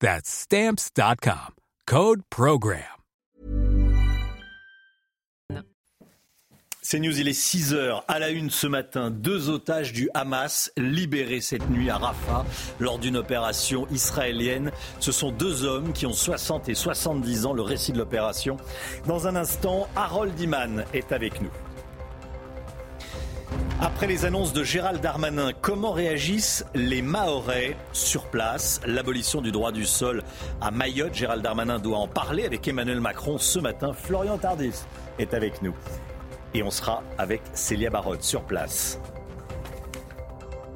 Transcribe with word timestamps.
That's 0.00 0.28
Stamps.com. 0.28 1.54
Code 1.86 2.22
Program. 2.28 2.82
C'est 6.88 7.00
News, 7.00 7.18
il 7.18 7.26
est 7.26 7.32
6 7.32 7.74
heures. 7.74 8.04
À 8.06 8.20
la 8.20 8.30
une 8.30 8.48
ce 8.48 8.68
matin, 8.68 9.10
deux 9.10 9.48
otages 9.48 9.92
du 9.92 10.08
Hamas 10.14 10.70
libérés 10.76 11.40
cette 11.40 11.68
nuit 11.68 11.90
à 11.90 11.96
Rafah 11.96 12.44
lors 12.78 13.00
d'une 13.00 13.16
opération 13.16 13.88
israélienne. 13.90 14.70
Ce 15.00 15.10
sont 15.10 15.32
deux 15.32 15.64
hommes 15.64 15.92
qui 15.92 16.06
ont 16.06 16.12
60 16.12 16.68
et 16.68 16.74
70 16.74 17.46
ans. 17.46 17.52
Le 17.54 17.62
récit 17.62 17.90
de 17.90 17.98
l'opération. 17.98 18.56
Dans 19.06 19.26
un 19.26 19.34
instant, 19.34 19.88
Harold 19.96 20.38
Iman 20.38 20.84
est 20.94 21.10
avec 21.10 21.40
nous. 21.40 21.50
Après 23.80 24.06
les 24.06 24.24
annonces 24.24 24.52
de 24.52 24.64
Gérald 24.64 25.00
Darmanin, 25.00 25.52
comment 25.60 25.92
réagissent 25.92 26.64
les 26.74 27.02
Mahorais 27.02 27.76
sur 27.92 28.24
place? 28.24 28.80
L'abolition 28.86 29.42
du 29.42 29.52
droit 29.52 29.70
du 29.70 29.84
sol 29.84 30.22
à 30.60 30.70
Mayotte, 30.70 31.14
Gérald 31.14 31.42
Darmanin 31.42 31.78
doit 31.78 31.98
en 31.98 32.08
parler 32.08 32.44
avec 32.44 32.66
Emmanuel 32.66 33.00
Macron 33.00 33.38
ce 33.38 33.58
matin. 33.58 33.92
Florian 33.92 34.38
Tardis 34.38 34.84
est 35.18 35.34
avec 35.34 35.62
nous. 35.62 35.74
Et 36.54 36.62
on 36.62 36.70
sera 36.70 37.02
avec 37.18 37.42
Célia 37.52 37.90
Barotte 37.90 38.22
sur 38.22 38.42
place. 38.42 38.98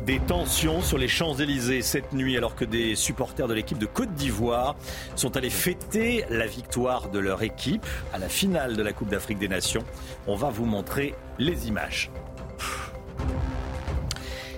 Des 0.05 0.19
tensions 0.19 0.81
sur 0.81 0.97
les 0.97 1.09
Champs-Élysées 1.09 1.83
cette 1.83 2.13
nuit 2.13 2.37
alors 2.37 2.55
que 2.55 2.65
des 2.65 2.95
supporters 2.95 3.48
de 3.48 3.55
l'équipe 3.55 3.79
de 3.79 3.87
Côte 3.87 4.13
d'Ivoire 4.15 4.77
sont 5.15 5.37
allés 5.37 5.51
fêter 5.51 6.25
la 6.31 6.47
victoire 6.47 7.11
de 7.11 7.19
leur 7.19 7.43
équipe 7.43 7.87
à 8.13 8.19
la 8.19 8.29
finale 8.29 8.77
de 8.77 8.83
la 8.83 8.93
Coupe 8.93 9.09
d'Afrique 9.09 9.39
des 9.39 9.48
Nations. 9.48 9.85
On 10.27 10.37
va 10.37 10.48
vous 10.48 10.65
montrer 10.65 11.15
les 11.39 11.69
images. 11.69 12.11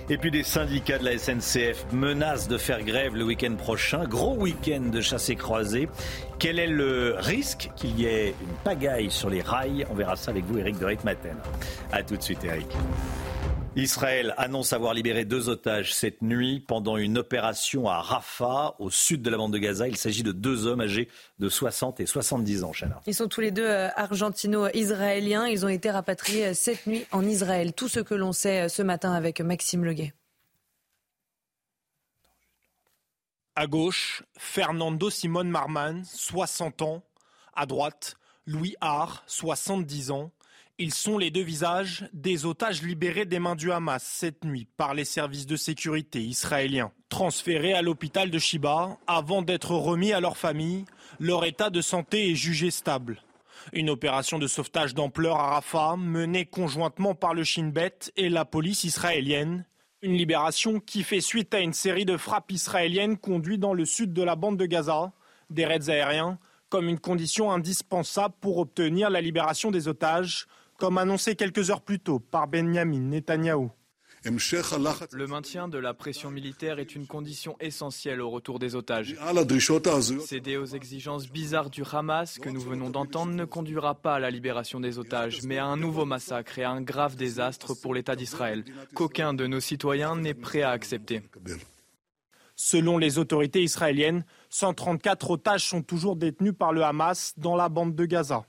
Et 0.09 0.17
puis 0.17 0.31
des 0.31 0.43
syndicats 0.43 0.97
de 0.97 1.05
la 1.05 1.17
SNCF 1.17 1.85
menacent 1.93 2.49
de 2.49 2.57
faire 2.57 2.83
grève 2.83 3.15
le 3.15 3.23
week-end 3.23 3.55
prochain. 3.55 4.03
Gros 4.03 4.35
week-end 4.35 4.89
de 4.91 4.99
chassés 4.99 5.35
croisés. 5.35 5.87
Quel 6.39 6.59
est 6.59 6.67
le 6.67 7.15
risque 7.17 7.69
qu'il 7.75 7.97
y 7.99 8.05
ait 8.05 8.35
une 8.41 8.55
pagaille 8.65 9.09
sur 9.09 9.29
les 9.29 9.41
rails? 9.41 9.85
On 9.89 9.93
verra 9.93 10.17
ça 10.17 10.31
avec 10.31 10.43
vous, 10.45 10.57
Eric 10.57 10.77
de 10.77 10.85
Ritmaten. 10.85 11.37
A 11.93 12.03
tout 12.03 12.17
de 12.17 12.21
suite, 12.21 12.43
Eric. 12.43 12.67
Israël 13.75 14.35
annonce 14.37 14.71
avoir 14.71 14.93
libéré 14.93 15.25
deux 15.25 15.49
otages 15.49 15.95
cette 15.95 16.21
nuit 16.21 16.59
pendant 16.59 16.95
une 16.95 17.17
opération 17.17 17.89
à 17.89 18.01
Rafah, 18.01 18.75
au 18.77 18.91
sud 18.91 19.23
de 19.23 19.31
la 19.31 19.37
bande 19.37 19.51
de 19.51 19.57
Gaza. 19.57 19.87
Il 19.87 19.97
s'agit 19.97 20.21
de 20.21 20.31
deux 20.31 20.67
hommes 20.67 20.81
âgés 20.81 21.09
de 21.39 21.49
60 21.49 21.99
et 21.99 22.05
70 22.05 22.63
ans, 22.63 22.71
Chana. 22.71 23.01
Ils 23.07 23.15
sont 23.15 23.27
tous 23.27 23.41
les 23.41 23.49
deux 23.49 23.65
euh, 23.65 23.89
argentino-israéliens. 23.95 25.47
Ils 25.47 25.65
ont 25.65 25.69
été 25.69 25.89
rapatriés 25.89 26.47
euh, 26.47 26.53
cette 26.53 26.85
nuit 26.85 27.07
en 27.11 27.25
Israël. 27.25 27.73
Tout 27.73 27.87
ce 27.87 27.99
que 27.99 28.13
l'on 28.13 28.31
sait 28.31 28.61
euh, 28.61 28.67
ce 28.67 28.83
matin 28.83 29.13
avec 29.13 29.41
Maxime 29.41 29.83
Leguet. 29.83 30.13
À 33.55 33.65
gauche, 33.65 34.21
Fernando 34.37 35.09
Simone 35.09 35.49
Marman, 35.49 36.03
60 36.05 36.83
ans. 36.83 37.03
À 37.55 37.65
droite, 37.65 38.17
Louis 38.45 38.75
Haar, 38.81 39.23
70 39.25 40.11
ans. 40.11 40.31
Ils 40.83 40.93
sont 40.93 41.17
les 41.17 41.31
deux 41.31 41.43
visages 41.43 42.09
des 42.11 42.45
otages 42.45 42.83
libérés 42.83 43.23
des 43.23 43.39
mains 43.39 43.55
du 43.55 43.71
Hamas 43.71 44.03
cette 44.03 44.43
nuit 44.43 44.67
par 44.75 44.93
les 44.93 45.05
services 45.05 45.45
de 45.45 45.55
sécurité 45.55 46.19
israéliens. 46.19 46.91
Transférés 47.07 47.71
à 47.71 47.81
l'hôpital 47.81 48.29
de 48.29 48.37
Shiba 48.37 48.97
avant 49.07 49.43
d'être 49.43 49.71
remis 49.71 50.11
à 50.11 50.19
leur 50.19 50.35
famille, 50.35 50.83
leur 51.21 51.45
état 51.45 51.69
de 51.69 51.79
santé 51.79 52.31
est 52.31 52.35
jugé 52.35 52.69
stable. 52.69 53.23
Une 53.71 53.89
opération 53.89 54.39
de 54.39 54.47
sauvetage 54.47 54.93
d'ampleur 54.93 55.37
à 55.37 55.51
Rafah 55.51 55.95
menée 55.95 56.45
conjointement 56.45 57.15
par 57.15 57.33
le 57.33 57.45
Shin 57.45 57.69
Bet 57.69 58.11
et 58.17 58.27
la 58.27 58.43
police 58.43 58.83
israélienne. 58.83 59.65
Une 60.01 60.17
libération 60.17 60.81
qui 60.81 61.03
fait 61.03 61.21
suite 61.21 61.53
à 61.53 61.61
une 61.61 61.71
série 61.71 62.03
de 62.03 62.17
frappes 62.17 62.51
israéliennes 62.51 63.15
conduites 63.15 63.61
dans 63.61 63.73
le 63.73 63.85
sud 63.85 64.11
de 64.11 64.21
la 64.21 64.35
bande 64.35 64.57
de 64.57 64.65
Gaza, 64.65 65.13
des 65.49 65.65
raids 65.65 65.87
aériens, 65.89 66.39
comme 66.67 66.89
une 66.89 66.99
condition 66.99 67.53
indispensable 67.53 68.33
pour 68.41 68.57
obtenir 68.57 69.09
la 69.09 69.21
libération 69.21 69.71
des 69.71 69.87
otages, 69.87 70.45
comme 70.83 70.97
annoncé 70.97 71.37
quelques 71.37 71.69
heures 71.69 71.79
plus 71.79 72.01
tôt 72.01 72.19
par 72.19 72.49
Benjamin 72.49 72.99
Netanyahou. 72.99 73.71
Le 74.25 75.27
maintien 75.27 75.69
de 75.69 75.77
la 75.77 75.93
pression 75.93 76.29
militaire 76.29 76.77
est 76.77 76.93
une 76.93 77.07
condition 77.07 77.55
essentielle 77.61 78.19
au 78.19 78.29
retour 78.29 78.59
des 78.59 78.75
otages. 78.75 79.15
Céder 80.25 80.57
aux 80.57 80.65
exigences 80.65 81.29
bizarres 81.29 81.69
du 81.69 81.83
Hamas 81.89 82.37
que 82.37 82.49
nous 82.49 82.59
venons 82.59 82.89
d'entendre 82.89 83.31
ne 83.31 83.45
conduira 83.45 83.95
pas 83.95 84.15
à 84.15 84.19
la 84.19 84.29
libération 84.29 84.81
des 84.81 84.99
otages, 84.99 85.43
mais 85.43 85.57
à 85.57 85.67
un 85.67 85.77
nouveau 85.77 86.03
massacre 86.03 86.59
et 86.59 86.65
à 86.65 86.71
un 86.71 86.81
grave 86.81 87.15
désastre 87.15 87.75
pour 87.81 87.93
l'État 87.93 88.17
d'Israël, 88.17 88.65
qu'aucun 88.93 89.33
de 89.33 89.47
nos 89.47 89.61
citoyens 89.61 90.17
n'est 90.17 90.33
prêt 90.33 90.63
à 90.63 90.71
accepter. 90.71 91.21
Selon 92.57 92.97
les 92.97 93.19
autorités 93.19 93.63
israéliennes, 93.63 94.25
134 94.49 95.31
otages 95.31 95.65
sont 95.65 95.81
toujours 95.81 96.17
détenus 96.17 96.53
par 96.59 96.73
le 96.73 96.83
Hamas 96.83 97.35
dans 97.37 97.55
la 97.55 97.69
bande 97.69 97.95
de 97.95 98.05
Gaza. 98.05 98.45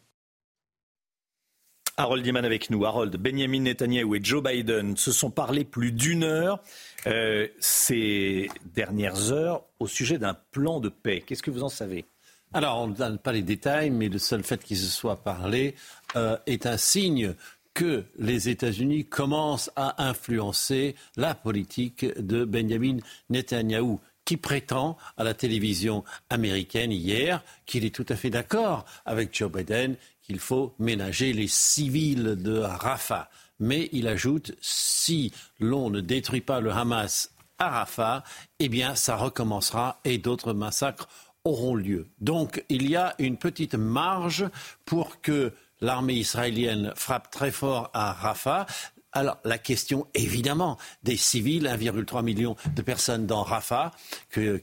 Harold 1.97 2.27
Iman 2.27 2.44
avec 2.44 2.71
nous. 2.71 2.84
Harold, 2.84 3.16
Benjamin 3.16 3.60
Netanyahu 3.60 4.16
et 4.16 4.21
Joe 4.22 4.43
Biden 4.43 4.97
se 4.97 5.12
sont 5.12 5.31
parlé 5.31 5.65
plus 5.65 5.93
d'une 5.93 6.25
heure 6.25 6.60
euh, 7.06 7.47
ces 7.60 8.50
dernières 8.75 9.32
heures 9.32 9.62
au 9.78 9.87
sujet 9.87 10.19
d'un 10.19 10.37
plan 10.50 10.81
de 10.81 10.88
paix. 10.88 11.22
Qu'est-ce 11.25 11.43
que 11.43 11.50
vous 11.50 11.62
en 11.62 11.69
savez? 11.69 12.05
Alors, 12.53 12.81
on 12.81 12.88
ne 12.88 12.94
donne 12.94 13.19
pas 13.19 13.32
les 13.32 13.43
détails, 13.43 13.91
mais 13.91 14.09
le 14.09 14.19
seul 14.19 14.43
fait 14.43 14.62
qu'ils 14.62 14.78
se 14.78 14.91
soient 14.91 15.22
parlé 15.22 15.75
euh, 16.16 16.37
est 16.47 16.66
un 16.66 16.77
signe 16.77 17.34
que 17.75 18.05
les 18.19 18.49
États-Unis 18.49 19.05
commencent 19.05 19.71
à 19.75 20.06
influencer 20.09 20.94
la 21.16 21.34
politique 21.34 22.06
de 22.19 22.44
Benjamin 22.44 22.99
Netanyahu 23.31 23.99
qui 24.25 24.37
prétend 24.37 24.97
à 25.16 25.25
la 25.25 25.34
télévision 25.34 26.05
américaine 26.31 26.93
hier 26.93 27.44
qu'il 27.66 27.84
est 27.84 27.94
tout 27.94 28.06
à 28.09 28.16
fait 28.16 28.31
d'accord 28.31 28.84
avec 29.05 29.37
Joe 29.37 29.50
Biden 29.50 29.97
qu'il 30.25 30.41
faut 30.41 30.75
ménager 30.79 31.33
les 31.33 31.49
civils 31.49 32.37
de 32.37 32.59
Rafah. 32.59 33.31
Mais 33.61 33.89
il 33.93 34.09
ajoute, 34.09 34.53
si 34.61 35.33
l'on 35.61 35.91
ne 35.91 36.01
détruit 36.01 36.41
pas 36.41 36.61
le 36.61 36.73
Hamas 36.73 37.31
à 37.59 37.69
Rafah, 37.69 38.25
eh 38.59 38.69
bien 38.69 38.95
ça 38.95 39.17
recommencera 39.17 40.01
et 40.05 40.19
d'autres 40.19 40.53
massacres 40.53 41.09
auront 41.45 41.75
lieu. 41.75 42.09
Donc 42.21 42.65
il 42.69 42.89
y 42.89 42.97
a 42.97 43.15
une 43.19 43.37
petite 43.37 43.75
marge 43.75 44.47
pour 44.85 45.21
que 45.21 45.53
l'armée 45.81 46.15
israélienne 46.15 46.93
frappe 46.97 47.31
très 47.31 47.50
fort 47.50 47.91
à 47.93 48.12
Rafah. 48.12 48.67
Alors 49.16 49.38
la 49.44 49.58
question, 49.58 50.08
évidemment, 50.14 50.76
des 51.05 51.16
civils, 51.16 51.66
1,3 51.66 52.22
million 52.25 52.56
de 52.75 52.82
personnes 52.82 53.26
dans 53.26 53.44
Rafah, 53.44 53.93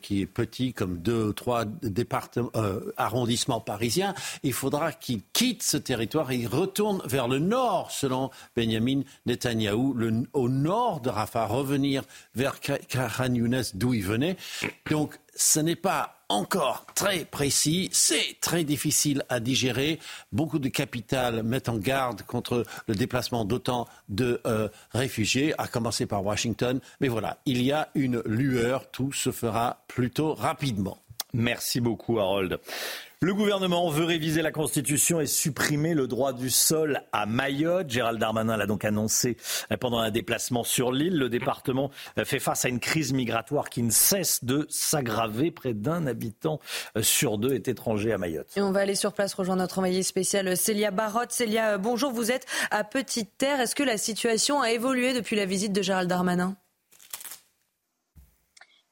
qui 0.02 0.22
est 0.22 0.26
petit 0.26 0.74
comme 0.74 0.98
deux 0.98 1.28
ou 1.28 1.34
trois 1.34 1.64
euh, 1.64 2.94
arrondissements 2.98 3.62
parisiens, 3.62 4.14
il 4.44 4.52
faudra 4.52 4.92
qu'ils 4.92 5.22
quittent 5.32 5.64
ce 5.64 5.78
territoire 5.78 6.32
et 6.32 6.36
ils 6.36 6.48
retournent 6.48 7.02
vers 7.06 7.30
le 7.30 7.40
nord, 7.40 7.92
selon 7.92 8.30
Benjamin 8.56 9.04
Netanyahou, 9.26 9.96
au 10.34 10.50
nord 10.50 11.00
de 11.00 11.10
Rafah, 11.10 11.46
revenir 11.46 12.04
vers 12.36 12.60
Khan 12.60 13.34
Younes, 13.34 13.64
d'où 13.74 13.94
ils 13.94 14.04
venaient. 14.04 14.36
Donc 14.90 15.18
ce 15.36 15.60
n'est 15.60 15.76
pas 15.76 16.18
encore 16.30 16.86
très 16.96 17.26
précis, 17.26 17.90
c'est 17.92 18.38
très 18.40 18.64
difficile 18.64 19.24
à 19.30 19.40
digérer. 19.40 20.00
Beaucoup 20.32 20.60
de 20.60 20.70
capitales 20.70 21.44
mettent 21.44 21.70
en 21.70 21.78
garde 21.78 22.22
contre 22.24 22.66
le 22.88 22.96
déplacement 22.96 23.44
d'autant 23.44 23.88
de 24.08 24.42
euh, 24.46 24.70
réfugiés, 24.92 25.54
à 25.58 25.68
commencer 25.68 26.06
par 26.06 26.26
Washington. 26.26 26.80
Mais 27.02 27.10
voilà, 27.10 27.38
il 27.46 27.62
y 27.62 27.72
a 27.72 27.90
une 27.96 28.22
lueur, 28.26 28.90
tout 28.92 29.12
se 29.12 29.32
fera 29.32 29.84
plutôt 29.88 30.34
rapidement. 30.34 30.98
Merci 31.34 31.82
beaucoup, 31.82 32.20
Harold. 32.20 32.60
Le 33.24 33.36
gouvernement 33.36 33.88
veut 33.88 34.06
réviser 34.06 34.42
la 34.42 34.52
Constitution 34.52 35.22
et 35.22 35.28
supprimer 35.28 35.94
le 35.94 36.08
droit 36.08 36.34
du 36.34 36.50
sol 36.50 37.04
à 37.12 37.28
Mayotte. 37.28 37.88
Gérald 37.88 38.18
Darmanin 38.18 38.58
l'a 38.58 38.66
donc 38.66 38.84
annoncé 38.84 39.38
pendant 39.80 40.00
un 40.00 40.10
déplacement 40.10 40.64
sur 40.64 40.92
l'île. 40.92 41.20
Le 41.20 41.30
département 41.30 41.92
fait 42.26 42.40
face 42.40 42.66
à 42.66 42.70
une 42.70 42.80
crise 42.80 43.14
migratoire 43.14 43.70
qui 43.70 43.84
ne 43.84 43.92
cesse 43.92 44.44
de 44.44 44.66
s'aggraver. 44.72 45.52
Près 45.52 45.76
d'un 45.76 46.08
habitant 46.08 46.60
sur 47.00 47.38
deux 47.38 47.54
est 47.54 47.68
étranger 47.68 48.12
à 48.12 48.18
Mayotte. 48.18 48.58
Et 48.58 48.62
on 48.64 48.72
va 48.72 48.80
aller 48.80 48.96
sur 48.96 49.14
place 49.14 49.36
rejoindre 49.36 49.62
notre 49.62 49.78
envoyé 49.78 50.02
spécial 50.02 50.58
Célia 50.58 50.90
Barotte. 50.90 51.32
Célia, 51.32 51.78
bonjour, 51.78 52.12
vous 52.12 52.32
êtes 52.32 52.48
à 52.72 52.84
Petite 52.84 53.38
Terre. 53.38 53.62
Est-ce 53.62 53.76
que 53.76 53.84
la 53.84 54.00
situation 54.00 54.62
a 54.62 54.72
évolué 54.72 55.14
depuis 55.14 55.36
la 55.36 55.46
visite 55.46 55.74
de 55.74 55.84
Gérald 55.84 56.10
Darmanin? 56.10 56.56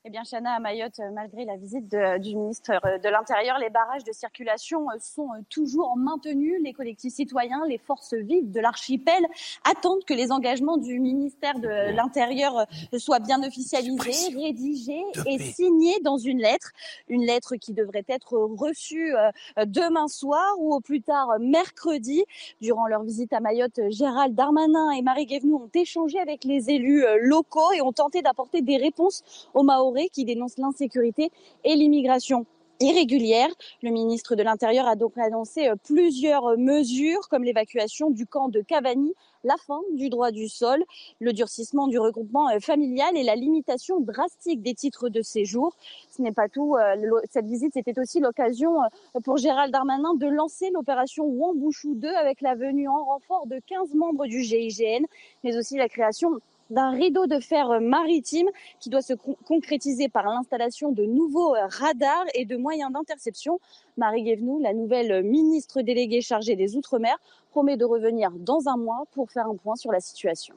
Eh 0.09 0.11
bien, 0.11 0.23
Chana, 0.23 0.53
à 0.55 0.59
Mayotte, 0.59 0.99
euh, 1.01 1.11
malgré 1.13 1.45
la 1.45 1.55
visite 1.55 1.87
du 1.87 2.35
ministre 2.35 2.71
euh, 2.83 2.97
de 2.97 3.09
l'Intérieur, 3.09 3.59
les 3.59 3.69
barrages 3.69 4.03
de 4.03 4.11
circulation 4.11 4.89
euh, 4.89 4.95
sont 4.99 5.29
toujours 5.51 5.95
maintenus. 5.97 6.55
Les 6.63 6.73
collectifs 6.73 7.13
citoyens, 7.13 7.63
les 7.67 7.77
forces 7.77 8.15
vives 8.15 8.49
de 8.49 8.59
l'archipel 8.59 9.23
attendent 9.69 10.03
que 10.05 10.15
les 10.15 10.31
engagements 10.31 10.77
du 10.77 10.99
ministère 10.99 11.59
de 11.59 11.95
l'Intérieur 11.95 12.65
soient 12.97 13.19
bien 13.19 13.43
officialisés, 13.43 14.35
rédigés 14.35 15.03
et 15.27 15.37
signés 15.37 15.99
dans 16.01 16.17
une 16.17 16.39
lettre. 16.39 16.71
Une 17.07 17.23
lettre 17.23 17.55
qui 17.57 17.73
devrait 17.73 18.05
être 18.07 18.35
reçue 18.35 19.13
demain 19.57 20.07
soir 20.07 20.55
ou 20.57 20.73
au 20.73 20.79
plus 20.79 21.01
tard 21.01 21.37
mercredi. 21.39 22.23
Durant 22.61 22.87
leur 22.87 23.03
visite 23.03 23.31
à 23.31 23.41
Mayotte, 23.41 23.79
Gérald 23.89 24.33
Darmanin 24.33 24.89
et 24.91 25.03
Marie 25.03 25.27
Guévenoux 25.27 25.65
ont 25.65 25.79
échangé 25.79 26.19
avec 26.19 26.45
les 26.45 26.71
élus 26.71 27.03
locaux 27.21 27.71
et 27.73 27.81
ont 27.81 27.93
tenté 27.93 28.23
d'apporter 28.23 28.61
des 28.63 28.77
réponses 28.77 29.23
aux 29.53 29.63
Maoris 29.63 29.98
qui 30.07 30.23
dénonce 30.23 30.57
l'insécurité 30.57 31.31
et 31.63 31.75
l'immigration 31.75 32.45
irrégulière. 32.79 33.49
Le 33.83 33.91
ministre 33.91 34.35
de 34.35 34.43
l'Intérieur 34.43 34.87
a 34.87 34.95
donc 34.95 35.17
annoncé 35.17 35.67
euh, 35.67 35.75
plusieurs 35.75 36.57
mesures 36.57 37.27
comme 37.29 37.43
l'évacuation 37.43 38.09
du 38.09 38.25
camp 38.25 38.49
de 38.49 38.61
Cavani, 38.61 39.13
la 39.43 39.55
fin 39.57 39.79
du 39.93 40.09
droit 40.09 40.31
du 40.31 40.47
sol, 40.47 40.83
le 41.19 41.33
durcissement 41.33 41.87
du 41.87 41.99
regroupement 41.99 42.49
euh, 42.49 42.59
familial 42.59 43.17
et 43.17 43.23
la 43.23 43.35
limitation 43.35 43.99
drastique 43.99 44.61
des 44.61 44.73
titres 44.73 45.09
de 45.09 45.21
séjour. 45.21 45.75
Ce 46.09 46.21
n'est 46.21 46.31
pas 46.31 46.47
tout. 46.47 46.75
Euh, 46.77 46.95
cette 47.29 47.47
visite, 47.47 47.73
c'était 47.73 47.99
aussi 47.99 48.19
l'occasion 48.19 48.77
pour 49.23 49.37
Gérald 49.37 49.73
Darmanin 49.73 50.15
de 50.15 50.27
lancer 50.27 50.69
l'opération 50.71 51.25
Wambouchou 51.25 51.95
2 51.95 52.07
avec 52.07 52.41
la 52.41 52.55
venue 52.55 52.87
en 52.87 53.03
renfort 53.03 53.45
de 53.47 53.59
15 53.67 53.93
membres 53.93 54.25
du 54.25 54.41
GIGN, 54.41 55.05
mais 55.43 55.57
aussi 55.57 55.75
la 55.77 55.89
création 55.89 56.39
d'un 56.69 56.91
rideau 56.91 57.27
de 57.27 57.39
fer 57.39 57.81
maritime 57.81 58.47
qui 58.79 58.89
doit 58.89 59.01
se 59.01 59.13
concrétiser 59.13 60.09
par 60.09 60.25
l'installation 60.25 60.91
de 60.91 61.05
nouveaux 61.05 61.55
radars 61.69 62.25
et 62.33 62.45
de 62.45 62.57
moyens 62.57 62.91
d'interception. 62.91 63.59
Marie 63.97 64.23
Guévenoux, 64.23 64.59
la 64.59 64.73
nouvelle 64.73 65.23
ministre 65.23 65.81
déléguée 65.81 66.21
chargée 66.21 66.55
des 66.55 66.75
Outre-mer, 66.75 67.17
promet 67.51 67.77
de 67.77 67.85
revenir 67.85 68.31
dans 68.31 68.67
un 68.67 68.77
mois 68.77 69.03
pour 69.11 69.31
faire 69.31 69.47
un 69.47 69.55
point 69.55 69.75
sur 69.75 69.91
la 69.91 69.99
situation. 69.99 70.55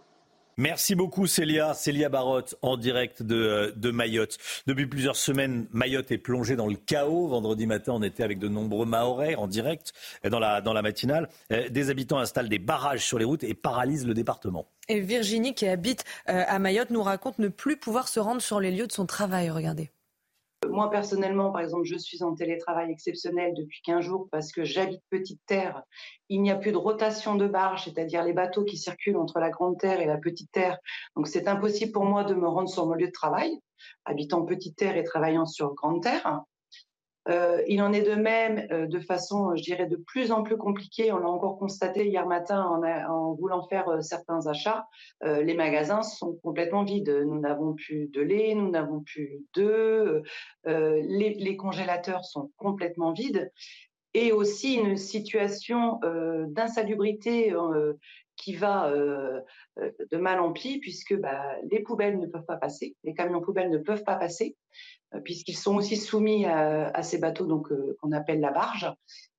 Merci 0.63 0.95
beaucoup 0.95 1.27
Célia, 1.27 1.75
Célia 1.75 2.09
Barotte 2.09 2.55
en 2.63 2.77
direct 2.77 3.25
de, 3.25 3.75
de, 3.75 3.91
Mayotte. 3.91 4.39
Depuis 4.69 4.87
plusieurs 4.87 5.17
semaines, 5.17 5.67
Mayotte 5.73 6.13
est 6.13 6.19
plongée 6.19 6.55
dans 6.55 6.69
le 6.69 6.77
chaos. 6.77 7.27
Vendredi 7.27 7.67
matin, 7.67 7.95
on 7.97 8.03
était 8.05 8.23
avec 8.23 8.39
de 8.39 8.47
nombreux 8.47 8.87
Mahorais 8.87 9.35
en 9.35 9.49
direct 9.49 9.93
dans 10.23 10.39
la, 10.39 10.61
dans 10.61 10.73
la 10.73 10.83
matinale. 10.83 11.29
Euh, 11.51 11.69
des 11.69 11.91
habitants 11.91 12.19
installent 12.19 12.49
des 12.49 12.61
barrages 12.61 13.05
sur 13.05 13.19
les 13.19 13.25
routes 13.25 13.43
et 13.43 13.55
paralysent 13.55 14.07
le 14.07 14.15
département. 14.15 14.69
Et 14.89 15.01
Virginie, 15.01 15.57
qui 15.57 15.67
habite 15.67 16.05
euh, 16.29 16.45
à 16.47 16.61
Mayotte, 16.61 16.91
nous 16.91 17.03
raconte 17.03 17.41
ne 17.41 17.49
plus 17.49 17.77
pouvoir 17.77 18.07
se 18.07 18.21
rendre 18.21 18.41
sur 18.41 18.61
les 18.61 18.71
lieux 18.71 18.87
de 18.87 18.93
son 18.93 19.05
travail. 19.05 19.51
Regardez. 19.51 19.91
Moi, 20.69 20.91
personnellement, 20.91 21.51
par 21.51 21.63
exemple, 21.63 21.85
je 21.85 21.97
suis 21.97 22.23
en 22.23 22.35
télétravail 22.35 22.91
exceptionnel 22.91 23.53
depuis 23.55 23.81
15 23.83 24.05
jours 24.05 24.29
parce 24.31 24.53
que 24.53 24.65
j'habite 24.65 25.03
Petite 25.11 25.41
Terre. 25.47 25.83
Il 26.29 26.41
n'y 26.41 26.51
a 26.51 26.57
plus 26.57 26.73
de 26.73 26.77
rotation 26.77 27.35
de 27.35 27.47
barges, 27.47 27.85
c'est-à-dire 27.85 28.25
les 28.25 28.33
bateaux 28.33 28.65
qui 28.65 28.77
circulent 28.77 29.17
entre 29.17 29.39
la 29.39 29.51
Grande 29.51 29.79
Terre 29.79 30.01
et 30.01 30.07
la 30.07 30.19
Petite 30.19 30.53
Terre. 30.53 30.79
Donc, 31.17 31.27
c'est 31.27 31.49
impossible 31.49 31.93
pour 31.93 32.05
moi 32.05 32.25
de 32.25 32.35
me 32.35 32.49
rendre 32.49 32.69
sur 32.69 32.87
mon 32.87 32.95
lieu 32.95 33.09
de 33.09 33.13
travail, 33.13 33.59
habitant 34.05 34.45
Petite 34.45 34.77
Terre 34.77 34.97
et 34.97 35.05
travaillant 35.05 35.47
sur 35.47 35.75
Grande 35.75 36.03
Terre. 36.03 36.43
Euh, 37.29 37.63
il 37.69 37.81
en 37.83 37.93
est 37.93 38.03
de 38.03 38.15
même 38.15 38.67
euh, 38.73 38.87
de 38.87 38.99
façon, 38.99 39.55
je 39.55 39.63
dirais, 39.63 39.87
de 39.87 39.97
plus 39.97 40.33
en 40.33 40.43
plus 40.43 40.57
compliquée. 40.57 41.13
On 41.13 41.19
l'a 41.19 41.29
encore 41.29 41.59
constaté 41.59 42.07
hier 42.09 42.27
matin 42.27 42.65
en, 43.09 43.35
voulant 43.35 43.63
faire 43.69 43.89
euh, 43.89 44.01
certains 44.01 44.47
achats. 44.47 44.87
les 45.23 45.55
magasins 45.55 46.03
sont 46.03 46.35
complètement 46.43 46.85
vides. 46.85 47.11
Nous 47.27 47.39
n'avons 47.39 47.75
plus 47.75 48.09
de 48.09 48.21
lait, 48.21 48.55
nous 48.55 48.71
n'avons 48.71 49.01
plus 49.01 49.41
d'œufs. 49.55 50.23
Les, 50.65 51.57
congélateurs 51.57 52.25
sont 52.25 52.51
complètement 52.57 53.13
vides. 53.13 53.53
Et 54.15 54.33
aussi 54.33 54.75
une 54.75 54.97
situation 54.97 56.01
d'insalubrité 56.49 57.55
qui 58.43 58.55
va 58.55 58.91
de 58.91 60.17
mal 60.17 60.41
en 60.41 60.53
pis 60.53 60.79
puisque 60.79 61.15
bah, 61.15 61.57
les 61.71 61.81
poubelles 61.81 62.19
ne 62.19 62.27
peuvent 62.27 62.45
pas 62.45 62.57
passer, 62.57 62.97
les 63.05 63.15
camions 63.15 63.41
poubelles 63.41 63.71
ne 63.71 63.79
peuvent 63.79 64.05
pas 64.05 64.17
passer. 64.17 64.57
Euh, 65.15 65.21
puisqu'ils 65.21 65.57
sont 65.57 65.77
aussi 65.77 65.97
soumis 65.97 66.47
à, 66.47 67.03
ces 67.03 67.19
bateaux 67.19 67.47
donc 67.47 67.71
euh, 67.71 67.97
qu'on 68.01 68.13
appelle 68.13 68.41
la 68.41 68.51
barge. 68.51 68.91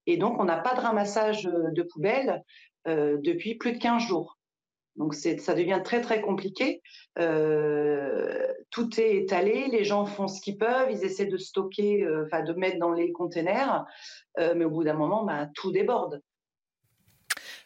Et 0.06 0.18
donc, 0.18 0.40
on 0.40 0.46
n'a 0.46 0.58
pas 0.58 0.76
de 0.76 0.82
ramassage 0.82 1.44
de 1.44 1.84
poubelles 1.84 2.44
euh, 2.88 3.18
depuis 3.22 3.56
plus 3.56 3.74
de 3.74 3.78
15 3.78 4.04
jours. 4.04 4.38
Donc, 4.96 5.16
ça 5.16 5.56
devient 5.56 5.82
très, 5.84 6.02
très 6.02 6.22
compliqué. 6.22 6.84
tout 7.16 9.00
est 9.00 9.16
étalé, 9.16 9.68
les 9.68 9.84
gens 9.84 10.06
font 10.06 10.28
ce 10.28 10.40
qu'ils 10.40 10.58
peuvent, 10.58 10.92
ils 10.92 11.04
essaient 11.04 11.26
de 11.26 11.38
stocker, 11.38 12.08
enfin, 12.26 12.44
de 12.44 12.54
mettre 12.54 12.78
dans 12.78 12.92
les 12.92 13.12
containers, 13.12 13.86
mais 14.38 14.66
au 14.66 14.70
bout 14.70 14.84
d'un 14.84 14.94
moment, 14.94 15.26
bah, 15.26 15.48
tout 15.56 15.72
déborde. 15.72 16.22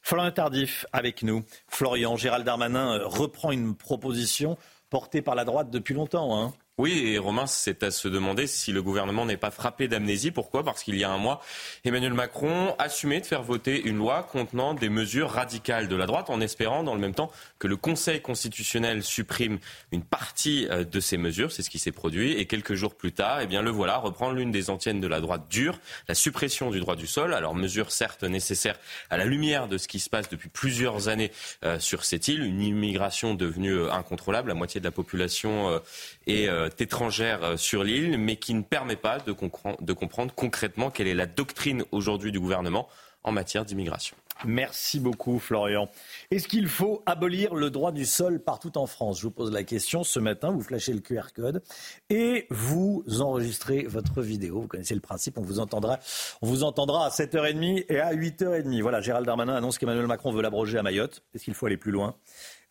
Florian 0.07 0.31
Tardif 0.31 0.85
avec 0.93 1.21
nous. 1.21 1.43
Florian, 1.67 2.15
Gérald 2.15 2.45
Darmanin 2.45 2.97
reprend 3.03 3.51
une 3.51 3.75
proposition 3.75 4.57
portée 4.89 5.21
par 5.21 5.35
la 5.35 5.43
droite 5.43 5.69
depuis 5.69 5.93
longtemps. 5.93 6.41
Hein. 6.41 6.53
Oui, 6.79 7.07
et 7.07 7.17
Romain, 7.17 7.47
c'est 7.47 7.81
à 7.81 7.89
se 7.89 8.07
demander 8.07 8.45
si 8.45 8.71
le 8.71 8.83
gouvernement 8.83 9.25
n'est 9.25 9.35
pas 9.35 9.49
frappé 9.49 9.87
d'amnésie. 9.87 10.29
Pourquoi? 10.29 10.63
Parce 10.63 10.83
qu'il 10.83 10.95
y 10.95 11.03
a 11.03 11.09
un 11.09 11.17
mois, 11.17 11.41
Emmanuel 11.83 12.13
Macron 12.13 12.75
assumait 12.77 13.19
de 13.19 13.25
faire 13.25 13.41
voter 13.41 13.81
une 13.81 13.97
loi 13.97 14.21
contenant 14.21 14.75
des 14.75 14.89
mesures 14.89 15.31
radicales 15.31 15.87
de 15.87 15.95
la 15.95 16.05
droite, 16.05 16.29
en 16.29 16.39
espérant 16.39 16.83
dans 16.83 16.93
le 16.93 16.99
même 16.99 17.15
temps 17.15 17.31
que 17.57 17.67
le 17.67 17.77
Conseil 17.77 18.21
constitutionnel 18.21 19.01
supprime 19.01 19.57
une 19.91 20.03
partie 20.03 20.67
euh, 20.69 20.83
de 20.83 20.99
ces 20.99 21.17
mesures. 21.17 21.51
C'est 21.51 21.63
ce 21.63 21.71
qui 21.71 21.79
s'est 21.79 21.91
produit. 21.91 22.33
Et 22.33 22.45
quelques 22.45 22.75
jours 22.75 22.93
plus 22.93 23.11
tard, 23.11 23.41
eh 23.41 23.47
bien, 23.47 23.63
le 23.63 23.71
voilà 23.71 23.97
reprend 23.97 24.31
l'une 24.31 24.51
des 24.51 24.69
antiennes 24.69 25.01
de 25.01 25.07
la 25.07 25.19
droite 25.19 25.47
dure, 25.49 25.79
la 26.07 26.13
suppression 26.13 26.69
du 26.69 26.79
droit 26.79 26.95
du 26.95 27.07
sol. 27.07 27.33
Alors, 27.33 27.55
mesure 27.55 27.91
certes 27.91 28.21
nécessaire 28.21 28.77
à 29.09 29.17
la 29.17 29.25
lumière 29.25 29.67
de 29.67 29.79
ce 29.79 29.87
qui 29.87 29.99
se 29.99 30.11
passe 30.11 30.29
depuis 30.29 30.49
plusieurs 30.49 31.07
années 31.07 31.31
euh, 31.65 31.79
sur 31.79 32.05
cette 32.05 32.27
île, 32.27 32.43
une 32.43 32.61
immigration 32.61 33.33
devenue 33.33 33.73
euh, 33.73 33.91
incontrôlable. 33.91 34.49
La 34.49 34.53
moitié 34.53 34.79
de 34.79 34.85
la 34.85 34.91
population 34.91 35.81
est 36.27 36.47
étrangère 36.79 37.43
euh, 37.43 37.57
sur 37.57 37.83
l'île, 37.83 38.17
mais 38.17 38.37
qui 38.37 38.53
ne 38.53 38.61
permet 38.61 38.95
pas 38.95 39.19
de, 39.19 39.35
de 39.81 39.93
comprendre 39.93 40.33
concrètement 40.35 40.89
quelle 40.89 41.07
est 41.07 41.15
la 41.15 41.25
doctrine 41.25 41.83
aujourd'hui 41.91 42.31
du 42.31 42.39
gouvernement 42.39 42.87
en 43.23 43.31
matière 43.31 43.65
d'immigration. 43.65 44.15
Merci 44.45 44.99
beaucoup, 44.99 45.39
Florian. 45.39 45.89
Est-ce 46.29 46.47
qu'il 46.47 46.67
faut 46.67 47.01
abolir 47.05 47.55
le 47.55 47.69
droit 47.69 47.91
du 47.91 48.05
sol 48.05 48.39
partout 48.39 48.77
en 48.77 48.85
France? 48.85 49.17
Je 49.19 49.23
vous 49.23 49.31
pose 49.31 49.51
la 49.51 49.63
question 49.63 50.03
ce 50.03 50.19
matin. 50.19 50.51
Vous 50.51 50.61
flashez 50.61 50.93
le 50.93 50.99
QR 50.99 51.33
code 51.35 51.63
et 52.09 52.45
vous 52.51 53.03
enregistrez 53.19 53.83
votre 53.83 54.21
vidéo. 54.21 54.61
Vous 54.61 54.67
connaissez 54.67 54.93
le 54.93 55.01
principe. 55.01 55.37
On 55.37 55.41
vous 55.41 55.59
entendra, 55.59 55.97
on 56.41 56.47
vous 56.47 56.63
entendra 56.63 57.07
à 57.07 57.09
7h30 57.09 57.85
et 57.89 57.99
à 57.99 58.13
8h30. 58.13 58.81
Voilà, 58.81 59.01
Gérald 59.01 59.25
Darmanin 59.25 59.55
annonce 59.55 59.79
qu'Emmanuel 59.79 60.07
Macron 60.07 60.31
veut 60.31 60.41
l'abroger 60.41 60.77
à 60.77 60.83
Mayotte. 60.83 61.23
Est-ce 61.33 61.43
qu'il 61.43 61.55
faut 61.55 61.65
aller 61.65 61.77
plus 61.77 61.91
loin? 61.91 62.15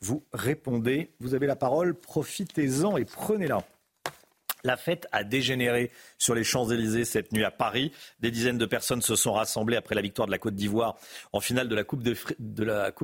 Vous 0.00 0.24
répondez. 0.32 1.14
Vous 1.18 1.34
avez 1.34 1.46
la 1.48 1.56
parole. 1.56 1.94
Profitez-en 1.94 2.96
et 2.96 3.04
prenez-la. 3.04 3.64
La 4.64 4.76
fête 4.76 5.06
a 5.12 5.24
dégénéré 5.24 5.90
sur 6.18 6.34
les 6.34 6.44
Champs-Élysées 6.44 7.04
cette 7.04 7.32
nuit 7.32 7.44
à 7.44 7.50
Paris. 7.50 7.92
Des 8.20 8.30
dizaines 8.30 8.58
de 8.58 8.66
personnes 8.66 9.02
se 9.02 9.16
sont 9.16 9.32
rassemblées 9.32 9.76
après 9.76 9.94
la 9.94 10.02
victoire 10.02 10.26
de 10.26 10.32
la 10.32 10.38
Côte 10.38 10.54
d'Ivoire 10.54 10.96
en 11.32 11.40
finale 11.40 11.68
de 11.68 11.74
la 11.74 11.84
Coupe 11.84 12.02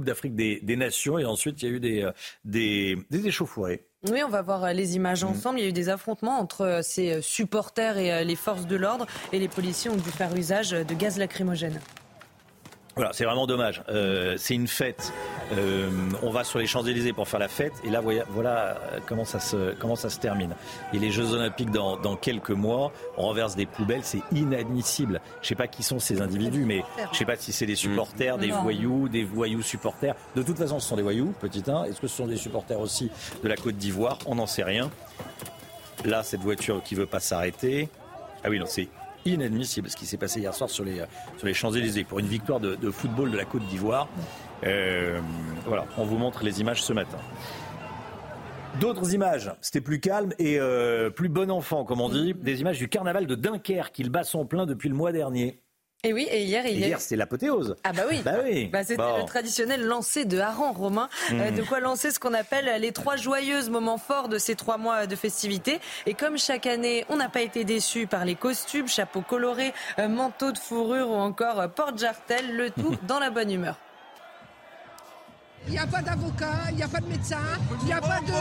d'Afrique 0.05 0.35
des, 0.35 0.77
Nations. 0.77 1.19
Et 1.19 1.25
ensuite, 1.25 1.63
il 1.63 1.69
y 1.69 1.73
a 1.73 1.75
eu 1.75 1.81
des, 1.81 2.03
euh, 2.03 2.13
des, 2.45 2.99
des 3.11 3.27
échauffourées. 3.27 3.85
Oui, 4.11 4.23
on 4.25 4.29
va 4.29 4.43
voir 4.43 4.65
euh, 4.65 4.73
les 4.73 4.97
images 4.97 5.25
mmh. 5.25 5.29
ensemble. 5.29 5.61
Il 5.61 5.63
y 5.63 5.67
a 5.67 5.69
eu 5.69 5.73
des 5.73 5.89
affrontements 5.89 6.39
entre 6.39 6.63
euh, 6.63 6.83
ces 6.83 7.21
supporters 7.23 7.99
et 7.99 8.25
les 8.25 8.37
forces 8.37 8.67
de 8.67 8.77
l'ordre. 8.77 9.07
Et 9.33 9.39
les 9.39 9.49
policiers 9.49 9.91
ont 9.91 9.97
dû 9.97 10.11
faire 10.11 10.35
usage 10.35 10.71
de 10.71 10.95
gaz 10.95 11.19
lacrymogène. 11.19 11.79
Voilà, 12.95 13.13
c'est 13.15 13.25
vraiment 13.25 13.47
dommage. 13.47 13.83
Euh, 13.89 14.35
c'est 14.37 14.55
une 14.55 14.69
fête. 14.69 15.13
Euh, 15.53 15.89
on 16.23 16.31
va 16.31 16.45
sur 16.45 16.59
les 16.59 16.67
Champs-Élysées 16.67 17.15
pour 17.15 17.27
faire 17.27 17.41
la 17.41 17.49
fête. 17.49 17.73
Et 17.85 17.91
là, 17.91 18.01
voilà, 18.03 18.25
voilà 18.29 18.77
comment, 19.07 19.25
ça 19.25 19.41
se, 19.41 19.73
comment 19.75 19.97
ça 19.97 20.11
se 20.11 20.19
termine. 20.19 20.55
Et 20.93 20.99
les 20.99 21.11
Jeux 21.11 21.33
Olympiques 21.33 21.71
dans, 21.71 21.97
dans 21.97 22.17
quelques 22.17 22.51
mois, 22.51 22.93
on 23.17 23.23
renverse 23.23 23.57
des 23.57 23.65
poubelles. 23.65 24.05
C'est 24.05 24.21
inadmissible. 24.33 25.23
Je 25.41 25.49
sais 25.49 25.55
pas 25.55 25.69
qui 25.69 25.83
sont 25.83 25.99
ces 25.99 26.21
individus, 26.21 26.67
mais 26.67 26.85
je 27.13 27.19
sais 27.19 27.25
pas 27.25 27.37
si 27.37 27.53
c'est 27.53 27.67
des 27.67 27.77
supporters, 27.77 28.37
des 28.37 28.51
voyous, 28.51 29.09
des 29.09 29.25
voyous 29.25 29.63
supporters. 29.63 30.15
De 30.37 30.43
toute 30.43 30.59
façon, 30.59 30.79
ce 30.79 30.89
sont 30.89 30.97
des 30.97 31.03
voyous, 31.03 31.33
petit 31.41 31.63
1. 31.67 31.85
Est-ce 31.85 32.01
que 32.01 32.09
ce 32.09 32.17
sont 32.17 32.27
des 32.27 32.37
supporters 32.37 32.79
aussi 32.79 33.11
de 33.43 33.49
la 33.49 33.57
Côte 33.57 33.77
d'Ivoire? 33.77 34.19
On 34.27 34.35
n'en 34.35 34.47
sait 34.47 34.65
rien. 34.65 34.91
Là, 36.05 36.23
cette 36.23 36.41
voiture 36.41 36.83
qui 36.83 36.95
veut 36.95 37.07
pas 37.07 37.21
s'arrêter. 37.21 37.89
Ah 38.45 38.51
oui, 38.51 38.59
non, 38.59 38.67
c'est 38.67 38.89
inadmissible 39.25 39.88
ce 39.88 39.97
qui 39.97 40.07
s'est 40.07 40.17
passé 40.17 40.41
hier 40.41 40.55
soir 40.55 40.71
sur 40.71 40.85
les, 40.85 41.02
sur 41.37 41.47
les 41.47 41.55
Champs-Élysées 41.55 42.05
pour 42.05 42.19
une 42.19 42.26
victoire 42.26 42.61
de, 42.61 42.91
football 42.91 43.31
de 43.31 43.37
la 43.37 43.45
Côte 43.45 43.67
d'Ivoire. 43.67 44.09
Euh, 44.64 45.21
voilà, 45.67 45.87
on 45.99 46.05
vous 46.05 46.19
montre 46.19 46.45
les 46.45 46.61
images 46.61 46.83
ce 46.83 46.93
matin. 46.93 47.19
D'autres 48.81 49.12
images, 49.12 49.52
c'était 49.61 49.83
plus 49.83 50.00
calme 50.00 50.33
et 50.38 50.59
euh, 50.59 51.11
plus 51.11 51.29
bon 51.29 51.50
enfant, 51.50 51.85
comme 51.85 52.00
on 52.00 52.09
dit, 52.09 52.33
des 52.33 52.61
images 52.62 52.79
du 52.79 52.88
carnaval 52.88 53.26
de 53.26 53.35
Dunkerque, 53.35 53.99
il 53.99 54.09
bat 54.09 54.25
son 54.25 54.47
plein 54.47 54.64
depuis 54.64 54.88
le 54.88 54.95
mois 54.95 55.12
dernier. 55.12 55.62
Et 56.05 56.13
oui, 56.13 56.27
et 56.33 56.43
hier, 56.43 56.67
il 56.67 56.79
hier, 56.79 57.01
c'était 57.01 57.15
l'apothéose. 57.15 57.77
Ah 57.85 57.93
bah 57.93 58.03
oui. 58.11 58.23
Bah 58.25 58.39
oui. 58.43 58.67
Bah, 58.67 58.83
c'était 58.83 58.97
le 59.21 59.25
traditionnel 59.25 59.85
lancer 59.85 60.25
de 60.25 60.37
hareng 60.41 60.73
romain. 60.73 61.09
Euh, 61.31 61.53
hmm. 61.53 61.55
de 61.55 61.63
quoi 61.63 61.79
lancer 61.79 62.11
ce 62.11 62.19
qu'on 62.19 62.35
appelle 62.35 62.69
les 62.81 62.91
trois 62.91 63.15
joyeuses 63.15 63.71
moments 63.71 63.99
forts 63.99 64.29
de 64.29 64.37
ces 64.37 64.57
trois 64.57 64.79
mois 64.79 65.07
de 65.07 65.15
festivités. 65.15 65.79
Et 66.07 66.15
comme 66.15 66.39
chaque 66.39 66.67
année, 66.67 67.05
on 67.09 67.19
n'a 67.19 67.29
pas 67.29 67.43
été 67.43 67.63
déçu 67.63 68.09
par 68.09 68.25
les 68.25 68.35
costumes, 68.35 68.89
chapeaux 68.89 69.21
colorés, 69.21 69.73
euh, 70.01 70.09
manteaux 70.09 70.51
de 70.51 70.59
fourrure 70.59 71.09
ou 71.09 71.15
encore 71.15 71.61
euh, 71.61 71.69
porte-jartel, 71.69 72.57
le 72.57 72.71
tout 72.71 72.97
dans 73.07 73.21
la 73.21 73.31
bonne 73.31 73.53
humeur. 73.53 73.77
Il 75.66 75.73
n'y 75.73 75.78
a 75.78 75.87
pas 75.87 76.02
d'avocat, 76.02 76.71
il 76.71 76.76
n'y 76.76 76.83
a 76.83 76.88
pas 76.88 77.00
de 77.00 77.07
médecin, 77.07 77.37
il 77.81 77.87
n'y 77.87 77.92
a 77.92 78.00
pas 78.00 78.21
de. 78.21 78.33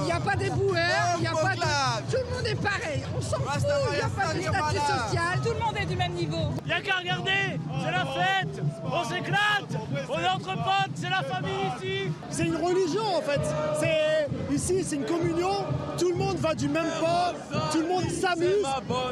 Il 0.00 0.06
n'y 0.06 0.12
a 0.12 0.20
pas 0.20 0.36
d'éboueurs, 0.36 1.14
il 1.16 1.20
n'y 1.20 1.26
a 1.26 1.32
pas 1.32 1.54
de. 1.54 2.10
Tout 2.10 2.16
le 2.16 2.36
monde 2.36 2.46
est 2.46 2.54
pareil, 2.54 3.02
on 3.16 3.20
s'en 3.20 3.36
fout, 3.36 3.62
il 3.92 3.96
n'y 3.96 4.02
a 4.02 4.08
pas 4.08 4.32
de 4.32 4.40
statut 4.40 4.78
social, 4.78 5.40
tout 5.44 5.52
le 5.52 5.58
monde 5.58 5.76
est 5.80 5.86
du 5.86 5.96
même 5.96 6.12
niveau. 6.12 6.50
Il 6.64 6.66
n'y 6.66 6.72
a 6.72 6.80
qu'à 6.80 6.96
regarder, 6.96 7.58
c'est 7.82 7.90
la 7.90 8.06
fête, 8.06 8.62
on 8.84 9.04
s'éclate, 9.04 9.82
on 10.08 10.18
est 10.18 10.28
entre 10.28 10.54
potes, 10.54 10.94
c'est 10.94 11.10
la 11.10 11.22
famille 11.22 11.66
ici. 11.76 12.12
C'est 12.30 12.46
une 12.46 12.56
religion 12.56 13.16
en 13.16 13.22
fait. 13.22 13.40
C'est 13.80 14.54
ici, 14.54 14.84
c'est 14.84 14.96
une 14.96 15.06
communion. 15.06 15.66
Tout 15.98 16.10
le 16.10 16.16
monde 16.16 16.36
va 16.36 16.54
du 16.54 16.68
même 16.68 16.90
pas, 17.00 17.34
tout 17.72 17.80
le 17.80 17.88
monde 17.88 18.08
s'amuse. 18.10 18.64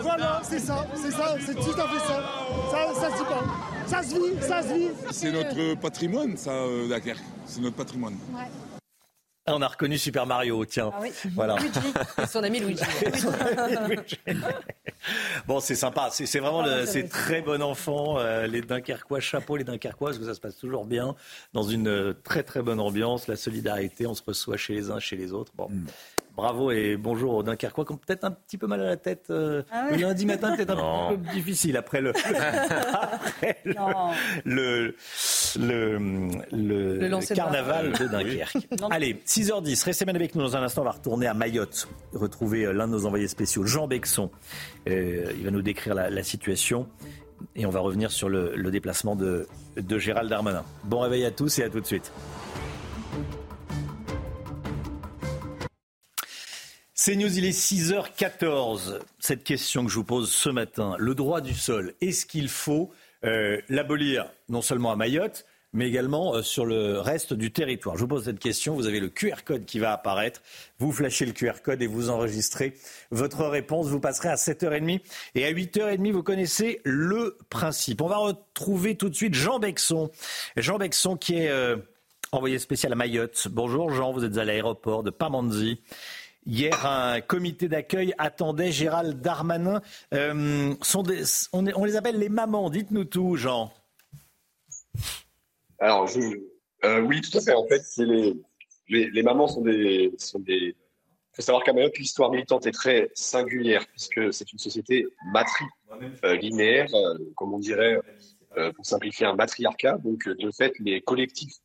Voilà, 0.03 0.41
c'est 0.45 0.61
ça, 0.61 0.87
c'est 0.95 1.11
ça, 1.11 1.35
c'est 1.45 1.55
tout 1.55 1.81
à 1.81 1.89
fait 1.89 2.07
ça. 2.07 2.23
Ça, 2.71 3.01
ça 3.01 3.11
se 3.11 3.19
dit 3.19 3.29
pas. 3.29 3.76
Ça 3.87 4.03
se 4.03 4.15
vit, 4.15 4.43
ça 4.43 4.63
se 4.63 4.75
vit. 4.75 4.89
C'est 5.13 5.33
notre 5.33 5.75
patrimoine, 5.81 6.37
ça, 6.37 6.51
euh, 6.51 6.89
Dunkerque. 6.89 7.23
C'est 7.47 7.61
notre 7.61 7.77
patrimoine. 7.77 8.17
On 9.49 9.63
a 9.63 9.69
reconnu 9.69 9.97
Super 9.97 10.27
Mario, 10.27 10.65
tiens. 10.65 10.91
Ah 10.93 10.99
oui. 11.01 11.13
Voilà. 11.35 11.57
Et 12.23 12.27
son 12.27 12.43
ami 12.43 12.59
Luigi. 12.59 12.83
bon, 15.47 15.61
c'est 15.61 15.77
sympa. 15.77 16.09
C'est 16.11 16.41
vraiment 16.41 16.65
ah, 16.65 16.85
c'est 16.85 17.09
très 17.09 17.43
bon 17.43 17.63
enfant. 17.63 18.19
Euh, 18.19 18.49
les 18.49 18.61
Dunkerquois, 18.61 19.21
chapeau 19.21 19.57
les 19.57 19.63
Dunkerquois, 19.63 20.09
parce 20.09 20.19
que 20.19 20.25
ça 20.25 20.35
se 20.35 20.41
passe 20.41 20.57
toujours 20.57 20.85
bien. 20.85 21.15
Dans 21.53 21.63
une 21.63 21.87
euh, 21.87 22.13
très 22.25 22.43
très 22.43 22.63
bonne 22.63 22.81
ambiance, 22.81 23.29
la 23.29 23.37
solidarité, 23.37 24.09
on 24.09 24.15
se 24.15 24.23
reçoit 24.27 24.57
chez 24.57 24.75
les 24.75 24.91
uns, 24.91 24.99
chez 24.99 25.17
les 25.17 25.33
autres. 25.33 25.53
Bon. 25.57 25.69
Mm 25.71 25.87
bravo 26.37 26.71
et 26.71 26.97
bonjour 26.97 27.35
aux 27.35 27.43
Dunkerquois 27.43 27.87
qui 27.87 27.93
ont 27.93 27.97
peut-être 27.97 28.25
un 28.25 28.31
petit 28.31 28.59
peu 28.59 28.67
mal 28.67 28.83
à 28.83 28.85
la 28.85 28.97
tête 28.97 29.29
euh, 29.31 29.63
ah 29.73 29.89
le 29.91 29.97
lundi 29.97 30.27
matin, 30.27 30.55
peut-être 30.55 30.79
un 30.79 31.17
peu 31.17 31.17
difficile 31.33 31.77
après 31.77 32.03
le, 32.03 32.13
le, 34.45 34.95
le, 36.53 37.35
carnaval 37.35 37.93
de 37.93 38.07
Dunkerque. 38.07 38.69
Allez, 38.91 39.21
6h10, 39.27 39.85
restez 39.85 40.05
bien 40.05 40.15
avec 40.15 40.35
nous 40.35 40.43
dans 40.43 40.57
un 40.57 40.63
instant. 40.63 40.83
On 40.83 40.85
va 40.85 40.91
retourner 40.91 41.27
à 41.27 41.35
Mayotte, 41.35 41.89
retrouver 42.13 42.67
euh, 42.67 42.73
l'un 42.73 42.87
de 42.87 42.93
nos 42.93 43.07
envoyés 43.07 43.29
spéciaux, 43.29 43.65
Jean 43.65 43.89
Bexon. 43.89 44.31
Euh, 44.89 45.33
il 45.37 45.45
va 45.45 45.51
nous 45.51 45.63
décrire 45.63 45.95
la, 45.95 46.23
situation 46.23 46.87
et 47.55 47.65
on 47.67 47.71
va 47.71 47.81
revenir 47.81 48.11
sur 48.11 48.29
le, 48.29 48.71
déplacement 48.71 49.17
de, 49.17 49.47
de 49.77 49.99
Gérald 49.99 50.29
Darmanin. 50.29 50.65
Bon 50.85 51.01
réveil 51.01 51.25
à 51.25 51.31
tous 51.31 51.59
et 51.59 51.65
à 51.65 51.71
tout 51.71 51.81
de 51.81 51.87
suite. 51.87 52.13
C'est 57.07 57.15
News, 57.15 57.39
il 57.39 57.45
est 57.45 57.57
6h14. 57.57 58.99
Cette 59.21 59.45
question 59.45 59.85
que 59.85 59.93
je 59.93 59.95
vous 59.95 60.03
pose 60.03 60.29
ce 60.29 60.49
matin, 60.49 60.97
le 60.99 61.15
droit 61.15 61.41
du 61.41 61.55
sol, 61.55 61.95
est-ce 62.01 62.27
qu'il 62.27 62.49
faut 62.49 62.91
euh, 63.25 63.61
l'abolir 63.69 64.27
non 64.49 64.61
seulement 64.61 64.91
à 64.91 64.97
Mayotte, 64.97 65.47
mais 65.73 65.87
également 65.87 66.35
euh, 66.35 66.43
sur 66.43 66.67
le 66.67 66.99
reste 66.99 67.33
du 67.33 67.53
territoire? 67.53 67.95
Je 67.95 68.01
vous 68.01 68.09
pose 68.09 68.25
cette 68.25 68.41
question, 68.41 68.75
vous 68.75 68.89
avez 68.89 68.99
le 68.99 69.09
QR 69.09 69.45
code 69.45 69.67
qui 69.67 69.79
va 69.79 69.93
apparaître, 69.93 70.43
vous 70.81 70.91
flashez 70.91 71.27
le 71.27 71.31
QR 71.31 71.63
code 71.63 71.81
et 71.81 71.87
vous 71.87 72.11
enregistrez 72.11 72.75
votre 73.13 73.45
réponse, 73.45 73.87
vous 73.87 74.01
passerez 74.01 74.31
à 74.31 74.35
7h30 74.35 75.01
et 75.37 75.47
à 75.47 75.53
8h30, 75.53 76.11
vous 76.11 76.25
connaissez 76.25 76.81
le 76.83 77.39
principe. 77.51 78.01
On 78.01 78.09
va 78.09 78.17
retrouver 78.17 78.97
tout 78.97 79.11
de 79.11 79.15
suite 79.15 79.35
Jean 79.35 79.61
Bexon. 79.61 80.11
Jean 80.57 80.77
Bexon 80.79 81.17
qui 81.17 81.39
est 81.39 81.51
euh, 81.51 81.77
envoyé 82.33 82.59
spécial 82.59 82.93
à 82.93 82.97
Mayotte. 82.97 83.47
Bonjour 83.49 83.93
Jean, 83.93 84.13
vous 84.13 84.25
êtes 84.25 84.39
à 84.39 84.45
l'aéroport 84.45 85.05
de 85.05 85.11
Pamandzi. 85.11 85.79
Hier, 86.47 86.87
un 86.87 87.21
comité 87.21 87.69
d'accueil 87.69 88.15
attendait 88.19 88.71
Gérald 88.71 89.21
Darmanin. 89.21 89.83
Euh, 90.15 90.75
on, 91.53 91.85
les 91.85 91.97
appelle 91.97 92.21
les 92.21 92.29
mamans. 92.29 92.71
Dites-nous 92.71 93.05
tout, 93.05 93.35
Jean. 93.35 93.73
Alors, 95.81 96.09
euh, 96.85 97.01
oui, 97.01 97.21
tout 97.21 97.37
à 97.37 97.41
fait. 97.41 97.53
En 97.53 97.67
fait, 97.67 97.83
les, 98.89 99.23
mamans 99.25 99.49
sont 99.49 99.63
des. 99.63 100.13
Il 100.49 100.75
faut 101.35 101.43
savoir 101.43 101.65
qu'à 101.65 101.73
Mayotte, 101.73 101.99
l'histoire 101.99 102.31
militante 102.31 102.65
est 102.67 102.73
très 102.73 103.11
singulière 103.15 103.85
puisque 103.89 104.33
c'est 104.33 104.53
une 104.53 104.61
société 104.61 105.05
matrilinéaire, 105.33 106.87
euh, 106.95 107.19
comme 107.35 107.55
on 107.55 107.59
dirait, 107.59 107.99
pour 108.77 108.87
simplifier 108.87 109.27
un 109.27 109.35
matriarcat. 109.35 109.99
Donc, 109.99 110.29
de 110.29 110.51
fait, 110.53 110.73
les 110.79 111.01
collectifs 111.01 111.57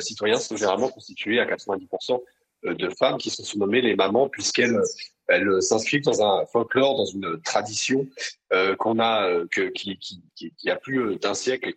citoyens 0.00 0.38
sont 0.38 0.56
généralement 0.56 0.88
constitués 0.88 1.38
à 1.38 1.46
90% 1.46 2.14
euh, 2.14 2.16
de 2.64 2.88
femmes 2.90 3.18
qui 3.18 3.30
sont 3.30 3.44
surnommées 3.44 3.80
les 3.80 3.94
mamans 3.94 4.28
puisqu'elles 4.28 4.80
elles 5.28 5.62
s'inscrivent 5.62 6.02
dans 6.02 6.22
un 6.22 6.46
folklore, 6.46 6.96
dans 6.96 7.04
une 7.04 7.40
tradition 7.42 8.06
euh, 8.52 8.76
qu'on 8.76 8.98
a, 8.98 9.28
euh, 9.28 9.46
qui, 9.46 9.98
a 10.66 10.76
plus 10.76 11.16
d'un 11.16 11.34
siècle. 11.34 11.74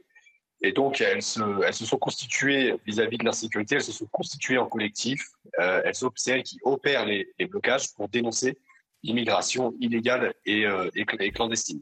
Et 0.62 0.71
donc, 0.71 1.01
elles 1.01 1.21
se, 1.21 1.86
sont 1.86 1.98
constituées 1.98 2.75
vis-à-vis 2.86 3.17
de 3.17 3.25
l'insécurité, 3.25 3.75
elles 3.75 3.83
se 3.83 3.93
sont 3.93 4.07
constituées 4.12 4.57
en 4.57 4.67
collectif. 4.67 5.29
Euh, 5.59 5.81
elles 5.86 5.95
sont 5.95 6.12
celles 6.15 6.43
qui 6.43 6.59
opèrent 6.63 7.05
les, 7.05 7.27
blocages 7.48 7.93
pour 7.95 8.09
dénoncer 8.09 8.57
l'immigration 9.01 9.74
illégale 9.79 10.33
et 10.45 10.65
clandestine. 11.33 11.81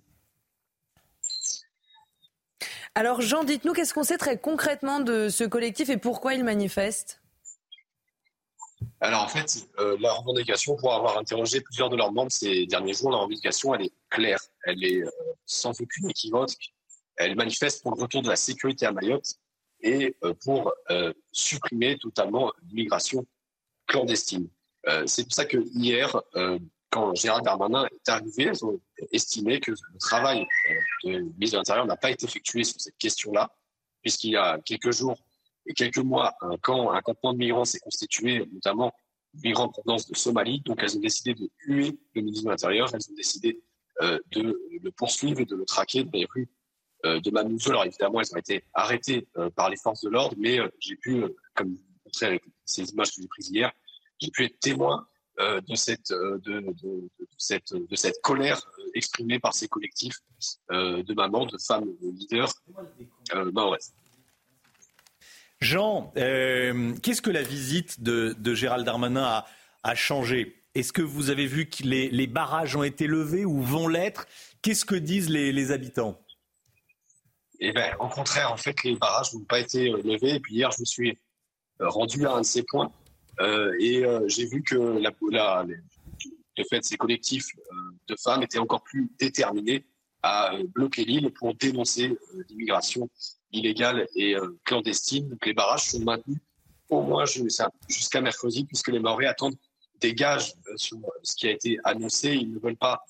Alors, 2.93 3.21
Jean, 3.21 3.43
dites-nous, 3.43 3.73
qu'est-ce 3.73 3.93
qu'on 3.93 4.03
sait 4.03 4.17
très 4.17 4.39
concrètement 4.39 4.99
de 4.99 5.29
ce 5.29 5.43
collectif 5.43 5.89
et 5.89 5.97
pourquoi 5.97 6.35
il 6.35 6.43
manifeste? 6.43 7.19
Alors 8.99 9.23
en 9.23 9.27
fait, 9.27 9.67
euh, 9.79 9.95
la 9.99 10.11
revendication, 10.13 10.75
pour 10.75 10.93
avoir 10.93 11.17
interrogé 11.17 11.61
plusieurs 11.61 11.89
de 11.89 11.95
leurs 11.95 12.11
membres 12.11 12.31
ces 12.31 12.65
derniers 12.65 12.93
jours, 12.93 13.11
la 13.11 13.17
revendication, 13.17 13.75
elle 13.75 13.83
est 13.83 13.93
claire, 14.09 14.39
elle 14.63 14.83
est 14.83 15.03
euh, 15.03 15.09
sans 15.45 15.79
aucune 15.79 16.09
équivoque. 16.09 16.53
Elle 17.15 17.35
manifeste 17.35 17.83
pour 17.83 17.95
le 17.95 18.01
retour 18.01 18.21
de 18.23 18.29
la 18.29 18.35
sécurité 18.35 18.85
à 18.85 18.91
Mayotte 18.91 19.35
et 19.81 20.15
euh, 20.23 20.33
pour 20.43 20.73
supprimer 21.31 21.97
totalement 21.99 22.51
l'immigration 22.67 23.25
clandestine. 23.87 24.49
C'est 25.05 25.23
pour 25.23 25.33
ça 25.33 25.45
que 25.45 25.57
hier, 25.73 26.21
quand 26.89 27.13
Gérald 27.13 27.43
Darmanin 27.43 27.85
est 27.85 28.09
arrivé, 28.09 28.49
ils 28.53 28.65
ont 28.65 28.79
estimé 29.11 29.59
que 29.59 29.71
le 29.71 29.99
travail 29.99 30.47
de 31.03 31.19
ministre 31.19 31.53
de 31.53 31.57
l'Intérieur 31.57 31.85
n'a 31.85 31.97
pas 31.97 32.09
été 32.09 32.25
effectué 32.25 32.63
sur 32.63 32.79
cette 32.79 32.97
question-là, 32.97 33.51
puisqu'il 34.01 34.31
y 34.31 34.37
a 34.37 34.59
quelques 34.63 34.91
jours, 34.93 35.17
et 35.67 35.74
quelques 35.74 35.97
mois, 35.97 36.36
un 36.41 36.57
camp, 36.57 36.91
un 36.91 37.01
campement 37.01 37.33
de 37.33 37.38
migrants 37.38 37.65
s'est 37.65 37.79
constitué, 37.79 38.45
notamment 38.51 38.93
migrants 39.43 39.65
en 39.65 39.69
provenance 39.69 40.07
de 40.09 40.15
Somalie. 40.15 40.62
Donc, 40.62 40.81
elles 40.81 40.97
ont 40.97 41.01
décidé 41.01 41.33
de 41.33 41.50
huer 41.65 41.97
le 42.15 42.21
ministre 42.21 42.45
de 42.45 42.50
l'Intérieur. 42.50 42.89
Elles 42.93 43.12
ont 43.12 43.15
décidé 43.15 43.62
euh, 44.01 44.19
de 44.31 44.57
le 44.81 44.91
poursuivre 44.91 45.39
et 45.41 45.45
de 45.45 45.55
le 45.55 45.65
traquer 45.65 46.03
dans 46.03 46.12
les 46.13 46.25
rues 46.33 46.50
euh, 47.05 47.19
de 47.19 47.29
Mamoudzou. 47.29 47.71
Alors, 47.71 47.86
évidemment, 47.86 48.21
elles 48.21 48.33
ont 48.33 48.38
été 48.38 48.63
arrêtées 48.74 49.27
euh, 49.38 49.50
par 49.50 49.69
les 49.69 49.77
forces 49.77 50.01
de 50.01 50.09
l'ordre, 50.09 50.36
mais 50.38 50.59
j'ai 50.79 50.95
pu, 50.95 51.24
comme 51.53 51.74
vous 51.74 51.83
montrez 52.05 52.25
avec 52.25 52.43
ces 52.65 52.83
images 52.89 53.09
que 53.09 53.21
j'ai 53.21 53.27
prises 53.27 53.50
hier, 53.50 53.71
j'ai 54.19 54.31
pu 54.31 54.45
être 54.45 54.59
témoin 54.59 55.05
de 55.39 55.75
cette, 55.75 56.12
colère 58.24 58.59
exprimée 58.95 59.38
par 59.38 59.53
ces 59.53 59.67
collectifs 59.67 60.19
de 60.71 61.13
mamans, 61.13 61.45
de 61.45 61.59
femmes 61.59 61.93
leaders 62.01 62.51
euh, 63.36 63.51
Jean, 65.59 66.13
euh, 66.17 66.93
qu'est-ce 67.01 67.21
que 67.21 67.31
la 67.31 67.41
visite 67.41 68.01
de, 68.01 68.35
Gérald 68.53 68.85
Darmanin 68.85 69.43
a, 69.83 69.95
changé? 69.95 70.63
Est-ce 70.75 70.93
que 70.93 71.01
vous 71.01 71.29
avez 71.29 71.47
vu 71.47 71.67
que 71.67 71.83
les, 71.83 72.27
barrages 72.27 72.75
ont 72.75 72.83
été 72.83 73.07
levés 73.07 73.45
ou 73.45 73.61
vont 73.61 73.87
l'être? 73.87 74.27
Qu'est-ce 74.61 74.85
que 74.85 74.95
disent 74.95 75.29
les, 75.29 75.71
habitants? 75.71 76.21
Eh 77.59 77.71
ben, 77.71 77.95
au 77.99 78.07
contraire, 78.07 78.51
en 78.51 78.57
fait, 78.57 78.83
les 78.83 78.95
barrages 78.95 79.33
n'ont 79.33 79.45
pas 79.45 79.59
été 79.59 79.89
euh, 79.89 79.99
levés. 80.03 80.35
Et 80.35 80.39
puis 80.39 80.53
hier, 80.53 80.69
je 80.71 80.81
me 80.81 80.85
suis 80.85 81.17
euh, 81.81 81.89
rendu 81.89 82.27
à 82.27 82.33
un 82.33 82.41
de 82.41 82.45
ces 82.45 82.63
points. 82.63 82.91
Et 83.79 84.03
j'ai 84.25 84.47
vu 84.47 84.63
que 84.63 84.75
la, 85.31 85.65
ces 86.81 86.97
collectifs 86.97 87.45
de 88.07 88.15
femmes 88.15 88.41
étaient 88.41 88.57
encore 88.57 88.83
plus 88.83 89.11
déterminés 89.19 89.85
à 90.23 90.53
bloquer 90.73 91.05
l'île 91.05 91.31
pour 91.31 91.53
dénoncer 91.53 92.17
l'immigration 92.49 93.07
illégale 93.51 94.07
et 94.15 94.35
euh, 94.35 94.59
clandestine. 94.65 95.29
Donc 95.29 95.45
les 95.45 95.53
barrages 95.53 95.89
sont 95.91 95.99
maintenus 95.99 96.39
au 96.89 97.01
moins 97.01 97.25
jusqu'à 97.25 98.21
mercredi, 98.21 98.65
puisque 98.65 98.89
les 98.89 98.99
Maoris 98.99 99.27
attendent 99.27 99.57
des 99.99 100.13
gages 100.13 100.53
euh, 100.67 100.73
sur 100.77 100.97
ce 101.23 101.35
qui 101.35 101.47
a 101.47 101.51
été 101.51 101.77
annoncé. 101.83 102.33
Ils 102.33 102.53
ne 102.53 102.59
veulent 102.59 102.77
pas 102.77 103.03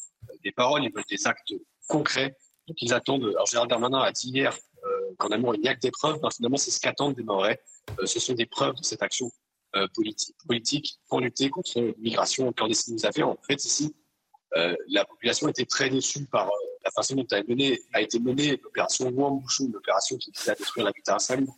des 0.44 0.52
paroles, 0.52 0.84
ils 0.84 0.92
veulent 0.94 1.04
des 1.10 1.28
actes 1.28 1.54
concrets. 1.88 2.36
Ils 2.82 2.94
attendent. 2.94 3.26
Alors 3.26 3.46
Gérald 3.46 3.70
Darmanin 3.70 4.00
a 4.00 4.12
dit 4.12 4.30
hier 4.30 4.58
euh, 4.86 5.14
qu'en 5.18 5.30
amour 5.30 5.56
il 5.56 5.62
n'y 5.62 5.70
a 5.70 5.76
que 5.76 5.80
des 5.80 5.92
preuves. 5.92 6.20
Ben, 6.22 6.30
finalement, 6.30 6.58
c'est 6.58 6.72
ce 6.72 6.80
qu'attendent 6.80 7.16
des 7.16 7.24
Mahorais. 7.24 7.60
Euh, 8.00 8.06
ce 8.06 8.20
sont 8.20 8.34
des 8.34 8.46
preuves 8.46 8.76
de 8.76 8.84
cette 8.84 9.02
action 9.02 9.32
euh, 9.76 9.88
politique, 9.94 10.36
politique 10.48 11.00
pour 11.08 11.22
lutter 11.22 11.50
contre 11.50 11.80
l'immigration 11.80 12.52
clandestine. 12.52 12.96
Vous 12.98 13.06
avez 13.06 13.24
en 13.24 13.38
fait 13.48 13.64
ici, 13.64 13.96
la 14.88 15.06
population 15.06 15.48
était 15.50 15.66
très 15.66 15.90
déçue 15.90 16.26
par 16.26 16.50
la 16.88 16.92
façon 16.92 17.16
dont 17.16 17.28
a, 17.32 17.44
mené, 17.48 17.80
a 17.94 18.02
été 18.02 18.20
menée 18.20 18.60
l'opération 18.64 19.10
Wambouchou, 19.10 19.70
l'opération 19.72 20.18
qui 20.18 20.32
visait 20.32 20.52
à 20.52 20.56
détruire 20.56 20.86
l'habitat 20.86 21.16
insalubre, 21.16 21.58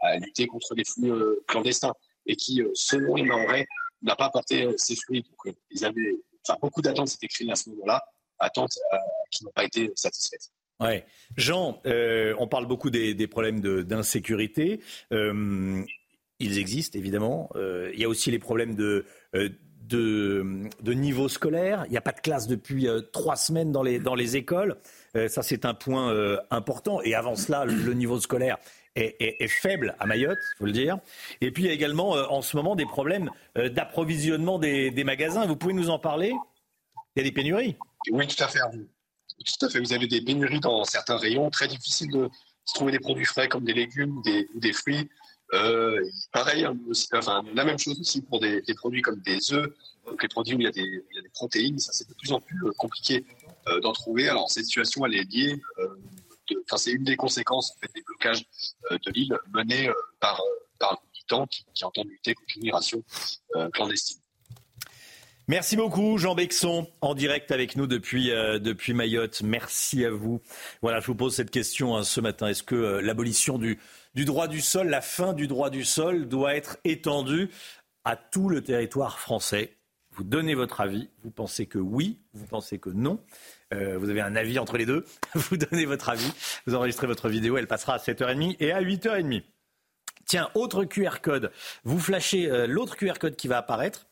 à 0.00 0.16
lutter 0.18 0.46
contre 0.46 0.74
les 0.74 0.84
flux 0.84 1.12
clandestins 1.46 1.94
et 2.26 2.36
qui, 2.36 2.62
selon 2.74 3.14
les 3.14 3.22
Mahorais, 3.22 3.66
n'a 4.02 4.16
pas 4.16 4.30
porté 4.30 4.68
ses 4.76 4.96
fruits. 4.96 5.24
Ils 5.70 5.84
avaient, 5.84 6.16
enfin, 6.46 6.58
beaucoup 6.60 6.82
d'attentes 6.82 7.08
s'étaient 7.08 7.28
créées 7.28 7.50
à 7.50 7.56
ce 7.56 7.70
moment-là, 7.70 8.02
attentes 8.38 8.78
qui 9.30 9.44
n'ont 9.44 9.52
pas 9.52 9.64
été 9.64 9.90
satisfaites. 9.94 10.50
Ouais. 10.80 11.06
Jean, 11.36 11.80
euh, 11.86 12.34
on 12.38 12.48
parle 12.48 12.66
beaucoup 12.66 12.90
des, 12.90 13.26
problèmes 13.26 13.60
d'insécurité. 13.60 14.80
Euh, 15.12 15.82
ils 16.38 16.58
existent 16.58 16.98
évidemment. 16.98 17.50
Euh, 17.54 17.90
il 17.94 18.00
y 18.00 18.04
a 18.04 18.08
aussi 18.08 18.30
les 18.30 18.38
problèmes 18.38 18.74
de, 18.74 19.06
de, 19.88 20.92
niveau 20.92 21.28
scolaire. 21.28 21.84
Il 21.86 21.90
n'y 21.90 21.96
a 21.96 22.02
pas 22.02 22.12
de 22.12 22.20
classe 22.20 22.46
depuis 22.46 22.86
trois 23.12 23.36
semaines 23.36 23.72
dans 23.72 23.82
les, 23.82 23.98
dans 23.98 24.14
les 24.14 24.36
écoles. 24.36 24.76
ça, 25.28 25.42
c'est 25.42 25.64
un 25.64 25.74
point 25.74 26.38
important. 26.50 27.00
Et 27.02 27.14
avant 27.14 27.36
cela, 27.36 27.64
le, 27.64 27.94
niveau 27.94 28.20
scolaire 28.20 28.58
est, 28.94 29.48
faible 29.48 29.94
à 29.98 30.06
Mayotte, 30.06 30.38
il 30.38 30.58
faut 30.58 30.66
le 30.66 30.72
dire. 30.72 30.98
Et 31.40 31.50
puis, 31.50 31.64
il 31.64 31.66
y 31.66 31.70
a 31.70 31.72
également 31.72 32.10
en 32.10 32.42
ce 32.42 32.56
moment 32.56 32.76
des 32.76 32.86
problèmes 32.86 33.30
d'approvisionnement 33.54 34.58
des, 34.58 34.90
des 34.90 35.04
magasins. 35.04 35.46
Vous 35.46 35.56
pouvez 35.56 35.74
nous 35.74 35.90
en 35.90 35.98
parler? 35.98 36.32
Il 37.16 37.20
y 37.20 37.22
a 37.22 37.24
des 37.24 37.32
pénuries. 37.32 37.76
Oui, 38.10 38.26
tout 38.26 38.42
à 38.42 38.48
fait. 38.48 38.60
Tout 38.60 39.66
à 39.66 39.70
fait. 39.70 39.80
Vous 39.80 39.92
avez 39.92 40.06
des 40.06 40.20
pénuries 40.20 40.60
dans 40.60 40.84
certains 40.84 41.16
rayons, 41.16 41.50
très 41.50 41.66
difficile 41.66 42.10
de 42.10 42.28
trouver 42.74 42.92
des 42.92 42.98
produits 42.98 43.24
frais 43.24 43.48
comme 43.48 43.64
des 43.64 43.72
légumes 43.72 44.18
ou 44.18 44.22
des, 44.22 44.72
fruits. 44.72 45.08
Euh, 45.52 46.02
pareil, 46.32 46.64
hein, 46.64 46.76
la 47.54 47.64
même 47.64 47.78
chose 47.78 48.00
aussi 48.00 48.20
pour 48.20 48.40
des, 48.40 48.62
produits 48.76 49.02
comme 49.02 49.20
des 49.20 49.52
œufs, 49.52 49.68
donc 50.04 50.22
les 50.22 50.28
produits 50.28 50.54
où 50.54 50.60
il 50.60 50.64
y 50.64 50.66
a 50.66 50.72
des, 50.72 51.04
protéines, 51.34 51.78
ça 51.78 51.92
c'est 51.92 52.08
de 52.08 52.14
plus 52.14 52.32
en 52.32 52.40
plus 52.40 52.58
euh, 52.64 52.72
compliqué 52.76 53.24
euh, 53.68 53.80
d'en 53.80 53.92
trouver. 53.92 54.28
Alors 54.28 54.50
cette 54.50 54.64
situation, 54.64 55.06
elle 55.06 55.14
est 55.14 55.30
liée, 55.30 55.60
enfin 56.64 56.76
c'est 56.76 56.92
une 56.92 57.04
des 57.04 57.16
conséquences 57.16 57.76
des 57.94 58.02
blocages 58.02 58.44
de 58.90 59.10
l'île 59.12 59.38
menés 59.52 59.90
par, 60.18 60.40
par 60.78 61.00
militants 61.12 61.46
qui, 61.46 61.64
qui 61.74 61.84
entendent 61.84 62.08
lutter 62.08 62.34
contre 62.34 62.48
l'immigration 62.56 63.02
clandestine. 63.72 64.20
Merci 65.48 65.76
beaucoup, 65.76 66.18
Jean 66.18 66.34
Bexon, 66.34 66.88
en 67.00 67.14
direct 67.14 67.52
avec 67.52 67.76
nous 67.76 67.86
depuis, 67.86 68.30
depuis 68.30 68.94
Mayotte. 68.94 69.42
Merci 69.42 70.04
à 70.04 70.10
vous. 70.10 70.42
Voilà, 70.82 70.98
je 70.98 71.06
vous 71.06 71.14
pose 71.14 71.36
cette 71.36 71.52
question 71.52 71.96
hein, 71.96 72.02
ce 72.02 72.20
matin. 72.20 72.48
Est-ce 72.48 72.64
que 72.64 72.74
l'abolition 72.74 73.56
du, 73.56 73.78
du 74.16 74.24
droit 74.24 74.48
du 74.48 74.62
sol, 74.62 74.88
la 74.88 75.02
fin 75.02 75.34
du 75.34 75.46
droit 75.46 75.68
du 75.68 75.84
sol 75.84 76.26
doit 76.26 76.56
être 76.56 76.78
étendue 76.84 77.50
à 78.02 78.16
tout 78.16 78.48
le 78.48 78.62
territoire 78.62 79.18
français 79.18 79.76
Vous 80.12 80.24
donnez 80.24 80.54
votre 80.54 80.80
avis. 80.80 81.10
Vous 81.22 81.30
pensez 81.30 81.66
que 81.66 81.78
oui, 81.78 82.18
vous 82.32 82.46
pensez 82.46 82.78
que 82.78 82.88
non. 82.88 83.22
Euh, 83.74 83.98
vous 83.98 84.08
avez 84.08 84.22
un 84.22 84.34
avis 84.34 84.58
entre 84.58 84.78
les 84.78 84.86
deux. 84.86 85.04
Vous 85.34 85.56
donnez 85.58 85.84
votre 85.84 86.08
avis. 86.08 86.32
Vous 86.66 86.74
enregistrez 86.74 87.06
votre 87.06 87.28
vidéo. 87.28 87.58
Elle 87.58 87.66
passera 87.66 87.94
à 87.94 87.98
7h30 87.98 88.56
et 88.58 88.72
à 88.72 88.80
8h30. 88.80 89.42
Tiens, 90.24 90.48
autre 90.54 90.84
QR 90.84 91.20
code. 91.20 91.52
Vous 91.84 91.98
flashez 91.98 92.66
l'autre 92.66 92.96
QR 92.96 93.18
code 93.20 93.36
qui 93.36 93.48
va 93.48 93.58
apparaître 93.58 94.06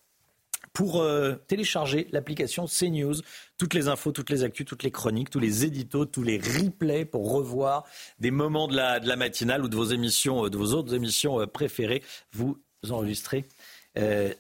pour 0.75 1.01
euh, 1.01 1.35
télécharger 1.47 2.09
l'application 2.11 2.67
CNews. 2.67 3.15
Toutes 3.57 3.73
les 3.73 3.89
infos, 3.89 4.13
toutes 4.13 4.29
les 4.29 4.43
actus, 4.43 4.67
toutes 4.67 4.83
les 4.83 4.91
chroniques, 4.91 5.31
tous 5.31 5.39
les 5.39 5.65
éditos, 5.65 6.05
tous 6.05 6.25
les 6.25 6.37
replays 6.37 7.07
pour 7.07 7.33
revoir 7.33 7.85
des 8.19 8.33
moments 8.33 8.69
de 8.69 8.77
la, 8.77 9.17
matinale 9.17 9.65
ou 9.65 9.69
de 9.69 9.77
vos 9.77 9.85
émissions, 9.85 10.45
euh, 10.45 10.51
de 10.51 10.59
vos 10.59 10.75
autres 10.75 10.93
émissions 10.93 11.41
euh, 11.41 11.47
préférées. 11.47 12.03
Vous 12.33 12.59
enregistrez 12.91 13.47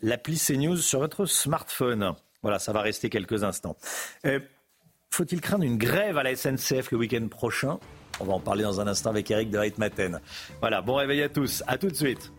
l'appli 0.02 0.37
CNews 0.37 0.78
sur 0.78 0.98
votre 0.98 1.26
smartphone. 1.26 2.14
Voilà, 2.42 2.59
ça 2.59 2.72
va 2.72 2.82
rester 2.82 3.09
quelques 3.09 3.44
instants. 3.44 3.76
Faut-il 5.11 5.40
craindre 5.40 5.62
une 5.62 5.78
grève 5.78 6.18
à 6.18 6.24
la 6.24 6.35
SNCF 6.35 6.90
le 6.90 6.98
week-end 6.98 7.28
prochain? 7.28 7.78
On 8.18 8.24
va 8.24 8.32
en 8.32 8.40
parler 8.40 8.64
dans 8.64 8.80
un 8.80 8.88
instant 8.88 9.11
avec 9.11 9.30
Eric 9.30 9.48
de 9.48 9.59
Reitmaten. 9.59 10.20
Voilà, 10.59 10.82
bon 10.82 10.96
réveil 10.96 11.22
à 11.22 11.28
tous. 11.28 11.62
À 11.68 11.78
tout 11.78 11.88
de 11.88 11.94
suite. 11.94 12.32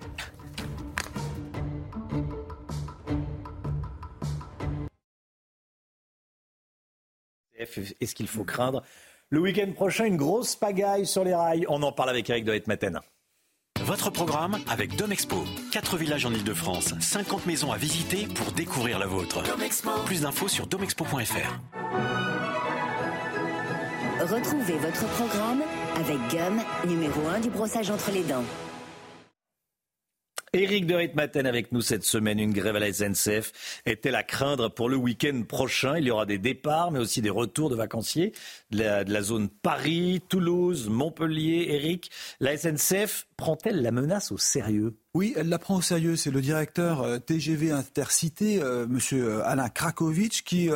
Est-ce 8.01 8.15
qu'il 8.15 8.27
faut 8.27 8.43
craindre 8.43 8.83
le 9.31 9.39
week-end 9.39 9.71
prochain 9.73 10.05
une 10.05 10.17
grosse 10.17 10.55
pagaille 10.55 11.05
sur 11.07 11.23
les 11.23 11.33
rails 11.33 11.65
On 11.67 11.81
en 11.81 11.91
parle 11.91 12.11
avec 12.11 12.29
Eric 12.29 12.45
de 12.45 12.53
Hetmaten. 12.53 12.99
Votre 13.81 14.09
programme 14.09 14.57
avec 14.69 14.95
Domexpo. 14.95 15.43
4 15.71 15.97
villages 15.97 16.25
en 16.25 16.31
Ile-de-France, 16.31 16.93
50 16.99 17.45
maisons 17.45 17.71
à 17.71 17.77
visiter 17.77 18.27
pour 18.27 18.51
découvrir 18.51 18.99
la 18.99 19.07
vôtre. 19.07 19.43
Plus 20.05 20.21
d'infos 20.21 20.47
sur 20.47 20.67
domexpo.fr. 20.67 21.59
Retrouvez 24.21 24.77
votre 24.77 25.07
programme 25.15 25.61
avec 25.97 26.17
Gum, 26.31 26.61
numéro 26.87 27.27
1 27.27 27.41
du 27.41 27.49
brossage 27.49 27.89
entre 27.89 28.11
les 28.11 28.23
dents. 28.23 28.43
Éric 30.55 30.85
de 30.85 30.95
Ritmaten 30.95 31.45
avec 31.45 31.73
nous 31.73 31.81
cette 31.81 32.05
semaine. 32.05 32.39
Une 32.39 32.53
grève 32.53 32.77
à 32.77 32.79
la 32.79 32.93
SNCF 32.93 33.81
est-elle 33.85 34.15
à 34.15 34.23
craindre 34.23 34.69
pour 34.69 34.87
le 34.87 34.95
week-end 34.95 35.43
prochain? 35.45 35.97
Il 35.97 36.05
y 36.05 36.11
aura 36.11 36.25
des 36.25 36.37
départs, 36.37 36.91
mais 36.91 36.99
aussi 36.99 37.21
des 37.21 37.29
retours 37.29 37.69
de 37.69 37.75
vacanciers 37.75 38.31
de 38.71 38.79
la, 38.79 39.03
de 39.03 39.11
la 39.11 39.21
zone 39.21 39.49
Paris, 39.49 40.21
Toulouse, 40.29 40.87
Montpellier. 40.87 41.67
Éric, 41.71 42.09
la 42.39 42.55
SNCF 42.55 43.27
prend-elle 43.35 43.81
la 43.81 43.91
menace 43.91 44.31
au 44.31 44.37
sérieux? 44.37 44.95
Oui, 45.15 45.33
elle 45.37 45.47
la 45.47 45.59
prend 45.59 45.77
au 45.77 45.81
sérieux. 45.81 46.17
C'est 46.17 46.29
le 46.29 46.41
directeur 46.41 47.01
euh, 47.01 47.19
TGV 47.19 47.71
Intercité, 47.71 48.61
euh, 48.61 48.85
Monsieur 48.85 49.35
euh, 49.35 49.47
Alain 49.47 49.69
Krakowicz, 49.69 50.41
qui 50.41 50.69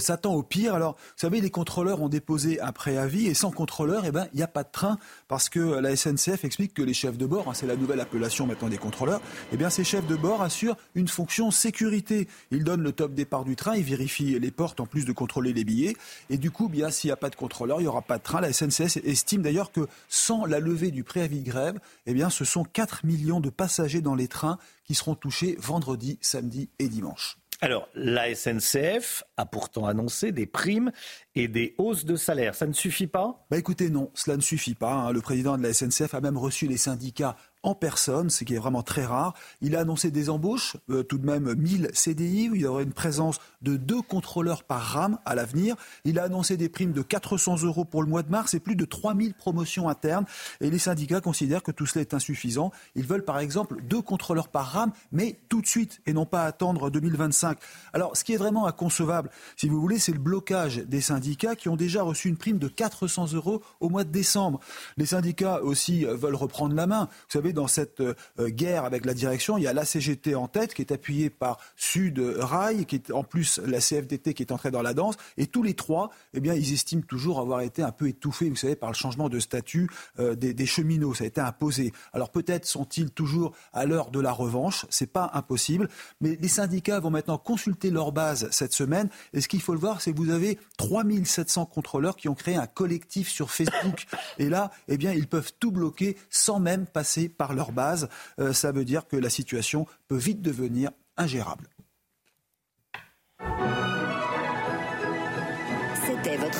s'attend 0.00 0.34
au 0.34 0.42
pire. 0.42 0.74
Alors, 0.74 0.94
vous 0.94 1.12
savez, 1.16 1.40
les 1.40 1.50
contrôleurs 1.50 2.02
ont 2.02 2.08
déposé 2.08 2.60
un 2.60 2.72
préavis 2.72 3.28
et 3.28 3.34
sans 3.34 3.52
contrôleur, 3.52 4.04
eh 4.04 4.10
ben, 4.10 4.26
il 4.32 4.38
n'y 4.38 4.42
a 4.42 4.48
pas 4.48 4.64
de 4.64 4.70
train 4.72 4.98
parce 5.28 5.48
que 5.48 5.60
la 5.60 5.94
SNCF 5.94 6.44
explique 6.44 6.74
que 6.74 6.82
les 6.82 6.92
chefs 6.92 7.16
de 7.16 7.24
bord, 7.24 7.48
hein, 7.48 7.52
c'est 7.54 7.66
la 7.66 7.76
nouvelle 7.76 8.00
appellation 8.00 8.46
maintenant 8.46 8.68
des 8.68 8.78
contrôleurs, 8.78 9.20
eh 9.52 9.56
bien, 9.56 9.70
ces 9.70 9.84
chefs 9.84 10.06
de 10.06 10.16
bord 10.16 10.42
assurent 10.42 10.76
une 10.96 11.06
fonction 11.06 11.52
sécurité. 11.52 12.26
Ils 12.50 12.64
donnent 12.64 12.82
le 12.82 12.92
top 12.92 13.14
départ 13.14 13.44
du 13.44 13.54
train, 13.54 13.76
ils 13.76 13.84
vérifient 13.84 14.40
les 14.40 14.50
portes 14.50 14.80
en 14.80 14.86
plus 14.86 15.04
de 15.04 15.12
contrôler 15.12 15.52
les 15.52 15.64
billets. 15.64 15.94
Et 16.30 16.38
du 16.38 16.50
coup, 16.50 16.68
bien, 16.68 16.90
s'il 16.90 17.08
n'y 17.08 17.12
a 17.12 17.16
pas 17.16 17.30
de 17.30 17.36
contrôleur, 17.36 17.80
il 17.80 17.84
n'y 17.84 17.88
aura 17.88 18.02
pas 18.02 18.18
de 18.18 18.24
train. 18.24 18.40
La 18.40 18.52
SNCF 18.52 18.96
estime 19.04 19.42
d'ailleurs 19.42 19.70
que 19.70 19.86
sans 20.08 20.46
la 20.46 20.58
levée 20.58 20.90
du 20.90 21.04
préavis 21.04 21.40
de 21.40 21.48
grève, 21.48 21.78
eh 22.06 22.14
bien, 22.14 22.28
ce 22.28 22.44
sont 22.44 22.64
4 22.64 23.06
millions 23.06 23.40
de 23.40 23.50
passagers 23.50 23.67
dans 24.02 24.14
les 24.14 24.28
trains 24.28 24.58
qui 24.84 24.94
seront 24.94 25.14
touchés 25.14 25.56
vendredi, 25.58 26.18
samedi 26.20 26.70
et 26.78 26.88
dimanche. 26.88 27.38
Alors, 27.60 27.88
la 27.94 28.32
SNCF 28.34 29.24
a 29.36 29.44
pourtant 29.44 29.86
annoncé 29.86 30.30
des 30.30 30.46
primes 30.46 30.92
et 31.34 31.48
des 31.48 31.74
hausses 31.78 32.04
de 32.04 32.14
salaire. 32.14 32.54
Ça 32.54 32.68
ne 32.68 32.72
suffit 32.72 33.08
pas? 33.08 33.44
Bah 33.50 33.58
Écoutez, 33.58 33.90
non, 33.90 34.12
cela 34.14 34.36
ne 34.36 34.42
suffit 34.42 34.74
pas. 34.74 34.92
Hein. 34.92 35.12
Le 35.12 35.20
président 35.20 35.58
de 35.58 35.62
la 35.64 35.74
SNCF 35.74 36.14
a 36.14 36.20
même 36.20 36.38
reçu 36.38 36.68
les 36.68 36.76
syndicats 36.76 37.36
en 37.62 37.74
personne, 37.74 38.30
ce 38.30 38.44
qui 38.44 38.54
est 38.54 38.58
vraiment 38.58 38.82
très 38.82 39.04
rare. 39.04 39.34
Il 39.60 39.74
a 39.76 39.80
annoncé 39.80 40.10
des 40.10 40.30
embauches, 40.30 40.76
euh, 40.90 41.02
tout 41.02 41.18
de 41.18 41.26
même 41.26 41.54
1000 41.54 41.90
CDI, 41.92 42.50
où 42.50 42.54
il 42.54 42.62
y 42.62 42.66
aurait 42.66 42.84
une 42.84 42.92
présence 42.92 43.38
de 43.62 43.76
deux 43.76 44.00
contrôleurs 44.00 44.62
par 44.62 44.80
rame 44.80 45.18
à 45.24 45.34
l'avenir. 45.34 45.76
Il 46.04 46.18
a 46.18 46.24
annoncé 46.24 46.56
des 46.56 46.68
primes 46.68 46.92
de 46.92 47.02
400 47.02 47.62
euros 47.64 47.84
pour 47.84 48.02
le 48.02 48.08
mois 48.08 48.22
de 48.22 48.30
mars 48.30 48.54
et 48.54 48.60
plus 48.60 48.76
de 48.76 48.84
3000 48.84 49.34
promotions 49.34 49.88
internes. 49.88 50.24
Et 50.60 50.70
les 50.70 50.78
syndicats 50.78 51.20
considèrent 51.20 51.62
que 51.62 51.72
tout 51.72 51.86
cela 51.86 52.02
est 52.02 52.14
insuffisant. 52.14 52.70
Ils 52.94 53.06
veulent 53.06 53.24
par 53.24 53.38
exemple 53.38 53.82
deux 53.82 54.02
contrôleurs 54.02 54.48
par 54.48 54.66
rame, 54.66 54.92
mais 55.10 55.40
tout 55.48 55.60
de 55.60 55.66
suite 55.66 56.00
et 56.06 56.12
non 56.12 56.26
pas 56.26 56.44
attendre 56.44 56.90
2025. 56.90 57.58
Alors, 57.92 58.16
ce 58.16 58.24
qui 58.24 58.34
est 58.34 58.38
vraiment 58.38 58.66
inconcevable, 58.66 59.30
si 59.56 59.68
vous 59.68 59.80
voulez, 59.80 59.98
c'est 59.98 60.12
le 60.12 60.18
blocage 60.18 60.78
des 60.78 61.00
syndicats 61.00 61.56
qui 61.56 61.68
ont 61.68 61.76
déjà 61.76 62.02
reçu 62.02 62.28
une 62.28 62.36
prime 62.36 62.58
de 62.58 62.68
400 62.68 63.32
euros 63.34 63.62
au 63.80 63.88
mois 63.88 64.04
de 64.04 64.10
décembre. 64.10 64.60
Les 64.96 65.06
syndicats 65.06 65.62
aussi 65.62 66.04
veulent 66.04 66.34
reprendre 66.34 66.74
la 66.74 66.86
main. 66.86 67.08
Vous 67.10 67.32
savez, 67.32 67.47
dans 67.52 67.68
cette 67.68 68.00
euh, 68.00 68.14
guerre 68.38 68.84
avec 68.84 69.04
la 69.04 69.14
direction, 69.14 69.58
il 69.58 69.64
y 69.64 69.66
a 69.66 69.72
la 69.72 69.84
CGT 69.84 70.34
en 70.34 70.48
tête 70.48 70.74
qui 70.74 70.82
est 70.82 70.92
appuyée 70.92 71.30
par 71.30 71.58
Sud 71.76 72.18
Rail, 72.18 72.86
qui 72.86 72.96
est 72.96 73.10
en 73.10 73.24
plus 73.24 73.60
la 73.66 73.80
CFDT 73.80 74.34
qui 74.34 74.42
est 74.42 74.52
entrée 74.52 74.70
dans 74.70 74.82
la 74.82 74.94
danse. 74.94 75.16
Et 75.36 75.46
tous 75.46 75.62
les 75.62 75.74
trois, 75.74 76.10
eh 76.34 76.40
bien, 76.40 76.54
ils 76.54 76.72
estiment 76.72 77.02
toujours 77.02 77.40
avoir 77.40 77.60
été 77.60 77.82
un 77.82 77.92
peu 77.92 78.08
étouffés, 78.08 78.48
vous 78.48 78.56
savez, 78.56 78.76
par 78.76 78.90
le 78.90 78.94
changement 78.94 79.28
de 79.28 79.38
statut 79.38 79.88
euh, 80.18 80.34
des, 80.34 80.66
cheminots. 80.66 81.14
Ça 81.14 81.24
a 81.24 81.26
été 81.26 81.40
imposé. 81.40 81.92
Alors 82.12 82.30
peut-être 82.30 82.66
sont-ils 82.66 83.10
toujours 83.10 83.52
à 83.72 83.86
l'heure 83.86 84.10
de 84.10 84.20
la 84.20 84.32
revanche. 84.32 84.86
C'est 84.90 85.12
pas 85.12 85.30
impossible. 85.34 85.88
Mais 86.20 86.36
les 86.40 86.48
syndicats 86.48 87.00
vont 87.00 87.10
maintenant 87.10 87.38
consulter 87.38 87.90
leur 87.90 88.12
base 88.12 88.48
cette 88.50 88.72
semaine. 88.72 89.08
Et 89.32 89.40
ce 89.40 89.48
qu'il 89.48 89.60
faut 89.60 89.72
le 89.72 89.78
voir, 89.78 90.00
c'est 90.00 90.12
que 90.12 90.18
vous 90.18 90.30
avez 90.30 90.58
3700 90.76 91.66
contrôleurs 91.66 92.16
qui 92.16 92.28
ont 92.28 92.34
créé 92.34 92.56
un 92.56 92.66
collectif 92.66 93.28
sur 93.28 93.50
Facebook. 93.50 94.06
Et 94.38 94.48
là, 94.48 94.70
eh 94.88 94.96
bien, 94.96 95.12
ils 95.12 95.26
peuvent 95.26 95.52
tout 95.58 95.72
bloquer 95.72 96.16
sans 96.30 96.60
même 96.60 96.86
passer 96.86 97.28
par 97.38 97.54
leur 97.54 97.72
base. 97.72 98.08
Euh, 98.38 98.52
ça 98.52 98.72
veut 98.72 98.84
dire 98.84 99.08
que 99.08 99.16
la 99.16 99.30
situation 99.30 99.86
peut 100.08 100.16
vite 100.16 100.42
devenir 100.42 100.90
ingérable. 101.16 101.68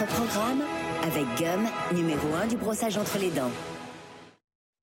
programme 0.07 0.63
avec 1.03 1.27
Gum, 1.37 1.67
numéro 1.95 2.35
1 2.35 2.47
du 2.47 2.57
brossage 2.57 2.97
entre 2.97 3.19
les 3.19 3.31
dents. 3.31 3.51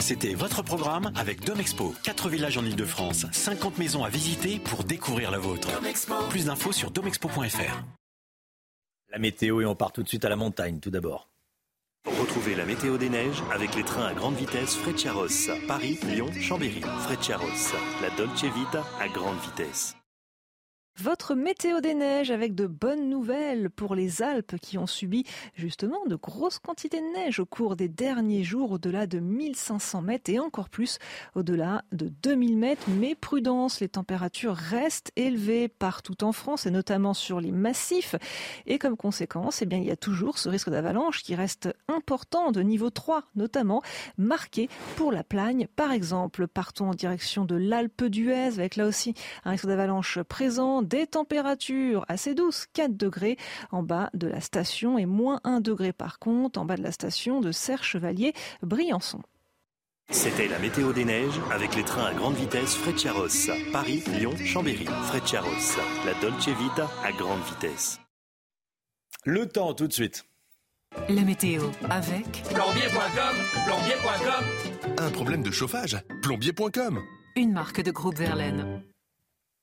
C'était 0.02 0.34
votre 0.34 0.62
programme 0.62 1.12
avec 1.16 1.44
Domexpo. 1.44 1.94
4 2.04 2.30
villages 2.30 2.58
en 2.58 2.66
Ile-de-France, 2.66 3.26
50 3.32 3.78
maisons 3.78 4.04
à 4.04 4.10
visiter 4.10 4.60
pour 4.60 4.84
découvrir 4.84 5.32
la 5.32 5.40
vôtre. 5.40 5.70
Plus 6.30 6.46
d'infos 6.46 6.72
sur 6.72 6.92
domexpo.fr. 6.92 7.84
La 9.12 9.20
météo 9.20 9.62
et 9.62 9.66
on 9.66 9.76
part 9.76 9.92
tout 9.92 10.04
de 10.04 10.08
suite 10.08 10.26
à 10.26 10.30
la 10.30 10.36
montagne 10.36 10.80
tout 10.80 10.92
d'abord. 10.92 11.30
Retrouvez 12.06 12.56
la 12.56 12.66
météo 12.66 12.98
des 12.98 13.10
neiges 13.10 13.44
avec 13.52 13.76
les 13.76 13.84
trains 13.84 14.06
à 14.06 14.14
grande 14.14 14.36
vitesse 14.36 14.76
Frecciaros. 14.76 15.50
Paris, 15.68 16.00
Lyon, 16.04 16.30
Chambéry. 16.40 16.82
Frecciaros. 17.06 17.74
La 18.02 18.10
Dolce 18.12 18.44
Vita 18.44 18.84
à 19.02 19.08
grande 19.08 19.40
vitesse. 19.40 19.96
Votre 20.98 21.36
météo 21.36 21.82
des 21.82 21.94
neiges 21.94 22.32
avec 22.32 22.56
de 22.56 22.68
bonnes 22.68 23.10
nouvelles 23.10 23.70
pour 23.70 23.96
les 23.96 24.22
Alpes 24.22 24.56
qui 24.62 24.78
ont 24.78 24.88
subi 24.88 25.26
justement 25.54 26.06
de 26.06 26.16
grosses 26.16 26.58
quantités 26.58 27.02
de 27.02 27.14
neige 27.14 27.42
au 27.42 27.46
cours 27.46 27.76
des 27.76 27.90
derniers 27.90 28.46
jours 28.46 28.72
au-delà 28.72 29.06
de 29.06 29.20
1500 29.20 30.02
mètres 30.02 30.32
et 30.32 30.40
encore 30.40 30.70
plus 30.70 31.00
au-delà 31.36 31.84
de 31.92 32.08
2000 32.24 32.58
mètres. 32.58 32.86
Mais 32.88 33.14
prudence, 33.14 33.82
les 33.82 33.90
températures 33.90 34.56
restent 34.56 35.12
élevées 35.18 35.68
partout 35.68 36.24
en 36.24 36.32
France 36.32 36.66
et 36.66 36.72
notamment 36.72 37.14
sur 37.14 37.42
les 37.42 37.52
massifs. 37.52 38.16
Et 38.66 38.80
comme 38.80 38.96
conséquence, 38.96 39.62
eh 39.62 39.66
bien, 39.66 39.80
il 39.80 39.86
y 39.86 39.92
a 39.92 39.98
toujours 39.98 40.38
ce 40.38 40.48
risque 40.48 40.70
d'avalanche 40.70 41.24
qui 41.24 41.36
reste 41.36 41.76
important 41.90 42.54
de 42.54 42.62
niveau 42.62 42.90
3 42.90 43.24
notamment 43.36 43.82
marqué 44.18 44.70
pour 44.96 45.12
la 45.12 45.26
Plagne. 45.26 45.68
Par 45.76 45.92
exemple, 45.92 46.48
partons 46.48 46.92
en 46.92 46.94
direction 46.94 47.44
de 47.44 47.56
l'Alpe 47.56 48.06
d'Huez 48.06 48.54
avec 48.58 48.78
là 48.78 48.88
aussi 48.88 49.14
un 49.44 49.52
risque 49.52 49.68
d'avalanche 49.68 50.20
présent 50.22 50.85
des 50.86 51.08
températures 51.08 52.06
assez 52.08 52.34
douces, 52.34 52.66
4 52.74 52.96
degrés 52.96 53.38
en 53.72 53.84
bas 53.84 54.10
de 54.14 54.28
la 54.28 54.42
station 54.42 54.98
et 54.98 55.06
moins 55.06 55.42
1 55.44 55.62
degré 55.62 55.94
par 55.94 56.20
contre 56.20 56.60
en 56.60 56.66
bas 56.66 56.78
de 56.78 56.84
la 56.84 56.92
station 56.92 57.42
de 57.42 57.52
Serre-Chevalier-Briançon. 57.52 59.22
C'était 60.12 60.48
la 60.48 60.60
météo 60.60 60.94
des 60.94 61.04
neiges 61.04 61.40
avec 61.52 61.76
les 61.76 61.84
trains 61.84 62.06
à 62.06 62.14
grande 62.14 62.36
vitesse 62.36 62.76
Frecciaros. 62.76 63.50
Paris, 63.72 64.04
Lyon, 64.14 64.36
Chambéry. 64.38 64.86
Frecciaros. 64.86 65.80
La 66.06 66.14
Dolce 66.22 66.50
Vita 66.50 66.90
à 67.04 67.12
grande 67.12 67.42
vitesse. 67.44 68.00
Le 69.26 69.48
temps 69.48 69.74
tout 69.74 69.88
de 69.88 69.94
suite. 69.94 70.26
La 71.10 71.24
météo 71.24 71.64
avec 71.90 72.44
plombier.com, 72.54 73.36
plombier.com. 73.66 74.96
Un 75.00 75.12
problème 75.12 75.44
de 75.44 75.52
chauffage, 75.52 75.98
plombier.com. 76.22 77.02
Une 77.36 77.52
marque 77.52 77.82
de 77.82 77.92
groupe 77.92 78.16
Verlaine. 78.16 78.84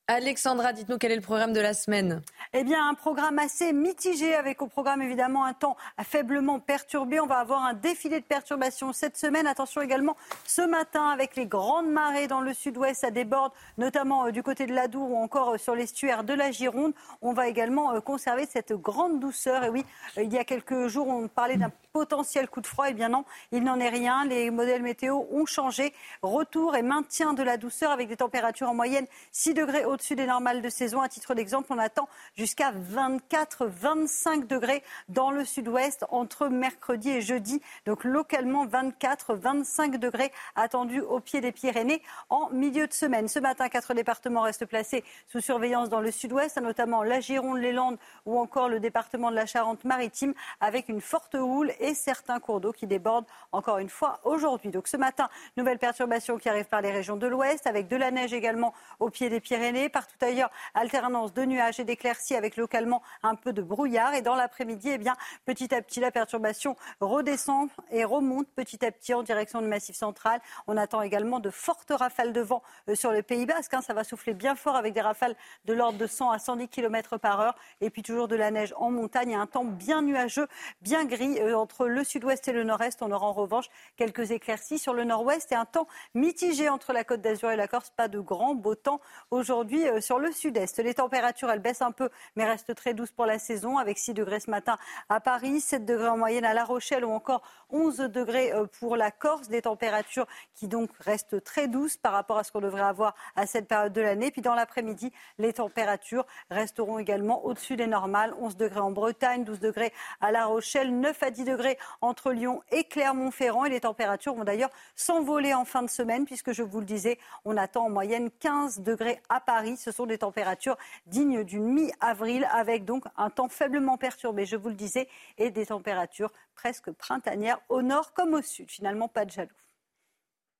Alexandra, 0.08 0.72
dites-nous 0.72 0.98
quel 0.98 1.12
est 1.12 1.16
le 1.16 1.22
programme 1.22 1.52
de 1.52 1.60
la 1.60 1.74
semaine 1.74 2.22
Eh 2.52 2.64
bien, 2.64 2.88
un 2.88 2.94
programme 2.94 3.38
assez 3.38 3.72
mitigé 3.72 4.34
avec 4.34 4.60
au 4.60 4.66
programme 4.66 5.00
évidemment 5.00 5.44
un 5.44 5.52
temps 5.52 5.76
faiblement 6.02 6.58
perturbé. 6.58 7.20
On 7.20 7.26
va 7.26 7.38
avoir 7.38 7.64
un 7.64 7.72
défilé 7.72 8.18
de 8.18 8.24
perturbations 8.24 8.92
cette 8.92 9.16
semaine. 9.16 9.46
Attention 9.46 9.80
également 9.80 10.16
ce 10.44 10.62
matin 10.62 11.10
avec 11.10 11.36
les 11.36 11.46
grandes 11.46 11.88
marées 11.88 12.26
dans 12.26 12.40
le 12.40 12.52
sud-ouest, 12.52 13.02
ça 13.02 13.12
déborde 13.12 13.52
notamment 13.78 14.26
euh, 14.26 14.32
du 14.32 14.42
côté 14.42 14.66
de 14.66 14.74
l'Adour 14.74 15.08
ou 15.08 15.16
encore 15.22 15.54
euh, 15.54 15.58
sur 15.58 15.76
l'estuaire 15.76 16.24
de 16.24 16.34
la 16.34 16.50
Gironde. 16.50 16.94
On 17.22 17.32
va 17.32 17.46
également 17.46 17.94
euh, 17.94 18.00
conserver 18.00 18.46
cette 18.46 18.72
grande 18.72 19.20
douceur. 19.20 19.62
Et 19.62 19.68
oui, 19.68 19.84
il 20.16 20.32
y 20.32 20.38
a 20.38 20.44
quelques 20.44 20.88
jours, 20.88 21.06
on 21.06 21.28
parlait 21.28 21.56
d'un 21.58 21.70
potentiel 21.92 22.48
coup 22.48 22.60
de 22.60 22.66
froid. 22.66 22.86
Eh 22.88 22.94
bien 22.94 23.08
non, 23.08 23.24
il 23.52 23.62
n'en 23.62 23.78
est 23.78 23.88
rien. 23.88 24.24
Les 24.24 24.50
modèles 24.50 24.82
météo 24.82 25.22
ont 25.30 25.46
changé. 25.46 25.94
Retour 26.22 26.74
et 26.74 26.82
maintien 26.82 27.34
de 27.34 27.44
la 27.44 27.56
douceur 27.56 27.92
avec 27.92 28.08
des 28.08 28.16
températures 28.16 28.68
en 28.68 28.74
moyenne 28.74 29.06
6 29.30 29.54
degrés 29.54 29.84
au-dessus 29.92 30.16
des 30.16 30.26
normales 30.26 30.62
de 30.62 30.68
saison. 30.68 31.00
À 31.00 31.08
titre 31.08 31.34
d'exemple, 31.34 31.68
on 31.70 31.78
attend 31.78 32.08
jusqu'à 32.34 32.72
24-25 32.72 34.46
degrés 34.46 34.82
dans 35.08 35.30
le 35.30 35.44
sud-ouest 35.44 36.04
entre 36.10 36.48
mercredi 36.48 37.10
et 37.10 37.20
jeudi. 37.20 37.60
Donc 37.86 38.04
localement, 38.04 38.66
24-25 38.66 39.98
degrés 39.98 40.32
attendus 40.56 41.00
au 41.00 41.20
pied 41.20 41.40
des 41.40 41.52
Pyrénées 41.52 42.02
en 42.30 42.48
milieu 42.50 42.86
de 42.86 42.92
semaine. 42.92 43.28
Ce 43.28 43.38
matin, 43.38 43.68
quatre 43.68 43.94
départements 43.94 44.42
restent 44.42 44.66
placés 44.66 45.04
sous 45.28 45.40
surveillance 45.40 45.88
dans 45.88 46.00
le 46.00 46.10
sud-ouest, 46.10 46.58
notamment 46.60 47.02
la 47.02 47.20
Gironde, 47.20 47.58
les 47.58 47.72
Landes 47.72 47.98
ou 48.24 48.38
encore 48.38 48.68
le 48.68 48.80
département 48.80 49.30
de 49.30 49.36
la 49.36 49.46
Charente-Maritime 49.46 50.34
avec 50.60 50.88
une 50.88 51.00
forte 51.00 51.34
houle 51.34 51.72
et 51.80 51.94
certains 51.94 52.40
cours 52.40 52.60
d'eau 52.60 52.72
qui 52.72 52.86
débordent 52.86 53.26
encore 53.52 53.78
une 53.78 53.90
fois 53.90 54.20
aujourd'hui. 54.24 54.70
Donc 54.70 54.88
ce 54.88 54.96
matin, 54.96 55.28
nouvelle 55.56 55.78
perturbation 55.78 56.38
qui 56.38 56.48
arrive 56.48 56.66
par 56.66 56.80
les 56.80 56.90
régions 56.90 57.16
de 57.16 57.26
l'ouest 57.26 57.66
avec 57.66 57.88
de 57.88 57.96
la 57.96 58.10
neige 58.10 58.32
également 58.32 58.72
au 59.00 59.10
pied 59.10 59.28
des 59.28 59.40
Pyrénées. 59.40 59.81
Partout 59.88 60.16
ailleurs, 60.20 60.50
alternance 60.74 61.32
de 61.32 61.44
nuages 61.44 61.80
et 61.80 61.84
d'éclaircies 61.84 62.36
avec 62.36 62.56
localement 62.56 63.02
un 63.22 63.34
peu 63.34 63.52
de 63.52 63.62
brouillard. 63.62 64.14
Et 64.14 64.22
dans 64.22 64.34
l'après-midi, 64.34 64.90
eh 64.92 64.98
bien, 64.98 65.16
petit 65.44 65.74
à 65.74 65.82
petit, 65.82 66.00
la 66.00 66.10
perturbation 66.10 66.76
redescend 67.00 67.68
et 67.90 68.04
remonte 68.04 68.48
petit 68.48 68.84
à 68.84 68.90
petit 68.90 69.14
en 69.14 69.22
direction 69.22 69.60
du 69.60 69.68
Massif 69.68 69.96
central. 69.96 70.40
On 70.66 70.76
attend 70.76 71.02
également 71.02 71.40
de 71.40 71.50
fortes 71.50 71.90
rafales 71.90 72.32
de 72.32 72.40
vent 72.40 72.62
euh, 72.88 72.94
sur 72.94 73.12
le 73.12 73.22
Pays 73.22 73.46
Basque. 73.46 73.74
Hein. 73.74 73.80
Ça 73.82 73.94
va 73.94 74.04
souffler 74.04 74.34
bien 74.34 74.54
fort 74.54 74.76
avec 74.76 74.92
des 74.92 75.00
rafales 75.00 75.34
de 75.64 75.72
l'ordre 75.72 75.98
de 75.98 76.06
100 76.06 76.30
à 76.30 76.38
110 76.38 76.68
km 76.68 77.16
par 77.18 77.40
heure. 77.40 77.54
Et 77.80 77.90
puis 77.90 78.02
toujours 78.02 78.28
de 78.28 78.36
la 78.36 78.50
neige 78.50 78.74
en 78.76 78.90
montagne 78.90 79.30
et 79.30 79.34
un 79.34 79.46
temps 79.46 79.64
bien 79.64 80.02
nuageux, 80.02 80.48
bien 80.80 81.04
gris 81.04 81.38
euh, 81.40 81.56
entre 81.56 81.86
le 81.86 82.04
sud-ouest 82.04 82.46
et 82.48 82.52
le 82.52 82.64
nord-est. 82.64 83.02
On 83.02 83.10
aura 83.10 83.26
en 83.26 83.32
revanche 83.32 83.66
quelques 83.96 84.30
éclaircies 84.30 84.78
sur 84.78 84.94
le 84.94 85.04
nord-ouest 85.04 85.50
et 85.52 85.54
un 85.54 85.64
temps 85.64 85.86
mitigé 86.14 86.68
entre 86.68 86.92
la 86.92 87.04
Côte 87.04 87.20
d'Azur 87.20 87.50
et 87.50 87.56
la 87.56 87.68
Corse. 87.68 87.90
Pas 87.90 88.08
de 88.08 88.20
grand 88.20 88.54
beau 88.54 88.74
temps 88.74 89.00
aujourd'hui 89.30 89.71
euh, 89.72 90.00
sur 90.00 90.18
le 90.18 90.32
sud-est. 90.32 90.78
Les 90.78 90.94
températures, 90.94 91.50
elles 91.50 91.60
baissent 91.60 91.82
un 91.82 91.92
peu, 91.92 92.10
mais 92.36 92.44
restent 92.44 92.74
très 92.74 92.94
douces 92.94 93.10
pour 93.10 93.26
la 93.26 93.38
saison, 93.38 93.78
avec 93.78 93.98
6 93.98 94.14
degrés 94.14 94.40
ce 94.40 94.50
matin 94.50 94.76
à 95.08 95.20
Paris, 95.20 95.60
7 95.60 95.84
degrés 95.84 96.08
en 96.08 96.18
moyenne 96.18 96.44
à 96.44 96.54
La 96.54 96.64
Rochelle 96.64 97.04
ou 97.04 97.10
encore 97.10 97.42
11 97.70 97.96
degrés 97.98 98.52
euh, 98.52 98.66
pour 98.78 98.96
la 98.96 99.10
Corse. 99.10 99.48
Des 99.48 99.62
températures 99.62 100.26
qui 100.54 100.68
donc 100.68 100.90
restent 101.00 101.42
très 101.42 101.68
douces 101.68 101.96
par 101.96 102.12
rapport 102.12 102.38
à 102.38 102.44
ce 102.44 102.52
qu'on 102.52 102.60
devrait 102.60 102.82
avoir 102.82 103.14
à 103.34 103.46
cette 103.46 103.66
période 103.66 103.92
de 103.92 104.00
l'année. 104.00 104.30
Puis 104.30 104.42
dans 104.42 104.54
l'après-midi, 104.54 105.10
les 105.38 105.54
températures 105.54 106.26
resteront 106.50 106.98
également 106.98 107.44
au-dessus 107.44 107.76
des 107.76 107.86
normales. 107.86 108.34
11 108.38 108.56
degrés 108.56 108.80
en 108.80 108.90
Bretagne, 108.90 109.44
12 109.44 109.60
degrés 109.60 109.92
à 110.20 110.32
La 110.32 110.46
Rochelle, 110.46 110.98
9 110.98 111.22
à 111.22 111.30
10 111.30 111.44
degrés 111.44 111.78
entre 112.00 112.32
Lyon 112.32 112.62
et 112.70 112.84
Clermont-Ferrand. 112.84 113.64
Et 113.64 113.70
les 113.70 113.80
températures 113.80 114.34
vont 114.34 114.44
d'ailleurs 114.44 114.70
s'envoler 114.94 115.54
en 115.54 115.64
fin 115.64 115.82
de 115.82 115.90
semaine, 115.90 116.26
puisque 116.26 116.52
je 116.52 116.62
vous 116.62 116.80
le 116.80 116.86
disais, 116.86 117.18
on 117.44 117.56
attend 117.56 117.86
en 117.86 117.90
moyenne 117.90 118.30
15 118.40 118.80
degrés 118.80 119.20
à 119.28 119.40
Paris. 119.40 119.61
Ce 119.76 119.92
sont 119.92 120.06
des 120.06 120.18
températures 120.18 120.76
dignes 121.06 121.44
d'une 121.44 121.64
mi-avril, 121.64 122.46
avec 122.50 122.84
donc 122.84 123.04
un 123.16 123.30
temps 123.30 123.48
faiblement 123.48 123.96
perturbé, 123.96 124.46
je 124.46 124.56
vous 124.56 124.68
le 124.68 124.74
disais, 124.74 125.08
et 125.38 125.50
des 125.50 125.66
températures 125.66 126.32
presque 126.54 126.90
printanières 126.92 127.60
au 127.68 127.82
nord 127.82 128.12
comme 128.12 128.34
au 128.34 128.42
sud. 128.42 128.70
Finalement, 128.70 129.08
pas 129.08 129.24
de 129.24 129.30
jaloux. 129.30 129.50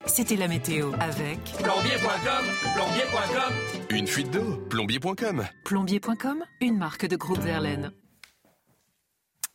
C'était 0.06 0.36
la 0.36 0.48
météo 0.48 0.92
avec 0.98 1.38
plombier.com, 1.62 2.44
plombier.com. 2.74 3.54
Une 3.90 4.06
fuite 4.06 4.30
d'eau, 4.30 4.56
plombier.com. 4.68 5.46
Plombier.com, 5.64 6.44
une 6.60 6.76
marque 6.76 7.06
de 7.06 7.16
groupe 7.16 7.38
Verlaine. 7.38 7.92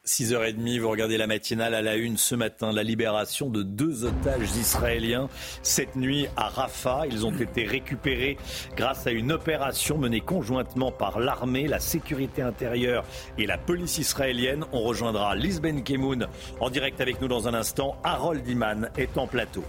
6h30, 0.07 0.79
vous 0.79 0.89
regardez 0.89 1.17
la 1.17 1.27
matinale 1.27 1.73
à 1.73 1.81
la 1.81 1.97
une 1.97 2.15
ce 2.15 2.33
matin, 2.33 2.71
la 2.71 2.83
libération 2.83 3.49
de 3.49 3.61
deux 3.61 4.05
otages 4.05 4.55
israéliens 4.55 5.27
cette 5.63 5.97
nuit 5.97 6.27
à 6.37 6.47
Rafah. 6.47 7.07
Ils 7.11 7.25
ont 7.25 7.37
été 7.37 7.65
récupérés 7.65 8.37
grâce 8.77 9.05
à 9.05 9.11
une 9.11 9.33
opération 9.33 9.97
menée 9.97 10.21
conjointement 10.21 10.93
par 10.93 11.19
l'armée, 11.19 11.67
la 11.67 11.79
sécurité 11.79 12.41
intérieure 12.41 13.03
et 13.37 13.45
la 13.45 13.57
police 13.57 13.97
israélienne. 13.97 14.63
On 14.71 14.79
rejoindra 14.81 15.35
Lisben 15.35 15.83
Kemoun 15.83 16.27
en 16.61 16.69
direct 16.69 17.01
avec 17.01 17.19
nous 17.19 17.27
dans 17.27 17.49
un 17.49 17.53
instant. 17.53 17.97
Harold 18.05 18.47
Iman 18.47 18.89
est 18.97 19.17
en 19.17 19.27
plateau. 19.27 19.65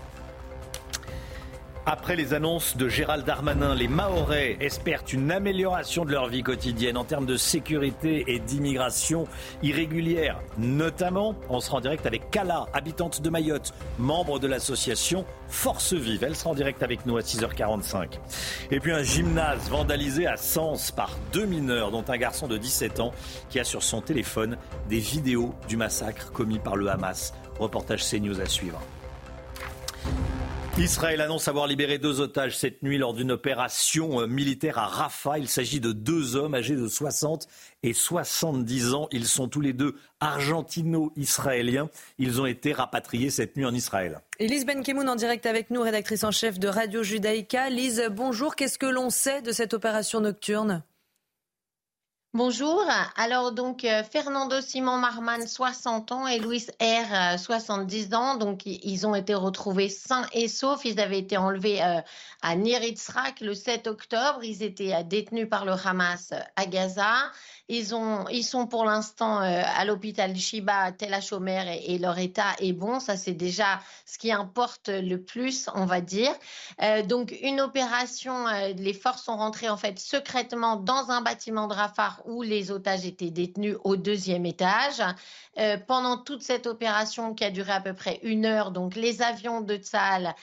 Après 1.91 2.17
les 2.17 2.35
annonces 2.35 2.77
de 2.77 2.87
Gérald 2.87 3.25
Darmanin, 3.25 3.75
les 3.75 3.89
Mahorais 3.89 4.59
espèrent 4.61 5.05
une 5.11 5.33
amélioration 5.33 6.05
de 6.05 6.13
leur 6.13 6.29
vie 6.29 6.43
quotidienne 6.43 6.99
en 6.99 7.05
termes 7.05 7.25
de 7.25 7.39
sécurité 7.39 8.25
et 8.27 8.41
d'immigration 8.41 9.27
irrégulière. 9.63 10.39
Notamment, 10.59 11.35
on 11.49 11.61
sera 11.61 11.79
en 11.79 11.81
direct 11.81 12.05
avec 12.05 12.31
Kala, 12.31 12.67
habitante 12.75 13.23
de 13.23 13.31
Mayotte, 13.31 13.73
membre 13.99 14.39
de 14.39 14.47
l'association 14.47 15.25
Force 15.49 15.95
Vive. 15.95 16.25
Elle 16.25 16.37
sera 16.37 16.51
en 16.51 16.55
direct 16.55 16.83
avec 16.83 17.07
nous 17.07 17.17
à 17.17 17.23
6h45. 17.23 18.19
Et 18.71 18.81
puis 18.81 18.93
un 18.93 19.03
gymnase 19.03 19.71
vandalisé 19.71 20.27
à 20.27 20.37
Sens 20.37 20.91
par 20.91 21.17
deux 21.33 21.47
mineurs, 21.47 21.91
dont 21.91 22.05
un 22.07 22.19
garçon 22.19 22.49
de 22.49 22.59
17 22.59 23.01
ans 23.01 23.15
qui 23.49 23.61
a 23.61 23.65
sur 23.65 23.83
son 23.83 24.03
téléphone 24.03 24.59
des 24.91 24.99
vidéos 24.99 25.55
du 25.69 25.79
massacre 25.79 26.33
commis 26.33 26.59
par 26.59 26.77
le 26.77 26.91
Hamas. 26.91 27.33
Reportage 27.59 28.05
CNews 28.07 28.43
à 28.43 28.47
suivre. 28.47 28.79
Israël 30.81 31.21
annonce 31.21 31.49
avoir 31.49 31.67
libéré 31.67 31.99
deux 31.99 32.21
otages 32.21 32.57
cette 32.57 32.83
nuit 32.85 32.99
lors 32.99 33.13
d'une 33.13 33.33
opération 33.33 34.21
euh, 34.21 34.27
militaire 34.27 34.79
à 34.79 34.87
Rafah. 34.87 35.39
Il 35.39 35.49
s'agit 35.49 35.81
de 35.81 35.91
deux 35.91 36.37
hommes 36.37 36.55
âgés 36.55 36.77
de 36.77 36.87
60 36.87 37.49
et 37.83 37.93
70 37.93 38.95
ans. 38.95 39.09
Ils 39.11 39.27
sont 39.27 39.49
tous 39.49 39.61
les 39.61 39.73
deux 39.73 39.97
argentino-israéliens. 40.21 41.91
Ils 42.19 42.41
ont 42.41 42.47
été 42.47 42.73
rapatriés 42.73 43.31
cette 43.31 43.57
nuit 43.57 43.67
en 43.67 43.75
Israël. 43.75 44.21
Elise 44.39 44.67
Benkemoun 44.67 45.09
en 45.09 45.17
direct 45.17 45.47
avec 45.47 45.71
nous, 45.71 45.83
rédactrice 45.83 46.23
en 46.23 46.31
chef 46.31 46.61
de 46.61 46.69
Radio 46.69 47.03
Judaïka. 47.03 47.71
Lise, 47.71 48.09
bonjour. 48.13 48.55
Qu'est-ce 48.55 48.79
que 48.79 48.87
l'on 48.87 49.11
sait 49.11 49.43
de 49.43 49.51
cette 49.51 49.75
opération 49.75 50.21
nocturne? 50.21 50.85
Bonjour. 52.35 52.85
Alors 53.17 53.53
donc 53.53 53.87
euh, 53.87 54.03
Fernando 54.05 54.61
Simon 54.61 54.99
Marman 54.99 55.47
60 55.47 56.13
ans 56.13 56.27
et 56.27 56.39
Luis 56.39 56.67
R 56.79 57.39
70 57.39 58.13
ans. 58.13 58.37
Donc 58.37 58.67
ils 58.67 59.07
ont 59.07 59.15
été 59.15 59.33
retrouvés 59.33 59.89
sains 59.89 60.27
et 60.35 60.47
saufs. 60.47 60.85
Ils 60.85 61.01
avaient 61.01 61.21
été 61.21 61.39
enlevés 61.39 61.83
euh, 61.83 62.03
à 62.43 62.55
Niritzrak 62.55 63.41
le 63.41 63.55
7 63.55 63.87
octobre. 63.87 64.41
Ils 64.43 64.63
étaient 64.63 64.95
euh, 64.95 65.03
détenus 65.03 65.49
par 65.49 65.65
le 65.65 65.73
Hamas 65.73 66.35
à 66.55 66.67
Gaza. 66.67 67.15
Ils, 67.71 67.95
ont, 67.95 68.27
ils 68.29 68.45
sont 68.45 68.67
pour 68.67 68.87
l'instant 68.87 69.43
euh, 69.43 69.63
à 69.63 69.85
l'hôpital 69.85 70.35
Shiba, 70.35 70.91
Tel 70.93 71.13
Hachomer, 71.13 71.83
et, 71.85 71.99
leur 71.99 72.19
état 72.19 72.55
est 72.61 72.73
bon. 72.73 72.99
Ça, 72.99 73.19
c'est 73.19 73.35
déjà 73.35 73.81
ce 74.07 74.17
qui 74.17 74.33
importe 74.33 74.89
le 74.89 75.17
plus, 75.17 75.69
on 75.75 75.85
va 75.85 76.01
dire. 76.01 76.33
Euh, 76.83 77.03
donc, 77.03 77.37
une 77.43 77.61
opération, 77.61 78.49
euh, 78.49 78.73
les 78.75 78.95
forces 78.95 79.25
sont 79.25 79.37
rentrées 79.37 79.69
en 79.69 79.77
fait 79.77 79.99
secrètement 79.99 80.77
dans 80.77 81.11
un 81.11 81.21
bâtiment 81.21 81.67
de 81.67 81.75
Rafah 81.75 82.17
où 82.25 82.41
les 82.41 82.71
otages 82.71 83.05
étaient 83.05 83.31
détenus 83.31 83.77
au 83.85 83.97
deuxième 83.97 84.47
étage. 84.47 85.03
Pendant 85.89 86.19
toute 86.19 86.43
cette 86.43 86.69
opération 86.69 87.35
qui 87.35 87.43
a 87.43 87.51
duré 87.51 87.73
à 87.73 87.81
peu 87.81 87.93
près 87.93 88.21
une 88.23 88.47
heure, 88.47 88.71
donc 88.71 88.95
les 88.95 89.23
avions 89.23 89.61
de 89.61 89.75
Tsahal 89.75 90.37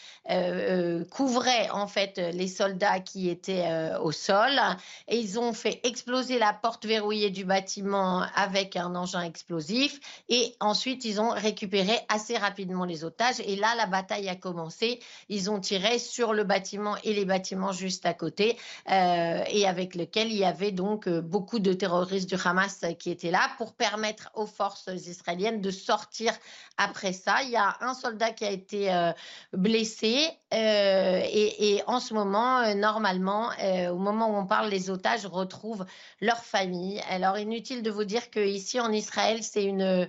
couvraient 1.09 1.69
en 1.69 1.87
fait 1.87 2.17
les 2.17 2.49
soldats 2.49 2.99
qui 2.99 3.29
étaient 3.29 3.95
au 4.01 4.11
sol 4.11 4.59
et 5.07 5.17
ils 5.17 5.39
ont 5.39 5.53
fait 5.53 5.79
exploser 5.83 6.37
la 6.37 6.51
porte 6.51 6.85
verrouillée 6.85 7.14
du 7.15 7.45
bâtiment 7.45 8.25
avec 8.35 8.75
un 8.75 8.95
engin 8.95 9.21
explosif 9.21 9.99
et 10.29 10.55
ensuite 10.59 11.05
ils 11.05 11.21
ont 11.21 11.29
récupéré 11.29 11.93
assez 12.09 12.37
rapidement 12.37 12.85
les 12.85 13.03
otages 13.03 13.39
et 13.39 13.55
là 13.55 13.73
la 13.75 13.85
bataille 13.85 14.29
a 14.29 14.35
commencé. 14.35 14.99
Ils 15.29 15.49
ont 15.49 15.59
tiré 15.59 15.97
sur 15.97 16.33
le 16.33 16.43
bâtiment 16.43 16.95
et 17.03 17.13
les 17.13 17.25
bâtiments 17.25 17.71
juste 17.71 18.05
à 18.05 18.13
côté 18.13 18.57
euh, 18.91 19.43
et 19.47 19.67
avec 19.67 19.95
lequel 19.95 20.27
il 20.27 20.37
y 20.37 20.45
avait 20.45 20.71
donc 20.71 21.07
euh, 21.07 21.21
beaucoup 21.21 21.59
de 21.59 21.73
terroristes 21.73 22.29
du 22.29 22.35
Hamas 22.43 22.81
qui 22.99 23.11
étaient 23.11 23.31
là 23.31 23.49
pour 23.57 23.73
permettre 23.73 24.29
aux 24.35 24.45
forces 24.45 24.87
israéliennes 24.87 25.61
de 25.61 25.71
sortir 25.71 26.33
après 26.77 27.13
ça. 27.13 27.43
Il 27.43 27.49
y 27.49 27.55
a 27.55 27.77
un 27.81 27.93
soldat 27.93 28.31
qui 28.31 28.45
a 28.45 28.51
été 28.51 28.93
euh, 28.93 29.11
blessé 29.53 30.29
et, 30.51 31.81
en 31.87 31.99
ce 31.99 32.13
moment, 32.13 32.73
normalement, 32.75 33.49
au 33.91 33.97
moment 33.97 34.29
où 34.29 34.35
on 34.37 34.45
parle, 34.45 34.69
les 34.69 34.89
otages 34.89 35.25
retrouvent 35.25 35.85
leur 36.21 36.37
famille. 36.45 37.01
Alors, 37.09 37.37
inutile 37.37 37.83
de 37.83 37.91
vous 37.91 38.05
dire 38.05 38.29
qu'ici 38.29 38.79
en 38.79 38.91
Israël, 38.91 39.43
c'est 39.43 39.63
une 39.63 40.07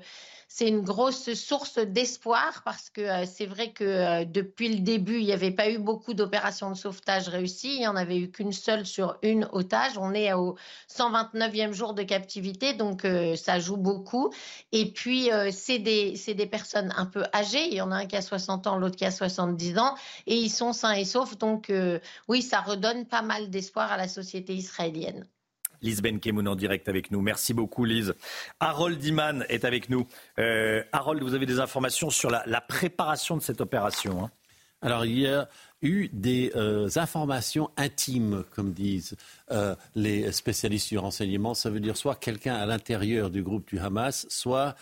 c'est 0.48 0.68
une 0.68 0.82
grosse 0.82 1.34
source 1.34 1.78
d'espoir 1.78 2.62
parce 2.64 2.88
que 2.88 3.00
euh, 3.00 3.26
c'est 3.26 3.46
vrai 3.46 3.72
que 3.72 3.84
euh, 3.84 4.24
depuis 4.24 4.68
le 4.68 4.80
début, 4.80 5.18
il 5.18 5.26
n'y 5.26 5.32
avait 5.32 5.50
pas 5.50 5.68
eu 5.70 5.78
beaucoup 5.78 6.14
d'opérations 6.14 6.70
de 6.70 6.76
sauvetage 6.76 7.28
réussies. 7.28 7.74
Il 7.74 7.80
n'y 7.80 7.86
en 7.88 7.96
avait 7.96 8.16
eu 8.16 8.30
qu'une 8.30 8.52
seule 8.52 8.86
sur 8.86 9.18
une 9.22 9.48
otage. 9.52 9.98
On 9.98 10.14
est 10.14 10.32
au 10.32 10.56
129e 10.88 11.72
jour 11.72 11.94
de 11.94 12.02
captivité, 12.04 12.74
donc 12.74 13.04
euh, 13.04 13.34
ça 13.34 13.58
joue 13.58 13.76
beaucoup. 13.76 14.32
Et 14.72 14.92
puis, 14.92 15.30
c'est 15.50 15.78
des, 15.78 16.12
des 16.12 16.46
personnes 16.46 16.92
un 16.96 17.06
peu 17.06 17.24
âgées. 17.34 17.66
Il 17.66 17.74
y 17.74 17.80
en 17.80 17.90
a 17.90 17.96
un 17.96 18.06
qui 18.06 18.16
a 18.16 18.22
60 18.22 18.66
ans, 18.66 18.78
l'autre 18.78 18.96
qui 18.96 19.04
a 19.04 19.10
70 19.10 19.78
ans, 19.78 19.94
et 20.26 20.36
ils 20.36 20.50
sont 20.50 20.72
sains 20.72 20.92
et 20.92 21.04
saufs. 21.04 21.36
Donc, 21.38 21.72
oui, 22.28 22.42
ça 22.42 22.60
redonne 22.60 23.06
pas 23.06 23.22
mal 23.22 23.50
d'espoir 23.50 23.92
à 23.92 23.96
la 23.96 24.08
société 24.08 24.54
israélienne. 24.54 25.26
Lise 25.82 26.02
Benkemoun 26.02 26.48
en 26.48 26.56
direct 26.56 26.88
avec 26.88 27.10
nous. 27.10 27.20
Merci 27.20 27.54
beaucoup, 27.54 27.84
Lise. 27.84 28.14
Harold 28.60 29.02
Iman 29.04 29.44
est 29.48 29.64
avec 29.64 29.88
nous. 29.88 30.06
Euh, 30.38 30.82
Harold, 30.92 31.22
vous 31.22 31.34
avez 31.34 31.46
des 31.46 31.60
informations 31.60 32.10
sur 32.10 32.30
la, 32.30 32.60
préparation 32.60 33.36
de 33.36 33.42
cette 33.42 33.60
opération 33.60 34.24
hein? 34.24 34.30
Alors, 34.82 35.06
il 35.06 35.18
y 35.18 35.26
a 35.26 35.48
eu 35.80 36.08
des 36.12 36.52
euh, 36.54 36.88
informations 36.96 37.70
intimes, 37.78 38.44
comme 38.54 38.72
disent 38.72 39.16
euh, 39.50 39.74
les 39.94 40.30
spécialistes 40.30 40.90
du 40.90 40.98
renseignement. 40.98 41.54
Ça 41.54 41.70
veut 41.70 41.80
dire 41.80 41.96
soit 41.96 42.14
quelqu'un 42.14 42.54
à 42.54 42.66
l'intérieur 42.66 43.30
du 43.30 43.42
groupe 43.42 43.66
du 43.68 43.78
Hamas, 43.78 44.26
soit 44.28 44.76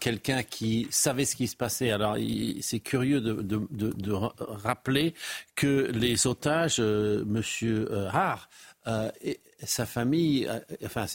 quelqu'un 0.00 0.42
qui 0.42 0.88
savait 0.90 1.24
ce 1.24 1.36
qui 1.36 1.46
se 1.46 1.56
passait. 1.56 1.90
Alors, 1.92 2.16
c'est 2.60 2.80
curieux 2.80 3.20
de, 3.20 3.40
de, 3.40 4.12
rappeler 4.12 5.14
que 5.54 5.90
les 5.92 6.26
otages, 6.26 6.80
euh, 6.80 7.22
M. 7.22 8.08
Har, 8.12 8.48
sa 9.64 9.86
famille, 9.86 10.46
euh, 10.46 10.60
enfin, 10.84 11.06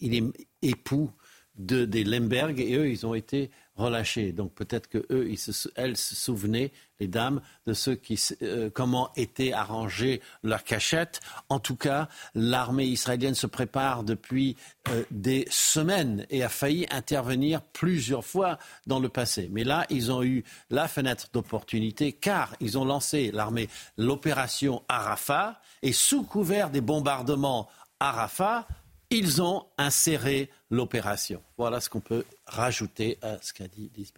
il 0.00 0.14
est 0.14 0.24
époux 0.62 1.10
de, 1.56 1.84
des 1.84 2.04
Lemberg 2.04 2.60
et 2.60 2.74
eux, 2.76 2.88
ils 2.88 3.06
ont 3.06 3.14
été 3.14 3.50
relâchés. 3.76 4.32
Donc 4.32 4.54
peut-être 4.54 4.88
que 4.88 5.04
eux, 5.10 5.28
elles 5.76 5.96
se 5.96 6.14
souvenaient, 6.14 6.72
les 7.00 7.08
dames, 7.08 7.40
de 7.66 7.72
ce 7.72 7.90
qui, 7.90 8.20
euh, 8.42 8.70
comment 8.70 9.10
était 9.16 9.52
arrangée 9.52 10.20
leur 10.42 10.62
cachette. 10.62 11.20
En 11.48 11.58
tout 11.58 11.74
cas, 11.74 12.08
l'armée 12.34 12.84
israélienne 12.84 13.34
se 13.34 13.48
prépare 13.48 14.04
depuis 14.04 14.56
euh, 14.88 15.02
des 15.10 15.46
semaines 15.50 16.24
et 16.30 16.44
a 16.44 16.48
failli 16.48 16.86
intervenir 16.90 17.62
plusieurs 17.62 18.24
fois 18.24 18.58
dans 18.86 19.00
le 19.00 19.08
passé. 19.08 19.48
Mais 19.50 19.64
là, 19.64 19.86
ils 19.90 20.12
ont 20.12 20.22
eu 20.22 20.44
la 20.70 20.86
fenêtre 20.86 21.28
d'opportunité 21.32 22.12
car 22.12 22.54
ils 22.60 22.78
ont 22.78 22.84
lancé 22.84 23.32
l'armée 23.32 23.68
l'opération 23.96 24.82
Arafat 24.88 25.60
et 25.82 25.92
sous 25.92 26.22
couvert 26.22 26.70
des 26.70 26.80
bombardements 26.80 27.68
à 28.00 28.12
Rafah, 28.12 28.66
ils 29.14 29.42
ont 29.42 29.66
inséré 29.78 30.50
l'opération. 30.70 31.42
Voilà 31.56 31.80
ce 31.80 31.88
qu'on 31.88 32.00
peut 32.00 32.24
rajouter 32.46 33.18
à 33.22 33.38
ce 33.40 33.52
qu'a 33.52 33.68
dit 33.68 33.90
Lise 33.96 34.12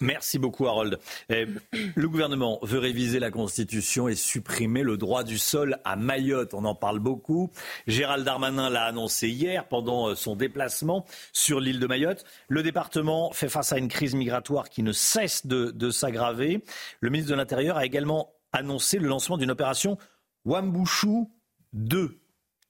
Merci 0.00 0.38
beaucoup, 0.38 0.66
Harold. 0.66 0.98
Eh, 1.28 1.46
le 1.94 2.08
gouvernement 2.08 2.58
veut 2.62 2.80
réviser 2.80 3.20
la 3.20 3.30
Constitution 3.30 4.08
et 4.08 4.16
supprimer 4.16 4.82
le 4.82 4.96
droit 4.96 5.22
du 5.22 5.38
sol 5.38 5.78
à 5.84 5.94
Mayotte. 5.94 6.52
On 6.52 6.64
en 6.64 6.74
parle 6.74 6.98
beaucoup. 6.98 7.50
Gérald 7.86 8.24
Darmanin 8.24 8.70
l'a 8.70 8.84
annoncé 8.84 9.28
hier 9.28 9.68
pendant 9.68 10.08
euh, 10.08 10.14
son 10.16 10.34
déplacement 10.34 11.06
sur 11.32 11.60
l'île 11.60 11.78
de 11.78 11.86
Mayotte. 11.86 12.24
Le 12.48 12.64
département 12.64 13.32
fait 13.32 13.48
face 13.48 13.72
à 13.72 13.78
une 13.78 13.88
crise 13.88 14.16
migratoire 14.16 14.68
qui 14.68 14.82
ne 14.82 14.92
cesse 14.92 15.46
de, 15.46 15.90
s'aggraver. 15.90 16.64
Le 17.00 17.10
ministre 17.10 17.30
de 17.30 17.36
l'Intérieur 17.36 17.76
a 17.76 17.86
également 17.86 18.32
annoncé 18.52 18.98
le 18.98 19.06
lancement 19.06 19.38
d'une 19.38 19.52
opération 19.52 19.96
Wambouchou 20.44 21.30
2 21.72 22.23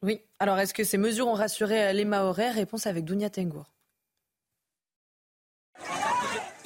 oui. 0.04 0.20
Alors, 0.38 0.58
est-ce 0.58 0.74
que 0.74 0.84
ces 0.84 0.98
mesures 0.98 1.28
ont 1.28 1.32
rassuré 1.32 1.94
les 1.94 2.04
Mahorais 2.04 2.50
Réponse 2.50 2.86
avec 2.86 3.06
Dounia 3.06 3.30
Tengour. 3.30 3.64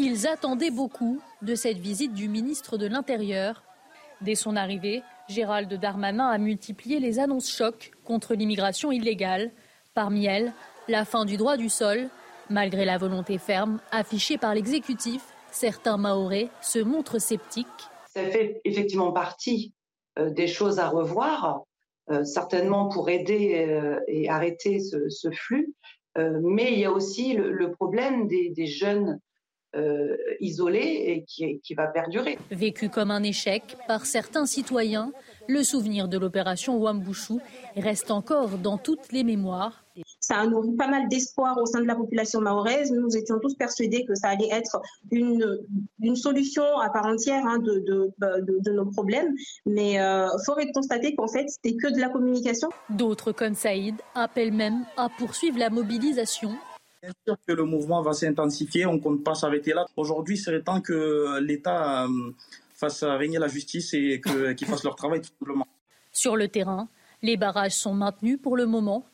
Ils 0.01 0.27
attendaient 0.27 0.73
beaucoup 0.73 1.21
de 1.43 1.55
cette 1.55 1.79
visite 1.79 2.15
du 2.15 2.29
ministre 2.29 2.79
de 2.79 2.87
l'Intérieur. 2.87 3.63
Dès 4.21 4.35
son 4.35 4.57
arrivée, 4.57 5.05
Gérald 5.29 5.73
Darmanin 5.73 6.29
a 6.29 6.39
multiplié 6.39 6.99
les 6.99 7.21
annonces 7.21 7.49
chocs 7.49 7.93
contre 8.05 8.35
l'immigration 8.35 8.91
illégale. 8.91 9.53
Parmi 9.95 10.27
elles, 10.27 10.53
la 10.89 11.05
fin 11.05 11.25
du 11.25 11.37
droit 11.37 11.57
du 11.57 11.69
sol. 11.69 12.09
Malgré 12.51 12.85
la 12.85 12.99
volonté 12.99 13.39
ferme 13.39 13.79
affichée 13.93 14.37
par 14.37 14.53
l'exécutif, 14.53 15.23
certains 15.53 15.97
Mahorais 15.97 16.49
se 16.61 16.81
montrent 16.81 17.21
sceptiques. 17.21 17.67
Ça 18.13 18.25
fait 18.25 18.61
effectivement 18.65 19.13
partie 19.13 19.75
euh, 20.19 20.31
des 20.31 20.49
choses 20.49 20.81
à 20.81 20.89
revoir. 20.89 21.68
Euh, 22.11 22.25
certainement 22.25 22.89
pour 22.89 23.11
aider 23.11 23.67
euh, 23.69 24.01
et 24.09 24.31
arrêter 24.31 24.81
ce, 24.81 25.31
flux. 25.31 25.75
Euh, 26.17 26.41
mais 26.43 26.73
il 26.73 26.79
y 26.79 26.87
a 26.87 26.91
aussi 26.91 27.35
le, 27.35 27.71
problème 27.73 28.29
des, 28.29 28.67
jeunes 28.67 29.21
euh, 29.77 30.17
isolé 30.41 30.81
et 30.81 31.25
qui, 31.25 31.61
qui, 31.61 31.75
va 31.75 31.87
perdurer. 31.87 32.39
Vécu 32.51 32.89
comme 32.89 33.11
un 33.11 33.23
échec 33.23 33.77
par 33.87 34.07
certains 34.07 34.47
citoyens, 34.47 35.13
le 35.49 35.63
souvenir 35.63 36.09
de 36.09 36.17
l'opération 36.17 36.79
Wambouchou 36.79 37.43
reste 37.77 38.11
encore 38.11 38.57
dans 38.57 38.79
toutes 38.79 39.13
les 39.13 39.23
mémoires. 39.23 39.85
Ça 40.21 40.39
a 40.39 40.47
nourri 40.47 40.75
pas 40.77 40.89
mal 40.89 41.09
d'espoir 41.09 41.57
au 41.59 41.67
sein 41.67 41.81
de 41.81 41.87
la 41.87 41.95
population 41.95 42.41
mahoraise. 42.41 42.91
Nous 42.93 43.17
étions 43.17 43.39
tous 43.41 43.55
persuadés 43.55 44.05
que 44.05 44.15
ça 44.15 44.29
allait 44.29 44.51
être 44.51 44.81
une, 45.11 45.59
une 46.03 46.17
solution 46.17 46.65
à 46.79 46.91
part 46.91 47.07
entière 47.07 47.45
hein, 47.47 47.59
de, 47.59 47.79
de, 47.81 48.11
de, 48.19 48.59
de, 48.61 48.73
nos 48.73 48.87
problèmes. 48.87 49.35
Mais 49.67 50.01
euh, 50.01 50.29
fort 50.45 50.61
est 50.61 50.67
de 50.67 50.73
constater 50.73 51.15
qu'en 51.15 51.29
fait, 51.29 51.49
c'était 51.49 51.77
que 51.77 51.93
de 51.93 52.01
la 52.01 52.09
communication. 52.09 52.69
D'autres, 52.91 53.33
comme 53.33 53.55
Saïd, 53.55 53.97
appellent 54.15 54.53
même 54.53 54.85
à 54.97 55.09
poursuivre 55.09 55.59
la 55.59 55.71
mobilisation 55.71 56.51
Bien 57.03 57.13
sûr 57.25 57.37
que 57.47 57.53
le 57.53 57.65
mouvement 57.65 58.03
va 58.03 58.13
s'intensifier, 58.13 58.85
on 58.85 58.95
ne 58.95 58.99
compte 58.99 59.23
pas 59.23 59.35
s'arrêter 59.35 59.73
là. 59.73 59.87
Aujourd'hui, 59.97 60.35
il 60.35 60.39
serait 60.39 60.63
temps 60.63 60.81
que 60.81 61.39
l'État 61.39 62.05
euh, 62.05 62.09
fasse 62.75 63.05
régner 63.05 63.39
la 63.39 63.47
justice 63.47 63.95
et 63.95 64.21
qu'ils 64.21 64.57
qu 64.57 64.65
fassent 64.65 64.83
leur 64.83 64.97
travail 64.97 65.21
tout 65.21 65.31
simplement. 65.39 65.67
Sur 66.11 66.37
le 66.37 66.49
terrain, 66.49 66.89
les 67.23 67.37
barrages 67.37 67.73
sont 67.77 67.95
maintenus 67.95 68.39
pour 68.43 68.57
le 68.57 68.67
moment. 68.67 69.05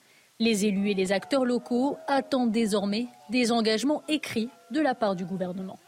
Les 0.41 0.67
élus 0.67 0.91
et 0.91 0.95
les 0.95 1.13
acteurs 1.13 1.45
locaux 1.45 1.97
attendent 2.09 2.51
désormais 2.51 3.07
des 3.31 3.53
engagements 3.53 4.03
écrits 4.09 4.51
de 4.73 4.81
la 4.81 4.97
part 4.97 5.15
du 5.15 5.25
gouvernement. 5.25 5.79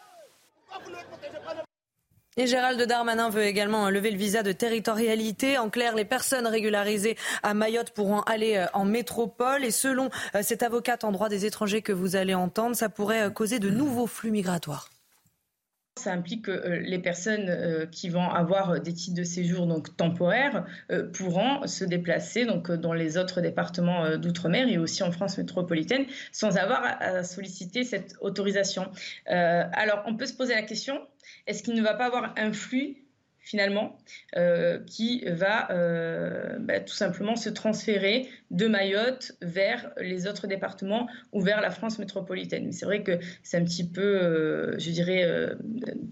Et 2.36 2.46
Gérald 2.46 2.80
Darmanin 2.80 3.28
veut 3.28 3.42
également 3.42 3.88
lever 3.90 4.10
le 4.10 4.18
visa 4.18 4.44
de 4.44 4.52
territorialité. 4.52 5.58
En 5.58 5.68
clair, 5.68 5.96
les 5.96 6.04
personnes 6.04 6.46
régularisées 6.46 7.16
à 7.42 7.54
Mayotte 7.54 7.90
pourront 7.90 8.20
aller 8.20 8.56
euh, 8.56 8.66
en 8.74 8.84
métropole. 8.84 9.64
Et 9.64 9.70
selon 9.70 10.10
euh, 10.34 10.42
cette 10.42 10.62
avocate 10.62 11.02
en 11.02 11.12
droit 11.12 11.30
des 11.30 11.46
étrangers 11.46 11.80
que 11.80 11.92
vous 11.92 12.14
allez 12.14 12.34
entendre, 12.34 12.76
ça 12.76 12.90
pourrait 12.90 13.22
euh, 13.22 13.30
causer 13.30 13.58
de 13.58 13.70
nouveaux 13.70 14.06
flux 14.06 14.30
migratoires. 14.30 14.90
Ça 15.98 16.12
implique 16.12 16.44
que 16.44 16.50
euh, 16.50 16.78
les 16.80 16.98
personnes 16.98 17.48
euh, 17.48 17.86
qui 17.86 18.08
vont 18.08 18.28
avoir 18.28 18.80
des 18.80 18.92
titres 18.92 19.16
de 19.16 19.24
séjour 19.24 19.66
donc 19.66 19.96
temporaires 19.96 20.66
euh, 20.90 21.10
pourront 21.10 21.66
se 21.66 21.84
déplacer 21.84 22.44
donc 22.44 22.70
dans 22.70 22.92
les 22.92 23.16
autres 23.16 23.40
départements 23.40 24.16
d'outre-mer 24.16 24.68
et 24.68 24.78
aussi 24.78 25.02
en 25.02 25.10
France 25.10 25.38
métropolitaine 25.38 26.04
sans 26.32 26.58
avoir 26.58 26.82
à 27.00 27.24
solliciter 27.24 27.84
cette 27.84 28.14
autorisation. 28.20 28.90
alors 29.26 30.02
on 30.06 30.16
peut 30.16 30.26
se 30.26 30.34
poser 30.34 30.54
la 30.54 30.62
question 30.62 31.00
est-ce 31.46 31.62
qu'il 31.62 31.74
ne 31.74 31.82
va 31.82 31.94
pas 31.94 32.06
avoir 32.06 32.34
un 32.36 32.52
flux 32.52 33.05
finalement, 33.46 33.96
euh, 34.36 34.80
qui 34.86 35.24
va 35.24 35.70
euh, 35.70 36.58
bah, 36.58 36.80
tout 36.80 36.94
simplement 36.94 37.36
se 37.36 37.48
transférer 37.48 38.28
de 38.50 38.66
Mayotte 38.66 39.36
vers 39.40 39.92
les 40.00 40.26
autres 40.26 40.48
départements 40.48 41.06
ou 41.32 41.40
vers 41.40 41.60
la 41.60 41.70
France 41.70 42.00
métropolitaine. 42.00 42.72
C'est 42.72 42.86
vrai 42.86 43.04
que 43.04 43.20
c'est 43.44 43.56
un 43.56 43.64
petit 43.64 43.88
peu, 43.88 44.02
euh, 44.02 44.76
je 44.78 44.90
dirais, 44.90 45.52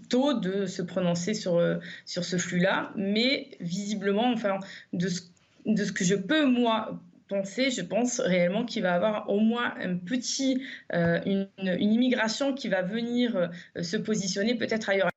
tôt 0.09 0.33
de 0.33 0.65
se 0.65 0.81
prononcer 0.81 1.33
sur, 1.33 1.61
sur 2.05 2.23
ce 2.23 2.37
flux-là, 2.37 2.93
mais 2.95 3.49
visiblement, 3.59 4.31
enfin, 4.31 4.59
de 4.93 5.09
ce, 5.09 5.23
de 5.65 5.83
ce 5.83 5.91
que 5.91 6.05
je 6.05 6.15
peux, 6.15 6.45
moi, 6.45 7.01
penser, 7.27 7.69
je 7.69 7.81
pense 7.81 8.21
réellement 8.21 8.63
qu'il 8.63 8.83
va 8.83 8.91
y 8.91 8.93
avoir 8.93 9.29
au 9.29 9.41
moins 9.41 9.73
un 9.81 9.97
petit, 9.97 10.61
une, 10.93 11.49
une, 11.57 11.91
immigration 11.91 12.53
qui 12.53 12.69
va 12.69 12.81
venir 12.81 13.51
se 13.81 13.97
positionner 13.97 14.55
peut-être 14.55 14.89
ailleurs. 14.89 15.09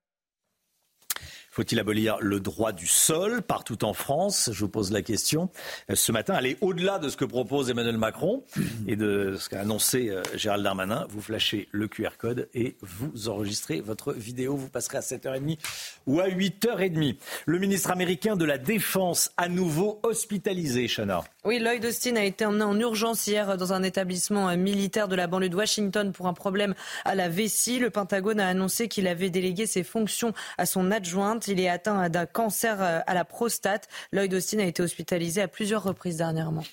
Faut-il 1.58 1.80
abolir 1.80 2.18
le 2.20 2.38
droit 2.38 2.70
du 2.70 2.86
sol 2.86 3.42
partout 3.42 3.84
en 3.84 3.92
France? 3.92 4.48
Je 4.52 4.60
vous 4.60 4.68
pose 4.68 4.92
la 4.92 5.02
question. 5.02 5.50
Euh, 5.90 5.96
ce 5.96 6.12
matin, 6.12 6.34
aller 6.34 6.56
au-delà 6.60 7.00
de 7.00 7.08
ce 7.08 7.16
que 7.16 7.24
propose 7.24 7.68
Emmanuel 7.68 7.98
Macron 7.98 8.44
et 8.86 8.94
de 8.94 9.34
ce 9.36 9.48
qu'a 9.48 9.62
annoncé 9.62 10.08
euh, 10.08 10.22
Gérald 10.36 10.62
Darmanin. 10.62 11.08
Vous 11.10 11.20
flashez 11.20 11.66
le 11.72 11.88
QR 11.88 12.10
code 12.16 12.48
et 12.54 12.76
vous 12.80 13.28
enregistrez 13.28 13.80
votre 13.80 14.12
vidéo. 14.12 14.54
Vous 14.54 14.68
passerez 14.68 14.98
à 14.98 15.00
7h30 15.00 15.58
ou 16.06 16.20
à 16.20 16.28
8h30. 16.28 17.16
Le 17.46 17.58
ministre 17.58 17.90
américain 17.90 18.36
de 18.36 18.44
la 18.44 18.58
Défense 18.58 19.32
à 19.36 19.48
nouveau 19.48 19.98
hospitalisé, 20.04 20.86
Chana. 20.86 21.24
Oui, 21.44 21.58
Lloyd 21.58 21.84
Austin 21.84 22.14
a 22.14 22.24
été 22.24 22.44
emmené 22.44 22.62
en 22.62 22.78
urgence 22.78 23.26
hier 23.26 23.56
dans 23.56 23.72
un 23.72 23.82
établissement 23.82 24.56
militaire 24.56 25.08
de 25.08 25.16
la 25.16 25.26
banlieue 25.26 25.48
de 25.48 25.56
Washington 25.56 26.12
pour 26.12 26.28
un 26.28 26.34
problème 26.34 26.76
à 27.04 27.16
la 27.16 27.28
vessie. 27.28 27.80
Le 27.80 27.90
Pentagone 27.90 28.38
a 28.38 28.46
annoncé 28.46 28.86
qu'il 28.86 29.08
avait 29.08 29.30
délégué 29.30 29.66
ses 29.66 29.82
fonctions 29.82 30.32
à 30.56 30.64
son 30.64 30.92
adjointe. 30.92 31.47
Il 31.48 31.60
est 31.60 31.68
atteint 31.68 32.08
d'un 32.08 32.26
cancer 32.26 32.82
euh, 32.82 33.00
à 33.06 33.14
la 33.14 33.24
prostate. 33.24 33.88
Lloyd 34.12 34.32
Austin 34.34 34.60
a 34.60 34.64
été 34.64 34.82
hospitalisé 34.82 35.40
à 35.42 35.48
plusieurs 35.48 35.82
reprises 35.82 36.18
dernièrement. 36.18 36.64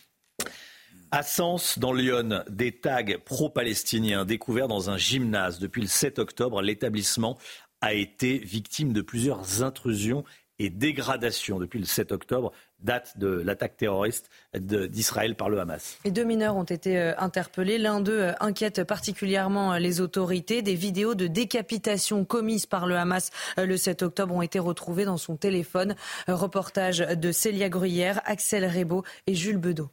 À 1.12 1.24
Sens, 1.24 1.80
dans 1.80 1.94
Lyon, 1.94 2.44
des 2.50 2.74
tags 2.74 3.04
pro-palestiniens 3.24 4.26
découverts 4.26 4.68
dans 4.68 4.90
un 4.90 4.98
gymnase. 4.98 5.60
Depuis 5.60 5.82
le 5.82 5.88
7 5.88 6.20
octobre, 6.20 6.62
l'établissement 6.62 7.38
a 7.82 7.94
été 7.94 8.38
victime 8.38 8.92
de 8.94 9.02
plusieurs 9.02 9.64
intrusions 9.64 10.24
et 10.60 10.70
dégradations. 10.70 11.60
Depuis 11.60 11.80
le 11.80 11.86
7 11.86 12.12
octobre, 12.12 12.52
date 12.80 13.18
de 13.18 13.28
l'attaque 13.28 13.78
terroriste 13.78 14.30
d'Israël 14.54 15.36
par 15.36 15.50
le 15.50 15.60
Hamas. 15.60 15.98
Et 16.06 16.12
deux 16.12 16.24
mineurs 16.24 16.56
ont 16.56 16.64
été 16.64 16.98
euh, 16.98 17.14
interpellés. 17.18 17.78
L'un 17.78 18.02
d'eux 18.02 18.22
euh, 18.22 18.34
inquiète 18.40 18.84
particulièrement 18.84 19.74
euh, 19.74 19.80
les 19.80 20.02
autorités. 20.02 20.62
Des 20.62 20.76
vidéos 20.76 21.16
de 21.16 21.28
décapitation 21.28 22.26
commises 22.26 22.66
par 22.66 22.88
le 22.88 22.96
Hamas 22.96 23.32
le 23.58 23.78
7 23.78 24.04
octobre 24.04 24.36
ont 24.36 24.42
été 24.42 24.60
retrouvées 24.60 25.06
dans 25.06 25.18
son 25.18 25.36
téléphone. 25.36 25.96
Reportage 26.28 27.00
de 27.00 27.32
Célia 27.32 27.70
Gruyère, 27.70 28.22
Axel 28.26 28.66
Rebaud 28.66 29.04
et 29.28 29.36
Jules 29.36 29.58
Bedeau. 29.58 29.90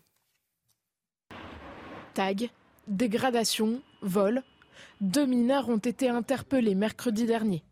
Tag, 2.15 2.51
dégradation, 2.89 3.81
vol. 4.03 4.43
Deux 5.01 5.27
mineurs 5.27 5.69
ont 5.69 5.79
été 5.79 6.09
interpellés 6.09 6.75
mercredi 6.75 7.27
dernier. 7.27 7.63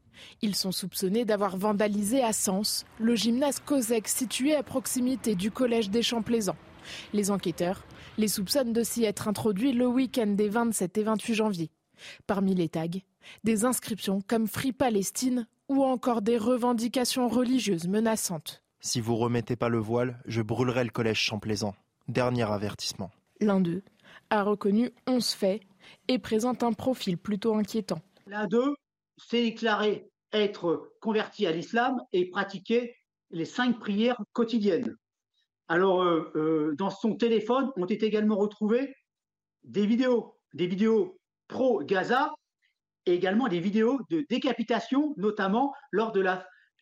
Ils 0.42 0.56
sont 0.56 0.72
soupçonnés 0.72 1.24
d'avoir 1.24 1.56
vandalisé 1.56 2.22
à 2.22 2.32
Sens 2.32 2.84
le 2.98 3.14
gymnase 3.14 3.60
COSEC 3.60 4.08
situé 4.08 4.54
à 4.54 4.62
proximité 4.62 5.34
du 5.34 5.50
collège 5.50 5.90
des 5.90 6.02
Champs 6.02 6.22
Plaisants. 6.22 6.56
Les 7.12 7.30
enquêteurs 7.30 7.84
les 8.18 8.28
soupçonnent 8.28 8.72
de 8.72 8.82
s'y 8.82 9.04
être 9.04 9.28
introduits 9.28 9.72
le 9.72 9.86
week-end 9.86 10.26
des 10.26 10.48
27 10.48 10.98
et 10.98 11.02
28 11.02 11.34
janvier. 11.34 11.70
Parmi 12.26 12.54
les 12.54 12.68
tags, 12.68 12.86
des 13.44 13.64
inscriptions 13.64 14.20
comme 14.26 14.46
Free 14.46 14.72
Palestine 14.72 15.46
ou 15.68 15.84
encore 15.84 16.22
des 16.22 16.36
revendications 16.36 17.28
religieuses 17.28 17.88
menaçantes. 17.88 18.62
Si 18.80 19.00
vous 19.00 19.16
remettez 19.16 19.56
pas 19.56 19.68
le 19.68 19.78
voile, 19.78 20.20
je 20.26 20.42
brûlerai 20.42 20.84
le 20.84 20.90
collège 20.90 21.20
Champlaisant. 21.20 21.74
Dernier 22.08 22.50
avertissement. 22.50 23.10
L'un 23.40 23.60
d'eux 23.60 23.82
a 24.30 24.42
reconnu 24.42 24.90
11 25.06 25.28
faits 25.30 25.60
et 26.08 26.18
présente 26.18 26.62
un 26.62 26.72
profil 26.72 27.16
plutôt 27.16 27.54
inquiétant. 27.54 28.00
L'un 28.26 28.46
d'eux 28.46 28.74
s'est 29.16 29.42
déclaré 29.42 30.09
être 30.32 30.92
converti 31.00 31.46
à 31.46 31.52
l'islam 31.52 32.00
et 32.12 32.30
pratiquer 32.30 32.94
les 33.30 33.44
cinq 33.44 33.78
prières 33.78 34.20
quotidiennes. 34.32 34.96
Alors, 35.68 36.02
euh, 36.02 36.32
euh, 36.34 36.74
dans 36.76 36.90
son 36.90 37.14
téléphone 37.16 37.70
ont 37.76 37.86
été 37.86 38.06
également 38.06 38.36
retrouvées 38.36 38.94
des 39.62 39.86
vidéos, 39.86 40.36
des 40.52 40.66
vidéos 40.66 41.18
pro-Gaza 41.48 42.32
et 43.06 43.14
également 43.14 43.48
des 43.48 43.60
vidéos 43.60 44.00
de 44.10 44.24
décapitation, 44.28 45.14
notamment 45.16 45.72
lors 45.92 46.12
de 46.12 46.24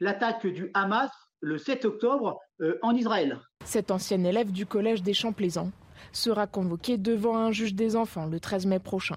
l'attaque 0.01 0.47
du 0.47 0.71
Hamas 0.75 1.11
le 1.41 1.59
7 1.59 1.85
octobre 1.85 2.39
euh, 2.61 2.79
en 2.83 2.95
Israël. 2.95 3.39
Cet 3.65 3.91
ancien 3.91 4.25
élève 4.25 4.51
du 4.53 4.67
collège 4.67 5.03
des 5.03 5.15
Champs 5.15 5.33
Plaisants 5.33 5.71
sera 6.13 6.47
convoqué 6.47 6.97
devant 6.97 7.37
un 7.37 7.53
juge 7.53 7.75
des 7.75 7.97
enfants 7.97 8.27
le 8.27 8.41
13 8.41 8.67
mai 8.67 8.79
prochain. 8.79 9.17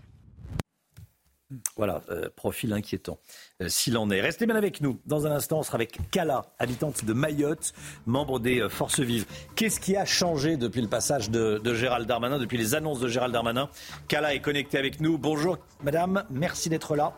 Voilà, 1.76 2.02
euh, 2.10 2.30
profil 2.36 2.74
inquiétant, 2.74 3.20
euh, 3.62 3.70
s'il 3.70 3.98
en 3.98 4.10
est. 4.10 4.22
Restez 4.22 4.46
bien 4.46 4.56
avec 4.56 4.82
nous. 4.82 5.00
Dans 5.06 5.28
un 5.28 5.32
instant, 5.32 5.60
on 5.60 5.64
sera 5.64 5.76
avec 5.76 5.98
Kala, 6.12 6.46
habitante 6.60 7.06
de 7.06 7.14
Mayotte, 7.14 7.74
membre 8.06 8.40
des 8.40 8.62
euh, 8.62 8.70
Forces 8.70 9.00
Vives. 9.00 9.26
Qu'est-ce 9.56 9.80
qui 9.80 9.96
a 9.96 10.06
changé 10.06 10.58
depuis 10.58 10.82
le 10.82 10.88
passage 10.88 11.30
de, 11.30 11.60
de, 11.64 11.74
Gérald 11.74 12.08
Darmanin, 12.08 12.40
depuis 12.40 12.58
les 12.58 12.76
annonces 12.76 13.00
de 13.00 13.08
Gérald 13.08 13.34
Darmanin? 13.34 13.70
Kala 14.08 14.34
est 14.34 14.40
connectée 14.40 14.78
avec 14.78 15.02
nous. 15.02 15.18
Bonjour, 15.18 15.58
madame, 15.84 16.24
merci 16.30 16.70
d'être 16.70 16.96
là. 16.96 17.14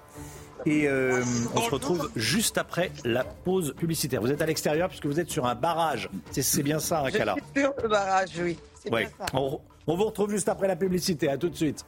Et 0.66 0.88
on 0.90 1.60
se 1.60 1.70
retrouve 1.70 2.10
juste 2.16 2.58
après 2.58 2.92
la 3.04 3.26
pause 3.26 3.74
publicitaire. 3.78 4.22
Vous 4.22 4.32
êtes 4.32 4.42
à 4.42 4.46
l'extérieur 4.46 4.88
puisque 4.88 5.08
vous 5.08 5.20
êtes 5.20 5.30
sur 5.30 5.46
un 5.46 5.56
barrage. 5.56 6.10
C'est 6.32 6.64
bien 6.64 6.80
ça, 6.80 7.04
hein, 7.06 7.12
Kala? 7.12 7.36
Je 7.38 7.60
suis 7.60 7.70
sur 7.70 7.84
le 7.84 7.90
barrage, 7.90 8.30
oui. 8.40 8.58
Bien 8.90 9.08
ça. 9.18 9.26
On, 9.34 9.60
on 9.88 9.98
vous 9.98 10.06
retrouve 10.06 10.32
juste 10.32 10.48
après 10.48 10.68
la 10.68 10.76
publicité. 10.76 11.30
À 11.30 11.38
tout 11.38 11.50
de 11.50 11.56
suite. 11.56 11.86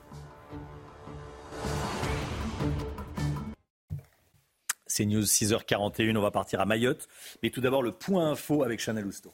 C'est 4.97 5.03
News 5.03 5.23
6h41, 5.23 6.15
on 6.15 6.21
va 6.21 6.31
partir 6.31 6.61
à 6.61 6.65
Mayotte. 6.65 7.09
Mais 7.43 7.49
tout 7.49 7.59
d'abord, 7.59 7.83
le 7.83 7.91
point 7.91 8.31
info 8.31 8.63
avec 8.63 8.79
Chanel 8.79 9.05
Housteau. 9.05 9.33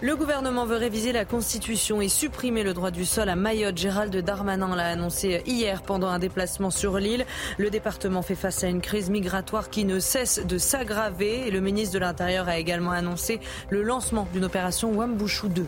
Le 0.00 0.16
gouvernement 0.16 0.64
veut 0.64 0.78
réviser 0.78 1.12
la 1.12 1.26
Constitution 1.26 2.00
et 2.00 2.08
supprimer 2.08 2.62
le 2.62 2.72
droit 2.72 2.90
du 2.90 3.04
sol 3.04 3.28
à 3.28 3.36
Mayotte. 3.36 3.76
Gérald 3.76 4.16
Darmanin 4.16 4.74
l'a 4.74 4.86
annoncé 4.86 5.42
hier 5.44 5.82
pendant 5.82 6.08
un 6.08 6.18
déplacement 6.18 6.70
sur 6.70 6.96
l'île. 6.96 7.26
Le 7.58 7.68
département 7.68 8.22
fait 8.22 8.34
face 8.34 8.64
à 8.64 8.68
une 8.68 8.80
crise 8.80 9.10
migratoire 9.10 9.68
qui 9.68 9.84
ne 9.84 9.98
cesse 9.98 10.40
de 10.42 10.56
s'aggraver. 10.56 11.46
Et 11.46 11.50
le 11.50 11.60
ministre 11.60 11.92
de 11.92 11.98
l'Intérieur 11.98 12.48
a 12.48 12.56
également 12.56 12.92
annoncé 12.92 13.38
le 13.68 13.82
lancement 13.82 14.26
d'une 14.32 14.46
opération 14.46 14.92
Wambouchou 14.92 15.48
2. 15.48 15.66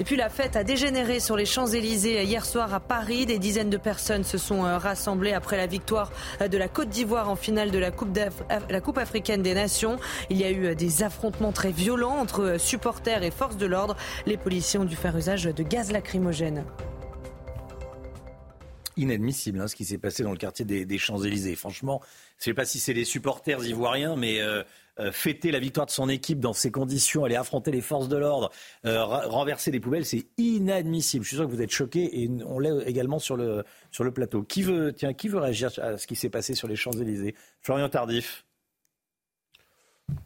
Et 0.00 0.04
puis 0.04 0.14
la 0.14 0.28
fête 0.28 0.54
a 0.54 0.62
dégénéré 0.62 1.18
sur 1.18 1.36
les 1.36 1.44
Champs-Élysées 1.44 2.22
hier 2.22 2.46
soir 2.46 2.72
à 2.72 2.78
Paris. 2.78 3.26
Des 3.26 3.40
dizaines 3.40 3.70
de 3.70 3.76
personnes 3.76 4.22
se 4.22 4.38
sont 4.38 4.64
euh, 4.64 4.78
rassemblées 4.78 5.32
après 5.32 5.56
la 5.56 5.66
victoire 5.66 6.12
euh, 6.40 6.46
de 6.46 6.56
la 6.56 6.68
Côte 6.68 6.88
d'Ivoire 6.88 7.28
en 7.28 7.34
finale 7.34 7.72
de 7.72 7.78
la 7.78 7.90
Coupe, 7.90 8.98
africaine 8.98 9.42
des 9.42 9.54
Nations. 9.54 9.98
Il 10.30 10.36
y 10.36 10.44
a 10.44 10.50
eu 10.50 10.66
euh, 10.66 10.74
des 10.76 11.02
affrontements 11.02 11.50
très 11.50 11.72
violents 11.72 12.16
entre 12.16 12.60
supporters 12.60 13.24
et 13.24 13.32
forces 13.32 13.56
de 13.56 13.66
l'ordre. 13.66 13.96
Les 14.24 14.36
policiers 14.36 14.78
ont 14.78 14.84
dû 14.84 14.94
faire 14.94 15.16
usage 15.16 15.44
de 15.44 15.62
gaz 15.64 15.90
lacrymogène 15.90 16.64
inadmissible 18.96 19.60
hein, 19.60 19.68
ce 19.68 19.76
qui 19.76 19.84
s'est 19.84 19.96
passé 19.96 20.24
dans 20.24 20.32
le 20.32 20.36
quartier 20.36 20.64
des, 20.64 20.98
Champs-Élysées. 20.98 21.54
Franchement, 21.54 22.00
je 22.36 22.40
ne 22.40 22.44
sais 22.46 22.54
pas 22.54 22.64
si 22.64 22.80
c'est 22.80 22.92
les 22.92 23.04
supporters 23.04 23.64
ivoiriens, 23.64 24.16
mais 24.16 24.40
fêter 25.12 25.50
la 25.50 25.58
victoire 25.58 25.86
de 25.86 25.90
son 25.90 26.08
équipe 26.08 26.40
dans 26.40 26.52
ces 26.52 26.70
conditions, 26.70 27.24
aller 27.24 27.36
affronter 27.36 27.70
les 27.70 27.80
forces 27.80 28.08
de 28.08 28.16
l'ordre, 28.16 28.50
euh, 28.84 29.04
renverser 29.04 29.70
des 29.70 29.80
poubelles, 29.80 30.04
c'est 30.04 30.26
inadmissible. 30.36 31.24
Je 31.24 31.28
suis 31.28 31.36
sûr 31.36 31.46
que 31.46 31.52
vous 31.52 31.62
êtes 31.62 31.70
choqués 31.70 32.22
et 32.22 32.30
on 32.46 32.58
l'est 32.58 32.86
également 32.86 33.18
sur 33.18 33.36
le, 33.36 33.64
sur 33.90 34.04
le 34.04 34.10
plateau. 34.10 34.42
Qui 34.42 34.62
veut, 34.62 34.92
tiens, 34.92 35.14
qui 35.14 35.28
veut 35.28 35.38
réagir 35.38 35.70
à 35.78 35.98
ce 35.98 36.06
qui 36.06 36.16
s'est 36.16 36.30
passé 36.30 36.54
sur 36.54 36.68
les 36.68 36.76
Champs-Élysées? 36.76 37.34
Florian 37.62 37.88
Tardif 37.88 38.44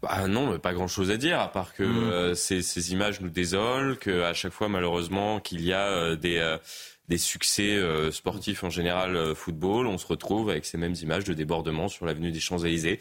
bah 0.00 0.28
non, 0.28 0.60
pas 0.60 0.74
grand-chose 0.74 1.10
à 1.10 1.16
dire, 1.16 1.40
à 1.40 1.50
part 1.50 1.74
que 1.74 1.82
mmh. 1.82 2.10
euh, 2.12 2.34
ces, 2.36 2.62
ces, 2.62 2.92
images 2.92 3.20
nous 3.20 3.30
désolent, 3.30 3.96
qu'à 3.96 4.32
chaque 4.32 4.52
fois, 4.52 4.68
malheureusement, 4.68 5.40
qu'il 5.40 5.60
y 5.64 5.72
a 5.72 6.14
des, 6.14 6.56
des 7.08 7.18
succès 7.18 7.80
sportifs 8.12 8.62
en 8.62 8.70
général 8.70 9.34
football, 9.34 9.88
on 9.88 9.98
se 9.98 10.06
retrouve 10.06 10.50
avec 10.50 10.66
ces 10.66 10.78
mêmes 10.78 10.94
images 11.02 11.24
de 11.24 11.34
débordement 11.34 11.88
sur 11.88 12.06
l'avenue 12.06 12.30
des 12.30 12.38
Champs-Élysées 12.38 13.00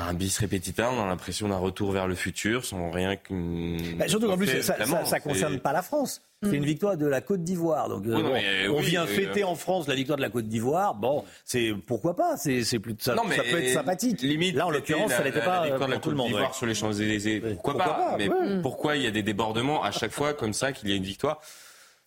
un 0.00 0.14
bis 0.14 0.38
répétiteur, 0.38 0.92
on 0.92 1.02
a 1.02 1.06
l'impression 1.06 1.48
d'un 1.48 1.56
retour 1.58 1.92
vers 1.92 2.06
le 2.06 2.14
futur 2.14 2.64
sans 2.64 2.90
rien 2.90 3.16
qu'une. 3.16 3.96
Bah, 3.96 4.08
surtout 4.08 4.26
qu'en 4.26 4.36
plus, 4.36 4.62
ça, 4.62 4.76
ne 4.78 5.20
concerne 5.20 5.58
pas 5.60 5.72
la 5.72 5.82
France. 5.82 6.22
c'est 6.42 6.56
une 6.56 6.64
victoire 6.64 6.96
de 6.96 7.06
la 7.06 7.20
Côte 7.20 7.42
d'Ivoire. 7.44 7.88
Donc, 7.88 8.04
euh, 8.06 8.14
Oui, 8.16 8.22
non, 8.22 8.28
bon, 8.28 8.34
mais 8.34 8.68
on 8.68 8.78
oui, 8.78 8.84
vient 8.84 9.04
euh, 9.04 9.06
fêter 9.06 9.44
en 9.44 9.54
France 9.54 9.86
la 9.88 9.94
victoire 9.94 10.16
de 10.16 10.22
la 10.22 10.30
Côte 10.30 10.46
d'Ivoire. 10.46 10.94
Bon, 10.94 11.24
c'est 11.44 11.72
pourquoi 11.86 12.14
pas? 12.16 12.36
C'est 12.36 12.64
c'est 12.64 12.78
plus 12.78 12.94
ça, 12.98 13.14
Non, 13.14 13.22
ça 13.22 13.28
mais 13.44 13.50
peut 13.50 13.62
être 13.62 13.72
sympathique. 13.72 14.20
Limite, 14.22 14.56
Là, 14.56 14.66
en 14.66 14.70
l'occurrence, 14.70 15.10
la- 15.10 15.16
ça 15.18 15.24
n'était 15.24 15.40
pas 15.40 15.46
la 15.46 15.60
euh, 15.62 15.64
victoire 15.68 15.88
de 15.88 15.94
la 15.94 16.00
tout 16.00 16.10
Côte 16.10 16.24
d'Ivoire 16.26 16.48
ouais. 16.50 16.56
sur 16.56 16.66
les 16.66 16.74
Champs-Élysées. 16.74 17.40
Pourquoi, 17.40 17.72
pourquoi 17.74 17.84
pas, 17.94 18.10
pas, 18.10 18.16
Mais 18.18 18.28
ouais. 18.28 18.60
pourquoi 18.62 18.96
il 18.96 19.02
y 19.02 19.06
a 19.06 19.10
des 19.10 19.22
débordements 19.22 19.82
à 19.82 19.90
chaque 19.90 20.12
fois 20.12 20.34
comme 20.34 20.52
ça 20.52 20.72
qu'il 20.72 20.88
y 20.88 20.92
a 20.92 20.96
une 20.96 21.02
victoire? 21.04 21.40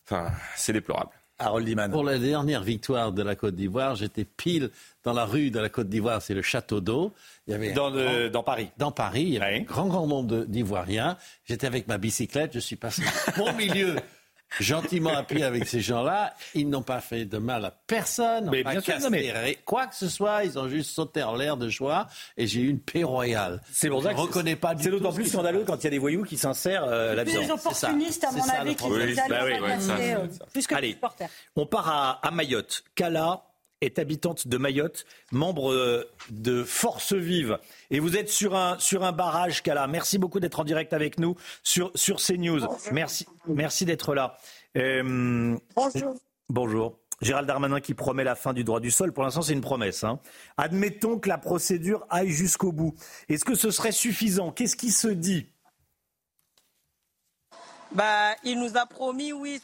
Enfin, 0.06 0.32
c'est 0.56 0.74
déplorable. 0.74 1.12
Harold 1.40 1.68
Iman. 1.70 1.92
Pour 1.92 2.04
la 2.04 2.18
dernière 2.18 2.64
victoire 2.64 3.12
de 3.12 3.22
la 3.22 3.36
Côte 3.36 3.56
d'Ivoire, 3.56 3.96
j'étais 3.96 4.26
pile 4.26 4.70
dans 5.04 5.14
la 5.14 5.26
rue 5.26 5.52
de 5.52 5.60
la 5.60 5.70
Côte 5.70 5.88
d'Ivoire, 5.88 6.22
c'est 6.22 6.34
le 6.34 6.42
Château 6.42 6.82
d'Eau. 6.82 7.14
Il 7.48 7.52
y 7.52 7.54
avait 7.54 7.74
Dans, 7.74 7.90
le- 7.90 8.04
grand- 8.04 8.32
dans 8.32 8.44
Paris. 8.44 8.70
dans 8.78 8.92
Paris, 8.92 9.22
il 9.24 9.30
y 9.34 9.38
avait 9.38 9.46
Ouais. 9.54 9.60
un 9.60 9.64
grand, 9.64 9.86
grand 9.88 10.08
nombre 10.08 10.46
d'Ivoiriens. 10.46 11.18
J'étais 11.46 11.68
avec 11.68 11.88
ma 11.88 11.98
bicyclette, 11.98 12.54
je 12.54 12.60
suis 12.60 12.76
passé 12.76 13.04
au 13.40 13.54
milieu, 13.54 13.96
gentiment 14.60 15.24
pied 15.24 15.44
avec 15.44 15.68
ces 15.68 15.82
gens-là. 15.82 16.34
Ils 16.54 16.70
n'ont 16.70 16.82
pas 16.82 17.02
fait 17.02 17.26
de 17.26 17.38
mal 17.38 17.66
à 17.66 17.72
personne, 17.72 18.50
Mais 18.52 18.64
pas 18.64 18.72
bien 18.72 18.82
sûr, 18.82 19.10
mais- 19.10 19.58
quoi 19.66 19.88
que 19.88 19.96
ce 19.96 20.10
soit. 20.10 20.44
Ils 20.46 20.58
ont 20.58 20.68
juste 20.70 20.92
sauté 20.92 21.24
en 21.24 21.36
l'air 21.36 21.58
de 21.58 21.70
joie 21.70 22.08
et 22.38 22.48
j'ai 22.48 22.62
eu 22.62 22.70
une 22.70 22.80
paix 22.80 23.04
royale. 23.04 23.62
C'est 23.72 23.90
pour 23.90 24.04
ça 24.04 24.12
Je 24.12 24.16
que 24.16 24.22
reconnais 24.22 24.56
pas 24.56 24.74
du 24.76 24.84
C'est 24.84 24.90
d'autant 24.90 25.12
ce 25.12 25.16
plus 25.16 25.28
scandaleux 25.30 25.64
quand 25.66 25.76
il 25.78 25.84
y 25.84 25.88
a 25.88 25.92
des 25.92 25.98
voyous 25.98 26.24
qui 26.24 26.38
s'insèrent 26.38 26.86
euh, 26.86 27.10
Plus 27.10 27.16
là-dedans. 27.18 27.40
les 27.42 27.52
opportunistes, 27.52 28.24
à 28.24 28.32
mon 28.32 28.50
avis, 28.50 28.76
qui 28.76 28.88
plus 30.54 30.68
Allez. 30.72 30.98
On 31.56 31.66
part 31.66 31.88
à, 31.90 32.28
à 32.28 32.32
Mayotte. 32.32 32.84
Kala 32.96 33.42
est 33.82 34.00
habitante 34.00 34.48
de 34.48 34.58
Mayotte, 34.58 35.06
membre 35.32 35.72
euh, 35.72 36.04
de 36.30 36.64
Force 36.64 37.14
Vive. 37.14 37.60
Et 37.92 38.00
vous 38.00 38.18
êtes 38.18 38.30
sur 38.30 38.56
un, 38.56 38.80
sur 38.80 39.04
un 39.04 39.12
barrage, 39.12 39.62
Kala. 39.64 39.88
Merci 39.88 40.18
beaucoup 40.18 40.40
d'être 40.40 40.60
en 40.60 40.64
direct 40.64 40.94
avec 40.94 41.20
nous 41.20 41.36
sur, 41.64 41.92
sur 41.96 42.18
CNews. 42.18 42.62
Merci, 42.92 43.28
merci 43.48 43.86
d'être 43.86 44.16
là. 44.16 44.38
Euh, 44.78 45.56
Bonjour. 45.76 46.16
Bonjour. 46.50 47.00
Gérald 47.22 47.48
Darmanin 47.48 47.80
qui 47.80 47.96
promet 47.96 48.24
la 48.24 48.36
fin 48.36 48.54
du 48.54 48.64
droit 48.64 48.80
du 48.80 48.92
sol. 48.92 49.12
Pour 49.12 49.24
l'instant, 49.24 49.42
c'est 49.42 49.54
une 49.54 49.62
promesse. 49.62 50.04
hein. 50.04 50.20
Admettons 50.58 51.18
que 51.18 51.30
la 51.30 51.40
procédure 51.40 52.06
aille 52.10 52.30
jusqu'au 52.30 52.72
bout. 52.72 52.94
Est-ce 53.28 53.44
que 53.44 53.56
ce 53.56 53.72
serait 53.72 53.92
suffisant? 53.92 54.52
Qu'est-ce 54.52 54.76
qui 54.76 54.92
se 54.92 55.08
dit? 55.08 55.48
Bah, 57.92 58.36
il 58.44 58.60
nous 58.60 58.78
a 58.78 58.86
promis, 58.86 59.34
oui. 59.34 59.60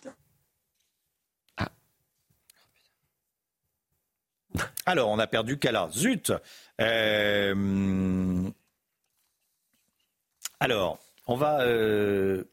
Alors, 4.86 5.10
on 5.10 5.20
a 5.20 5.28
perdu 5.28 5.58
Kala. 5.58 5.90
Zut 5.92 6.32
Euh, 6.82 8.50
Alors, 10.60 11.00
on 11.28 11.36
va 11.36 11.62
euh, 11.62 12.44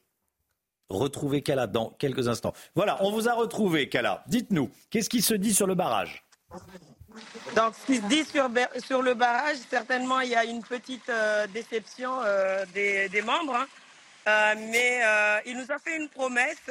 retrouver 0.88 1.42
Kala 1.42 1.66
dans 1.66 1.90
quelques 1.90 2.28
instants. 2.28 2.52
Voilà, 2.74 3.02
on 3.02 3.10
vous 3.10 3.28
a 3.28 3.32
retrouvé, 3.34 3.88
Kala. 3.88 4.22
Dites-nous, 4.26 4.70
qu'est-ce 4.90 5.08
qui 5.08 5.22
se 5.22 5.34
dit 5.34 5.54
sur 5.54 5.66
le 5.66 5.74
barrage? 5.74 6.24
Donc, 7.56 7.74
ce 7.74 7.86
qui 7.86 7.96
se 7.96 8.06
dit 8.06 8.24
sur, 8.24 9.02
le 9.02 9.14
barrage, 9.14 9.56
certainement, 9.68 10.20
il 10.20 10.30
y 10.30 10.34
a 10.36 10.44
une 10.44 10.62
petite 10.62 11.08
euh, 11.08 11.46
déception 11.48 12.18
des, 12.74 13.22
membres. 13.24 13.56
hein. 14.26 14.54
Mais 14.56 15.00
il 15.46 15.56
nous 15.56 15.70
a 15.72 15.78
fait 15.78 15.96
une 15.96 16.08
promesse. 16.08 16.70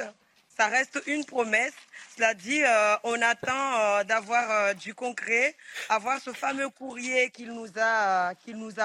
Ça 0.60 0.66
reste 0.66 1.00
une 1.06 1.24
promesse. 1.24 1.72
Cela 2.14 2.34
dit, 2.34 2.62
euh, 2.62 2.94
on 3.04 3.22
attend 3.22 3.78
euh, 3.78 4.04
d'avoir 4.04 4.50
euh, 4.50 4.74
du 4.74 4.92
concret, 4.92 5.56
avoir 5.88 6.20
ce 6.20 6.34
fameux 6.34 6.68
courrier 6.68 7.30
qu'il 7.30 7.50
nous 7.54 7.70
a, 7.78 8.34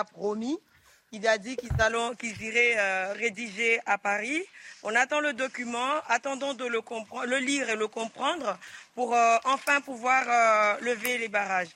promis. 0.06 0.58
Il 1.12 1.28
a 1.28 1.38
dit 1.38 1.58
qu'ils 1.58 1.76
qu'ils 2.18 2.42
iraient 2.44 3.12
rédiger 3.12 3.82
à 3.86 3.98
Paris. 3.98 4.42
On 4.84 4.96
attend 4.96 5.20
le 5.20 5.34
document, 5.34 5.96
attendons 6.08 6.54
de 6.54 6.64
le, 6.64 7.38
lire 7.40 7.70
et 7.70 7.76
le 7.76 7.90
comprendre 7.90 8.58
pour 8.94 9.14
enfin 9.44 9.82
pouvoir 9.82 10.80
lever 10.80 11.18
les 11.18 11.28
barrages. 11.28 11.76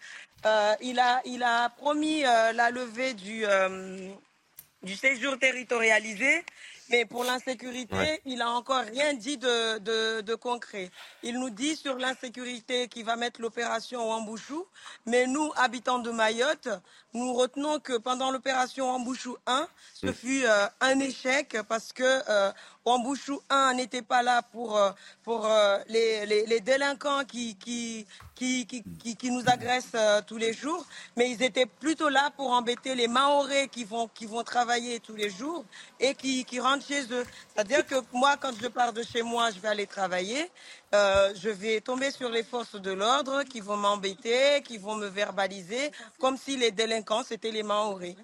Il, 0.79 0.97
a, 0.97 1.69
promis 1.77 2.21
la 2.21 2.71
levée 2.71 3.13
du 3.15 4.95
séjour 4.95 5.37
territorialisé, 5.37 6.45
mais 6.89 7.05
pour 7.05 7.23
l'insécurité, 7.23 7.95
Ouais. 7.95 8.21
il 8.25 8.41
a 8.41 8.49
encore 8.49 8.81
rien 8.83 9.13
dit 9.13 9.37
de, 9.37 9.77
de- 9.79 10.21
de 10.21 10.35
concret. 10.35 10.89
Il 11.23 11.39
nous 11.39 11.49
dit 11.49 11.75
sur 11.75 11.95
l'insécurité 11.97 12.87
qu'il 12.87 13.05
va 13.05 13.15
mettre 13.15 13.41
l'opération 13.41 14.07
Wambouchou, 14.09 14.65
mais 15.05 15.27
nous, 15.27 15.51
habitants 15.55 15.99
de 15.99 16.11
Mayotte, 16.11 16.69
nous 17.13 17.33
retenons 17.33 17.79
que 17.79 17.97
pendant 17.97 18.31
l'opération 18.31 18.91
Wambouchou 18.91 19.37
1, 19.45 19.67
ce 19.93 20.07
Mm. 20.07 20.13
fut 20.13 20.43
euh, 20.45 20.67
un 20.81 20.99
échec 20.99 21.57
parce 21.67 21.93
que 21.93 22.03
euh, 22.29 22.51
Wambouchou 22.89 23.39
1 23.51 23.75
n'était 23.75 24.01
pas 24.01 24.23
là 24.23 24.41
pour, 24.41 24.75
euh, 24.75 24.91
pour 25.23 25.45
euh, 25.45 25.77
les, 25.87 26.25
les- 26.25 26.59
délinquants 26.59 27.23
qui, 27.23 27.55
qui, 27.55 28.07
qui, 28.33 28.65
qui, 28.65 28.83
qui- 28.99 29.15
nous 29.31 29.43
agressent 29.47 29.91
euh, 29.93 30.21
tous 30.25 30.37
les 30.37 30.53
jours, 30.53 30.83
mais 31.15 31.29
ils 31.29 31.43
étaient 31.43 31.67
plutôt 31.67 32.09
là 32.09 32.31
pour 32.35 32.49
embêter 32.51 32.95
les 32.95 33.07
Mahorais 33.07 33.67
qui 33.67 33.83
vont, 33.83 34.07
qui 34.07 34.25
vont 34.25 34.43
travailler 34.43 34.99
tous 34.99 35.15
les 35.15 35.29
jours 35.29 35.63
et 35.99 36.15
qui, 36.15 36.45
qui 36.45 36.59
rentrent 36.59 36.85
chez 36.87 37.03
eux. 37.11 37.25
C'est-à-dire 37.53 37.85
que 37.85 37.95
moi, 38.11 38.37
quand 38.37 38.53
je 38.59 38.67
pars 38.67 38.91
de 38.91 39.03
chez 39.03 39.21
moi, 39.21 39.51
je 39.51 39.59
vais 39.59 39.67
aller 39.67 39.85
travailler, 39.87 40.49
je 40.91 41.49
vais 41.49 41.81
tomber 41.81 42.09
sur 42.11 42.29
les 42.29 42.43
forces 42.43 42.75
de 42.75 42.91
l'ordre 42.91 43.43
qui 43.43 43.59
vont 43.59 43.77
m'embêter, 43.77 44.61
qui 44.63 44.77
vont 44.79 44.95
me 44.95 45.07
verbaliser, 45.07 45.91
comme 46.19 46.37
si 46.37 46.57
les 46.57 46.71
délinquants, 46.71 47.23
c'était 47.23 47.51
les 47.51 47.63
Mahorais. 47.63 48.15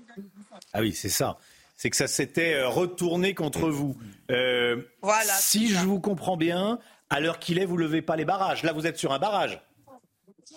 Ah 0.74 0.80
oui, 0.82 0.92
c'est 0.94 1.10
ça. 1.10 1.38
C'est 1.78 1.90
que 1.90 1.98
ça 1.98 2.08
s'était 2.08 2.54
euh, 2.56 2.68
retourné 2.70 3.34
contre 3.34 3.70
vous. 3.70 3.98
Euh, 4.32 4.82
Voilà, 5.02 5.34
si 5.34 5.70
je 5.70 5.80
vous 5.80 6.00
comprends 6.00 6.38
bien, 6.38 6.80
à 7.10 7.20
l'heure 7.20 7.40
qu'il 7.40 7.60
est, 7.60 7.66
vous 7.66 7.78
levez 7.78 8.02
pas 8.02 8.16
les 8.16 8.26
barrages. 8.26 8.64
Là, 8.64 8.72
vous 8.74 8.88
êtes 8.88 8.98
sur 8.98 9.12
un 9.12 9.20
barrage. 9.20 9.60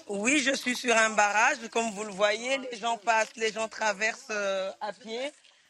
Oui, 0.08 0.38
je 0.40 0.54
suis 0.54 0.76
sur 0.76 0.96
un 0.96 1.10
barrage. 1.10 1.56
Comme 1.72 1.90
vous 1.90 2.04
le 2.04 2.12
voyez, 2.12 2.58
les 2.70 2.78
gens 2.78 2.96
passent, 2.98 3.34
les 3.36 3.52
gens 3.52 3.68
traversent 3.68 4.28
euh, 4.30 4.70
à 4.80 4.92
pied. 4.92 5.20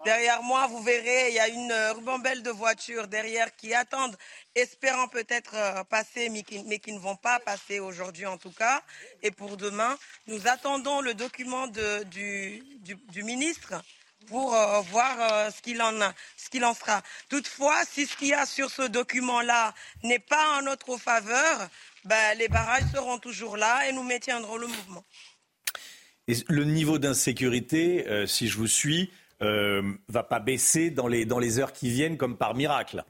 Derrière 0.05 0.45
moi, 0.45 0.69
vous 0.69 0.81
verrez, 0.81 1.31
il 1.31 1.35
y 1.35 1.41
a 1.41 1.49
une 1.49 1.73
ribambelle 1.97 2.45
de 2.45 2.51
voitures 2.51 3.09
derrière 3.09 3.57
qui 3.57 3.75
attendent, 3.75 4.17
espérant 4.55 5.09
peut-être 5.09 5.57
passer, 5.89 6.29
mais 6.29 6.45
qui, 6.45 6.63
mais 6.69 6.79
qui 6.79 6.93
ne 6.93 7.01
vont 7.01 7.17
pas 7.17 7.41
passer 7.41 7.81
aujourd'hui 7.81 8.25
en 8.25 8.37
tout 8.37 8.53
cas. 8.53 8.81
Et 9.25 9.33
pour 9.33 9.57
demain, 9.57 9.99
nous 10.29 10.47
attendons 10.47 11.01
le 11.01 11.15
document 11.15 11.67
de- 11.67 12.05
du, 12.05 12.63
du- 12.79 12.95
du 13.11 13.25
ministre 13.25 13.75
pour 14.27 14.55
euh, 14.55 14.81
voir 14.83 15.17
euh, 15.21 15.51
ce 15.51 15.63
qu'il 15.63 15.81
en 15.81 16.01
a, 16.01 16.13
ce 16.37 16.51
qu'il 16.51 16.65
en 16.65 16.75
sera. 16.75 17.03
Toutefois, 17.29 17.85
si 17.91 18.07
ce 18.07 18.17
qu'il 18.17 18.29
y 18.29 18.35
a 18.35 18.47
sur 18.47 18.71
ce 18.71 18.83
document-là 18.83 19.75
n'est 20.03 20.19
pas 20.19 20.59
en 20.59 20.63
notre 20.63 20.97
faveur, 20.99 21.69
ben, 22.05 22.37
les 22.39 22.49
barrages 22.49 22.91
seront 22.93 23.19
toujours 23.19 23.57
là 23.57 23.89
et 23.89 23.93
nous 23.93 24.03
maintiendrons 24.03 24.57
le 24.57 24.67
mouvement. 24.67 25.05
Et 26.27 26.35
le 26.49 26.65
niveau 26.65 26.99
d'insécurité, 26.99 28.07
euh, 28.09 28.27
si 28.27 28.49
je 28.49 28.59
vous 28.59 28.67
suis, 28.67 29.11
va 29.41 30.25
pas 30.25 30.41
baisser 30.41 30.91
dans 30.91 31.07
les, 31.07 31.25
dans 31.25 31.39
les 31.39 31.61
heures 31.61 31.73
qui 31.73 31.91
viennent 31.91 32.17
comme 32.17 32.37
par 32.37 32.57
miracle. 32.57 33.05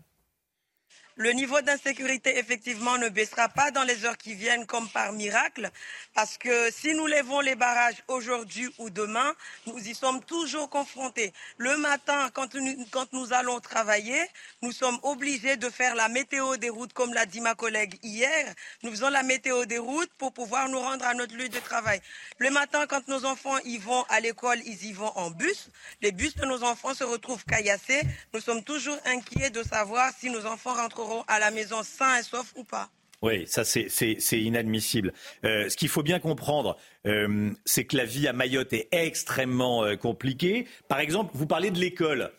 Le 1.20 1.32
niveau 1.32 1.60
d'insécurité, 1.62 2.38
effectivement, 2.38 2.96
ne 2.96 3.08
baissera 3.08 3.48
pas 3.48 3.72
dans 3.72 3.82
les 3.82 4.04
heures 4.04 4.16
qui 4.16 4.34
viennent 4.34 4.66
comme 4.66 4.88
par 4.88 5.12
miracle, 5.12 5.68
parce 6.14 6.38
que 6.38 6.70
si 6.70 6.94
nous 6.94 7.08
levons 7.08 7.40
les 7.40 7.56
barrages 7.56 8.04
aujourd'hui 8.06 8.68
ou 8.78 8.88
demain, 8.88 9.34
nous 9.66 9.78
y 9.80 9.96
sommes 9.96 10.22
toujours 10.22 10.70
confrontés. 10.70 11.32
Le 11.56 11.76
matin, 11.76 12.30
quand 12.32 12.54
nous, 12.54 12.86
quand 12.92 13.12
nous 13.12 13.32
allons 13.32 13.58
travailler, 13.58 14.20
nous 14.62 14.70
sommes 14.70 14.96
obligés 15.02 15.56
de 15.56 15.68
faire 15.68 15.96
la 15.96 16.08
météo 16.08 16.56
des 16.56 16.70
routes, 16.70 16.92
comme 16.92 17.12
l'a 17.12 17.26
dit 17.26 17.40
ma 17.40 17.56
collègue 17.56 17.98
hier. 18.04 18.54
Nous 18.84 18.90
faisons 18.92 19.08
la 19.08 19.24
météo 19.24 19.64
des 19.64 19.78
routes 19.78 20.12
pour 20.18 20.32
pouvoir 20.32 20.68
nous 20.68 20.78
rendre 20.78 21.04
à 21.04 21.14
notre 21.14 21.34
lieu 21.34 21.48
de 21.48 21.58
travail. 21.58 22.00
Le 22.38 22.50
matin, 22.50 22.86
quand 22.86 23.08
nos 23.08 23.24
enfants 23.24 23.58
y 23.64 23.78
vont 23.78 24.04
à 24.08 24.20
l'école, 24.20 24.60
ils 24.66 24.84
y 24.84 24.92
vont 24.92 25.10
en 25.16 25.30
bus. 25.30 25.68
Les 26.00 26.12
bus 26.12 26.36
de 26.36 26.46
nos 26.46 26.62
enfants 26.62 26.94
se 26.94 27.02
retrouvent 27.02 27.44
caillassés. 27.44 28.02
Nous 28.32 28.40
sommes 28.40 28.62
toujours 28.62 28.98
inquiets 29.04 29.50
de 29.50 29.64
savoir 29.64 30.12
si 30.16 30.30
nos 30.30 30.46
enfants 30.46 30.74
rentreront 30.74 31.07
à 31.26 31.38
la 31.38 31.50
maison 31.50 31.82
sains 31.82 32.18
et 32.18 32.22
saufs 32.22 32.52
ou 32.56 32.64
pas. 32.64 32.90
Oui, 33.20 33.46
ça 33.48 33.64
c'est 33.64 33.88
inadmissible. 34.32 35.12
Euh, 35.44 35.68
ce 35.68 35.76
qu'il 35.76 35.88
faut 35.88 36.04
bien 36.04 36.20
comprendre, 36.20 36.76
euh, 37.06 37.50
c'est 37.64 37.84
que 37.84 37.96
la 37.96 38.04
vie 38.04 38.28
à 38.28 38.32
Mayotte 38.32 38.72
est 38.72 38.88
extrêmement 38.92 39.82
euh, 39.82 39.96
compliquée. 39.96 40.66
Par 40.86 41.00
exemple, 41.00 41.32
vous 41.34 41.46
parlez 41.46 41.72
de 41.72 41.80
l'école. 41.80 42.30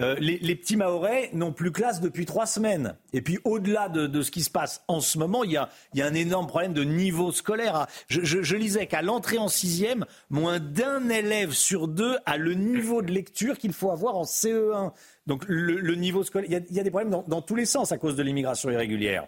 Euh, 0.00 0.16
les, 0.18 0.56
petits 0.56 0.76
Mahorais 0.76 1.30
n'ont 1.32 1.52
plus 1.52 1.70
classe 1.70 2.00
depuis 2.00 2.26
trois 2.26 2.46
semaines. 2.46 2.96
Et 3.12 3.22
puis 3.22 3.38
au-delà 3.44 3.88
de, 3.88 4.22
ce 4.22 4.30
qui 4.30 4.42
se 4.42 4.50
passe 4.50 4.82
en 4.88 5.00
ce 5.00 5.18
moment, 5.18 5.44
il 5.44 5.52
y 5.52 5.56
a, 5.56 5.68
un 5.96 6.14
énorme 6.14 6.46
problème 6.46 6.72
de 6.72 6.84
niveau 6.84 7.32
scolaire. 7.32 7.86
Je, 8.08 8.20
je- 8.24 8.56
lisais 8.56 8.86
qu'à 8.86 9.02
l'entrée 9.02 9.38
en 9.38 9.48
sixième, 9.48 10.06
moins 10.30 10.58
d'un 10.60 11.08
élève 11.08 11.52
sur 11.52 11.88
deux 11.88 12.18
a 12.24 12.36
le 12.36 12.54
niveau 12.54 13.02
de 13.02 13.12
lecture 13.12 13.58
qu'il 13.58 13.72
faut 13.72 13.90
avoir 13.90 14.16
en 14.16 14.24
CE1. 14.24 14.92
Donc 15.26 15.44
le, 15.48 15.94
niveau 15.94 16.22
scolaire, 16.22 16.48
il 16.48 16.52
y, 16.52 16.56
a, 16.56 16.60
il 16.70 16.76
y 16.76 16.80
a 16.80 16.82
des 16.82 16.90
problèmes 16.90 17.10
dans, 17.10 17.24
dans 17.26 17.42
tous 17.42 17.56
les 17.56 17.66
sens 17.66 17.92
à 17.92 17.98
cause 17.98 18.16
de 18.16 18.22
l'immigration 18.22 18.70
irrégulière. 18.70 19.26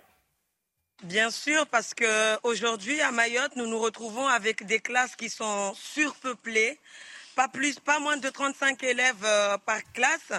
Bien 1.02 1.30
sûr, 1.30 1.66
parce 1.66 1.92
que 1.92 2.38
aujourd'hui 2.42 3.00
à 3.02 3.12
Mayotte, 3.12 3.54
nous 3.56 3.66
nous 3.66 3.78
retrouvons 3.78 4.26
avec 4.26 4.64
des 4.64 4.78
classes 4.78 5.14
qui 5.14 5.28
sont 5.28 5.74
surpeuplées, 5.74 6.78
pas 7.36 7.48
plus, 7.48 7.78
pas 7.78 7.98
moins 8.00 8.16
de 8.16 8.28
35 8.30 8.82
élèves 8.82 9.14
euh, 9.24 9.58
par 9.58 9.80
classe. 9.92 10.32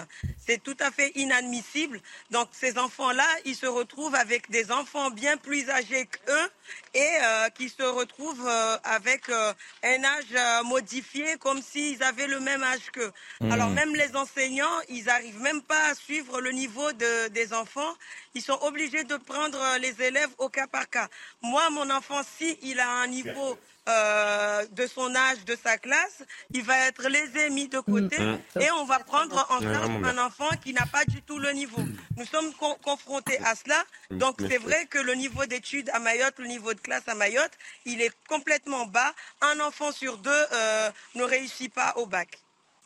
C'est 0.44 0.62
tout 0.62 0.76
à 0.80 0.90
fait 0.90 1.12
inadmissible. 1.14 2.00
Donc 2.30 2.48
ces 2.52 2.76
enfants-là, 2.76 3.26
ils 3.44 3.54
se 3.54 3.66
retrouvent 3.66 4.14
avec 4.16 4.50
des 4.50 4.70
enfants 4.72 5.10
bien 5.10 5.36
plus 5.36 5.70
âgés 5.70 6.06
qu'eux 6.06 6.48
et 6.94 7.08
euh, 7.22 7.48
qui 7.50 7.68
se 7.68 7.82
retrouvent 7.82 8.46
euh, 8.48 8.76
avec 8.82 9.28
euh, 9.28 9.52
un 9.84 10.04
âge 10.04 10.64
modifié 10.64 11.36
comme 11.38 11.62
s'ils 11.62 12.02
avaient 12.02 12.26
le 12.26 12.40
même 12.40 12.62
âge 12.62 12.90
qu'eux. 12.92 13.12
Mmh. 13.40 13.52
Alors 13.52 13.70
même 13.70 13.94
les 13.94 14.16
enseignants, 14.16 14.78
ils 14.88 15.04
n'arrivent 15.04 15.40
même 15.40 15.62
pas 15.62 15.90
à 15.90 15.94
suivre 15.94 16.40
le 16.40 16.50
niveau 16.50 16.92
de- 16.92 17.28
des 17.28 17.52
enfants. 17.54 17.94
Ils 18.34 18.42
sont 18.42 18.58
obligés 18.62 19.04
de 19.04 19.16
prendre 19.16 19.60
les 19.80 20.02
élèves 20.02 20.30
au 20.38 20.48
cas 20.48 20.66
par 20.66 20.88
cas. 20.90 21.08
Moi, 21.42 21.70
mon 21.70 21.88
enfant, 21.90 22.20
si 22.38 22.58
il 22.62 22.80
a 22.80 22.90
un 22.90 23.06
niveau 23.06 23.56
euh, 23.88 24.66
de 24.72 24.86
son 24.86 25.14
âge, 25.14 25.44
de 25.46 25.56
sa 25.62 25.78
classe, 25.78 26.22
il 26.52 26.62
va 26.62 26.78
être 26.86 27.08
lésé, 27.08 27.50
mis 27.50 27.68
de 27.68 27.80
côté, 27.80 28.18
Mmh. 28.18 28.38
et 28.60 28.70
on 28.72 28.84
va 28.84 28.98
prendre 28.98 29.46
en 29.50 29.60
charge 29.60 29.90
un 30.04 30.18
enfant 30.18 30.48
qui 30.62 30.72
n'a 30.72 30.86
pas 30.86 31.04
du 31.06 31.22
tout 31.22 31.38
le 31.38 31.50
niveau. 31.52 31.80
Nous 32.16 32.26
sommes 32.26 32.52
con- 32.54 32.76
confrontés 32.82 33.38
à 33.44 33.54
cela, 33.54 33.82
donc 34.10 34.40
Mais 34.40 34.48
c'est 34.48 34.52
c'est- 34.54 34.58
vrai 34.58 34.86
que 34.86 34.98
le 34.98 35.14
niveau 35.14 35.46
d'études 35.46 35.90
à 35.94 35.98
Mayotte, 36.00 36.34
le 36.38 36.46
niveau 36.46 36.74
de 36.74 36.80
classe 36.80 37.08
à 37.08 37.14
Mayotte, 37.14 37.52
il 37.84 38.00
est 38.02 38.12
complètement 38.28 38.86
bas. 38.86 39.12
Un 39.40 39.60
enfant 39.60 39.92
sur 39.92 40.18
deux 40.18 40.30
euh, 40.52 40.90
ne 41.14 41.22
réussit 41.22 41.72
pas 41.72 41.94
au 41.96 42.06
bac. 42.06 42.38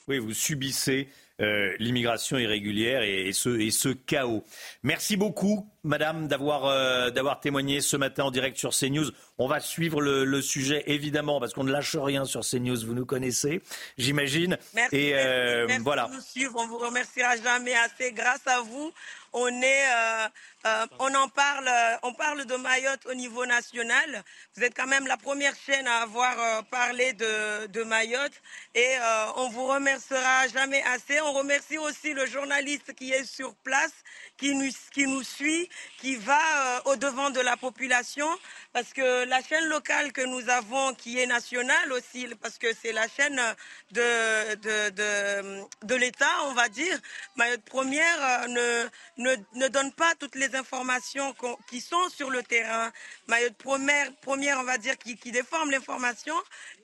Oui, 0.08 0.18
vous 0.18 0.34
subissez 0.34 1.08
euh, 1.40 1.74
l'immigration 1.78 2.38
irrégulière 2.38 3.02
et, 3.02 3.28
et 3.28 3.32
ce, 3.32 3.48
et 3.58 3.70
ce 3.70 3.88
chaos. 3.88 4.44
Merci 4.82 5.16
beaucoup, 5.16 5.68
Madame, 5.82 6.28
d'avoir 6.28 6.66
euh, 6.66 7.10
d'avoir 7.10 7.40
témoigné 7.40 7.80
ce 7.80 7.96
matin 7.96 8.24
en 8.24 8.30
direct 8.30 8.56
sur 8.58 8.70
CNews. 8.70 9.10
On 9.38 9.48
va 9.48 9.58
suivre 9.60 10.00
le, 10.00 10.24
le 10.24 10.42
sujet, 10.42 10.84
évidemment, 10.86 11.40
parce 11.40 11.52
qu'on 11.54 11.64
ne 11.64 11.72
lâche 11.72 11.96
rien 11.96 12.24
sur 12.24 12.40
CNews, 12.42 12.84
vous 12.86 12.94
nous 12.94 13.06
connaissez, 13.06 13.62
j'imagine. 13.98 14.58
Merci, 14.74 14.96
Et 14.96 15.14
euh, 15.14 15.66
merci 15.66 15.82
voilà. 15.82 16.06
de 16.08 16.14
nous 16.14 16.20
suivre. 16.20 16.54
On 16.58 16.66
vous 16.68 16.78
remerciera 16.78 17.36
jamais 17.36 17.74
assez. 17.74 18.12
Grâce 18.12 18.46
à 18.46 18.60
vous, 18.60 18.92
on 19.32 19.48
est, 19.48 19.84
euh, 20.64 20.86
on 21.00 21.12
en 21.14 21.28
parle, 21.28 21.66
euh, 21.66 21.96
on 22.04 22.14
parle 22.14 22.44
de 22.44 22.54
Mayotte 22.54 23.04
au 23.06 23.14
niveau 23.14 23.44
national. 23.46 24.22
Vous 24.54 24.62
êtes 24.62 24.76
quand 24.76 24.86
même 24.86 25.08
la 25.08 25.16
première 25.16 25.56
chaîne 25.56 25.88
à 25.88 26.02
avoir 26.02 26.38
euh, 26.38 26.62
parlé 26.62 27.12
de, 27.14 27.82
Mayotte 27.82 28.40
et 28.76 28.96
on 29.36 29.48
vous 29.48 29.66
remerciera 29.66 30.46
jamais 30.48 30.82
assez. 30.84 31.20
On 31.20 31.32
remercie 31.32 31.78
aussi 31.78 32.12
le 32.12 32.26
journaliste 32.26 32.94
qui 32.94 33.12
est 33.12 33.24
sur 33.24 33.54
place, 33.56 33.92
qui 34.36 34.54
nous, 34.54 34.70
qui 34.92 35.06
nous 35.06 35.24
suit, 35.24 35.68
qui 35.98 36.14
va 36.14 36.38
au 36.84 36.94
devant 36.94 37.30
de 37.30 37.40
la 37.40 37.56
population, 37.56 38.28
parce 38.72 38.92
que 38.92 39.24
la 39.24 39.42
chaîne 39.42 39.64
locale 39.66 40.12
que 40.12 40.20
nous 40.20 40.48
avons, 40.48 40.94
qui 40.94 41.18
est 41.18 41.26
nationale 41.26 41.92
aussi, 41.92 42.28
parce 42.40 42.56
que 42.58 42.68
c'est 42.80 42.92
la 42.92 43.08
chaîne 43.08 43.40
de, 43.90 44.54
de, 44.54 44.90
de, 44.90 45.64
de 45.82 45.94
l'État, 45.96 46.44
on 46.44 46.52
va 46.52 46.68
dire, 46.68 46.96
Mayotte 47.34 47.64
Première 47.64 48.48
ne, 48.48 48.86
ne, 49.18 49.34
ne 49.54 49.68
donne 49.68 49.92
pas 49.92 50.14
toutes 50.20 50.36
les 50.36 50.51
informations 50.54 51.34
qui 51.68 51.80
sont 51.80 52.08
sur 52.08 52.30
le 52.30 52.42
terrain. 52.42 52.90
Mayotte 53.28 53.56
Première, 53.56 54.14
première 54.16 54.58
on 54.58 54.64
va 54.64 54.78
dire, 54.78 54.98
qui, 54.98 55.16
qui 55.16 55.32
déforme 55.32 55.70
l'information 55.70 56.34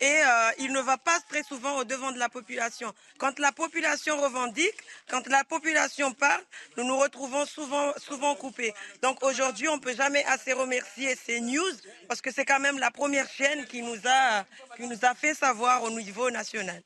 et 0.01 0.07
euh, 0.07 0.51
il 0.59 0.73
ne 0.73 0.81
va 0.81 0.97
pas 0.97 1.19
très 1.29 1.43
souvent 1.43 1.79
au 1.79 1.85
devant 1.85 2.13
de 2.13 2.19
la 2.19 2.29
population. 2.29 2.93
Quand 3.19 3.39
la 3.39 3.53
population 3.53 4.21
revendique, 4.21 4.77
quand 5.09 5.27
la 5.29 5.45
population 5.45 6.13
parle, 6.13 6.43
nous 6.77 6.85
nous 6.85 6.99
retrouvons 6.99 7.47
souvent, 7.47 7.93
souvent 7.97 8.35
coupés. 8.35 8.75
Donc 9.03 9.23
aujourd'hui, 9.23 9.69
on 9.69 9.77
ne 9.77 9.81
peut 9.81 9.95
jamais 9.95 10.25
assez 10.25 10.53
remercier 10.53 11.17
ces 11.17 11.41
news 11.41 11.73
parce 12.09 12.21
que 12.21 12.33
c'est 12.33 12.45
quand 12.45 12.61
même 12.61 12.79
la 12.79 12.91
première 12.91 13.29
chaîne 13.29 13.67
qui 13.67 13.83
nous 13.83 13.99
a, 14.05 14.45
qui 14.77 14.87
nous 14.87 14.99
a 15.03 15.15
fait 15.15 15.35
savoir 15.35 15.83
au 15.83 15.91
niveau 15.91 16.31
national. 16.31 16.83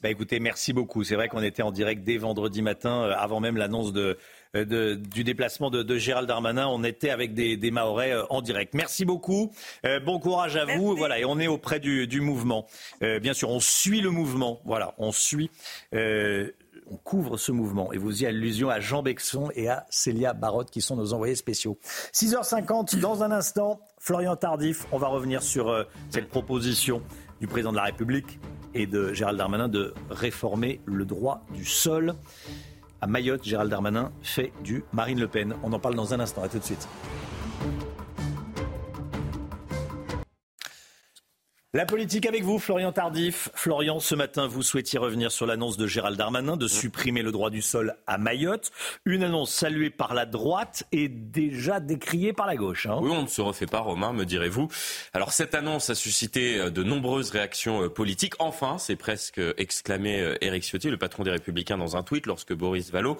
Bah 0.00 0.10
écoutez, 0.10 0.38
merci 0.38 0.72
beaucoup. 0.72 1.02
C'est 1.02 1.16
vrai 1.16 1.28
qu'on 1.28 1.42
était 1.42 1.62
en 1.62 1.72
direct 1.72 2.04
dès 2.04 2.18
vendredi 2.18 2.62
matin, 2.62 3.02
euh, 3.02 3.14
avant 3.16 3.40
même 3.40 3.56
l'annonce 3.56 3.92
de, 3.92 4.16
de- 4.54 4.94
du 4.94 5.24
déplacement 5.24 5.70
de, 5.70 5.82
de 5.82 5.96
Gérald 5.98 6.28
Darmanin. 6.28 6.66
On 6.68 6.84
était 6.84 7.10
avec 7.10 7.34
des, 7.34 7.56
des 7.56 7.70
Mahorais 7.70 8.12
euh, 8.12 8.24
en 8.30 8.40
direct. 8.42 8.74
Merci 8.74 9.04
beaucoup. 9.04 9.50
Euh, 9.84 10.00
bon 10.00 10.18
courage 10.18 10.56
à 10.56 10.64
vous. 10.64 10.96
Voilà, 10.96 11.18
et 11.18 11.24
on 11.24 11.38
est 11.38 11.48
auprès 11.48 11.80
du, 11.80 12.06
du 12.06 12.20
mouvement. 12.20 12.66
Euh, 13.02 13.18
bien 13.20 13.34
sûr, 13.34 13.50
on 13.50 13.60
suit 13.60 14.00
le 14.00 14.10
mouvement. 14.10 14.60
Voilà, 14.64 14.94
on 14.98 15.12
suit. 15.12 15.50
euh, 15.94 16.50
on 16.90 16.96
couvre 16.96 17.36
ce 17.36 17.52
mouvement 17.52 17.92
et 17.92 17.98
vous 17.98 18.22
y 18.22 18.26
allusion 18.26 18.70
à 18.70 18.80
Jean 18.80 19.02
Bexon 19.02 19.50
et 19.54 19.68
à 19.68 19.84
Célia 19.90 20.32
Barotte 20.32 20.70
qui 20.70 20.80
sont 20.80 20.96
nos 20.96 21.12
envoyés 21.12 21.34
spéciaux. 21.34 21.78
6h50, 22.14 22.98
dans 22.98 23.22
un 23.22 23.30
instant, 23.30 23.80
Florian 23.98 24.36
Tardif, 24.36 24.86
on 24.90 24.96
va 24.96 25.08
revenir 25.08 25.42
sur 25.42 25.68
euh, 25.68 25.84
cette 26.08 26.28
proposition 26.30 27.02
du 27.42 27.46
président 27.46 27.72
de 27.72 27.76
la 27.76 27.82
République 27.84 28.38
et 28.72 28.86
de 28.86 29.12
Gérald 29.12 29.36
Darmanin 29.36 29.68
de 29.68 29.92
réformer 30.08 30.80
le 30.86 31.04
droit 31.04 31.44
du 31.54 31.66
sol. 31.66 32.14
À 33.00 33.06
Mayotte, 33.06 33.44
Gérald 33.44 33.70
Darmanin 33.70 34.10
fait 34.22 34.52
du 34.64 34.82
Marine 34.92 35.20
Le 35.20 35.28
Pen. 35.28 35.54
On 35.62 35.72
en 35.72 35.78
parle 35.78 35.94
dans 35.94 36.14
un 36.14 36.20
instant. 36.20 36.42
À 36.42 36.48
tout 36.48 36.58
de 36.58 36.64
suite. 36.64 36.88
La 41.74 41.84
politique 41.84 42.24
avec 42.24 42.44
vous, 42.44 42.58
Florian 42.58 42.92
Tardif. 42.92 43.50
Florian, 43.52 44.00
ce 44.00 44.14
matin, 44.14 44.46
vous 44.46 44.62
souhaitiez 44.62 44.98
revenir 44.98 45.30
sur 45.30 45.44
l'annonce 45.44 45.76
de 45.76 45.86
Gérald 45.86 46.16
Darmanin 46.16 46.56
de 46.56 46.66
supprimer 46.66 47.20
le 47.20 47.30
droit 47.30 47.50
du 47.50 47.60
sol 47.60 47.94
à 48.06 48.16
Mayotte. 48.16 48.70
Une 49.04 49.22
annonce 49.22 49.50
saluée 49.52 49.90
par 49.90 50.14
la 50.14 50.24
droite 50.24 50.84
et 50.92 51.08
déjà 51.08 51.78
décriée 51.78 52.32
par 52.32 52.46
la 52.46 52.56
gauche. 52.56 52.86
hein. 52.86 52.96
Oui, 53.02 53.10
on 53.12 53.20
ne 53.20 53.26
se 53.26 53.42
refait 53.42 53.66
pas, 53.66 53.80
Romain, 53.80 54.14
me 54.14 54.24
direz-vous. 54.24 54.68
Alors, 55.12 55.30
cette 55.30 55.54
annonce 55.54 55.90
a 55.90 55.94
suscité 55.94 56.58
euh, 56.58 56.70
de 56.70 56.82
nombreuses 56.82 57.28
réactions 57.28 57.82
euh, 57.82 57.90
politiques. 57.90 58.32
Enfin, 58.38 58.78
c'est 58.78 58.96
presque 58.96 59.36
euh, 59.36 59.52
exclamé 59.58 60.36
Éric 60.40 60.62
Ciotti, 60.62 60.88
le 60.88 60.96
patron 60.96 61.22
des 61.22 61.32
Républicains, 61.32 61.76
dans 61.76 61.98
un 61.98 62.02
tweet, 62.02 62.24
lorsque 62.24 62.54
Boris 62.54 62.90
Vallaud, 62.90 63.18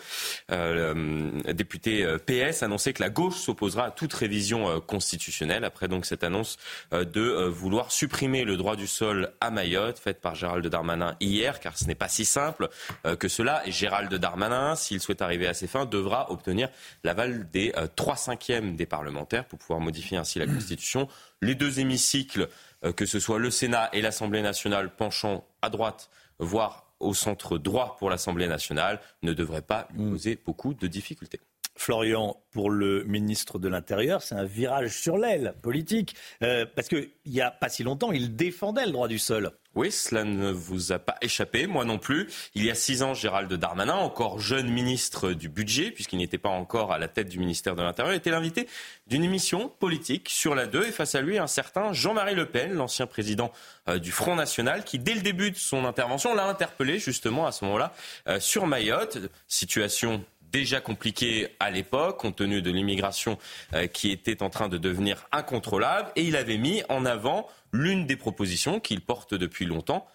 euh, 0.51 1.42
député 1.53 2.16
PS, 2.24 2.62
annonçait 2.62 2.94
que 2.94 3.03
la 3.03 3.11
gauche 3.11 3.36
s'opposera 3.36 3.84
à 3.84 3.90
toute 3.90 4.14
révision 4.14 4.80
constitutionnelle. 4.80 5.64
Après 5.64 5.86
donc 5.86 6.07
cette 6.07 6.24
annonce 6.24 6.57
de 6.92 7.44
vouloir 7.49 7.92
supprimer 7.92 8.38
le 8.45 8.57
droit 8.57 8.76
du 8.76 8.86
sol 8.86 9.32
à 9.41 9.51
Mayotte, 9.51 9.99
faite 9.99 10.20
par 10.20 10.34
Gérald 10.34 10.66
Darmanin 10.66 11.16
hier, 11.20 11.61
car 11.61 11.76
ce 11.78 11.84
n'est 11.84 11.95
pas 11.95 12.09
si 12.09 12.24
simple 12.24 12.68
euh, 13.07 13.16
que 13.16 13.28
cela. 13.28 13.66
Et 13.66 13.72
Gérald 13.72 14.12
Darmanin, 14.14 14.74
s'il 14.76 15.01
souhaite 15.01 15.22
arriver 15.22 15.47
à 15.47 15.55
ses 15.55 15.66
fins, 15.66 15.86
devra 15.86 16.30
obtenir 16.30 16.68
l'aval 17.05 17.51
des 17.51 17.72
euh, 17.76 17.86
trois 17.95 18.16
cinquièmes 18.16 18.76
des 18.76 18.86
parlementaires 18.86 19.45
pour 19.45 19.59
pouvoir 19.59 19.80
modifier 19.80 20.16
ainsi 20.16 20.39
la 20.39 20.47
Constitution. 20.47 21.09
Les 21.43 21.55
deux 21.55 21.80
hémicycles, 21.80 22.49
euh, 22.84 22.93
que 22.93 23.07
ce 23.07 23.20
soit 23.20 23.39
le 23.39 23.51
Sénat 23.51 23.91
et 23.93 24.03
l'Assemblée 24.03 24.43
nationale 24.43 24.95
penchant 24.95 25.47
à 25.62 25.70
droite, 25.70 26.11
voire 26.39 26.86
au 27.01 27.14
centre 27.14 27.59
droit 27.59 27.97
pour 27.99 28.11
l'Assemblée 28.11 28.49
nationale, 28.49 29.01
ne 29.22 29.32
devraient 29.32 29.62
pas 29.62 29.89
lui 29.95 30.11
poser 30.11 30.39
beaucoup 30.45 30.74
de 30.74 30.86
difficultés. 30.86 31.41
Florian, 31.79 32.37
pour 32.51 32.70
le 32.70 33.05
ministre 33.05 33.61
de 33.61 33.68
l'Intérieur, 33.68 34.20
c'est 34.20 34.35
un 34.35 34.45
virage 34.45 34.91
sur 34.91 35.16
l'aile 35.16 35.55
politique. 35.62 36.16
Euh, 36.43 36.66
parce 36.74 36.89
qu'il 36.89 37.09
n'y 37.26 37.41
a 37.41 37.53
pas 37.53 37.68
si 37.68 37.85
longtemps, 37.85 38.11
il 38.11 38.35
défendait 38.35 38.85
le 38.85 38.91
droit 38.91 39.07
du 39.07 39.18
sol. 39.20 39.53
Oui, 39.76 39.93
cela 39.93 40.24
ne 40.24 40.51
vous 40.51 40.91
a 40.91 40.99
pas 40.99 41.14
échappé, 41.22 41.68
moi 41.68 41.85
non 41.85 41.99
plus. 41.99 42.29
Il 42.57 42.64
y 42.64 42.70
a 42.70 42.74
six 42.74 43.05
ans, 43.05 43.14
Gérald 43.14 43.53
Darmanin, 43.53 43.95
encore 43.95 44.41
jeune 44.41 44.68
ministre 44.68 45.33
du 45.33 45.49
budget, 45.49 45.93
puisqu'il 45.93 46.18
n'était 46.18 46.37
pas 46.37 46.49
encore 46.49 46.91
à 46.91 46.99
la 46.99 47.07
tête 47.07 47.29
du 47.29 47.39
ministère 47.39 47.76
de 47.76 47.83
l'Intérieur, 47.83 48.12
était 48.12 48.33
l'invité 48.33 48.66
d'une 49.07 49.22
émission 49.22 49.68
politique 49.68 50.31
sur 50.31 50.57
la 50.57 50.66
2 50.66 50.87
et 50.87 50.91
face 50.91 51.14
à 51.14 51.20
lui 51.20 51.39
un 51.39 51.47
certain 51.47 51.93
Jean-Marie 51.93 52.35
Le 52.35 52.47
Pen, 52.47 52.72
l'ancien 52.72 53.07
président 53.07 53.53
euh, 53.89 54.01
du 54.01 54.11
Front 54.11 54.35
National, 54.35 54.83
qui 54.83 54.99
dès 54.99 55.14
le 55.14 55.20
début 55.20 55.53
de 55.53 55.57
son 55.57 55.85
intervention 55.85 56.35
l'a 56.35 56.47
interpellé 56.47 56.99
justement 56.99 57.47
à 57.47 57.53
ce 57.53 57.64
moment-là 57.66 57.93
euh, 58.26 58.41
sur 58.41 58.66
Mayotte. 58.66 59.18
Situation 59.47 60.24
déjà 60.51 60.80
compliquée 60.80 61.49
à 61.61 61.70
l'époque, 61.70 62.20
compte 62.20 62.36
tenu 62.36 62.62
de 62.62 62.70
l'immigration 62.70 63.38
euh, 63.74 63.86
qui 63.86 64.11
était 64.11 64.42
en 64.42 64.51
train 64.51 64.68
de 64.68 64.78
devenir 64.78 65.26
incontrôlable. 65.32 66.11
Et 66.16 66.22
il 66.22 66.36
avait 66.36 66.59
mis 66.59 66.82
en 66.88 67.05
avant 67.05 67.49
l'une 67.72 68.07
des 68.07 68.16
propositions 68.16 68.80
qu'il 68.80 69.01
porte 69.01 69.34
depuis 69.34 69.66
longtemps, 69.66 70.07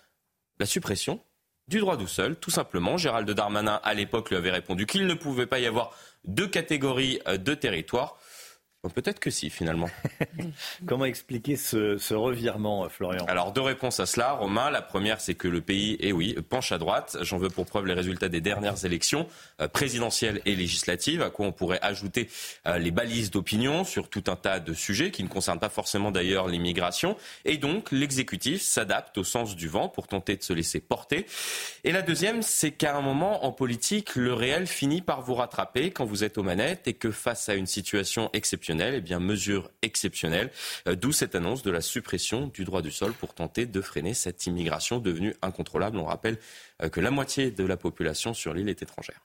la 0.59 0.65
suppression 0.65 1.19
du 1.67 1.79
droit 1.79 1.95
du 1.95 2.05
tout 2.41 2.51
simplement. 2.51 2.97
Gérald 2.97 3.29
Darmanin, 3.29 3.79
à 3.83 3.93
l'époque, 3.93 4.29
lui 4.29 4.37
avait 4.37 4.51
répondu 4.51 4.85
qu'il 4.85 5.07
ne 5.07 5.13
pouvait 5.13 5.45
pas 5.45 5.59
y 5.59 5.65
avoir 5.65 5.95
deux 6.25 6.47
catégories 6.47 7.19
euh, 7.27 7.37
de 7.37 7.53
territoires. 7.53 8.17
Peut-être 8.89 9.21
que 9.21 9.29
si, 9.29 9.49
finalement. 9.49 9.89
Comment 10.85 11.05
expliquer 11.05 11.55
ce, 11.55 11.97
ce 11.97 12.13
revirement, 12.13 12.83
euh, 12.83 12.89
Florian? 12.89 13.23
Alors, 13.29 13.53
deux 13.53 13.61
réponses 13.61 14.01
à 14.01 14.05
cela, 14.05 14.33
Romain. 14.33 14.71
La 14.71 14.81
première, 14.81 15.21
c'est 15.21 15.35
que 15.35 15.47
le 15.47 15.61
pays, 15.61 15.95
eh 16.01 16.11
oui, 16.11 16.35
penche 16.49 16.73
à 16.73 16.77
droite. 16.77 17.15
J'en 17.21 17.37
veux 17.37 17.47
pour 17.47 17.65
preuve 17.65 17.85
les 17.85 17.93
résultats 17.93 18.27
des 18.27 18.41
dernières 18.41 18.83
élections 18.83 19.25
euh, 19.61 19.69
présidentielles 19.69 20.41
et 20.45 20.53
législatives, 20.57 21.21
à 21.21 21.29
quoi 21.29 21.45
on 21.45 21.53
pourrait 21.53 21.79
ajouter 21.81 22.29
euh, 22.67 22.77
les 22.77 22.91
balises 22.91 23.31
d'opinion 23.31 23.85
sur 23.85 24.09
tout 24.09 24.25
un 24.27 24.35
tas 24.35 24.59
de 24.59 24.73
sujets 24.73 25.11
qui 25.11 25.23
ne 25.23 25.29
concernent 25.29 25.61
pas 25.61 25.69
forcément 25.69 26.11
d'ailleurs 26.11 26.49
l'immigration. 26.49 27.15
Et 27.45 27.55
donc, 27.55 27.89
l'exécutif 27.93 28.61
s'adapte 28.61 29.17
au 29.17 29.23
sens 29.23 29.55
du 29.55 29.69
vent 29.69 29.87
pour 29.87 30.07
tenter 30.07 30.35
de 30.35 30.43
se 30.43 30.51
laisser 30.51 30.81
porter. 30.81 31.25
Et 31.85 31.93
la 31.93 32.01
deuxième, 32.01 32.41
c'est 32.41 32.71
qu'à 32.71 32.97
un 32.97 33.01
moment, 33.01 33.45
en 33.45 33.53
politique, 33.53 34.17
le 34.17 34.33
réel 34.33 34.67
finit 34.67 35.01
par 35.01 35.21
vous 35.21 35.35
rattraper 35.35 35.91
quand 35.91 36.03
vous 36.03 36.25
êtes 36.25 36.37
aux 36.37 36.43
manettes 36.43 36.85
et 36.89 36.93
que 36.93 37.11
face 37.11 37.47
à 37.47 37.53
une 37.53 37.65
situation 37.65 38.29
exceptionnelle, 38.33 38.72
exceptionnelle, 38.73 38.95
eh 38.95 39.01
bien 39.01 39.19
mesure 39.19 39.69
exceptionnelle, 39.81 40.49
euh, 40.87 40.95
d'où 40.95 41.11
cette 41.11 41.35
annonce 41.35 41.63
de 41.63 41.71
la 41.71 41.81
suppression 41.81 42.47
du 42.47 42.65
droit 42.65 42.81
du 42.81 42.91
sol 42.91 43.13
pour 43.13 43.33
tenter 43.33 43.65
de 43.65 43.81
freiner 43.81 44.13
cette 44.13 44.45
immigration 44.47 44.99
devenue 44.99 45.35
incontrôlable. 45.41 45.97
On 45.97 46.05
rappelle 46.05 46.37
euh, 46.81 46.89
que 46.89 46.99
la 46.99 47.11
moitié 47.11 47.51
de 47.51 47.63
la 47.63 47.77
population 47.77 48.33
sur 48.33 48.53
l'île 48.53 48.69
est 48.69 48.81
étrangère. 48.81 49.19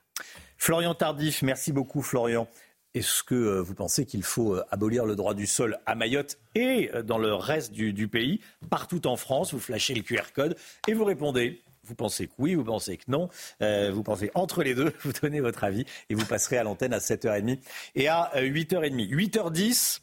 Florian 0.57 0.93
Tardif, 0.93 1.41
merci 1.41 1.71
beaucoup 1.71 2.01
Florian. 2.01 2.47
Est-ce 2.93 3.23
que 3.23 3.35
euh, 3.35 3.61
vous 3.61 3.75
pensez 3.75 4.05
qu'il 4.05 4.23
faut 4.23 4.57
abolir 4.71 5.05
le 5.05 5.15
droit 5.15 5.33
du 5.33 5.47
sol 5.47 5.77
à 5.85 5.95
Mayotte 5.95 6.37
et 6.55 6.89
dans 7.03 7.17
le 7.17 7.33
reste 7.33 7.71
du, 7.71 8.07
pays, 8.07 8.41
partout 8.69 9.07
en 9.07 9.15
France? 9.15 9.53
Vous 9.53 9.59
flashez 9.59 9.93
le 9.93 10.01
QR 10.01 10.31
code 10.33 10.55
et 10.87 10.93
vous 10.93 11.05
répondez. 11.05 11.61
Vous 11.89 11.95
pensez 11.95 12.27
que 12.27 12.33
oui, 12.37 12.55
vous 12.55 12.63
pensez 12.63 12.97
que 12.97 13.03
non, 13.07 13.29
vous 13.59 14.03
pensez 14.03 14.31
entre 14.35 14.63
les 14.63 14.75
deux, 14.75 14.93
vous 15.03 15.11
donnez 15.21 15.41
votre 15.41 15.63
avis 15.63 15.85
et 16.09 16.15
vous 16.15 16.25
passerez 16.25 16.57
à 16.57 16.63
l'antenne 16.63 16.93
à 16.93 16.99
7h30 16.99 17.59
et 17.95 18.07
à 18.07 18.31
8h30. 18.35 19.09
8h10, 19.09 20.01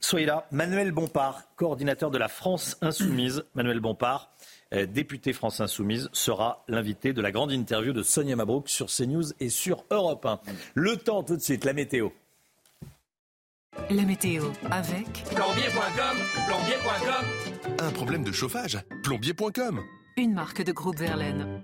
soyez 0.00 0.26
là. 0.26 0.46
Manuel 0.50 0.92
Bompard, 0.92 1.42
coordinateur 1.56 2.10
de 2.10 2.18
la 2.18 2.28
France 2.28 2.76
Insoumise. 2.80 3.44
Manuel 3.54 3.80
Bompard, 3.80 4.32
euh, 4.74 4.86
député 4.86 5.32
France 5.32 5.60
Insoumise, 5.60 6.08
sera 6.12 6.64
l'invité 6.68 7.12
de 7.12 7.22
la 7.22 7.30
grande 7.30 7.52
interview 7.52 7.92
de 7.92 8.02
Sonia 8.02 8.36
Mabrouk 8.36 8.68
sur 8.68 8.86
CNews 8.86 9.32
et 9.40 9.48
sur 9.48 9.84
Europe 9.90 10.26
1. 10.26 10.40
Le 10.74 10.96
temps 10.96 11.22
tout 11.22 11.36
de 11.36 11.42
suite, 11.42 11.64
la 11.64 11.72
météo. 11.72 12.10
La 13.88 14.02
météo 14.02 14.44
avec 14.70 15.06
plombier.com, 15.34 16.16
plombier.com. 16.46 17.76
Un 17.78 17.90
problème 17.90 18.22
de 18.22 18.32
chauffage 18.32 18.78
Plombier.com. 19.02 19.82
Une 20.16 20.34
marque 20.34 20.62
de 20.62 20.72
groupe 20.72 20.98
Verlaine. 20.98 21.62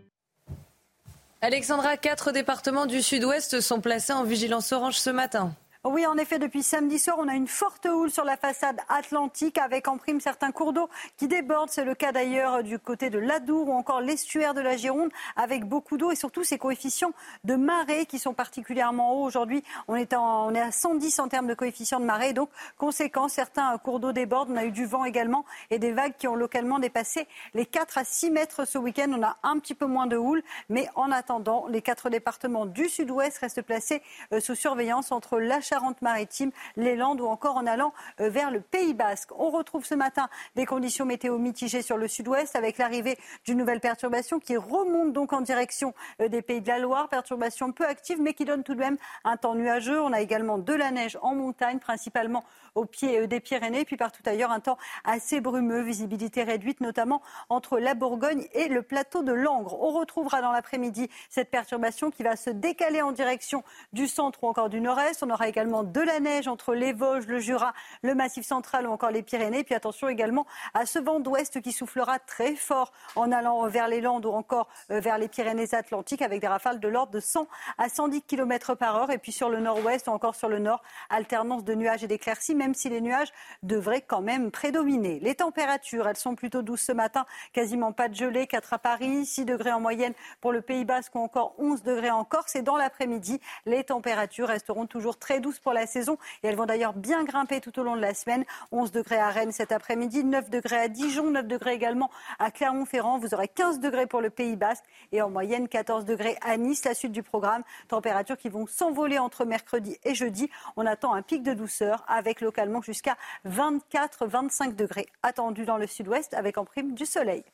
Alexandra, 1.43 1.97
quatre 1.99 2.33
départements 2.33 2.87
du 2.87 3.03
sud-ouest 3.03 3.61
sont 3.61 3.81
placés 3.81 4.15
en 4.15 4.25
vigilance 4.25 4.73
orange 4.73 4.99
ce 4.99 5.11
matin. 5.11 5.55
Oui, 5.91 6.05
en 6.05 6.19
effet, 6.19 6.39
depuis 6.39 6.63
samedi 6.63 6.99
soir, 6.99 7.17
on 7.19 7.29
a 7.29 7.35
une 7.35 7.49
forte 7.49 7.87
houle 7.87 8.11
sur 8.11 8.23
la 8.23 8.37
façade 8.37 8.79
atlantique 8.91 9.57
avec 9.57 9.89
en 9.89 9.97
prime 9.97 10.21
certains 10.21 10.53
cours 10.53 10.75
d'eau 10.75 10.91
qui 11.17 11.29
débordent. 11.29 11.71
C'est 11.71 11.87
le 11.87 11.95
cas 11.95 12.13
d'ailleurs 12.13 12.63
du 12.63 12.79
côté 12.79 13.09
de 13.09 13.19
l'Adour 13.19 13.71
ou 13.71 13.73
encore 13.73 14.03
l'estuaire 14.03 14.53
de 14.53 14.61
la 14.61 14.77
Gironde 14.77 15.09
avec 15.35 15.65
beaucoup 15.65 15.97
d'eau 15.97 16.11
et 16.11 16.15
surtout 16.15 16.45
ces 16.45 16.59
coefficients 16.59 17.13
de 17.45 17.55
marée 17.55 18.05
qui 18.05 18.19
sont 18.19 18.35
particulièrement 18.35 19.15
hauts 19.15 19.25
aujourd'hui. 19.25 19.65
On 19.89 19.97
est, 19.97 20.13
à 20.13 20.71
110 20.71 21.21
en 21.21 21.29
termes 21.29 21.47
de 21.47 21.55
coefficient 21.55 22.01
de 22.01 22.05
marée. 22.05 22.35
Donc, 22.35 22.51
conséquent, 22.77 23.29
certains 23.29 23.79
cours 23.79 23.99
d'eau 23.99 24.13
débordent. 24.13 24.51
On 24.51 24.57
a 24.59 24.67
eu 24.67 24.73
du 24.73 24.85
vent 24.85 25.07
également 25.07 25.47
et 25.71 25.79
des 25.79 25.93
vagues 25.93 26.17
qui 26.19 26.29
ont 26.29 26.37
localement 26.37 26.81
dépassé 26.81 27.27
les 27.55 27.65
4 27.65 27.97
à 27.97 28.05
6 28.05 28.31
mètres 28.31 28.67
ce 28.67 28.77
week-end. 28.77 29.11
On 29.17 29.23
a 29.23 29.39
un 29.43 29.59
petit 29.59 29.75
peu 29.75 29.87
moins 29.87 30.07
de 30.07 30.19
houle, 30.19 30.43
mais 30.69 30.87
en 30.97 31.11
attendant, 31.11 31.67
les 31.67 31.81
quatre 31.81 32.11
départements 32.11 32.67
du 32.67 32.91
sud-ouest 32.91 33.39
restent 33.39 33.63
placés 33.63 34.03
euh, 34.35 34.41
sous 34.41 34.55
surveillance 34.55 35.13
entre 35.13 35.39
la 35.39 35.63
Charente-Maritime, 35.79 36.51
les 36.77 36.97
Landes 36.97 37.21
ou 37.21 37.27
encore 37.27 37.57
en 37.57 37.65
allant 37.65 37.93
euh, 38.21 38.29
vers 38.29 38.51
le 38.51 38.61
Pays 38.61 38.95
Basque. 38.95 39.31
On 39.39 39.51
retrouve 39.51 39.85
ce 39.85 39.95
matin 39.95 40.29
des 40.57 40.67
conditions 40.67 41.05
météo 41.05 41.39
mitigées 41.39 41.83
sur 41.83 41.97
le 41.97 42.09
sud-ouest 42.09 42.57
avec 42.57 42.79
l'arrivée 42.79 43.17
d'une 43.45 43.59
nouvelle 43.59 43.79
perturbation 43.79 44.41
qui 44.41 44.57
remonte 44.57 45.13
donc 45.13 45.33
en 45.33 45.41
direction 45.41 45.95
euh, 46.21 46.27
des 46.27 46.43
Pays 46.43 46.61
de 46.61 46.67
la 46.67 46.81
Loire. 46.81 47.09
Perturbation 47.09 47.71
peu 47.71 47.87
active 47.87 48.21
mais 48.21 48.35
qui 48.35 48.45
donne 48.45 48.65
tout 48.65 48.75
de 48.75 48.81
même 48.81 48.97
un 49.23 49.37
temps 49.37 49.55
nuageux. 49.55 50.01
On 50.03 50.13
a 50.13 50.21
également 50.21 50.59
de 50.59 50.73
la 50.75 50.91
neige 50.91 51.17
en 51.23 51.37
montagne, 51.37 51.79
principalement 51.79 52.43
au 52.75 52.85
pied 52.85 53.21
euh, 53.21 53.27
des 53.29 53.39
Pyrénées, 53.39 53.85
puis 53.85 53.97
partout 53.97 54.23
ailleurs 54.27 54.51
un 54.51 54.61
temps 54.61 54.79
assez 55.05 55.41
brumeux, 55.41 55.83
visibilité 55.83 56.43
réduite 56.43 56.81
notamment 56.81 57.23
entre 57.51 57.79
la 57.79 57.95
Bourgogne 57.95 58.49
et 58.53 58.67
le 58.67 58.83
plateau 58.83 59.23
de 59.23 59.33
Langres. 59.33 59.81
On 59.81 59.93
retrouvera 59.93 60.43
dans 60.43 60.51
l'après-midi 60.51 61.09
cette 61.29 61.51
perturbation 61.51 62.11
qui 62.11 62.25
va 62.25 62.35
se 62.35 62.51
décaler 62.51 63.01
en 63.01 63.13
direction 63.13 63.63
du 63.93 64.09
centre 64.09 64.43
ou 64.43 64.49
encore 64.49 64.71
du 64.71 64.81
nord-est. 64.81 65.23
On 65.23 65.31
aura 65.31 65.49
également 65.49 65.68
de 65.69 66.01
la 66.01 66.21
neige 66.21 66.49
entre 66.49 66.75
les 66.75 66.93
Vosges, 66.93 67.27
le 67.27 67.39
Jura, 67.39 67.75
le 68.03 68.15
Massif 68.15 68.47
central 68.47 68.87
ou 68.87 68.91
encore 68.91 69.11
les 69.11 69.23
Pyrénées. 69.23 69.65
Puis 69.65 69.75
attention 69.75 70.09
également 70.09 70.47
à 70.75 70.87
ce 70.87 70.99
vent 70.99 71.21
d'ouest 71.21 71.61
qui 71.61 71.73
soufflera 71.73 72.19
très 72.19 72.55
fort 72.57 72.93
en 73.17 73.31
allant 73.33 73.67
vers 73.69 73.89
les 73.89 74.01
Landes 74.01 74.25
ou 74.25 74.31
encore 74.31 74.69
euh, 74.91 75.01
vers 75.01 75.19
les 75.19 75.29
Pyrénées-Atlantiques 75.29 76.23
avec 76.23 76.41
des 76.41 76.49
rafales 76.49 76.81
de 76.81 76.89
l'ordre 76.89 77.13
de 77.13 77.21
100 77.21 77.47
à 77.77 77.89
110 77.89 78.23
km 78.23 78.75
par 78.75 78.97
heure. 78.97 79.11
Et 79.11 79.19
puis 79.19 79.33
sur 79.33 79.51
le 79.51 79.61
nord-ouest 79.61 80.09
ou 80.09 80.11
encore 80.11 80.35
sur 80.35 80.49
le 80.49 80.59
nord, 80.59 80.83
alternance 81.11 81.65
de 81.65 81.75
nuages 81.75 82.05
et 82.05 82.07
d'éclaircies, 82.07 82.55
même 82.55 82.75
si 82.75 82.89
les 82.89 83.01
nuages 83.01 83.33
devraient 83.63 84.01
quand 84.01 84.23
même 84.23 84.51
prédominer. 84.51 85.21
Les 85.21 85.35
températures, 85.35 86.09
elles 86.09 86.17
sont 86.17 86.35
plutôt 86.35 86.63
douces 86.63 86.83
ce 86.83 86.93
matin, 86.93 87.27
quasiment 87.53 87.93
pas 87.93 88.09
de 88.09 88.15
gelée, 88.15 88.47
4 88.47 88.73
à 88.73 88.79
Paris, 88.79 89.27
6 89.27 89.45
degrés 89.45 89.73
en 89.73 89.81
moyenne 89.81 90.15
pour 90.41 90.53
le 90.53 90.63
Pays 90.63 90.85
Basque 90.85 91.15
ou 91.15 91.19
encore 91.19 91.55
11 91.59 91.83
degrés 91.83 92.11
en 92.11 92.25
Corse. 92.25 92.57
Et 92.57 92.63
dans 92.63 92.77
l'après-midi, 92.77 93.41
les 93.67 93.85
températures 93.85 94.49
resteront 94.49 94.87
toujours 94.87 95.19
très 95.19 95.41
douces 95.41 95.48
pour 95.59 95.73
la 95.73 95.87
saison 95.87 96.19
et 96.43 96.49
elles 96.49 96.57
vont 96.57 96.67
d'ailleurs 96.67 96.93
bien 96.93 97.25
grimper 97.25 97.61
tout 97.61 97.79
au 97.79 97.83
long 97.83 97.97
de 97.97 98.01
la 98.01 98.15
semaine. 98.15 98.45
11 98.73 98.93
degrés 98.93 99.19
à 99.19 99.31
Rennes 99.31 99.53
cet 99.53 99.73
après-midi, 99.73 100.25
9 100.25 100.51
degrés 100.51 100.77
à 100.77 100.89
Dijon, 100.89 101.31
9 101.31 101.47
degrés 101.47 101.73
également 101.73 102.11
à 102.39 102.51
Clermont-Ferrand. 102.51 103.19
Vous 103.19 103.35
aurez 103.35 103.49
15 103.49 103.81
degrés 103.81 104.07
pour 104.07 104.21
le 104.21 104.31
Pays 104.31 104.57
Basque 104.57 104.85
et 105.13 105.23
en 105.23 105.31
moyenne 105.31 105.69
14 105.69 106.05
degrés 106.05 106.37
à 106.43 106.57
Nice. 106.57 106.85
La 106.85 106.95
suite 106.95 107.13
du 107.13 107.23
programme, 107.23 107.63
températures 107.89 108.37
qui 108.37 108.49
vont 108.49 108.67
s'envoler 108.67 109.19
entre 109.19 109.45
mercredi 109.45 109.97
et 110.05 110.15
jeudi. 110.15 110.51
On 110.77 110.87
attend 110.87 111.15
un 111.15 111.23
pic 111.23 111.43
de 111.43 111.55
douceur 111.55 112.05
avec 112.09 112.41
localement 112.41 112.83
jusqu'à 112.83 113.17
24-25 113.47 114.75
degrés 114.75 115.07
attendus 115.23 115.65
dans 115.65 115.79
le 115.79 115.87
sud-ouest 115.87 116.35
avec 116.35 116.59
en 116.59 116.65
prime 116.65 116.95
du 116.95 117.07
soleil. 117.07 117.45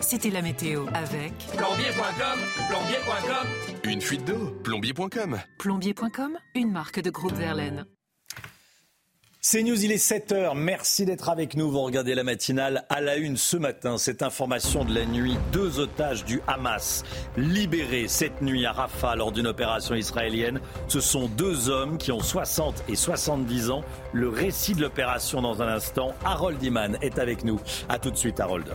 C'était 0.00 0.30
la 0.30 0.42
météo 0.42 0.86
avec 0.92 1.32
plombier.com, 1.56 2.38
plombier.com. 2.68 3.46
Une 3.84 4.00
fuite 4.00 4.24
d'eau 4.24 4.50
Plombier.com. 4.62 5.40
Plombier.com, 5.58 6.38
une 6.54 6.72
marque 6.72 7.00
de 7.00 7.10
groupe 7.10 7.32
Verlaine. 7.34 7.86
C'est 9.40 9.62
News, 9.62 9.84
il 9.84 9.92
est 9.92 9.96
7h. 9.96 10.56
Merci 10.56 11.04
d'être 11.04 11.28
avec 11.28 11.54
nous. 11.54 11.70
Vous 11.70 11.82
regardez 11.82 12.14
la 12.14 12.24
matinale 12.24 12.86
à 12.88 13.00
la 13.02 13.16
une 13.16 13.36
ce 13.36 13.56
matin. 13.58 13.98
Cette 13.98 14.22
information 14.22 14.84
de 14.84 14.94
la 14.94 15.04
nuit, 15.04 15.36
deux 15.52 15.78
otages 15.78 16.24
du 16.24 16.40
Hamas 16.46 17.04
libérés 17.36 18.08
cette 18.08 18.40
nuit 18.40 18.64
à 18.64 18.72
Rafah 18.72 19.16
lors 19.16 19.32
d'une 19.32 19.46
opération 19.46 19.94
israélienne. 19.94 20.60
Ce 20.88 21.00
sont 21.00 21.28
deux 21.28 21.68
hommes 21.68 21.98
qui 21.98 22.10
ont 22.10 22.20
60 22.20 22.84
et 22.88 22.96
70 22.96 23.70
ans. 23.70 23.84
Le 24.12 24.28
récit 24.30 24.74
de 24.74 24.80
l'opération 24.80 25.42
dans 25.42 25.60
un 25.62 25.68
instant. 25.68 26.14
Harold 26.24 26.62
Iman 26.62 26.96
est 27.02 27.18
avec 27.18 27.44
nous. 27.44 27.60
A 27.88 27.98
tout 27.98 28.10
de 28.10 28.16
suite, 28.16 28.40
Harold. 28.40 28.74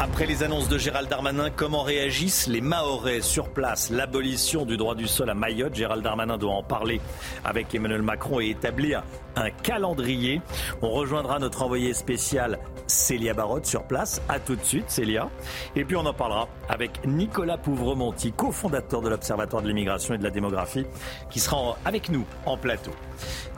Après 0.00 0.26
les 0.26 0.44
annonces 0.44 0.68
de 0.68 0.78
Gérald 0.78 1.08
Darmanin, 1.08 1.50
comment 1.50 1.82
réagissent 1.82 2.46
les 2.46 2.60
Mahorais 2.60 3.20
sur 3.20 3.48
place? 3.48 3.90
L'abolition 3.90 4.64
du 4.64 4.76
droit 4.76 4.94
du 4.94 5.08
sol 5.08 5.28
à 5.28 5.34
Mayotte, 5.34 5.74
Gérald 5.74 6.04
Darmanin 6.04 6.38
doit 6.38 6.52
en 6.52 6.62
parler 6.62 7.00
avec 7.44 7.74
Emmanuel 7.74 8.02
Macron 8.02 8.38
et 8.38 8.50
établir 8.50 9.02
un 9.34 9.50
calendrier. 9.50 10.40
On 10.82 10.90
rejoindra 10.90 11.40
notre 11.40 11.62
envoyé 11.62 11.94
spécial 11.94 12.60
Célia 12.86 13.34
Barotte 13.34 13.66
sur 13.66 13.82
place. 13.88 14.22
A 14.28 14.38
tout 14.38 14.54
de 14.54 14.64
suite, 14.64 14.88
Célia. 14.88 15.28
Et 15.74 15.84
puis 15.84 15.96
on 15.96 16.06
en 16.06 16.14
parlera 16.14 16.46
avec 16.68 17.04
Nicolas 17.04 17.58
Pouvremonti, 17.58 18.30
cofondateur 18.30 19.02
de 19.02 19.08
l'Observatoire 19.08 19.62
de 19.62 19.68
l'immigration 19.68 20.14
et 20.14 20.18
de 20.18 20.22
la 20.22 20.30
démographie, 20.30 20.86
qui 21.28 21.40
sera 21.40 21.76
avec 21.84 22.08
nous 22.08 22.24
en 22.46 22.56
plateau. 22.56 22.92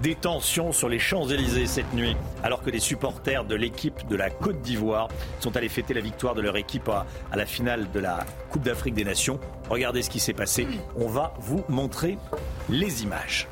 Des 0.03 0.15
tensions 0.15 0.73
sur 0.73 0.89
les 0.89 0.99
Champs-Élysées 0.99 1.67
cette 1.67 1.93
nuit, 1.93 2.17
alors 2.43 2.63
que 2.63 2.71
les 2.71 2.81
supporters 2.81 3.45
de 3.45 3.55
l'équipe 3.55 4.07
de 4.09 4.17
la 4.17 4.31
Côte 4.31 4.61
d'Ivoire 4.63 5.09
sont 5.41 5.57
allés 5.57 5.69
fêter 5.69 5.95
la 5.95 6.01
victoire 6.01 6.35
de 6.35 6.41
leur 6.41 6.57
équipe 6.57 6.89
à, 6.89 7.07
à 7.31 7.37
la 7.37 7.47
finale 7.47 7.91
de 7.93 8.01
la 8.01 8.25
Coupe 8.51 8.63
d'Afrique 8.63 8.95
des 8.95 9.05
Nations. 9.05 9.39
Regardez 9.69 10.03
ce 10.03 10.11
qui 10.11 10.21
s'est 10.21 10.33
passé. 10.33 10.67
On 10.97 11.09
va 11.09 11.35
vous 11.39 11.65
montrer 11.69 12.19
les 12.69 13.03
images. 13.03 13.49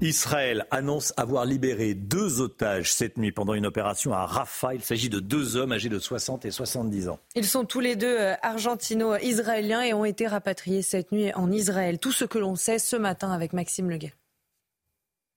Israël 0.00 0.66
annonce 0.70 1.12
avoir 1.18 1.44
libéré 1.44 1.92
deux 1.92 2.40
otages 2.40 2.92
cette 2.92 3.18
nuit 3.18 3.32
pendant 3.32 3.52
une 3.52 3.66
opération 3.66 4.14
à 4.14 4.24
Rafah. 4.24 4.74
Il 4.74 4.82
s'agit 4.82 5.10
de 5.10 5.20
deux 5.20 5.56
hommes 5.56 5.72
âgés 5.72 5.90
de 5.90 5.98
60 5.98 6.46
et 6.46 6.50
70 6.50 7.08
ans. 7.10 7.18
Ils 7.34 7.46
sont 7.46 7.66
tous 7.66 7.80
les 7.80 7.96
deux 7.96 8.18
euh, 8.18 8.34
argentino-israéliens 8.42 9.82
et 9.82 9.92
ont 9.92 10.06
été 10.06 10.26
rapatriés 10.26 10.80
cette 10.80 11.12
nuit 11.12 11.32
en 11.34 11.52
Israël. 11.52 11.98
Tout 11.98 12.12
ce 12.12 12.24
que 12.24 12.38
l'on 12.38 12.56
sait 12.56 12.78
ce 12.78 12.96
matin 12.96 13.30
avec 13.30 13.52
Maxime 13.52 13.90
Leguet. 13.90 14.14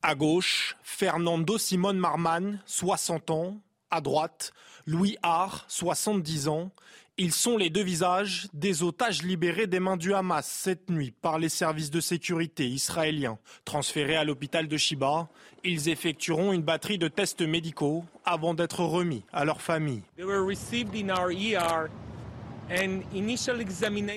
À 0.02 0.16
gauche, 0.16 0.78
Fernando 0.82 1.58
Simon 1.58 1.94
Marman, 1.94 2.60
60 2.66 3.32
ans. 3.32 3.58
À 3.92 4.02
droite, 4.02 4.54
Louis 4.88 5.18
Har, 5.24 5.66
70 5.68 6.48
ans. 6.48 6.72
Ils 7.20 7.32
sont 7.32 7.58
les 7.58 7.70
deux 7.70 7.84
visages 7.84 8.48
des 8.54 8.82
otages 8.82 9.22
libérés 9.22 9.68
des 9.68 9.80
mains 9.80 9.98
du 9.98 10.16
Hamas 10.16 10.48
cette 10.48 10.90
nuit 10.90 11.14
par 11.22 11.38
les 11.38 11.48
services 11.48 11.92
de 11.92 12.00
sécurité 12.00 12.66
israéliens. 12.68 13.38
Transférés 13.66 14.16
à 14.16 14.24
l'hôpital 14.24 14.68
de 14.68 14.78
Shiba, 14.78 15.30
ils 15.64 15.90
effectueront 15.90 16.54
une 16.54 16.64
batterie 16.64 16.98
de 16.98 17.08
tests 17.08 17.44
médicaux 17.44 18.04
avant 18.26 18.56
d'être 18.56 18.80
remis 18.80 19.24
à 19.32 19.46
leur 19.46 19.62
famille. 19.62 20.02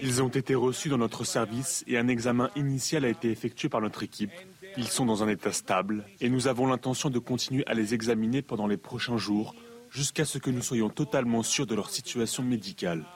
Ils 0.02 0.22
ont 0.22 0.28
été 0.28 0.54
reçus 0.54 0.88
dans 0.88 0.96
notre 0.96 1.24
service 1.24 1.84
et 1.86 1.98
un 1.98 2.08
examen 2.08 2.48
initial 2.56 3.04
a 3.04 3.08
été 3.08 3.30
effectué 3.30 3.68
par 3.68 3.82
notre 3.82 4.04
équipe. 4.04 4.32
Ils 4.78 4.88
sont 4.88 5.04
dans 5.04 5.22
un 5.22 5.28
état 5.28 5.52
stable 5.52 6.06
et 6.22 6.30
nous 6.30 6.48
avons 6.48 6.66
l'intention 6.66 7.10
de 7.10 7.18
continuer 7.18 7.64
à 7.66 7.74
les 7.74 7.92
examiner 7.92 8.40
pendant 8.40 8.66
les 8.66 8.78
prochains 8.78 9.18
jours 9.18 9.54
jusqu'à 9.96 10.26
ce 10.26 10.36
que 10.36 10.50
nous 10.50 10.60
soyons 10.60 10.90
totalement 10.90 11.42
sûrs 11.42 11.66
de 11.66 11.74
leur 11.74 11.88
situation 11.88 12.42
médicale. 12.42 13.06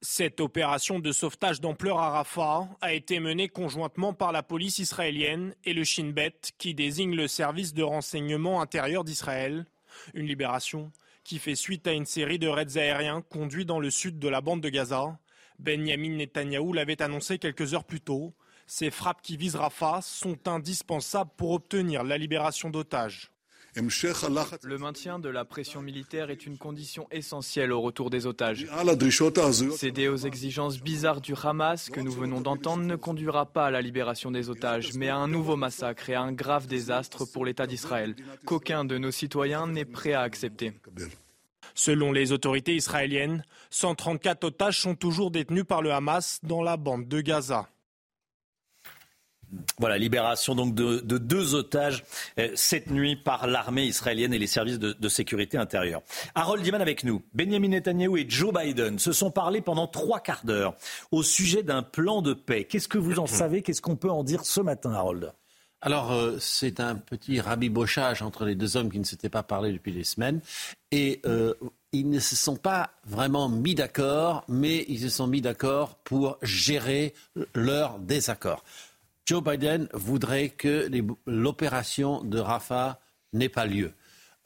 Cette 0.00 0.40
opération 0.40 0.98
de 0.98 1.12
sauvetage 1.12 1.60
d'ampleur 1.60 1.98
à 1.98 2.08
Rafah 2.08 2.66
a 2.80 2.94
été 2.94 3.20
menée 3.20 3.50
conjointement 3.50 4.14
par 4.14 4.32
la 4.32 4.42
police 4.42 4.78
israélienne 4.78 5.54
et 5.64 5.74
le 5.74 5.84
Shin 5.84 6.12
Bet, 6.14 6.40
qui 6.56 6.74
désigne 6.74 7.14
le 7.14 7.28
service 7.28 7.74
de 7.74 7.82
renseignement 7.82 8.62
intérieur 8.62 9.04
d'Israël. 9.04 9.66
Une 10.14 10.26
libération 10.26 10.90
qui 11.24 11.38
fait 11.38 11.54
suite 11.54 11.86
à 11.86 11.92
une 11.92 12.06
série 12.06 12.38
de 12.38 12.48
raids 12.48 12.78
aériens 12.78 13.20
conduits 13.20 13.66
dans 13.66 13.78
le 13.78 13.90
sud 13.90 14.18
de 14.18 14.28
la 14.28 14.40
bande 14.40 14.62
de 14.62 14.70
Gaza. 14.70 15.18
Benjamin 15.58 16.16
Netanyahou 16.16 16.72
l'avait 16.72 17.02
annoncé 17.02 17.38
quelques 17.38 17.74
heures 17.74 17.84
plus 17.84 18.00
tôt. 18.00 18.32
Ces 18.66 18.90
frappes 18.90 19.20
qui 19.20 19.36
visent 19.36 19.56
Rafah 19.56 20.00
sont 20.00 20.48
indispensables 20.48 21.32
pour 21.36 21.50
obtenir 21.50 22.02
la 22.02 22.16
libération 22.16 22.70
d'otages. 22.70 23.30
Le 23.80 24.76
maintien 24.78 25.18
de 25.18 25.28
la 25.28 25.44
pression 25.44 25.80
militaire 25.80 26.30
est 26.30 26.46
une 26.46 26.58
condition 26.58 27.06
essentielle 27.10 27.72
au 27.72 27.80
retour 27.80 28.10
des 28.10 28.26
otages. 28.26 28.66
Céder 29.76 30.08
aux 30.08 30.16
exigences 30.16 30.80
bizarres 30.80 31.20
du 31.20 31.34
Hamas 31.42 31.88
que 31.88 32.00
nous 32.00 32.12
venons 32.12 32.40
d'entendre 32.40 32.84
ne 32.84 32.96
conduira 32.96 33.46
pas 33.46 33.66
à 33.66 33.70
la 33.70 33.80
libération 33.80 34.30
des 34.30 34.50
otages, 34.50 34.94
mais 34.94 35.08
à 35.08 35.16
un 35.16 35.28
nouveau 35.28 35.56
massacre 35.56 36.10
et 36.10 36.14
à 36.14 36.20
un 36.20 36.32
grave 36.32 36.66
désastre 36.66 37.24
pour 37.24 37.44
l'État 37.44 37.66
d'Israël, 37.66 38.14
qu'aucun 38.44 38.84
de 38.84 38.98
nos 38.98 39.10
citoyens 39.10 39.66
n'est 39.66 39.84
prêt 39.84 40.12
à 40.12 40.22
accepter. 40.22 40.72
Selon 41.74 42.12
les 42.12 42.32
autorités 42.32 42.74
israéliennes, 42.74 43.44
134 43.70 44.44
otages 44.44 44.80
sont 44.80 44.94
toujours 44.94 45.30
détenus 45.30 45.64
par 45.64 45.82
le 45.82 45.92
Hamas 45.92 46.40
dans 46.42 46.62
la 46.62 46.76
bande 46.76 47.08
de 47.08 47.20
Gaza. 47.20 47.68
Voilà, 49.78 49.98
libération 49.98 50.54
donc 50.54 50.74
de, 50.74 51.00
deux 51.18 51.54
otages 51.54 52.04
euh, 52.38 52.50
cette 52.54 52.90
nuit 52.90 53.16
par 53.16 53.46
l'armée 53.46 53.84
israélienne 53.84 54.32
et 54.32 54.38
les 54.38 54.46
services 54.46 54.78
de, 54.78 55.08
sécurité 55.08 55.58
intérieure. 55.58 56.02
Harold 56.34 56.62
Diman 56.62 56.80
avec 56.80 57.02
nous. 57.04 57.22
Benjamin 57.34 57.68
Netanyahu 57.68 58.18
et 58.18 58.26
Joe 58.28 58.54
Biden 58.54 58.98
se 58.98 59.12
sont 59.12 59.30
parlé 59.30 59.60
pendant 59.60 59.88
trois 59.88 60.20
quarts 60.20 60.44
d'heure 60.44 60.74
au 61.10 61.22
sujet 61.22 61.62
d'un 61.62 61.82
plan 61.82 62.22
de 62.22 62.32
paix. 62.32 62.64
Qu'est-ce 62.64 62.88
que 62.88 62.98
vous 62.98 63.18
en 63.18 63.26
savez? 63.26 63.62
Qu'est-ce 63.62 63.82
qu'on 63.82 63.96
peut 63.96 64.10
en 64.10 64.22
dire 64.22 64.44
ce 64.44 64.60
matin, 64.60 64.92
Harold? 64.92 65.32
Alors, 65.82 66.12
euh, 66.12 66.36
c'est 66.38 66.78
un 66.78 66.94
petit 66.94 67.40
rabibochage 67.40 68.20
entre 68.20 68.44
les 68.44 68.54
deux 68.54 68.76
hommes 68.76 68.90
qui 68.90 68.98
ne 68.98 69.04
s'étaient 69.04 69.30
pas 69.30 69.42
parlé 69.42 69.72
depuis 69.72 69.92
des 69.92 70.04
semaines. 70.04 70.40
Et 70.92 71.20
euh, 71.24 71.54
ils 71.92 72.08
ne 72.08 72.20
se 72.20 72.36
sont 72.36 72.56
pas 72.56 72.90
vraiment 73.06 73.48
mis 73.48 73.74
d'accord, 73.74 74.44
mais 74.46 74.84
ils 74.88 75.00
se 75.00 75.08
sont 75.08 75.26
mis 75.26 75.40
d'accord 75.40 75.96
pour 75.96 76.38
gérer 76.42 77.14
leur 77.54 77.98
désaccord. 77.98 78.62
Joe 79.30 79.44
Biden 79.44 79.88
voudrait 79.94 80.48
que 80.48 80.90
l'opération 81.24 82.24
de 82.24 82.40
Rafah 82.40 82.98
n'ait 83.32 83.48
pas 83.48 83.64
lieu. 83.64 83.92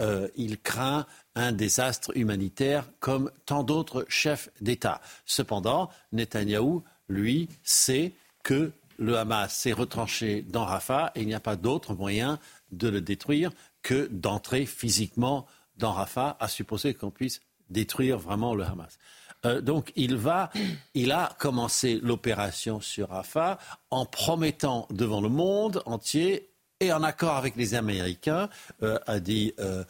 Euh, 0.02 0.28
il 0.36 0.60
craint 0.60 1.06
un 1.34 1.52
désastre 1.52 2.14
humanitaire 2.14 2.84
comme 3.00 3.30
tant 3.46 3.62
d'autres 3.62 4.04
chefs 4.10 4.50
d'État. 4.60 5.00
Cependant, 5.24 5.88
Netanyahou, 6.12 6.84
lui, 7.08 7.48
sait 7.62 8.12
que 8.42 8.72
le 8.98 9.16
Hamas 9.16 9.56
s'est 9.56 9.72
retranché 9.72 10.42
dans 10.42 10.66
Rafah 10.66 11.12
et 11.14 11.22
il 11.22 11.28
n'y 11.28 11.34
a 11.34 11.40
pas 11.40 11.56
d'autre 11.56 11.94
moyen 11.94 12.38
de 12.70 12.88
le 12.88 13.00
détruire 13.00 13.52
que 13.80 14.06
d'entrer 14.12 14.66
physiquement 14.66 15.46
dans 15.78 15.92
Rafah, 15.92 16.36
à 16.40 16.48
supposer 16.48 16.92
qu'on 16.92 17.10
puisse 17.10 17.40
détruire 17.70 18.18
vraiment 18.18 18.54
le 18.54 18.64
Hamas. 18.64 18.98
Euh, 19.44 19.60
donc 19.60 19.92
il 19.96 20.16
va, 20.16 20.50
il 20.94 21.12
a 21.12 21.34
commencé 21.38 22.00
l'opération 22.02 22.80
sur 22.80 23.10
Rafah 23.10 23.58
en 23.90 24.06
promettant 24.06 24.86
devant 24.90 25.20
le 25.20 25.28
monde 25.28 25.82
entier 25.86 26.50
et 26.80 26.92
en 26.92 27.02
accord 27.02 27.36
avec 27.36 27.56
les 27.56 27.74
Américains, 27.74 28.48
euh, 28.82 28.98
a 29.06 29.20
dit 29.20 29.54
euh, 29.60 29.84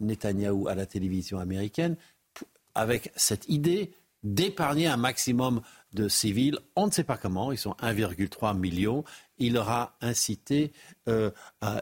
Netanyahou 0.00 0.68
à 0.68 0.74
la 0.74 0.86
télévision 0.86 1.38
américaine, 1.38 1.96
avec 2.74 3.12
cette 3.16 3.48
idée 3.48 3.92
d'épargner 4.22 4.86
un 4.86 4.96
maximum 4.96 5.62
de 5.92 6.08
civils. 6.08 6.58
On 6.76 6.86
ne 6.86 6.92
sait 6.92 7.04
pas 7.04 7.16
comment, 7.16 7.52
ils 7.52 7.58
sont 7.58 7.76
1,3 7.82 8.56
million. 8.56 9.04
Il 9.38 9.56
aura 9.58 9.96
incité, 10.00 10.72
il 11.08 11.32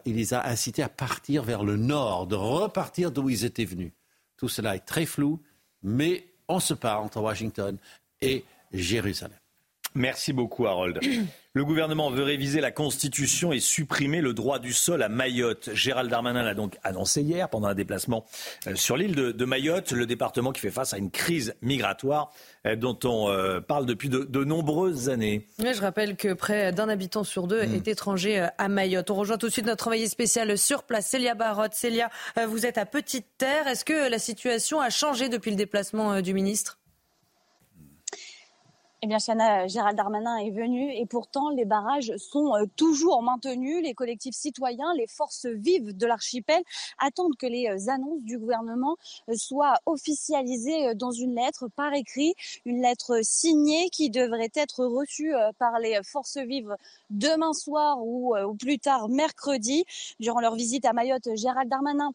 les 0.07 0.35
a 0.35 0.47
incités 0.47 0.83
à 0.83 0.89
partir 0.89 1.43
vers 1.43 1.63
le 1.63 1.77
nord, 1.77 2.27
de 2.27 2.35
repartir 2.35 3.13
d'où 3.13 3.29
ils 3.29 3.45
étaient 3.45 3.67
venus. 3.67 3.93
Tout 4.39 4.49
cela 4.49 4.75
est 4.75 4.87
très 4.87 5.05
flou, 5.05 5.43
mais 5.83 6.30
on 6.51 6.61
se 6.61 6.75
parle 6.75 7.05
entre 7.05 7.21
Washington 7.21 7.77
et 8.21 8.45
Jérusalem. 8.73 9.40
Merci 9.95 10.33
beaucoup, 10.33 10.67
Harold. 10.67 11.01
Le 11.53 11.65
gouvernement 11.65 12.11
veut 12.11 12.23
réviser 12.23 12.61
la 12.61 12.71
Constitution 12.71 13.53
et 13.53 13.59
supprimer 13.59 14.21
le 14.21 14.35
droit 14.35 14.61
du 14.61 14.73
sol 14.73 15.03
à 15.03 15.09
Mayotte. 15.09 15.71
Gérald 15.73 16.09
Darmanin 16.09 16.45
l'a 16.45 16.55
donc 16.55 16.79
annoncé 16.85 17.23
hier 17.23 17.49
pendant 17.49 17.67
un 17.67 17.75
déplacement 17.75 18.25
euh, 18.69 18.77
sur 18.77 18.97
l'île 18.97 19.17
de, 19.17 19.45
Mayotte, 19.45 19.91
le 19.91 20.07
département 20.07 20.53
qui 20.53 20.61
fait 20.61 20.71
face 20.71 20.95
à 20.95 20.99
une 20.99 21.11
crise 21.11 21.57
migratoire 21.61 22.31
euh, 22.69 22.77
dont 22.77 22.97
on 23.03 23.31
euh, 23.31 23.61
parle 23.61 23.85
depuis 23.85 24.09
de, 24.09 24.45
nombreuses 24.45 25.09
années. 25.09 25.45
je 25.59 25.81
rappelle 25.81 26.15
que 26.15 26.35
près 26.35 26.71
d'un 26.71 26.89
habitant 26.89 27.25
sur 27.25 27.49
deux 27.49 27.67
hmm. 27.67 27.75
est 27.75 27.89
étranger 27.89 28.47
à 28.57 28.69
Mayotte. 28.69 29.11
On 29.11 29.17
rejoint 29.17 29.37
tout 29.37 29.49
de 29.49 29.53
suite 29.53 29.67
notre 29.67 29.89
envoyé 29.89 30.07
spécial 30.07 30.57
sur 30.57 30.85
place, 30.85 31.09
Célia 31.09 31.35
Barotte. 31.35 31.75
Célia, 31.75 32.11
vous 32.47 32.65
êtes 32.65 32.79
à 32.79 32.87
Petite 32.87 33.27
Terre. 33.39 33.67
Est-ce 33.67 33.85
que 33.85 34.09
la 34.09 34.21
situation 34.21 34.81
a 34.81 34.89
changé 34.89 35.29
depuis 35.29 35.51
le 35.51 35.57
déplacement 35.57 36.21
du 36.21 36.33
ministre? 36.33 36.80
Eh 39.03 39.07
bien, 39.07 39.19
Chana, 39.19 39.67
Gérald 39.67 39.97
Darmanin 39.97 40.37
est 40.37 40.51
venu 40.51 40.93
et 40.93 41.07
pourtant 41.07 41.49
les 41.49 41.65
barrages 41.65 42.15
sont 42.19 42.55
euh, 42.55 42.67
toujours 42.77 43.23
maintenus. 43.23 43.83
Les 43.83 43.95
collectifs 43.95 44.35
citoyens, 44.35 44.93
les 44.95 45.07
forces 45.07 45.47
vives 45.47 45.97
de 45.97 46.07
l'archipel 46.07 46.63
attendent 46.99 47.37
que 47.37 47.47
les 47.47 47.67
euh, 47.69 47.91
annonces 47.91 48.23
du 48.23 48.39
gouvernement 48.39 48.99
euh, 49.31 49.35
soient 49.37 49.79
officialisées 49.87 50.95
dans 50.95 51.13
une 51.13 51.35
lettre 51.35 51.69
par 51.69 51.95
écrit, 51.95 52.35
une 52.67 52.83
lettre 52.83 53.21
signée 53.23 53.89
qui 53.89 54.11
devrait 54.11 54.53
être 54.55 54.85
reçue 54.85 55.33
par 55.59 55.79
les 55.79 56.03
forces 56.03 56.37
vives 56.37 56.77
demain 57.09 57.55
soir 57.55 58.05
ou, 58.05 58.37
ou 58.37 58.55
plus 58.55 58.79
tard 58.79 59.09
mercredi. 59.09 59.85
Durant 60.19 60.41
leur 60.41 60.57
visite 60.57 60.85
à 60.85 60.93
Mayotte, 60.93 61.29
Gérald 61.37 61.71
Darmanin 61.71 62.13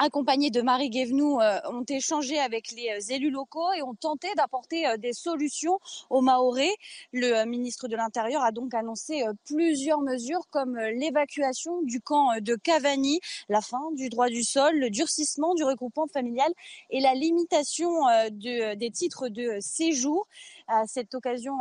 accompagnés 0.00 0.50
de 0.50 0.62
Marie 0.62 0.88
Guévenoux, 0.88 1.40
euh, 1.40 1.60
ont 1.70 1.84
échangé 1.86 2.38
avec 2.38 2.70
les 2.72 2.88
euh, 2.88 3.14
élus 3.14 3.30
locaux 3.30 3.70
et 3.76 3.82
ont 3.82 3.94
tenté 3.94 4.28
d'apporter 4.34 4.86
euh, 4.86 4.96
des 4.96 5.12
solutions 5.12 5.78
aux 6.08 6.22
Maorés. 6.22 6.74
Le 7.12 7.44
ministre 7.44 7.86
de 7.86 7.96
l'Intérieur 7.96 8.42
a 8.42 8.50
donc 8.50 8.72
annoncé 8.72 9.22
plusieurs 9.44 10.00
mesures 10.00 10.48
comme 10.50 10.78
l'évacuation 10.78 11.82
du 11.82 12.00
camp 12.00 12.40
de 12.40 12.54
Cavani, 12.54 13.20
la 13.50 13.60
fin 13.60 13.92
du 13.92 14.08
droit 14.08 14.28
du 14.28 14.42
sol, 14.42 14.78
le 14.78 14.88
durcissement 14.88 15.54
du 15.54 15.64
regroupement 15.64 16.06
familial 16.06 16.50
et 16.88 17.00
la 17.00 17.14
limitation 17.14 17.90
des 18.30 18.90
titres 18.92 19.28
de 19.28 19.58
séjour. 19.60 20.26
À 20.66 20.86
cette 20.86 21.14
occasion, 21.14 21.54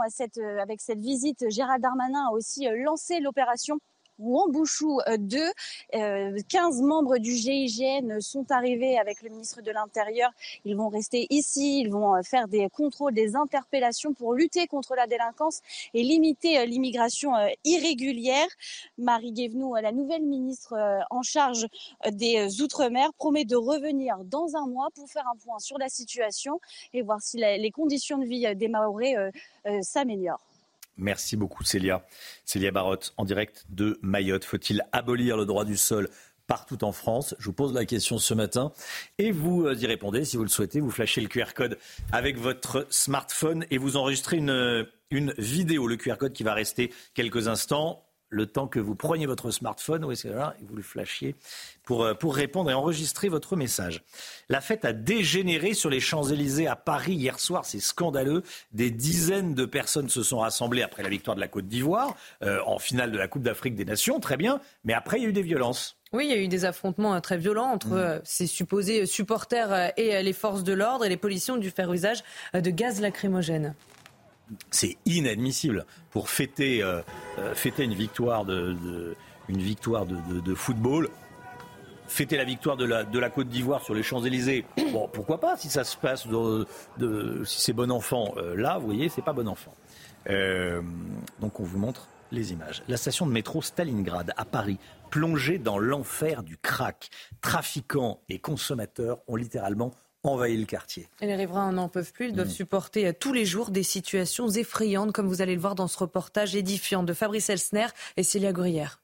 avec 0.62 0.82
cette 0.82 1.00
visite, 1.00 1.50
Gérald 1.50 1.82
Darmanin 1.82 2.28
a 2.30 2.32
aussi 2.32 2.68
lancé 2.84 3.20
l'opération 3.20 3.80
Wambouchou 4.20 5.00
2. 5.18 5.40
Euh, 5.96 6.38
15 6.48 6.82
euh, 6.82 6.86
membres 6.86 7.18
du 7.18 7.32
GIGN 7.32 8.20
sont 8.20 8.52
arrivés 8.52 8.98
avec 8.98 9.22
le 9.22 9.30
ministre 9.30 9.62
de 9.62 9.72
l'Intérieur. 9.72 10.32
Ils 10.66 10.76
vont 10.76 10.90
rester 10.90 11.28
ici, 11.30 11.82
ils 11.82 11.90
vont 11.90 12.16
euh, 12.16 12.22
faire 12.22 12.48
des 12.48 12.70
contrôles, 12.70 13.14
des 13.14 13.36
interpellations 13.36 14.14
pour 14.14 14.34
lutter 14.34 14.68
contre 14.68 14.96
la 14.96 15.08
délinquance 15.08 15.62
et 15.94 16.04
limiter 16.04 16.66
l'immigration 16.66 17.32
irrégulière. 17.64 18.48
Marie 18.98 19.32
Guévenoux, 19.32 19.76
la 19.76 19.92
nouvelle 19.92 20.24
ministre 20.24 20.76
en 21.10 21.22
charge 21.22 21.68
des 22.12 22.62
Outre-mer, 22.62 23.14
promet 23.14 23.46
de 23.46 23.56
revenir 23.56 24.18
dans 24.26 24.56
un 24.56 24.68
mois 24.68 24.90
pour 24.94 25.10
faire 25.10 25.26
un 25.34 25.38
point 25.38 25.60
sur 25.60 25.78
la 25.78 25.90
situation 25.90 26.60
et 26.94 27.02
voir 27.02 27.22
si 27.22 27.38
les 27.38 27.72
conditions 27.72 28.18
de 28.18 28.26
vie 28.26 28.56
des 28.56 28.68
Maoris 28.68 29.16
s'améliorent. 29.82 30.49
Merci 31.00 31.38
beaucoup 31.38 31.64
Célia. 31.64 32.06
Célia 32.46 32.72
Barotte 32.72 33.14
en 33.18 33.26
direct 33.26 33.66
de 33.70 33.98
Mayotte. 34.02 34.46
Faut-il 34.46 34.84
abolir 34.92 35.38
le 35.38 35.46
droit 35.46 35.66
du 35.66 35.78
sol 35.78 36.10
partout 36.46 36.84
en 36.84 36.92
France? 36.92 37.36
Je 37.40 37.46
vous 37.46 37.54
pose 37.54 37.74
la 37.74 37.86
question 37.86 38.18
ce 38.18 38.34
matin 38.34 38.72
et 39.18 39.32
vous 39.32 39.66
euh, 39.66 39.76
y 39.76 39.88
répondez 39.88 40.26
si 40.26 40.36
vous 40.38 40.44
le 40.44 40.50
souhaitez. 40.50 40.82
Vous 40.82 40.92
flashez 40.92 41.22
le 41.22 41.28
QR 41.28 41.54
code 41.56 41.78
avec 42.12 42.38
votre 42.38 42.86
smartphone 42.90 43.66
et 43.72 43.78
vous 43.78 43.96
enregistrez 43.96 44.38
une, 44.38 44.86
une 45.10 45.34
vidéo, 45.38 45.88
le 45.88 45.96
QR 45.96 46.18
code 46.18 46.34
qui 46.34 46.44
va 46.44 46.54
rester 46.54 46.92
quelques 47.14 47.48
instants 47.48 48.04
le 48.30 48.46
temps 48.46 48.68
que 48.68 48.80
vous 48.80 48.96
preniez 48.96 49.26
votre 49.26 49.52
smartphone 49.52 50.06
ou 50.06 50.12
et 50.12 50.16
vous 50.68 50.76
le 50.76 50.82
flashiez 50.82 51.36
pour, 51.84 52.04
euh, 52.04 52.14
pour 52.14 52.36
répondre 52.36 52.70
et 52.70 52.74
enregistrer 52.74 53.30
votre 53.30 53.56
message. 53.56 54.04
La 54.48 54.62
fête 54.62 54.86
a 54.86 54.94
dégénéré 54.94 55.74
sur 55.74 55.90
les 55.90 56.00
Champs-Élysées 56.00 56.68
à 56.68 56.76
Paris 56.76 57.14
hier 57.14 57.40
soir. 57.40 57.66
C'est 57.66 57.80
scandaleux. 57.80 58.44
Des 58.72 58.92
dizaines 58.92 59.56
de 59.56 59.66
personnes 59.66 60.10
se 60.10 60.24
sont 60.24 60.40
rassemblées 60.40 60.82
après 60.82 61.04
la 61.04 61.10
victoire 61.10 61.36
de 61.36 61.42
la 61.42 61.48
Côte 61.48 61.68
d'Ivoire 61.68 62.16
euh, 62.44 62.60
en 62.66 62.80
finale 62.80 63.12
de 63.12 63.18
la 63.18 63.28
Coupe 63.28 63.44
d'Afrique 63.44 63.76
des 63.76 63.86
Nations. 63.86 64.20
Très 64.20 64.38
bien. 64.38 64.60
Mais 64.84 64.94
après, 64.94 65.18
il 65.18 65.24
y 65.24 65.26
a 65.26 65.30
eu 65.30 65.34
des 65.34 65.42
violences. 65.42 65.98
Oui, 66.12 66.26
il 66.26 66.32
y 66.32 66.34
a 66.34 66.42
eu 66.42 66.48
des 66.48 66.66
affrontements 66.66 67.16
euh, 67.16 67.20
très 67.20 67.38
violents 67.38 67.72
entre 67.72 67.90
mm. 67.90 68.22
ces 68.24 68.48
supposés 68.48 69.06
supporters 69.06 69.94
et 69.98 70.22
les 70.24 70.34
forces 70.34 70.64
de 70.64 70.74
l'ordre 70.74 71.06
et 71.06 71.10
les 71.10 71.18
policiers 71.18 71.54
ont 71.54 71.58
dû 71.58 71.70
faire 71.70 71.92
usage 71.92 72.24
de 72.54 72.70
gaz 72.70 73.00
lacrymogène 73.00 73.76
c'est 74.72 74.98
inadmissible 75.06 75.86
pour 76.12 76.30
fêter, 76.30 76.84
euh, 76.84 77.02
euh, 77.38 77.54
fêter 77.56 77.84
une 77.84 77.94
victoire 77.94 78.46
de, 78.46 79.16
une 79.48 79.62
victoire 79.62 80.06
de, 80.06 80.54
football. 80.56 81.10
fêter 82.08 82.38
la 82.38 82.44
victoire 82.44 82.78
de 82.78 82.86
la, 82.86 83.04
de 83.04 83.20
la 83.20 83.30
Côte 83.30 83.50
d'Ivoire 83.50 83.84
sur 83.84 83.94
les 83.94 84.04
Champs-Élysées. 84.04 84.66
Bon, 84.92 85.08
pourquoi 85.12 85.40
pas 85.40 85.58
si 85.58 85.70
ça 85.70 85.84
se 85.84 85.96
passe, 85.98 86.28
de, 86.28 86.66
de- 86.98 87.44
si 87.46 87.62
c'est 87.62 87.74
bon 87.74 87.92
enfant. 87.92 88.34
Euh, 88.38 88.56
là, 88.56 88.78
vous 88.80 88.86
voyez, 88.88 89.10
c'est 89.10 89.22
pas 89.24 89.34
bon 89.34 89.48
enfant. 89.48 89.74
Donc 91.40 91.60
on 91.60 91.64
vous 91.64 91.80
montre 91.80 92.08
les 92.32 92.52
images. 92.54 92.84
La 92.88 92.98
station 92.98 93.26
de 93.26 93.32
métro 93.32 93.62
Stalingrad 93.62 94.34
à 94.38 94.46
Paris, 94.46 94.78
plongée 95.10 95.58
dans 95.58 95.80
l'enfer 95.80 96.44
du 96.44 96.58
crack. 96.58 97.10
Trafiquants 97.42 98.22
et 98.30 98.38
consommateurs 98.40 99.20
ont 99.28 99.36
littéralement 99.36 99.92
envahi 100.24 100.58
le 100.58 100.66
quartier. 100.66 101.08
Et 101.22 101.28
les 101.28 101.36
riverains 101.36 101.72
n'en 101.72 101.88
peuvent 101.90 102.12
plus. 102.12 102.28
Ils 102.30 102.34
doivent 102.36 102.48
Mm. 102.48 102.52
supporter 102.52 103.08
euh, 103.08 103.14
tous 103.18 103.32
les 103.34 103.46
jours 103.46 103.72
des 103.72 103.84
situations 103.84 104.50
effrayantes, 104.50 105.12
comme 105.14 105.28
vous 105.28 105.42
allez 105.42 105.56
le 105.56 105.62
voir 105.62 105.76
dans 105.76 105.88
ce 105.88 105.98
reportage 105.98 106.56
édifiant 106.56 107.04
de 107.04 107.14
Fabrice 107.14 107.50
Elsner 107.50 107.88
et 108.18 108.24
Célia 108.24 108.52
Gruyère. 108.52 109.02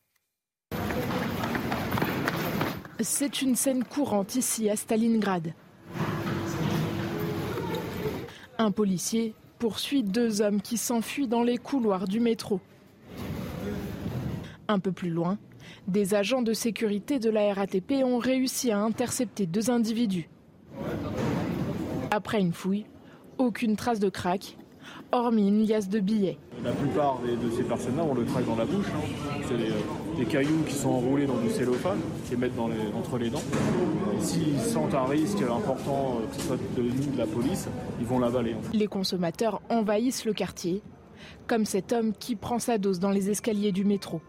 C'est 3.01 3.41
une 3.41 3.55
scène 3.55 3.84
courante 3.84 4.36
ici 4.36 4.70
à 4.70 4.76
Stalingrad. 4.76 5.53
Un 8.57 8.72
policier 8.72 9.34
poursuit 9.59 10.03
deux 10.03 10.41
hommes 10.41 10.61
qui 10.61 10.78
s'enfuient 10.78 11.28
dans 11.28 11.43
les 11.43 11.57
couloirs 11.57 12.07
du 12.07 12.20
métro. 12.20 12.59
Un 14.68 14.80
peu 14.80 14.91
plus 14.91 15.09
loin, 15.09 15.38
des 15.88 16.13
agents 16.16 16.41
de 16.41 16.53
sécurité 16.53 17.20
de 17.20 17.30
la 17.30 17.53
RATP 17.53 18.03
ont 18.03 18.18
réussi 18.18 18.72
à 18.72 18.80
intercepter 18.80 19.45
deux 19.45 19.70
individus. 19.70 20.30
Après 22.16 22.39
une 22.39 22.53
fouille, 22.53 22.86
aucune 23.38 23.76
trace 23.76 23.99
de 23.99 24.07
crack, 24.07 24.57
hormis 25.11 25.49
une 25.49 25.68
liasse 25.68 25.89
de 25.89 25.99
billets. 25.99 26.38
La 26.63 26.72
plupart 26.72 27.20
de 27.20 27.51
ces 27.51 27.63
personnes-là 27.63 28.05
ont 28.05 28.13
le 28.13 28.24
crack 28.24 28.45
dans 28.45 28.55
la 28.55 28.63
bouche. 28.63 28.86
hein. 28.95 29.36
C'est 29.45 29.57
des, 29.57 29.63
euh, 29.70 30.16
des 30.18 30.24
cailloux 30.24 30.63
qui 30.66 30.74
sont 30.76 30.91
enroulés 30.91 31.26
dans 31.26 31.36
du 31.41 31.49
cellophane, 31.49 31.99
qui 32.26 32.38
mettent 32.38 32.55
dans 32.55 32.70
les- 32.70 32.93
entre 32.97 33.18
les 33.18 33.30
dents. 33.30 33.43
S'ils 34.22 34.57
sentent 34.61 34.93
un 34.93 35.03
risque 35.03 35.41
important, 35.41 36.20
euh, 36.22 36.28
que 36.28 36.36
ce 36.36 36.41
soit 36.47 36.57
de 36.78 36.84
nous, 36.84 37.11
de 37.11 37.18
la 37.18 37.28
police, 37.28 37.68
ils 37.99 38.05
vont 38.05 38.20
l'avaler. 38.20 38.53
en 38.53 38.61
fait. 38.61 38.78
Les 38.78 38.88
consommateurs 38.88 39.61
envahissent 39.70 40.24
le 40.24 40.32
quartier, 40.32 40.82
comme 41.47 41.66
cet 41.66 41.91
homme 41.91 42.13
qui 42.18 42.38
prend 42.38 42.59
sa 42.59 42.78
dose 42.78 42.99
dans 43.01 43.11
les 43.11 43.30
escaliers 43.30 43.74
du 43.74 43.84
métro. 43.84 44.22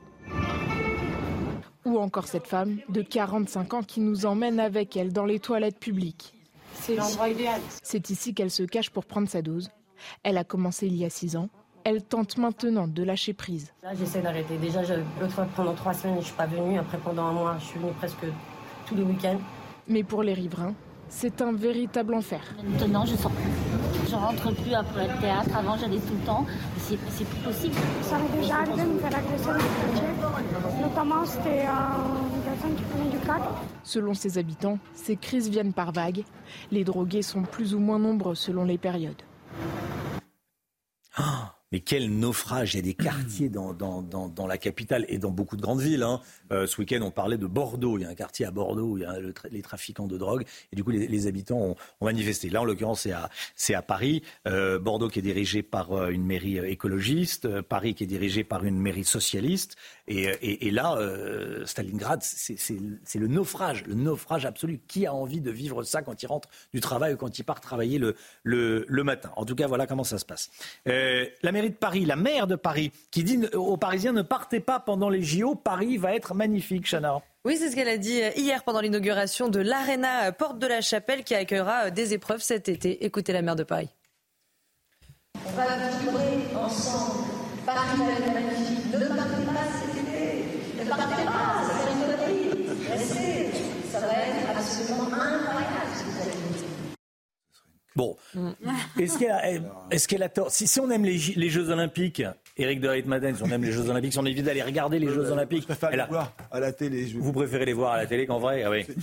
Ou 1.84 1.98
encore 1.98 2.26
cette 2.26 2.48
femme 2.48 2.78
de 2.88 3.00
45 3.02 3.74
ans 3.74 3.82
qui 3.84 4.00
nous 4.00 4.26
emmène 4.26 4.58
avec 4.58 4.96
elle 4.96 5.12
dans 5.12 5.24
les 5.24 5.38
toilettes 5.38 5.78
publiques. 5.78 6.32
C'est 6.80 6.94
l'endroit 6.96 7.28
idéal. 7.28 7.60
C'est 7.82 8.10
ici 8.10 8.34
qu'elle 8.34 8.50
se 8.50 8.62
cache 8.62 8.90
pour 8.90 9.04
prendre 9.04 9.28
sa 9.28 9.42
dose. 9.42 9.70
Elle 10.22 10.36
a 10.38 10.44
commencé 10.44 10.86
il 10.86 10.94
y 10.96 11.04
a 11.04 11.10
6 11.10 11.36
ans. 11.36 11.48
Elle 11.84 12.02
tente 12.02 12.36
maintenant 12.36 12.88
de 12.88 13.02
lâcher 13.02 13.32
prise. 13.32 13.72
Là, 13.82 13.94
j'essaie 13.94 14.20
d'arrêter. 14.20 14.56
Déjà, 14.58 14.82
je- 14.82 14.94
l'autre 15.20 15.32
fois, 15.32 15.46
pendant 15.54 15.74
trois 15.74 15.94
semaines, 15.94 16.16
je 16.20 16.26
suis 16.26 16.34
pas 16.34 16.46
venue. 16.46 16.78
Après, 16.78 16.98
pendant 16.98 17.24
un 17.26 17.32
mois, 17.32 17.56
je 17.60 17.64
suis 17.66 17.78
venue 17.78 17.92
presque 17.92 18.26
tous 18.86 18.94
les 18.96 19.02
week-ends. 19.02 19.38
Mais 19.88 20.02
pour 20.02 20.22
les 20.24 20.34
riverains, 20.34 20.74
c'est 21.08 21.40
un 21.42 21.52
véritable 21.52 22.14
enfer. 22.14 22.42
Maintenant, 22.64 23.06
je 23.06 23.14
sors 23.14 23.30
plus. 23.30 23.50
Je 24.08 24.14
rentre 24.14 24.52
plus 24.52 24.74
après 24.74 25.08
le 25.08 25.20
théâtre. 25.20 25.50
Avant, 25.56 25.76
j'allais 25.76 25.98
tout 25.98 26.14
le 26.14 26.24
temps. 26.24 26.46
C'est 26.78 26.98
c'est 27.10 27.24
plus 27.24 27.40
possible. 27.40 27.74
Ça 28.02 28.18
m'est 28.18 28.40
déjà 28.40 28.56
arrivé 28.58 28.82
de 28.82 28.88
me 28.88 28.98
faire 28.98 29.18
agresser 29.18 29.46
dans 29.46 29.52
le 29.52 29.58
quartier. 29.58 30.80
Notamment, 30.80 31.24
c'était 31.24 31.64
une 31.66 32.42
personne 32.42 32.76
qui 32.76 32.82
prenait 32.84 33.10
du 33.10 33.18
crack. 33.18 33.42
Selon 33.82 34.14
ses 34.14 34.38
habitants, 34.38 34.78
ces 34.94 35.16
crises 35.16 35.48
viennent 35.48 35.72
par 35.72 35.92
vagues. 35.92 36.24
Les 36.70 36.84
drogués 36.84 37.22
sont 37.22 37.42
plus 37.42 37.74
ou 37.74 37.80
moins 37.80 37.98
nombreux 37.98 38.34
selon 38.36 38.64
les 38.64 38.78
périodes. 38.78 39.22
Ah, 41.16 41.45
mais 41.72 41.80
quel 41.80 42.10
naufrage 42.10 42.74
Il 42.74 42.76
y 42.76 42.80
a 42.80 42.82
des 42.82 42.94
quartiers 42.94 43.48
dans, 43.48 44.46
la 44.46 44.58
capitale 44.58 45.04
et 45.08 45.18
dans 45.18 45.30
beaucoup 45.30 45.56
de 45.56 45.62
grandes 45.62 45.80
villes. 45.80 46.02
hein. 46.02 46.20
Euh, 46.52 46.66
ce 46.66 46.80
week-end, 46.80 47.00
on 47.02 47.10
parlait 47.10 47.38
de 47.38 47.46
Bordeaux. 47.46 47.98
Il 47.98 48.02
y 48.02 48.04
a 48.04 48.08
un 48.08 48.14
quartier 48.14 48.46
à 48.46 48.50
Bordeaux 48.50 48.92
où 48.92 48.98
il 48.98 49.02
y 49.02 49.06
a 49.06 49.16
les 49.50 49.62
trafiquants 49.62 50.06
de 50.06 50.16
drogue. 50.16 50.44
Et 50.72 50.76
du 50.76 50.84
coup, 50.84 50.90
les, 50.90 51.26
habitants 51.26 51.76
ont, 52.00 52.04
manifesté. 52.04 52.50
Là, 52.50 52.62
en 52.62 52.64
l'occurrence, 52.64 53.08
c'est 53.56 53.74
à, 53.74 53.82
Paris. 53.82 54.22
Euh, 54.46 54.78
Bordeaux 54.78 55.08
qui 55.08 55.18
est 55.18 55.22
dirigé 55.22 55.62
par 55.62 55.92
euh, 55.92 56.08
une 56.10 56.24
mairie 56.24 56.58
écologiste. 56.58 57.60
Paris 57.62 57.94
qui 57.94 58.04
est 58.04 58.08
dirigé 58.08 58.44
par 58.44 58.64
une 58.64 58.78
mairie 58.78 59.04
socialiste. 59.04 59.76
Et, 60.08 60.28
euh, 60.28 60.36
et, 60.40 60.68
et 60.68 60.70
là, 60.70 60.96
euh, 60.96 61.66
Stalingrad, 61.66 62.22
c'est 62.22 63.18
le 63.18 63.26
naufrage. 63.26 63.84
Le 63.86 63.94
naufrage 63.94 64.46
absolu. 64.46 64.80
Qui 64.86 65.06
a 65.06 65.14
envie 65.14 65.40
de 65.40 65.50
vivre 65.50 65.82
ça 65.82 66.02
quand 66.02 66.22
il 66.22 66.26
rentre 66.26 66.48
du 66.72 66.80
travail 66.80 67.14
ou 67.14 67.16
quand 67.16 67.38
il 67.38 67.44
part 67.44 67.60
travailler 67.60 67.98
le, 67.98 68.14
le, 68.42 68.84
le 68.88 69.04
matin? 69.04 69.32
En 69.36 69.44
tout 69.44 69.54
cas, 69.54 69.66
voilà 69.66 69.86
comment 69.86 70.04
ça 70.04 70.18
se 70.18 70.24
passe. 70.24 70.50
Euh, 70.86 71.26
la 71.42 71.52
mairie 71.52 71.70
de 71.70 71.74
Paris, 71.76 72.04
la 72.04 72.16
maire 72.16 72.46
de 72.46 72.56
Paris, 72.56 72.92
qui 73.10 73.24
dit 73.24 73.40
aux 73.54 73.76
Parisiens 73.76 74.12
ne 74.12 74.22
partez 74.22 74.60
pas 74.60 74.80
pendant 74.80 75.08
les 75.08 75.22
JO. 75.22 75.54
Paris 75.54 75.96
va 75.96 76.14
être 76.14 76.34
magnifique, 76.34 76.86
Chana. 76.88 77.20
Oui, 77.44 77.56
c'est 77.56 77.70
ce 77.70 77.76
qu'elle 77.76 77.88
a 77.88 77.98
dit 77.98 78.20
hier 78.36 78.64
pendant 78.64 78.80
l'inauguration 78.80 79.48
de 79.48 79.60
l'Arena 79.60 80.32
Porte 80.32 80.58
de 80.58 80.66
la 80.66 80.80
Chapelle 80.80 81.22
qui 81.22 81.34
accueillera 81.34 81.90
des 81.90 82.12
épreuves 82.12 82.40
cet 82.42 82.68
été. 82.68 83.04
Écoutez 83.04 83.32
la 83.32 83.42
maire 83.42 83.56
de 83.56 83.62
Paris. 83.62 83.88
On 85.46 85.52
va 85.52 85.64
vibrer 86.00 86.56
ensemble. 86.56 87.24
Paris 87.64 87.98
va 87.98 88.12
être 88.12 88.34
magnifique. 88.34 88.92
Ne 88.92 89.06
partez 89.08 89.44
pas. 89.46 89.75
Ne 90.86 90.90
partez 90.90 91.24
pas, 91.24 91.62
ça 91.66 91.72
va 91.74 91.82
être 91.82 91.92
une 91.92 92.00
connerie. 92.00 92.88
Restez. 92.90 93.50
Ça 93.90 94.00
va 94.00 94.06
être 94.12 94.56
absolument 94.58 95.04
incroyable 95.04 95.90
ce 95.96 96.02
que 96.04 96.08
vous 96.10 96.20
allez 96.22 96.30
vivre. 96.30 96.66
Bon, 97.96 98.16
est-ce 98.98 99.18
qu'elle 99.18 99.30
a, 99.30 99.50
est-ce 99.90 100.06
qu'elle 100.06 100.22
a 100.22 100.28
tort? 100.28 100.50
Si, 100.50 100.66
si 100.66 100.80
on 100.80 100.90
aime 100.90 101.04
les, 101.04 101.16
les 101.34 101.48
Jeux 101.48 101.70
Olympiques, 101.70 102.22
Éric 102.58 102.80
de 102.80 102.88
Ritmaten, 102.88 103.34
si 103.36 103.42
on 103.42 103.46
aime 103.50 103.62
les 103.64 103.72
Jeux 103.72 103.88
Olympiques, 103.88 104.12
si 104.12 104.18
on 104.18 104.26
évite 104.26 104.44
d'aller 104.44 104.62
regarder 104.62 104.98
les 104.98 105.08
Jeux 105.08 105.30
Olympiques, 105.30 105.66
elle 105.90 106.00
a- 106.00 106.32
à 106.50 106.60
la 106.60 106.72
télé. 106.72 107.04
vous 107.18 107.32
préférez 107.32 107.64
les 107.64 107.72
voir 107.72 107.92
à 107.92 107.96
la 107.96 108.06
télé 108.06 108.26
qu'en 108.26 108.38
vrai? 108.38 108.62
Ah 108.64 108.70
oui. 108.70 108.86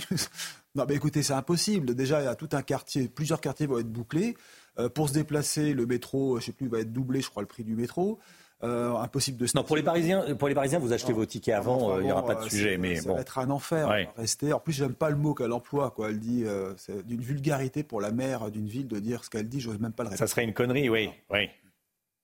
Non, 0.76 0.86
mais 0.88 0.96
écoutez, 0.96 1.22
c'est 1.22 1.32
impossible. 1.34 1.94
Déjà, 1.94 2.20
il 2.20 2.24
y 2.24 2.28
a 2.28 2.34
tout 2.34 2.48
un 2.50 2.62
quartier, 2.62 3.06
plusieurs 3.08 3.40
quartiers 3.40 3.66
vont 3.68 3.78
être 3.78 3.92
bouclés. 3.92 4.36
Euh, 4.80 4.88
pour 4.88 5.08
se 5.08 5.14
déplacer, 5.14 5.72
le 5.72 5.86
métro, 5.86 6.40
je 6.40 6.46
sais 6.46 6.52
plus, 6.52 6.66
va 6.66 6.80
être 6.80 6.92
doublé, 6.92 7.20
je 7.20 7.30
crois, 7.30 7.42
le 7.42 7.46
prix 7.46 7.62
du 7.62 7.76
métro. 7.76 8.18
Euh, 8.62 8.94
impossible 8.96 9.36
de 9.36 9.46
se 9.46 9.56
Non, 9.56 9.62
pour 9.64 9.76
les 9.76 9.82
Parisiens, 9.82 10.34
pour 10.36 10.48
les 10.48 10.54
Parisiens, 10.54 10.78
vous 10.78 10.92
achetez 10.92 11.12
vos 11.12 11.26
tickets 11.26 11.54
avant, 11.54 11.90
euh, 11.96 12.00
il 12.00 12.06
n'y 12.06 12.12
aura 12.12 12.24
pas 12.24 12.34
de 12.36 12.40
euh, 12.44 12.48
sujet. 12.48 12.78
Mais 12.78 12.96
ça 12.96 13.08
bon, 13.08 13.14
va 13.16 13.20
être 13.20 13.38
un 13.38 13.50
enfer. 13.50 13.88
Ouais. 13.88 14.04
va 14.04 14.12
Rester. 14.22 14.52
En 14.54 14.60
plus, 14.60 14.72
j'aime 14.72 14.94
pas 14.94 15.10
le 15.10 15.16
mot 15.16 15.34
qu'elle 15.34 15.52
emploie. 15.52 15.90
Quoi. 15.90 16.10
Elle 16.10 16.20
dit, 16.20 16.44
euh, 16.46 16.72
c'est 16.78 17.04
d'une 17.06 17.20
vulgarité 17.20 17.82
pour 17.82 18.00
la 18.00 18.10
maire 18.10 18.50
d'une 18.50 18.66
ville 18.68 18.88
de 18.88 18.98
dire 19.00 19.22
ce 19.24 19.28
qu'elle 19.28 19.48
dit. 19.48 19.60
J'ose 19.60 19.78
même 19.80 19.92
pas 19.92 20.04
le 20.04 20.08
répéter. 20.10 20.24
ça 20.26 20.30
serait 20.30 20.44
une 20.44 20.54
connerie, 20.54 20.88
oui, 20.88 21.10
oui. 21.30 21.50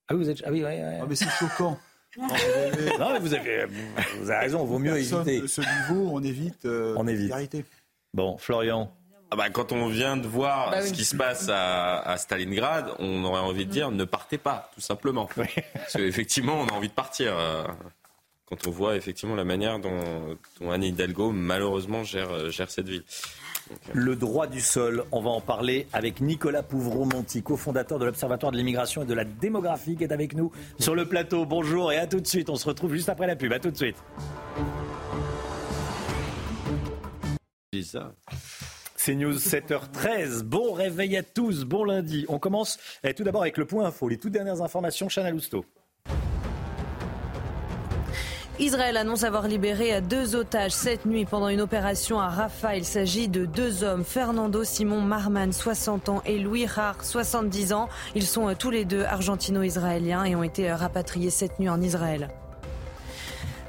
Ah 0.08 0.14
oui, 0.14 0.18
vous 0.24 0.30
êtes, 0.30 0.42
ah 0.46 0.50
oui, 0.50 0.64
oui, 0.64 0.70
oui. 0.72 0.98
Ah, 1.02 1.04
mais 1.08 1.14
c'est 1.14 1.28
choquant. 1.28 1.76
non, 2.16 3.12
mais 3.12 3.18
vous 3.20 3.34
avez, 3.34 3.66
vous 4.20 4.30
avez 4.30 4.40
raison, 4.40 4.64
vaut 4.64 4.78
mieux 4.78 4.96
éviter. 4.98 5.42
de 5.42 5.46
ce 5.46 5.60
niveau, 5.60 6.10
on 6.12 6.22
évite. 6.22 6.64
euh, 6.64 6.94
On 6.96 7.02
la 7.02 7.10
évite. 7.12 7.22
vulgarité. 7.24 7.64
Bon, 8.14 8.38
Florian. 8.38 8.90
Ah 9.32 9.36
bah, 9.36 9.48
quand 9.50 9.70
on 9.72 9.86
vient 9.86 10.16
de 10.16 10.26
voir 10.26 10.70
Bah 10.72 10.82
ce 10.82 10.92
qui 10.92 11.04
se 11.04 11.14
passe 11.14 11.48
à, 11.48 12.00
à 12.00 12.16
Stalingrad, 12.16 12.92
on 12.98 13.22
aurait 13.24 13.40
envie 13.40 13.64
de 13.64 13.70
dire 13.70 13.90
ne 13.92 14.04
partez 14.04 14.38
pas, 14.38 14.70
tout 14.74 14.80
simplement. 14.80 15.28
Parce 15.36 15.92
qu'effectivement, 15.92 16.54
on 16.60 16.66
a 16.66 16.72
envie 16.72 16.88
de 16.88 16.92
partir. 16.94 17.38
euh, 17.38 17.64
quand 18.46 18.66
on 18.66 18.72
voit 18.72 18.96
effectivement 18.96 19.36
la 19.36 19.44
manière 19.44 19.78
dont, 19.78 20.36
dont 20.60 20.72
Anne 20.72 20.82
Hidalgo, 20.82 21.30
malheureusement, 21.30 22.02
gère, 22.02 22.32
euh, 22.32 22.50
gère 22.50 22.68
cette 22.68 22.88
ville. 22.88 23.04
Le 23.92 24.16
droit 24.16 24.48
du 24.48 24.60
sol, 24.60 25.04
on 25.12 25.20
va 25.20 25.30
en 25.30 25.40
parler 25.40 25.86
avec 25.92 26.20
Nicolas 26.20 26.64
Pouvreau-Monti, 26.64 27.44
cofondateur 27.44 28.00
de 28.00 28.06
l'Observatoire 28.06 28.50
de 28.50 28.56
l'immigration 28.56 29.04
et 29.04 29.06
de 29.06 29.14
la 29.14 29.22
démographie, 29.22 29.94
qui 29.96 30.02
est 30.02 30.12
avec 30.12 30.34
nous 30.34 30.50
sur 30.80 30.96
le 30.96 31.06
plateau. 31.06 31.46
Bonjour 31.46 31.92
et 31.92 31.98
à 31.98 32.08
tout 32.08 32.18
de 32.18 32.26
suite. 32.26 32.50
On 32.50 32.56
se 32.56 32.66
retrouve 32.66 32.94
juste 32.94 33.08
après 33.08 33.28
la 33.28 33.36
pub. 33.36 33.52
À 33.52 33.60
tout 33.60 33.70
de 33.70 33.76
suite. 33.76 33.96
Dis 37.72 37.84
ça. 37.84 38.10
C'est 39.02 39.14
News 39.14 39.32
7h13. 39.32 40.42
Bon 40.42 40.74
réveil 40.74 41.16
à 41.16 41.22
tous. 41.22 41.64
Bon 41.64 41.84
lundi. 41.84 42.26
On 42.28 42.38
commence 42.38 42.78
eh, 43.02 43.14
tout 43.14 43.24
d'abord 43.24 43.40
avec 43.40 43.56
le 43.56 43.64
point 43.64 43.86
info. 43.86 44.10
Les 44.10 44.18
toutes 44.18 44.32
dernières 44.32 44.60
informations. 44.60 45.08
Chana 45.08 45.30
Lousteau. 45.30 45.64
Israël 48.58 48.98
annonce 48.98 49.24
avoir 49.24 49.48
libéré 49.48 50.02
deux 50.02 50.36
otages 50.36 50.72
cette 50.72 51.06
nuit 51.06 51.24
pendant 51.24 51.48
une 51.48 51.62
opération 51.62 52.20
à 52.20 52.28
Rafah. 52.28 52.76
Il 52.76 52.84
s'agit 52.84 53.28
de 53.28 53.46
deux 53.46 53.84
hommes, 53.84 54.04
Fernando 54.04 54.64
Simon 54.64 55.00
Marman, 55.00 55.50
60 55.50 56.10
ans, 56.10 56.22
et 56.26 56.38
Louis 56.38 56.66
Har, 56.76 57.02
70 57.02 57.72
ans. 57.72 57.88
Ils 58.14 58.26
sont 58.26 58.50
euh, 58.50 58.54
tous 58.54 58.70
les 58.70 58.84
deux 58.84 59.04
argentino-israéliens 59.04 60.24
et 60.24 60.36
ont 60.36 60.42
été 60.42 60.70
euh, 60.70 60.76
rapatriés 60.76 61.30
cette 61.30 61.58
nuit 61.58 61.70
en 61.70 61.80
Israël. 61.80 62.28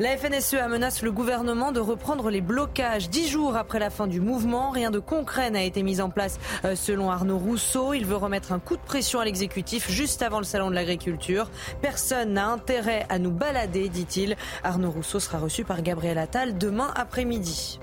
La 0.02 0.18
FNSEA 0.18 0.68
menace 0.68 1.04
le 1.04 1.12
gouvernement 1.12 1.72
de 1.72 1.80
reprendre 1.80 2.32
les 2.32 2.42
blocages 2.42 3.08
dix 3.12 3.28
jours 3.28 3.56
après 3.56 3.78
la 3.78 3.92
fin 3.92 4.08
du 4.08 4.20
mouvement. 4.20 4.72
Rien 4.72 4.90
de 4.90 4.98
concret 4.98 5.52
n'a 5.52 5.62
été 5.62 5.84
mis 5.84 6.02
en 6.02 6.10
place 6.10 6.40
euh, 6.66 6.76
selon 6.76 7.12
Arnaud 7.12 7.38
Rousseau. 7.38 7.94
Il 7.94 8.08
veut 8.08 8.16
remettre 8.16 8.52
un 8.52 8.58
coup 8.58 8.78
de 8.78 8.82
pression 8.82 9.20
à 9.20 9.26
l'exécutif 9.26 9.92
juste 9.92 10.24
avant 10.24 10.40
le 10.40 10.44
salon 10.44 10.72
de 10.72 10.76
l'agriculture. 10.76 11.52
Personne 11.84 12.34
n'a 12.34 12.48
intérêt 12.48 13.06
à 13.10 13.20
nous 13.20 13.30
balader, 13.30 13.90
dit-il. 13.90 14.38
Arnaud 14.64 14.90
Rousseau 14.90 15.20
sera 15.20 15.38
reçu 15.38 15.66
par 15.66 15.84
Gabriel 15.84 16.18
Attal 16.18 16.58
demain 16.58 16.92
après-midi. 16.96 17.80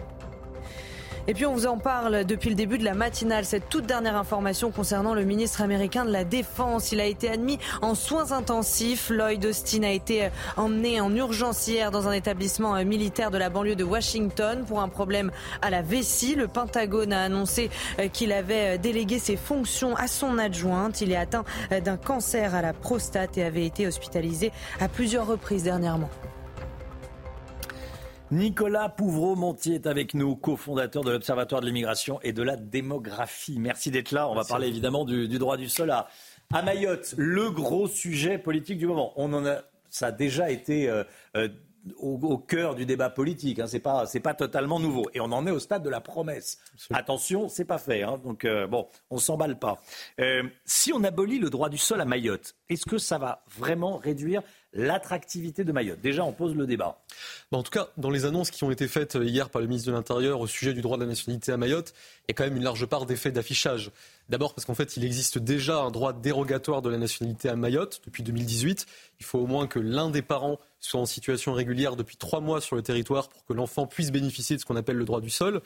Et 1.31 1.35
puis 1.35 1.45
on 1.45 1.53
vous 1.53 1.67
en 1.67 1.77
parle 1.77 2.25
depuis 2.25 2.49
le 2.49 2.55
début 2.55 2.79
de 2.79 2.85
la 2.85 2.95
matinale, 2.95 3.45
cette 3.45 3.69
toute 3.69 3.85
dernière 3.85 4.17
information 4.17 4.71
concernant 4.71 5.13
le 5.13 5.25
ministre 5.25 5.61
américain 5.61 6.07
de 6.07 6.11
la 6.11 6.25
Défense. 6.25 6.91
Il 6.91 7.01
a 7.01 7.05
été 7.05 7.29
admis 7.29 7.59
en 7.83 7.95
soins 7.95 8.33
intensifs. 8.33 9.11
Lloyd 9.11 9.45
Austin 9.45 9.83
a 9.83 9.91
été 9.91 10.31
emmené 10.57 11.03
en 11.03 11.15
urgence 11.15 11.69
hier 11.69 11.91
dans 11.91 12.09
un 12.09 12.13
établissement 12.13 12.83
militaire 12.83 13.31
de 13.31 13.37
la 13.37 13.51
banlieue 13.51 13.77
de 13.77 13.85
Washington 13.85 14.65
pour 14.67 14.81
un 14.81 14.89
problème 14.89 15.31
à 15.61 15.69
la 15.69 15.83
vessie. 15.83 16.35
Le 16.35 16.49
Pentagone 16.49 17.13
a 17.13 17.25
annoncé 17.25 17.69
qu'il 18.15 18.33
avait 18.33 18.79
délégué 18.79 19.19
ses 19.19 19.37
fonctions 19.37 19.95
à 19.97 20.07
son 20.07 20.39
adjointe. 20.39 21.03
Il 21.03 21.13
est 21.13 21.17
atteint 21.17 21.45
d'un 21.85 21.99
cancer 21.99 22.55
à 22.55 22.63
la 22.63 22.73
prostate 22.73 23.37
et 23.37 23.45
avait 23.45 23.67
été 23.67 23.87
hospitalisé 23.87 24.51
à 24.81 24.89
plusieurs 24.89 25.27
reprises 25.27 25.65
dernièrement. 25.65 26.09
Nicolas 28.31 28.91
Pouvreau-Montier 28.91 29.77
est 29.77 29.87
avec 29.87 30.13
nous, 30.13 30.37
cofondateur 30.37 31.03
de 31.03 31.11
l'Observatoire 31.11 31.63
de 31.63 31.67
l'immigration 31.67 32.21
et 32.23 32.35
de 32.35 32.43
la 32.43 32.57
démographie. 32.57 33.59
Merci 33.59 33.91
d'être 33.91 34.13
là. 34.13 34.29
On 34.29 34.35
va 34.35 34.45
parler 34.45 34.69
évidemment 34.69 35.07
du, 35.07 35.39
droit 35.39 35.57
du 35.57 35.71
sol 35.71 35.91
à, 35.91 36.09
Mayotte, 36.63 37.15
le 37.17 37.51
gros 37.51 37.89
sujet 37.89 38.37
politique 38.37 38.77
du 38.77 38.87
moment. 38.87 39.15
On 39.17 39.33
en 39.33 39.47
a, 39.47 39.63
ça 39.89 40.09
a 40.09 40.13
déjà 40.13 40.51
été 40.51 40.91
euh, 40.91 41.05
euh, 41.39 41.49
au, 41.97 42.37
cœur 42.37 42.75
du 42.75 42.85
débat 42.85 43.09
politique. 43.09 43.61
Hein. 43.61 43.67
C'est 43.67 43.81
pas 43.81 44.05
c'est 44.05 44.21
pas 44.21 44.35
totalement 44.35 44.79
nouveau. 44.79 45.09
Et 45.15 45.21
on 45.21 45.33
en 45.33 45.47
est 45.47 45.51
au 45.51 45.59
stade 45.59 45.83
de 45.83 45.89
la 45.91 46.03
promesse. 46.03 46.59
Attention, 46.93 47.49
c'est 47.49 47.65
pas 47.65 47.79
fait. 47.79 48.03
Hein. 48.03 48.21
Donc 48.23 48.45
euh, 48.45 48.67
bon, 48.67 48.89
on 49.09 49.17
s'emballe 49.17 49.59
pas. 49.59 49.81
si 50.67 50.93
on 50.93 51.03
abolit 51.03 51.39
le 51.39 51.49
droit 51.49 51.71
du 51.71 51.79
sol 51.79 51.99
à 51.99 52.05
Mayotte, 52.05 52.57
est-ce 52.69 52.85
que 52.85 52.99
ça 52.99 53.17
va 53.17 53.43
vraiment 53.57 53.97
réduire 53.97 54.43
l'attractivité 54.75 55.65
de 55.65 55.73
Mayotte? 55.73 56.03
Déjà, 56.03 56.25
on 56.25 56.33
pose 56.33 56.55
le 56.55 56.67
débat. 56.67 57.01
En 57.57 57.63
tout 57.63 57.71
cas, 57.71 57.89
dans 57.97 58.11
les 58.11 58.27
annonces 58.27 58.51
qui 58.51 58.63
ont 58.65 58.71
été 58.71 58.89
faites 58.89 59.17
hier 59.21 59.49
par 59.49 59.63
le 59.63 59.69
ministre 59.69 59.91
de 59.91 59.97
l'Intérieur 59.97 60.41
au 60.41 60.47
sujet 60.47 60.75
du 60.75 60.83
droit 60.83 60.99
de 60.99 61.03
la 61.03 61.09
nationalité 61.09 61.51
à 61.51 61.57
Mayotte, 61.57 61.95
il 62.23 62.25
y 62.29 62.33
a 62.33 62.35
quand 62.35 62.45
même 62.45 62.57
une 62.57 62.63
large 62.63 62.85
part 62.85 63.07
d'effet 63.07 63.33
d'affichage. 63.33 63.91
D'abord 64.29 64.55
parce 64.55 64.67
qu'en 64.67 64.75
fait, 64.75 64.99
il 64.99 65.05
existe 65.05 65.39
déjà 65.39 65.81
un 65.81 65.91
droit 65.91 66.13
dérogatoire 66.13 66.83
de 66.83 66.91
la 66.91 66.99
nationalité 66.99 67.49
à 67.49 67.57
Mayotte 67.57 68.03
depuis 68.05 68.23
2018. 68.23 68.85
Il 69.21 69.25
faut 69.25 69.39
au 69.39 69.47
moins 69.47 69.67
que 69.67 69.79
l'un 69.79 70.11
des 70.11 70.21
parents 70.21 70.59
soit 70.81 71.01
en 71.01 71.07
situation 71.07 71.55
régulière 71.55 71.97
depuis 71.97 72.19
trois 72.19 72.41
mois 72.41 72.61
sur 72.61 72.77
le 72.77 72.83
territoire 72.83 73.31
pour 73.31 73.45
que 73.47 73.55
l'enfant 73.55 73.87
puisse 73.87 74.13
bénéficier 74.13 74.57
de 74.57 74.61
ce 74.61 74.67
qu'on 74.67 74.77
appelle 74.77 74.97
le 74.97 75.07
droit 75.07 75.23
du 75.23 75.31
sol. 75.31 75.63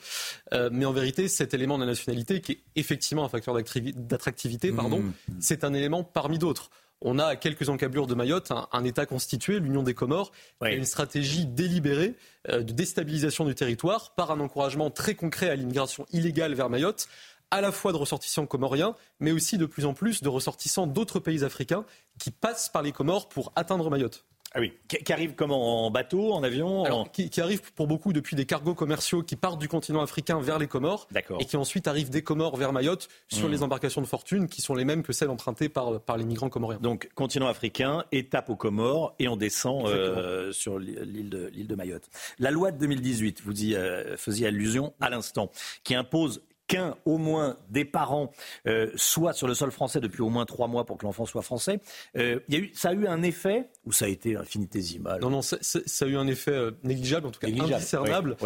Euh, 0.53 0.69
mais 0.71 0.85
en 0.85 0.93
vérité, 0.93 1.27
cet 1.27 1.53
élément 1.53 1.77
de 1.77 1.83
la 1.83 1.89
nationalité, 1.89 2.39
qui 2.39 2.53
est 2.53 2.59
effectivement 2.77 3.25
un 3.25 3.29
facteur 3.29 3.53
d'attractivité, 3.53 4.71
pardon, 4.71 4.99
mmh. 4.99 5.13
c'est 5.41 5.65
un 5.65 5.73
élément 5.73 6.05
parmi 6.05 6.39
d'autres 6.39 6.69
on 7.03 7.19
a 7.19 7.25
à 7.25 7.35
quelques 7.35 7.69
encablures 7.69 8.07
de 8.07 8.15
Mayotte 8.15 8.51
un, 8.71 8.83
État 8.83 9.05
constitué, 9.05 9.59
l'Union 9.59 9.83
des 9.83 9.93
Comores, 9.93 10.31
a 10.61 10.71
une 10.71 10.85
stratégie 10.85 11.45
délibérée 11.45 12.15
euh, 12.49 12.63
de 12.63 12.71
déstabilisation 12.71 13.45
du 13.45 13.53
territoire 13.53 14.15
par 14.15 14.31
un 14.31 14.39
encouragement 14.39 14.89
très 14.89 15.13
concret 15.13 15.49
à 15.49 15.55
l'immigration 15.55 16.05
illégale 16.11 16.53
vers 16.53 16.69
Mayotte 16.69 17.07
à 17.51 17.61
la 17.61 17.71
fois 17.71 17.91
de 17.91 17.97
ressortissants 17.97 18.47
comoriens, 18.47 18.95
mais 19.19 19.31
aussi 19.31 19.59
de 19.59 19.67
plus 19.67 19.85
en 19.85 19.93
plus 19.93 20.23
de 20.23 20.29
ressortissants 20.29 20.87
d'autres 20.87 21.19
pays 21.19 21.43
africains 21.43 21.85
qui 22.17 22.31
passent 22.31 22.69
par 22.69 22.81
les 22.81 22.91
Comores 22.91 23.29
pour 23.29 23.51
atteindre 23.55 23.91
Mayotte. 23.91 24.25
Ah 24.55 24.59
oui, 24.59 24.73
qui 24.87 25.11
arrive 25.11 25.33
comment 25.33 25.85
En 25.85 25.89
bateau, 25.89 26.31
en 26.31 26.43
avion 26.43 27.05
qui, 27.11 27.41
arrive 27.41 27.73
pour 27.73 27.87
beaucoup 27.87 28.13
depuis 28.13 28.35
des 28.35 28.45
cargos 28.45 28.75
commerciaux 28.75 29.23
qui 29.23 29.35
partent 29.35 29.59
du 29.59 29.67
continent 29.67 30.01
africain 30.01 30.39
vers 30.39 30.59
les 30.59 30.67
Comores 30.67 31.07
et 31.39 31.45
qui 31.45 31.57
ensuite 31.57 31.87
arrivent 31.87 32.11
des 32.11 32.21
Comores 32.21 32.55
vers 32.55 32.71
Mayotte 32.71 33.07
sur 33.29 33.47
hmm. 33.47 33.51
les 33.51 33.63
embarcations 33.63 34.01
de 34.01 34.05
fortune 34.05 34.47
qui 34.47 34.61
sont 34.61 34.75
les 34.75 34.85
mêmes 34.85 35.01
que 35.01 35.11
celles 35.11 35.29
empruntées 35.29 35.69
par, 35.69 35.99
par 36.01 36.17
les 36.17 36.25
migrants 36.25 36.49
comoriens. 36.49 36.77
Donc, 36.79 37.09
continent 37.15 37.47
africain, 37.47 38.05
étape 38.11 38.51
aux 38.51 38.55
Comores 38.55 39.15
et 39.17 39.27
on 39.27 39.37
descend 39.37 39.87
euh, 39.87 40.51
sur 40.51 40.77
l'île 40.77 41.29
de, 41.29 41.49
de, 41.49 41.75
Mayotte. 41.75 42.09
La 42.37 42.51
loi 42.51 42.71
de 42.71 42.77
2018, 42.77 43.41
vous 43.43 43.63
y 43.63 43.75
euh, 43.75 44.15
faisiez 44.17 44.47
allusion 44.47 44.93
à 45.01 45.09
l'instant, 45.09 45.49
qui 45.83 45.95
impose 45.95 46.43
qu'un 46.73 46.95
au 47.05 47.17
moins 47.17 47.57
des 47.69 47.85
parents 47.85 48.31
euh, 48.67 48.89
soit 48.95 49.33
sur 49.33 49.47
le 49.47 49.53
sol 49.53 49.71
français 49.71 49.99
depuis 49.99 50.21
au 50.21 50.29
moins 50.29 50.45
trois 50.45 50.67
mois 50.67 50.85
pour 50.85 50.97
que 50.97 51.05
l'enfant 51.05 51.25
soit 51.25 51.43
français. 51.43 51.79
Euh, 52.17 52.39
y 52.49 52.55
a 52.55 52.59
eu, 52.59 52.71
ça 52.73 52.89
a 52.89 52.93
eu 52.93 53.05
un 53.05 53.21
effet 53.21 53.69
ou 53.85 53.91
ça 53.91 54.05
a 54.05 54.07
été 54.07 54.35
infinitésimal? 54.35 55.21
Non, 55.21 55.29
non, 55.29 55.41
ça, 55.41 55.57
a 55.57 56.05
eu 56.05 56.17
un 56.17 56.27
effet 56.27 56.51
euh, 56.51 56.71
négligeable, 56.83 57.27
en 57.27 57.31
tout 57.31 57.39
cas 57.39 57.47
indiscernable. 57.47 58.37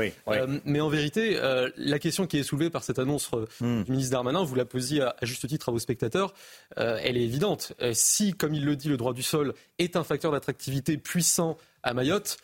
mais 0.65 0.81
en 0.81 0.89
vérité, 0.89 1.39
la 1.77 1.99
question 1.99 2.27
qui 2.27 2.37
est 2.37 2.43
soulevée 2.43 2.69
par 2.69 2.83
cette 2.83 2.99
annonce 2.99 3.31
hmm. 3.61 3.83
du 3.83 3.91
ministre 3.91 4.11
Darmanin, 4.11 4.43
vous 4.43 4.55
la 4.55 4.65
posiez 4.65 5.01
à, 5.01 5.15
juste 5.21 5.47
titre 5.47 5.69
à 5.69 5.71
vos 5.71 5.79
spectateurs, 5.79 6.33
elle 6.75 7.17
est 7.17 7.23
évidente. 7.23 7.73
si, 7.93 8.33
comme 8.33 8.53
il 8.53 8.65
le 8.65 8.75
dit, 8.75 8.89
le 8.89 8.97
droit 8.97 9.13
du 9.13 9.23
sol 9.23 9.53
est 9.79 9.95
un 9.95 10.03
facteur 10.03 10.31
d'attractivité 10.31 10.97
puissant 10.97 11.57
à 11.83 11.93
Mayotte, 11.93 12.37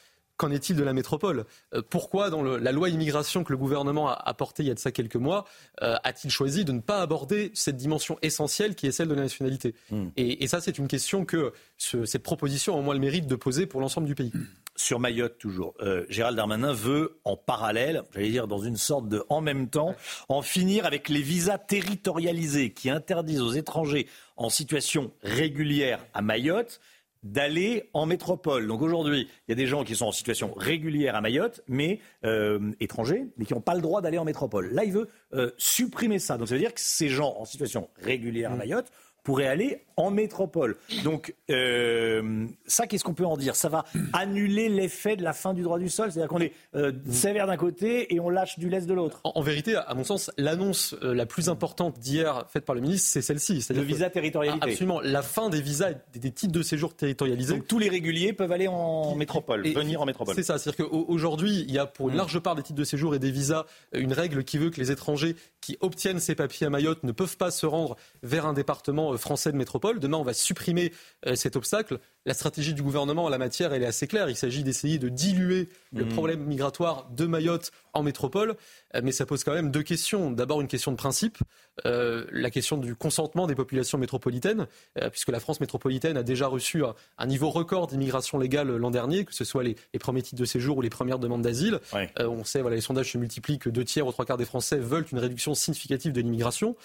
Qu'en 0.44 0.52
est-il 0.52 0.76
de 0.76 0.84
la 0.84 0.92
métropole? 0.92 1.46
Euh, 1.74 1.82
Pourquoi, 1.90 2.30
dans 2.30 2.44
la 2.44 2.72
loi 2.74 2.90
immigration 2.90 3.46
que 3.46 3.54
le 3.54 3.58
gouvernement 3.58 4.10
a 4.10 4.22
apportée 4.28 4.64
il 4.64 4.66
y 4.68 4.72
a 4.72 4.74
de 4.74 4.80
ça 4.80 4.92
quelques 4.92 5.16
mois, 5.16 5.46
euh, 5.82 5.96
a-t-il 6.04 6.32
choisi 6.32 6.66
de 6.66 6.74
ne 6.74 6.82
pas 6.82 7.00
aborder 7.00 7.50
cette 7.54 7.78
dimension 7.78 8.18
essentielle 8.22 8.76
qui 8.76 8.86
est 8.86 8.92
celle 8.92 9.08
de 9.08 9.14
la 9.14 9.22
nationalité? 9.22 9.74
Hmm. 9.90 10.10
et, 10.18 10.46
ça, 10.48 10.60
c'est 10.60 10.78
une 10.78 10.90
question 10.90 11.24
que 11.24 11.54
cette 11.78 12.24
proposition 12.24 12.76
a 12.76 12.78
au 12.78 12.82
moins 12.82 12.94
le 12.94 13.00
mérite 13.00 13.26
de 13.26 13.36
poser 13.36 13.68
pour 13.68 13.80
l'ensemble 13.80 14.06
du 14.06 14.16
pays. 14.16 14.34
Sur 14.76 15.00
Mayotte, 15.00 15.38
toujours, 15.38 15.76
euh, 15.82 16.06
Gérald 16.10 16.36
Darmanin 16.36 16.74
veut, 16.74 17.20
en 17.24 17.38
parallèle, 17.38 18.04
j'allais 18.14 18.32
dire 18.32 18.48
dans 18.48 18.60
une 18.60 18.76
sorte 18.76 19.08
de 19.08 19.24
en 19.30 19.40
même 19.40 19.70
temps, 19.70 19.96
en 20.28 20.42
finir 20.42 20.86
avec 20.86 21.08
les 21.08 21.22
visas 21.22 21.58
territorialisés 21.58 22.74
qui 22.74 22.90
interdisent 22.90 23.42
aux 23.42 23.54
étrangers 23.54 24.08
en 24.36 24.50
situation 24.50 25.14
régulière 25.22 26.06
à 26.14 26.22
Mayotte 26.22 26.82
d'aller 27.24 27.90
en 27.94 28.06
métropole. 28.06 28.68
Donc 28.68 28.82
aujourd'hui, 28.82 29.28
il 29.48 29.52
y 29.52 29.54
a 29.54 29.56
des 29.56 29.68
gens 29.68 29.84
qui 29.84 29.96
sont 29.96 30.08
en 30.08 30.12
situation 30.12 30.54
régulière 30.56 31.16
à 31.16 31.22
Mayotte, 31.22 31.62
mais 31.68 32.00
euh, 32.26 32.72
étrangers, 32.80 33.28
mais 33.38 33.46
qui 33.46 33.54
n'ont 33.54 33.62
pas 33.62 33.76
le 33.76 33.82
droit 33.82 34.02
d'aller 34.02 34.18
en 34.18 34.26
métropole. 34.26 34.74
Là, 34.74 34.84
il 34.84 34.92
veut 34.92 35.08
euh, 35.34 35.52
supprimer 35.58 36.20
ça. 36.20 36.38
Donc 36.38 36.48
ça 36.48 36.56
veut 36.56 36.62
dire 36.62 36.74
que 36.74 36.82
ces 36.82 37.10
gens 37.10 37.36
en 37.38 37.46
situation 37.46 37.90
régulière 37.98 38.52
à 38.52 38.56
mmh. 38.56 38.60
Mayotte 38.60 38.92
pourraient 39.24 39.48
aller 39.48 39.84
en 39.98 40.12
métropole. 40.12 40.76
Donc, 41.04 41.36
euh, 41.50 42.48
ça, 42.66 42.88
qu'est-ce 42.88 43.04
qu'on 43.04 43.14
peut 43.14 43.26
en 43.26 43.38
dire? 43.38 43.56
Ça 43.56 43.70
va 43.70 43.86
annuler 44.12 44.70
l'effet 44.70 45.16
de 45.16 45.24
la 45.24 45.34
fin 45.34 45.54
du 45.54 45.62
droit 45.62 45.80
du 45.80 45.90
sol 45.90 46.12
C'est-à-dire 46.12 46.30
qu'on 46.30 46.42
est, 46.42 46.54
euh, 46.76 46.92
sévère 47.10 47.48
d'un 47.48 47.58
côté 47.58 48.14
et 48.14 48.20
on 48.20 48.30
lâche 48.30 48.60
du 48.60 48.70
lest 48.70 48.88
de 48.88 48.94
l'autre 48.94 49.22
en, 49.24 49.42
vérité, 49.42 49.76
à 49.76 49.94
mon 49.94 50.04
sens, 50.04 50.32
l'annonce 50.38 50.96
euh, 51.04 51.14
la 51.14 51.26
plus 51.26 51.50
importante 51.50 52.00
d'hier 52.00 52.46
faite 52.50 52.66
par 52.66 52.76
le 52.76 52.82
ministre, 52.82 53.10
c'est 53.12 53.22
celle-ci. 53.22 53.66
Le 53.70 53.82
visa 53.82 54.10
territorialité. 54.10 54.72
Absolument. 54.72 55.00
La 55.02 55.22
fin 55.22 55.50
des 55.50 55.62
visas 55.62 55.92
et 55.92 56.20
des, 56.20 56.32
titres 56.32 56.54
de 56.54 56.64
séjour 56.64 56.96
territorialisés. 56.96 57.56
Donc, 57.56 57.68
tous 57.68 57.80
les 57.80 57.90
réguliers 57.90 58.34
peuvent 58.34 58.52
aller 58.52 58.68
en 58.68 59.16
métropole, 59.16 59.68
venir 59.68 60.02
en 60.02 60.06
métropole. 60.06 60.36
C'est 60.36 60.44
ça. 60.44 60.58
C'est-à-dire 60.58 60.88
qu'aujourd'hui, 60.88 61.66
il 61.68 61.74
y 61.74 61.78
a 61.78 61.86
pour 61.86 62.10
une 62.10 62.16
mm. 62.16 62.18
large 62.18 62.40
part 62.40 62.56
des 62.56 62.64
titres 62.64 62.80
de 62.80 62.84
séjour 62.84 63.16
et 63.16 63.20
des 63.20 63.32
visas 63.32 63.66
une 63.94 64.14
règle 64.14 64.44
qui 64.44 64.58
veut 64.58 64.70
que 64.70 64.80
les 64.80 64.92
étrangers 64.92 65.36
qui 65.62 65.78
obtiennent 65.82 66.20
ces 66.20 66.36
papiers 66.36 66.68
à 66.68 66.70
Mayotte 66.70 67.04
ne 67.04 67.12
peuvent 67.12 67.38
pas 67.38 67.52
se 67.52 67.66
rendre 67.66 67.96
vers 68.22 68.46
un 68.46 68.54
département 68.54 69.13
français 69.18 69.52
de 69.52 69.58
métropole. 69.58 70.00
Demain, 70.00 70.18
on 70.18 70.24
va 70.24 70.34
supprimer 70.34 70.92
euh, 71.28 71.36
cet 71.36 71.56
obstacle. 71.56 72.00
La 72.26 72.34
stratégie 72.34 72.74
du 72.74 72.82
gouvernement 72.82 73.26
en 73.26 73.30
la 73.30 73.38
matière, 73.38 73.74
elle 73.74 73.84
est 73.84 73.88
assez 73.88 74.08
claire. 74.08 74.30
Il 74.30 74.36
s'agit 74.36 74.64
d'essayer 74.64 74.98
de 74.98 75.10
diluer 75.10 75.70
le 75.92 76.06
mmh. 76.06 76.10
problème 76.10 76.44
migratoire 76.46 77.10
de 77.12 77.26
Mayotte 77.26 77.72
en 77.94 78.02
métropole. 78.02 78.56
Euh, 78.96 79.02
mais 79.04 79.12
ça 79.12 79.26
pose 79.26 79.44
quand 79.44 79.54
même 79.54 79.72
deux 79.72 79.84
questions. 79.84 80.32
D'abord, 80.32 80.62
une 80.62 80.68
question 80.68 80.92
de 80.92 80.98
principe, 80.98 81.38
euh, 81.86 82.26
la 82.32 82.50
question 82.50 82.78
du 82.78 82.96
consentement 82.96 83.48
des 83.48 83.56
populations 83.56 83.98
métropolitaines, 83.98 84.68
puisque 85.12 85.30
la 85.30 85.40
France 85.40 85.60
métropolitaine 85.60 86.18
a 86.18 86.24
déjà 86.24 86.48
reçu 86.48 86.84
un, 87.18 87.26
niveau 87.26 87.50
record 87.50 87.88
d'immigration 87.88 88.38
légale 88.38 88.76
l'an 88.76 88.92
dernier, 88.92 89.26
que 89.26 89.34
ce 89.34 89.44
soit 89.44 89.64
les, 89.64 89.76
premiers 90.00 90.22
titres 90.22 90.40
de 90.40 90.46
séjour 90.46 90.78
ou 90.78 90.82
les 90.82 90.90
premières 90.90 91.20
demandes 91.20 91.42
d'asile. 91.42 91.80
on 92.20 92.44
sait, 92.44 92.62
voilà, 92.62 92.76
les 92.76 92.82
sondages 92.82 93.12
se 93.12 93.18
multiplient 93.18 93.60
que 93.60 93.70
deux 93.70 93.84
tiers 93.84 94.06
ou 94.06 94.12
trois 94.12 94.26
quarts 94.26 94.38
des 94.38 94.46
Français 94.46 94.78
veulent 94.78 95.06
une 95.12 95.20
réduction 95.20 95.56
significative 95.56 96.14
de 96.14 96.22
l'immigration. 96.22 96.76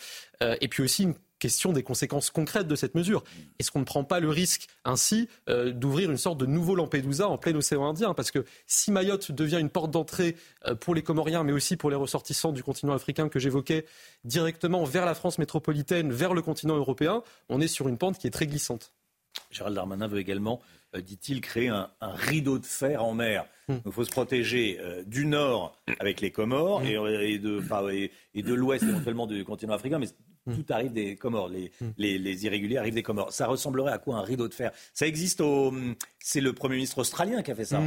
et 0.41 0.69
puis 0.69 0.83
aussi 0.83 1.05
une 1.05 1.15
question 1.39 1.73
des 1.73 1.83
conséquences 1.83 2.31
concrètes 2.31 2.69
de 2.69 2.75
cette 2.75 2.95
mesure. 2.95 3.25
Est-ce 3.59 3.71
qu'on 3.71 3.81
ne 3.81 3.85
prend 3.85 4.05
pas 4.05 4.21
le 4.21 4.29
risque 4.29 4.67
ainsi 4.85 5.29
euh, 5.49 5.73
d'ouvrir 5.73 6.11
une 6.11 6.17
sorte 6.17 6.39
de 6.39 6.47
nouveau 6.47 6.75
Lampedusa 6.75 7.29
en 7.29 7.39
plein 7.39 7.55
océan 7.55 7.87
Indien? 7.89 8.15
Parce 8.15 8.31
que 8.31 8.45
si 8.67 8.91
Mayotte 8.91 9.33
devient 9.33 9.59
une 9.61 9.71
porte 9.71 9.91
d'entrée 9.91 10.37
euh, 10.67 10.75
pour 10.75 10.95
les 10.95 11.03
Comoriens, 11.03 11.45
mais 11.45 11.53
aussi 11.53 11.77
pour 11.77 11.91
les 11.91 11.97
ressortissants 11.97 12.53
du 12.53 12.63
continent 12.63 12.93
africain 12.93 13.29
que 13.29 13.39
j'évoquais, 13.39 13.87
directement 14.25 14.85
vers 14.85 15.07
la 15.07 15.15
France 15.15 15.39
métropolitaine, 15.39 16.13
vers 16.13 16.35
le 16.35 16.43
continent 16.43 16.77
européen, 16.77 17.23
on 17.49 17.61
est 17.61 17.69
sur 17.69 17.89
une 17.89 17.99
pente 17.99 18.19
qui 18.19 18.27
est 18.27 18.31
très 18.31 18.47
glissante. 18.47 18.93
Gérald 19.51 19.75
Darmanin 19.75 20.09
veut 20.09 20.19
également, 20.19 20.61
euh, 20.95 21.01
dit-il, 21.01 21.41
créer 21.41 21.69
un, 21.69 21.91
rideau 22.01 22.59
de 22.59 22.67
fer 22.67 23.05
en 23.05 23.15
mer. 23.15 23.47
Hmm. 23.69 23.79
Il 23.85 23.93
faut 23.93 24.05
se 24.05 24.11
protéger 24.11 24.79
du 25.07 25.27
nord 25.27 25.79
avec 26.01 26.21
les 26.21 26.31
Comores 26.31 26.83
hmm. 26.83 26.87
et, 26.87 27.39
de, 27.39 28.11
et 28.35 28.43
de 28.43 28.55
l'ouest 28.55 28.83
éventuellement 28.83 29.27
du 29.27 29.45
continent 29.45 29.75
africain, 29.75 29.99
mais 29.99 30.09
Mm. 30.49 30.55
Tout 30.57 30.73
arrive 30.73 30.93
des 30.93 31.17
Comores. 31.17 31.49
Les, 31.49 31.71
les, 31.97 32.19
les, 32.19 32.45
irréguliers 32.45 32.79
arrivent 32.79 32.95
des 32.95 33.03
Comores. 33.03 33.33
Ça 33.33 33.47
ressemblerait 33.47 33.93
à 33.93 33.99
quoi 33.99 34.17
un 34.17 34.23
rideau 34.23 34.49
de 34.49 34.55
fer? 34.55 34.73
Ça 34.95 35.07
existe 35.07 35.41
au. 35.41 35.73
C'est 36.21 36.41
le 36.41 36.53
Premier 36.53 36.77
ministre 36.77 36.99
australien 36.99 37.43
qui 37.43 37.51
a 37.51 37.55
fait 37.55 37.65
ça. 37.65 37.81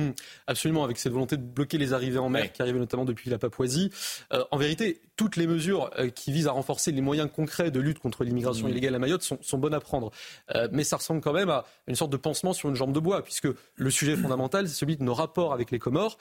Absolument, 0.47 0.83
avec 0.83 0.97
cette 0.97 1.11
volonté 1.11 1.37
de 1.37 1.43
bloquer 1.43 1.77
les 1.77 1.93
arrivées 1.93 2.17
en 2.17 2.29
mer 2.29 2.51
qui 2.51 2.61
arrivaient 2.61 2.79
notamment 2.79 3.05
depuis 3.05 3.29
la 3.29 3.37
Papouasie. 3.37 3.91
Euh, 4.33 4.43
en 4.51 4.57
vérité, 4.57 5.01
toutes 5.15 5.35
les 5.35 5.47
mesures 5.47 5.91
euh, 5.99 6.09
qui 6.09 6.31
visent 6.31 6.47
à 6.47 6.51
renforcer 6.51 6.91
les 6.91 7.01
moyens 7.01 7.29
concrets 7.31 7.71
de 7.71 7.79
lutte 7.79 7.99
contre 7.99 8.23
l'immigration 8.23 8.67
illégale 8.67 8.95
à 8.95 8.99
Mayotte 8.99 9.21
sont, 9.21 9.37
sont, 9.41 9.57
bonnes 9.57 9.73
à 9.73 9.79
prendre. 9.79 10.11
Euh, 10.55 10.67
mais 10.71 10.83
ça 10.83 10.97
ressemble 10.97 11.21
quand 11.21 11.33
même 11.33 11.49
à 11.49 11.65
une 11.87 11.95
sorte 11.95 12.11
de 12.11 12.17
pansement 12.17 12.53
sur 12.53 12.69
une 12.69 12.75
jambe 12.75 12.93
de 12.93 12.99
bois, 12.99 13.23
puisque 13.23 13.47
le 13.75 13.89
sujet 13.91 14.15
fondamental, 14.15 14.67
c'est 14.67 14.75
celui 14.75 14.97
de 14.97 15.03
nos 15.03 15.13
rapports 15.13 15.53
avec 15.53 15.70
les 15.71 15.79
Comores. 15.79 16.17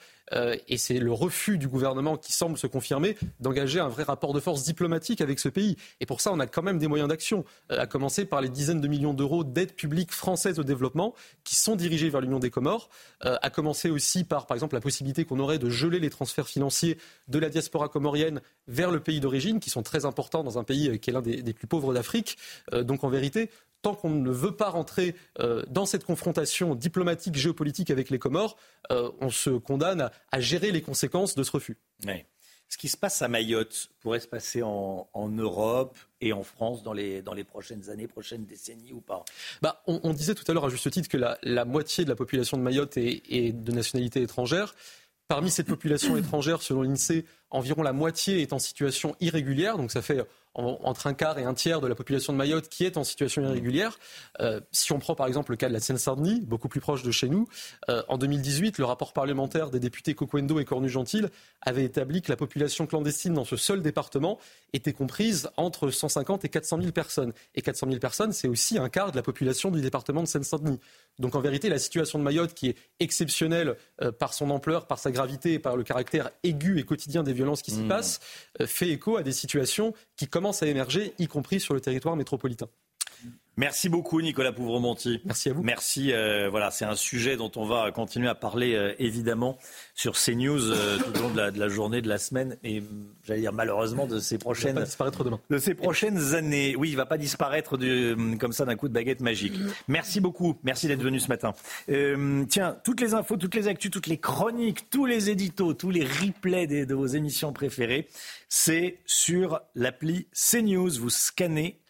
et 0.67 0.77
c'est 0.77 0.99
le 0.99 1.11
refus 1.11 1.57
du 1.57 1.67
gouvernement 1.67 2.17
qui 2.17 2.31
semble 2.31 2.57
se 2.57 2.67
confirmer 2.67 3.17
d'engager 3.39 3.79
un 3.79 3.89
vrai 3.89 4.03
rapport 4.03 4.33
de 4.33 4.39
force 4.39 4.63
diplomatique 4.63 5.21
avec 5.21 5.39
ce 5.39 5.49
pays. 5.49 5.77
Et 5.99 6.05
pour 6.05 6.21
ça, 6.21 6.31
on 6.31 6.39
a 6.39 6.47
quand 6.47 6.61
même 6.61 6.79
des 6.79 6.87
moyens 6.87 7.09
d'action, 7.09 7.45
euh, 7.71 7.79
à 7.79 7.87
commencer 7.87 8.25
par 8.25 8.41
les 8.41 8.49
dizaines 8.49 8.81
de 8.81 8.87
millions 8.87 9.13
d'euros 9.13 9.43
d'aide 9.43 9.73
publique 9.73 10.11
française 10.11 10.59
au 10.59 10.63
développement 10.63 11.13
qui 11.43 11.55
sont 11.55 11.75
dirigés 11.75 12.09
vers 12.09 12.21
l'Union 12.21 12.39
des 12.39 12.49
Comores, 12.49 12.89
euh, 13.25 13.37
à 13.41 13.49
commencer 13.49 13.89
aussi 13.89 14.23
par, 14.23 14.45
par 14.47 14.55
exemple, 14.55 14.75
la 14.75 14.81
possibilité 14.81 15.25
qu'on 15.25 15.39
aurait 15.39 15.59
de 15.59 15.69
geler 15.69 15.99
les 15.99 16.09
transferts 16.09 16.47
financiers 16.47 16.97
de 17.27 17.39
la 17.39 17.49
diaspora 17.49 17.89
comorienne 17.89 18.41
vers 18.67 18.91
le 18.91 18.99
pays 18.99 19.19
d'origine, 19.19 19.59
qui 19.59 19.69
sont 19.69 19.83
très 19.83 20.05
importants 20.05 20.43
dans 20.43 20.57
un 20.59 20.63
pays 20.63 20.89
euh, 20.89 20.97
qui 20.97 21.09
est 21.09 21.13
l'un 21.13 21.21
des, 21.21 21.53
plus 21.53 21.67
pauvres 21.67 21.93
d'Afrique. 21.93 22.37
donc 22.71 23.03
en 23.03 23.09
vérité, 23.09 23.49
tant 23.81 23.95
qu'on 23.95 24.09
ne 24.09 24.31
veut 24.31 24.55
pas 24.55 24.69
rentrer 24.69 25.15
dans 25.67 25.85
cette 25.85 26.03
confrontation 26.03 26.75
diplomatique, 26.75 27.35
géopolitique 27.35 27.91
avec 27.91 28.09
les 28.09 28.19
Comores, 28.19 28.57
on 28.89 29.29
se 29.29 29.49
condamne 29.49 30.09
à, 30.31 30.39
gérer 30.39 30.71
les 30.71 30.81
conséquences 30.81 31.35
de 31.35 31.43
ce 31.43 31.51
refus. 31.51 31.77
Ce 32.71 32.77
qui 32.77 32.87
se 32.87 32.95
passe 32.95 33.21
à 33.21 33.27
Mayotte 33.27 33.89
pourrait 33.99 34.21
se 34.21 34.29
passer 34.29 34.61
en, 34.63 35.09
Europe 35.29 35.97
et 36.21 36.31
en 36.31 36.41
France 36.41 36.83
dans 36.83 36.93
les, 36.93 37.21
dans 37.21 37.33
les 37.33 37.43
prochaines 37.43 37.89
années, 37.89 38.07
prochaines 38.07 38.45
décennies 38.45 38.93
ou 38.93 39.01
pas? 39.01 39.25
Bah, 39.61 39.83
on, 39.87 40.13
disait 40.13 40.35
tout 40.35 40.49
à 40.49 40.53
l'heure 40.53 40.63
à 40.63 40.69
juste 40.69 40.89
titre 40.89 41.09
que 41.09 41.17
la, 41.17 41.65
moitié 41.65 42.05
de 42.05 42.09
la 42.09 42.15
population 42.15 42.55
de 42.55 42.63
Mayotte 42.63 42.95
est, 42.95 43.23
est 43.29 43.51
de 43.51 43.71
nationalité 43.73 44.21
étrangère. 44.21 44.73
Parmi 45.27 45.51
cette 45.51 45.67
population 45.67 46.15
étrangère, 46.15 46.61
selon 46.61 46.81
l'INSEE, 46.83 47.25
environ 47.49 47.83
la 47.83 47.91
moitié 47.91 48.41
est 48.41 48.53
en 48.53 48.59
situation 48.59 49.17
irrégulière, 49.19 49.77
donc 49.77 49.91
ça 49.91 50.01
fait 50.01 50.25
entre 50.53 51.07
un 51.07 51.13
quart 51.13 51.39
et 51.39 51.43
un 51.43 51.53
tiers 51.53 51.79
de 51.79 51.87
la 51.87 51.95
population 51.95 52.33
de 52.33 52.37
Mayotte 52.37 52.67
qui 52.67 52.83
est 52.85 52.97
en 52.97 53.03
situation 53.03 53.41
irrégulière. 53.41 53.97
Euh, 54.41 54.59
si 54.71 54.91
on 54.91 54.99
prend 54.99 55.15
par 55.15 55.27
exemple 55.27 55.51
le 55.51 55.57
cas 55.57 55.69
de 55.69 55.73
la 55.73 55.79
Seine-Saint-Denis, 55.79 56.41
beaucoup 56.41 56.67
plus 56.67 56.81
proche 56.81 57.03
de 57.03 57.11
chez 57.11 57.29
nous, 57.29 57.47
euh, 57.89 58.03
en 58.09 58.17
2018, 58.17 58.77
le 58.77 58.85
rapport 58.85 59.13
parlementaire 59.13 59.69
des 59.69 59.79
députés 59.79 60.13
Coquendo 60.13 60.59
et 60.59 60.65
Cornu-Gentil 60.65 61.23
avait 61.61 61.85
établi 61.85 62.21
que 62.21 62.29
la 62.31 62.35
population 62.35 62.85
clandestine 62.85 63.33
dans 63.33 63.45
ce 63.45 63.55
seul 63.55 63.81
département 63.81 64.39
était 64.73 64.93
comprise 64.93 65.49
entre 65.55 65.89
150 65.89 66.43
et 66.43 66.49
400 66.49 66.79
000 66.81 66.91
personnes. 66.91 67.33
Et 67.55 67.61
400 67.61 67.87
000 67.87 67.99
personnes, 67.99 68.33
c'est 68.33 68.47
aussi 68.47 68.77
un 68.77 68.89
quart 68.89 69.11
de 69.11 69.15
la 69.15 69.23
population 69.23 69.71
du 69.71 69.81
département 69.81 70.21
de 70.21 70.27
Seine-Saint-Denis. 70.27 70.79
Donc 71.19 71.35
en 71.35 71.41
vérité, 71.41 71.69
la 71.69 71.79
situation 71.79 72.19
de 72.19 72.23
Mayotte, 72.23 72.53
qui 72.53 72.69
est 72.69 72.75
exceptionnelle 72.99 73.77
euh, 74.01 74.11
par 74.11 74.33
son 74.33 74.49
ampleur, 74.49 74.85
par 74.87 74.99
sa 74.99 75.11
gravité 75.11 75.53
et 75.53 75.59
par 75.59 75.77
le 75.77 75.83
caractère 75.83 76.31
aigu 76.43 76.79
et 76.79 76.83
quotidien 76.83 77.23
des 77.23 77.33
violences 77.33 77.61
qui 77.61 77.71
s'y 77.71 77.81
mmh. 77.81 77.87
passent, 77.87 78.19
fait 78.65 78.89
écho 78.89 79.17
à 79.17 79.23
des 79.23 79.31
situations 79.31 79.93
qui, 80.17 80.27
comme 80.27 80.40
commence 80.41 80.63
à 80.63 80.67
émerger, 80.67 81.13
y 81.19 81.27
compris 81.27 81.59
sur 81.59 81.75
le 81.75 81.81
territoire 81.81 82.15
métropolitain. 82.15 82.67
Merci 83.57 83.89
beaucoup 83.89 84.21
Nicolas 84.21 84.53
Pouvremonti. 84.53 85.19
Merci 85.25 85.49
à 85.49 85.53
vous. 85.53 85.61
Merci. 85.61 86.13
Euh, 86.13 86.49
voilà, 86.49 86.71
c'est 86.71 86.85
un 86.85 86.95
sujet 86.95 87.35
dont 87.35 87.51
on 87.57 87.65
va 87.65 87.91
continuer 87.91 88.29
à 88.29 88.35
parler 88.35 88.75
euh, 88.75 88.93
évidemment 88.97 89.57
sur 89.93 90.13
CNews 90.13 90.71
euh, 90.71 90.97
tout 90.97 91.19
au 91.19 91.23
long 91.23 91.29
de 91.31 91.59
la, 91.59 91.67
journée, 91.67 92.01
de 92.01 92.07
la 92.07 92.17
semaine 92.17 92.57
et 92.63 92.81
j'allais 93.25 93.41
dire 93.41 93.51
malheureusement 93.51 94.07
de 94.07 94.19
ces 94.19 94.37
prochaines. 94.37 94.75
va 94.75 94.85
disparaître 94.85 95.25
demain. 95.25 95.39
De 95.49 95.57
ces 95.57 95.73
prochaines 95.73 96.33
années. 96.33 96.77
Oui, 96.77 96.91
il 96.91 96.95
va 96.95 97.05
pas 97.05 97.17
disparaître 97.17 97.77
comme 98.39 98.53
ça 98.53 98.63
d'un 98.63 98.77
coup 98.77 98.87
de 98.87 98.93
baguette 98.93 99.19
magique. 99.19 99.59
Merci 99.89 100.21
beaucoup. 100.21 100.57
Merci 100.63 100.87
d'être 100.87 101.03
venu 101.03 101.19
ce 101.19 101.27
matin. 101.27 101.53
tiens, 102.47 102.77
toutes 102.85 103.01
les 103.01 103.13
infos, 103.13 103.35
toutes 103.35 103.55
les 103.55 103.67
actus, 103.67 103.91
toutes 103.91 104.07
les 104.07 104.17
chroniques, 104.17 104.89
tous 104.89 105.05
les 105.05 105.29
éditos, 105.29 105.73
tous 105.73 105.89
les 105.89 106.05
replays 106.05 106.67
de 106.67 106.95
vos 106.95 107.07
émissions 107.07 107.51
préférées, 107.51 108.07
c'est 108.47 108.99
sur 109.05 109.59
l'appli 109.75 110.27
CNews. 110.33 110.91
Vous 110.99 111.09
scannez 111.09 111.81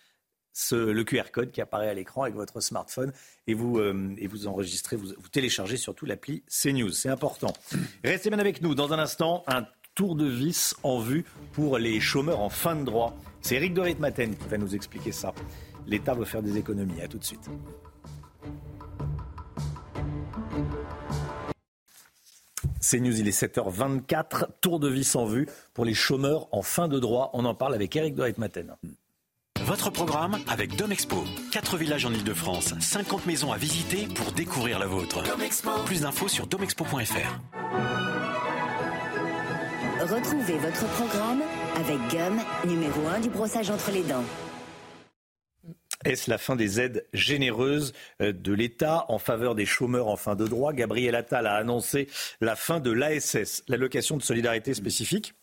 le 0.72 1.04
QR 1.04 1.32
code 1.32 1.52
qui 1.52 1.62
apparaît 1.62 1.90
à 1.90 1.94
l'écran 1.94 2.24
avec 2.24 2.36
votre 2.36 2.62
smartphone 2.62 3.12
et 3.48 3.54
vous, 3.54 3.80
euh, 3.80 4.16
et 4.18 4.28
vous 4.28 4.48
enregistrez, 4.48 4.96
vous, 4.96 5.14
téléchargez 5.32 5.78
surtout 5.78 6.06
l'appli 6.06 6.44
CNews. 6.48 6.92
C'est 6.92 7.10
important. 7.10 7.54
Restez 8.04 8.30
bien 8.30 8.40
avec 8.40 8.62
nous. 8.62 8.76
Dans 8.76 8.94
un 8.94 9.00
instant, 9.00 9.44
un 9.48 9.66
tour 9.96 10.16
de 10.16 10.26
vis 10.26 10.76
en 10.84 11.00
vue 11.00 11.26
pour 11.54 11.78
les 11.78 12.00
chômeurs 12.00 12.40
en 12.40 12.50
fin 12.50 12.76
de 12.76 12.84
droit. 12.84 13.18
C'est 13.42 13.56
Eric 13.56 13.74
de 13.74 13.82
Ritmaten 13.82 14.36
qui 14.36 14.48
va 14.48 14.58
nous 14.58 14.76
expliquer 14.76 15.12
ça. 15.12 15.34
L'État 15.88 16.14
veut 16.14 16.26
faire 16.26 16.44
des 16.44 16.58
économies. 16.58 17.02
À 17.02 17.08
tout 17.08 17.18
de 17.18 17.24
suite. 17.24 17.50
CNews, 22.82 23.20
il 23.20 23.28
est 23.28 23.42
7h24. 23.42 24.48
Tour 24.60 24.80
de 24.80 24.90
vis 24.90 25.16
en 25.16 25.26
vue 25.26 25.48
pour 25.74 25.86
les 25.86 25.94
chômeurs 25.94 26.48
en 26.52 26.62
fin 26.62 26.88
de 26.88 27.00
droit. 27.00 27.30
On 27.34 27.46
en 27.46 27.56
parle 27.56 27.74
avec 27.74 27.96
Eric 27.96 28.16
de 28.16 28.24
Ritmaten. 28.24 28.76
Votre 29.66 29.92
programme 29.92 30.38
avec 30.48 30.76
Domexpo. 30.76 31.24
4 31.52 31.78
villages 31.78 32.06
en 32.06 32.12
Ile-de-France, 32.12 32.74
50 32.80 33.26
maisons 33.26 33.52
à 33.52 33.58
visiter 33.58 34.08
pour 34.16 34.32
découvrir 34.32 34.80
la 34.80 34.88
vôtre. 34.88 35.24
Plus 35.86 36.02
d'infos 36.02 36.28
sur 36.28 36.48
domexpo.fr. 36.48 37.40
Retrouvez 40.02 40.58
votre 40.58 40.88
programme 40.96 41.42
avec 41.76 41.98
Gum, 42.10 42.42
numéro 42.68 43.08
1 43.08 43.20
du 43.20 43.30
brossage 43.30 43.70
entre 43.70 43.92
les 43.92 44.04
dents. 44.04 44.24
Est-ce 46.04 46.32
la 46.32 46.40
fin 46.40 46.56
des 46.56 46.80
aides 46.80 47.06
généreuses 47.14 47.94
euh, 48.22 48.34
de 48.34 48.54
l'État 48.54 49.06
en 49.10 49.20
faveur 49.20 49.54
des 49.54 49.68
chômeurs 49.68 50.08
en 50.08 50.16
fin 50.16 50.36
de 50.36 50.48
droit? 50.48 50.74
Gabriel 50.74 51.14
Attal 51.14 51.46
a 51.46 51.54
annoncé 51.54 52.08
la 52.42 52.56
fin 52.56 52.80
de 52.80 52.90
l'ASS, 52.92 53.64
l'allocation 53.68 54.18
de 54.18 54.24
solidarité 54.24 54.74
spécifique. 54.74 55.36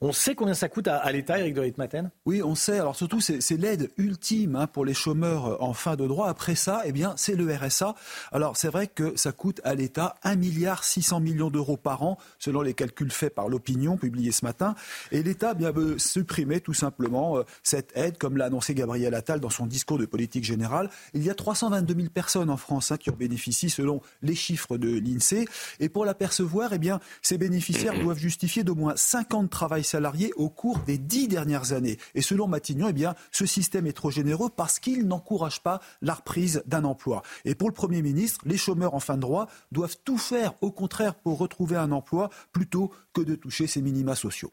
On 0.00 0.12
sait 0.12 0.34
combien 0.34 0.54
ça 0.54 0.68
coûte 0.68 0.88
à, 0.88 1.10
l'État, 1.12 1.38
Eric 1.38 1.54
de 1.54 1.60
Ritmaten? 1.60 2.10
Oui, 2.26 2.42
on 2.42 2.54
sait. 2.54 2.78
Alors 2.78 2.96
surtout, 2.96 3.20
c'est 3.20 3.56
l'aide 3.56 3.90
ultime 3.96 4.56
hein, 4.56 4.66
pour 4.66 4.84
les 4.84 4.94
chômeurs 4.94 5.46
euh, 5.46 5.56
en 5.60 5.72
fin 5.72 5.96
de 5.96 6.06
droit. 6.06 6.28
Après 6.28 6.54
ça, 6.54 6.82
eh 6.84 6.92
bien, 6.92 7.14
c'est 7.16 7.34
le 7.34 7.52
RSA. 7.54 7.94
Alors 8.32 8.56
c'est 8.56 8.68
vrai 8.68 8.86
que 8.86 9.16
ça 9.16 9.32
coûte 9.32 9.60
à 9.64 9.74
l'État 9.74 10.16
1 10.22 10.36
milliard 10.36 10.84
600 10.84 11.20
millions 11.20 11.50
d'euros 11.50 11.76
par 11.76 12.02
an, 12.02 12.18
selon 12.38 12.62
les 12.62 12.74
calculs 12.74 13.10
faits 13.10 13.34
par 13.34 13.48
l'opinion 13.48 13.96
publiés 13.96 14.32
ce 14.32 14.44
matin. 14.44 14.74
Et 15.12 15.22
l'État 15.22 15.54
bien 15.54 15.70
veut 15.70 15.98
supprimer 15.98 16.60
tout 16.60 16.74
simplement 16.74 17.38
euh, 17.38 17.42
cette 17.62 17.92
aide, 17.96 18.18
comme 18.18 18.36
l'a 18.36 18.46
annoncé 18.46 18.74
Gabriel 18.74 19.14
Attal 19.14 19.40
dans 19.40 19.50
son 19.50 19.66
discours 19.66 19.98
de 19.98 20.06
politique 20.06 20.44
générale. 20.44 20.90
Il 21.14 21.22
y 21.22 21.30
a 21.30 21.34
322 21.34 21.94
000 21.94 22.08
personnes 22.08 22.50
en 22.50 22.56
France 22.56 22.92
hein, 22.92 22.96
qui 22.96 23.10
en 23.10 23.16
bénéficient 23.16 23.70
selon 23.70 24.00
les 24.22 24.34
chiffres 24.34 24.78
de 24.78 24.88
l'INSEE. 24.88 25.46
Et 25.80 25.88
pour 25.88 26.04
l'apercevoir, 26.04 26.72
eh 26.72 26.78
bien, 26.78 27.00
ces 27.22 27.38
bénéficiaires 27.38 27.98
doivent 28.02 28.18
justifier 28.18 28.64
d'au 28.64 28.74
moins 28.74 28.94
50 28.96 29.50
travail 29.78 29.84
salarié 29.84 30.32
au 30.36 30.48
cours 30.48 30.78
des 30.80 30.98
dix 30.98 31.28
dernières 31.28 31.72
années. 31.72 31.98
Et 32.14 32.22
selon 32.22 32.48
Matignon, 32.48 32.88
eh 32.88 32.92
bien, 32.92 33.14
ce 33.30 33.46
système 33.46 33.86
est 33.86 33.92
trop 33.92 34.10
généreux 34.10 34.50
parce 34.54 34.78
qu'il 34.80 35.06
n'encourage 35.06 35.62
pas 35.62 35.80
la 36.02 36.14
reprise 36.14 36.62
d'un 36.66 36.84
emploi. 36.84 37.22
Et 37.44 37.54
pour 37.54 37.68
le 37.68 37.74
Premier 37.74 38.02
ministre, 38.02 38.40
les 38.44 38.56
chômeurs 38.56 38.94
en 38.94 39.00
fin 39.00 39.14
de 39.14 39.20
droit 39.20 39.46
doivent 39.70 39.96
tout 40.04 40.18
faire, 40.18 40.54
au 40.62 40.72
contraire, 40.72 41.14
pour 41.14 41.38
retrouver 41.38 41.76
un 41.76 41.92
emploi 41.92 42.30
plutôt 42.52 42.90
que 43.12 43.20
de 43.20 43.36
toucher 43.36 43.66
ces 43.66 43.82
minima 43.82 44.16
sociaux. 44.16 44.52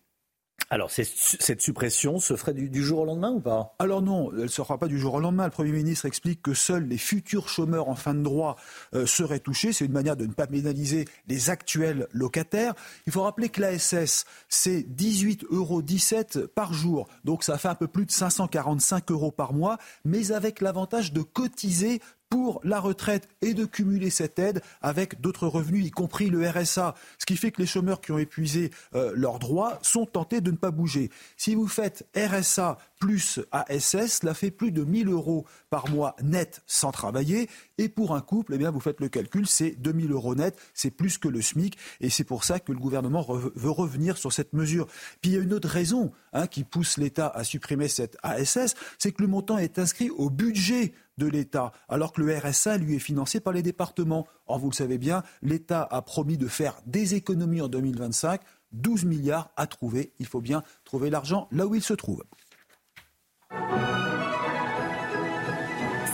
Alors, 0.70 0.90
cette 0.90 1.62
suppression 1.62 2.20
se 2.20 2.36
ferait 2.36 2.54
du, 2.54 2.84
jour 2.84 3.02
au 3.02 3.06
lendemain 3.06 3.32
ou 3.32 3.40
pas? 3.40 3.76
Alors 3.80 4.02
non, 4.02 4.32
elle 4.34 4.44
ne 4.44 4.48
se 4.48 4.62
fera 4.62 4.80
pas 4.80 4.88
du 4.88 4.98
jour 4.98 5.14
au 5.14 5.20
lendemain. 5.20 5.46
Le 5.46 5.52
Premier 5.52 5.72
ministre 5.72 6.06
explique 6.06 6.42
que 6.42 6.54
seuls 6.54 6.88
les 6.88 6.98
futurs 6.98 7.50
chômeurs 7.50 7.88
en 7.88 7.96
fin 7.96 8.14
de 8.16 8.24
droit 8.24 8.56
euh, 8.94 9.06
seraient 9.06 9.40
touchés. 9.40 9.74
C'est 9.74 9.86
une 9.86 9.92
manière 9.92 10.18
de 10.18 10.26
ne 10.26 10.34
pas 10.34 10.48
pénaliser 10.48 11.06
les 11.28 11.50
actuels 11.50 12.08
locataires. 12.12 12.74
Il 13.06 13.14
faut 13.14 13.22
rappeler 13.22 13.50
que 13.50 13.62
l'ASS, 13.62 14.26
c'est 14.50 14.82
18,17 14.82 15.46
euros 15.52 16.48
par 16.56 16.74
jour. 16.74 17.08
Donc 17.24 17.44
ça 17.44 17.58
fait 17.58 17.68
un 17.68 17.76
peu 17.76 17.88
plus 17.88 18.06
de 18.06 18.12
545 18.12 19.12
euros 19.12 19.32
par 19.32 19.54
mois, 19.54 19.78
mais 20.04 20.32
avec 20.32 20.62
l'avantage 20.62 21.14
de 21.14 21.22
cotiser 21.22 22.02
pour 22.36 22.60
la 22.66 22.82
retraite 22.82 23.30
et 23.42 23.54
de 23.54 23.64
cumuler 23.64 24.10
cette 24.10 24.40
aide 24.40 24.62
avec 24.82 25.22
d'autres 25.22 25.48
revenus, 25.48 25.86
y 25.86 25.90
compris 25.90 26.30
le 26.30 26.46
RSA. 26.46 26.94
Ce 27.18 27.26
qui 27.26 27.38
fait 27.38 27.50
que 27.50 27.62
les 27.62 27.66
chômeurs 27.66 28.02
qui 28.02 28.12
ont 28.12 28.18
épuisé 28.18 28.72
euh, 28.94 29.14
leurs 29.16 29.40
droits 29.40 29.80
sont 29.84 30.06
tentés 30.06 30.42
de 30.42 30.52
ne 30.52 30.58
pas 30.58 30.72
bouger. 30.72 31.12
Si 31.38 31.56
vous 31.56 31.70
faites 31.70 32.06
RSA 32.14 32.78
plus 33.00 33.40
ASS, 33.54 34.20
cela 34.20 34.34
fait 34.34 34.52
plus 34.52 34.74
de 34.74 34.84
1000 34.84 35.08
euros 35.08 35.46
par 35.70 35.90
mois 35.90 36.18
net 36.24 36.62
sans 36.66 36.92
travailler. 36.92 37.50
Et 37.78 37.88
pour 37.88 38.14
un 38.14 38.22
couple, 38.22 38.56
eh 38.56 38.58
bien, 38.58 38.70
vous 38.70 38.82
faites 38.82 39.00
le 39.00 39.08
calcul, 39.08 39.48
c'est 39.48 39.72
2000 39.72 40.12
euros 40.12 40.36
net, 40.36 40.58
c'est 40.74 40.92
plus 40.92 41.18
que 41.18 41.30
le 41.30 41.42
SMIC. 41.42 41.78
Et 42.02 42.10
c'est 42.10 42.26
pour 42.26 42.44
ça 42.44 42.60
que 42.60 42.74
le 42.74 42.80
gouvernement 42.80 43.26
veut 43.56 43.70
revenir 43.70 44.18
sur 44.18 44.34
cette 44.34 44.52
mesure. 44.52 44.88
Puis 45.22 45.32
il 45.32 45.34
y 45.36 45.38
a 45.38 45.42
une 45.42 45.54
autre 45.54 45.70
raison 45.70 46.12
hein, 46.34 46.48
qui 46.48 46.66
pousse 46.66 46.98
l'État 46.98 47.30
à 47.30 47.46
supprimer 47.46 47.88
cette 47.88 48.18
ASS, 48.24 48.76
c'est 48.98 49.14
que 49.14 49.22
le 49.22 49.30
montant 49.30 49.58
est 49.58 49.80
inscrit 49.80 50.10
au 50.10 50.30
budget 50.30 50.94
de 51.18 51.28
l'État, 51.28 51.72
alors 51.88 52.12
que 52.12 52.22
le 52.22 52.38
RSA, 52.38 52.78
lui, 52.78 52.96
est 52.96 53.00
financé 53.00 53.40
par 53.40 53.54
les 53.54 53.62
départements. 53.64 54.28
Or, 54.48 54.60
vous 54.60 54.70
le 54.70 54.76
savez 54.76 54.98
bien, 54.98 55.24
l'État 55.42 55.88
a 55.90 56.02
promis 56.02 56.38
de 56.38 56.48
faire 56.48 56.76
des 56.86 57.16
économies 57.16 57.62
en 57.62 57.68
2025, 57.68 58.42
12 58.74 59.06
milliards 59.06 59.52
à 59.56 59.68
trouver. 59.68 60.14
Il 60.20 60.26
faut 60.26 60.42
bien 60.42 60.64
trouver 60.84 61.10
l'argent 61.10 61.48
là 61.52 61.66
où 61.66 61.76
il 61.76 61.84
se 61.84 61.94
trouve. 61.94 62.24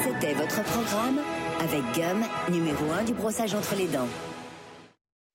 C'était 0.03 0.33
votre 0.33 0.63
programme 0.63 1.19
avec 1.59 1.81
Gum, 1.93 2.23
numéro 2.51 2.91
1 2.91 3.05
du 3.05 3.13
brossage 3.13 3.53
entre 3.53 3.75
les 3.75 3.87
dents. 3.87 4.07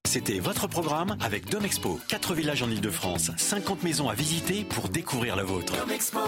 C'était 0.07 0.39
votre 0.39 0.69
programme 0.69 1.17
avec 1.21 1.51
Domexpo. 1.51 1.99
4 2.09 2.35
villages 2.35 2.63
en 2.63 2.71
Ile-de-France, 2.71 3.33
50 3.37 3.83
maisons 3.83 4.09
à 4.09 4.15
visiter 4.15 4.65
pour 4.65 4.89
découvrir 4.89 5.37
la 5.37 5.45
vôtre. 5.45 5.75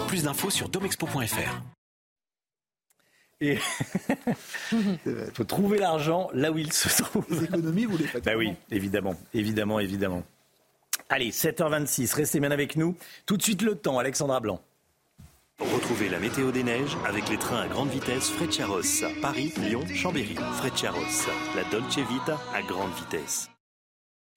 Plus 0.07 0.23
d'infos 0.23 0.49
sur 0.49 0.69
domexpo.fr. 0.69 1.78
Et 3.41 3.57
il 4.71 5.29
faut 5.33 5.45
trouver 5.45 5.77
l'argent 5.77 6.29
là 6.33 6.51
où 6.51 6.57
il 6.57 6.73
se 6.73 7.01
trouve. 7.01 7.25
Les 7.29 7.45
économies, 7.45 7.85
vous 7.85 7.97
les 7.97 8.07
faites 8.07 8.25
Bah 8.25 8.35
oui, 8.37 8.53
évidemment, 8.69 9.15
évidemment, 9.33 9.79
évidemment. 9.79 10.23
Allez, 11.07 11.31
7h26, 11.31 12.15
restez 12.15 12.39
bien 12.39 12.51
avec 12.51 12.75
nous. 12.75 12.95
Tout 13.25 13.37
de 13.37 13.41
suite 13.41 13.61
le 13.61 13.75
temps, 13.75 13.97
Alexandra 13.97 14.39
Blanc. 14.39 14.61
Retrouvez 15.59 16.09
la 16.09 16.19
météo 16.19 16.51
des 16.51 16.63
neiges 16.63 16.97
avec 17.05 17.27
les 17.29 17.37
trains 17.37 17.61
à 17.61 17.67
grande 17.67 17.89
vitesse 17.89 18.29
Frecciaros. 18.29 18.81
Paris, 19.21 19.53
Lyon, 19.57 19.85
Chambéry. 19.93 20.35
Frecciaros, 20.57 21.27
la 21.55 21.63
Dolce 21.69 21.97
Vita 21.97 22.39
à 22.53 22.61
grande 22.61 22.93
vitesse. 22.93 23.49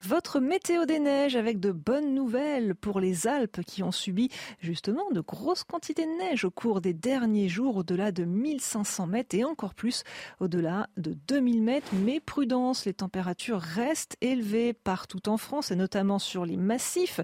Votre 0.04 0.40
météo 0.40 0.84
des 0.84 0.98
neiges 0.98 1.36
avec 1.36 1.60
de 1.60 1.70
bonnes 1.70 2.12
nouvelles 2.12 2.74
pour 2.74 2.98
les 2.98 3.28
Alpes 3.28 3.60
qui 3.64 3.84
ont 3.84 3.92
subi 3.92 4.30
justement 4.58 5.08
de 5.12 5.20
grosses 5.20 5.62
quantités 5.62 6.06
de 6.06 6.18
neige 6.18 6.44
au 6.44 6.50
cours 6.50 6.80
des 6.80 6.92
derniers 6.92 7.48
jours 7.48 7.76
au-delà 7.76 8.10
de 8.10 8.24
1500 8.24 9.06
mètres 9.06 9.36
et 9.36 9.44
encore 9.44 9.74
plus 9.74 10.02
au-delà 10.40 10.88
de 10.96 11.16
2000 11.28 11.62
mètres. 11.62 11.92
Mais 11.94 12.18
prudence, 12.18 12.84
les 12.84 12.94
températures 12.94 13.60
restent 13.60 14.16
élevées 14.20 14.72
partout 14.72 15.28
en 15.28 15.36
France 15.36 15.70
et 15.70 15.76
notamment 15.76 16.18
sur 16.18 16.46
les 16.46 16.56
massifs. 16.56 17.20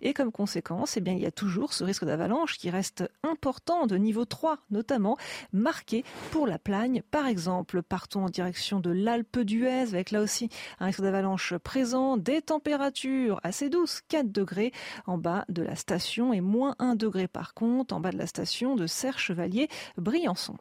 Et 0.00 0.14
comme 0.14 0.32
conséquence, 0.32 0.96
eh 0.96 1.02
bien, 1.02 1.12
il 1.12 1.20
y 1.20 1.26
a 1.26 1.32
toujours 1.32 1.74
ce 1.74 1.84
risque 1.84 2.06
d'avalanche 2.06 2.56
qui 2.56 2.70
reste 2.70 3.04
important 3.22 3.86
de 3.86 3.96
niveau 3.96 4.24
3 4.24 4.56
notamment 4.70 5.18
marqué 5.52 6.02
pour 6.30 6.46
la 6.46 6.58
Plagne 6.58 7.02
par 7.10 7.26
exemple. 7.26 7.82
Partons 7.82 8.24
en 8.24 8.30
direction 8.30 8.80
de 8.80 8.90
l'Alpe 8.90 9.40
d'Huez 9.40 9.82
avec 9.82 10.12
là 10.12 10.22
aussi 10.22 10.48
un 10.80 10.86
risque 10.86 11.02
d'avalanche 11.02 11.54
présent 11.58 12.16
des 12.22 12.42
températures 12.42 13.40
assez 13.42 13.68
douces, 13.68 14.02
4 14.08 14.30
degrés 14.30 14.72
en 15.06 15.18
bas 15.18 15.44
de 15.48 15.62
la 15.62 15.76
station 15.76 16.32
et 16.32 16.40
moins 16.40 16.76
1 16.78 16.94
degré 16.94 17.28
par 17.28 17.54
contre 17.54 17.94
en 17.94 18.00
bas 18.00 18.12
de 18.12 18.18
la 18.18 18.26
station 18.26 18.76
de 18.76 18.86
Serre-Chevalier-Briançon. 18.86 20.56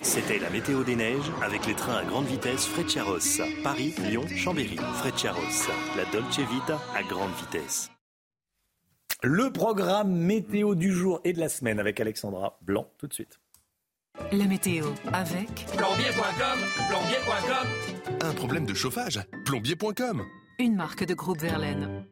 C'était 0.00 0.38
la 0.38 0.48
météo 0.50 0.84
des 0.84 0.94
neiges 0.94 1.30
avec 1.42 1.66
les 1.66 1.74
trains 1.74 1.96
à 1.96 2.04
grande 2.04 2.26
vitesse 2.26 2.66
Frecciaros. 2.66 3.42
Paris, 3.64 3.94
Lyon, 4.08 4.26
Chambéry. 4.28 4.76
Frecciaros, 4.76 5.68
la 5.96 6.04
Dolce 6.12 6.38
Vita 6.38 6.80
à 6.94 7.02
grande 7.02 7.32
vitesse. 7.32 7.90
Le 9.24 9.52
programme 9.52 10.12
météo 10.12 10.76
du 10.76 10.92
jour 10.92 11.20
et 11.24 11.32
de 11.32 11.40
la 11.40 11.48
semaine 11.48 11.80
avec 11.80 11.98
Alexandra 11.98 12.56
Blanc 12.62 12.88
tout 12.98 13.08
de 13.08 13.14
suite. 13.14 13.40
La 14.30 14.46
météo 14.46 14.86
avec 15.12 15.66
Plombier.com, 15.76 16.58
plombier.com. 16.88 18.18
Un 18.22 18.34
problème 18.34 18.66
de 18.66 18.74
chauffage 18.74 19.20
Plombier.com. 19.44 20.22
une 20.60 20.74
marque 20.74 21.04
de 21.04 21.14
groupe 21.14 21.38
Verlaine. 21.38 22.04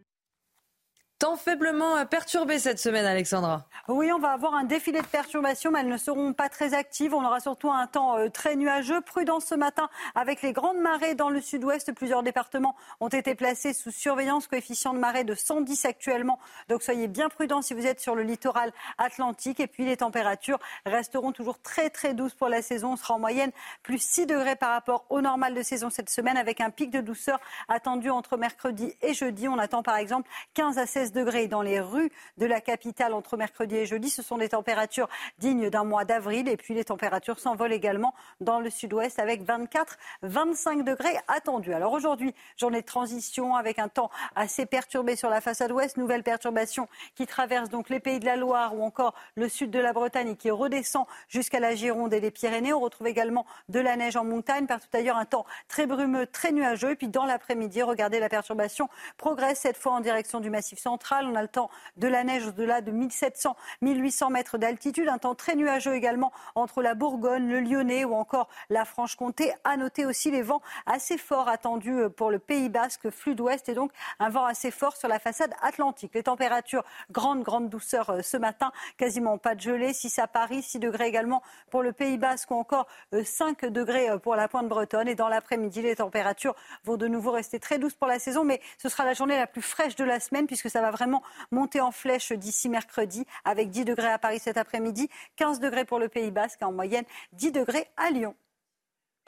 Temps 1.18 1.36
faiblement 1.36 2.04
perturbé 2.04 2.58
cette 2.58 2.78
semaine, 2.78 3.06
Alexandra. 3.06 3.64
Oui, 3.88 4.12
on 4.12 4.18
va 4.18 4.32
avoir 4.32 4.52
un 4.52 4.64
défilé 4.64 5.00
de 5.00 5.06
perturbations, 5.06 5.70
mais 5.70 5.80
elles 5.80 5.88
ne 5.88 5.96
seront 5.96 6.34
pas 6.34 6.50
très 6.50 6.74
actives. 6.74 7.14
On 7.14 7.24
aura 7.24 7.40
surtout 7.40 7.70
un 7.70 7.86
temps 7.86 8.18
euh, 8.18 8.28
très 8.28 8.54
nuageux. 8.54 9.00
Prudence 9.00 9.46
ce 9.46 9.54
matin 9.54 9.88
avec 10.14 10.42
les 10.42 10.52
grandes 10.52 10.76
marées 10.76 11.14
dans 11.14 11.30
le 11.30 11.40
sud-ouest. 11.40 11.90
Plusieurs 11.92 12.22
départements 12.22 12.76
ont 13.00 13.08
été 13.08 13.34
placés 13.34 13.72
sous 13.72 13.92
surveillance. 13.92 14.46
Coefficient 14.46 14.92
de 14.92 14.98
marée 14.98 15.24
de 15.24 15.34
110 15.34 15.86
actuellement. 15.86 16.38
Donc 16.68 16.82
soyez 16.82 17.08
bien 17.08 17.30
prudents 17.30 17.62
si 17.62 17.72
vous 17.72 17.86
êtes 17.86 18.00
sur 18.00 18.14
le 18.14 18.22
littoral 18.22 18.70
atlantique. 18.98 19.58
Et 19.58 19.68
puis 19.68 19.86
les 19.86 19.96
températures 19.96 20.58
resteront 20.84 21.32
toujours 21.32 21.62
très 21.62 21.88
très 21.88 22.12
douces 22.12 22.34
pour 22.34 22.50
la 22.50 22.60
saison. 22.60 22.92
On 22.92 22.96
sera 22.96 23.14
en 23.14 23.18
moyenne 23.18 23.52
plus 23.82 24.02
6 24.02 24.26
degrés 24.26 24.56
par 24.56 24.72
rapport 24.72 25.06
au 25.08 25.22
normal 25.22 25.54
de 25.54 25.62
saison 25.62 25.88
cette 25.88 26.10
semaine 26.10 26.36
avec 26.36 26.60
un 26.60 26.68
pic 26.68 26.90
de 26.90 27.00
douceur 27.00 27.40
attendu 27.68 28.10
entre 28.10 28.36
mercredi 28.36 28.92
et 29.00 29.14
jeudi. 29.14 29.48
On 29.48 29.58
attend 29.58 29.82
par 29.82 29.96
exemple 29.96 30.28
15 30.52 30.76
à 30.76 30.84
16 30.84 31.05
degrés 31.12 31.48
dans 31.48 31.62
les 31.62 31.80
rues 31.80 32.10
de 32.38 32.46
la 32.46 32.60
capitale 32.60 33.14
entre 33.14 33.36
mercredi 33.36 33.76
et 33.76 33.86
jeudi. 33.86 34.10
Ce 34.10 34.22
sont 34.22 34.38
des 34.38 34.50
températures 34.50 35.08
dignes 35.38 35.70
d'un 35.70 35.84
mois 35.84 36.04
d'avril. 36.04 36.48
Et 36.48 36.56
puis 36.56 36.74
les 36.74 36.84
températures 36.84 37.38
s'envolent 37.38 37.72
également 37.72 38.14
dans 38.40 38.60
le 38.60 38.70
sud-ouest 38.70 39.18
avec 39.18 39.42
24, 39.42 39.98
25 40.22 40.84
degrés 40.84 41.16
attendus. 41.28 41.72
Alors 41.72 41.92
aujourd'hui, 41.92 42.34
journée 42.56 42.80
de 42.80 42.86
transition 42.86 43.54
avec 43.56 43.78
un 43.78 43.88
temps 43.88 44.10
assez 44.34 44.66
perturbé 44.66 45.16
sur 45.16 45.30
la 45.30 45.40
façade 45.40 45.72
ouest. 45.72 45.96
Nouvelle 45.96 46.22
perturbation 46.22 46.88
qui 47.14 47.26
traverse 47.26 47.68
donc 47.68 47.88
les 47.88 48.00
pays 48.00 48.20
de 48.20 48.26
la 48.26 48.36
Loire 48.36 48.76
ou 48.76 48.82
encore 48.82 49.14
le 49.34 49.48
sud 49.48 49.70
de 49.70 49.78
la 49.78 49.92
Bretagne 49.92 50.30
et 50.30 50.36
qui 50.36 50.50
redescend 50.50 51.06
jusqu'à 51.28 51.60
la 51.60 51.74
Gironde 51.74 52.12
et 52.12 52.20
les 52.20 52.30
Pyrénées. 52.30 52.72
On 52.72 52.80
retrouve 52.80 53.06
également 53.06 53.46
de 53.68 53.80
la 53.80 53.96
neige 53.96 54.16
en 54.16 54.24
montagne. 54.24 54.66
Partout 54.66 54.88
ailleurs, 54.92 55.16
un 55.16 55.24
temps 55.24 55.46
très 55.68 55.86
brumeux, 55.86 56.26
très 56.26 56.52
nuageux. 56.52 56.90
Et 56.90 56.96
puis 56.96 57.08
dans 57.08 57.24
l'après-midi, 57.24 57.82
regardez 57.82 58.20
la 58.20 58.28
perturbation 58.28 58.88
progresse 59.16 59.60
cette 59.60 59.76
fois 59.76 59.92
en 59.92 60.00
direction 60.00 60.40
du 60.40 60.50
massif 60.50 60.78
central. 60.78 60.95
On 61.12 61.34
a 61.34 61.42
le 61.42 61.48
temps 61.48 61.70
de 61.96 62.08
la 62.08 62.24
neige 62.24 62.46
au-delà 62.46 62.80
de 62.80 62.90
1700, 62.90 63.56
1800 63.82 64.30
mètres 64.30 64.58
d'altitude. 64.58 65.08
Un 65.08 65.18
temps 65.18 65.34
très 65.34 65.54
nuageux 65.54 65.94
également 65.94 66.32
entre 66.54 66.82
la 66.82 66.94
Bourgogne, 66.94 67.48
le 67.48 67.60
Lyonnais 67.60 68.04
ou 68.04 68.14
encore 68.14 68.48
la 68.70 68.84
Franche-Comté. 68.84 69.52
À 69.64 69.76
noter 69.76 70.06
aussi 70.06 70.30
les 70.30 70.42
vents 70.42 70.62
assez 70.86 71.18
forts 71.18 71.48
attendus 71.48 72.10
pour 72.16 72.30
le 72.30 72.38
Pays 72.38 72.68
Basque, 72.68 73.10
flux 73.10 73.34
d'ouest 73.34 73.68
et 73.68 73.74
donc 73.74 73.92
un 74.18 74.28
vent 74.28 74.44
assez 74.44 74.70
fort 74.70 74.96
sur 74.96 75.08
la 75.08 75.18
façade 75.18 75.54
atlantique. 75.62 76.12
Les 76.14 76.22
températures, 76.24 76.84
grande, 77.10 77.42
grande 77.42 77.68
douceur 77.68 78.10
euh, 78.10 78.22
ce 78.22 78.36
matin. 78.36 78.72
Quasiment 78.96 79.38
pas 79.38 79.54
de 79.54 79.60
gelée. 79.60 79.92
6 79.92 80.18
à 80.18 80.26
Paris, 80.26 80.62
6 80.62 80.78
degrés 80.78 81.06
également 81.06 81.42
pour 81.70 81.82
le 81.82 81.92
Pays 81.92 82.18
Basque 82.18 82.50
ou 82.50 82.54
encore 82.54 82.86
euh, 83.14 83.24
5 83.24 83.66
degrés 83.66 84.10
euh, 84.10 84.18
pour 84.18 84.36
la 84.36 84.48
pointe 84.48 84.68
bretonne. 84.68 85.08
Et 85.08 85.14
dans 85.14 85.28
l'après-midi, 85.28 85.82
les 85.82 85.96
températures 85.96 86.54
vont 86.84 86.96
de 86.96 87.06
nouveau 87.06 87.30
rester 87.30 87.60
très 87.60 87.78
douces 87.78 87.94
pour 87.94 88.08
la 88.08 88.18
saison. 88.18 88.44
Mais 88.44 88.60
ce 88.78 88.88
sera 88.88 89.04
la 89.04 89.14
journée 89.14 89.36
la 89.36 89.46
plus 89.46 89.62
fraîche 89.62 89.96
de 89.96 90.04
la 90.04 90.20
semaine 90.20 90.46
puisque 90.46 90.70
ça 90.70 90.80
va 90.80 90.85
vraiment 90.90 91.22
monter 91.50 91.80
en 91.80 91.90
flèche 91.90 92.32
d'ici 92.32 92.68
mercredi 92.68 93.24
avec 93.44 93.70
10 93.70 93.84
degrés 93.84 94.12
à 94.12 94.18
Paris 94.18 94.38
cet 94.38 94.56
après-midi, 94.56 95.08
15 95.36 95.60
degrés 95.60 95.84
pour 95.84 95.98
le 95.98 96.08
Pays 96.08 96.30
Basque 96.30 96.62
et 96.62 96.64
en 96.64 96.72
moyenne 96.72 97.04
10 97.32 97.52
degrés 97.52 97.86
à 97.96 98.10
Lyon. 98.10 98.34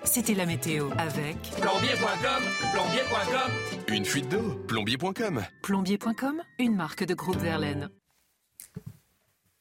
C'était 0.05 0.35
la 0.35 0.47
météo 0.47 0.91
avec 0.97 1.37
Plombier.com, 1.61 2.43
plombier.com. 2.73 3.53
Une 3.89 4.05
fuite 4.05 4.29
d'eau 4.29 4.55
Plombier.com. 4.69 5.45
plombier.com, 5.63 6.43
une 6.61 6.77
marque 6.77 7.05
de 7.05 7.15
groupe 7.15 7.39
Verlaine. 7.39 7.91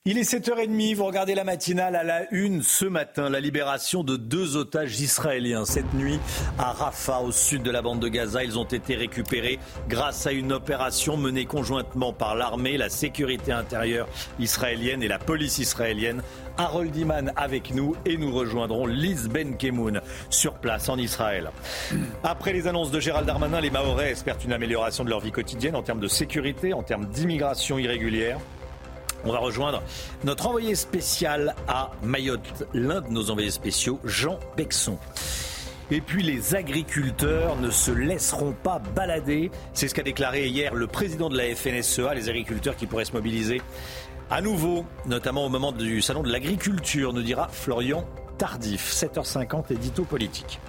Il 0.10 0.18
est 0.18 0.22
7h30, 0.22 0.96
vous 0.96 1.04
regardez 1.04 1.36
la 1.36 1.44
matinale 1.44 1.94
à 1.98 2.04
la 2.06 2.32
une 2.32 2.64
ce 2.64 2.86
matin, 2.86 3.30
la 3.30 3.42
libération 3.42 4.06
de 4.06 4.16
deux 4.16 4.56
otages 4.56 5.02
israéliens 5.02 5.66
cette 5.66 5.94
nuit 5.94 6.18
à 6.58 6.72
Rafah, 6.72 7.20
au 7.20 7.34
sud 7.34 7.62
de 7.62 7.72
la 7.72 7.82
bande 7.82 8.00
de 8.00 8.08
Gaza. 8.08 8.42
Ils 8.46 8.58
ont 8.58 8.64
été 8.64 8.96
récupérés 8.96 9.60
grâce 9.90 10.26
à 10.26 10.32
une 10.32 10.54
opération 10.54 11.18
menée 11.18 11.44
conjointement 11.44 12.14
par 12.14 12.36
l'armée, 12.36 12.78
la 12.78 12.88
sécurité 12.88 13.52
intérieure 13.52 14.08
israélienne 14.40 15.04
et 15.04 15.10
la 15.10 15.20
police 15.20 15.58
israélienne. 15.58 16.24
Harold 16.58 16.96
Iman 16.96 17.34
avec 17.36 17.76
nous 17.76 17.94
et 18.06 18.16
nous 18.16 18.32
rejoindrons 18.32 18.86
Liz 18.86 19.28
Ben 19.28 19.58
Kemoun 19.58 20.00
sur 20.30 20.54
place 20.54 20.88
en 20.88 20.98
Israël. 20.98 21.52
Après 22.24 22.54
les 22.54 22.70
annonces 22.70 22.92
de 22.92 23.02
Gérald 23.02 23.28
Darmanin, 23.28 23.60
les 23.60 23.72
Mahorais 23.72 24.12
espèrent 24.12 24.38
une 24.46 24.54
amélioration 24.54 25.04
de 25.04 25.10
leur 25.10 25.20
vie 25.20 25.34
quotidienne 25.34 25.76
en 25.76 25.84
termes 25.84 26.00
de 26.00 26.08
sécurité, 26.08 26.72
en 26.74 26.82
termes 26.82 27.08
d'immigration 27.08 27.78
irrégulière. 27.78 28.40
On 29.26 29.32
va 29.32 29.40
rejoindre 29.40 29.82
notre 30.24 30.48
envoyé 30.48 30.76
spécial 30.76 31.56
à 31.68 31.92
Mayotte, 32.04 32.68
l'un 32.74 33.02
de 33.02 33.10
nos 33.10 33.30
envoyés 33.30 33.52
spéciaux, 33.52 34.00
Jean 34.04 34.40
Bexon. 34.56 34.98
Et 35.90 36.02
puis 36.02 36.22
les 36.22 36.54
agriculteurs 36.54 37.56
ne 37.56 37.72
se 37.72 37.92
laisseront 37.92 38.52
pas 38.52 38.80
balader. 38.80 39.52
C'est 39.74 39.88
ce 39.88 39.96
qu'a 39.96 40.04
déclaré 40.04 40.48
hier 40.48 40.76
le 40.76 40.88
président 40.88 41.30
de 41.30 41.38
la 41.38 41.56
FNSEA, 41.56 42.14
les 42.14 42.28
agriculteurs 42.28 42.76
qui 42.76 42.88
pourraient 42.88 43.06
se 43.06 43.14
mobiliser 43.14 43.62
à 44.30 44.42
nouveau, 44.42 44.86
notamment 45.06 45.46
au 45.46 45.50
moment 45.50 45.72
du 45.72 46.02
salon 46.02 46.22
de 46.22 46.30
l'agriculture, 46.30 47.14
nous 47.14 47.22
dira 47.22 47.48
Florian 47.48 48.06
Tardif. 48.38 48.92
7h50, 48.92 49.72
édito 49.72 50.04
politique. 50.04 50.60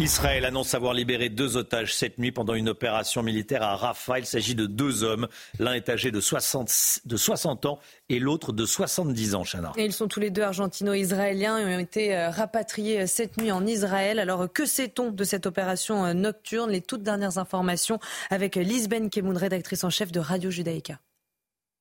Israël 0.00 0.44
annonce 0.44 0.74
avoir 0.74 0.92
libéré 0.92 1.28
deux 1.28 1.56
otages 1.56 1.94
cette 1.94 2.18
nuit 2.18 2.32
pendant 2.32 2.54
une 2.54 2.68
opération 2.68 3.22
militaire 3.22 3.62
à 3.62 3.76
Rafah. 3.76 4.18
Il 4.18 4.26
s'agit 4.26 4.56
de 4.56 4.66
deux 4.66 5.04
hommes. 5.04 5.28
L'un 5.60 5.74
est 5.74 5.88
âgé 5.88 6.10
de 6.10 6.20
60, 6.20 7.00
de 7.04 7.16
60 7.16 7.66
ans 7.66 7.78
et 8.08 8.18
l'autre 8.18 8.52
de 8.52 8.66
70 8.66 9.36
ans, 9.36 9.44
Chana. 9.44 9.72
Et 9.76 9.84
ils 9.84 9.92
sont 9.92 10.08
tous 10.08 10.18
les 10.18 10.30
deux 10.30 10.42
argentino-israéliens 10.42 11.58
et 11.58 11.76
ont 11.76 11.78
été 11.78 12.16
euh, 12.16 12.30
rapatriés 12.30 13.06
cette 13.06 13.36
nuit 13.36 13.52
en 13.52 13.64
Israël. 13.64 14.18
Alors 14.18 14.52
que 14.52 14.66
sait-on 14.66 15.12
de 15.12 15.24
cette 15.24 15.46
opération 15.46 16.04
euh, 16.04 16.12
nocturne? 16.12 16.72
Les 16.72 16.80
toutes 16.80 17.04
dernières 17.04 17.38
informations 17.38 18.00
avec 18.30 18.56
Lisbeth 18.56 19.10
Kemoun, 19.10 19.36
rédactrice 19.36 19.84
en 19.84 19.90
chef 19.90 20.10
de 20.10 20.18
Radio 20.18 20.50
Judaïka. 20.50 20.98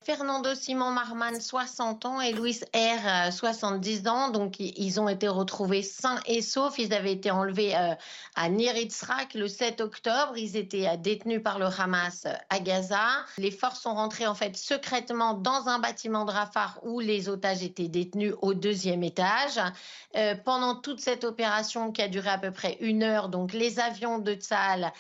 Fernando 0.06 0.54
Simon 0.54 0.92
Marman, 0.92 1.40
60 1.40 2.06
ans, 2.06 2.20
et 2.20 2.34
Luis 2.34 2.60
R, 2.76 3.32
70 3.32 4.08
ans. 4.08 4.30
Donc, 4.32 4.60
ils 4.60 5.00
ont 5.00 5.08
été 5.08 5.30
retrouvés 5.30 5.82
sains 5.82 6.20
et 6.26 6.42
saufs. 6.42 6.78
Ils 6.78 6.94
avaient 6.94 7.14
été 7.14 7.32
enlevés 7.32 7.74
euh, 7.76 7.94
à 8.36 8.50
Niritzrak 8.50 9.34
le 9.34 9.48
7 9.48 9.80
octobre. 9.80 10.34
Ils 10.36 10.58
étaient 10.58 10.88
euh, 10.88 10.98
détenus 10.98 11.42
par 11.42 11.58
le 11.58 11.68
Hamas 11.68 12.26
euh, 12.26 12.34
à 12.50 12.60
Gaza. 12.60 13.00
Les 13.38 13.52
forces 13.52 13.80
sont 13.80 13.94
rentrées, 13.94 14.28
en 14.28 14.36
fait, 14.36 14.58
secrètement 14.58 15.36
dans 15.36 15.70
un 15.70 15.80
bâtiment 15.80 16.26
de 16.26 16.32
Rafah 16.32 16.76
où 16.84 17.00
les 17.00 17.30
otages 17.30 17.64
étaient 17.64 17.88
détenus 17.88 18.34
au 18.42 18.54
deuxième 18.54 19.04
étage. 19.04 19.60
pendant 20.44 20.76
toute 20.76 21.00
cette 21.00 21.24
opération 21.24 21.92
qui 21.92 22.02
a 22.02 22.08
duré 22.08 22.30
à 22.30 22.38
peu 22.38 22.52
près 22.52 22.78
une 22.82 23.04
heure, 23.04 23.30
donc, 23.30 23.54
les 23.54 23.80
avions 23.80 24.20
de 24.20 24.34
Tzal 24.34 24.92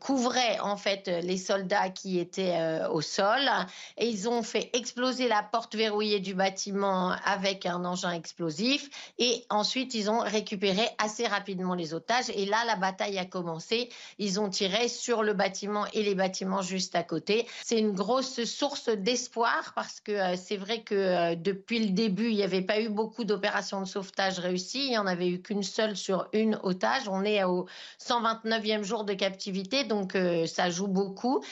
couvraient, 0.00 0.58
en 0.60 0.76
fait, 0.76 1.08
les 1.22 1.36
soldats 1.36 1.90
qui 1.90 2.18
étaient 2.18 2.58
au 2.90 3.00
sol 3.00 3.50
et 3.96 4.08
ils 4.08 4.28
ont 4.28 4.42
fait 4.42 4.70
exploser 4.74 5.28
la 5.28 5.42
porte 5.42 5.74
verrouillée 5.74 6.20
du 6.20 6.34
bâtiment 6.34 7.14
avec 7.24 7.66
un 7.66 7.84
engin 7.84 8.12
explosif 8.12 8.90
et 9.18 9.44
ensuite 9.50 9.94
ils 9.94 10.10
ont 10.10 10.20
récupéré 10.20 10.88
assez 10.98 11.26
rapidement 11.26 11.74
les 11.74 11.94
otages 11.94 12.30
et 12.34 12.46
là 12.46 12.64
la 12.66 12.76
bataille 12.76 13.18
a 13.18 13.24
commencé. 13.24 13.88
Ils 14.18 14.40
ont 14.40 14.48
tiré 14.48 14.88
sur 14.88 15.22
le 15.22 15.34
bâtiment 15.34 15.86
et 15.92 16.02
les 16.02 16.14
bâtiments 16.14 16.62
juste 16.62 16.94
à 16.94 17.02
côté. 17.02 17.46
C'est 17.64 17.78
une 17.78 17.92
grosse 17.92 18.44
source 18.44 18.88
d'espoir 18.88 19.72
parce 19.74 20.00
que 20.00 20.12
euh, 20.12 20.36
c'est 20.36 20.56
vrai 20.56 20.82
que 20.82 20.94
euh, 20.94 21.34
depuis 21.34 21.86
le 21.86 21.92
début 21.92 22.30
il 22.30 22.36
n'y 22.36 22.42
avait 22.42 22.62
pas 22.62 22.80
eu 22.80 22.88
beaucoup 22.88 23.24
d'opérations 23.24 23.80
de 23.80 23.86
sauvetage 23.86 24.38
réussies. 24.38 24.86
Il 24.86 24.90
n'y 24.90 24.98
en 24.98 25.06
avait 25.06 25.28
eu 25.28 25.42
qu'une 25.42 25.62
seule 25.62 25.96
sur 25.96 26.28
une 26.32 26.58
otage. 26.62 27.08
On 27.08 27.24
est 27.24 27.44
au 27.44 27.66
129e 28.00 28.82
jour 28.82 29.04
de 29.04 29.14
captivité 29.14 29.84
donc 29.84 30.14
euh, 30.14 30.46
ça 30.46 30.70
joue 30.70 30.88
beaucoup. 30.88 31.42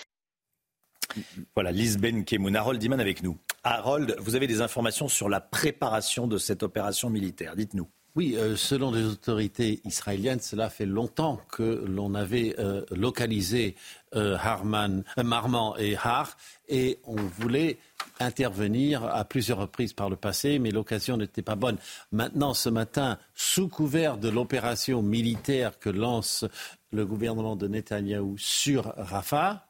Voilà, 1.55 1.73
Lisbeth 1.73 2.24
Kemoun. 2.24 2.57
Harold 2.57 2.81
Diman 2.81 3.01
avec 3.01 3.23
nous. 3.23 3.39
Harold, 3.65 4.16
vous 4.19 4.35
avez 4.35 4.47
des 4.47 4.61
informations 4.61 5.09
sur 5.09 5.28
la 5.28 5.41
préparation 5.41 6.27
de 6.27 6.39
cette 6.39 6.62
opération 6.62 7.11
militaire. 7.11 7.57
Dites-nous. 7.57 7.89
Oui, 8.16 8.35
euh, 8.37 8.57
selon 8.57 8.91
les 8.91 9.05
autorités 9.05 9.81
israéliennes, 9.85 10.41
cela 10.41 10.69
fait 10.69 10.87
longtemps 10.87 11.41
que 11.53 11.85
l'on 11.87 12.16
avait 12.16 12.57
euh, 12.59 12.85
localisé 12.91 13.77
euh, 14.16 14.37
Harman, 14.37 15.05
Marman 15.23 15.74
et 15.78 15.95
Har 15.97 16.37
et 16.69 16.99
on 17.05 17.15
voulait 17.15 17.78
intervenir 18.19 19.05
à 19.05 19.24
plusieurs 19.24 19.59
reprises 19.59 19.93
par 19.93 20.11
le 20.11 20.16
passé, 20.16 20.59
mais 20.59 20.73
l'occasion 20.73 21.19
n'était 21.19 21.43
pas 21.43 21.55
bonne. 21.55 21.78
Maintenant, 22.11 22.53
ce 22.53 22.69
matin, 22.69 23.16
sous 23.35 23.69
couvert 23.69 24.19
de 24.19 24.28
l'opération 24.28 25.03
militaire 25.03 25.78
que 25.78 25.91
lance 25.91 26.45
le 26.91 27.07
gouvernement 27.07 27.55
de 27.55 27.69
Netanyahou 27.69 28.35
sur 28.39 28.93
Rafah, 28.97 29.66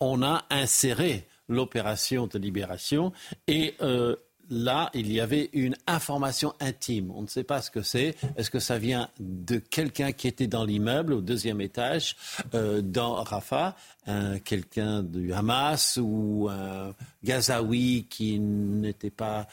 on 0.00 0.22
a 0.22 0.44
inséré 0.50 1.26
l'opération 1.48 2.26
de 2.26 2.38
libération 2.38 3.12
et 3.46 3.74
euh, 3.80 4.16
là, 4.50 4.90
il 4.94 5.12
y 5.12 5.20
avait 5.20 5.50
une 5.52 5.76
information 5.86 6.54
intime. 6.60 7.10
On 7.14 7.22
ne 7.22 7.26
sait 7.26 7.44
pas 7.44 7.62
ce 7.62 7.70
que 7.70 7.82
c'est. 7.82 8.14
Est-ce 8.36 8.50
que 8.50 8.58
ça 8.58 8.78
vient 8.78 9.08
de 9.18 9.58
quelqu'un 9.58 10.12
qui 10.12 10.28
était 10.28 10.46
dans 10.46 10.64
l'immeuble 10.64 11.12
au 11.12 11.20
deuxième 11.20 11.60
étage 11.60 12.16
euh, 12.54 12.80
dans 12.80 13.22
Rafah, 13.22 13.74
quelqu'un 14.44 15.02
du 15.02 15.32
Hamas 15.32 15.98
ou 16.00 16.48
un 16.48 16.94
Gazaoui 17.24 18.06
qui 18.08 18.38
n'était 18.38 19.10
pas 19.10 19.48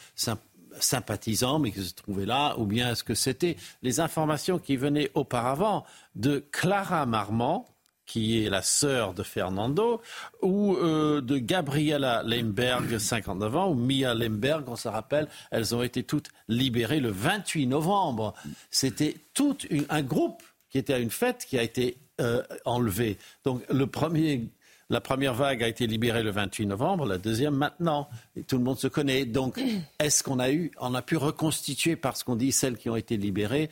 sympathisant 0.79 1.59
mais 1.59 1.71
qui 1.71 1.83
se 1.83 1.93
trouvait 1.93 2.25
là, 2.25 2.55
ou 2.57 2.65
bien 2.65 2.91
est-ce 2.91 3.03
que 3.03 3.15
c'était 3.15 3.57
les 3.81 3.99
informations 3.99 4.59
qui 4.59 4.77
venaient 4.77 5.09
auparavant 5.13 5.85
de 6.15 6.43
Clara 6.51 7.05
Marmont, 7.05 7.65
qui 8.05 8.43
est 8.43 8.49
la 8.49 8.61
sœur 8.61 9.13
de 9.13 9.23
Fernando, 9.23 10.01
ou 10.41 10.75
euh, 10.75 11.21
de 11.21 11.37
Gabriela 11.37 12.23
Lemberg, 12.23 12.97
59 12.97 13.55
ans, 13.55 13.71
ou 13.71 13.75
Mia 13.75 14.13
Lemberg, 14.13 14.65
on 14.67 14.75
se 14.75 14.87
rappelle, 14.87 15.27
elles 15.51 15.73
ont 15.73 15.83
été 15.83 16.03
toutes 16.03 16.29
libérées 16.47 16.99
le 16.99 17.09
28 17.09 17.67
novembre. 17.67 18.33
C'était 18.71 19.15
tout 19.33 19.57
un 19.89 20.01
groupe 20.01 20.43
qui 20.69 20.77
était 20.77 20.93
à 20.93 20.99
une 20.99 21.11
fête 21.11 21.45
qui 21.47 21.57
a 21.57 21.63
été 21.63 21.97
euh, 22.19 22.43
enlevé. 22.65 23.17
Donc 23.43 23.63
le 23.69 23.87
premier, 23.87 24.49
la 24.89 25.01
première 25.01 25.33
vague 25.33 25.63
a 25.63 25.67
été 25.67 25.87
libérée 25.87 26.23
le 26.23 26.31
28 26.31 26.65
novembre, 26.65 27.05
la 27.05 27.17
deuxième 27.17 27.55
maintenant. 27.55 28.09
Tout 28.47 28.57
le 28.57 28.63
monde 28.63 28.77
se 28.77 28.87
connaît. 28.87 29.25
Donc 29.25 29.59
est-ce 29.99 30.23
qu'on 30.23 30.39
a 30.39 30.51
eu, 30.51 30.71
on 30.79 30.93
a 30.93 31.01
pu 31.01 31.15
reconstituer, 31.15 31.95
parce 31.95 32.23
qu'on 32.23 32.35
dit 32.35 32.51
celles 32.51 32.77
qui 32.77 32.89
ont 32.89 32.95
été 32.95 33.17
libérées, 33.17 33.69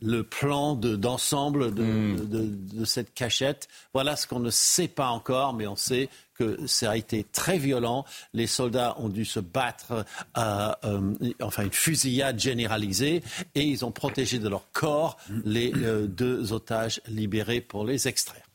le 0.00 0.22
plan 0.22 0.74
d'ensemble 0.74 1.70
hmm. 1.70 2.28
de, 2.28 2.84
cette 2.84 3.14
cachette. 3.14 3.68
Voilà 3.92 4.16
ce 4.16 4.26
qu'on 4.26 4.40
ne 4.40 4.50
sait 4.50 4.88
pas 4.88 5.08
encore, 5.08 5.54
mais 5.54 5.66
on 5.66 5.76
sait 5.76 6.08
que 6.34 6.66
ça 6.66 6.92
a 6.92 6.96
été 6.96 7.24
très 7.24 7.58
violent. 7.58 8.04
Les 8.32 8.46
soldats 8.46 8.96
ont 8.98 9.08
dû 9.08 9.24
se 9.24 9.40
battre, 9.40 10.06
à, 10.34 10.78
euh, 10.84 11.14
enfin 11.42 11.64
une 11.64 11.72
fusillade 11.72 12.38
généralisée, 12.38 13.22
et 13.54 13.62
ils 13.62 13.84
ont 13.84 13.92
protégé 13.92 14.38
de 14.38 14.48
leur 14.48 14.70
corps 14.72 15.18
les 15.44 15.72
euh, 15.76 16.06
deux 16.06 16.52
otages 16.52 17.00
libérés 17.06 17.60
pour 17.60 17.84
les 17.84 18.08
extraire. 18.08 18.49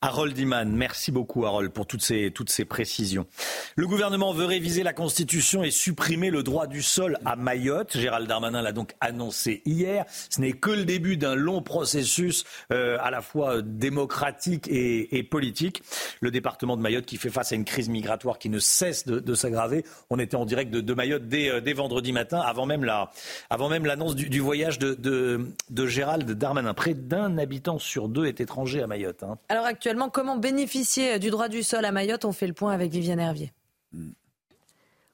Harold 0.00 0.38
Iman, 0.38 0.70
merci 0.70 1.10
beaucoup 1.10 1.44
Harold 1.44 1.72
pour 1.72 1.84
toutes 1.84 2.02
ces, 2.02 2.30
toutes 2.30 2.50
ces 2.50 2.64
précisions. 2.64 3.26
Le 3.74 3.88
gouvernement 3.88 4.32
veut 4.32 4.44
réviser 4.44 4.84
la 4.84 4.92
Constitution 4.92 5.64
et 5.64 5.72
supprimer 5.72 6.30
le 6.30 6.44
droit 6.44 6.68
du 6.68 6.82
sol 6.82 7.18
à 7.24 7.34
Mayotte. 7.34 7.96
Gérald 7.96 8.28
Darmanin 8.28 8.62
l'a 8.62 8.70
donc 8.70 8.94
annoncé 9.00 9.60
hier. 9.66 10.04
Ce 10.30 10.40
n'est 10.40 10.52
que 10.52 10.70
le 10.70 10.84
début 10.84 11.16
d'un 11.16 11.34
long 11.34 11.62
processus 11.62 12.44
euh, 12.72 12.96
à 13.00 13.10
la 13.10 13.22
fois 13.22 13.60
démocratique 13.60 14.68
et, 14.70 15.22
politique. 15.24 15.82
Le 16.20 16.30
département 16.30 16.76
de 16.76 16.82
Mayotte 16.82 17.04
qui 17.04 17.16
fait 17.16 17.28
face 17.28 17.50
à 17.50 17.56
une 17.56 17.64
crise 17.64 17.88
migratoire 17.88 18.38
qui 18.38 18.50
ne 18.50 18.60
cesse 18.60 19.04
de, 19.04 19.34
s'aggraver. 19.34 19.84
On 20.10 20.20
était 20.20 20.36
en 20.36 20.44
direct 20.44 20.70
de, 20.70 20.94
Mayotte 20.94 21.24
euh, 21.32 21.60
dès, 21.60 21.72
vendredi 21.72 22.12
matin, 22.12 22.38
avant 22.38 22.66
même 22.66 22.84
la, 22.84 23.10
l'annonce 23.50 24.14
du, 24.14 24.38
voyage 24.38 24.78
de, 24.78 24.94
de, 24.94 25.86
Gérald 25.86 26.30
Darmanin. 26.30 26.72
Près 26.72 26.94
d'un 26.94 27.36
habitant 27.36 27.80
sur 27.80 28.08
deux 28.08 28.26
est 28.26 28.40
étranger 28.40 28.80
à 28.80 28.86
Mayotte. 28.86 29.24
Hein. 29.24 29.38
Alors 29.48 29.66
Comment 30.12 30.36
bénéficier 30.36 31.18
du 31.18 31.30
droit 31.30 31.48
du 31.48 31.62
sol 31.62 31.84
à 31.86 31.92
Mayotte 31.92 32.26
On 32.26 32.32
fait 32.32 32.46
le 32.46 32.52
point 32.52 32.72
avec 32.72 32.90
Viviane 32.90 33.20
Hervier. 33.20 33.52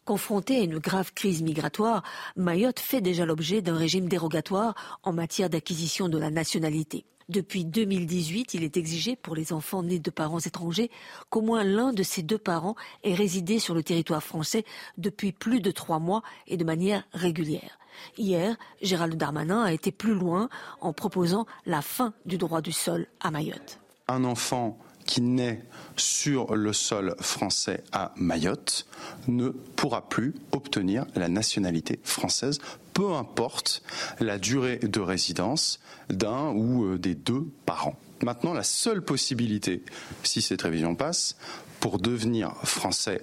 Confrontée 0.04 0.56
à 0.56 0.64
une 0.64 0.78
grave 0.78 1.12
crise 1.14 1.42
migratoire, 1.42 2.02
Mayotte 2.34 2.80
fait 2.80 3.00
déjà 3.00 3.24
l'objet 3.24 3.62
d'un 3.62 3.76
régime 3.76 4.08
dérogatoire 4.08 4.98
en 5.04 5.12
matière 5.12 5.48
d'acquisition 5.48 6.08
de 6.08 6.18
la 6.18 6.30
nationalité. 6.30 7.04
Depuis 7.28 7.64
2018, 7.64 8.54
il 8.54 8.64
est 8.64 8.76
exigé 8.76 9.14
pour 9.14 9.36
les 9.36 9.52
enfants 9.52 9.84
nés 9.84 10.00
de 10.00 10.10
parents 10.10 10.40
étrangers 10.40 10.90
qu'au 11.30 11.40
moins 11.40 11.62
l'un 11.62 11.92
de 11.92 12.02
ces 12.02 12.22
deux 12.22 12.38
parents 12.38 12.74
ait 13.04 13.14
résidé 13.14 13.60
sur 13.60 13.74
le 13.74 13.84
territoire 13.84 14.24
français 14.24 14.64
depuis 14.98 15.30
plus 15.30 15.60
de 15.60 15.70
trois 15.70 16.00
mois 16.00 16.22
et 16.48 16.56
de 16.56 16.64
manière 16.64 17.04
régulière. 17.12 17.78
Hier, 18.18 18.56
Gérald 18.82 19.14
Darmanin 19.14 19.62
a 19.62 19.72
été 19.72 19.92
plus 19.92 20.14
loin 20.14 20.48
en 20.80 20.92
proposant 20.92 21.46
la 21.64 21.80
fin 21.80 22.12
du 22.26 22.38
droit 22.38 22.60
du 22.60 22.72
sol 22.72 23.06
à 23.20 23.30
Mayotte 23.30 23.78
un 24.08 24.24
enfant 24.24 24.78
qui 25.06 25.20
naît 25.20 25.62
sur 25.96 26.54
le 26.54 26.72
sol 26.72 27.14
français 27.20 27.84
à 27.92 28.12
Mayotte 28.16 28.86
ne 29.28 29.50
pourra 29.50 30.08
plus 30.08 30.34
obtenir 30.52 31.06
la 31.14 31.28
nationalité 31.28 32.00
française, 32.04 32.58
peu 32.94 33.12
importe 33.12 33.82
la 34.20 34.38
durée 34.38 34.78
de 34.78 35.00
résidence 35.00 35.80
d'un 36.08 36.50
ou 36.50 36.84
euh, 36.84 36.98
des 36.98 37.14
deux 37.14 37.46
parents. 37.66 37.96
Maintenant, 38.22 38.54
la 38.54 38.62
seule 38.62 39.02
possibilité, 39.02 39.82
si 40.22 40.40
cette 40.40 40.62
révision 40.62 40.94
passe, 40.94 41.36
pour 41.80 41.98
devenir 41.98 42.54
français 42.64 43.20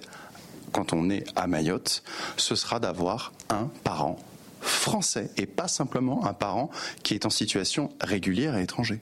quand 0.70 0.92
on 0.92 1.10
est 1.10 1.24
à 1.36 1.46
Mayotte, 1.46 2.02
ce 2.36 2.54
sera 2.54 2.78
d'avoir 2.78 3.32
un 3.50 3.68
parent 3.82 4.18
français 4.60 5.30
et 5.36 5.46
pas 5.46 5.68
simplement 5.68 6.24
un 6.26 6.32
parent 6.32 6.70
qui 7.02 7.14
est 7.14 7.26
en 7.26 7.30
situation 7.30 7.90
régulière 8.00 8.56
et 8.56 8.62
étranger 8.62 9.00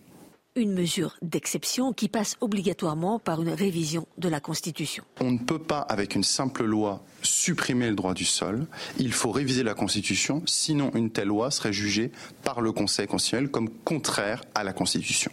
une 0.56 0.72
mesure 0.72 1.16
d'exception 1.22 1.92
qui 1.92 2.08
passe 2.08 2.36
obligatoirement 2.40 3.18
par 3.18 3.40
une 3.40 3.50
révision 3.50 4.06
de 4.18 4.28
la 4.28 4.40
Constitution. 4.40 5.04
On 5.20 5.30
ne 5.30 5.38
peut 5.38 5.60
pas, 5.60 5.80
avec 5.80 6.14
une 6.14 6.24
simple 6.24 6.64
loi, 6.64 7.04
supprimer 7.22 7.88
le 7.88 7.94
droit 7.94 8.14
du 8.14 8.24
sol. 8.24 8.66
Il 8.98 9.12
faut 9.12 9.30
réviser 9.30 9.62
la 9.62 9.74
Constitution, 9.74 10.42
sinon 10.46 10.90
une 10.94 11.10
telle 11.10 11.28
loi 11.28 11.50
serait 11.50 11.72
jugée 11.72 12.10
par 12.42 12.60
le 12.60 12.72
Conseil 12.72 13.06
constitutionnel 13.06 13.50
comme 13.50 13.70
contraire 13.70 14.42
à 14.54 14.64
la 14.64 14.72
Constitution. 14.72 15.30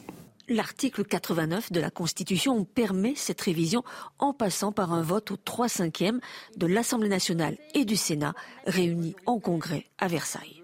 L'article 0.49 1.03
89 1.03 1.73
de 1.73 1.81
la 1.81 1.89
Constitution 1.89 2.64
permet 2.64 3.15
cette 3.15 3.41
révision 3.41 3.84
en 4.18 4.34
passant 4.34 4.72
par 4.72 4.94
un 4.94 5.02
vote 5.02 5.31
au 5.31 5.35
3 5.35 5.68
5e 5.68 6.19
de 6.56 6.68
l'Assemblée 6.68 7.10
nationale 7.10 7.57
et 7.73 7.84
du 7.84 7.98
Sénat 7.98 8.34
réunis 8.65 9.15
en 9.26 9.39
congrès 9.39 9.85
à 9.98 10.07
Versailles. 10.07 10.61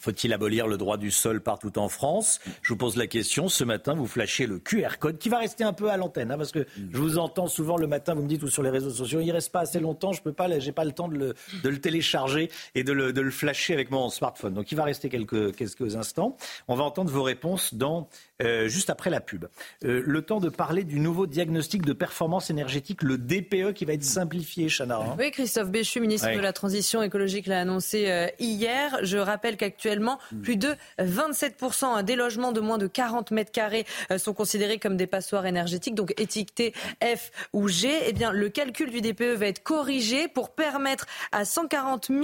Faut-il 0.00 0.32
abolir 0.32 0.66
le 0.66 0.76
droit 0.76 0.96
du 0.96 1.10
sol 1.10 1.40
partout 1.40 1.78
en 1.78 1.88
France? 1.88 2.40
Je 2.62 2.70
vous 2.70 2.76
pose 2.76 2.96
la 2.96 3.06
question. 3.06 3.48
Ce 3.48 3.64
matin, 3.64 3.94
vous 3.94 4.06
flashez 4.06 4.46
le 4.46 4.58
QR 4.58 4.98
code 4.98 5.18
qui 5.18 5.28
va 5.28 5.38
rester 5.38 5.64
un 5.64 5.72
peu 5.72 5.90
à 5.90 5.96
l'antenne, 5.96 6.30
hein, 6.30 6.38
parce 6.38 6.52
que 6.52 6.66
je 6.76 6.96
vous 6.98 7.18
entends 7.18 7.46
souvent 7.46 7.76
le 7.76 7.86
matin, 7.86 8.14
vous 8.14 8.22
me 8.22 8.28
dites 8.28 8.42
ou 8.42 8.48
sur 8.48 8.62
les 8.62 8.70
réseaux 8.70 8.90
sociaux, 8.90 9.20
il 9.20 9.30
reste 9.30 9.52
pas 9.52 9.60
assez 9.60 9.80
longtemps, 9.80 10.12
je 10.12 10.22
peux 10.22 10.32
pas, 10.32 10.58
j'ai 10.58 10.72
pas 10.72 10.84
le 10.84 10.92
temps 10.92 11.08
de 11.08 11.16
le, 11.16 11.34
de 11.62 11.68
le 11.68 11.78
télécharger 11.80 12.50
et 12.74 12.84
de 12.84 12.92
le, 12.92 13.12
de 13.12 13.20
le, 13.20 13.30
flasher 13.30 13.74
avec 13.74 13.90
mon 13.90 14.08
smartphone. 14.08 14.54
Donc 14.54 14.72
il 14.72 14.74
va 14.74 14.84
rester 14.84 15.08
quelques, 15.08 15.54
quelques 15.54 15.96
instants. 15.96 16.36
On 16.68 16.74
va 16.74 16.84
entendre 16.84 17.10
vos 17.10 17.22
réponses 17.22 17.74
dans 17.74 18.08
euh, 18.42 18.68
juste 18.68 18.90
après 18.90 19.10
la 19.10 19.20
pub. 19.20 19.46
Euh, 19.84 20.02
le 20.04 20.22
temps 20.22 20.40
de 20.40 20.48
parler 20.48 20.84
du 20.84 20.98
nouveau 20.98 21.26
diagnostic 21.26 21.84
de 21.84 21.92
performance 21.92 22.50
énergétique, 22.50 23.02
le 23.02 23.18
DPE, 23.18 23.72
qui 23.74 23.84
va 23.84 23.92
être 23.92 24.04
simplifié, 24.04 24.68
Chana. 24.68 24.98
Hein. 24.98 25.16
Oui, 25.18 25.30
Christophe 25.30 25.70
Béchu, 25.70 26.00
ministre 26.00 26.32
de 26.32 26.40
la 26.40 26.52
Transition 26.52 27.02
écologique, 27.02 27.46
l'a 27.46 27.60
annoncé 27.60 28.10
euh, 28.10 28.28
hier. 28.38 28.98
Je 29.02 29.18
rappelle 29.18 29.56
qu'actuellement, 29.56 29.89
mm. 29.98 30.42
plus 30.42 30.56
de 30.56 30.74
27% 30.98 32.02
des 32.02 32.16
logements 32.16 32.52
de 32.52 32.60
moins 32.60 32.78
de 32.78 32.86
40 32.86 33.30
mètres 33.30 33.52
carrés 33.52 33.86
sont 34.18 34.34
considérés 34.34 34.78
comme 34.78 34.96
des 34.96 35.06
passoires 35.06 35.46
énergétiques, 35.46 35.94
donc 35.94 36.12
étiquetés 36.20 36.72
F 37.02 37.30
ou 37.52 37.68
G. 37.68 37.90
Eh 38.06 38.12
bien, 38.12 38.32
le 38.32 38.48
calcul 38.48 38.90
du 38.90 39.00
DPE 39.00 39.36
va 39.36 39.46
être 39.46 39.62
corrigé 39.62 40.28
pour 40.28 40.50
permettre 40.50 41.06
à 41.32 41.44
140 41.44 42.08
000 42.08 42.22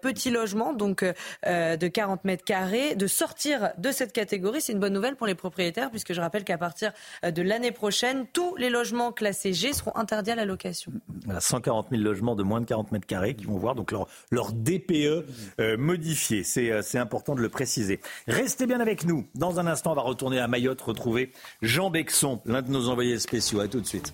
petits 0.00 0.30
logements, 0.30 0.72
donc 0.72 1.04
de 1.44 1.88
40 1.88 2.24
mètres 2.24 2.44
carrés, 2.44 2.94
de 2.94 3.06
sortir 3.06 3.70
de 3.78 3.90
cette 3.92 4.12
catégorie. 4.12 4.60
C'est 4.60 4.72
une 4.72 4.80
bonne 4.80 4.92
nouvelle 4.92 5.16
pour 5.16 5.26
les 5.26 5.34
propriétaires, 5.34 5.90
puisque 5.90 6.12
je 6.12 6.20
rappelle 6.20 6.44
qu'à 6.44 6.58
partir 6.58 6.92
de 7.22 7.42
l'année 7.42 7.72
prochaine, 7.72 8.26
tous 8.32 8.56
les 8.56 8.70
logements 8.70 9.12
classés 9.12 9.52
G 9.52 9.72
seront 9.72 9.96
interdits 9.96 10.30
à 10.30 10.36
la 10.36 10.44
location. 10.44 10.92
Voilà, 11.24 11.40
140 11.40 11.88
000 11.90 12.02
logements 12.02 12.34
de 12.34 12.42
moins 12.42 12.60
de 12.60 12.66
40 12.66 12.92
mètres 12.92 13.06
carrés 13.06 13.34
qui 13.34 13.44
vont 13.44 13.58
voir 13.58 13.74
donc 13.74 13.92
leur, 13.92 14.08
leur 14.30 14.52
DPE 14.52 15.24
euh, 15.60 15.76
modifié. 15.76 16.42
Euh, 16.56 16.82
c'est 16.92 16.98
important 16.98 17.34
de 17.34 17.40
le 17.40 17.48
préciser. 17.48 18.02
Restez 18.28 18.66
bien 18.66 18.78
avec 18.78 19.06
nous. 19.06 19.26
Dans 19.34 19.58
un 19.58 19.66
instant, 19.66 19.92
on 19.92 19.94
va 19.94 20.02
retourner 20.02 20.38
à 20.38 20.46
Mayotte, 20.46 20.82
retrouver 20.82 21.32
Jean 21.62 21.88
Bexon, 21.88 22.42
l'un 22.44 22.60
de 22.60 22.70
nos 22.70 22.90
envoyés 22.90 23.18
spéciaux. 23.18 23.60
À 23.60 23.68
tout 23.68 23.80
de 23.80 23.86
suite. 23.86 24.12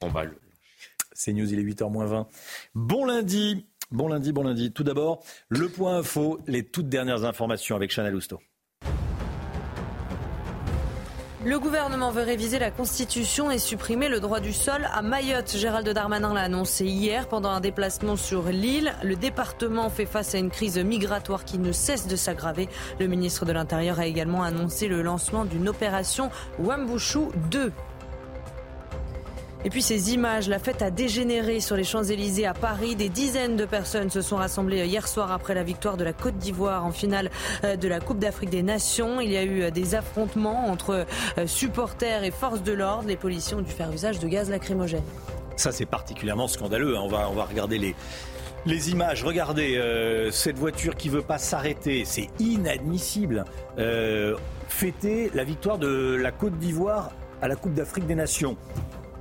On 0.00 0.08
va 0.08 0.24
le... 0.24 0.36
C'est 1.12 1.32
News, 1.32 1.52
il 1.52 1.60
est 1.60 1.62
8h20. 1.62 2.26
Bon 2.74 3.04
lundi 3.04 3.66
Bon 3.92 4.08
lundi, 4.08 4.32
bon 4.32 4.42
lundi. 4.42 4.72
Tout 4.72 4.82
d'abord, 4.82 5.22
le 5.48 5.68
point 5.68 5.98
info, 5.98 6.40
les 6.48 6.64
toutes 6.64 6.88
dernières 6.88 7.24
informations 7.24 7.76
avec 7.76 7.92
Chanel 7.92 8.16
Housteau. 8.16 8.40
Le 11.44 11.58
gouvernement 11.58 12.12
veut 12.12 12.22
réviser 12.22 12.60
la 12.60 12.70
Constitution 12.70 13.50
et 13.50 13.58
supprimer 13.58 14.08
le 14.08 14.20
droit 14.20 14.38
du 14.38 14.52
sol 14.52 14.88
à 14.94 15.02
Mayotte. 15.02 15.56
Gérald 15.56 15.88
Darmanin 15.88 16.32
l'a 16.32 16.42
annoncé 16.42 16.84
hier 16.84 17.26
pendant 17.26 17.50
un 17.50 17.58
déplacement 17.58 18.14
sur 18.14 18.44
l'île. 18.44 18.92
Le 19.02 19.16
département 19.16 19.90
fait 19.90 20.06
face 20.06 20.36
à 20.36 20.38
une 20.38 20.50
crise 20.50 20.78
migratoire 20.78 21.44
qui 21.44 21.58
ne 21.58 21.72
cesse 21.72 22.06
de 22.06 22.14
s'aggraver. 22.14 22.68
Le 23.00 23.08
ministre 23.08 23.44
de 23.44 23.50
l'Intérieur 23.50 23.98
a 23.98 24.06
également 24.06 24.44
annoncé 24.44 24.86
le 24.86 25.02
lancement 25.02 25.44
d'une 25.44 25.68
opération 25.68 26.30
Wambushu 26.60 27.30
2. 27.50 27.72
Et 29.64 29.70
puis 29.70 29.80
ces 29.80 30.12
images, 30.12 30.48
la 30.48 30.58
fête 30.58 30.82
a 30.82 30.90
dégénéré 30.90 31.60
sur 31.60 31.76
les 31.76 31.84
Champs-Élysées 31.84 32.46
à 32.46 32.52
Paris. 32.52 32.96
Des 32.96 33.08
dizaines 33.08 33.56
de 33.56 33.64
personnes 33.64 34.10
se 34.10 34.20
sont 34.20 34.34
rassemblées 34.34 34.84
hier 34.86 35.06
soir 35.06 35.30
après 35.30 35.54
la 35.54 35.62
victoire 35.62 35.96
de 35.96 36.02
la 36.02 36.12
Côte 36.12 36.36
d'Ivoire 36.36 36.84
en 36.84 36.90
finale 36.90 37.30
euh, 37.62 37.76
de 37.76 37.86
la 37.86 38.00
Coupe 38.00 38.18
d'Afrique 38.18 38.50
des 38.50 38.64
Nations. 38.64 39.20
Il 39.20 39.30
y 39.30 39.36
a 39.36 39.44
eu 39.44 39.62
euh, 39.62 39.70
des 39.70 39.94
affrontements 39.94 40.66
entre 40.66 41.06
euh, 41.38 41.46
supporters 41.46 42.24
et 42.24 42.32
forces 42.32 42.64
de 42.64 42.72
l'ordre. 42.72 43.06
Les 43.06 43.16
policiers 43.16 43.54
ont 43.54 43.62
dû 43.62 43.70
faire 43.70 43.92
usage 43.92 44.18
de 44.18 44.26
gaz 44.26 44.50
lacrymogène. 44.50 45.04
Ça, 45.54 45.70
c'est 45.70 45.86
particulièrement 45.86 46.48
scandaleux. 46.48 46.96
Hein. 46.96 47.02
On 47.04 47.08
va, 47.08 47.44
regarder 47.44 47.78
les, 47.78 47.94
les 48.66 48.90
images, 48.90 49.22
regardez 49.22 49.78
cette 50.32 50.58
voiture 50.58 50.96
qui 50.96 51.08
veut 51.08 51.22
pas 51.22 51.38
s'arrêter, 51.38 52.04
c'est 52.04 52.30
inadmissible. 52.40 53.44
fêter 54.68 55.30
la 55.34 55.44
victoire 55.44 55.78
de 55.78 56.16
la 56.16 56.32
Côte 56.32 56.58
d'Ivoire 56.58 57.10
à 57.42 57.48
la 57.48 57.56
Coupe 57.56 57.74
d'Afrique 57.74 58.06
des 58.06 58.14
Nations. 58.14 58.56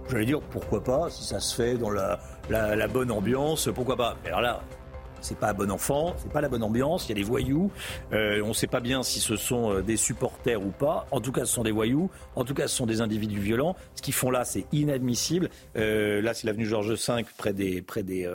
J'allais 0.09 0.25
dire 0.25 0.41
pourquoi 0.41 0.83
pas, 0.83 1.09
si 1.09 1.23
ça 1.23 1.39
se 1.39 1.55
fait 1.55 1.77
dans 1.77 1.89
la, 1.89 2.87
bonne 2.87 3.11
ambiance, 3.11 3.69
pourquoi 3.73 3.95
pas. 3.95 4.17
Alors 4.25 4.41
là, 4.41 4.61
c'est 5.21 5.37
pas 5.37 5.51
un 5.51 5.53
bon 5.53 5.71
enfant, 5.71 6.15
c'est 6.17 6.31
pas 6.31 6.41
la 6.41 6.49
bonne 6.49 6.63
ambiance, 6.63 7.05
il 7.05 7.09
y 7.09 7.11
a 7.13 7.15
des 7.15 7.23
voyous, 7.23 7.71
euh, 8.11 8.41
on 8.43 8.49
ne 8.49 8.53
sait 8.53 8.67
pas 8.67 8.79
bien 8.79 9.03
si 9.03 9.19
ce 9.19 9.35
sont 9.35 9.71
euh, 9.71 9.81
des 9.81 9.97
supporters 9.97 10.61
ou 10.61 10.71
pas, 10.71 11.07
en 11.11 11.21
tout 11.21 11.31
cas 11.31 11.45
ce 11.45 11.53
sont 11.53 11.63
des 11.63 11.71
voyous, 11.71 12.09
en 12.35 12.43
tout 12.43 12.53
cas 12.53 12.67
ce 12.67 12.75
sont 12.75 12.85
des 12.85 13.01
individus 13.01 13.39
violents, 13.39 13.75
ce 13.95 14.01
qu'ils 14.01 14.13
font 14.13 14.31
là 14.31 14.43
c'est 14.43 14.65
inadmissible, 14.71 15.49
euh, 15.77 16.21
là 16.21 16.33
c'est 16.33 16.47
l'avenue 16.47 16.65
Georges 16.65 16.91
V 16.91 17.23
près 17.37 17.53
des, 17.53 17.81
près 17.81 18.03
des, 18.03 18.29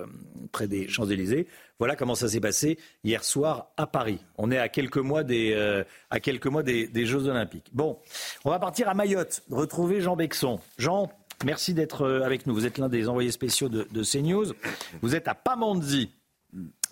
près 0.52 0.68
des 0.68 0.88
Champs-Élysées, 0.88 1.48
voilà 1.78 1.96
comment 1.96 2.14
ça 2.14 2.28
s'est 2.28 2.40
passé 2.40 2.78
hier 3.04 3.22
soir 3.22 3.72
à 3.76 3.86
Paris. 3.86 4.20
On 4.38 4.50
est 4.50 4.58
à 4.58 4.70
quelques 4.70 4.96
mois 4.96 5.24
des, 5.24 5.84
à 6.08 6.20
quelques 6.20 6.46
mois 6.46 6.62
des, 6.62 6.86
des 6.86 7.04
Jeux 7.04 7.26
Olympiques. 7.26 7.68
Bon, 7.74 7.98
on 8.46 8.50
va 8.50 8.58
partir 8.58 8.88
à 8.88 8.94
Mayotte, 8.94 9.42
retrouver 9.50 10.00
Jean 10.00 10.16
Bexon. 10.16 10.58
Jean, 10.78 11.10
Merci 11.44 11.74
d'être 11.74 12.02
euh, 12.02 12.22
avec 12.22 12.46
nous. 12.46 12.54
Vous 12.54 12.66
êtes 12.66 12.78
l'un 12.78 12.88
des 12.88 13.08
envoyés 13.08 13.30
spéciaux 13.30 13.68
de, 13.68 14.02
CNews. 14.02 14.52
Vous 15.02 15.14
êtes 15.14 15.28
à 15.28 15.34
Pamandzi. 15.34 16.10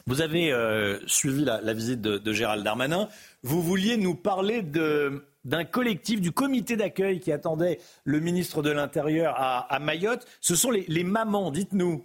Vous 0.07 0.21
avez 0.21 0.53
euh, 0.53 1.01
suivi 1.07 1.45
la, 1.45 1.73
visite 1.73 2.01
de, 2.03 2.33
Gérald 2.33 2.63
Darmanin. 2.63 3.09
Vous 3.43 3.63
vouliez 3.63 3.97
nous 3.97 4.15
parler 4.15 4.63
d'un 4.63 5.65
collectif, 5.65 6.21
du 6.21 6.33
comité 6.33 6.77
d'accueil 6.77 7.21
qui 7.21 7.33
attendait 7.33 7.81
le 8.05 8.21
ministre 8.21 8.63
de 8.63 8.71
l'Intérieur 8.71 9.35
à, 9.37 9.79
Mayotte. 9.79 10.27
Ce 10.43 10.55
sont 10.55 10.71
les, 10.71 11.05
mamans, 11.05 11.51
dites-nous. 11.51 12.05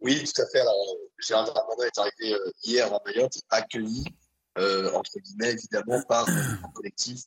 Oui, 0.00 0.24
tout 0.24 0.42
à 0.42 0.46
fait. 0.46 0.64
Gérald 1.26 1.52
Darmanin 1.52 1.84
est 1.84 1.98
arrivé 1.98 2.34
euh, 2.34 2.50
hier 2.62 2.92
à 2.94 3.02
Mayotte, 3.04 3.34
accueilli, 3.50 4.04
entre 4.56 5.18
guillemets, 5.18 5.52
évidemment, 5.52 6.00
par 6.08 6.26
un 6.28 6.70
collectif 6.74 7.20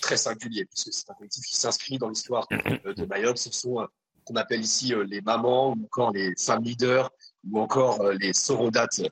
très 0.00 0.16
singulier, 0.16 0.64
puisque 0.64 0.92
c'est 0.92 1.10
un 1.10 1.14
collectif 1.14 1.44
qui 1.44 1.56
s'inscrit 1.56 1.98
dans 1.98 2.08
l'histoire 2.08 2.46
euh, 2.52 2.94
de 2.94 3.04
Mayotte. 3.06 3.38
Ce 3.38 3.50
sont 3.52 3.80
euh, 3.80 3.86
qu'on 4.24 4.36
appelle 4.36 4.60
ici 4.60 4.92
les 5.08 5.20
mamans, 5.20 5.70
ou 5.70 5.84
encore 5.84 6.12
les 6.12 6.34
femmes 6.36 6.64
leaders, 6.64 7.10
ou 7.48 7.60
encore 7.60 8.02
les 8.10 8.32
sorodates 8.32 9.02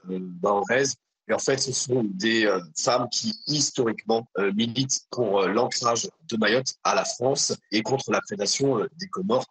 maoraises. 0.42 0.96
Et 1.28 1.32
en 1.32 1.38
fait, 1.38 1.56
ce 1.58 1.72
sont 1.72 2.02
des 2.02 2.52
femmes 2.76 3.08
qui, 3.12 3.32
historiquement, 3.46 4.26
militent 4.56 5.02
pour 5.12 5.42
l'ancrage 5.42 6.08
de 6.28 6.36
Mayotte 6.36 6.74
à 6.82 6.96
la 6.96 7.04
France 7.04 7.54
et 7.70 7.82
contre 7.82 8.10
la 8.10 8.20
prédation 8.22 8.80
des 8.98 9.06
Comores 9.06 9.46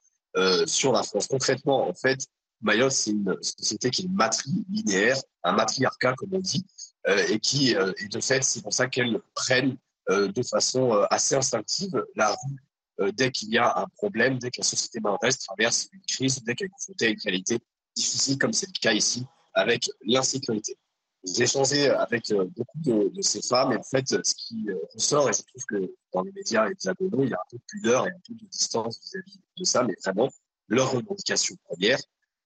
sur 0.66 0.92
la 0.92 1.02
France. 1.04 1.28
Concrètement, 1.28 1.88
en 1.88 1.94
fait, 1.94 2.20
Mayotte, 2.62 2.92
c'est 2.92 3.12
une 3.12 3.38
société 3.42 3.90
qui 3.90 4.02
est 4.02 4.10
matrilinéaire, 4.10 5.16
un 5.44 5.54
matriarcat, 5.54 6.14
comme 6.18 6.34
on 6.34 6.40
dit, 6.40 6.66
et 7.08 7.40
qui, 7.40 7.72
et 7.72 8.08
de 8.10 8.20
fait, 8.20 8.44
c'est 8.44 8.62
pour 8.62 8.74
ça 8.74 8.88
qu'elle 8.88 9.22
prennent 9.34 9.78
euh, 9.78 9.93
de 10.10 10.44
façon 10.44 10.94
euh, 10.94 11.06
assez 11.10 11.36
instinctive 11.36 12.04
la 12.16 12.30
rue 12.30 12.58
euh, 13.00 13.12
dès 13.12 13.32
qu'il 13.32 13.50
y 13.50 13.58
a 13.58 13.80
un 13.80 13.88
problème, 13.96 14.38
dès 14.38 14.52
que 14.52 14.62
la 14.62 14.66
société 14.66 15.00
mahoraise 15.00 15.38
traverse 15.40 15.90
une 15.92 16.02
crise, 16.02 16.44
dès 16.44 16.56
qu'elle 16.56 16.68
est 16.68 16.72
confrontée 16.72 17.08
à 17.08 17.10
une 17.10 17.20
réalité 17.24 17.60
difficile, 17.96 18.38
comme 18.38 18.54
c'est 18.54 18.68
le 18.68 18.80
cas 18.80 18.94
ici 18.94 19.26
avec 19.54 19.90
l'insécurité. 20.06 20.78
J'ai 21.24 21.44
échangé 21.44 21.90
avec 21.90 22.34
beaucoup 22.34 22.80
de, 22.80 23.22
ces 23.22 23.42
femmes 23.42 23.72
et 23.72 23.78
en 23.78 23.84
fait, 23.84 24.08
ce 24.08 24.34
qui 24.36 24.68
ressort, 24.94 25.30
et 25.30 25.34
je 25.34 25.42
trouve 25.42 25.64
que 25.70 25.96
dans 26.12 26.22
les 26.22 26.32
médias 26.34 26.68
hexagonaux, 26.68 27.24
il 27.24 27.30
y 27.30 27.34
a 27.34 27.38
un 27.38 27.50
peu 27.50 27.58
de 27.58 27.64
pudeur 27.66 28.08
et 28.08 28.10
un 28.10 28.20
peu 28.28 28.34
de 28.34 28.46
distance 28.48 29.00
vis-à-vis 29.00 29.40
de 29.58 29.64
ça, 29.64 29.84
mais 29.84 29.96
vraiment, 30.04 30.30
leur 30.68 30.92
revendication 30.92 31.56
première, 31.64 32.00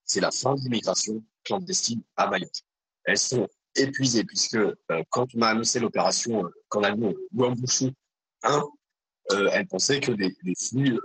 c'est 0.04 0.20
la 0.20 0.30
fin 0.30 0.54
de 0.54 0.60
l'immigration 0.60 1.24
clandestine 1.44 2.02
à 2.16 2.28
Mayotte. 2.28 2.62
Elles 3.04 3.18
sont 3.18 3.48
épuisé, 3.78 4.24
puisque 4.24 4.56
euh, 4.56 4.74
quand 5.10 5.26
on 5.34 5.42
a 5.42 5.48
annoncé 5.48 5.80
l'opération 5.80 6.44
euh, 6.44 6.50
qu'en 6.68 6.82
allemand 6.82 7.12
Wambushu 7.34 7.92
1, 8.42 8.62
euh, 9.32 9.50
elle 9.52 9.66
pensait 9.66 10.00
que 10.00 10.12
les, 10.12 10.34
flux 10.56 10.98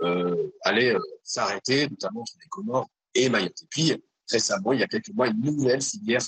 allaient 0.62 0.96
s'arrêter, 1.22 1.88
notamment 1.88 2.22
entre 2.22 2.32
les 2.40 2.48
Comores 2.48 2.88
et 3.14 3.28
Mayotte. 3.28 3.62
Et 3.62 3.66
puis, 3.68 4.02
récemment, 4.30 4.72
il 4.72 4.80
y 4.80 4.82
a 4.82 4.86
quelques 4.86 5.10
mois, 5.10 5.28
une 5.28 5.42
nouvelle 5.42 5.82
filière 5.82 6.22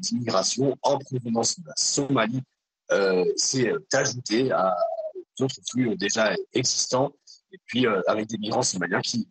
d'immigration 0.00 0.74
en 0.80 0.98
provenance 0.98 1.60
de 1.60 1.66
la 1.66 1.74
Somalie 1.76 2.42
s'est 3.36 3.70
ajoutée 3.92 4.50
à 4.50 4.74
d'autres 5.38 5.60
flux 5.70 5.94
déjà 5.96 6.34
existants, 6.54 7.12
et 7.52 7.58
puis 7.66 7.86
avec 8.06 8.26
des 8.28 8.38
migrants 8.38 8.62
somaliens 8.62 9.02
qui, 9.02 9.28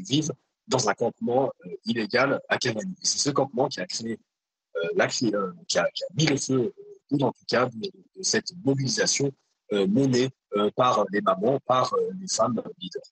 vivent 0.00 0.32
dans 0.66 0.88
un 0.88 0.94
campement 0.94 1.52
illégal 1.84 2.40
à 2.48 2.58
Cavani. 2.58 2.96
C'est 3.00 3.18
ce 3.18 3.30
campement 3.30 3.68
qui 3.68 3.80
a 3.80 3.86
créé 3.86 4.14
euh, 4.14 4.33
là, 4.96 5.08
euh, 5.22 5.52
qui, 5.68 5.78
a, 5.78 5.86
mis 6.14 6.26
le 6.26 6.36
feu, 6.36 6.72
ou 7.10 7.24
en 7.24 7.32
tout 7.32 7.44
cas, 7.48 7.66
de, 7.66 7.90
cette 8.22 8.52
mobilisation 8.64 9.32
euh, 9.72 9.86
menée 9.86 10.30
par 10.76 11.04
les 11.10 11.20
mamans, 11.20 11.58
par 11.66 11.92
les 12.20 12.28
femmes 12.28 12.62
leaders. 12.78 13.02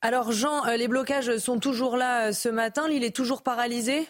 Alors 0.00 0.30
Jean, 0.30 0.64
les 0.76 0.86
blocages 0.86 1.38
sont 1.38 1.58
toujours 1.58 1.96
là 1.96 2.32
ce 2.32 2.48
matin. 2.48 2.88
L'île 2.88 3.02
est 3.02 3.14
toujours 3.14 3.42
paralysée? 3.42 4.08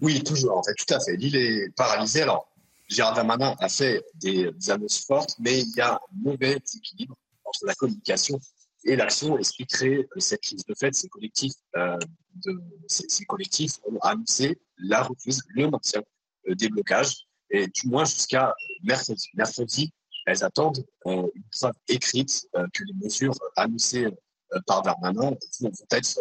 Oui, 0.00 0.22
toujours, 0.22 0.56
en 0.56 0.62
fait, 0.62 0.74
tout 0.74 0.94
à 0.94 1.00
fait. 1.00 1.16
L'île 1.16 1.36
est 1.36 1.68
paralysée. 1.76 2.22
Alors, 2.22 2.48
Gérard 2.88 3.14
Darmanin 3.14 3.54
a 3.58 3.68
fait 3.68 4.04
des, 4.14 4.50
annonces 4.70 5.04
fortes, 5.04 5.36
mais 5.38 5.60
il 5.60 5.74
y 5.76 5.80
a 5.80 5.94
un 5.94 6.00
mauvais 6.12 6.58
équilibre 6.74 7.16
entre 7.44 7.66
la 7.66 7.74
communication 7.74 8.38
Et 8.86 8.94
l'action 8.94 9.36
expliquerait 9.36 10.06
cette 10.18 10.40
crise. 10.42 10.64
De 10.64 10.74
fait, 10.74 10.94
ces 10.94 11.08
collectifs, 11.08 11.54
de, 11.74 12.62
ces, 12.86 13.24
collectifs 13.24 13.78
ont 13.84 13.98
annoncé 14.00 14.60
la 14.78 15.02
reprise, 15.02 15.42
le 15.48 15.68
maintien 15.68 16.02
des 16.48 16.68
blocages, 16.68 17.26
et 17.50 17.66
du 17.66 17.88
moins 17.88 18.04
jusqu'à 18.04 18.54
mercredi. 18.84 19.28
Mercredi, 19.34 19.92
elles 20.24 20.44
attendent 20.44 20.84
une 21.04 21.30
preuve 21.50 21.74
écrite 21.88 22.48
que 22.72 22.84
les 22.84 22.94
mesures 22.94 23.34
annoncées 23.56 24.06
par 24.66 24.82
Darmanin 24.82 25.32
vont 25.60 25.72
être 25.90 26.20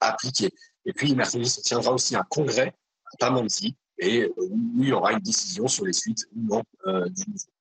appliquées. 0.00 0.52
Et 0.86 0.94
puis, 0.94 1.14
mercredi 1.14 1.48
se 1.48 1.60
tiendra 1.60 1.92
aussi 1.92 2.16
un 2.16 2.24
congrès 2.30 2.74
à 3.12 3.16
Pamandzi, 3.18 3.76
et 3.98 4.32
où 4.36 4.82
il 4.82 4.88
y 4.88 4.92
aura 4.92 5.12
une 5.12 5.20
décision 5.20 5.68
sur 5.68 5.84
les 5.84 5.92
suites 5.92 6.24
ou 6.34 6.40
non 6.40 6.62
du 6.86 7.24
mouvement. 7.26 7.57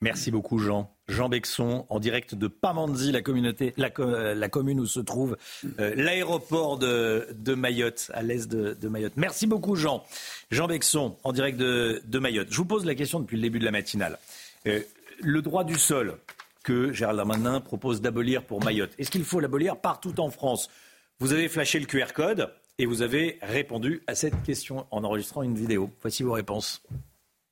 Merci 0.00 0.30
beaucoup 0.30 0.58
Jean. 0.58 0.92
Jean 1.08 1.28
Bexon, 1.28 1.86
en 1.88 2.00
direct 2.00 2.34
de 2.34 2.48
Pamandzi, 2.48 3.12
la, 3.12 3.22
communauté, 3.22 3.74
la, 3.76 3.90
commune 3.90 4.80
où 4.80 4.86
se 4.86 5.00
trouve 5.00 5.36
euh, 5.78 5.94
l'aéroport 5.94 6.78
de, 6.78 7.54
Mayotte, 7.54 8.10
à 8.14 8.22
l'est 8.22 8.50
de, 8.50 8.88
Mayotte. 8.88 9.12
Merci 9.16 9.46
beaucoup 9.46 9.76
Jean. 9.76 10.02
Jean 10.50 10.66
Bexon, 10.66 11.16
en 11.22 11.32
direct 11.32 11.58
de, 11.58 12.18
Mayotte. 12.18 12.48
Je 12.50 12.56
vous 12.56 12.64
pose 12.64 12.84
la 12.84 12.94
question 12.94 13.20
depuis 13.20 13.36
le 13.36 13.42
début 13.42 13.58
de 13.58 13.64
la 13.64 13.70
matinale. 13.70 14.18
Euh, 14.66 14.80
le 15.20 15.42
droit 15.42 15.64
du 15.64 15.78
sol 15.78 16.18
que 16.64 16.92
Gérald 16.92 17.16
Darmanin 17.16 17.60
propose 17.60 18.00
d'abolir 18.00 18.44
pour 18.44 18.64
Mayotte, 18.64 18.92
est-ce 18.98 19.10
qu'il 19.10 19.24
faut 19.24 19.40
l'abolir 19.40 19.76
partout 19.76 20.18
en 20.20 20.30
France? 20.30 20.70
Vous 21.18 21.32
avez 21.32 21.48
flashé 21.48 21.78
le 21.78 21.86
QR 21.86 22.12
code 22.14 22.52
et 22.78 22.86
vous 22.86 23.02
avez 23.02 23.38
répondu 23.42 24.02
à 24.06 24.14
cette 24.14 24.42
question 24.42 24.86
en 24.90 25.04
enregistrant 25.04 25.42
une 25.42 25.54
vidéo. 25.54 25.90
Voici 26.00 26.22
vos 26.22 26.32
réponses. 26.32 26.82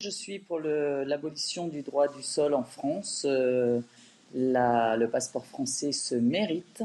Je 0.01 0.09
suis 0.09 0.39
pour 0.39 0.61
l'abolition 0.61 1.69
du 1.69 1.83
droit 1.83 2.09
du 2.09 2.23
sol 2.23 2.55
en 2.55 2.65
France. 2.65 3.27
Euh, 3.29 3.83
le 4.33 5.07
passeport 5.07 5.45
français 5.45 5.93
se 5.93 6.15
mérite 6.15 6.83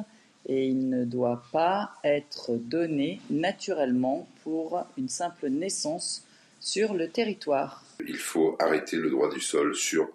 et 0.47 0.67
il 0.67 0.89
ne 0.89 1.05
doit 1.05 1.41
pas 1.53 1.93
être 2.03 2.57
donné 2.57 3.21
naturellement 3.29 4.27
pour 4.43 4.85
une 4.97 5.07
simple 5.07 5.47
naissance 5.47 6.27
sur 6.59 6.93
le 6.93 7.07
territoire. 7.07 7.85
Il 8.05 8.17
faut 8.17 8.57
arrêter 8.59 8.97
le 8.97 9.09
droit 9.09 9.33
du 9.33 9.39
sol 9.39 9.75
sur 9.75 10.09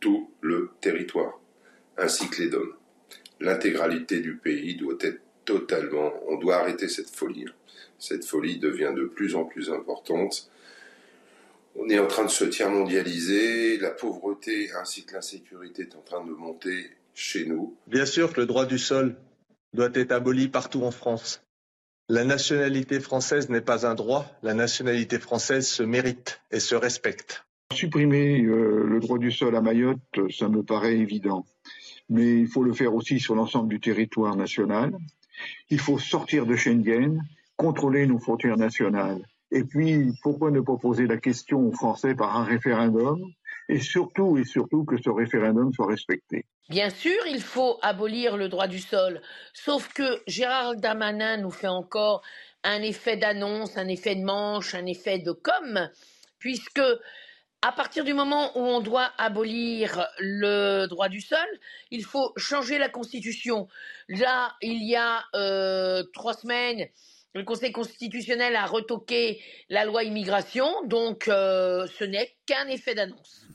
tout 0.00 0.28
le 0.40 0.72
territoire, 0.80 1.38
ainsi 1.98 2.28
que 2.28 2.42
les 2.42 2.48
DOM. 2.48 2.74
L'intégralité 3.38 4.18
du 4.18 4.34
pays 4.34 4.74
doit 4.74 4.98
être 5.02 5.20
totalement... 5.44 6.12
On 6.26 6.36
doit 6.36 6.56
arrêter 6.56 6.88
cette 6.88 7.10
folie. 7.10 7.46
Cette 8.00 8.24
folie 8.24 8.58
devient 8.58 8.92
de 8.96 9.04
plus 9.04 9.36
en 9.36 9.44
plus 9.44 9.70
importante 9.70 10.50
on 11.76 11.88
est 11.88 11.98
en 11.98 12.06
train 12.06 12.24
de 12.24 12.30
se 12.30 12.44
tiers-mondialiser, 12.44 13.78
la 13.78 13.90
pauvreté 13.90 14.70
ainsi 14.80 15.04
que 15.04 15.14
l'insécurité 15.14 15.82
est 15.82 15.96
en 15.96 16.02
train 16.02 16.24
de 16.24 16.30
monter 16.30 16.90
chez 17.14 17.46
nous. 17.46 17.76
Bien 17.86 18.06
sûr 18.06 18.32
que 18.32 18.40
le 18.40 18.46
droit 18.46 18.66
du 18.66 18.78
sol 18.78 19.16
doit 19.72 19.90
être 19.94 20.12
aboli 20.12 20.48
partout 20.48 20.82
en 20.82 20.90
France. 20.90 21.42
La 22.08 22.24
nationalité 22.24 22.98
française 22.98 23.50
n'est 23.50 23.60
pas 23.60 23.86
un 23.86 23.94
droit, 23.94 24.26
la 24.42 24.54
nationalité 24.54 25.18
française 25.20 25.68
se 25.68 25.84
mérite 25.84 26.40
et 26.50 26.58
se 26.58 26.74
respecte. 26.74 27.44
Supprimer 27.72 28.42
euh, 28.42 28.84
le 28.84 28.98
droit 28.98 29.18
du 29.18 29.30
sol 29.30 29.54
à 29.54 29.60
Mayotte, 29.60 30.00
ça 30.36 30.48
me 30.48 30.64
paraît 30.64 30.96
évident. 30.96 31.46
Mais 32.08 32.40
il 32.40 32.48
faut 32.48 32.64
le 32.64 32.72
faire 32.72 32.96
aussi 32.96 33.20
sur 33.20 33.36
l'ensemble 33.36 33.68
du 33.68 33.78
territoire 33.78 34.34
national. 34.34 34.92
Il 35.68 35.78
faut 35.78 36.00
sortir 36.00 36.46
de 36.46 36.56
Schengen, 36.56 37.22
contrôler 37.56 38.08
nos 38.08 38.18
frontières 38.18 38.56
nationales. 38.56 39.22
Et 39.52 39.64
puis, 39.64 40.12
pourquoi 40.22 40.50
ne 40.50 40.60
pas 40.60 40.76
poser 40.76 41.06
la 41.06 41.16
question 41.16 41.60
aux 41.66 41.72
Français 41.72 42.14
par 42.14 42.36
un 42.36 42.44
référendum 42.44 43.20
et 43.68 43.80
surtout, 43.80 44.38
et 44.38 44.44
surtout 44.44 44.84
que 44.84 44.96
ce 45.02 45.10
référendum 45.10 45.72
soit 45.72 45.86
respecté? 45.86 46.44
Bien 46.68 46.90
sûr, 46.90 47.18
il 47.26 47.42
faut 47.42 47.78
abolir 47.82 48.36
le 48.36 48.48
droit 48.48 48.68
du 48.68 48.78
sol, 48.78 49.20
sauf 49.52 49.92
que 49.92 50.22
Gérard 50.28 50.76
Damanin 50.76 51.36
nous 51.38 51.50
fait 51.50 51.66
encore 51.66 52.22
un 52.62 52.80
effet 52.82 53.16
d'annonce, 53.16 53.76
un 53.76 53.88
effet 53.88 54.14
de 54.14 54.22
manche, 54.22 54.74
un 54.74 54.86
effet 54.86 55.18
de 55.18 55.32
com, 55.32 55.88
puisque 56.38 56.82
à 57.62 57.72
partir 57.72 58.04
du 58.04 58.14
moment 58.14 58.56
où 58.56 58.60
on 58.60 58.80
doit 58.80 59.10
abolir 59.18 60.06
le 60.18 60.86
droit 60.86 61.08
du 61.08 61.20
sol, 61.20 61.38
il 61.90 62.04
faut 62.04 62.32
changer 62.36 62.78
la 62.78 62.88
Constitution. 62.88 63.68
Là, 64.08 64.54
il 64.62 64.82
y 64.88 64.96
a 64.96 65.24
euh, 65.34 66.02
trois 66.14 66.34
semaines, 66.34 66.86
le 67.34 67.44
Conseil 67.44 67.72
constitutionnel 67.72 68.56
a 68.56 68.66
retoqué 68.66 69.40
la 69.68 69.84
loi 69.84 70.04
immigration, 70.04 70.66
donc 70.86 71.28
euh, 71.28 71.86
ce 71.98 72.04
n'est 72.04 72.30
qu'un 72.46 72.66
effet 72.68 72.94
d'annonce. 72.94 73.46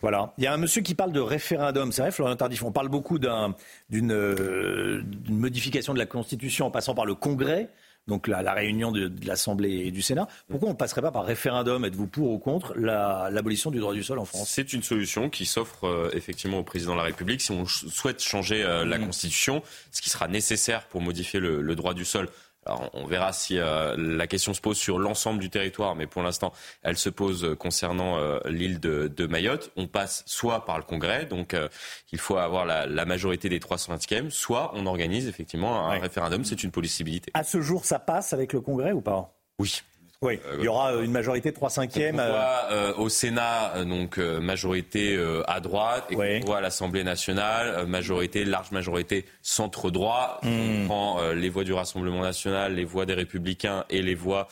Voilà. 0.00 0.32
Il 0.38 0.44
y 0.44 0.46
a 0.46 0.54
un 0.54 0.56
monsieur 0.56 0.80
qui 0.80 0.94
parle 0.94 1.12
de 1.12 1.20
référendum. 1.20 1.92
C'est 1.92 2.00
vrai, 2.00 2.10
Florian 2.10 2.36
Tardif, 2.36 2.62
on 2.62 2.72
parle 2.72 2.88
beaucoup 2.88 3.18
euh, 3.18 3.52
d'une 3.90 5.04
modification 5.28 5.92
de 5.92 5.98
la 5.98 6.06
Constitution 6.06 6.66
en 6.66 6.70
passant 6.70 6.94
par 6.94 7.04
le 7.04 7.14
Congrès 7.14 7.68
donc 8.06 8.28
la, 8.28 8.52
réunion 8.52 8.92
de, 8.92 9.10
l'Assemblée 9.24 9.86
et 9.86 9.90
du 9.90 10.02
Sénat. 10.02 10.28
Pourquoi 10.48 10.68
on 10.68 10.72
ne 10.72 10.76
passerait 10.76 11.02
pas 11.02 11.10
par 11.10 11.24
référendum? 11.24 11.84
Êtes-vous 11.84 12.06
pour 12.06 12.30
ou 12.30 12.38
contre 12.38 12.74
l'abolition 12.76 13.70
du 13.70 13.78
droit 13.78 13.94
du 13.94 14.02
sol 14.02 14.18
en 14.18 14.24
France? 14.24 14.48
C'est 14.48 14.72
une 14.72 14.82
solution 14.82 15.28
qui 15.28 15.46
s'offre 15.46 15.84
euh, 15.84 16.10
effectivement 16.12 16.58
au 16.58 16.62
président 16.62 16.92
de 16.92 16.98
la 16.98 17.04
République. 17.04 17.40
Si 17.40 17.50
on 17.50 17.66
souhaite 17.66 18.22
changer 18.22 18.62
euh, 18.62 18.84
la 18.84 18.98
mmh. 18.98 19.06
Constitution, 19.06 19.62
ce 19.90 20.00
qui 20.00 20.10
sera 20.10 20.28
nécessaire 20.28 20.84
pour 20.86 21.00
modifier 21.00 21.40
le 21.40 21.74
droit 21.74 21.94
du 21.94 22.04
sol 22.04 22.28
alors, 22.66 22.90
on 22.94 23.06
verra 23.06 23.32
si 23.32 23.58
euh, 23.58 23.94
la 23.96 24.26
question 24.26 24.52
se 24.52 24.60
pose 24.60 24.76
sur 24.76 24.98
l'ensemble 24.98 25.38
du 25.38 25.50
territoire, 25.50 25.94
mais 25.94 26.06
pour 26.06 26.22
l'instant, 26.22 26.52
elle 26.82 26.96
se 26.96 27.08
pose 27.08 27.54
concernant 27.58 28.18
euh, 28.18 28.38
l'île 28.46 28.80
de, 28.80 29.26
Mayotte. 29.26 29.70
On 29.76 29.86
passe 29.86 30.24
soit 30.26 30.64
par 30.64 30.76
le 30.76 30.84
Congrès, 30.84 31.26
donc 31.26 31.54
euh, 31.54 31.68
il 32.12 32.18
faut 32.18 32.36
avoir 32.36 32.64
la, 32.64 33.04
majorité 33.06 33.48
des 33.48 33.60
320e, 33.60 34.30
soit 34.30 34.72
on 34.74 34.86
organise 34.86 35.28
effectivement 35.28 35.88
un 35.88 35.98
référendum. 35.98 36.44
C'est 36.44 36.64
une 36.64 36.72
possibilité. 36.72 37.30
À 37.34 37.44
ce 37.44 37.60
jour, 37.60 37.84
ça 37.84 37.98
passe 37.98 38.32
avec 38.32 38.52
le 38.52 38.60
Congrès 38.60 38.92
ou 38.92 39.00
pas? 39.00 39.32
Oui. 39.58 39.82
Oui, 40.22 40.40
il 40.58 40.64
y 40.64 40.68
aura 40.68 40.94
une 40.94 41.10
majorité 41.10 41.52
3 41.52 41.68
cinquièmes. 41.68 42.18
Euh... 42.18 42.94
au 42.94 43.08
Sénat, 43.08 43.76
euh, 43.76 43.84
donc 43.84 44.18
euh, 44.18 44.40
majorité 44.40 45.14
euh, 45.14 45.42
à 45.46 45.60
droite, 45.60 46.06
et 46.10 46.40
on 46.42 46.46
voit 46.46 46.58
à 46.58 46.60
l'Assemblée 46.60 47.04
nationale, 47.04 47.86
majorité, 47.86 48.44
large 48.44 48.70
majorité 48.70 49.26
centre 49.42 49.90
droit. 49.90 50.40
Hmm. 50.42 50.48
On 50.48 50.86
prend 50.86 51.32
les 51.32 51.48
voix 51.50 51.64
du 51.64 51.72
Rassemblement 51.72 52.22
national, 52.22 52.74
les 52.74 52.84
voix 52.84 53.04
des 53.04 53.14
Républicains 53.14 53.84
et 53.90 54.02
les 54.02 54.14
voix 54.14 54.48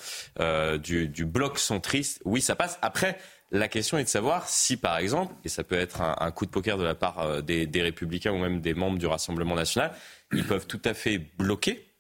du, 0.83 1.09
du, 1.09 1.25
bloc 1.25 1.59
centriste. 1.59 2.21
Oui, 2.25 2.41
ça 2.41 2.57
passe. 2.57 2.79
Après, 2.83 3.17
la 3.51 3.69
question 3.69 3.97
est 3.99 4.05
de 4.05 4.09
savoir 4.09 4.49
si, 4.49 4.77
par 4.77 4.99
exemple, 4.99 5.35
et 5.45 5.49
ça 5.49 5.65
peut 5.65 5.79
être 5.79 6.01
un, 6.03 6.31
coup 6.31 6.45
de 6.45 6.51
poker 6.51 6.77
de 6.77 6.85
la 6.85 6.95
part 6.95 7.43
des, 7.43 7.67
des 7.67 7.83
Républicains 7.83 8.33
ou 8.33 8.39
même 8.39 8.61
des 8.61 8.75
membres 8.75 8.99
du 8.99 9.07
Rassemblement 9.07 9.55
national, 9.55 9.93
ils 10.33 10.45
peuvent 10.45 10.67
tout 10.67 10.83
à 10.85 10.95
fait 10.95 11.19
bloquer 11.39 11.94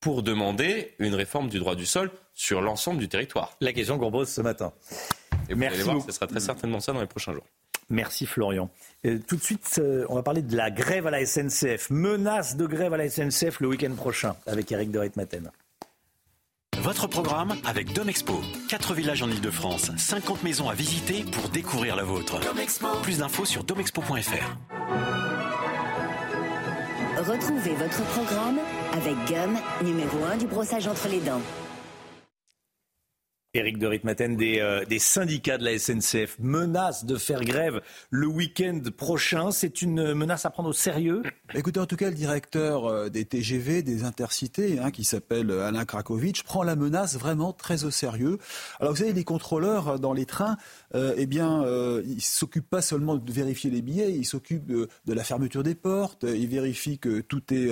pour 0.00 0.22
demander 0.22 0.94
une 0.98 1.14
réforme 1.14 1.48
du 1.48 1.58
droit 1.58 1.74
du 1.74 1.86
sol 1.86 2.10
sur 2.34 2.60
l'ensemble 2.60 2.98
du 2.98 3.08
territoire. 3.08 3.56
La 3.60 3.72
question 3.72 3.98
qu'on 3.98 4.10
pose 4.10 4.28
ce 4.28 4.40
matin. 4.40 4.72
Et 5.48 5.54
vous 5.54 5.58
Merci 5.58 5.80
allez 5.80 5.90
voir, 5.90 6.02
ce 6.04 6.12
sera 6.12 6.26
très 6.26 6.40
certainement 6.40 6.80
ça 6.80 6.92
dans 6.92 7.00
les 7.00 7.06
prochains 7.06 7.32
jours. 7.32 7.46
Merci 7.88 8.26
Florian. 8.26 8.68
tout 9.28 9.36
de 9.36 9.42
suite, 9.42 9.76
euh, 9.78 10.04
on 10.08 10.16
va 10.16 10.22
parler 10.22 10.42
de 10.42 10.56
la 10.56 10.70
grève 10.70 11.06
à 11.06 11.10
la 11.10 11.24
SNCF. 11.24 11.88
Menace 11.90 12.56
de 12.56 12.66
grève 12.66 12.92
à 12.92 12.96
la 12.96 13.08
SNCF 13.08 13.60
le 13.60 13.68
week-end 13.68 13.94
prochain 13.94 14.34
avec 14.46 14.72
Eric 14.72 14.90
de 14.90 15.10
Maten. 15.16 15.50
Votre 16.78 17.06
programme 17.06 17.54
avec 17.64 17.92
Domexpo. 17.92 18.40
4 18.68 18.94
villages 18.94 19.22
en 19.22 19.30
Ile-de-France, 19.30 19.92
50 19.96 20.42
maisons 20.42 20.68
à 20.68 20.74
visiter 20.74 21.24
pour 21.24 21.48
découvrir 21.48 21.96
la 21.96 22.04
vôtre. 22.04 22.38
Plus 23.02 23.18
d'infos 23.18 23.44
sur 23.44 23.64
domexpo.fr. 23.64 24.56
Retrouvez 27.18 27.74
votre 27.74 28.04
programme 28.12 28.58
avec 28.96 29.14
Gum, 29.28 29.58
numéro 29.84 30.24
1 30.32 30.38
du 30.38 30.46
brossage 30.46 30.86
entre 30.88 31.08
les 31.08 31.20
dents. 31.20 31.42
Éric 33.56 33.78
de 33.78 33.86
Ritmaten, 33.86 34.36
des, 34.36 34.60
euh, 34.60 34.84
des, 34.84 34.98
syndicats 34.98 35.56
de 35.56 35.64
la 35.64 35.78
SNCF 35.78 36.36
menacent 36.38 37.06
de 37.06 37.16
faire 37.16 37.42
grève 37.42 37.80
le 38.10 38.26
week-end 38.26 38.80
prochain. 38.96 39.50
C'est 39.50 39.80
une 39.80 40.12
menace 40.12 40.44
à 40.44 40.50
prendre 40.50 40.68
au 40.68 40.74
sérieux? 40.74 41.22
Écoutez, 41.54 41.80
en 41.80 41.86
tout 41.86 41.96
cas, 41.96 42.10
le 42.10 42.14
directeur 42.14 42.84
euh, 42.84 43.08
des 43.08 43.24
TGV, 43.24 43.82
des 43.82 44.04
intercités, 44.04 44.78
hein, 44.78 44.90
qui 44.90 45.04
s'appelle 45.04 45.50
Alain 45.50 45.86
Krakowicz, 45.86 46.42
prend 46.42 46.62
la 46.62 46.76
menace 46.76 47.16
vraiment 47.16 47.54
très 47.54 47.84
au 47.84 47.90
sérieux. 47.90 48.38
Alors, 48.78 48.92
vous 48.92 48.98
savez, 48.98 49.14
les 49.14 49.24
contrôleurs 49.24 49.88
euh, 49.88 49.98
dans 49.98 50.12
les 50.12 50.26
trains, 50.26 50.56
eh 50.94 51.26
bien, 51.26 51.62
ils 52.06 52.16
ne 52.16 52.20
s'occupent 52.20 52.70
pas 52.70 52.80
seulement 52.80 53.16
de 53.16 53.32
vérifier 53.32 53.70
les 53.70 53.82
billets, 53.82 54.12
ils 54.12 54.24
s'occupent 54.24 54.66
de, 54.66 54.88
la 55.06 55.24
fermeture 55.24 55.62
des 55.62 55.74
portes, 55.74 56.24
ils 56.24 56.48
vérifient 56.48 56.98
que 56.98 57.20
tout 57.20 57.42
est, 57.52 57.68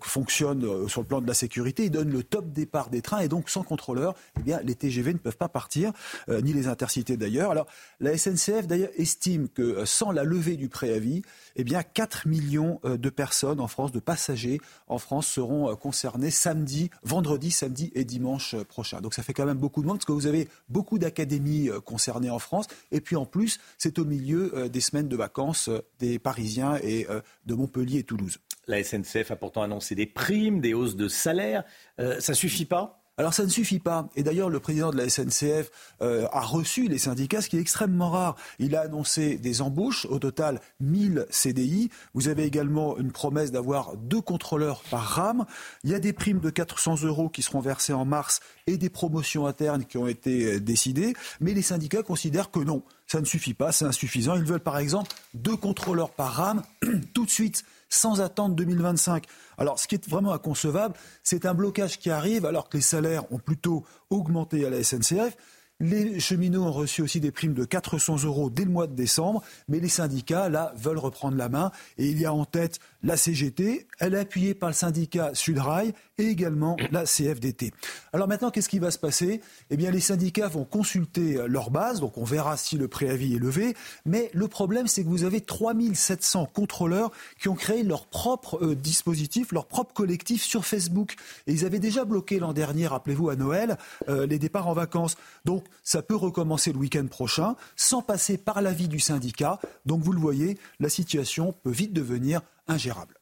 fonctionne 0.00 0.88
sur 0.88 1.00
le 1.00 1.06
plan 1.06 1.20
de 1.20 1.26
la 1.26 1.34
sécurité, 1.34 1.84
ils 1.84 1.90
donnent 1.90 2.12
le 2.12 2.22
top 2.22 2.52
départ 2.52 2.88
des 2.88 3.02
trains, 3.02 3.18
et 3.18 3.28
donc, 3.28 3.50
sans 3.50 3.62
contrôleur, 3.62 4.14
eh 4.38 4.42
bien, 4.42 4.60
les 4.62 4.74
TGV 4.74 5.11
Ne 5.12 5.18
peuvent 5.18 5.36
pas 5.36 5.48
partir, 5.48 5.92
ni 6.28 6.52
les 6.52 6.68
intercités 6.68 7.16
d'ailleurs. 7.16 7.50
Alors 7.50 7.66
la 8.00 8.16
SNCF 8.16 8.66
d'ailleurs 8.66 8.90
estime 8.96 9.48
que 9.48 9.84
sans 9.84 10.10
la 10.10 10.24
levée 10.24 10.56
du 10.56 10.68
préavis, 10.68 11.22
eh 11.56 11.64
bien 11.64 11.82
4 11.82 12.26
millions 12.26 12.80
de 12.84 13.10
personnes 13.10 13.60
en 13.60 13.68
France, 13.68 13.92
de 13.92 14.00
passagers 14.00 14.60
en 14.88 14.98
France 14.98 15.26
seront 15.26 15.74
concernés 15.76 16.30
samedi, 16.30 16.90
vendredi, 17.02 17.50
samedi 17.50 17.90
et 17.94 18.04
dimanche 18.04 18.56
prochain. 18.64 19.00
Donc 19.00 19.14
ça 19.14 19.22
fait 19.22 19.32
quand 19.32 19.46
même 19.46 19.58
beaucoup 19.58 19.82
de 19.82 19.86
monde 19.86 19.98
parce 19.98 20.06
que 20.06 20.12
vous 20.12 20.26
avez 20.26 20.48
beaucoup 20.68 20.98
d'académies 20.98 21.70
concernées 21.84 22.30
en 22.30 22.38
France 22.38 22.66
et 22.90 23.00
puis 23.00 23.16
en 23.16 23.26
plus 23.26 23.58
c'est 23.78 23.98
au 23.98 24.04
milieu 24.04 24.68
des 24.68 24.80
semaines 24.80 25.08
de 25.08 25.16
vacances 25.16 25.70
des 25.98 26.18
Parisiens 26.18 26.76
et 26.82 27.06
de 27.46 27.54
Montpellier 27.54 27.98
et 27.98 28.04
Toulouse. 28.04 28.38
La 28.66 28.82
SNCF 28.82 29.30
a 29.30 29.36
pourtant 29.36 29.62
annoncé 29.62 29.94
des 29.94 30.06
primes, 30.06 30.60
des 30.60 30.74
hausses 30.74 30.96
de 30.96 31.08
salaire. 31.08 31.64
Euh, 31.98 32.20
ça 32.20 32.34
suffit 32.34 32.64
pas? 32.64 33.01
Alors 33.18 33.34
ça 33.34 33.44
ne 33.44 33.48
suffit 33.48 33.78
pas. 33.78 34.08
Et 34.16 34.22
d'ailleurs, 34.22 34.48
le 34.48 34.58
président 34.58 34.90
de 34.90 34.96
la 34.96 35.08
SNCF 35.08 35.70
euh, 36.00 36.26
a 36.32 36.40
reçu 36.40 36.88
les 36.88 36.98
syndicats, 36.98 37.42
ce 37.42 37.48
qui 37.48 37.58
est 37.58 37.60
extrêmement 37.60 38.10
rare. 38.10 38.36
Il 38.58 38.74
a 38.74 38.80
annoncé 38.80 39.36
des 39.36 39.60
embauches, 39.60 40.06
au 40.06 40.18
total 40.18 40.60
1000 40.80 41.26
CDI. 41.28 41.90
Vous 42.14 42.28
avez 42.28 42.44
également 42.44 42.96
une 42.96 43.12
promesse 43.12 43.52
d'avoir 43.52 43.96
deux 43.96 44.22
contrôleurs 44.22 44.82
par 44.90 45.02
rame. 45.02 45.44
Il 45.84 45.90
y 45.90 45.94
a 45.94 46.00
des 46.00 46.14
primes 46.14 46.40
de 46.40 46.48
400 46.48 47.02
euros 47.02 47.28
qui 47.28 47.42
seront 47.42 47.60
versées 47.60 47.92
en 47.92 48.06
mars 48.06 48.40
et 48.66 48.78
des 48.78 48.88
promotions 48.88 49.46
internes 49.46 49.84
qui 49.84 49.98
ont 49.98 50.06
été 50.06 50.54
euh, 50.54 50.60
décidées. 50.60 51.12
Mais 51.40 51.52
les 51.52 51.62
syndicats 51.62 52.02
considèrent 52.02 52.50
que 52.50 52.60
non, 52.60 52.82
ça 53.06 53.20
ne 53.20 53.26
suffit 53.26 53.54
pas, 53.54 53.72
c'est 53.72 53.84
insuffisant. 53.84 54.36
Ils 54.36 54.44
veulent 54.44 54.60
par 54.60 54.78
exemple 54.78 55.12
deux 55.34 55.56
contrôleurs 55.56 56.10
par 56.10 56.32
rame 56.32 56.62
tout 57.14 57.26
de 57.26 57.30
suite 57.30 57.62
sans 57.92 58.20
attendre 58.20 58.54
2025. 58.54 59.26
Alors, 59.58 59.78
ce 59.78 59.86
qui 59.86 59.96
est 59.96 60.08
vraiment 60.08 60.32
inconcevable, 60.32 60.94
c'est 61.22 61.46
un 61.46 61.54
blocage 61.54 61.98
qui 61.98 62.10
arrive 62.10 62.46
alors 62.46 62.68
que 62.68 62.78
les 62.78 62.82
salaires 62.82 63.30
ont 63.30 63.38
plutôt 63.38 63.84
augmenté 64.10 64.64
à 64.66 64.70
la 64.70 64.82
SNCF. 64.82 65.36
Les 65.78 66.20
cheminots 66.20 66.62
ont 66.62 66.72
reçu 66.72 67.02
aussi 67.02 67.20
des 67.20 67.32
primes 67.32 67.54
de 67.54 67.64
400 67.64 68.24
euros 68.24 68.50
dès 68.50 68.64
le 68.64 68.70
mois 68.70 68.86
de 68.86 68.94
décembre, 68.94 69.42
mais 69.68 69.80
les 69.80 69.88
syndicats, 69.88 70.48
là, 70.48 70.72
veulent 70.76 70.98
reprendre 70.98 71.36
la 71.36 71.48
main. 71.48 71.70
Et 71.98 72.06
il 72.06 72.20
y 72.20 72.24
a 72.24 72.32
en 72.32 72.44
tête 72.44 72.78
la 73.02 73.16
CGT, 73.16 73.86
elle 73.98 74.14
est 74.14 74.18
appuyée 74.18 74.54
par 74.54 74.68
le 74.68 74.74
syndicat 74.74 75.30
Sudrail 75.34 75.92
et 76.18 76.26
également 76.26 76.76
la 76.90 77.04
CFDT. 77.04 77.72
Alors 78.12 78.28
maintenant, 78.28 78.50
qu'est-ce 78.50 78.68
qui 78.68 78.78
va 78.78 78.90
se 78.90 78.98
passer? 78.98 79.40
Eh 79.70 79.76
bien, 79.76 79.90
les 79.90 80.00
syndicats 80.00 80.48
vont 80.48 80.64
consulter 80.64 81.38
leur 81.46 81.70
base, 81.70 82.00
donc 82.00 82.18
on 82.18 82.24
verra 82.24 82.56
si 82.56 82.76
le 82.76 82.88
préavis 82.88 83.34
est 83.34 83.38
levé. 83.38 83.74
Mais 84.04 84.30
le 84.32 84.48
problème, 84.48 84.86
c'est 84.86 85.02
que 85.02 85.08
vous 85.08 85.24
avez 85.24 85.40
3700 85.40 86.46
contrôleurs 86.52 87.10
qui 87.40 87.48
ont 87.48 87.54
créé 87.54 87.82
leur 87.82 88.06
propre 88.06 88.62
euh, 88.62 88.74
dispositif, 88.74 89.52
leur 89.52 89.66
propre 89.66 89.92
collectif 89.92 90.42
sur 90.42 90.64
Facebook. 90.64 91.14
Et 91.46 91.52
ils 91.52 91.64
avaient 91.64 91.78
déjà 91.78 92.04
bloqué 92.04 92.38
l'an 92.38 92.52
dernier, 92.52 92.86
rappelez-vous, 92.86 93.30
à 93.30 93.36
Noël, 93.36 93.76
euh, 94.08 94.26
les 94.26 94.38
départs 94.38 94.68
en 94.68 94.74
vacances. 94.74 95.16
Donc, 95.44 95.64
ça 95.82 96.02
peut 96.02 96.16
recommencer 96.16 96.72
le 96.72 96.78
week-end 96.78 97.06
prochain, 97.06 97.56
sans 97.76 98.02
passer 98.02 98.38
par 98.38 98.62
l'avis 98.62 98.88
du 98.88 99.00
syndicat. 99.00 99.58
Donc, 99.86 100.02
vous 100.02 100.12
le 100.12 100.20
voyez, 100.20 100.58
la 100.80 100.88
situation 100.88 101.54
peut 101.62 101.70
vite 101.70 101.92
devenir 101.92 102.42
ingérable. 102.68 103.14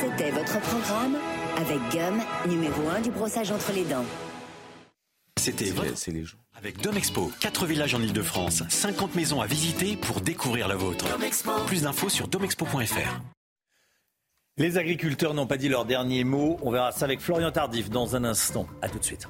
C'était 0.00 0.30
votre 0.30 0.60
programme 0.60 1.16
avec 1.56 1.78
Gum, 1.90 2.20
numéro 2.48 2.88
1 2.88 3.00
du 3.00 3.10
brossage 3.10 3.50
entre 3.50 3.72
les 3.72 3.84
dents. 3.84 4.04
C'était 5.38 5.70
votre... 5.70 6.10
les 6.10 6.24
gens. 6.24 6.38
Avec 6.56 6.80
Domexpo, 6.80 7.30
4 7.40 7.66
villages 7.66 7.94
en 7.94 8.00
Ile-de-France, 8.00 8.62
50 8.68 9.14
maisons 9.14 9.40
à 9.40 9.46
visiter 9.46 9.96
pour 9.96 10.20
découvrir 10.20 10.68
la 10.68 10.76
vôtre. 10.76 11.06
Plus 11.66 11.82
d'infos 11.82 12.08
sur 12.08 12.28
domexpo.fr. 12.28 13.20
Les 14.58 14.78
agriculteurs 14.78 15.34
n'ont 15.34 15.46
pas 15.46 15.58
dit 15.58 15.68
leur 15.68 15.84
dernier 15.84 16.24
mot. 16.24 16.56
On 16.62 16.70
verra 16.70 16.90
ça 16.90 17.04
avec 17.04 17.20
Florian 17.20 17.52
Tardif 17.52 17.90
dans 17.90 18.16
un 18.16 18.24
instant. 18.24 18.66
A 18.80 18.88
tout 18.88 18.98
de 18.98 19.04
suite. 19.04 19.28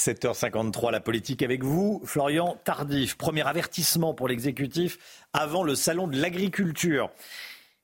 7h53, 0.00 0.90
la 0.90 1.00
politique 1.00 1.42
avec 1.42 1.62
vous. 1.62 2.00
Florian 2.04 2.56
Tardif, 2.64 3.18
premier 3.18 3.46
avertissement 3.46 4.14
pour 4.14 4.28
l'exécutif 4.28 5.26
avant 5.34 5.62
le 5.62 5.74
salon 5.74 6.08
de 6.08 6.16
l'agriculture. 6.16 7.10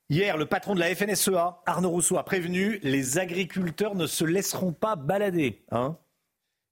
Hier, 0.09 0.39
le 0.39 0.47
patron 0.47 0.75
de 0.75 0.81
la 0.81 0.95
FNSEA, 0.95 1.63
Arnaud 1.67 1.91
Rousseau, 1.91 2.17
a 2.17 2.25
prévenu 2.25 2.79
les 2.83 3.19
agriculteurs 3.19 3.95
ne 3.95 4.07
se 4.07 4.25
laisseront 4.25 4.73
pas 4.73 4.97
balader. 4.97 5.63
Hein 5.71 5.99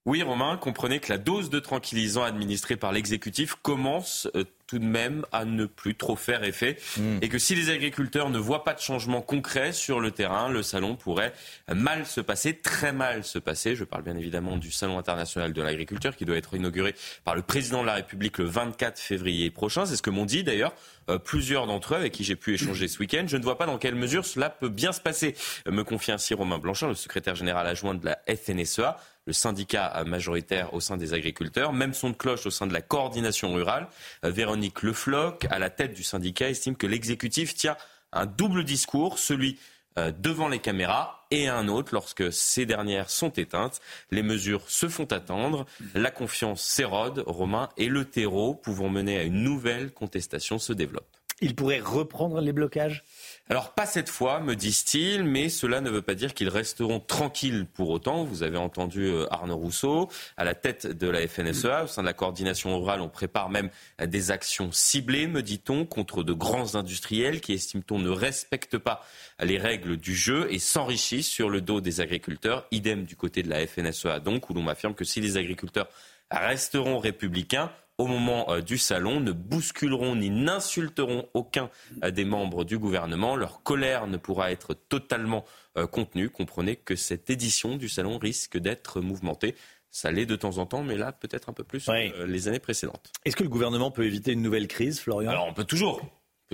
oui, 0.07 0.23
Romain, 0.23 0.59
comprenez 0.59 1.01
que 1.01 1.11
la 1.11 1.17
dose 1.17 1.49
de 1.49 1.59
tranquillisant 1.61 2.25
administrée 2.25 2.77
par 2.77 2.93
l'exécutif 2.93 3.55
commence 3.55 4.29
euh, 4.37 4.45
tout 4.67 4.79
de 4.79 4.85
même 4.85 5.25
à 5.33 5.47
ne 5.47 5.65
plus 5.65 5.95
trop 5.95 6.15
faire 6.17 6.45
effet 6.45 6.77
hmm. 6.99 7.19
et 7.23 7.29
que 7.29 7.39
si 7.39 7.55
les 7.55 7.71
agriculteurs 7.71 8.29
ne 8.29 8.39
voient 8.39 8.65
pas 8.65 8.75
de 8.75 8.81
changement 8.81 9.23
concret 9.23 9.73
sur 9.73 10.01
le 10.01 10.11
terrain, 10.11 10.51
le 10.51 10.63
salon 10.63 10.97
pourrait 10.97 11.33
mal 11.73 12.05
se 12.05 12.21
passer, 12.21 12.57
très 12.57 12.93
mal 12.93 13.25
se 13.25 13.39
passer. 13.39 13.77
Je 13.77 13.85
parle 13.85 14.03
bien 14.03 14.17
évidemment 14.17 14.57
du 14.57 14.71
salon 14.71 14.99
international 14.99 15.53
de 15.53 15.63
l'agriculture 15.63 16.17
qui 16.17 16.25
doit 16.25 16.37
être 16.37 16.55
inauguré 16.55 16.95
par 17.25 17.35
le 17.35 17.43
président 17.43 17.81
de 17.83 17.87
la 17.87 17.95
République 17.95 18.39
le 18.39 18.45
24 18.45 18.99
février 18.99 19.51
prochain. 19.51 19.87
C'est 19.87 19.97
ce 19.97 20.03
que 20.03 20.11
m'ont 20.11 20.27
dit 20.27 20.45
d'ailleurs 20.45 20.75
euh, 21.09 21.19
plusieurs 21.19 21.67
d'entre 21.67 21.95
eux 21.95 21.97
avec 21.97 22.13
qui 22.13 22.25
j'ai 22.25 22.37
pu 22.37 22.55
échanger 22.55 22.89
ce 22.89 22.99
week-end. 22.99 23.25
Je 23.27 23.37
ne 23.37 23.43
vois 23.43 23.59
pas 23.59 23.67
dans 23.67 23.79
quelle 23.79 23.95
mesure 23.95 24.25
cela 24.25 24.51
peut 24.51 24.69
bien 24.69 24.93
se 24.93 25.01
passer, 25.01 25.35
me 25.67 25.83
confie 25.83 26.13
ainsi 26.13 26.35
Romain 26.35 26.59
Blanchard, 26.59 26.91
le 26.91 26.95
secrétaire 26.95 27.35
général 27.35 27.67
adjoint 27.67 27.95
de 27.95 28.05
la 28.05 28.19
FNSEA 28.29 28.97
le 29.27 29.33
syndicat 29.33 30.05
majoritaire 30.07 30.75
au 30.75 30.81
sein 30.81 30.97
des 30.97 31.15
agriculteurs, 31.15 31.73
même 31.73 31.95
son 31.95 32.11
de 32.11 32.17
cloche 32.17 32.47
au 32.47 32.51
sein 32.51 32.67
de 32.67 32.73
la 32.73 32.83
coordination 32.83 33.53
rurale. 33.55 33.89
Euh, 34.25 34.31
Véronique 34.31 34.83
Lefloc, 34.83 35.47
à 35.51 35.59
la 35.59 35.71
tête 35.71 35.95
du 35.95 36.03
syndicat, 36.03 36.51
estime 36.51 36.77
que 36.77 36.87
l'exécutif 36.87 37.55
tient 37.55 37.77
un 38.13 38.27
double 38.27 38.65
discours, 38.65 39.19
celui 39.19 39.59
euh, 39.99 40.11
devant 40.11 40.49
les 40.49 40.59
caméras 40.59 41.27
et 41.31 41.49
un 41.49 41.69
autre 41.69 41.91
lorsque 41.93 42.33
ces 42.33 42.67
dernières 42.67 43.11
sont 43.11 43.31
éteintes. 43.31 43.81
Les 44.11 44.23
mesures 44.23 44.69
se 44.69 44.89
font 44.89 45.07
attendre, 45.07 45.67
la 45.95 46.11
confiance 46.11 46.63
s'érode, 46.63 47.23
Romain, 47.27 47.69
et 47.77 47.89
le 47.89 48.05
terreau 48.05 48.55
pouvant 48.55 48.89
mener 48.89 49.19
à 49.19 49.23
une 49.23 49.43
nouvelle 49.43 49.93
contestation 49.93 50.59
se 50.59 50.73
développe. 50.73 51.07
Il 51.41 51.55
pourrait 51.55 51.81
reprendre 51.81 52.41
les 52.41 52.53
blocages? 52.53 53.05
Alors 53.51 53.75
pas 53.75 53.85
cette 53.85 54.09
fois, 54.09 54.41
me 54.41 54.57
disent-ils, 54.57 55.23
mais 55.23 55.51
cela 55.51 55.83
ne 55.83 55.91
veut 55.91 56.01
pas 56.01 56.15
dire 56.15 56.33
qu'ils 56.33 56.49
resteront 56.49 56.99
tranquilles 56.99 57.67
pour 57.67 57.91
autant. 57.91 58.25
Vous 58.25 58.43
avez 58.43 58.57
entendu 58.57 59.05
euh, 59.05 59.27
Arnaud 59.31 59.57
Rousseau 59.57 60.09
à 60.39 60.45
la 60.45 60.55
tête 60.55 60.87
de 60.87 61.09
la 61.09 61.29
FNSEA, 61.29 61.85
au 61.85 61.87
sein 61.87 62.01
de 62.01 62.07
la 62.07 62.15
coordination 62.15 62.79
rurale, 62.79 63.03
on 63.03 63.11
prépare 63.11 63.51
même 63.51 63.69
des 64.03 64.31
actions 64.31 64.73
ciblées, 64.73 65.27
me 65.27 65.43
dit-on, 65.43 65.85
contre 65.85 66.23
de 66.23 66.33
grands 66.33 66.75
industriels 66.75 67.43
qui, 67.43 67.53
estime-t-on, 67.53 67.99
ne 67.99 68.09
respectent 68.09 68.79
pas 68.79 69.05
les 69.43 69.59
règles 69.59 69.99
du 69.99 70.15
jeu 70.15 70.47
et 70.51 70.59
s'enrichissent 70.59 71.29
sur 71.29 71.51
le 71.51 71.61
dos 71.61 71.83
des 71.83 72.01
agriculteurs. 72.01 72.67
Idem 72.71 73.05
du 73.05 73.15
côté 73.15 73.43
de 73.43 73.51
la 73.51 73.67
FNSEA 73.67 74.21
donc, 74.21 74.49
où 74.49 74.55
l'on 74.55 74.63
m'affirme 74.63 74.95
que 74.95 75.05
si 75.05 75.21
les 75.21 75.37
agriculteurs 75.37 75.89
resteront 76.31 76.99
républicains, 76.99 77.71
au 77.99 78.07
moment 78.07 78.51
euh, 78.51 78.61
du 78.61 78.79
salon 78.79 79.21
ne 79.21 79.33
bousculeront 79.33 80.17
ni 80.17 80.31
n'insulteront 80.31 81.29
aucun 81.35 81.71
euh, 82.03 82.11
des 82.11 82.25
membres 82.25 82.65
du 82.65 82.79
gouvernement. 82.79 83.37
Leur 83.37 83.63
colère 83.63 84.07
ne 84.07 84.17
pourra 84.17 84.51
être 84.51 84.75
totalement 84.75 85.45
euh, 85.77 85.87
contenue. 85.87 86.31
Comprenez 86.31 86.77
que 86.77 86.97
cette 86.97 87.31
édition 87.31 87.77
du 87.77 87.89
salon 87.89 88.19
risque 88.19 88.59
d'être 88.59 89.01
mouvementée. 89.01 89.55
Ça 89.91 90.11
l'est 90.11 90.27
de 90.27 90.35
temps 90.35 90.59
en 90.59 90.67
temps, 90.67 90.83
mais 90.83 90.97
là, 90.97 91.13
peut-être 91.13 91.49
un 91.49 91.53
peu 91.53 91.63
plus 91.63 91.87
que 91.87 92.25
les 92.25 92.49
années 92.49 92.59
précédentes. 92.59 93.13
Est-ce 93.25 93.37
que 93.37 93.45
le 93.45 93.49
gouvernement 93.49 93.93
peut 93.93 94.05
éviter 94.05 94.33
une 94.33 94.43
nouvelle 94.43 94.67
crise, 94.67 94.99
Florian? 94.99 95.31
Alors, 95.31 95.47
on 95.47 95.55
peut 95.55 95.63
toujours 95.63 96.01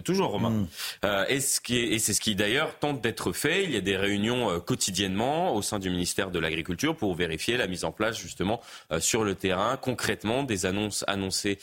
toujours, 0.04 0.30
Romain. 0.30 0.50
Hmm. 0.50 0.66
Euh, 1.04 1.24
et, 1.28 1.40
c'est 1.40 2.12
ce 2.12 2.20
qui 2.20 2.34
d'ailleurs 2.34 2.78
tente 2.78 3.00
d'être 3.00 3.32
fait. 3.32 3.64
Il 3.64 3.70
y 3.70 3.76
a 3.76 3.80
des 3.80 3.96
réunions 3.96 4.50
euh, 4.50 4.58
quotidiennement 4.58 5.54
au 5.54 5.62
sein 5.62 5.78
du 5.78 5.90
ministère 5.90 6.30
de 6.30 6.38
l'Agriculture 6.38 6.96
pour 6.96 7.14
vérifier 7.14 7.56
la 7.56 7.66
mise 7.66 7.84
en 7.84 7.92
place 7.92 8.18
justement 8.18 8.60
euh, 8.92 9.00
sur 9.00 9.24
le 9.24 9.34
terrain, 9.34 9.76
concrètement, 9.76 10.42
des 10.42 10.66
annonces 10.66 11.04
annoncées, 11.06 11.58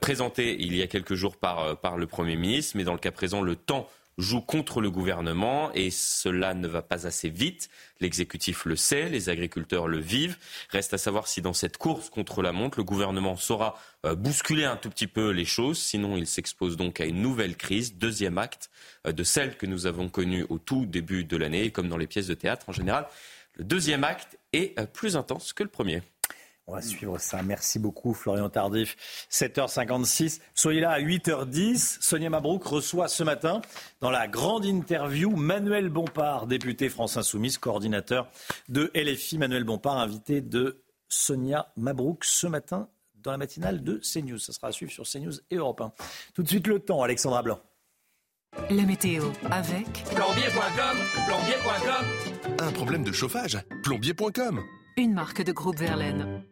présentées 0.00 0.56
il 0.60 0.74
y 0.74 0.82
a 0.82 0.86
quelques 0.86 1.14
jours 1.14 1.36
par, 1.36 1.78
par 1.78 1.96
le 1.96 2.06
Premier 2.06 2.36
ministre. 2.36 2.76
Mais 2.76 2.84
dans 2.84 2.92
le 2.92 2.98
cas 2.98 3.10
présent, 3.10 3.42
le 3.42 3.56
temps 3.56 3.88
joue 4.20 4.40
contre 4.40 4.80
le 4.80 4.90
gouvernement 4.90 5.70
et 5.74 5.90
cela 5.90 6.54
ne 6.54 6.68
va 6.68 6.82
pas 6.82 7.06
assez 7.06 7.28
vite. 7.28 7.70
L'exécutif 8.00 8.64
le 8.64 8.76
sait, 8.76 9.08
les 9.08 9.28
agriculteurs 9.28 9.88
le 9.88 9.98
vivent. 9.98 10.36
Reste 10.70 10.94
à 10.94 10.98
savoir 10.98 11.26
si 11.26 11.42
dans 11.42 11.52
cette 11.52 11.76
course 11.76 12.10
contre 12.10 12.42
la 12.42 12.52
montre, 12.52 12.78
le 12.78 12.84
gouvernement 12.84 13.36
saura 13.36 13.78
euh, 14.06 14.14
bousculer 14.14 14.64
un 14.64 14.76
tout 14.76 14.90
petit 14.90 15.06
peu 15.06 15.30
les 15.30 15.44
choses. 15.44 15.78
Sinon, 15.78 16.16
il 16.16 16.26
s'expose 16.26 16.76
donc 16.76 17.00
à 17.00 17.04
une 17.04 17.20
nouvelle 17.20 17.56
crise, 17.56 17.94
deuxième 17.96 18.38
acte 18.38 18.70
euh, 19.06 19.12
de 19.12 19.24
celle 19.24 19.56
que 19.56 19.66
nous 19.66 19.86
avons 19.86 20.08
connue 20.08 20.46
au 20.48 20.58
tout 20.58 20.86
début 20.86 21.24
de 21.24 21.36
l'année, 21.36 21.70
comme 21.70 21.88
dans 21.88 21.98
les 21.98 22.06
pièces 22.06 22.26
de 22.26 22.34
théâtre 22.34 22.68
en 22.68 22.72
général. 22.72 23.06
Le 23.56 23.64
deuxième 23.64 24.04
acte 24.04 24.38
est 24.52 24.78
euh, 24.78 24.86
plus 24.86 25.16
intense 25.16 25.52
que 25.52 25.62
le 25.62 25.68
premier. 25.68 26.02
On 26.66 26.74
va 26.74 26.82
suivre 26.82 27.18
ça. 27.18 27.42
Merci 27.42 27.78
beaucoup, 27.78 28.14
Florian 28.14 28.48
Tardif. 28.48 28.96
7h56. 29.30 30.40
Soyez 30.54 30.80
là 30.80 30.90
à 30.90 31.00
8h10. 31.00 31.98
Sonia 32.00 32.30
Mabrouk 32.30 32.62
reçoit 32.64 33.08
ce 33.08 33.24
matin, 33.24 33.60
dans 34.00 34.10
la 34.10 34.28
grande 34.28 34.64
interview, 34.64 35.34
Manuel 35.34 35.88
Bompard, 35.88 36.46
député 36.46 36.88
France 36.88 37.16
Insoumise, 37.16 37.58
coordinateur 37.58 38.30
de 38.68 38.90
LFI. 38.94 39.38
Manuel 39.38 39.64
Bompard, 39.64 39.98
invité 39.98 40.40
de 40.40 40.84
Sonia 41.08 41.72
Mabrouk 41.76 42.24
ce 42.24 42.46
matin 42.46 42.88
dans 43.16 43.32
la 43.32 43.38
matinale 43.38 43.82
de 43.82 43.98
CNews. 43.98 44.38
Ça 44.38 44.52
sera 44.52 44.68
à 44.68 44.72
suivre 44.72 44.92
sur 44.92 45.04
CNews 45.04 45.34
et 45.50 45.56
Europe 45.56 45.80
1. 45.80 45.92
Tout 46.34 46.42
de 46.42 46.48
suite, 46.48 46.66
le 46.66 46.78
temps, 46.78 47.02
Alexandra 47.02 47.42
Blanc. 47.42 47.60
La 48.68 48.82
météo 48.82 49.24
avec 49.50 49.86
plombier.com, 50.14 50.96
plombier.com. 51.26 52.56
Un 52.58 52.72
problème 52.72 53.04
de 53.04 53.12
chauffage, 53.12 53.58
plombier.com. 53.82 54.60
Une 54.96 55.14
marque 55.14 55.42
de 55.42 55.52
groupe 55.52 55.78
Verlaine. 55.78 56.44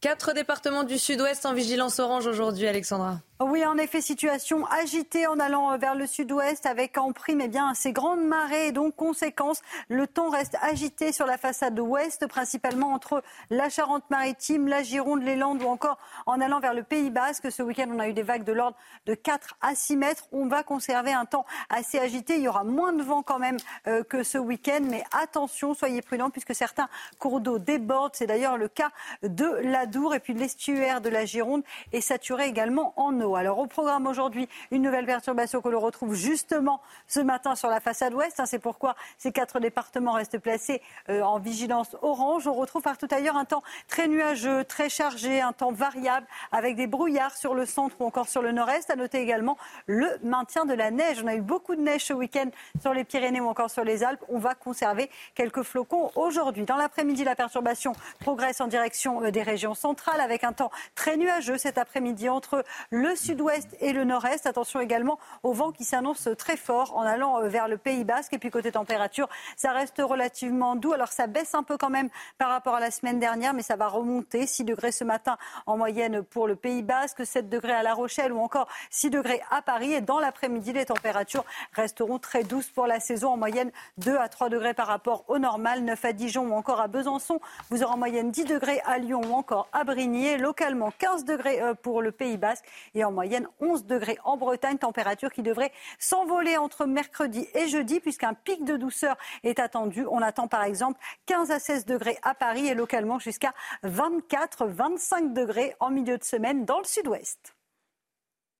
Quatre 0.00 0.32
départements 0.32 0.84
du 0.84 0.98
sud-ouest 0.98 1.44
en 1.44 1.52
vigilance 1.52 1.98
orange 1.98 2.26
aujourd'hui, 2.26 2.66
Alexandra. 2.66 3.18
Oui, 3.42 3.64
en 3.64 3.78
effet, 3.78 4.02
situation 4.02 4.66
agitée 4.66 5.26
en 5.26 5.38
allant 5.40 5.76
vers 5.78 5.94
le 5.94 6.06
sud-ouest 6.06 6.66
avec 6.66 6.98
en 6.98 7.12
prime 7.12 7.40
eh 7.40 7.48
bien, 7.48 7.72
ces 7.72 7.90
grandes 7.90 8.22
marées 8.22 8.66
et 8.66 8.72
donc 8.72 8.96
conséquence, 8.96 9.62
le 9.88 10.06
temps 10.06 10.28
reste 10.28 10.58
agité 10.60 11.10
sur 11.10 11.24
la 11.24 11.38
façade 11.38 11.78
ouest, 11.80 12.26
principalement 12.26 12.92
entre 12.92 13.22
la 13.48 13.70
Charente-Maritime, 13.70 14.68
la 14.68 14.82
Gironde, 14.82 15.22
les 15.22 15.36
Landes 15.36 15.62
ou 15.62 15.68
encore 15.68 15.96
en 16.26 16.38
allant 16.42 16.60
vers 16.60 16.74
le 16.74 16.82
Pays 16.82 17.08
Basque. 17.08 17.50
Ce 17.50 17.62
week-end, 17.62 17.88
on 17.90 17.98
a 17.98 18.08
eu 18.08 18.12
des 18.12 18.22
vagues 18.22 18.44
de 18.44 18.52
l'ordre 18.52 18.76
de 19.06 19.14
4 19.14 19.56
à 19.62 19.74
6 19.74 19.96
mètres. 19.96 20.24
On 20.32 20.46
va 20.46 20.62
conserver 20.62 21.12
un 21.12 21.24
temps 21.24 21.46
assez 21.70 21.98
agité. 21.98 22.34
Il 22.34 22.42
y 22.42 22.48
aura 22.48 22.64
moins 22.64 22.92
de 22.92 23.02
vent 23.02 23.22
quand 23.22 23.38
même 23.38 23.56
euh, 23.86 24.02
que 24.02 24.22
ce 24.22 24.36
week-end, 24.36 24.80
mais 24.82 25.02
attention, 25.18 25.72
soyez 25.72 26.02
prudents 26.02 26.28
puisque 26.28 26.54
certains 26.54 26.90
cours 27.18 27.40
d'eau 27.40 27.58
débordent. 27.58 28.12
C'est 28.14 28.26
d'ailleurs 28.26 28.58
le 28.58 28.68
cas 28.68 28.90
de 29.22 29.46
l'Adour 29.90 30.14
et 30.14 30.20
puis 30.20 30.34
l'estuaire 30.34 31.00
de 31.00 31.08
la 31.08 31.24
Gironde 31.24 31.64
est 31.92 32.00
saturé 32.00 32.46
également 32.46 32.92
en 32.96 33.20
eau. 33.20 33.34
Alors 33.34 33.58
au 33.58 33.66
programme 33.66 34.06
aujourd'hui, 34.06 34.48
une 34.70 34.82
nouvelle 34.82 35.04
perturbation 35.04 35.60
que 35.60 35.68
l'on 35.68 35.80
retrouve 35.80 36.14
justement 36.14 36.80
ce 37.08 37.18
matin 37.18 37.56
sur 37.56 37.68
la 37.68 37.80
façade 37.80 38.14
ouest. 38.14 38.38
Hein, 38.38 38.46
c'est 38.46 38.60
pourquoi 38.60 38.94
ces 39.18 39.32
quatre 39.32 39.58
départements 39.58 40.12
restent 40.12 40.38
placés 40.38 40.80
euh, 41.08 41.22
en 41.22 41.40
vigilance 41.40 41.96
orange. 42.02 42.46
On 42.46 42.54
retrouve 42.54 42.82
partout 42.82 43.08
ailleurs 43.10 43.36
un 43.36 43.44
temps 43.44 43.64
très 43.88 44.06
nuageux, 44.06 44.62
très 44.62 44.88
chargé, 44.88 45.40
un 45.40 45.52
temps 45.52 45.72
variable 45.72 46.28
avec 46.52 46.76
des 46.76 46.86
brouillards 46.86 47.36
sur 47.36 47.56
le 47.56 47.66
centre 47.66 47.96
ou 47.98 48.04
encore 48.04 48.28
sur 48.28 48.42
le 48.42 48.52
nord-est. 48.52 48.90
À 48.90 48.96
noter 48.96 49.20
également 49.20 49.58
le 49.86 50.06
maintien 50.22 50.66
de 50.66 50.74
la 50.74 50.92
neige. 50.92 51.20
On 51.24 51.26
a 51.26 51.34
eu 51.34 51.40
beaucoup 51.40 51.74
de 51.74 51.80
neige 51.80 52.04
ce 52.04 52.12
week-end 52.12 52.50
sur 52.80 52.94
les 52.94 53.02
Pyrénées 53.02 53.40
ou 53.40 53.48
encore 53.48 53.72
sur 53.72 53.82
les 53.82 54.04
Alpes. 54.04 54.22
On 54.28 54.38
va 54.38 54.54
conserver 54.54 55.10
quelques 55.34 55.64
flocons 55.64 56.12
aujourd'hui. 56.14 56.64
Dans 56.64 56.76
l'après-midi, 56.76 57.24
la 57.24 57.34
perturbation 57.34 57.92
progresse 58.20 58.60
en 58.60 58.68
direction 58.68 59.24
euh, 59.24 59.32
des 59.32 59.42
régions 59.42 59.74
centrales 59.80 60.20
avec 60.20 60.44
un 60.44 60.52
temps 60.52 60.70
très 60.94 61.16
nuageux 61.16 61.58
cet 61.58 61.78
après-midi 61.78 62.28
entre 62.28 62.64
le 62.90 63.16
sud-ouest 63.16 63.68
et 63.80 63.92
le 63.92 64.04
nord-est. 64.04 64.46
Attention 64.46 64.80
également 64.80 65.18
au 65.42 65.52
vent 65.52 65.72
qui 65.72 65.84
s'annonce 65.84 66.28
très 66.38 66.56
fort 66.56 66.96
en 66.96 67.02
allant 67.02 67.40
euh, 67.40 67.48
vers 67.48 67.68
le 67.68 67.78
Pays 67.78 68.04
Basque. 68.04 68.32
Et 68.32 68.38
puis 68.38 68.50
côté 68.50 68.72
température, 68.72 69.28
ça 69.56 69.72
reste 69.72 69.98
relativement 69.98 70.76
doux. 70.76 70.92
Alors 70.92 71.12
ça 71.12 71.26
baisse 71.26 71.54
un 71.54 71.62
peu 71.62 71.76
quand 71.76 71.90
même 71.90 72.08
par 72.38 72.50
rapport 72.50 72.74
à 72.74 72.80
la 72.80 72.90
semaine 72.90 73.18
dernière, 73.18 73.54
mais 73.54 73.62
ça 73.62 73.76
va 73.76 73.88
remonter. 73.88 74.46
6 74.46 74.64
degrés 74.64 74.92
ce 74.92 75.04
matin 75.04 75.36
en 75.66 75.76
moyenne 75.76 76.22
pour 76.22 76.46
le 76.46 76.56
Pays 76.56 76.82
Basque, 76.82 77.24
7 77.24 77.48
degrés 77.48 77.72
à 77.72 77.82
La 77.82 77.94
Rochelle 77.94 78.32
ou 78.32 78.40
encore 78.40 78.68
6 78.90 79.10
degrés 79.10 79.42
à 79.50 79.62
Paris. 79.62 79.92
Et 79.92 80.00
dans 80.00 80.20
l'après-midi, 80.20 80.72
les 80.72 80.86
températures 80.86 81.44
resteront 81.72 82.18
très 82.18 82.44
douces 82.44 82.68
pour 82.68 82.86
la 82.86 83.00
saison. 83.00 83.30
En 83.32 83.36
moyenne 83.36 83.70
2 83.98 84.16
à 84.16 84.28
3 84.28 84.48
degrés 84.48 84.74
par 84.74 84.86
rapport 84.86 85.24
au 85.28 85.38
normal, 85.38 85.84
9 85.84 86.04
à 86.04 86.12
Dijon 86.12 86.48
ou 86.48 86.54
encore 86.54 86.80
à 86.80 86.88
Besançon. 86.88 87.40
Vous 87.70 87.82
aurez 87.82 87.94
en 87.94 87.98
moyenne 87.98 88.30
10 88.30 88.44
degrés 88.44 88.80
à 88.84 88.98
Lyon 88.98 89.20
ou 89.28 89.34
encore 89.34 89.68
à 89.72 89.84
Brigny. 89.84 90.36
Localement 90.36 90.92
15 90.98 91.24
degrés 91.24 91.60
euh, 91.60 91.74
pour 91.74 92.02
le 92.02 92.12
Pays 92.12 92.36
Basque 92.36 92.64
et 92.94 93.04
en 93.04 93.12
moyenne 93.12 93.46
11 93.60 93.86
degrés 93.86 94.18
en 94.24 94.36
Bretagne, 94.36 94.78
température 94.78 95.32
qui 95.32 95.42
devrait 95.42 95.72
s'envoler 95.98 96.56
entre 96.56 96.86
mercredi 96.86 97.46
et 97.54 97.68
jeudi 97.68 98.00
puisqu'un 98.00 98.34
pic 98.34 98.64
de 98.64 98.76
douceur 98.76 99.16
est 99.44 99.58
attendu. 99.58 100.06
On 100.10 100.22
attend 100.22 100.48
par 100.48 100.64
exemple 100.64 100.98
15 101.26 101.50
à 101.50 101.58
16 101.58 101.86
degrés 101.86 102.18
à 102.22 102.34
Paris 102.34 102.66
et 102.68 102.74
localement 102.74 103.18
jusqu'à 103.18 103.54
24-25 103.84 105.32
degrés 105.32 105.74
en 105.80 105.90
milieu 105.90 106.18
de 106.18 106.24
semaine 106.24 106.64
dans 106.64 106.78
le 106.78 106.84
sud-ouest. 106.84 107.54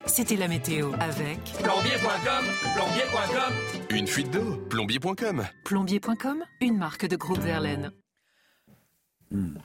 C'était 0.07 0.37
la 0.37 0.49
météo 0.49 0.93
avec 0.99 1.39
plombier.com, 1.63 2.45
plombier.com. 2.75 3.55
Une 3.91 4.07
fuite 4.07 4.31
d'eau, 4.31 4.57
plombier.com. 4.69 5.47
Plombier.com, 5.65 6.45
une 6.63 6.79
marque 6.79 7.07
de 7.07 7.17
groupe 7.17 7.39
Verlaine. 7.39 7.93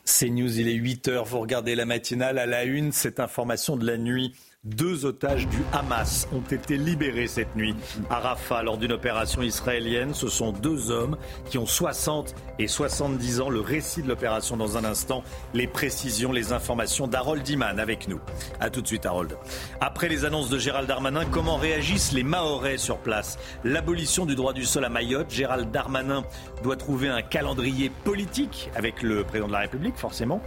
C'est 0.03 0.29
News, 0.29 0.59
il 0.59 0.67
est 0.67 0.77
8h, 0.77 1.25
vous 1.25 1.39
regardez 1.39 1.75
la 1.75 1.85
matinale 1.85 2.37
à 2.37 2.45
la 2.45 2.65
une, 2.65 2.91
cette 2.91 3.19
information 3.19 3.75
de 3.77 3.85
la 3.85 3.97
nuit. 3.97 4.35
Deux 4.65 5.05
otages 5.05 5.47
du 5.47 5.59
Hamas 5.73 6.27
ont 6.33 6.41
été 6.41 6.75
libérés 6.75 7.27
cette 7.27 7.55
nuit 7.55 7.75
à 8.09 8.17
Rafah 8.17 8.63
lors 8.63 8.79
d'une 8.79 8.93
opération 8.93 9.43
israélienne. 9.43 10.15
Ce 10.15 10.27
sont 10.27 10.53
deux 10.53 10.89
hommes 10.89 11.17
qui 11.51 11.59
ont 11.59 11.67
60 11.67 12.33
et 12.57 12.67
70 12.67 13.41
ans. 13.41 13.49
Le 13.49 13.59
récit 13.59 14.01
de 14.01 14.07
l'opération 14.07 14.57
dans 14.57 14.75
un 14.75 14.83
instant, 14.83 15.23
les 15.53 15.67
précisions, 15.67 16.31
les 16.31 16.51
informations 16.51 17.07
d'Harold 17.07 17.47
Iman 17.47 17.79
avec 17.79 18.07
nous. 18.07 18.19
A 18.59 18.71
tout 18.71 18.81
de 18.81 18.87
suite 18.87 19.05
Harold. 19.05 19.37
Après 19.81 20.09
les 20.09 20.25
annonces 20.25 20.49
de 20.49 20.57
Gérald 20.57 20.87
Darmanin, 20.87 21.25
comment 21.25 21.57
réagissent 21.57 22.11
les 22.11 22.23
Mahorais 22.23 22.79
sur 22.79 22.97
place? 22.97 23.37
L'abolition 23.63 24.25
du 24.25 24.33
droit 24.33 24.53
du 24.53 24.65
sol 24.65 24.83
à 24.83 24.89
Mayotte, 24.89 25.29
Gérald 25.29 25.69
Darmanin 25.69 26.23
doit 26.63 26.75
trouver 26.75 27.09
un 27.09 27.21
calendrier 27.21 27.91
politique 28.03 28.71
avec 28.73 29.03
le 29.03 29.23
président 29.23 29.47
de 29.47 29.53
la 29.53 29.59
République 29.59 29.95
forcément. 29.95 30.41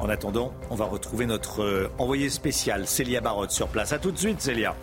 En 0.00 0.08
attendant, 0.08 0.52
on 0.70 0.74
va 0.74 0.84
retrouver 0.84 1.26
notre 1.26 1.62
euh, 1.62 1.90
envoyé 1.98 2.30
spécial, 2.30 2.86
Célia 2.86 3.20
Barotte, 3.20 3.50
sur 3.50 3.68
place. 3.68 3.92
A 3.92 3.98
tout 3.98 4.12
de 4.12 4.18
suite, 4.18 4.40
Célia. 4.40 4.74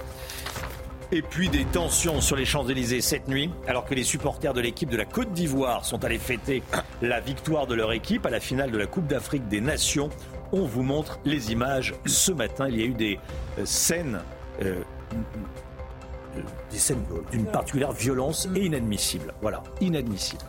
Et 1.11 1.21
puis 1.21 1.49
des 1.49 1.65
tensions 1.65 2.19
sur 2.19 2.35
les 2.35 2.45
Champs-Élysées 2.45 3.01
cette 3.01 3.27
nuit, 3.27 3.51
alors 3.67 3.85
que 3.85 3.93
les 3.93 4.03
supporters 4.03 4.53
de 4.53 4.61
l'équipe 4.61 4.89
de 4.89 4.97
la 4.97 5.05
Côte 5.05 5.31
d'Ivoire 5.31 5.85
sont 5.85 6.03
allés 6.03 6.17
fêter 6.17 6.63
la 7.01 7.19
victoire 7.19 7.67
de 7.67 7.75
leur 7.75 7.93
équipe 7.93 8.25
à 8.25 8.29
la 8.29 8.39
finale 8.39 8.71
de 8.71 8.77
la 8.77 8.87
Coupe 8.87 9.07
d'Afrique 9.07 9.47
des 9.47 9.61
Nations. 9.61 10.09
On 10.51 10.65
vous 10.65 10.83
montre 10.83 11.19
les 11.23 11.51
images. 11.51 11.93
Ce 12.05 12.31
matin, 12.31 12.67
il 12.67 12.79
y 12.79 12.83
a 12.83 12.85
eu 12.85 12.93
des 12.93 13.19
euh, 13.59 13.65
scènes, 13.65 14.19
euh, 14.61 14.81
des 16.71 16.77
scènes 16.77 17.03
d'une 17.31 17.45
particulière 17.45 17.91
violence 17.91 18.49
et 18.55 18.65
inadmissible. 18.65 19.33
Voilà, 19.41 19.63
inadmissible. 19.81 20.43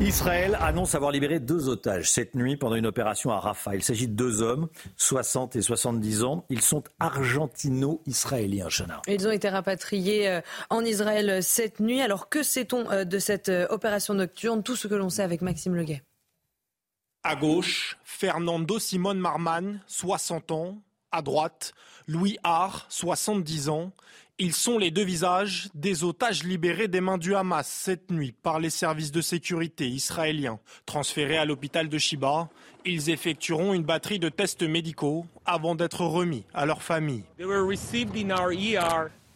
Israël 0.00 0.58
annonce 0.60 0.94
avoir 0.94 1.12
libéré 1.12 1.38
deux 1.38 1.68
otages 1.68 2.10
cette 2.10 2.34
nuit 2.34 2.56
pendant 2.56 2.74
une 2.76 2.86
opération 2.86 3.30
à 3.30 3.38
Rafah. 3.38 3.76
Il 3.76 3.82
s'agit 3.82 4.08
de 4.08 4.14
deux 4.14 4.42
hommes, 4.42 4.68
60 4.96 5.56
et 5.56 5.62
70 5.62 6.24
ans. 6.24 6.44
Ils 6.48 6.62
sont 6.62 6.82
argentino-israéliens, 6.98 8.68
Chana. 8.68 9.02
Ils 9.06 9.28
ont 9.28 9.30
été 9.30 9.48
rapatriés 9.48 10.28
euh, 10.28 10.40
en 10.70 10.84
Israël 10.84 11.30
euh, 11.30 11.40
cette 11.40 11.78
nuit. 11.78 12.00
Alors 12.00 12.28
que 12.28 12.42
sait-on 12.42 12.90
euh, 12.90 13.04
de 13.04 13.18
cette 13.18 13.50
opération 13.70 14.14
nocturne? 14.14 14.62
Tout 14.62 14.76
ce 14.76 14.88
que 14.88 14.94
l'on 14.94 15.10
sait 15.10 15.22
avec 15.22 15.42
Maxime 15.42 15.76
Leguet. 15.76 16.02
À 17.22 17.36
gauche, 17.36 17.98
Fernando 18.02 18.78
Simone 18.78 19.18
Marman, 19.18 19.80
60 19.86 20.50
ans. 20.50 20.82
À 21.12 21.20
droite, 21.20 21.74
Louis 22.08 22.38
Har, 22.42 22.86
70 22.88 23.68
ans. 23.68 23.92
Ils 24.38 24.54
sont 24.54 24.78
les 24.78 24.90
deux 24.90 25.04
visages 25.04 25.68
des 25.74 26.04
otages 26.04 26.42
libérés 26.42 26.88
des 26.88 27.00
mains 27.00 27.18
du 27.18 27.34
Hamas 27.34 27.68
cette 27.68 28.10
nuit 28.10 28.34
par 28.42 28.58
les 28.58 28.70
services 28.70 29.12
de 29.12 29.20
sécurité 29.20 29.86
israéliens. 29.86 30.58
Transférés 30.86 31.36
à 31.36 31.44
l'hôpital 31.44 31.88
de 31.88 31.98
Shiba, 31.98 32.48
ils 32.84 33.10
effectueront 33.10 33.74
une 33.74 33.84
batterie 33.84 34.18
de 34.18 34.30
tests 34.30 34.62
médicaux 34.62 35.26
avant 35.44 35.74
d'être 35.74 36.00
remis 36.00 36.44
à 36.54 36.66
leur 36.66 36.82
famille. 36.82 37.24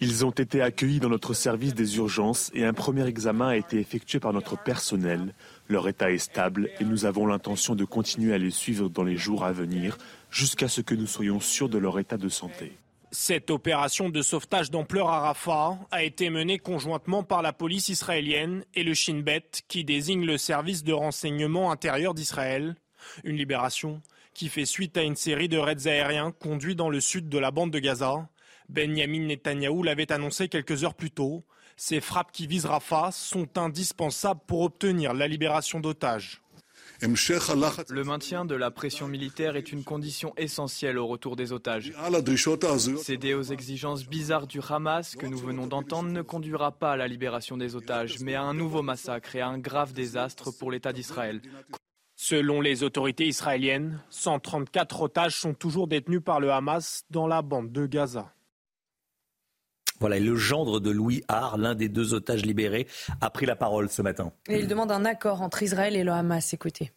Ils 0.01 0.27
ont 0.27 0.31
été 0.31 0.61
accueillis 0.61 1.01
dans 1.01 1.09
notre 1.09 1.35
service 1.35 1.75
des 1.75 1.99
urgences 1.99 2.51
et 2.55 2.65
un 2.65 2.73
premier 2.73 3.07
examen 3.07 3.49
a 3.49 3.57
été 3.57 3.79
effectué 3.79 4.19
par 4.19 4.33
notre 4.33 4.61
personnel. 4.61 5.35
Leur 5.69 5.89
état 5.89 6.11
est 6.11 6.19
stable 6.19 6.69
et 6.81 6.85
nous 6.85 7.05
avons 7.05 7.27
l'intention 7.27 7.75
de 7.75 7.85
continuer 7.85 8.35
à 8.35 8.39
les 8.39 8.51
suivre 8.51 8.89
dans 8.89 9.05
les 9.05 9.17
jours 9.17 9.45
à 9.45 9.53
venir 9.53 9.99
jusqu'à 10.31 10.69
ce 10.69 10.81
que 10.81 10.95
nous 10.95 11.07
soyons 11.07 11.39
sûrs 11.39 11.69
de 11.69 11.79
leur 11.79 11.99
état 11.99 12.17
de 12.17 12.29
santé. 12.29 12.77
Cette 13.13 13.51
opération 13.51 14.11
de 14.11 14.21
sauvetage 14.21 14.71
d'ampleur 14.71 15.09
à 15.09 15.21
Rafah 15.21 15.79
a 15.91 16.03
été 16.03 16.29
menée 16.29 16.59
conjointement 16.59 17.23
par 17.23 17.41
la 17.41 17.53
police 17.53 17.89
israélienne 17.89 18.65
et 18.75 18.83
le 18.83 18.95
Shin 18.95 19.21
Bet, 19.21 19.63
qui 19.69 19.85
désigne 19.85 20.27
le 20.27 20.37
service 20.37 20.83
de 20.83 20.93
renseignement 20.93 21.71
intérieur 21.71 22.15
d'Israël. 22.15 22.75
Une 23.23 23.37
libération 23.37 24.03
qui 24.35 24.49
fait 24.49 24.67
suite 24.67 24.97
à 24.97 25.03
une 25.03 25.17
série 25.17 25.49
de 25.49 25.57
raids 25.57 25.87
aériens 25.87 26.33
conduits 26.33 26.75
dans 26.75 26.91
le 26.91 27.01
sud 27.01 27.29
de 27.29 27.39
la 27.39 27.53
bande 27.53 27.71
de 27.71 27.79
Gaza. 27.79 28.29
Benjamin 28.69 29.27
Netanyahou 29.27 29.85
l'avait 29.85 30.13
annoncé 30.13 30.49
quelques 30.49 30.83
heures 30.83 30.95
plus 30.95 31.13
tôt. 31.13 31.45
Ces 31.77 32.01
frappes 32.01 32.33
qui 32.33 32.47
visent 32.47 32.67
Rafah 32.67 33.13
sont 33.13 33.57
indispensables 33.57 34.41
pour 34.47 34.63
obtenir 34.63 35.15
la 35.15 35.29
libération 35.29 35.79
d'otages. 35.79 36.43
Le 37.03 38.03
maintien 38.03 38.45
de 38.45 38.55
la 38.55 38.71
pression 38.71 39.09
militaire 39.09 39.57
est 39.57 39.73
une 39.73 39.85
condition 39.85 40.33
essentielle 40.37 40.99
au 40.99 41.07
retour 41.07 41.37
des 41.37 41.53
otages. 41.53 41.93
Céder 43.03 43.35
aux 43.35 43.43
exigences 43.43 44.07
bizarres 44.07 44.47
du 44.47 44.61
Hamas 44.69 45.17
que 45.17 45.27
nous 45.27 45.39
venons 45.39 45.67
d'entendre 45.67 46.11
ne 46.11 46.23
conduira 46.23 46.73
pas 46.73 46.93
à 46.93 46.97
la 46.97 47.09
libération 47.09 47.57
des 47.57 47.77
otages, 47.77 48.21
mais 48.21 48.35
à 48.35 48.43
un 48.43 48.55
nouveau 48.55 48.83
massacre 48.83 49.37
et 49.37 49.41
à 49.41 49.49
un 49.49 49.59
grave 49.59 49.93
désastre 49.93 50.51
pour 50.51 50.71
l'État 50.71 50.93
d'Israël. 50.93 51.43
Selon 52.19 52.63
les 52.63 52.83
autorités 52.83 53.27
israéliennes, 53.27 54.01
134 54.09 55.03
otages 55.03 55.37
sont 55.37 55.53
toujours 55.53 55.87
détenus 55.87 56.23
par 56.25 56.41
le 56.41 56.51
Hamas 56.51 57.05
dans 57.11 57.27
la 57.27 57.43
bande 57.43 57.73
de 57.73 57.87
Gaza. 57.87 58.33
Voilà, 60.01 60.17
et 60.17 60.21
le 60.21 60.37
gendre 60.37 60.81
de 60.81 60.91
Louis 60.91 61.23
Har, 61.29 61.57
l'un 61.59 61.75
des 61.75 61.89
deux 61.89 62.15
otages 62.15 62.45
libérés, 62.45 62.87
a 63.21 63.31
pris 63.31 63.47
la 63.47 63.57
parole 63.57 63.89
ce 63.89 64.03
matin. 64.03 64.33
Et 64.49 64.59
il 64.59 64.69
demande 64.69 64.93
un 64.93 65.05
accord 65.05 65.43
entre 65.43 65.63
Israël 65.63 65.97
et 65.97 66.05
le 66.05 66.13
Hamas. 66.13 66.53
Écoutez. 66.53 66.93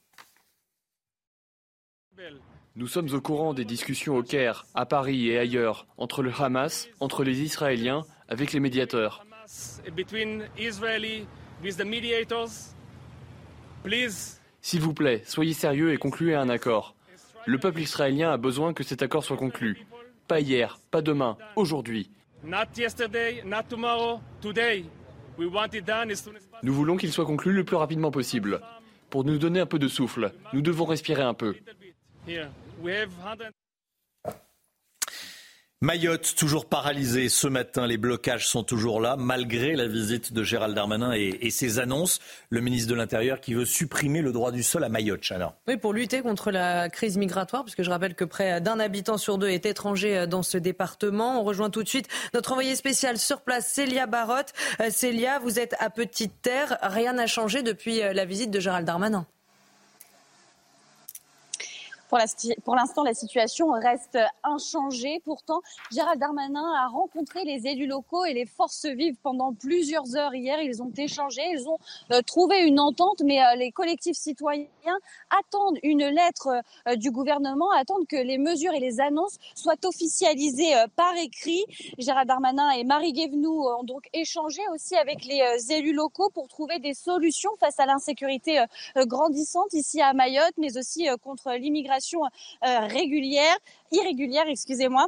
Nous 2.76 2.88
sommes 2.88 3.14
au 3.14 3.22
courant 3.22 3.54
des 3.54 3.66
discussions 3.66 4.16
au 4.16 4.24
Caire, 4.24 4.66
à 4.74 4.86
Paris 4.86 5.30
et 5.30 5.38
ailleurs, 5.38 5.88
entre 5.98 6.22
le 6.22 6.32
Hamas, 6.32 6.88
entre 7.00 7.24
les 7.24 7.42
Israéliens, 7.42 8.06
avec 8.28 8.54
les 8.54 8.60
médiateurs. 8.60 9.26
S'il 14.62 14.82
vous 14.82 14.94
plaît, 14.94 15.24
soyez 15.26 15.54
sérieux 15.54 15.94
et 15.94 15.98
concluez 15.98 16.36
un 16.36 16.50
accord. 16.50 16.96
Le 17.46 17.58
peuple 17.58 17.82
israélien 17.82 18.32
a 18.32 18.38
besoin 18.38 18.74
que 18.74 18.84
cet 18.84 19.02
accord 19.02 19.24
soit 19.24 19.38
conclu. 19.38 19.88
Pas 20.28 20.40
hier, 20.40 20.80
pas 20.92 21.02
demain, 21.02 21.38
aujourd'hui. 21.56 22.12
Nous 26.64 26.74
voulons 26.74 26.98
qu'il 26.98 27.12
soit 27.12 27.26
conclu 27.26 27.54
le 27.54 27.64
plus 27.64 27.76
rapidement 27.76 28.12
possible. 28.12 28.62
Pour 29.10 29.24
nous 29.24 29.38
donner 29.38 29.60
un 29.60 29.66
peu 29.66 29.80
de 29.80 29.88
souffle, 29.88 30.32
nous 30.54 30.62
devons 30.62 30.86
respirer 30.86 31.24
un 31.24 31.34
peu. 31.34 31.56
Mayotte, 35.82 36.36
toujours 36.36 36.66
paralysée 36.66 37.30
ce 37.30 37.48
matin. 37.48 37.88
Les 37.88 37.96
blocages 37.96 38.46
sont 38.46 38.64
toujours 38.64 39.00
là, 39.00 39.16
malgré 39.18 39.78
la 39.78 39.88
visite 39.88 40.34
de 40.34 40.44
Gérald 40.44 40.76
Darmanin 40.76 41.14
et, 41.14 41.50
ses 41.52 41.80
annonces. 41.80 42.20
Le 42.50 42.60
ministre 42.60 42.90
de 42.90 42.96
l'Intérieur 42.96 43.40
qui 43.40 43.54
veut 43.54 43.64
supprimer 43.64 44.22
le 44.22 44.34
droit 44.34 44.52
du 44.52 44.62
sol 44.62 44.84
à 44.84 44.90
Mayotte, 44.90 45.22
Chana. 45.24 45.56
Oui, 45.70 45.78
pour 45.78 45.94
lutter 45.94 46.22
contre 46.22 46.52
la 46.52 46.90
crise 46.90 47.18
migratoire, 47.18 47.64
puisque 47.64 47.84
je 47.84 47.90
rappelle 47.90 48.14
que 48.14 48.26
près 48.26 48.60
d'un 48.60 48.78
habitant 48.78 49.18
sur 49.18 49.38
deux 49.38 49.48
est 49.48 49.66
étranger 49.66 50.28
dans 50.28 50.44
ce 50.44 50.58
département. 50.58 51.40
On 51.40 51.46
rejoint 51.46 51.70
tout 51.70 51.82
de 51.82 51.88
suite 51.88 52.10
notre 52.34 52.52
envoyé 52.52 52.76
spécial 52.76 53.18
sur 53.18 53.40
place, 53.40 53.66
Célia 53.66 54.06
Barotte. 54.06 54.52
Euh, 54.82 54.90
Célia, 54.90 55.40
vous 55.40 55.60
êtes 55.60 55.76
à 55.80 55.90
Petite 55.90 56.42
Terre. 56.42 56.78
Rien 56.82 57.14
n'a 57.14 57.26
changé 57.26 57.64
depuis 57.64 58.02
euh, 58.02 58.12
la 58.12 58.26
visite 58.26 58.52
de 58.52 58.60
Gérald 58.60 58.86
Darmanin. 58.86 59.26
Pour 62.10 62.76
l'instant, 62.76 63.04
la 63.04 63.14
situation 63.14 63.70
reste 63.70 64.18
inchangée. 64.44 65.22
Pourtant, 65.24 65.62
Gérald 65.92 66.20
Darmanin 66.20 66.66
a 66.84 66.88
rencontré 66.88 67.44
les 67.44 67.68
élus 67.68 67.86
locaux 67.86 68.26
et 68.26 68.34
les 68.34 68.48
forces 68.48 68.88
vives 68.88 69.18
pendant 69.22 69.54
plusieurs 69.54 70.16
heures 70.16 70.34
hier. 70.34 70.60
Ils 70.60 70.82
ont 70.82 70.92
échangé, 70.98 71.44
ils 71.54 71.70
ont 71.70 71.78
euh, 72.12 72.22
trouvé 72.24 72.64
une 72.64 72.80
entente, 72.80 73.22
mais 73.24 73.44
euh, 73.44 73.56
les 73.56 73.72
collectifs 73.72 74.18
citoyens 74.18 74.66
attendent 75.30 75.78
une 75.84 76.06
lettre 76.08 76.64
euh, 76.88 76.96
du 76.96 77.12
gouvernement, 77.12 77.70
attendent 77.74 78.08
que 78.08 78.16
les 78.16 78.40
mesures 78.40 78.74
et 78.74 78.80
les 78.80 79.00
annonces 79.02 79.38
soient 79.54 79.86
officialisées 79.86 80.74
par 80.96 81.16
écrit. 81.16 81.64
Gérald 82.00 82.28
Darmanin 82.28 82.72
et 82.72 82.86
Marie 82.86 83.14
Guévenoux 83.14 83.68
ont 83.68 83.84
donc 83.84 84.10
échangé 84.14 84.62
aussi 84.74 84.96
avec 84.96 85.26
les 85.26 85.72
élus 85.72 85.94
locaux 85.94 86.32
pour 86.34 86.48
trouver 86.48 86.80
des 86.80 86.96
solutions 86.96 87.52
face 87.60 87.80
à 87.80 87.86
l'insécurité 87.86 88.64
grandissante 88.96 89.74
ici 89.74 90.02
à 90.02 90.14
Mayotte, 90.14 90.54
mais 90.58 90.76
aussi 90.78 91.08
contre 91.22 91.52
l'immigration 91.54 91.99
euh, 92.66 92.80
régulière, 92.88 93.58
irrégulière, 93.92 94.46
excusez-moi. 94.48 95.06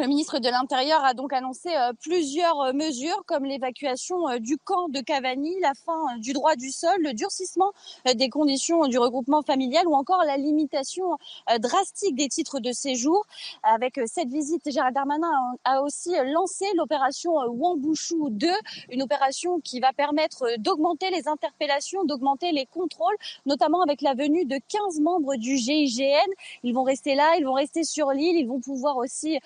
Le 0.00 0.06
ministre 0.06 0.38
de 0.38 0.48
l'Intérieur 0.48 1.04
a 1.04 1.12
donc 1.12 1.34
annoncé 1.34 1.68
euh, 1.76 1.92
plusieurs 2.00 2.58
euh, 2.60 2.72
mesures 2.72 3.22
comme 3.26 3.44
l'évacuation 3.44 4.30
euh, 4.30 4.38
du 4.38 4.56
camp 4.56 4.88
de 4.88 5.00
Cavani, 5.00 5.60
la 5.60 5.74
fin 5.74 6.16
du 6.16 6.32
droit 6.32 6.56
du 6.56 6.70
sol, 6.70 6.96
le 7.00 7.12
durcissement 7.12 7.72
des 8.14 8.30
conditions 8.30 8.86
du 8.86 8.98
regroupement 8.98 9.42
familial 9.42 9.86
ou 9.86 9.94
encore 9.94 10.24
la 10.24 10.38
limitation 10.38 11.18
drastique 11.58 12.16
des 12.16 12.28
titres 12.28 12.60
de 12.60 12.72
séjour. 12.72 13.26
Avec 13.62 14.00
cette 14.06 14.28
visite, 14.28 14.70
Gérald 14.70 14.94
Darmanin 14.94 15.30
a 15.64 15.82
aussi 15.82 16.14
lancé 16.32 16.64
l'opération 16.76 17.32
Wambouchou 17.32 18.30
2, 18.30 18.48
une 18.90 19.02
opération 19.02 19.60
qui 19.60 19.80
va 19.80 19.92
permettre 19.92 20.46
d'augmenter 20.58 21.10
les 21.10 21.28
interpellations, 21.28 22.04
d'augmenter 22.04 22.52
les 22.52 22.66
contrôles, 22.66 23.16
notamment 23.44 23.82
avec 23.82 24.00
la 24.00 24.14
venue 24.14 24.46
de 24.46 24.58
15 24.68 25.00
membres 25.00 25.36
du 25.36 25.56
GIGN. 25.56 26.30
Ils 26.62 26.74
vont 26.74 26.84
rester 26.84 27.14
là, 27.14 27.36
ils 27.38 27.44
vont 27.44 27.54
rester 27.54 27.84
sur 27.84 28.10
l'île, 28.12 28.36
ils 28.36 28.48
vont 28.48 28.60
pouvoir 28.60 28.96
aussi 28.96 29.38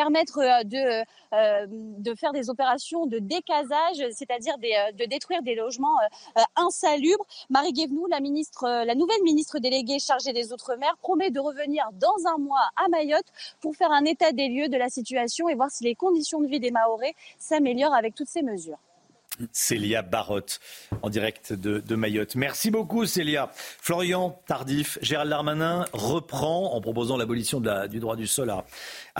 euh, 0.00 0.64
de, 0.64 1.04
euh, 1.34 1.66
de 1.68 2.14
faire 2.14 2.32
des 2.32 2.50
opérations 2.50 3.06
de 3.06 3.18
décasage, 3.18 4.02
c'est-à-dire 4.12 4.54
euh, 4.62 4.92
de 4.92 5.04
détruire 5.04 5.42
des 5.42 5.54
logements 5.54 5.96
insalubres. 6.56 7.26
Marie 7.48 7.72
Guévenoux, 7.72 8.06
la, 8.06 8.20
ministre, 8.20 8.84
la 8.84 8.94
nouvelle 8.94 9.22
ministre 9.22 9.58
déléguée 9.58 9.98
chargée 9.98 10.32
des 10.32 10.52
Outre-mer, 10.52 10.96
promet 11.00 11.30
de 11.30 11.40
revenir 11.40 11.84
dans 11.94 12.26
un 12.34 12.38
mois 12.38 12.70
à 12.76 12.88
Mayotte 12.88 13.26
pour 13.60 13.76
faire 13.76 13.90
un 13.90 14.04
état 14.04 14.32
des 14.32 14.48
lieux 14.48 14.68
de 14.68 14.76
la 14.76 14.88
situation 14.88 15.48
et 15.48 15.54
voir 15.54 15.70
si 15.70 15.84
les 15.84 15.94
conditions 15.94 16.40
de 16.40 16.46
vie 16.46 16.60
des 16.60 16.70
Mahorais 16.70 17.14
s'améliorent 17.38 17.94
avec 17.94 18.14
toutes 18.14 18.28
ces 18.28 18.42
mesures. 18.42 18.78
Célia 19.52 20.02
Barotte, 20.02 20.60
en 21.02 21.08
direct 21.08 21.52
de, 21.52 21.94
Mayotte. 21.94 22.34
Merci 22.36 22.70
beaucoup, 22.70 23.06
Célia. 23.06 23.50
Florian 23.54 24.40
Tardif, 24.46 24.98
Gérald 25.02 25.30
Darmanin 25.30 25.86
reprend, 25.92 26.74
en 26.74 26.80
proposant 26.80 27.16
l'abolition 27.16 27.60
du 27.60 28.00
droit 28.00 28.16
du 28.16 28.26
sol 28.26 28.50
à, 28.50 28.64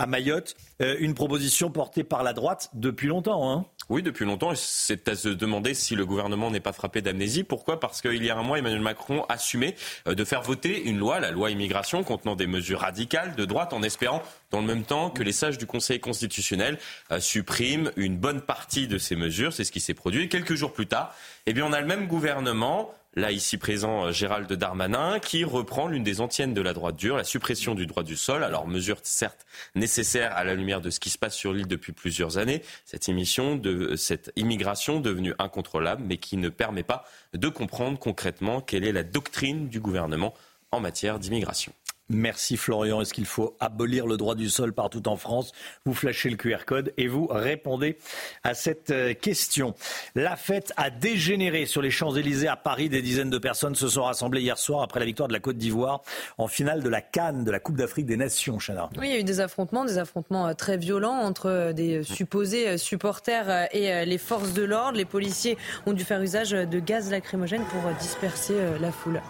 Mayotte, 0.05 0.55
euh, 0.81 0.95
une 0.99 1.13
proposition 1.13 1.71
portée 1.71 2.03
par 2.03 2.23
la 2.23 2.33
droite 2.33 2.69
depuis 2.73 3.07
longtemps. 3.07 3.51
Hein. 3.51 3.65
Oui, 3.89 4.01
depuis 4.01 4.25
longtemps. 4.25 4.53
C'est 4.55 5.07
à 5.09 5.15
se 5.15 5.27
demander 5.29 5.73
si 5.73 5.95
le 5.95 6.05
gouvernement 6.05 6.49
n'est 6.49 6.61
pas 6.61 6.71
frappé 6.71 7.01
d'amnésie. 7.01 7.43
Pourquoi? 7.43 7.79
Parce 7.79 8.01
qu'il 8.01 8.23
y 8.23 8.29
a 8.29 8.37
un 8.37 8.43
mois, 8.43 8.57
Emmanuel 8.57 8.81
Macron 8.81 9.25
assumait 9.27 9.75
euh, 10.07 10.15
de 10.15 10.23
faire 10.23 10.41
voter 10.41 10.83
une 10.83 10.97
loi, 10.97 11.19
la 11.19 11.31
loi 11.31 11.51
immigration, 11.51 12.03
contenant 12.03 12.35
des 12.35 12.47
mesures 12.47 12.79
radicales 12.79 13.35
de 13.35 13.45
droite, 13.45 13.73
en 13.73 13.83
espérant, 13.83 14.23
dans 14.51 14.61
le 14.61 14.67
même 14.67 14.83
temps, 14.83 15.09
que 15.09 15.23
les 15.23 15.33
sages 15.33 15.57
du 15.57 15.65
Conseil 15.65 15.99
constitutionnel 15.99 16.79
euh, 17.11 17.19
suppriment 17.19 17.91
une 17.97 18.17
bonne 18.17 18.41
partie 18.41 18.87
de 18.87 18.97
ces 18.97 19.15
mesures. 19.15 19.51
C'est 19.51 19.65
ce 19.65 19.71
qui 19.71 19.81
s'est 19.81 19.93
produit. 19.93 20.29
Quelques 20.29 20.55
jours 20.55 20.73
plus 20.73 20.87
tard, 20.87 21.13
eh 21.45 21.53
bien, 21.53 21.65
on 21.65 21.73
a 21.73 21.81
le 21.81 21.87
même 21.87 22.07
gouvernement 22.07 22.93
là 23.15 23.31
ici 23.31 23.57
présent 23.57 24.05
euh, 24.05 24.11
Gérald 24.11 24.51
Darmanin, 24.51 25.19
qui 25.19 25.43
reprend 25.43 25.87
l'une 25.87 26.03
des 26.03 26.21
antiennes 26.21 26.53
de 26.53 26.61
la 26.61 26.73
droite 26.73 26.95
dure, 26.95 27.17
la 27.17 27.23
suppression 27.23 27.75
du 27.75 27.85
droit 27.85 28.03
du 28.03 28.15
sol. 28.15 28.43
Alors 28.43 28.67
mesure 28.67 28.99
certes 29.03 29.45
nécessaire 29.75 30.35
à 30.35 30.43
la 30.43 30.55
lumière 30.55 30.81
de 30.81 30.89
ce 30.89 30.99
qui 30.99 31.09
se 31.09 31.17
passe 31.17 31.35
sur 31.35 31.53
l'île 31.53 31.67
depuis 31.67 31.91
plusieurs 31.91 32.37
années, 32.37 32.61
cette 32.85 33.09
émission 33.09 33.55
de 33.55 33.95
cette 33.95 34.31
immigration 34.35 34.99
devenue 34.99 35.33
incontrôlable, 35.39 36.03
mais 36.05 36.17
qui 36.17 36.37
ne 36.37 36.49
permet 36.49 36.83
pas 36.83 37.05
de 37.33 37.49
comprendre 37.49 37.99
concrètement 37.99 38.61
quelle 38.61 38.85
est 38.85 38.91
la 38.91 39.03
doctrine 39.03 39.67
du 39.67 39.79
gouvernement 39.79 40.33
en 40.71 40.79
matière 40.79 41.19
d'immigration. 41.19 41.73
Merci 42.13 42.57
Florian. 42.57 43.01
Est-ce 43.01 43.13
qu'il 43.13 43.25
faut 43.25 43.55
abolir 43.59 44.05
le 44.05 44.17
droit 44.17 44.35
du 44.35 44.49
sol 44.49 44.73
partout 44.73 45.07
en 45.07 45.15
France? 45.15 45.51
Vous 45.85 45.93
flashez 45.93 46.29
le 46.29 46.35
QR 46.35 46.65
code 46.65 46.93
et 46.97 47.07
vous 47.07 47.27
répondez 47.27 47.97
à 48.43 48.53
cette 48.53 48.91
euh, 48.91 49.13
question. 49.13 49.73
La 50.15 50.35
fête 50.35 50.73
a 50.77 50.89
dégénéré 50.89 51.65
sur 51.65 51.81
les 51.81 51.91
Champs-Élysées 51.91 52.47
à 52.47 52.55
Paris. 52.55 52.89
Des 52.89 53.01
dizaines 53.01 53.29
de 53.29 53.37
personnes 53.37 53.75
se 53.75 53.87
sont 53.87 54.03
rassemblées 54.03 54.41
hier 54.41 54.57
soir 54.57 54.81
après 54.81 54.99
la 54.99 55.05
victoire 55.05 55.27
de 55.27 55.33
la 55.33 55.39
Côte 55.39 55.57
d'Ivoire 55.57 56.01
en 56.37 56.47
finale 56.47 56.83
de 56.83 56.89
la 56.89 57.01
Cannes 57.01 57.43
de 57.43 57.51
la 57.51 57.59
Coupe 57.59 57.77
d'Afrique 57.77 58.05
des 58.05 58.17
Nations, 58.17 58.57
Chana. 58.59 58.89
Oui, 58.97 59.07
il 59.07 59.11
y 59.11 59.15
a 59.15 59.19
eu 59.19 59.23
des 59.23 59.39
affrontements, 59.39 59.85
des 59.85 59.97
affrontements 59.97 60.47
euh, 60.47 60.53
très 60.53 60.77
violents 60.77 61.19
entre 61.19 61.47
euh, 61.47 61.73
des 61.73 62.03
supposés 62.03 62.77
supporters 62.77 63.67
et 63.73 64.05
les 64.05 64.17
forces 64.17 64.53
de 64.53 64.63
l'ordre. 64.63 64.97
Les 64.97 65.05
policiers 65.05 65.57
ont 65.85 65.93
dû 65.93 66.03
faire 66.03 66.21
usage 66.21 66.51
de 66.51 66.79
gaz 66.79 67.09
lacrymogène 67.11 67.63
pour 67.65 67.81
disperser 67.99 68.53
la 68.79 68.91
foule 68.91 69.21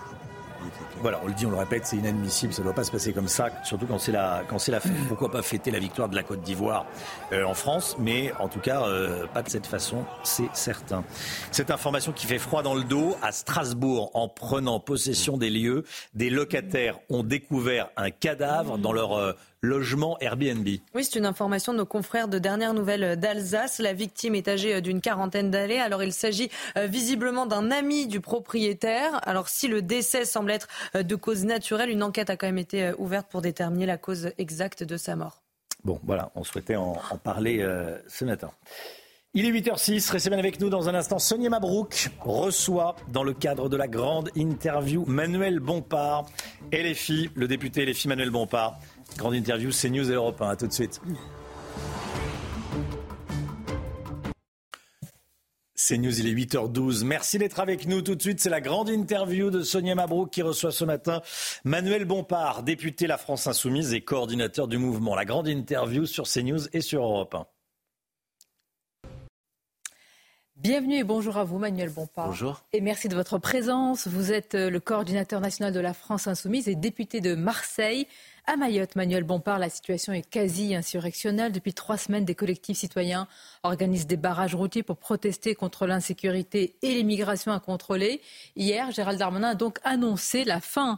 voilà, 1.02 1.19
on 1.23 1.28
le 1.28 1.34
dit, 1.34 1.45
on 1.45 1.52
le 1.52 1.57
répète, 1.57 1.86
c'est 1.86 1.98
inadmissible, 1.98 2.53
ça 2.53 2.61
ne 2.61 2.65
doit 2.65 2.76
pas 2.76 2.84
se 2.84 2.91
passer 2.91 3.14
comme 3.14 3.28
ça, 3.28 3.49
surtout 3.64 3.86
quand 3.88 3.99
c'est 3.99 4.11
la, 4.11 4.44
quand 4.48 4.60
c'est 4.60 4.72
la 4.72 4.80
fête. 4.80 4.91
Pourquoi 5.07 5.32
pas 5.32 5.41
fêter 5.41 5.72
la 5.72 5.80
victoire 5.80 6.10
de 6.10 6.15
la 6.15 6.23
Côte 6.23 6.41
d'Ivoire 6.41 6.86
euh, 7.32 7.44
en 7.44 7.53
France, 7.53 7.95
mais 7.99 8.32
en 8.40 8.48
tout 8.48 8.60
cas, 8.60 8.84
euh, 8.84 9.26
pas 9.28 9.41
de 9.41 9.49
cette 9.49 9.68
façon, 9.68 10.06
c'est 10.23 10.49
certain. 10.53 11.03
Cette 11.52 11.72
information 11.72 12.11
qui 12.11 12.28
fait 12.28 12.38
froid 12.38 12.64
dans 12.64 12.76
le 12.76 12.84
dos, 12.84 13.15
à 13.22 13.32
Strasbourg, 13.32 14.11
en 14.14 14.28
prenant 14.28 14.80
possession 14.80 15.38
des 15.38 15.49
lieux, 15.49 15.84
des 16.14 16.30
locataires 16.30 16.99
ont 17.10 17.23
découvert 17.23 17.90
un 17.98 18.11
cadavre 18.11 18.78
dans 18.78 18.94
leur 18.94 19.14
euh, 19.14 19.34
logement 19.62 20.18
Airbnb. 20.20 20.68
Oui, 20.94 21.04
c'est 21.04 21.18
une 21.18 21.26
information 21.26 21.74
de 21.74 21.78
nos 21.78 21.86
confrères 21.86 22.28
de 22.28 22.40
dernière 22.40 22.74
nouvelle 22.74 23.20
d'Alsace. 23.20 23.80
La 23.80 23.94
victime 23.94 24.36
est 24.36 24.48
âgée 24.48 24.82
d'une 24.82 25.02
quarantaine 25.02 25.52
d'années. 25.52 25.80
Alors 25.80 26.04
il 26.04 26.14
s'agit 26.14 26.50
euh, 26.78 26.88
visiblement 26.88 27.46
d'un 27.46 27.72
ami 27.72 28.08
du 28.08 28.20
propriétaire. 28.20 29.20
Alors 29.28 29.50
si 29.50 29.68
le 29.68 29.82
décès 29.82 30.26
semble 30.26 30.52
être 30.52 30.68
euh, 30.96 31.04
de 31.04 31.16
cause 31.16 31.46
naturelle, 31.46 31.90
une 31.90 32.04
enquête 32.04 32.30
a 32.30 32.38
quand 32.38 32.48
même 32.48 32.58
été 32.58 32.84
euh, 32.86 32.94
ouverte 32.98 33.28
pour 33.30 33.42
déterminer 33.42 33.86
la 33.86 33.98
cause 33.98 34.32
exacte 34.38 34.84
de 34.84 34.98
sa 34.98 35.16
mort. 35.16 35.42
Bon, 35.84 36.00
voilà, 36.04 36.32
on 36.36 36.44
souhaitait 36.44 36.76
en, 36.76 36.96
parler 37.24 37.66
ce 38.08 38.24
matin. 38.24 38.52
Il 39.34 39.46
est 39.46 39.52
8h06, 39.52 40.12
restez 40.12 40.30
bien 40.30 40.38
avec 40.38 40.60
nous 40.60 40.70
dans 40.70 40.90
un 40.90 40.94
instant. 40.94 41.18
Sonia 41.18 41.50
Mabrouk 41.50 42.10
reçoit 42.20 42.98
dans 43.14 43.24
le 43.24 43.34
cadre 43.34 43.70
de 43.70 43.78
la 43.78 43.88
grande 43.88 44.30
interview 44.36 45.06
Manuel 45.08 45.62
Bompard, 45.62 46.26
LFI, 46.74 47.30
le 47.34 47.48
député 47.48 47.86
LFI 47.86 48.10
Manuel 48.10 48.30
Bompard. 48.30 48.78
Grande 49.18 49.36
interview, 49.36 49.72
c'est 49.72 49.90
News 49.90 50.10
et 50.10 50.16
Europe 50.16 50.42
1. 50.42 50.50
À 50.50 50.56
tout 50.56 50.68
de 50.68 50.74
suite. 50.74 51.02
C'est 55.76 55.98
News, 55.98 56.20
il 56.20 56.28
est 56.28 56.34
8h12. 56.34 57.04
Merci 57.04 57.38
d'être 57.38 57.60
avec 57.60 57.88
nous 57.88 58.02
tout 58.02 58.16
de 58.16 58.22
suite. 58.22 58.40
C'est 58.40 58.50
la 58.50 58.62
grande 58.62 58.88
interview 58.88 59.50
de 59.50 59.62
Sonia 59.62 59.96
Mabrouk 59.96 60.30
qui 60.30 60.42
reçoit 60.42 60.72
ce 60.72 60.86
matin 60.86 61.22
Manuel 61.66 62.06
Bompard, 62.06 62.64
député 62.64 63.08
La 63.08 63.18
France 63.18 63.48
Insoumise 63.48 63.94
et 63.94 64.02
coordinateur 64.02 64.68
du 64.68 64.78
mouvement. 64.78 65.16
La 65.16 65.26
grande 65.26 65.48
interview 65.48 66.06
sur 66.06 66.28
CNews 66.28 66.68
et 66.72 66.82
sur 66.82 67.04
Europe 67.04 67.36
1. 67.36 67.46
Bienvenue 70.62 70.98
et 70.98 71.04
bonjour 71.04 71.38
à 71.38 71.44
vous, 71.44 71.58
Manuel 71.58 71.90
Bompard. 71.90 72.28
Bonjour. 72.28 72.64
Et 72.72 72.82
merci 72.82 73.10
de 73.10 73.16
votre 73.16 73.40
présence. 73.40 74.08
Vous 74.08 74.32
êtes 74.32 74.54
euh, 74.54 74.70
le 74.70 74.80
coordinateur 74.80 75.42
national 75.42 75.74
de 75.74 75.80
la 75.80 75.96
France 75.96 76.28
Insoumise 76.28 76.70
et 76.70 76.76
député 76.76 77.20
de 77.20 77.34
Marseille. 77.34 78.08
À 78.47 78.57
Mayotte, 78.57 78.95
Manuel 78.95 79.23
Bompard, 79.23 79.59
la 79.59 79.69
situation 79.69 80.13
est 80.13 80.27
quasi 80.27 80.73
insurrectionnelle. 80.73 81.51
Depuis 81.51 81.73
trois 81.73 81.97
semaines, 81.97 82.26
des 82.26 82.34
collectifs 82.34 82.80
citoyens 82.80 83.27
organisent 83.61 84.07
des 84.07 84.18
barrages 84.18 84.55
routiers 84.55 84.81
pour 84.81 84.97
protester 84.97 85.53
contre 85.53 85.85
l'insécurité 85.85 86.76
et 86.81 86.95
l'immigration 86.95 87.51
incontrôlée. 87.51 88.19
Hier, 88.55 88.91
Gérald 88.91 89.19
Darmanin 89.19 89.49
a 89.49 89.55
donc 89.55 89.77
annoncé 89.84 90.43
la 90.43 90.59
fin 90.59 90.97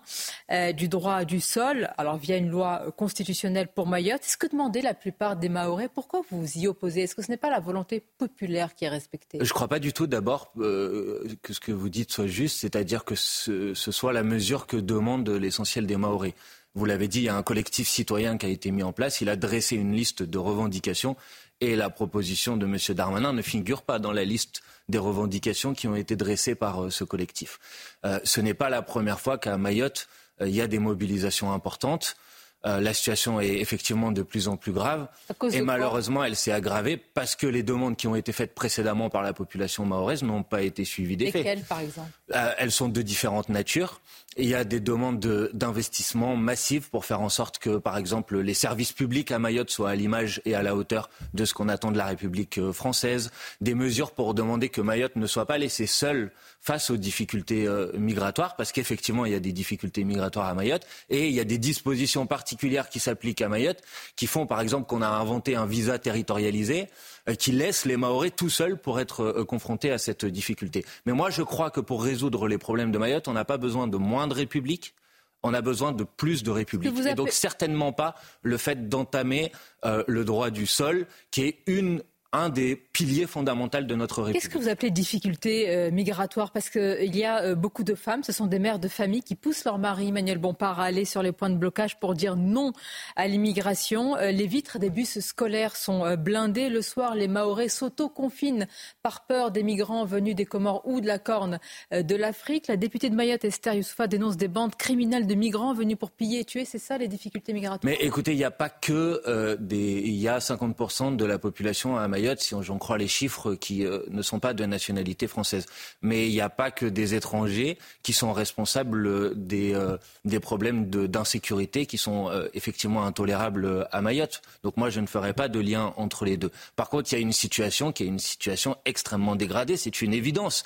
euh, 0.51 0.71
du 0.71 0.87
droit 0.87 1.25
du 1.25 1.41
sol, 1.41 1.89
alors 1.97 2.15
via 2.17 2.37
une 2.37 2.49
loi 2.49 2.93
constitutionnelle 2.95 3.67
pour 3.67 3.87
Mayotte. 3.87 4.21
C'est 4.23 4.31
ce 4.31 4.37
que 4.37 4.47
demandaient 4.47 4.81
la 4.81 4.93
plupart 4.93 5.35
des 5.35 5.49
Mahorais. 5.49 5.89
Pourquoi 5.93 6.21
vous 6.31 6.41
vous 6.41 6.57
y 6.57 6.67
opposez? 6.67 7.01
Est-ce 7.01 7.13
que 7.13 7.21
ce 7.21 7.29
n'est 7.29 7.37
pas 7.37 7.49
la 7.51 7.59
volonté 7.59 8.01
populaire 8.17 8.73
qui 8.73 8.85
est 8.85 8.89
respectée? 8.89 9.39
Je 9.41 9.43
ne 9.43 9.49
crois 9.49 9.67
pas 9.67 9.79
du 9.79 9.91
tout 9.91 10.07
d'abord 10.07 10.53
euh, 10.59 11.27
que 11.41 11.51
ce 11.51 11.59
que 11.59 11.73
vous 11.73 11.89
dites 11.89 12.11
soit 12.13 12.25
juste, 12.27 12.61
c'est-à-dire 12.61 13.03
que 13.03 13.15
ce, 13.15 13.73
ce 13.73 13.91
soit 13.91 14.13
la 14.13 14.23
mesure 14.23 14.65
que 14.65 14.77
demande 14.77 15.29
l'essentiel 15.29 15.85
des 15.85 15.97
Mahorais. 15.97 16.35
Vous 16.75 16.85
l'avez 16.85 17.07
dit, 17.07 17.19
il 17.19 17.25
y 17.25 17.29
a 17.29 17.35
un 17.35 17.43
collectif 17.43 17.87
citoyen 17.87 18.37
qui 18.37 18.47
a 18.47 18.49
été 18.49 18.71
mis 18.71 18.81
en 18.81 18.93
place. 18.93 19.21
Il 19.21 19.29
a 19.29 19.35
dressé 19.35 19.75
une 19.75 19.93
liste 19.93 20.23
de 20.23 20.37
revendications 20.39 21.15
et 21.61 21.75
la 21.75 21.89
proposition 21.89 22.57
de 22.57 22.65
M. 22.65 22.77
Darmanin 22.95 23.31
ne 23.31 23.41
figure 23.41 23.83
pas 23.83 23.99
dans 23.99 24.11
la 24.11 24.25
liste 24.25 24.63
des 24.89 24.97
revendications 24.97 25.73
qui 25.73 25.87
ont 25.87 25.95
été 25.95 26.15
dressées 26.15 26.55
par 26.55 26.83
euh, 26.83 26.89
ce 26.89 27.03
collectif. 27.03 27.59
Euh, 28.05 28.19
ce 28.23 28.41
n'est 28.41 28.55
pas 28.55 28.69
la 28.69 28.81
première 28.81 29.19
fois 29.19 29.37
qu'à 29.37 29.57
Mayotte, 29.57 30.07
euh, 30.41 30.49
il 30.49 30.55
y 30.55 30.61
a 30.61 30.67
des 30.67 30.79
mobilisations 30.79 31.53
importantes. 31.53 32.17
La 32.63 32.93
situation 32.93 33.39
est 33.39 33.59
effectivement 33.59 34.11
de 34.11 34.21
plus 34.21 34.47
en 34.47 34.57
plus 34.57 34.71
grave. 34.71 35.07
Et 35.51 35.61
malheureusement, 35.61 36.23
elle 36.23 36.35
s'est 36.35 36.51
aggravée 36.51 36.97
parce 36.97 37.35
que 37.35 37.47
les 37.47 37.63
demandes 37.63 37.97
qui 37.97 38.07
ont 38.07 38.15
été 38.15 38.31
faites 38.31 38.55
précédemment 38.55 39.09
par 39.09 39.21
la 39.21 39.33
population 39.33 39.85
mahoraise 39.85 40.23
n'ont 40.23 40.43
pas 40.43 40.61
été 40.61 40.85
suivies 40.85 41.17
des 41.17 41.31
faits. 41.31 41.43
Lesquelles, 41.43 41.63
par 41.63 41.79
exemple? 41.79 42.09
Elles 42.57 42.71
sont 42.71 42.89
de 42.89 43.01
différentes 43.01 43.49
natures. 43.49 43.99
Il 44.35 44.47
y 44.47 44.55
a 44.55 44.63
des 44.63 44.79
demandes 44.79 45.19
d'investissement 45.53 46.35
massives 46.35 46.89
pour 46.89 47.05
faire 47.05 47.21
en 47.21 47.29
sorte 47.29 47.59
que, 47.59 47.77
par 47.77 47.97
exemple, 47.97 48.39
les 48.39 48.55
services 48.55 48.91
publics 48.91 49.31
à 49.31 49.37
Mayotte 49.37 49.69
soient 49.69 49.91
à 49.91 49.95
l'image 49.95 50.41
et 50.45 50.55
à 50.55 50.63
la 50.63 50.75
hauteur 50.75 51.09
de 51.35 51.45
ce 51.45 51.53
qu'on 51.53 51.69
attend 51.69 51.91
de 51.91 51.97
la 51.97 52.05
République 52.05 52.57
euh, 52.57 52.73
française. 52.73 53.29
Des 53.61 53.75
mesures 53.75 54.11
pour 54.11 54.33
demander 54.33 54.69
que 54.69 54.81
Mayotte 54.81 55.17
ne 55.17 55.27
soit 55.27 55.45
pas 55.45 55.59
laissée 55.59 55.85
seule 55.85 56.31
face 56.61 56.89
aux 56.89 56.97
difficultés 56.97 57.67
euh, 57.67 57.91
migratoires, 57.95 58.55
parce 58.55 58.71
qu'effectivement, 58.71 59.25
il 59.25 59.33
y 59.33 59.35
a 59.35 59.39
des 59.39 59.51
difficultés 59.51 60.03
migratoires 60.03 60.47
à 60.47 60.53
Mayotte, 60.55 60.87
et 61.09 61.27
il 61.27 61.33
y 61.33 61.39
a 61.39 61.43
des 61.43 61.59
dispositions 61.59 62.25
particulières 62.25 62.52
qui 62.55 62.99
s'appliquent 62.99 63.41
à 63.41 63.49
Mayotte, 63.49 63.81
qui 64.15 64.27
font, 64.27 64.45
par 64.45 64.61
exemple, 64.61 64.87
qu'on 64.87 65.01
a 65.01 65.07
inventé 65.07 65.55
un 65.55 65.65
visa 65.65 65.99
territorialisé 65.99 66.87
euh, 67.29 67.35
qui 67.35 67.51
laisse 67.51 67.85
les 67.85 67.97
Maoris 67.97 68.33
tout 68.35 68.49
seuls 68.49 68.79
pour 68.79 68.99
être 68.99 69.43
confrontés 69.43 69.91
à 69.91 69.97
cette 69.97 70.25
difficulté. 70.25 70.85
Mais 71.05 71.13
moi, 71.13 71.29
je 71.29 71.41
crois 71.41 71.71
que 71.71 71.79
pour 71.79 72.03
résoudre 72.03 72.47
les 72.47 72.57
problèmes 72.57 72.91
de 72.91 72.97
Mayotte, 72.97 73.27
on 73.27 73.33
n'a 73.33 73.45
pas 73.45 73.57
besoin 73.57 73.87
de 73.87 73.97
moins 73.97 74.27
de 74.27 74.33
République, 74.33 74.95
on 75.43 75.53
a 75.53 75.61
besoin 75.61 75.91
de 75.91 76.03
plus 76.03 76.41
de 76.41 76.51
République. 76.51 76.97
Et 77.05 77.15
donc 77.15 77.29
certainement 77.29 77.91
pas 77.91 78.15
le 78.41 78.57
fait 78.57 78.87
d'entamer 78.87 79.51
euh, 79.85 80.03
le 80.07 80.25
droit 80.25 80.49
du 80.49 80.65
sol, 80.65 81.05
qui 81.31 81.43
est 81.43 81.59
une 81.67 82.01
un 82.33 82.49
des 82.49 82.75
piliers 82.75 83.27
fondamentaux 83.27 83.81
de 83.81 83.95
notre 83.95 84.23
République. 84.23 84.41
Qu'est-ce 84.41 84.53
que 84.53 84.57
vous 84.57 84.67
appelez 84.67 84.89
difficulté 84.89 85.69
euh, 85.69 85.91
migratoire 85.91 86.51
Parce 86.51 86.69
qu'il 86.71 87.15
y 87.15 87.23
a 87.23 87.43
euh, 87.43 87.55
beaucoup 87.55 87.83
de 87.83 87.93
femmes, 87.93 88.23
ce 88.23 88.31
sont 88.31 88.47
des 88.47 88.57
mères 88.57 88.79
de 88.79 88.87
famille 88.87 89.21
qui 89.21 89.35
poussent 89.35 89.63
leur 89.63 89.77
mari, 89.77 90.07
Emmanuel 90.07 90.39
Bompard, 90.39 90.79
à 90.79 90.85
aller 90.85 91.05
sur 91.05 91.21
les 91.21 91.31
points 91.31 91.51
de 91.51 91.55
blocage 91.55 91.99
pour 91.99 92.15
dire 92.15 92.35
non 92.35 92.73
à 93.15 93.27
l'immigration. 93.27 94.17
Euh, 94.17 94.31
les 94.31 94.47
vitres 94.47 94.79
des 94.79 94.89
bus 94.89 95.19
scolaires 95.19 95.75
sont 95.75 96.15
blindées. 96.15 96.69
Le 96.69 96.81
soir, 96.81 97.13
les 97.13 97.27
Maorais 97.27 97.69
s'auto-confinent 97.69 98.67
par 99.03 99.27
peur 99.27 99.51
des 99.51 99.61
migrants 99.61 100.03
venus 100.03 100.35
des 100.35 100.45
Comores 100.45 100.81
ou 100.85 101.01
de 101.01 101.07
la 101.07 101.19
Corne 101.19 101.59
de 101.91 102.15
l'Afrique. 102.15 102.67
La 102.67 102.77
députée 102.77 103.11
de 103.11 103.15
Mayotte, 103.15 103.45
Esther 103.45 103.75
Youssoufa, 103.75 104.07
dénonce 104.07 104.37
des 104.37 104.47
bandes 104.47 104.75
criminelles 104.75 105.27
de 105.27 105.35
migrants 105.35 105.73
venus 105.75 105.97
pour 105.97 106.09
piller 106.09 106.39
et 106.39 106.45
tuer. 106.45 106.65
C'est 106.65 106.79
ça 106.79 106.97
les 106.97 107.07
difficultés 107.07 107.53
migratoires? 107.53 107.79
Mais 107.83 107.97
écoutez, 108.03 108.31
il 108.31 108.37
n'y 108.37 108.43
a 108.43 108.51
pas 108.51 108.69
que 108.69 109.55
des... 109.59 110.01
Il 110.05 110.15
y 110.15 110.27
a 110.27 110.39
50% 110.39 111.15
de 111.15 111.25
la 111.25 111.37
population 111.37 111.97
à 111.97 112.07
Mayotte 112.07 112.22
si 112.37 112.55
j'en 112.61 112.77
crois 112.77 112.97
les 112.97 113.07
chiffres, 113.07 113.55
qui 113.55 113.85
euh, 113.85 113.99
ne 114.09 114.21
sont 114.21 114.39
pas 114.39 114.53
de 114.53 114.65
nationalité 114.65 115.27
française. 115.27 115.65
Mais 116.01 116.27
il 116.27 116.31
n'y 116.31 116.41
a 116.41 116.49
pas 116.49 116.71
que 116.71 116.85
des 116.85 117.15
étrangers 117.15 117.77
qui 118.01 118.13
sont 118.13 118.33
responsables 118.33 119.33
des, 119.35 119.73
euh, 119.73 119.97
des 120.25 120.39
problèmes 120.39 120.89
d'insécurité 120.89 121.85
qui 121.85 121.97
sont 121.97 122.29
euh, 122.29 122.47
effectivement 122.53 123.05
intolérables 123.05 123.87
à 123.91 124.01
Mayotte. 124.01 124.41
Donc 124.63 124.77
moi, 124.77 124.89
je 124.89 124.99
ne 124.99 125.07
ferai 125.07 125.33
pas 125.33 125.47
de 125.47 125.59
lien 125.59 125.93
entre 125.97 126.25
les 126.25 126.37
deux. 126.37 126.51
Par 126.75 126.89
contre, 126.89 127.11
il 127.11 127.15
y 127.15 127.17
a 127.17 127.21
une 127.21 127.33
situation 127.33 127.91
qui 127.91 128.03
est 128.03 128.07
une 128.07 128.19
situation 128.19 128.77
extrêmement 128.85 129.35
dégradée, 129.35 129.77
c'est 129.77 130.01
une 130.01 130.13
évidence. 130.13 130.63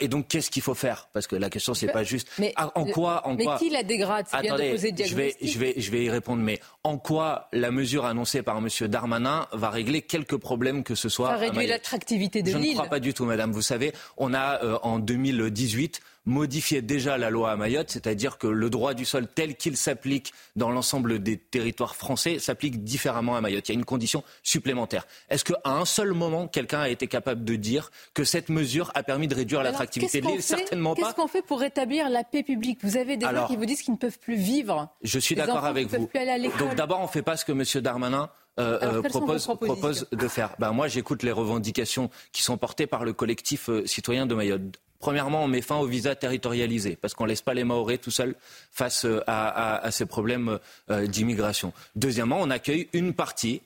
et 0.00 0.08
donc, 0.08 0.28
qu'est-ce 0.28 0.50
qu'il 0.50 0.62
faut 0.62 0.74
faire? 0.74 1.08
Parce 1.12 1.26
que 1.26 1.36
la 1.36 1.50
question, 1.50 1.74
c'est 1.74 1.88
pas 1.88 2.04
juste 2.04 2.28
mais, 2.38 2.52
ah, 2.56 2.70
en 2.74 2.84
quoi, 2.84 3.26
en 3.26 3.34
mais 3.34 3.46
qui 3.58 3.70
la 3.70 3.82
dégrade? 3.82 4.26
Attendez, 4.32 4.76
bien 4.76 4.92
de 4.92 5.04
je 5.04 5.14
vais, 5.14 5.36
je 5.42 5.58
vais, 5.58 5.74
je 5.76 5.90
vais 5.90 6.04
y 6.04 6.10
répondre. 6.10 6.42
Mais 6.42 6.60
en 6.84 6.98
quoi 6.98 7.48
la 7.52 7.70
mesure 7.70 8.04
annoncée 8.04 8.42
par 8.42 8.58
M. 8.58 8.68
Darmanin 8.88 9.46
va 9.52 9.70
régler 9.70 10.02
quelques 10.02 10.36
problèmes 10.36 10.82
que 10.82 10.94
ce 10.96 11.08
soit. 11.08 11.28
Ça 11.28 11.36
réduit 11.36 11.66
l'attractivité 11.66 12.42
de 12.42 12.48
l'île. 12.48 12.62
Je 12.62 12.68
ne 12.68 12.74
crois 12.74 12.86
pas 12.88 13.00
du 13.00 13.14
tout, 13.14 13.24
madame. 13.24 13.52
Vous 13.52 13.62
savez, 13.62 13.92
on 14.16 14.34
a 14.34 14.62
euh, 14.64 14.78
en 14.82 14.98
2018 14.98 16.00
modifié 16.26 16.82
déjà 16.82 17.16
la 17.16 17.30
loi 17.30 17.52
à 17.52 17.56
Mayotte, 17.56 17.90
c'est-à-dire 17.90 18.36
que 18.36 18.46
le 18.48 18.68
droit 18.68 18.94
du 18.94 19.04
sol 19.04 19.26
tel 19.32 19.56
qu'il 19.56 19.76
s'applique 19.76 20.34
dans 20.56 20.70
l'ensemble 20.70 21.20
des 21.20 21.38
territoires 21.38 21.96
français 21.96 22.38
s'applique 22.38 22.84
différemment 22.84 23.36
à 23.36 23.40
Mayotte. 23.40 23.68
Il 23.68 23.72
y 23.72 23.76
a 23.76 23.78
une 23.78 23.84
condition 23.84 24.24
supplémentaire. 24.42 25.06
Est-ce 25.30 25.44
qu'à 25.44 25.60
un 25.64 25.84
seul 25.84 26.12
moment, 26.12 26.48
quelqu'un 26.48 26.80
a 26.80 26.88
été 26.88 27.06
capable 27.06 27.44
de 27.44 27.54
dire 27.54 27.90
que 28.12 28.24
cette 28.24 28.48
mesure 28.48 28.90
a 28.94 29.02
permis 29.02 29.28
de 29.28 29.34
réduire 29.34 29.62
l'attractivité 29.62 30.20
de 30.20 30.26
l'île 30.26 30.42
Certainement 30.42 30.94
pas. 30.94 31.02
Qu'est-ce 31.02 31.14
qu'on 31.14 31.28
fait 31.28 31.42
pour 31.42 31.60
rétablir 31.60 32.10
la 32.10 32.24
paix 32.24 32.42
publique? 32.42 32.80
Vous 32.82 32.96
avez 32.96 33.16
des 33.16 33.26
gens 33.26 33.46
qui 33.46 33.56
vous 33.56 33.66
disent 33.66 33.82
qu'ils 33.82 33.94
ne 33.94 33.98
peuvent 33.98 34.18
plus 34.18 34.36
vivre. 34.36 34.88
Je 35.02 35.18
suis 35.18 35.36
d'accord 35.36 35.64
avec 35.64 35.86
vous. 35.88 36.08
Donc 36.58 36.74
d'abord, 36.74 37.00
on 37.00 37.04
ne 37.04 37.08
fait 37.08 37.22
pas 37.22 37.36
ce 37.36 37.44
que 37.44 37.52
M. 37.52 37.62
Darmanin 37.82 38.30
euh, 38.58 38.78
euh, 38.82 39.02
propose, 39.02 39.44
propose, 39.44 40.06
de 40.12 40.28
faire 40.28 40.54
ben, 40.58 40.72
Moi, 40.72 40.88
j'écoute 40.88 41.22
les 41.22 41.32
revendications 41.32 42.10
qui 42.32 42.42
sont 42.42 42.56
portées 42.56 42.86
par 42.86 43.04
le 43.04 43.12
collectif 43.12 43.68
euh, 43.68 43.86
citoyen 43.86 44.26
de 44.26 44.34
Mayotte. 44.34 44.62
Premièrement, 44.98 45.44
on 45.44 45.48
met 45.48 45.60
fin 45.60 45.76
au 45.76 45.86
visa 45.86 46.14
territorialisé, 46.14 46.96
parce 46.96 47.12
qu'on 47.12 47.24
ne 47.24 47.28
laisse 47.28 47.42
pas 47.42 47.52
les 47.52 47.64
Maoris 47.64 48.00
tout 48.00 48.10
seuls 48.10 48.34
face 48.72 49.06
à, 49.26 49.76
à 49.76 49.90
ces 49.90 50.06
problèmes 50.06 50.58
d'immigration. 50.88 51.74
Deuxièmement, 51.96 52.38
on 52.40 52.48
accueille 52.48 52.88
une 52.94 53.12
partie 53.12 53.60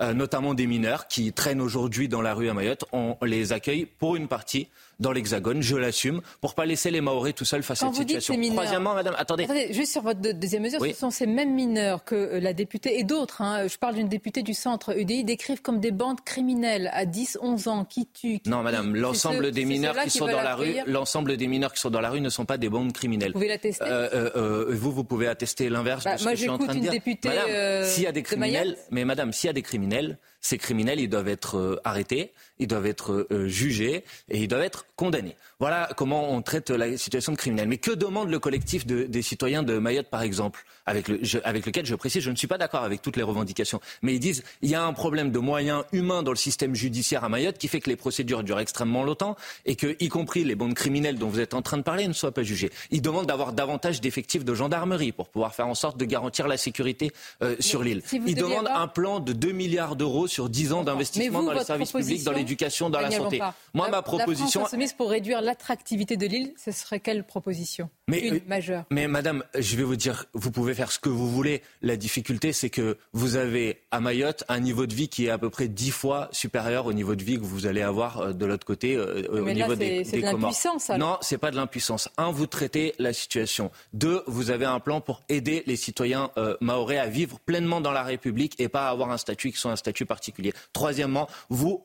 notamment 0.00 0.52
des 0.52 0.66
mineurs 0.66 1.08
qui 1.08 1.32
traînent 1.32 1.62
aujourd'hui 1.62 2.06
dans 2.06 2.20
la 2.20 2.34
rue 2.34 2.50
à 2.50 2.54
Mayotte. 2.54 2.84
On 2.92 3.16
les 3.22 3.54
accueille 3.54 3.86
pour 3.86 4.14
une 4.16 4.28
partie 4.28 4.68
dans 5.00 5.12
l'Hexagone, 5.12 5.62
je 5.62 5.76
l'assume, 5.76 6.20
pour 6.40 6.54
pas 6.54 6.66
laisser 6.66 6.90
les 6.90 7.00
Maoris 7.00 7.34
tout 7.34 7.44
seuls 7.44 7.62
face 7.62 7.82
à 7.82 7.86
cette 7.86 7.96
situation. 7.96 8.34
Troisièmement, 8.52 8.94
madame, 8.94 9.14
attendez. 9.18 9.46
Juste 9.70 9.92
sur 9.92 10.02
votre 10.02 10.20
deuxième 10.20 10.62
mesure, 10.62 10.84
ce 10.84 10.92
sont 10.92 11.10
ces 11.10 11.26
mêmes 11.26 11.54
mineurs 11.54 12.04
que 12.04 12.14
euh, 12.14 12.40
la 12.40 12.52
députée 12.52 12.98
et 12.98 13.04
d'autres, 13.04 13.42
hein, 13.42 13.66
je 13.66 13.76
parle 13.76 13.94
d'une 13.94 14.08
députée 14.08 14.42
du 14.42 14.54
centre 14.54 14.96
UDI, 14.96 15.24
décrivent 15.24 15.62
comme 15.62 15.80
des 15.80 15.90
bandes 15.90 16.20
criminelles 16.24 16.90
à 16.92 17.06
10, 17.06 17.38
11 17.40 17.68
ans 17.68 17.84
qui 17.84 18.06
tuent. 18.06 18.40
non, 18.46 18.62
madame, 18.62 18.94
l'ensemble 18.94 19.50
des 19.50 19.64
mineurs 19.64 19.96
qui, 20.02 20.10
sont 20.10 20.26
dans 20.26 20.42
la 20.42 20.54
rue, 20.54 20.74
l'ensemble 20.86 21.36
des 21.36 21.46
mineurs 21.46 21.72
qui 21.72 21.80
sont 21.80 21.90
dans 21.90 22.00
la 22.00 22.10
rue 22.10 22.20
ne 22.20 22.28
sont 22.28 22.44
pas 22.44 22.58
des 22.58 22.68
bandes 22.68 22.92
criminelles. 22.92 23.30
Vous 23.32 23.34
pouvez 23.38 23.48
l'attester 23.48 23.84
euh, 23.86 24.30
euh, 24.36 24.66
Vous, 24.70 24.92
vous 24.92 25.04
pouvez 25.04 25.26
attester 25.26 25.68
l'inverse 25.68 26.04
bah, 26.04 26.14
de 26.14 26.20
ce 26.20 26.24
que 26.24 26.30
je 26.30 26.40
suis 26.40 26.48
en 26.48 26.58
train 26.58 26.74
de 26.74 26.80
dire. 26.80 26.92
Députée, 26.92 27.28
madame, 27.28 27.84
s'il 27.84 28.04
y 28.04 28.06
a 28.06 28.12
des 28.12 28.22
criminels, 28.22 28.76
mais 28.90 29.04
madame, 29.04 29.32
s'il 29.32 29.48
y 29.48 29.50
a 29.50 29.54
des 29.54 29.62
criminels, 29.62 30.18
ces 30.40 30.58
criminels, 30.58 31.00
ils 31.00 31.08
doivent 31.08 31.28
être 31.28 31.80
arrêtés, 31.84 32.32
ils 32.58 32.66
doivent 32.66 32.86
être 32.86 33.26
jugés 33.46 34.04
et 34.28 34.38
ils 34.38 34.48
doivent 34.48 34.62
être 34.62 34.86
condamnés. 34.96 35.36
Voilà 35.60 35.88
comment 35.96 36.32
on 36.32 36.42
traite 36.42 36.70
la 36.70 36.96
situation 36.96 37.32
de 37.32 37.36
criminel. 37.36 37.68
Mais 37.68 37.78
que 37.78 37.90
demande 37.90 38.30
le 38.30 38.38
collectif 38.38 38.86
des 38.86 39.22
citoyens 39.22 39.62
de 39.62 39.78
Mayotte, 39.78 40.08
par 40.10 40.22
exemple, 40.22 40.64
avec, 40.86 41.08
lequel 41.08 41.86
je 41.86 41.94
précise, 41.94 42.22
je 42.22 42.30
ne 42.30 42.36
suis 42.36 42.46
pas 42.46 42.58
d'accord 42.58 42.82
avec 42.82 43.00
toutes 43.00 43.16
les 43.16 43.22
revendications. 43.22 43.80
Mais 44.02 44.14
ils 44.14 44.20
disent 44.20 44.42
il 44.62 44.70
y 44.70 44.74
a 44.74 44.84
un 44.84 44.92
problème 44.92 45.30
de 45.30 45.38
moyens 45.38 45.84
humains 45.92 46.22
dans 46.22 46.30
le 46.30 46.36
système 46.36 46.74
judiciaire 46.74 47.24
à 47.24 47.28
Mayotte 47.28 47.58
qui 47.58 47.68
fait 47.68 47.80
que 47.80 47.88
les 47.88 47.96
procédures 47.96 48.42
durent 48.42 48.60
extrêmement 48.60 49.02
longtemps 49.02 49.36
et 49.64 49.76
que, 49.76 49.96
y 50.00 50.08
compris 50.08 50.44
les 50.44 50.54
bandes 50.54 50.74
criminelles 50.74 51.18
dont 51.18 51.28
vous 51.28 51.40
êtes 51.40 51.54
en 51.54 51.62
train 51.62 51.78
de 51.78 51.82
parler, 51.82 52.06
ne 52.06 52.12
soient 52.12 52.32
pas 52.32 52.42
jugées. 52.42 52.70
Ils 52.90 53.02
demandent 53.02 53.26
d'avoir 53.26 53.52
davantage 53.52 54.00
d'effectifs 54.00 54.44
de 54.44 54.54
gendarmerie 54.54 55.12
pour 55.12 55.28
pouvoir 55.28 55.54
faire 55.54 55.68
en 55.68 55.74
sorte 55.74 55.96
de 55.96 56.04
garantir 56.04 56.48
la 56.48 56.56
sécurité 56.56 57.12
euh, 57.42 57.56
sur 57.60 57.82
l'île. 57.82 58.02
ils 58.12 58.34
demandent 58.34 58.68
un 58.68 58.88
plan 58.88 59.20
de 59.20 59.32
2 59.32 59.52
milliards 59.52 59.96
d'euros 59.96 60.26
sur 60.26 60.48
10 60.48 60.72
ans 60.72 60.84
d'investissement 60.84 61.42
dans 61.42 61.52
les 61.52 61.64
services 61.64 61.92
publics, 61.92 62.24
dans 62.24 62.32
l'éducation, 62.44 62.90
dans 62.90 63.00
la 63.00 63.10
santé. 63.10 63.40
Moi, 63.72 63.88
ma 63.88 64.02
proposition. 64.02 64.62
La 64.62 64.84
pour 64.96 65.10
réduire 65.10 65.40
l'attractivité 65.40 66.16
de 66.16 66.26
l'île, 66.26 66.52
ce 66.62 66.70
serait 66.70 67.00
quelle 67.00 67.24
proposition 67.24 67.88
mais, 68.06 68.20
Une 68.20 68.34
euh, 68.34 68.40
majeure. 68.46 68.84
Mais 68.90 69.08
madame, 69.08 69.44
je 69.58 69.76
vais 69.76 69.82
vous 69.82 69.96
dire, 69.96 70.26
vous 70.34 70.50
pouvez 70.50 70.74
faire 70.74 70.92
ce 70.92 70.98
que 70.98 71.08
vous 71.08 71.30
voulez. 71.30 71.62
La 71.82 71.96
difficulté, 71.96 72.52
c'est 72.52 72.70
que 72.70 72.98
vous 73.12 73.36
avez 73.36 73.80
à 73.90 74.00
Mayotte 74.00 74.44
un 74.48 74.60
niveau 74.60 74.86
de 74.86 74.94
vie 74.94 75.08
qui 75.08 75.26
est 75.26 75.30
à 75.30 75.38
peu 75.38 75.50
près 75.50 75.68
dix 75.68 75.90
fois 75.90 76.28
supérieur 76.30 76.86
au 76.86 76.92
niveau 76.92 77.14
de 77.14 77.22
vie 77.22 77.38
que 77.38 77.44
vous 77.44 77.66
allez 77.66 77.82
avoir 77.82 78.20
euh, 78.20 78.32
de 78.32 78.44
l'autre 78.44 78.66
côté 78.66 78.94
euh, 78.94 79.22
au 79.30 79.50
niveau 79.50 79.74
des, 79.74 80.02
des 80.02 80.20
de 80.20 80.22
l'impuissance. 80.22 80.90
Non, 80.90 81.16
c'est 81.20 81.38
pas 81.38 81.50
de 81.50 81.56
l'impuissance. 81.56 82.08
Un, 82.18 82.30
vous 82.30 82.46
traitez 82.46 82.94
la 82.98 83.12
situation. 83.12 83.70
Deux, 83.92 84.22
vous 84.26 84.50
avez 84.50 84.66
un 84.66 84.80
plan 84.80 85.00
pour 85.00 85.22
aider 85.28 85.62
les 85.66 85.76
citoyens 85.76 86.30
maorais 86.60 86.98
à 86.98 87.06
vivre 87.06 87.38
pleinement 87.40 87.80
dans 87.80 87.92
la 87.92 88.02
République 88.02 88.60
et 88.60 88.68
pas 88.68 88.88
à 88.88 88.90
avoir 88.90 89.10
un 89.10 89.18
statut 89.18 89.50
qui 89.50 89.58
soit 89.58 89.72
un 89.72 89.76
statut 89.76 90.06
particulier. 90.06 90.52
Troisièmement, 90.72 91.28
vous 91.48 91.82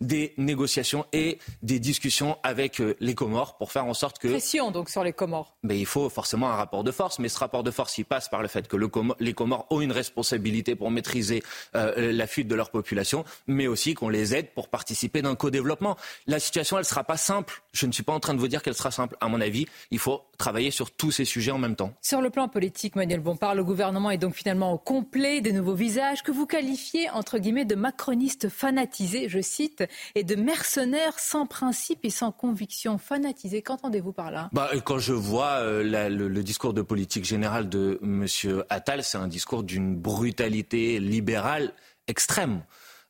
des 0.00 0.34
négociations 0.36 1.06
et 1.12 1.38
des 1.62 1.78
discussions 1.78 2.38
avec 2.42 2.80
euh, 2.80 2.96
les 3.00 3.14
Comores 3.14 3.56
pour 3.56 3.72
faire 3.72 3.86
en 3.86 3.94
sorte 3.94 4.18
que... 4.18 4.28
Pression 4.28 4.70
donc 4.70 4.90
sur 4.90 5.04
les 5.04 5.12
Comores. 5.12 5.56
Mais 5.62 5.78
il 5.78 5.86
faut 5.86 6.08
forcément 6.08 6.48
un 6.48 6.56
rapport 6.56 6.84
de 6.84 6.90
force, 6.90 7.18
mais 7.18 7.28
ce 7.28 7.38
rapport 7.38 7.62
de 7.62 7.70
force, 7.70 7.98
il 7.98 8.04
passe 8.04 8.28
par 8.28 8.42
le 8.42 8.48
fait 8.48 8.68
que 8.68 8.76
le 8.76 8.90
les 9.20 9.34
Comores 9.34 9.66
ont 9.70 9.80
une 9.80 9.92
responsabilité 9.92 10.74
pour 10.74 10.90
maîtriser 10.90 11.42
euh, 11.74 12.12
la 12.12 12.26
fuite 12.26 12.48
de 12.48 12.54
leur 12.54 12.70
population, 12.70 13.24
mais 13.46 13.66
aussi 13.66 13.94
qu'on 13.94 14.08
les 14.08 14.34
aide 14.34 14.50
pour 14.54 14.68
participer 14.68 15.22
d'un 15.22 15.34
co-développement. 15.34 15.96
La 16.26 16.38
situation, 16.38 16.76
elle 16.76 16.82
ne 16.82 16.86
sera 16.86 17.04
pas 17.04 17.16
simple. 17.16 17.62
Je 17.72 17.86
ne 17.86 17.92
suis 17.92 18.02
pas 18.02 18.12
en 18.12 18.20
train 18.20 18.34
de 18.34 18.38
vous 18.38 18.48
dire 18.48 18.62
qu'elle 18.62 18.74
sera 18.74 18.90
simple. 18.90 19.16
À 19.20 19.28
mon 19.28 19.40
avis, 19.40 19.66
il 19.90 19.98
faut 19.98 20.22
travailler 20.38 20.70
sur 20.70 20.90
tous 20.90 21.10
ces 21.10 21.24
sujets 21.24 21.50
en 21.50 21.58
même 21.58 21.76
temps. 21.76 21.92
Sur 22.02 22.20
le 22.20 22.30
plan 22.30 22.48
politique, 22.48 22.96
Manuel 22.96 23.20
Bompard, 23.20 23.54
le 23.54 23.64
gouvernement 23.64 24.10
est 24.10 24.18
donc 24.18 24.34
finalement 24.34 24.72
au 24.72 24.78
complet 24.78 25.40
des 25.40 25.52
nouveaux 25.52 25.74
visages 25.74 26.22
que 26.22 26.30
vous 26.30 26.46
qualifiez, 26.46 27.10
entre 27.10 27.38
guillemets, 27.38 27.64
de 27.64 27.74
macronistes 27.74 28.48
fanatisés, 28.48 29.28
je 29.28 29.35
cite, 29.42 29.84
et 30.14 30.24
de 30.24 30.34
mercenaires 30.34 31.18
sans 31.18 31.46
principe 31.46 32.00
et 32.04 32.10
sans 32.10 32.32
conviction. 32.32 32.98
Fanatisés, 32.98 33.62
qu'entendez-vous 33.62 34.12
par 34.12 34.30
là? 34.30 34.50
Bah, 34.52 34.70
Quand 34.84 34.98
je 34.98 35.12
vois 35.12 35.58
euh, 35.60 36.08
le, 36.08 36.42
discours 36.42 36.74
de 36.74 36.82
politique 36.82 37.24
générale 37.24 37.68
de 37.68 37.98
M. 38.02 38.26
Attal, 38.68 39.02
c'est 39.02 39.18
un 39.18 39.28
discours 39.28 39.62
d'une 39.62 39.96
brutalité 39.96 41.00
libérale 41.00 41.72
extrême. 42.06 42.62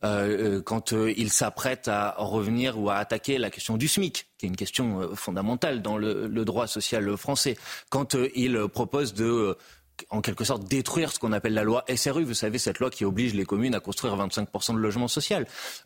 Euh, 0.05 0.59
euh, 0.59 0.63
quand 0.63 0.93
il 0.93 1.33
s'apprête 1.33 1.89
à 1.89 2.15
revenir 2.19 2.79
ou 2.79 2.91
à 2.91 2.97
attaquer 2.97 3.39
la 3.39 3.51
question 3.51 3.79
du 3.79 3.89
SMIC, 3.89 4.27
qui 4.37 4.47
est 4.47 4.49
une 4.49 4.57
question 4.57 5.15
fondamentale 5.15 5.81
dans 5.81 5.97
le 5.97 6.45
droit 6.45 6.67
social 6.67 7.17
français, 7.17 7.57
quand 7.89 8.15
il 8.35 8.69
propose 8.69 9.15
de 9.15 9.57
en 10.11 10.21
quelque 10.21 10.45
sorte 10.45 10.65
détruire 10.65 11.13
ce 11.13 11.19
qu'on 11.19 11.33
appelle 11.33 11.55
la 11.55 11.65
loi 11.65 11.85
SRU. 11.95 12.25
Vous 12.25 12.35
savez, 12.35 12.59
cette 12.59 12.79
loi 12.79 12.91
qui 12.91 13.05
oblige 13.05 13.35
les 13.35 13.45
communes 13.45 13.75
à 13.75 13.81
construire 13.81 14.17
25% 14.17 14.75
de 14.75 14.79
logements 14.79 15.09
sociaux. 15.09 15.39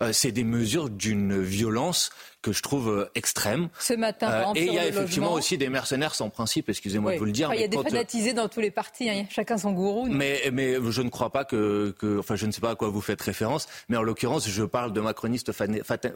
Euh, 0.03 0.13
c'est 0.13 0.33
des 0.33 0.45
mesures 0.45 0.91
d'une 0.91 1.41
violence 1.41 2.11
que 2.43 2.53
je 2.53 2.63
trouve 2.63 2.89
euh, 2.89 3.11
extrême. 3.15 3.69
Ce 3.79 3.95
matin, 3.95 4.31
euh, 4.31 4.53
Et 4.55 4.67
il 4.67 4.75
y 4.75 4.79
a 4.79 4.87
effectivement 4.87 5.33
aussi 5.33 5.59
des 5.59 5.69
mercenaires 5.69 6.15
sans 6.15 6.31
principe, 6.31 6.69
excusez-moi 6.69 7.15
de 7.15 7.19
vous 7.19 7.25
le 7.25 7.33
dire. 7.33 7.53
il 7.55 7.61
y 7.61 7.65
a 7.65 7.69
des 7.69 7.77
fanatisés 7.77 8.33
dans 8.33 8.49
tous 8.49 8.61
les 8.61 8.71
partis, 8.71 9.09
hein. 9.11 9.27
chacun 9.31 9.59
son 9.59 9.73
gourou. 9.73 10.07
Mais, 10.09 10.51
mais 10.53 10.77
je 10.91 11.03
ne 11.03 11.09
crois 11.09 11.31
pas 11.31 11.45
que, 11.45 11.95
que, 11.99 12.19
Enfin, 12.19 12.37
je 12.37 12.47
ne 12.47 12.53
sais 12.53 12.61
pas 12.61 12.71
à 12.71 12.75
quoi 12.75 12.89
vous 12.89 13.01
faites 13.01 13.21
référence, 13.21 13.69
mais 13.89 13.97
en 13.97 14.03
l'occurrence, 14.03 14.49
je 14.49 14.65
parle 14.65 14.93
de 14.93 15.01
macronistes 15.01 15.53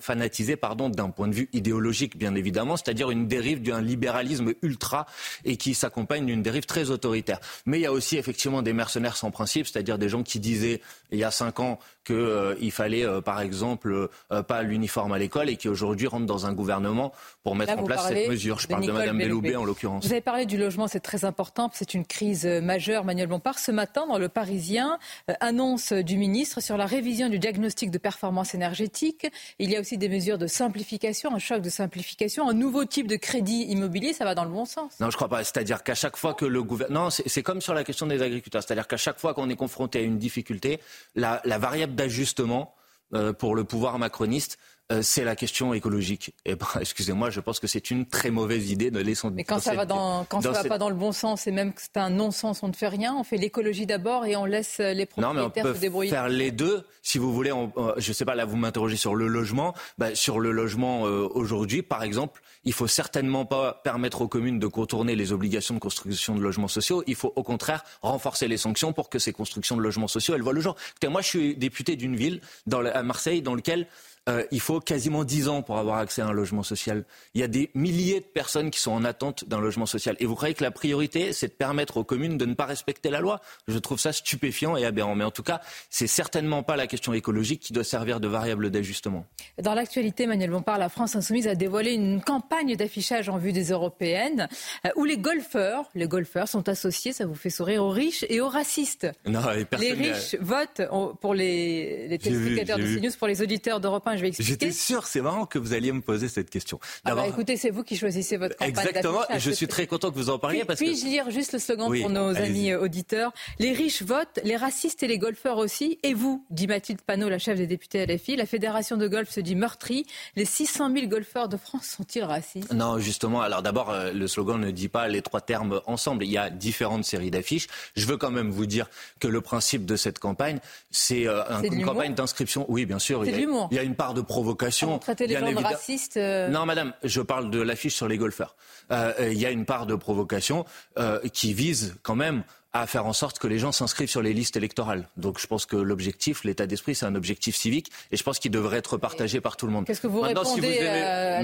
fanatisés 0.01 0.57
pardon, 0.57 0.89
d'un 0.89 1.11
point 1.11 1.29
de 1.29 1.35
vue 1.35 1.49
idéologique, 1.53 2.17
bien 2.17 2.35
évidemment, 2.35 2.77
c'est-à-dire 2.77 3.11
une 3.11 3.27
dérive 3.27 3.63
d'un 3.63 3.81
libéralisme 3.81 4.53
ultra 4.63 5.07
et 5.45 5.57
qui 5.57 5.75
s'accompagne 5.75 6.27
d'une 6.27 6.43
dérive 6.43 6.67
très 6.67 6.91
autoritaire. 6.91 7.41
Mais 7.67 7.79
il 7.79 7.83
y 7.83 7.87
a 7.87 7.93
aussi 7.93 8.17
effectivement 8.17 8.63
des 8.63 8.73
mercenaires 8.73 9.17
sans 9.17 9.31
principe, 9.31 9.67
c'est-à-dire 9.67 9.99
des 9.99 10.09
gens 10.09 10.23
qui 10.23 10.41
disaient 10.41 10.81
il 11.11 11.19
y 11.19 11.25
a 11.25 11.31
cinq 11.31 11.61
ans 11.61 11.79
qu'il 12.05 12.17
euh, 12.17 12.71
fallait, 12.71 13.05
euh, 13.05 13.21
par 13.21 13.41
exemple, 13.41 14.09
euh, 14.31 14.43
pas 14.43 14.63
l'uniforme 14.63 15.13
à 15.13 15.19
l'école 15.19 15.49
et 15.49 15.57
qui 15.57 15.69
aujourd'hui 15.69 16.07
dans 16.21 16.47
un 16.47 16.53
gouvernement 16.53 17.13
pour 17.43 17.57
mettre 17.57 17.79
en 17.79 17.85
place 17.85 18.09
cette 18.09 18.29
mesure. 18.29 18.59
Je 18.59 18.69
parle 18.69 18.87
de 18.87 18.93
Mme 18.93 19.19
Belloubet 19.19 19.57
en 19.57 19.65
l'occurrence. 19.65 20.07
Vous 20.07 20.13
avez 20.13 20.21
parlé 20.21 20.47
du 20.47 20.57
logement, 20.57 20.89
c'est 20.89 21.01
très 21.01 21.25
important. 21.25 21.71
C'est 21.75 21.95
une 21.95 22.07
crise 22.07 22.47
majeure. 22.47 23.05
Manuel 23.05 23.29
Bompard, 23.29 23.59
ce 23.59 23.71
matin, 23.71 24.07
dans 24.07 24.19
Le 24.19 24.29
Parisien, 24.29 24.99
annonce 25.41 25.93
du 25.93 26.17
ministre 26.17 26.61
sur 26.61 26.77
la 26.77 26.87
révision 26.87 27.29
du 27.29 27.39
diagnostic 27.39 27.91
de 27.91 27.99
performance 27.99 28.55
énergétique. 28.55 29.27
Il 29.59 29.71
y 29.71 29.77
a 29.77 29.81
aussi 29.81 29.99
des 29.99 30.09
mesures 30.09 30.39
de 30.39 30.47
simplification, 30.47 31.35
un 31.35 31.39
choc 31.39 31.61
de 31.61 31.71
simplification, 31.71 32.49
un 32.49 32.55
nouveau 32.55 32.85
type 32.85 33.07
de 33.07 33.17
crédit 33.17 33.63
immobilier. 33.65 34.13
Ça 34.13 34.25
va 34.25 34.35
dans 34.35 34.45
le 34.45 34.51
bon 34.51 34.65
sens. 34.65 35.01
Non, 35.01 35.11
je 35.11 35.17
crois 35.17 35.29
pas. 35.29 35.43
C'est-à-dire 35.45 35.83
qu'à 35.83 35.95
chaque 35.95 36.17
fois 36.17 36.35
que 36.35 36.45
le 36.45 36.63
gouvernement... 36.63 37.05
Non, 37.05 37.11
c'est 37.11 37.43
comme 37.43 37.61
sur 37.61 37.75
la 37.75 37.85
question 37.85 38.07
des 38.07 38.23
agriculteurs. 38.23 38.63
C'est-à-dire 38.63 38.87
qu'à 38.87 38.97
chaque 38.97 39.19
fois 39.19 39.35
qu'on 39.35 39.49
est 39.51 39.57
confronté 39.57 39.99
à 39.99 40.03
une 40.03 40.19
difficulté, 40.19 40.81
la, 41.15 41.41
la 41.45 41.59
variable 41.59 41.95
d'ajustement 41.95 42.75
euh, 43.15 43.33
pour 43.33 43.55
le 43.55 43.65
pouvoir 43.65 43.99
macroniste, 43.99 44.59
euh, 44.93 45.01
c'est 45.03 45.25
la 45.25 45.35
question 45.35 45.73
écologique. 45.73 46.35
Et 46.45 46.55
ben, 46.57 46.67
excusez-moi, 46.81 47.31
je 47.31 47.41
pense 47.41 47.59
que 47.61 47.67
c'est 47.67 47.91
une 47.91 48.07
très 48.07 48.31
mauvaise 48.31 48.71
idée 48.71 48.91
de 48.91 49.01
laisser. 49.01 49.29
Mais 49.31 49.45
quand 49.45 49.59
ça 49.59 49.75
va 49.75 49.87
dans, 49.87 50.25
quand 50.25 50.43
ça 50.43 50.51
va 50.51 50.65
pas 50.65 50.79
dans 50.79 50.91
le 50.91 50.95
bon 50.95 51.13
sens 51.13 51.47
et 51.47 51.53
même 51.53 51.73
que 51.73 51.81
c'est 51.81 51.97
un 51.97 52.11
non-sens, 52.11 52.63
on 52.63 52.69
ne 52.69 52.73
fait 52.75 52.89
rien. 52.89 53.15
On 53.15 53.25
fait 53.25 53.37
l'écologie 53.37 53.87
d'abord 53.87 54.27
et 54.27 54.37
on 54.37 54.45
laisse 54.45 54.79
les 54.79 55.07
propriétaires 55.07 55.35
non, 55.35 55.51
mais 55.53 55.63
on 55.65 55.73
peut 55.73 56.09
Faire 56.09 56.29
les 56.29 56.51
deux, 56.51 56.85
si 57.03 57.19
vous 57.19 57.33
voulez. 57.33 57.53
On, 57.53 57.73
je 57.97 58.13
sais 58.13 58.25
pas. 58.25 58.35
Là, 58.35 58.45
vous 58.45 58.57
m'interrogez 58.57 58.97
sur 58.97 59.15
le 59.15 59.27
logement. 59.27 59.75
Ben, 59.99 60.15
sur 60.15 60.39
le 60.41 60.51
logement 60.51 61.07
euh, 61.07 61.29
aujourd'hui, 61.35 61.83
par 61.83 62.03
exemple, 62.03 62.43
il 62.65 62.73
faut 62.73 62.87
certainement 62.87 63.45
pas 63.45 63.81
permettre 63.85 64.23
aux 64.23 64.29
communes 64.29 64.59
de 64.59 64.67
contourner 64.67 65.17
les 65.17 65.33
obligations 65.33 65.75
de 65.75 65.81
construction 65.81 66.35
de 66.35 66.41
logements 66.41 66.69
sociaux. 66.69 67.03
Il 67.07 67.15
faut 67.15 67.33
au 67.37 67.43
contraire 67.43 67.85
renforcer 68.03 68.49
les 68.49 68.57
sanctions 68.57 68.93
pour 68.93 69.09
que 69.09 69.19
ces 69.19 69.33
constructions 69.33 69.77
de 69.77 69.83
logements 69.83 70.09
sociaux 70.09 70.35
elles 70.35 70.43
voient 70.43 70.53
le 70.53 70.61
jour. 70.61 70.77
Écoutez, 70.91 71.09
moi, 71.09 71.23
je 71.23 71.29
suis 71.29 71.57
député 71.57 71.97
d'une 71.97 72.17
ville 72.17 72.41
dans, 72.67 72.85
à 72.85 73.03
Marseille 73.03 73.43
dans 73.43 73.55
lequel 73.55 73.87
euh, 74.29 74.45
il 74.51 74.61
faut 74.61 74.81
quasiment 74.81 75.25
10 75.25 75.49
ans 75.49 75.63
pour 75.63 75.79
avoir 75.79 75.99
accès 75.99 76.23
à 76.23 76.27
un 76.27 76.33
logement 76.33 76.63
social. 76.63 77.05
Il 77.35 77.41
y 77.41 77.45
a 77.45 77.49
des 77.49 77.71
milliers 77.75 78.21
de 78.21 78.25
personnes 78.25 78.71
qui 78.71 78.81
sont 78.81 78.93
en 78.93 79.05
attente 79.05 79.47
d'un 79.47 79.61
logement 79.61 79.87
social. 79.87 80.17
Et 80.19 80.27
vous 80.27 80.35
croyez 80.35 80.55
que 80.55 80.65
la 80.65 80.71
priorité, 80.71 81.33
c'est 81.33 81.49
de 81.49 81.53
permettre 81.53 81.99
aux 81.99 82.05
communes 82.05 82.39
de 82.39 82.47
ne 82.47 82.55
pas 82.55 82.65
respecter 82.65 83.11
la 83.11 83.21
loi? 83.21 83.41
Je 83.69 83.79
trouve 83.79 83.99
ça 83.99 84.13
stupéfiant 84.13 84.77
et 84.77 84.87
aberrant. 84.87 85.15
Mais 85.15 85.25
en 85.25 85.31
tout 85.31 85.43
cas, 85.43 85.61
c'est 85.91 86.07
certainement 86.07 86.63
pas 86.63 86.77
la 86.77 86.87
question 86.87 87.13
écologique 87.13 87.61
qui 87.61 87.73
doit 87.73 87.85
servir 87.85 88.19
de 88.19 88.29
variable 88.29 88.71
d'ajustement. 88.71 89.27
Dans 89.61 89.75
l'actualité, 89.75 90.27
Manuel 90.27 90.51
Bompard, 90.51 90.79
la 90.79 90.89
France 90.89 91.17
insoumise 91.17 91.47
a 91.47 91.55
dévoilé 91.55 91.93
une 91.93 92.23
campagne 92.23 92.77
d'affichage 92.77 93.29
en 93.29 93.37
vue 93.37 93.53
des 93.53 93.71
européennes 93.71 94.49
euh, 94.87 94.91
où 94.97 95.05
les 95.05 95.19
golfeurs, 95.19 95.91
les 95.95 96.09
golfeurs 96.09 96.49
sont 96.49 96.69
associés, 96.69 97.13
ça 97.13 97.27
vous 97.27 97.35
fait 97.35 97.51
sourire, 97.51 97.85
aux 97.85 97.91
riches 97.91 98.25
et 98.31 98.41
aux 98.41 98.49
racistes. 98.49 99.07
Non, 99.27 99.41
les 99.79 99.93
riches 99.93 100.37
votent 100.41 100.83
pour 101.21 101.35
les, 101.35 102.09
les 102.09 102.19
téléspectateurs 102.19 102.79
de 102.79 102.85
CNews, 102.85 103.13
pour 103.19 103.29
les 103.29 103.43
auditeurs 103.43 103.81
d'Europe 103.81 104.07
1 104.07 104.14
J'étais 104.17 104.73
sûr, 104.73 105.07
c'est 105.07 105.21
marrant 105.21 105.47
que 105.47 105.59
vous 105.59 105.73
alliez 105.73 105.93
me 105.93 106.01
poser 106.01 106.29
cette 106.29 106.51
question. 106.51 106.81
Ah 107.05 107.15
bah 107.15 107.27
écoutez, 107.27 107.57
c'est 107.57 107.71
vous 107.71 107.83
qui 107.83 107.97
choisissez 107.97 108.37
votre 108.37 108.57
campagne 108.57 108.71
Exactement, 108.71 109.23
et 109.31 109.39
je 109.39 109.51
suis 109.51 109.69
très 109.69 109.87
content 109.87 110.11
que 110.11 110.17
vous 110.17 110.31
en 110.31 110.39
parliez. 110.39 110.65
Parce 110.65 110.81
Puis-je 110.81 111.07
lire 111.07 111.31
juste 111.31 111.53
le 111.53 111.59
slogan 111.59 111.93
pour 112.01 112.11
nos 112.11 112.37
amis 112.37 112.71
euh, 112.71 112.81
auditeurs 112.81 113.33
Les 113.59 113.73
riches 113.73 114.03
votent, 114.03 114.41
les 114.45 114.57
racistes 114.57 115.03
et 115.03 115.07
les 115.07 115.19
golfeurs 115.19 115.59
aussi. 115.59 115.99
Et 116.03 116.15
vous, 116.15 116.45
dit 116.51 116.67
Mathilde 116.67 117.01
Panot, 117.03 117.29
la 117.29 117.39
chef 117.39 117.59
des 117.59 117.67
députés 117.67 118.05
LFI, 118.07 118.37
la 118.37 118.47
fédération 118.47 118.97
de 118.97 119.09
golf 119.09 119.31
se 119.31 119.41
dit 119.41 119.55
meurtrie. 119.55 120.07
Les 120.37 120.45
600 120.45 120.93
000 120.93 121.07
golfeurs 121.07 121.49
de 121.49 121.57
France 121.57 121.87
sont-ils 121.97 122.25
racistes? 122.25 122.73
Non, 122.73 122.99
justement. 122.99 123.41
Alors 123.41 123.63
d'abord, 123.63 123.91
euh, 123.91 124.13
le 124.13 124.27
slogan 124.29 124.61
ne 124.61 124.71
dit 124.71 124.89
pas 124.89 125.09
les 125.09 125.23
trois 125.23 125.41
termes 125.41 125.81
ensemble. 125.87 126.25
Il 126.25 126.31
y 126.31 126.39
a 126.39 126.51
différentes 126.51 127.05
séries 127.05 127.31
d'affiches. 127.31 127.69
Je 127.97 128.07
veux 128.07 128.17
quand 128.17 128.31
même 128.31 128.51
vous 128.51 128.67
dire 128.67 128.89
que 129.21 129.29
le 129.29 129.41
principe 129.41 129.87
de 129.87 129.97
cette 129.97 130.19
campagne, 130.19 130.59
c'est 130.91 131.27
euh, 131.27 131.43
une 131.63 131.85
campagne 131.85 132.15
d'inscription. 132.15 132.67
Oui, 132.69 132.85
bien 132.85 132.99
sûr. 132.99 133.25
Il 133.25 133.31
y, 133.31 133.35
a, 133.35 133.67
il 133.71 133.77
y 133.77 133.79
a 133.79 133.83
une 133.83 133.95
part 133.95 134.04
de 134.13 134.21
provocation. 134.21 134.99
traiter 134.99 135.27
les 135.27 135.39
gens 135.39 135.51
de 135.51 135.57
racistes 135.57 136.19
euh, 136.19 136.49
Non, 136.49 136.67
madame, 136.67 136.93
je 137.03 137.23
parle 137.23 137.51
de 137.51 137.61
l'affiche 137.63 137.95
sur 137.95 138.09
les 138.09 138.19
golfeurs. 138.19 138.57
Euh, 138.91 139.31
il 139.33 139.39
y 139.39 139.47
a 139.47 139.51
une 139.51 139.65
part 139.65 139.87
de 139.87 139.95
provocation 139.95 140.67
euh, 140.99 141.21
qui 141.33 141.55
vise 141.55 141.97
quand 142.03 142.17
même 142.17 142.45
à 142.75 142.87
faire 142.87 143.07
en 143.07 143.13
sorte 143.13 143.39
que 143.39 143.47
les 143.47 143.59
gens 143.59 143.71
s'inscrivent 143.71 144.11
sur 144.11 144.21
les 144.21 144.35
listes 144.35 144.57
électorales. 144.57 145.09
Donc 145.17 145.39
je 145.39 145.47
pense 145.47 145.65
que 145.65 145.77
l'objectif, 145.77 146.43
l'état 146.43 146.67
d'esprit, 146.67 146.97
c'est 146.97 147.07
un 147.07 147.15
objectif 147.15 147.55
civique 147.55 147.91
et 148.11 148.17
je 148.17 148.23
pense 148.25 148.41
qu'il 148.41 148.51
devrait 148.51 148.79
être 148.79 148.97
partagé 148.99 149.41
par 149.41 149.57
tout 149.57 149.67
le 149.67 149.73
monde. 149.73 149.87
Qu'est-ce 149.87 150.01
que 150.01 150.09
vous 150.09 150.21
répondez 150.21 150.81
à, 150.81 151.41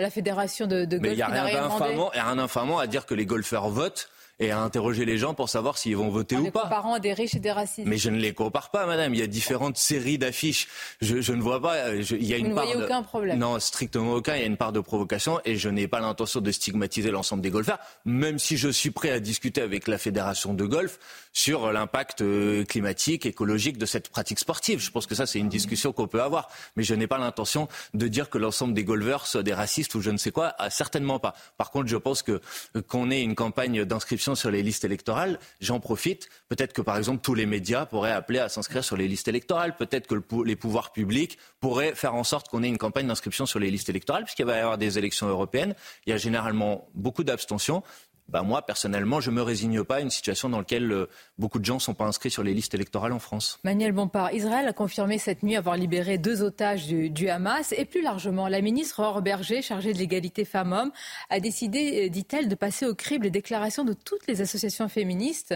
la 0.00 0.10
fédération 0.10 0.66
de, 0.66 0.84
de 0.84 0.98
golf 0.98 1.02
Mais 1.02 1.12
il 1.12 1.16
n'y 1.16 1.22
a 1.22 1.28
rien 1.28 2.36
d'infamant 2.36 2.78
à 2.78 2.86
dire 2.86 3.06
que 3.06 3.14
les 3.14 3.24
golfeurs 3.24 3.70
votent 3.70 4.10
et 4.38 4.50
à 4.50 4.60
interroger 4.60 5.04
les 5.04 5.16
gens 5.16 5.34
pour 5.34 5.48
savoir 5.48 5.78
s'ils 5.78 5.96
vont 5.96 6.10
voter 6.10 6.36
ou 6.36 6.50
pas. 6.50 6.66
Parents 6.66 6.98
des 6.98 7.14
riches 7.14 7.34
et 7.34 7.40
des 7.40 7.52
racistes. 7.52 7.86
Mais 7.86 7.96
je 7.96 8.10
ne 8.10 8.18
les 8.18 8.34
compare 8.34 8.70
pas, 8.70 8.86
madame. 8.86 9.14
Il 9.14 9.20
y 9.20 9.22
a 9.22 9.26
différentes 9.26 9.78
séries 9.78 10.18
d'affiches. 10.18 10.68
Je, 11.00 11.20
je, 11.20 11.32
ne 11.32 11.40
vois 11.40 11.60
pas. 11.60 11.94
il 11.94 12.24
y 12.24 12.34
a 12.34 12.36
Vous 12.36 12.42
une 12.44 12.48
ne 12.50 12.54
voyez 12.54 12.76
aucun 12.76 13.02
problème. 13.02 13.38
Non, 13.38 13.58
strictement 13.60 14.12
aucun. 14.12 14.34
Il 14.36 14.40
y 14.40 14.44
a 14.44 14.46
une 14.46 14.58
part 14.58 14.72
de 14.72 14.80
provocation 14.80 15.40
et 15.44 15.56
je 15.56 15.68
n'ai 15.68 15.88
pas 15.88 16.00
l'intention 16.00 16.40
de 16.40 16.52
stigmatiser 16.52 17.10
l'ensemble 17.10 17.42
des 17.42 17.50
golfeurs, 17.50 17.78
même 18.04 18.38
si 18.38 18.56
je 18.56 18.68
suis 18.68 18.90
prêt 18.90 19.10
à 19.10 19.20
discuter 19.20 19.62
avec 19.62 19.88
la 19.88 19.96
fédération 19.96 20.52
de 20.52 20.64
golf 20.64 20.98
sur 21.32 21.72
l'impact 21.72 22.22
euh, 22.22 22.64
climatique, 22.64 23.26
écologique 23.26 23.78
de 23.78 23.86
cette 23.86 24.08
pratique 24.08 24.38
sportive. 24.38 24.80
Je 24.80 24.90
pense 24.90 25.06
que 25.06 25.14
ça, 25.14 25.26
c'est 25.26 25.38
une 25.38 25.48
discussion 25.48 25.92
qu'on 25.92 26.08
peut 26.08 26.22
avoir. 26.22 26.48
Mais 26.76 26.82
je 26.82 26.94
n'ai 26.94 27.06
pas 27.06 27.18
l'intention 27.18 27.68
de 27.94 28.08
dire 28.08 28.28
que 28.28 28.38
l'ensemble 28.38 28.74
des 28.74 28.84
golfeurs 28.84 29.26
sont 29.26 29.42
des 29.42 29.54
racistes 29.54 29.94
ou 29.94 30.00
je 30.00 30.10
ne 30.10 30.16
sais 30.18 30.30
quoi. 30.30 30.54
Ah, 30.58 30.68
certainement 30.70 31.18
pas. 31.18 31.34
Par 31.56 31.70
contre, 31.70 31.88
je 31.88 31.96
pense 31.96 32.22
que 32.22 32.40
euh, 32.76 32.82
qu'on 32.82 33.10
ait 33.10 33.22
une 33.22 33.34
campagne 33.34 33.84
d'inscription 33.84 34.25
sur 34.34 34.50
les 34.50 34.62
listes 34.62 34.84
électorales, 34.84 35.38
j'en 35.60 35.80
profite. 35.80 36.28
Peut-être 36.48 36.72
que, 36.72 36.82
par 36.82 36.96
exemple, 36.96 37.20
tous 37.22 37.34
les 37.34 37.46
médias 37.46 37.86
pourraient 37.86 38.12
appeler 38.12 38.38
à 38.38 38.48
s'inscrire 38.48 38.84
sur 38.84 38.96
les 38.96 39.08
listes 39.08 39.28
électorales. 39.28 39.76
Peut-être 39.76 40.06
que 40.06 40.22
les 40.44 40.56
pouvoirs 40.56 40.92
publics 40.92 41.38
pourraient 41.60 41.94
faire 41.94 42.14
en 42.14 42.24
sorte 42.24 42.48
qu'on 42.48 42.62
ait 42.62 42.68
une 42.68 42.78
campagne 42.78 43.06
d'inscription 43.06 43.46
sur 43.46 43.58
les 43.58 43.70
listes 43.70 43.88
électorales, 43.88 44.24
puisqu'il 44.24 44.46
va 44.46 44.56
y 44.56 44.60
avoir 44.60 44.78
des 44.78 44.98
élections 44.98 45.28
européennes. 45.28 45.74
Il 46.06 46.10
y 46.10 46.12
a 46.12 46.16
généralement 46.16 46.88
beaucoup 46.94 47.24
d'abstention 47.24 47.82
bah 48.28 48.42
moi, 48.42 48.62
personnellement, 48.62 49.20
je 49.20 49.30
ne 49.30 49.36
me 49.36 49.42
résigne 49.42 49.84
pas 49.84 49.96
à 49.96 50.00
une 50.00 50.10
situation 50.10 50.48
dans 50.48 50.58
laquelle 50.58 50.90
euh, 50.90 51.06
beaucoup 51.38 51.58
de 51.58 51.64
gens 51.64 51.74
ne 51.74 51.80
sont 51.80 51.94
pas 51.94 52.06
inscrits 52.06 52.30
sur 52.30 52.42
les 52.42 52.54
listes 52.54 52.74
électorales 52.74 53.12
en 53.12 53.18
France. 53.18 53.58
Manuel 53.64 53.92
Bompard, 53.92 54.32
Israël 54.32 54.66
a 54.66 54.72
confirmé 54.72 55.18
cette 55.18 55.42
nuit 55.42 55.56
avoir 55.56 55.76
libéré 55.76 56.18
deux 56.18 56.42
otages 56.42 56.86
du, 56.86 57.28
Hamas. 57.28 57.72
Et 57.76 57.84
plus 57.84 58.02
largement, 58.02 58.48
la 58.48 58.60
ministre 58.60 59.00
Aurore 59.00 59.22
Berger, 59.22 59.62
chargée 59.62 59.92
de 59.92 59.98
l'égalité 59.98 60.44
femmes-hommes, 60.44 60.92
a 61.28 61.40
décidé, 61.40 62.06
euh, 62.06 62.08
dit-elle, 62.08 62.48
de 62.48 62.54
passer 62.54 62.86
au 62.86 62.94
crible 62.94 63.24
les 63.24 63.30
déclarations 63.30 63.84
de 63.84 63.92
toutes 63.92 64.26
les 64.28 64.40
associations 64.40 64.88
féministes 64.88 65.54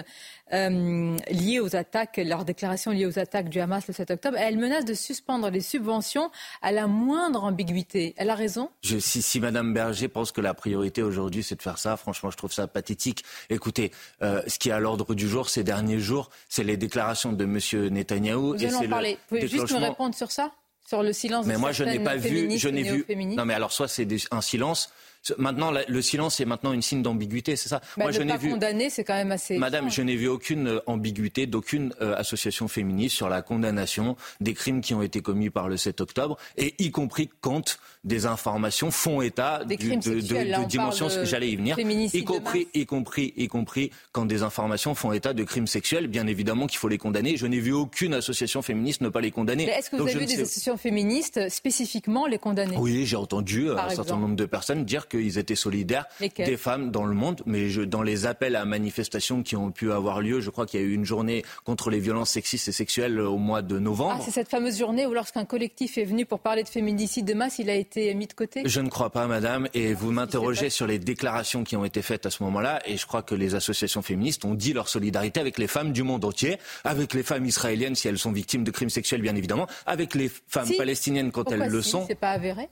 euh, 0.53 1.17
liées 1.31 1.61
aux 1.61 1.77
attaques, 1.77 2.17
leurs 2.19 2.45
déclarations 2.45 2.91
liées 2.91 3.07
aux 3.07 3.19
attaques 3.19 3.49
du 3.49 3.61
Hamas 3.61 3.87
le 3.87 3.95
7 3.95 4.11
octobre. 4.11 4.37
Elle 4.39 4.59
menace 4.59 4.85
de 4.85 4.95
suspendre 4.95 5.49
les 5.51 5.61
subventions 5.61 6.31
à 6.61 6.73
la 6.73 6.87
moindre 6.87 7.45
ambiguïté. 7.45 8.15
Elle 8.17 8.31
a 8.31 8.35
raison? 8.35 8.71
Je, 8.83 8.99
si, 8.99 9.23
si 9.23 9.41
Madame 9.41 9.73
Berger 9.73 10.09
pense 10.09 10.33
que 10.33 10.41
la 10.41 10.55
priorité 10.55 11.03
aujourd'hui, 11.03 11.43
c'est 11.43 11.57
de 11.57 11.63
faire 11.63 11.79
ça, 11.79 11.97
franchement, 11.97 12.31
je 12.31 12.37
trouve 12.37 12.53
ça 12.53 12.67
pathétique. 12.67 13.25
Écoutez, 13.49 13.93
euh, 14.23 14.43
ce 14.47 14.59
qui 14.59 14.71
est 14.71 14.73
à 14.73 14.81
l'ordre 14.81 15.15
du 15.15 15.29
jour 15.29 15.49
ces 15.49 15.63
derniers 15.71 16.01
jours, 16.01 16.31
c'est 16.49 16.65
les 16.65 16.77
déclarations 16.77 17.33
de 17.33 17.45
M. 17.45 17.59
Netanyahou. 17.95 18.55
Vous 18.57 18.65
et 18.65 18.75
en 18.75 18.89
parler. 18.89 19.19
Vous 19.31 19.37
pouvez 19.37 19.49
juste 19.49 19.73
me 19.73 19.79
répondre 19.79 20.15
sur 20.15 20.31
ça 20.31 20.51
sur 20.87 21.05
le 21.05 21.13
silence 21.13 21.47
mais 21.47 21.57
moi 21.57 21.71
je 21.71 21.85
n'ai 21.85 22.01
pas 22.01 22.17
vu 22.17 22.59
je 22.59 22.69
n'ai 22.69 22.83
vu 22.83 23.07
non 23.37 23.45
mais 23.45 23.55
alors 23.55 23.71
soit 23.71 23.87
c'est 23.87 24.09
un 24.33 24.41
silence 24.41 24.93
Maintenant, 25.39 25.71
le 25.87 26.03
silence 26.03 26.41
est 26.41 26.45
maintenant 26.45 26.73
une 26.73 26.83
signe 26.83 27.03
d'ambiguïté, 27.03 27.57
c'est 27.57 27.69
ça 27.69 27.81
bah, 27.97 28.05
Moi, 28.05 28.13
je 28.13 28.23
n'ai 28.23 28.37
vu. 28.37 28.51
Condamner, 28.51 28.91
c'est 28.91 29.05
quand 29.05 29.15
même 29.15 29.33
assez. 29.33 29.59
Madame, 29.59 29.91
je 29.91 30.03
n'ai 30.03 30.17
vu 30.17 30.29
aucune 30.29 30.69
euh, 30.69 30.81
ambiguïté 30.87 31.47
d'aucune 31.47 31.93
euh, 32.01 32.17
association 32.17 32.69
féministe 32.69 33.17
sur 33.17 33.29
la 33.29 33.43
condamnation 33.43 34.17
des 34.41 34.55
crimes 34.55 34.81
qui 34.81 34.95
ont 34.95 35.03
été 35.03 35.21
commis 35.21 35.51
par 35.51 35.69
le 35.69 35.77
7 35.77 36.01
octobre, 36.01 36.37
et 36.57 36.75
y 36.79 36.91
compris 36.91 37.31
quand 37.41 37.79
des 38.05 38.25
informations 38.27 38.91
font 38.91 39.21
état 39.21 39.63
de, 39.65 39.75
de, 39.75 40.67
dimensions. 40.67 41.09
J'allais 41.25 41.51
y 41.51 41.57
venir. 41.57 41.79
Y 41.79 42.25
compris, 42.25 42.69
y 42.73 42.87
compris, 42.87 43.35
y 43.37 43.49
compris 43.49 43.91
quand 44.13 44.25
des 44.25 44.43
informations 44.43 44.95
font 44.95 45.13
état 45.13 45.35
de 45.35 45.45
crimes 45.45 45.67
sexuels. 45.67 46.07
Bien 46.07 46.27
évidemment 46.27 46.67
qu'il 46.67 46.79
faut 46.79 46.89
les 46.89 46.99
condamner. 46.99 47.37
Je 47.37 47.47
n'ai 47.47 47.61
vu 47.61 47.73
aucune 47.73 48.15
association 48.15 48.63
féministe 48.63 49.03
ne 49.03 49.09
pas 49.09 49.21
les 49.21 49.31
condamner. 49.31 49.69
Est-ce 49.69 49.91
que 49.91 49.97
vous 49.97 50.09
avez 50.09 50.19
vu 50.21 50.27
des 50.27 50.41
associations 50.41 50.77
féministes 50.77 51.49
spécifiquement 51.51 52.27
les 52.27 52.39
condamner? 52.39 52.77
Oui, 52.79 53.05
j'ai 53.05 53.17
entendu 53.17 53.69
euh, 53.69 53.77
un 53.77 53.91
certain 53.91 54.17
nombre 54.17 54.37
de 54.37 54.47
personnes 54.47 54.85
dire 54.85 55.09
qu'ils 55.11 55.37
étaient 55.37 55.55
solidaires 55.55 56.07
des 56.21 56.57
femmes 56.57 56.91
dans 56.91 57.05
le 57.05 57.15
monde, 57.15 57.43
mais 57.45 57.69
je, 57.69 57.83
dans 57.83 58.03
les 58.03 58.25
appels 58.25 58.57
à 58.57 58.65
manifestations 58.65 59.43
qui 59.43 59.57
ont 59.57 59.71
pu 59.71 59.93
avoir 59.93 60.21
lieu, 60.23 60.41
je 60.41 60.49
crois 60.49 60.65
qu'il 60.65 60.81
y 60.81 60.83
a 60.83 60.87
eu 60.87 60.95
une 60.95 61.05
journée 61.05 61.45
contre 61.65 61.91
les 61.91 61.99
violences 61.99 62.31
sexistes 62.31 62.69
et 62.69 62.73
sexuelles 62.73 63.21
au 63.21 63.37
mois 63.37 63.63
de 63.63 63.79
novembre. 63.79 64.19
Ah, 64.21 64.23
c'est 64.25 64.31
cette 64.31 64.49
fameuse 64.49 64.79
journée 64.79 65.07
où 65.07 65.13
lorsqu'un 65.13 65.45
collectif 65.45 65.99
est 65.99 66.05
venu 66.05 66.25
pour 66.25 66.41
parler 66.41 66.63
de 66.63 66.69
féminicide 66.69 67.27
de 67.27 67.35
masse, 67.35 67.59
il 67.59 67.69
a 67.69 67.75
été 67.75 68.15
mis 68.15 68.27
de 68.27 68.33
côté? 68.33 68.63
Je 68.65 68.81
ne 68.81 68.89
crois 68.89 69.11
pas, 69.11 69.27
madame, 69.27 69.69
et 69.75 69.93
vous 69.93 70.13
m'interrogez 70.13 70.71
sur 70.71 70.87
les 70.87 70.99
déclarations 70.99 71.65
qui 71.65 71.77
ont 71.77 71.85
été 71.85 72.03
faites 72.03 72.25
à 72.27 72.31
ce 72.31 72.43
moment-là, 72.45 72.81
et 72.87 72.97
je 72.97 73.07
crois 73.07 73.23
que 73.23 73.35
les 73.35 73.55
associations 73.55 74.03
féministes 74.03 74.45
ont 74.45 74.55
dit 74.55 74.73
leur 74.73 74.89
solidarité 74.89 75.41
avec 75.41 75.59
les 75.59 75.67
femmes 75.67 75.93
du 75.93 76.03
monde 76.03 76.25
entier, 76.25 76.59
avec 76.85 77.13
les 77.15 77.23
femmes 77.23 77.45
israéliennes 77.45 77.95
si 77.95 78.09
elles 78.09 78.19
sont 78.19 78.33
victimes 78.33 78.65
de 78.65 78.71
crimes 78.71 78.91
sexuels, 78.91 79.23
bien 79.23 79.35
évidemment, 79.35 79.67
avec 79.87 80.15
les 80.15 80.31
femmes 80.49 80.71
palestiniennes 80.77 81.33
quand 81.33 81.51
elles 81.51 81.69
le 81.69 81.83
sont. 81.83 82.05
C'est 82.07 82.15
pas 82.15 82.31
avéré? 82.31 82.69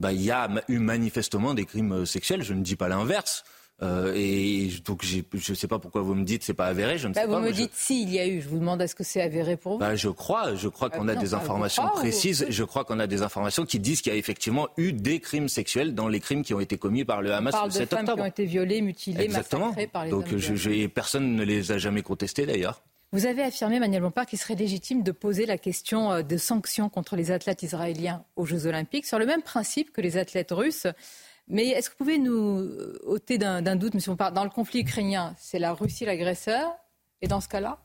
Bah, 0.00 0.12
il 0.12 0.22
y 0.22 0.30
a 0.30 0.48
eu 0.68 0.78
manifestement 0.78 1.54
des 1.54 1.66
crimes 1.66 1.92
euh, 1.92 2.04
sexuels. 2.06 2.42
Je 2.42 2.54
ne 2.54 2.62
dis 2.62 2.76
pas 2.76 2.88
l'inverse. 2.88 3.44
Euh, 3.82 4.12
et 4.14 4.68
donc 4.84 5.02
je 5.02 5.22
ne 5.50 5.54
sais 5.56 5.66
pas 5.66 5.78
pourquoi 5.78 6.02
vous 6.02 6.14
me 6.14 6.24
dites 6.24 6.42
c'est 6.42 6.52
pas 6.52 6.66
avéré. 6.66 6.98
Je 6.98 7.08
ne 7.08 7.14
bah, 7.14 7.22
sais 7.22 7.26
vous 7.26 7.32
pas. 7.32 7.40
me 7.40 7.50
dites 7.50 7.70
si 7.74 8.02
il 8.02 8.10
y 8.10 8.18
a 8.18 8.26
eu. 8.26 8.42
Je 8.42 8.48
vous 8.48 8.58
demande 8.58 8.82
est-ce 8.82 8.94
que 8.94 9.04
c'est 9.04 9.22
avéré 9.22 9.56
pour 9.56 9.72
vous? 9.72 9.78
Bah, 9.78 9.96
Je 9.96 10.10
crois. 10.10 10.54
Je 10.54 10.68
crois 10.68 10.90
qu'on 10.90 11.08
a 11.08 11.14
des 11.14 11.32
informations 11.32 11.88
précises. 11.88 12.44
Je 12.48 12.64
crois 12.64 12.84
qu'on 12.84 13.00
a 13.00 13.06
des 13.06 13.22
informations 13.22 13.64
qui 13.64 13.78
disent 13.78 14.02
qu'il 14.02 14.12
y 14.12 14.16
a 14.16 14.18
effectivement 14.18 14.68
eu 14.76 14.92
des 14.92 15.18
crimes 15.18 15.48
sexuels 15.48 15.94
dans 15.94 16.08
les 16.08 16.20
crimes 16.20 16.42
qui 16.42 16.52
ont 16.52 16.60
été 16.60 16.76
commis 16.76 17.04
par 17.04 17.22
le 17.22 17.32
Hamas 17.32 17.54
On 17.54 17.58
parle 17.58 17.68
le 17.68 17.72
7 17.72 17.82
de 17.82 17.86
femmes 17.88 18.00
octobre. 18.00 18.16
qui 18.16 18.22
ont 18.22 18.26
été 18.26 18.44
violées, 18.44 18.82
mutilées, 18.82 19.24
Exactement. 19.24 19.66
massacrées 19.66 19.86
par 19.86 20.04
les 20.04 20.10
Donc 20.10 20.36
je, 20.36 20.86
personne 20.86 21.34
ne 21.34 21.42
les 21.42 21.72
a 21.72 21.78
jamais 21.78 22.02
contestées 22.02 22.44
d'ailleurs. 22.44 22.82
Vous 23.12 23.26
avez 23.26 23.42
affirmé, 23.42 23.80
Manuel 23.80 24.02
Bompard, 24.02 24.26
qu'il 24.26 24.38
serait 24.38 24.54
légitime 24.54 25.02
de 25.02 25.10
poser 25.10 25.44
la 25.44 25.58
question 25.58 26.12
euh, 26.12 26.22
de 26.22 26.36
sanctions 26.36 26.88
contre 26.88 27.16
les 27.16 27.32
athlètes 27.32 27.64
israéliens 27.64 28.24
aux 28.36 28.46
Jeux 28.46 28.66
Olympiques 28.66 29.04
sur 29.04 29.18
le 29.18 29.26
même 29.26 29.42
principe 29.42 29.92
que 29.92 30.00
les 30.00 30.16
athlètes 30.16 30.52
russes. 30.52 30.86
Mais 31.48 31.70
est-ce 31.70 31.90
que 31.90 31.94
vous 31.94 32.04
pouvez 32.04 32.18
nous 32.18 32.60
euh, 32.60 33.00
ôter 33.04 33.36
d'un 33.36 33.74
doute, 33.74 33.96
M. 33.96 34.00
Bompard 34.06 34.30
Dans 34.30 34.44
le 34.44 34.50
conflit 34.50 34.80
ukrainien, 34.80 35.34
c'est 35.38 35.58
la 35.58 35.72
Russie 35.72 36.04
l'agresseur 36.04 36.70
Et 37.20 37.26
dans 37.26 37.40
ce 37.40 37.48
cas-là? 37.48 37.80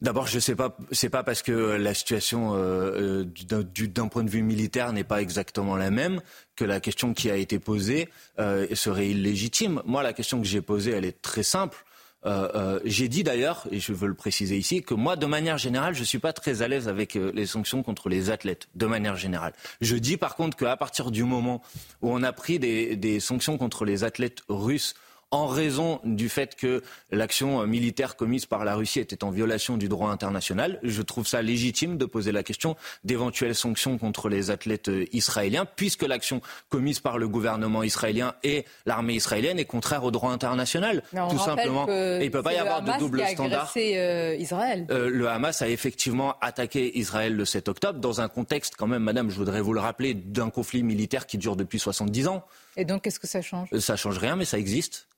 D'abord, 0.00 0.28
je 0.28 0.38
sais 0.38 0.54
pas, 0.54 0.76
c'est 0.92 1.10
pas 1.10 1.24
parce 1.24 1.42
que 1.42 1.52
la 1.52 1.94
situation 1.94 2.52
euh, 2.54 3.24
d'un 3.24 4.06
point 4.06 4.22
de 4.22 4.30
vue 4.30 4.42
militaire 4.42 4.92
n'est 4.92 5.04
pas 5.04 5.20
exactement 5.20 5.76
la 5.76 5.90
même 5.90 6.20
que 6.54 6.64
la 6.64 6.78
question 6.78 7.12
qui 7.12 7.28
a 7.28 7.36
été 7.36 7.58
posée 7.58 8.08
serait 8.38 9.08
illégitime. 9.08 9.80
Moi, 9.84 10.02
la 10.04 10.12
question 10.12 10.40
que 10.40 10.46
j'ai 10.46 10.60
posée, 10.60 10.92
elle 10.92 11.04
est 11.04 11.22
très 11.22 11.44
simple. 11.44 11.84
Euh, 12.24 12.48
euh, 12.54 12.80
j'ai 12.84 13.08
dit 13.08 13.24
d'ailleurs, 13.24 13.66
et 13.70 13.80
je 13.80 13.92
veux 13.92 14.06
le 14.06 14.14
préciser 14.14 14.56
ici, 14.56 14.82
que 14.82 14.94
moi, 14.94 15.16
de 15.16 15.26
manière 15.26 15.58
générale, 15.58 15.94
je 15.94 16.00
ne 16.00 16.04
suis 16.04 16.18
pas 16.18 16.32
très 16.32 16.62
à 16.62 16.68
l'aise 16.68 16.88
avec 16.88 17.16
euh, 17.16 17.32
les 17.34 17.46
sanctions 17.46 17.82
contre 17.82 18.08
les 18.08 18.30
athlètes, 18.30 18.68
de 18.74 18.86
manière 18.86 19.16
générale. 19.16 19.52
Je 19.80 19.96
dis 19.96 20.16
par 20.16 20.36
contre 20.36 20.56
qu'à 20.56 20.76
partir 20.76 21.10
du 21.10 21.24
moment 21.24 21.62
où 22.00 22.10
on 22.12 22.22
a 22.22 22.32
pris 22.32 22.58
des, 22.58 22.96
des 22.96 23.18
sanctions 23.20 23.58
contre 23.58 23.84
les 23.84 24.04
athlètes 24.04 24.42
russes 24.48 24.94
en 25.32 25.46
raison 25.46 26.00
du 26.04 26.28
fait 26.28 26.54
que 26.54 26.82
l'action 27.10 27.66
militaire 27.66 28.16
commise 28.16 28.46
par 28.46 28.64
la 28.64 28.74
Russie 28.76 29.00
était 29.00 29.24
en 29.24 29.30
violation 29.30 29.76
du 29.76 29.88
droit 29.88 30.10
international. 30.10 30.78
Je 30.82 31.02
trouve 31.02 31.26
ça 31.26 31.42
légitime 31.42 31.98
de 31.98 32.04
poser 32.04 32.32
la 32.32 32.42
question 32.42 32.76
d'éventuelles 33.02 33.54
sanctions 33.54 33.98
contre 33.98 34.28
les 34.28 34.50
athlètes 34.50 34.90
israéliens, 35.12 35.64
puisque 35.64 36.02
l'action 36.02 36.40
commise 36.68 37.00
par 37.00 37.18
le 37.18 37.28
gouvernement 37.28 37.82
israélien 37.82 38.34
et 38.44 38.64
l'armée 38.86 39.14
israélienne 39.14 39.58
est 39.58 39.64
contraire 39.64 40.04
au 40.04 40.10
droit 40.10 40.30
international. 40.30 41.02
tout 41.30 41.38
simplement. 41.38 41.88
Et 41.88 42.18
il 42.20 42.26
ne 42.26 42.30
peut 42.30 42.42
pas 42.42 42.52
y 42.52 42.58
avoir 42.58 42.82
de 42.82 42.92
double 42.98 43.26
standard. 43.26 43.72
Euh, 43.76 44.36
Israël. 44.38 44.86
Euh, 44.90 45.08
le 45.10 45.28
Hamas 45.28 45.62
a 45.62 45.68
effectivement 45.68 46.34
attaqué 46.40 46.98
Israël 46.98 47.34
le 47.34 47.44
7 47.44 47.68
octobre 47.68 47.98
dans 47.98 48.20
un 48.20 48.28
contexte, 48.28 48.74
quand 48.76 48.86
même, 48.86 49.02
madame, 49.02 49.30
je 49.30 49.36
voudrais 49.36 49.60
vous 49.60 49.72
le 49.72 49.80
rappeler, 49.80 50.14
d'un 50.14 50.50
conflit 50.50 50.82
militaire 50.82 51.26
qui 51.26 51.38
dure 51.38 51.56
depuis 51.56 51.78
70 51.78 52.28
ans. 52.28 52.44
Et 52.76 52.84
donc, 52.84 53.02
qu'est-ce 53.02 53.20
que 53.20 53.26
ça 53.26 53.42
change? 53.42 53.68
Euh, 53.72 53.80
Ça 53.80 53.96
change 53.96 54.18
rien, 54.18 54.36
mais 54.36 54.44
ça 54.44 54.58
existe. 54.58 55.08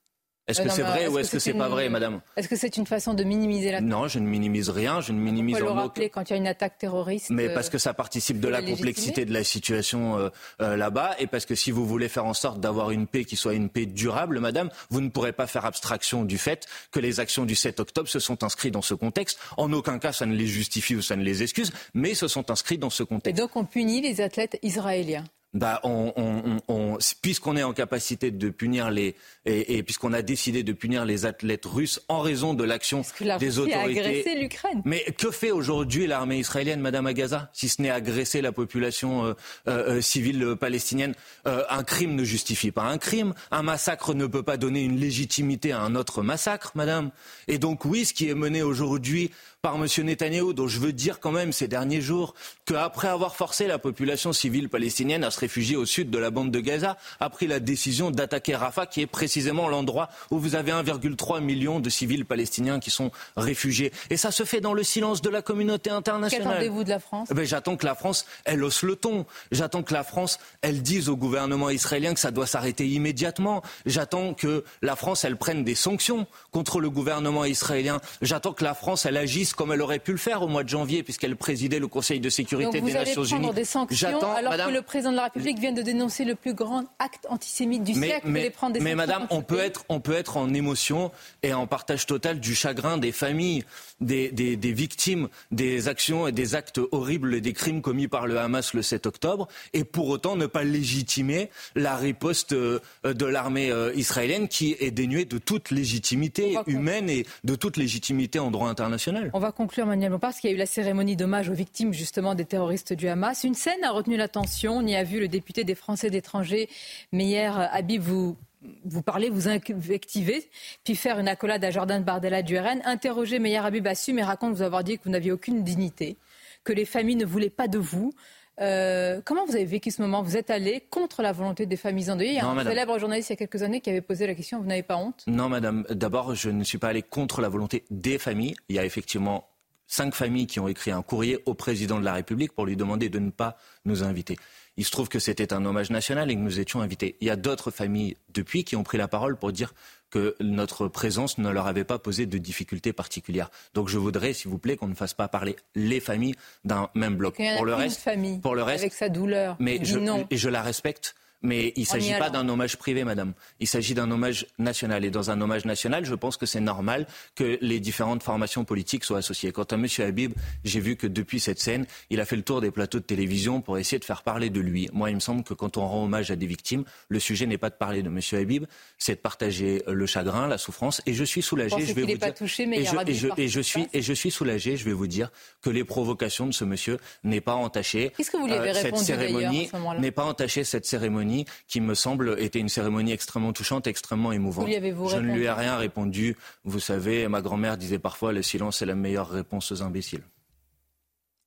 Est-ce 0.47 0.61
que 0.61 0.69
c'est 0.69 0.83
vrai 0.83 1.09
ou 1.09 1.19
est-ce 1.19 1.31
que, 1.31 1.39
c'est 1.39 1.55
pas 1.55 1.69
vrai, 1.69 1.89
madame 1.89 2.21
Est-ce 2.37 2.49
que 2.49 2.57
c'est 2.57 2.77
une 2.77 2.87
façon 2.87 3.15
de 3.15 3.25
minimiser 3.25 3.73
la 3.73 3.81
Non, 3.81 4.09
je 4.09 4.19
ne 4.19 4.27
minimise 4.27 4.69
rien, 4.69 5.01
je 5.01 5.12
ne 5.12 5.19
minimise 5.19 5.59
le 5.59 5.71
rappeler 5.71 6.11
quand 6.11 6.29
il 6.29 6.33
y 6.33 6.35
a 6.35 6.37
une 6.37 6.47
attaque 6.47 6.77
terroriste 6.77 7.31
Mais 7.31 7.49
parce 7.49 7.71
que 7.71 7.79
ça 7.79 7.95
participe 7.95 8.41
de 8.41 8.49
la, 8.49 8.62
complexité 8.62 9.25
de 9.25 9.33
la 9.33 9.43
situation 9.43 10.19
euh, 10.19 10.29
euh, 10.61 10.77
là-bas 10.77 11.16
et 11.19 11.27
parce 11.27 11.47
que 11.47 11.55
si 11.55 11.71
vous 11.71 11.87
voulez 11.87 12.09
faire 12.09 12.27
en 12.27 12.35
sorte 12.35 12.61
d'avoir 12.61 12.91
une 12.91 13.07
paix 13.07 13.25
qui 13.25 13.37
soit 13.37 13.55
une 13.55 13.71
paix 13.71 13.87
durable, 13.87 14.39
madame, 14.39 14.69
vous 14.91 15.01
ne 15.01 15.09
pourrez 15.09 15.33
pas 15.33 15.47
faire 15.47 15.65
abstraction 15.65 16.25
du 16.25 16.37
fait 16.37 16.66
que 16.93 17.01
les 17.01 17.21
actions 17.21 17.47
du 17.47 17.55
7 17.55 17.81
octobre 17.81 18.09
se 18.09 18.19
sont 18.19 18.45
inscrites 18.45 18.75
dans 18.75 18.83
ce 18.83 18.95
contexte. 18.95 19.39
En 19.57 19.73
aucun 19.73 19.99
cas, 19.99 20.12
ça 20.12 20.27
ne 20.27 20.35
les 20.35 20.47
justifie 20.47 20.95
ou 20.95 21.03
ça 21.03 21.16
ne 21.16 21.23
les 21.23 21.43
excuse, 21.43 21.73
mais 21.95 22.15
se 22.15 22.29
sont 22.29 22.51
inscrits 22.51 22.79
dans 22.79 22.91
ce 22.91 23.03
contexte. 23.03 23.39
Et 23.39 23.43
donc 23.43 23.57
on 23.57 23.65
punit 23.65 24.03
les 24.03 24.21
athlètes 24.21 24.59
israéliens 24.62 25.25
bah, 25.55 25.81
on, 25.85 26.12
on, 26.16 26.60
on, 26.68 26.98
puisqu'on 27.22 27.56
est 27.56 27.62
en 27.62 27.72
capacité 27.72 28.31
de 28.31 28.51
punir 28.51 28.90
les 28.90 29.14
et, 29.47 29.76
et 29.76 29.82
puisqu'on 29.82 30.12
a 30.12 30.22
décidé 30.22 30.62
de 30.62 30.72
punir 30.72 31.05
les 31.05 31.24
athlètes 31.26 31.64
russes 31.64 32.01
en 32.09 32.20
raison 32.20 32.55
de 32.55 32.64
l'action 32.64 33.02
des 33.39 33.59
autorités. 33.59 34.01
A 34.01 34.06
agressé 34.06 34.35
l'Ukraine. 34.35 34.82
Mais 34.85 35.05
que 35.16 35.31
fait 35.31 35.51
aujourd'hui 35.51 36.06
l'armée 36.06 36.39
israélienne, 36.39 36.81
Madame 36.81 37.06
Agaza, 37.06 37.51
si 37.52 37.68
ce 37.68 37.81
n'est 37.81 37.90
agresser 37.90 38.43
la 38.43 38.52
population 38.52 39.24
euh, 39.24 39.35
euh, 39.68 40.01
civile 40.01 40.56
palestinienne? 40.59 41.14
Euh, 41.47 41.62
Un 41.70 41.85
crime 41.85 42.14
ne 42.14 42.24
justifie 42.24 42.70
pas 42.70 42.82
un 42.82 42.98
crime. 42.98 43.35
Un 43.51 43.62
massacre 43.62 44.14
ne 44.14 44.26
peut 44.26 44.43
pas 44.43 44.56
donner 44.56 44.82
une 44.82 44.98
légitimité 44.98 45.72
à 45.72 45.81
un 45.81 45.94
autre 45.94 46.22
massacre, 46.22 46.72
Madame. 46.74 47.10
Et 47.48 47.59
donc 47.59 47.85
oui, 47.85 48.05
ce 48.05 48.12
qui 48.14 48.28
est 48.28 48.35
mené 48.35 48.62
aujourd'hui 48.62 49.31
par 49.65 49.77
M. 49.77 49.86
Netanyahou, 50.05 50.53
dont 50.53 50.69
je 50.69 50.78
veux 50.78 50.93
dire 50.93 51.20
quand 51.20 51.32
même 51.32 51.51
ces 51.51 51.69
derniers 51.69 52.03
jours 52.03 52.35
qu'après 52.66 53.09
avoir 53.09 53.35
forcé 53.35 53.66
la 53.66 53.78
population 53.78 54.35
civile 54.35 54.69
palestinienne 54.69 55.24
à 55.24 55.31
se 55.31 55.41
réfugier 55.41 55.74
au 55.74 55.86
sud 55.86 56.11
de 56.11 56.19
la 56.19 56.31
bande 56.31 56.51
de 56.51 56.61
Gaza, 56.61 56.99
a 57.19 57.31
pris 57.31 57.47
la 57.47 57.61
décision 57.61 58.11
d'attaquer 58.11 58.57
Rafah, 58.57 58.85
qui 58.85 59.01
est 59.01 59.07
précisément 59.07 59.66
l'endroit 59.66 60.11
où 60.31 60.39
vous 60.39 60.55
avez 60.55 60.70
1,3 60.70 61.41
million 61.41 61.81
de 61.81 61.89
civils 61.89 62.27
palestiniens 62.27 62.78
qui 62.78 62.91
sont 62.91 63.11
réfugiés. 63.39 63.91
Et 64.11 64.19
ça 64.19 64.31
se 64.31 64.45
fait 64.45 64.61
dans 64.61 64.74
le 64.74 64.82
silence 64.82 65.23
de 65.23 65.31
la 65.31 65.41
communauté 65.41 65.89
internationale. 65.89 66.47
Qu'attendez-vous 66.47 66.85
de 66.85 66.91
la 66.91 66.99
France? 66.99 67.28
Eh 67.31 67.35
ben, 67.35 67.47
J'attends 67.47 67.78
que 67.78 67.86
la 67.86 67.95
France, 67.95 68.27
elle 68.45 68.62
hausse 68.62 68.82
le 68.82 68.97
ton. 68.97 69.24
J'attends 69.51 69.82
que 69.82 69.95
la 69.95 70.05
France, 70.05 70.39
elle 70.61 70.82
dise 70.82 71.09
au 71.09 71.16
gouvernement 71.16 71.70
israélien 71.70 72.12
que 72.12 72.20
ça 72.20 72.32
doit 72.32 72.47
s'arrêter 72.47 72.86
immédiatement. 72.86 73.62
J'attends 73.86 74.35
que 74.35 74.62
la 74.82 74.95
France, 74.95 75.24
elle 75.24 75.39
prenne 75.39 75.65
des 75.65 75.74
sanctions 75.74 76.27
contre 76.51 76.81
le 76.81 76.91
gouvernement 76.91 77.47
israélien. 77.47 78.03
J'attends 78.20 78.53
que 78.53 78.65
la 78.65 78.74
France, 78.74 79.07
elle 79.07 79.16
agisse 79.16 79.53
comme 79.55 79.72
elle 79.72 79.82
aurait 79.82 79.98
pu 79.98 80.12
le 80.12 80.18
faire 80.18 80.43
au 80.43 80.48
mois 80.48 80.64
de 80.64 80.68
janvier, 80.68 81.02
puisqu'elle 81.02 81.36
présidait 81.36 81.78
le 81.78 81.89
Conseil 81.89 82.20
de 82.20 82.28
sécurité 82.28 82.81
Donc 82.81 82.89
des 82.89 82.94
Nations 82.94 83.24
Unies. 83.24 83.51
des 83.52 83.64
sanctions 83.64 84.20
alors 84.35 84.66
que 84.66 84.72
le 84.72 84.82
président 84.82 85.10
de 85.10 85.16
la 85.16 85.24
République 85.24 85.59
vient 85.59 85.72
de 85.72 85.82
dénoncer 85.82 86.24
le 86.24 86.35
plus 86.35 86.55
grand 86.55 86.85
acte 86.98 87.26
antisémite 87.28 87.85
du 87.85 87.94
siècle, 87.94 88.26
mais, 88.26 88.51
prendre 88.51 88.74
des 88.74 88.81
Mais 88.81 88.94
madame, 88.94 89.26
on 89.31 89.43
peut, 89.43 89.59
être, 89.59 89.85
on 89.89 90.01
peut 90.01 90.14
être 90.14 90.36
en 90.36 90.52
émotion 90.52 91.10
et 91.43 91.52
en 91.52 91.66
partage 91.66 92.06
total 92.06 92.40
du 92.40 92.55
chagrin 92.55 92.98
des 92.98 93.12
familles, 93.12 93.64
des, 94.01 94.31
des, 94.31 94.56
des 94.56 94.72
victimes 94.72 95.28
des 95.51 95.89
actions 95.89 96.26
et 96.26 96.32
des 96.32 96.55
actes 96.55 96.81
horribles 96.93 97.35
et 97.35 97.40
des 97.40 97.52
crimes 97.52 97.82
commis 97.82 98.09
par 98.09 98.26
le 98.26 98.39
Hamas 98.39 98.74
le 98.74 98.82
7 98.82 99.06
octobre, 99.06 99.48
et 99.72 99.85
pour 99.85 100.09
autant 100.09 100.36
ne 100.36 100.47
pas 100.47 100.64
légitimer 100.64 101.51
la 101.74 101.97
riposte 101.97 102.52
euh, 102.52 102.81
de 103.05 103.26
l'armée 103.26 103.70
euh, 103.70 103.93
israélienne 103.94 104.48
qui 104.48 104.76
est 104.81 104.90
dénuée 104.90 105.24
de 105.24 105.39
toute 105.39 105.70
légitimité 105.70 106.56
humaine 106.66 107.09
et 107.09 107.26
de 107.44 107.55
toute 107.55 107.76
légitimité 107.76 108.39
en 108.39 108.51
droit 108.51 108.68
international. 108.68 109.31
On 109.32 109.39
va 109.39 109.44
conclure 109.53 109.87
Manuel 109.87 110.19
parce 110.21 110.39
qu'il 110.39 110.51
y 110.51 110.53
a 110.53 110.57
eu 110.57 110.59
la 110.59 110.66
cérémonie 110.66 111.16
d'hommage 111.16 111.49
aux 111.49 111.55
victimes 111.55 111.93
justement 111.93 112.35
des 112.35 112.45
terroristes 112.45 112.93
du 112.93 113.09
Hamas. 113.09 113.45
Une 113.45 113.55
scène 113.55 113.83
a 113.83 113.91
retenu 113.91 114.16
l'attention. 114.16 114.79
On 114.79 114.87
y 114.87 114.97
a 114.97 115.05
vu 115.05 115.21
le 115.21 115.29
député 115.29 115.65
des 115.65 115.75
Français 115.75 116.11
d'étrangers, 116.11 116.69
Meyer 117.12 117.51
Habib, 117.71 118.03
vous 118.03 118.37
vous 118.85 119.03
parlez, 119.03 119.31
vous 119.31 119.49
invectivez, 119.49 120.49
puis 120.85 120.97
faire 120.97 121.19
une 121.19 121.29
accolade 121.29 121.65
à 121.65 121.71
Jordan 121.71 122.03
Bardella 122.03 122.43
du 122.43 122.59
RN. 122.59 122.81
Interroger 122.85 123.39
Meyer 123.39 123.59
Habib 123.59 123.87
assume 123.87 124.19
et 124.19 124.23
raconte 124.23 124.55
vous 124.55 124.62
avoir 124.62 124.85
dit 124.85 124.99
que 124.99 125.05
vous 125.05 125.11
n'aviez 125.11 125.33
aucune 125.33 125.62
dignité, 125.62 126.16
que 126.65 126.73
les 126.73 126.85
familles 126.85 127.16
ne 127.16 127.27
voulaient 127.27 127.51
pas 127.51 127.69
de 127.69 127.79
vous. 127.79 128.12
Euh, 128.60 129.20
comment 129.24 129.44
vous 129.47 129.56
avez 129.56 129.64
vécu 129.64 129.90
ce 129.90 130.01
moment? 130.01 130.22
Vous 130.22 130.36
êtes 130.36 130.51
allé 130.51 130.82
contre 130.90 131.22
la 131.22 131.32
volonté 131.32 131.66
des 131.66 131.76
familles 131.76 132.10
endeuillées. 132.10 132.32
Il 132.32 132.36
y 132.36 132.40
a 132.40 132.47
un 132.47 132.64
célèbre 132.64 132.98
journaliste 132.98 133.31
il 133.31 133.32
y 133.32 133.35
a 133.35 133.36
quelques 133.36 133.62
années 133.62 133.81
qui 133.81 133.90
avait 133.90 134.01
posé 134.01 134.26
la 134.26 134.35
question, 134.35 134.60
vous 134.60 134.66
n'avez 134.66 134.82
pas 134.82 134.97
honte? 134.97 135.24
Non, 135.26 135.48
madame. 135.48 135.85
D'abord, 135.90 136.35
je 136.35 136.51
ne 136.51 136.62
suis 136.62 136.78
pas 136.78 136.89
allé 136.89 137.02
contre 137.02 137.40
la 137.40 137.48
volonté 137.48 137.85
des 137.90 138.18
familles. 138.18 138.55
Il 138.68 138.76
y 138.76 138.78
a 138.78 138.85
effectivement 138.85 139.48
cinq 139.86 140.14
familles 140.14 140.47
qui 140.47 140.60
ont 140.60 140.68
écrit 140.68 140.90
un 140.90 141.02
courrier 141.02 141.43
au 141.47 141.55
président 141.55 141.98
de 141.98 142.05
la 142.05 142.14
République 142.14 142.52
pour 142.52 142.66
lui 142.66 142.76
demander 142.76 143.09
de 143.09 143.18
ne 143.18 143.31
pas 143.31 143.56
nous 143.85 144.02
inviter. 144.02 144.36
Il 144.77 144.85
se 144.85 144.91
trouve 144.91 145.09
que 145.09 145.19
c'était 145.19 145.53
un 145.53 145.65
hommage 145.65 145.91
national 145.91 146.31
et 146.31 146.35
que 146.35 146.41
nous 146.41 146.59
étions 146.59 146.81
invités. 146.81 147.17
Il 147.21 147.27
y 147.27 147.31
a 147.31 147.37
d'autres 147.37 147.71
familles 147.71 148.17
depuis 148.33 148.65
qui 148.65 148.77
ont 148.77 148.83
pris 148.83 148.99
la 148.99 149.09
parole 149.09 149.37
pour 149.37 149.53
dire 149.53 149.73
que 150.11 150.37
notre 150.41 150.89
présence 150.89 151.39
ne 151.39 151.51
leur 151.51 151.67
avait 151.67 151.85
pas 151.85 151.99
posé 151.99 152.27
de 152.27 152.39
difficultés 152.39 152.93
particulières. 152.93 153.51
Donc 153.75 153.89
je 153.89 153.99
voudrais, 153.99 154.33
s'il 154.33 154.51
vous 154.51 154.59
plaît, 154.59 154.77
qu'on 154.77 154.89
ne 154.89 154.95
fasse 154.95 155.15
pas 155.15 155.29
parler 155.29 155.57
les 155.75 156.01
familles 156.01 156.35
d'un 156.65 156.89
même 156.95 157.17
bloc. 157.17 157.37
Pour 157.57 157.65
le 157.65 157.75
reste, 157.75 158.01
famille 158.01 158.39
pour 158.39 158.55
le 158.55 158.63
reste, 158.63 158.83
avec 158.83 158.95
sa 158.95 159.09
douleur. 159.09 159.57
Mais 159.59 159.81
je, 159.83 159.99
et 160.31 160.37
je 160.37 160.49
la 160.49 160.63
respecte. 160.63 161.15
Mais 161.45 161.75
il 161.77 161.83
ne 161.83 161.87
s'agit 161.87 162.15
pas 162.19 162.31
d'un 162.31 162.49
hommage 162.49 162.77
privé, 162.79 163.05
madame. 163.05 163.35
Il 163.61 163.69
s'agit 163.69 163.95
d'un 163.95 164.11
hommage 164.11 164.47
national. 164.59 165.05
Et 165.05 165.11
dans 165.11 165.31
un 165.31 165.41
hommage 165.41 165.66
national, 165.66 166.05
je 166.07 166.15
pense 166.15 166.39
que 166.39 166.47
c'est 166.47 166.61
normal 166.61 167.07
que 167.35 167.59
les 167.61 167.81
différentes 167.81 168.23
formations 168.23 168.65
politiques 168.65 169.05
soient 169.05 169.19
associées. 169.19 169.53
Quant 169.53 169.65
à 169.65 169.75
M. 169.75 169.87
Habib, 169.99 170.33
j'ai 170.65 170.81
vu 170.81 170.97
que 170.97 171.07
depuis 171.07 171.41
cette 171.41 171.61
scène, 171.61 171.87
il 172.09 172.21
a 172.21 172.25
fait 172.25 172.37
le 172.37 172.43
tour 172.43 172.62
des 172.62 172.71
plateaux 172.71 172.99
de 172.99 173.05
télévision 173.05 173.61
pour 173.61 173.77
essayer 173.77 173.99
de 173.99 174.05
faire 174.05 174.23
parler 174.23 174.49
de 174.49 174.61
lui. 174.61 174.89
Moi, 174.95 175.11
il 175.11 175.16
me 175.16 175.21
semble 175.21 175.45
que 175.45 175.53
quand 175.53 175.77
on 175.77 175.87
rend 175.87 176.05
hommage 176.05 176.31
à 176.31 176.37
des 176.37 176.47
victimes, 176.47 176.85
le 177.09 177.21
sujet 177.21 177.45
n'est 177.45 177.59
pas 177.59 177.69
de 177.69 177.75
parler 177.75 178.03
de 178.03 178.09
M. 178.09 178.21
Habib, 178.33 178.65
c'est 178.97 179.16
de 179.16 179.21
partager 179.21 179.83
le 179.87 180.07
chagrin, 180.07 180.49
la 180.49 180.57
souffrance. 180.57 181.03
Et 181.05 181.12
je 181.12 181.25
suis 181.25 181.43
soulagé. 181.43 181.85
Je 181.85 181.93
vais 181.93 182.03
vous 182.15 182.19
pas 182.19 182.33
touché, 182.33 182.65
mais 182.65 182.79
et, 182.81 182.85
je, 182.87 182.97
et, 183.07 183.15
je, 183.15 183.29
et 183.37 183.49
je 183.49 183.61
suis 183.61 183.87
et 183.93 184.01
je 184.01 184.12
suis 184.15 184.31
soulagé. 184.31 184.79
Je 184.79 184.85
vais 184.87 184.93
vous 184.95 185.07
dire 185.07 185.31
que 185.61 185.69
les 185.69 185.85
provocations 185.85 186.47
de 186.47 186.53
ce 186.53 186.65
monsieur 186.65 186.97
n'est 187.23 187.43
pas 187.43 187.55
entachées. 187.55 188.12
Qu'est-ce 188.16 188.31
que 188.31 188.39
vous 188.39 188.47
lui 188.47 188.55
avez 188.55 188.71
euh, 188.71 188.73
répondu 188.73 189.05
Cette 189.05 189.19
cérémonie 189.19 189.71
n'est 189.99 190.11
pas 190.11 190.25
entachée. 190.25 190.65
Cette 190.65 190.87
cérémonie 190.87 191.34
qui 191.66 191.81
me 191.81 191.94
semble 191.94 192.36
était 192.39 192.61
une 192.61 192.69
cérémonie 192.69 193.12
extrêmement 193.12 193.52
touchante, 193.52 193.86
extrêmement 193.86 194.32
émouvante. 194.32 194.69
Je 194.69 195.19
ne 195.19 195.35
lui 195.35 195.44
ai 195.44 195.51
rien 195.51 195.77
répondu. 195.77 196.36
Vous 196.65 196.81
savez, 196.81 197.27
ma 197.28 197.43
grand-mère 197.43 197.77
disait 197.77 197.98
parfois 197.98 198.32
le 198.32 198.43
silence 198.43 198.82
est 198.82 198.86
la 198.86 198.94
meilleure 198.94 199.28
réponse 199.28 199.73
aux 199.73 199.82
imbéciles. 199.82 200.23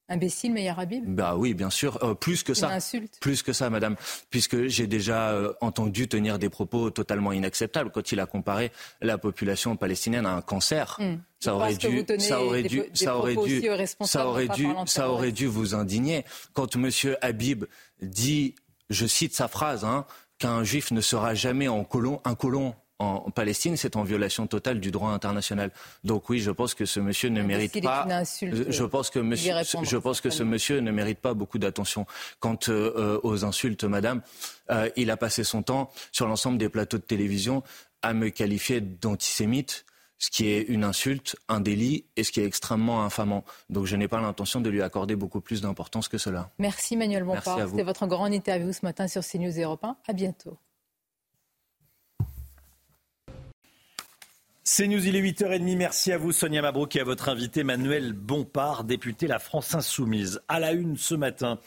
Imbécile, 0.10 0.54
meilleur 0.54 0.80
Habib 0.80 1.04
Bah 1.06 1.36
oui, 1.36 1.54
bien 1.54 1.70
sûr. 1.70 2.02
Euh, 2.02 2.14
plus 2.14 2.42
que 2.42 2.54
ça. 2.54 2.70
Insulte. 2.70 3.18
Plus 3.20 3.44
que 3.44 3.52
ça, 3.52 3.70
madame. 3.70 3.98
Puisque 4.30 4.68
j'ai 4.68 4.88
déjà 4.88 5.32
euh, 5.32 5.52
entendu 5.60 6.08
tenir 6.08 6.40
des 6.40 6.50
propos 6.50 6.92
totalement 6.92 7.34
inacceptables 7.34 7.92
quand 7.92 8.14
il 8.14 8.22
a 8.22 8.26
comparé 8.26 8.72
la 9.02 9.18
population 9.18 9.76
palestinienne 9.76 10.26
à 10.26 10.34
un 10.34 10.42
cancer. 10.42 10.96
Hmm. 11.00 11.18
Ça 11.42 11.56
aurait, 11.56 11.76
dû, 11.76 12.06
ça 12.20 12.42
aurait 12.42 12.64
dû, 12.64 12.84
ça 12.94 13.18
aurait 13.18 13.36
dû, 13.36 13.62
ça 14.02 14.28
aurait 14.28 14.48
dû, 14.48 14.68
ça 14.86 15.12
aurait 15.12 15.32
dû 15.32 15.46
vous 15.46 15.76
indigner. 15.76 16.24
Quand 16.54 16.76
Monsieur 16.78 17.18
Habib 17.22 17.66
dit 18.02 18.56
je 18.90 19.06
cite 19.06 19.36
sa 19.36 19.48
phrase, 19.48 19.86
hein, 19.86 20.06
qu'un 20.40 20.64
juif 20.64 20.92
ne 20.92 21.02
sera 21.02 21.34
jamais 21.34 21.68
en 21.68 21.84
colon, 21.84 22.22
un 22.26 22.36
colon 22.36 22.76
en 23.00 23.30
Palestine, 23.30 23.78
c'est 23.78 23.96
en 23.96 24.04
violation 24.04 24.48
totale 24.48 24.80
du 24.80 24.90
droit 24.90 25.12
international. 25.12 25.72
Donc 26.04 26.30
oui, 26.30 26.40
je 26.40 26.50
pense 26.50 26.74
que 26.74 26.86
ce 26.86 27.00
monsieur 27.00 27.30
ne 27.30 27.44
mérite 27.44 27.84
pas. 27.84 28.08
je 28.32 28.84
pense 28.84 29.10
que 29.10 29.20
monsieur, 29.20 29.54
je 29.84 29.98
pense 29.98 30.20
que 30.20 30.30
ce 30.30 30.44
monsieur 30.44 30.80
ne 30.80 30.92
mérite 30.92 31.20
pas 31.20 31.34
beaucoup 31.34 31.60
d'attention. 31.60 32.08
Quant 32.40 32.58
euh, 32.70 32.94
euh, 32.98 33.20
aux 33.24 33.46
insultes, 33.46 33.84
madame, 33.84 34.22
euh, 34.72 34.90
il 34.96 35.12
a 35.12 35.18
passé 35.18 35.44
son 35.44 35.62
temps 35.62 35.92
sur 36.12 36.28
l'ensemble 36.28 36.58
des 36.58 36.70
plateaux 36.70 36.98
de 36.98 37.04
télévision 37.04 37.62
à 38.02 38.14
me 38.14 38.30
qualifier 38.30 38.82
d'antisémite 38.82 39.86
ce 40.20 40.30
qui 40.30 40.48
est 40.48 40.62
une 40.62 40.84
insulte, 40.84 41.36
un 41.48 41.60
délit 41.60 42.06
et 42.16 42.24
ce 42.24 42.32
qui 42.32 42.40
est 42.40 42.46
extrêmement 42.46 43.04
infamant. 43.04 43.44
Donc 43.70 43.86
je 43.86 43.96
n'ai 43.96 44.08
pas 44.08 44.20
l'intention 44.20 44.62
de 44.62 44.70
lui 44.70 44.82
accorder 44.82 45.16
beaucoup 45.16 45.42
plus 45.42 45.62
d'importance 45.62 46.08
que 46.08 46.18
cela. 46.18 46.50
Merci 46.60 46.98
Manuel 46.98 47.24
Bompard. 47.24 47.70
C'était 47.70 47.84
votre 47.84 48.08
grande 48.08 48.34
interview 48.34 48.72
ce 48.74 48.80
matin 48.84 49.08
sur 49.08 49.22
CNews 49.26 49.60
Europe 49.60 49.84
1. 49.84 49.98
À 50.08 50.14
bientôt. 50.14 50.58
C'est 54.70 54.86
News, 54.86 55.08
il 55.08 55.16
est 55.16 55.22
8h30. 55.22 55.78
Merci 55.78 56.12
à 56.12 56.18
vous, 56.18 56.34
Sonia 56.34 56.62
Mabrouk, 56.62 56.94
et 56.98 57.00
à 57.00 57.06
votre 57.06 57.30
invité, 57.30 57.64
Manuel 57.64 58.12
Bompard, 58.12 58.84
député 58.84 59.26
La 59.26 59.40
France 59.40 59.74
Insoumise. 59.74 60.42
À 60.50 60.60
la 60.60 60.74
une 60.74 60.98
ce 60.98 61.16
matin, 61.16 61.58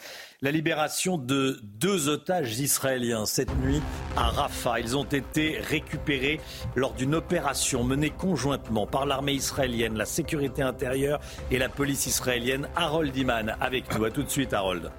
la 0.43 0.51
libération 0.51 1.19
de 1.19 1.61
deux 1.63 2.09
otages 2.09 2.59
israéliens 2.61 3.27
cette 3.27 3.55
nuit 3.59 3.83
à 4.17 4.29
Rafah. 4.29 4.81
Ils 4.81 4.97
ont 4.97 5.05
été 5.05 5.59
récupérés 5.59 6.41
lors 6.77 6.95
d'une 6.95 7.15
opération 7.15 7.85
menée 7.85 8.09
conjointement 8.09 8.87
par 8.87 9.05
l'armée 9.05 9.35
israélienne, 9.35 9.99
la 9.99 10.07
sécurité 10.07 10.63
intérieure 10.63 11.21
et 11.51 11.59
la 11.59 11.69
police 11.69 12.07
israélienne. 12.07 12.69
Harold 12.75 13.15
Iman 13.15 13.55
avec 13.61 13.95
nous. 13.95 14.03
À 14.07 14.11
tout 14.11 14.23
de 14.23 14.31
suite, 14.31 14.55
Harold. 14.55 14.91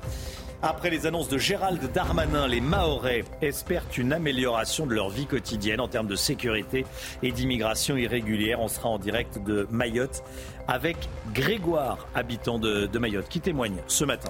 Après 0.62 0.92
les 0.92 1.08
annonces 1.08 1.28
de 1.28 1.40
Gérald 1.40 1.92
Darmanin, 1.92 2.48
les 2.48 2.62
Mahorais 2.62 3.24
espèrent 3.42 3.88
une 3.98 4.14
amélioration 4.14 4.86
de 4.86 4.94
leur 4.94 5.10
vie 5.10 5.26
quotidienne 5.26 5.80
en 5.80 5.88
termes 5.88 6.06
de 6.06 6.16
sécurité 6.16 6.86
et 7.24 7.32
d'immigration 7.32 7.98
irrégulière. 7.98 8.60
On 8.60 8.68
sera 8.68 8.90
en 8.90 9.00
direct 9.00 9.44
de 9.44 9.66
Mayotte 9.72 10.22
avec 10.68 10.98
Grégoire, 11.34 12.08
habitant 12.14 12.60
de, 12.60 12.96
Mayotte, 13.00 13.28
qui 13.28 13.42
témoigne 13.42 13.78
ce 13.88 14.06
matin. 14.06 14.30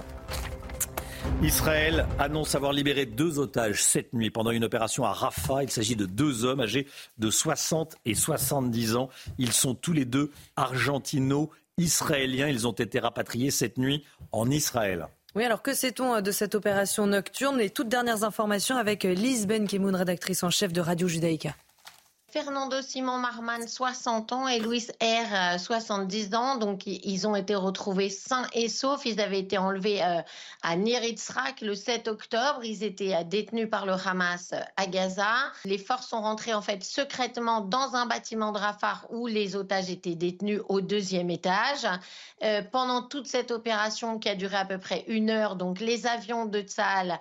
Israël 1.42 2.06
annonce 2.18 2.54
avoir 2.54 2.72
libéré 2.72 3.06
deux 3.06 3.38
otages 3.38 3.82
cette 3.82 4.12
nuit 4.12 4.30
pendant 4.30 4.50
une 4.50 4.64
opération 4.64 5.04
à 5.04 5.12
Rafah. 5.12 5.62
Il 5.62 5.70
s'agit 5.70 5.96
de 5.96 6.06
deux 6.06 6.44
hommes 6.44 6.60
âgés 6.60 6.86
de 7.18 7.30
60 7.30 7.96
et 8.04 8.14
70 8.14 8.96
ans. 8.96 9.08
Ils 9.38 9.52
sont 9.52 9.74
tous 9.74 9.92
les 9.92 10.04
deux 10.04 10.30
argentino-israéliens. 10.56 12.48
Ils 12.48 12.66
ont 12.66 12.72
été 12.72 12.98
rapatriés 12.98 13.50
cette 13.50 13.78
nuit 13.78 14.04
en 14.30 14.50
Israël. 14.50 15.08
Oui, 15.34 15.44
alors 15.44 15.62
que 15.62 15.72
sait-on 15.72 16.14
euh, 16.14 16.20
de 16.20 16.30
cette 16.30 16.54
opération 16.54 17.06
nocturne? 17.06 17.56
Les 17.56 17.70
toutes 17.70 17.88
dernières 17.88 18.22
informations 18.22 18.76
avec 18.76 19.04
Lise 19.04 19.46
Benkemoun, 19.46 19.96
rédactrice 19.96 20.42
en 20.42 20.50
chef 20.50 20.72
de 20.72 20.80
Radio 20.80 21.08
Judaïka. 21.08 21.54
Fernando 22.32 22.80
Simon 22.80 23.18
Marman, 23.18 23.68
60 23.68 24.32
ans, 24.32 24.48
et 24.48 24.58
Louis 24.58 24.86
R, 25.02 25.60
70 25.60 26.34
ans. 26.34 26.56
Donc, 26.56 26.86
ils 26.86 27.26
ont 27.26 27.36
été 27.36 27.54
retrouvés 27.54 28.08
sains 28.08 28.46
et 28.54 28.70
saufs. 28.70 29.04
Ils 29.04 29.20
avaient 29.20 29.40
été 29.40 29.58
enlevés 29.58 30.02
euh, 30.02 30.22
à 30.62 30.76
Niritzrak 30.76 31.60
le 31.60 31.74
7 31.74 32.08
octobre. 32.08 32.60
Ils 32.64 32.84
étaient 32.84 33.14
euh, 33.14 33.22
détenus 33.22 33.68
par 33.68 33.84
le 33.84 33.92
Hamas 33.92 34.54
euh, 34.54 34.60
à 34.78 34.86
Gaza. 34.86 35.26
Les 35.66 35.76
forces 35.76 36.08
sont 36.08 36.22
rentrées, 36.22 36.54
en 36.54 36.62
fait, 36.62 36.82
secrètement 36.82 37.60
dans 37.60 37.96
un 37.96 38.06
bâtiment 38.06 38.52
de 38.52 38.58
Rafah 38.58 39.02
où 39.10 39.26
les 39.26 39.54
otages 39.54 39.90
étaient 39.90 40.14
détenus 40.14 40.62
au 40.70 40.80
deuxième 40.80 41.28
étage. 41.28 41.86
pendant 42.72 43.02
toute 43.02 43.26
cette 43.26 43.50
opération 43.50 44.18
qui 44.18 44.30
a 44.30 44.34
duré 44.34 44.56
à 44.56 44.64
peu 44.64 44.78
près 44.78 45.04
une 45.06 45.28
heure, 45.28 45.54
donc, 45.56 45.80
les 45.80 46.06
avions 46.06 46.46
de 46.46 46.60
Tzal 46.62 47.20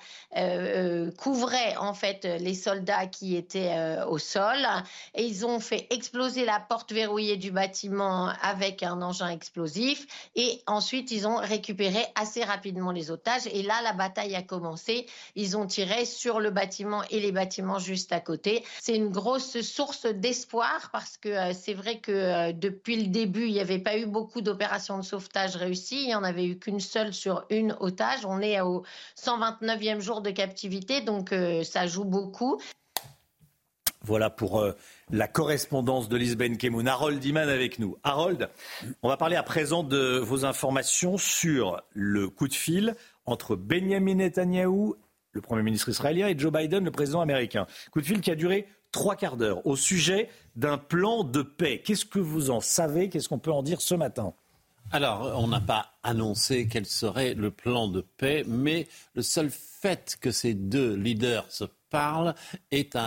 couvraient, 1.17 1.75
en 1.77 1.93
fait, 1.93 2.23
les 2.23 2.55
soldats 2.55 3.07
qui 3.07 3.35
étaient 3.35 3.75
au 4.07 4.17
sol 4.17 4.65
et 5.15 5.23
ils 5.23 5.45
ont 5.45 5.59
fait 5.59 5.87
exploser 5.89 6.45
la 6.45 6.59
porte 6.59 6.91
verrouillée 6.91 7.37
du 7.37 7.51
bâtiment 7.51 8.31
avec 8.41 8.83
un 8.83 9.01
engin 9.01 9.29
explosif 9.29 10.07
et 10.35 10.61
ensuite 10.67 11.11
ils 11.11 11.27
ont 11.27 11.37
récupéré 11.37 11.99
assez 12.15 12.43
rapidement 12.43 12.91
les 12.91 13.11
otages 13.11 13.47
et 13.47 13.63
là 13.63 13.81
la 13.83 13.93
bataille 13.93 14.35
a 14.35 14.41
commencé. 14.41 15.05
Ils 15.35 15.57
ont 15.57 15.67
tiré 15.67 16.05
sur 16.05 16.39
le 16.39 16.51
bâtiment 16.51 17.03
et 17.09 17.19
les 17.19 17.31
bâtiments 17.31 17.79
juste 17.79 18.11
à 18.11 18.19
côté. 18.19 18.63
C'est 18.79 18.95
une 18.95 19.09
grosse 19.09 19.61
source 19.61 20.05
d'espoir 20.05 20.89
parce 20.91 21.17
que 21.17 21.29
euh, 21.29 21.53
c'est 21.53 21.73
vrai 21.73 21.99
que 21.99 22.11
euh, 22.11 22.53
depuis 22.53 22.97
le 22.97 23.07
début 23.07 23.45
il 23.47 23.53
n'y 23.53 23.59
avait 23.59 23.79
pas 23.79 23.97
eu 23.97 24.05
beaucoup 24.05 24.41
d'opérations 24.41 24.97
de 24.97 25.03
sauvetage 25.03 25.55
réussies. 25.55 26.03
Il 26.03 26.07
n'y 26.07 26.15
en 26.15 26.23
avait 26.23 26.45
eu 26.45 26.57
qu'une 26.57 26.79
seule 26.79 27.13
sur 27.13 27.45
une 27.49 27.75
otage. 27.79 28.25
On 28.25 28.39
est 28.41 28.59
au 28.61 28.83
129e 29.17 29.99
jour 29.99 30.21
de 30.21 30.31
captivité 30.31 31.01
donc 31.01 31.31
euh, 31.31 31.63
ça 31.63 31.87
joue 31.87 32.05
beaucoup. 32.05 32.59
Voilà 34.03 34.29
pour 34.29 34.59
euh, 34.59 34.73
la 35.11 35.27
correspondance 35.27 36.09
de 36.09 36.17
Lisbeth 36.17 36.57
Kemoun. 36.57 36.87
Harold 36.87 37.23
Iman 37.23 37.47
avec 37.47 37.77
nous. 37.77 37.97
Harold, 38.03 38.49
on 39.03 39.09
va 39.09 39.17
parler 39.17 39.35
à 39.35 39.43
présent 39.43 39.83
de 39.83 40.17
vos 40.17 40.45
informations 40.45 41.17
sur 41.17 41.81
le 41.93 42.29
coup 42.29 42.47
de 42.47 42.53
fil 42.53 42.95
entre 43.25 43.55
Benjamin 43.55 44.15
Netanyahou 44.15 44.95
le 45.33 45.41
Premier 45.41 45.63
ministre 45.63 45.89
israélien, 45.89 46.27
et 46.27 46.37
Joe 46.37 46.51
Biden, 46.51 46.83
le 46.83 46.91
président 46.91 47.21
américain. 47.21 47.65
Coup 47.91 48.01
de 48.01 48.05
fil 48.05 48.21
qui 48.21 48.31
a 48.31 48.35
duré 48.35 48.67
trois 48.91 49.15
quarts 49.15 49.37
d'heure 49.37 49.65
au 49.65 49.75
sujet 49.75 50.29
d'un 50.55 50.77
plan 50.77 51.23
de 51.23 51.41
paix. 51.41 51.81
Qu'est-ce 51.83 52.05
que 52.05 52.19
vous 52.19 52.49
en 52.49 52.59
savez? 52.59 53.09
Qu'est-ce 53.09 53.29
qu'on 53.29 53.39
peut 53.39 53.51
en 53.51 53.63
dire 53.63 53.81
ce 53.81 53.95
matin? 53.95 54.33
Alors, 54.91 55.33
on 55.37 55.47
n'a 55.47 55.61
pas 55.61 55.93
annoncé 56.03 56.67
quel 56.67 56.85
serait 56.85 57.33
le 57.33 57.49
plan 57.49 57.87
de 57.87 58.01
paix, 58.01 58.43
mais 58.45 58.87
le 59.13 59.21
seul 59.21 59.49
fait 59.49 60.17
que 60.19 60.31
ces 60.31 60.53
deux 60.53 60.95
leaders 60.95 61.49
se 61.49 61.63
parlent 61.89 62.35
est 62.71 62.97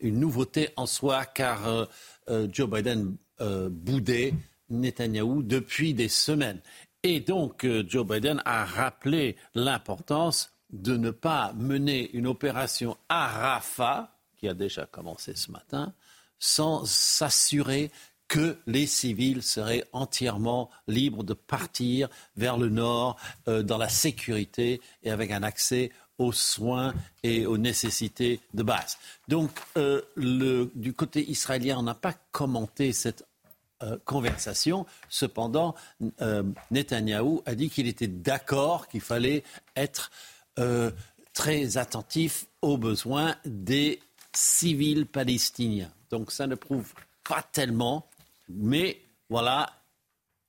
une 0.00 0.20
nouveauté 0.20 0.70
en 0.76 0.86
soi, 0.86 1.24
car 1.24 1.66
euh, 1.66 1.84
euh, 2.30 2.48
Joe 2.50 2.68
Biden 2.68 3.16
euh, 3.40 3.68
boudait 3.70 4.34
Netanyahou 4.70 5.42
depuis 5.42 5.94
des 5.94 6.08
semaines. 6.08 6.60
Et 7.02 7.20
donc, 7.20 7.64
Joe 7.86 8.06
Biden 8.06 8.42
a 8.44 8.64
rappelé 8.64 9.36
l'importance 9.54 10.52
de 10.70 10.96
ne 10.96 11.10
pas 11.10 11.52
mener 11.54 12.10
une 12.12 12.26
opération 12.26 12.96
à 13.08 13.28
Rafah, 13.28 14.16
qui 14.36 14.48
a 14.48 14.54
déjà 14.54 14.84
commencé 14.84 15.34
ce 15.36 15.50
matin, 15.52 15.94
sans 16.40 16.84
s'assurer 16.84 17.90
que 18.26 18.58
les 18.66 18.86
civils 18.86 19.42
seraient 19.42 19.84
entièrement 19.92 20.70
libres 20.86 21.22
de 21.22 21.34
partir 21.34 22.08
vers 22.36 22.58
le 22.58 22.68
nord 22.68 23.16
dans 23.46 23.78
la 23.78 23.88
sécurité 23.88 24.82
et 25.02 25.10
avec 25.10 25.30
un 25.30 25.44
accès 25.44 25.92
aux 26.18 26.32
soins 26.32 26.94
et 27.22 27.46
aux 27.46 27.58
nécessités 27.58 28.40
de 28.54 28.62
base. 28.62 28.98
Donc, 29.28 29.50
euh, 29.76 30.02
du 30.74 30.92
côté 30.92 31.28
israélien, 31.30 31.78
on 31.78 31.82
n'a 31.82 31.94
pas 31.94 32.14
commenté 32.32 32.92
cette 32.92 33.24
euh, 33.82 33.96
conversation. 34.04 34.86
Cependant, 35.08 35.74
Netanyahou 36.70 37.42
a 37.46 37.54
dit 37.54 37.70
qu'il 37.70 37.86
était 37.86 38.08
d'accord 38.08 38.88
qu'il 38.88 39.00
fallait 39.00 39.44
être 39.76 40.10
très 41.32 41.76
attentif 41.76 42.46
aux 42.62 42.76
besoins 42.76 43.36
des 43.44 44.00
civils 44.32 45.06
palestiniens. 45.06 45.92
Donc, 46.10 46.32
ça 46.32 46.48
ne 46.48 46.56
prouve 46.56 46.92
pas 47.22 47.42
tellement 47.52 48.08
mais 48.48 49.00
voilà, 49.28 49.70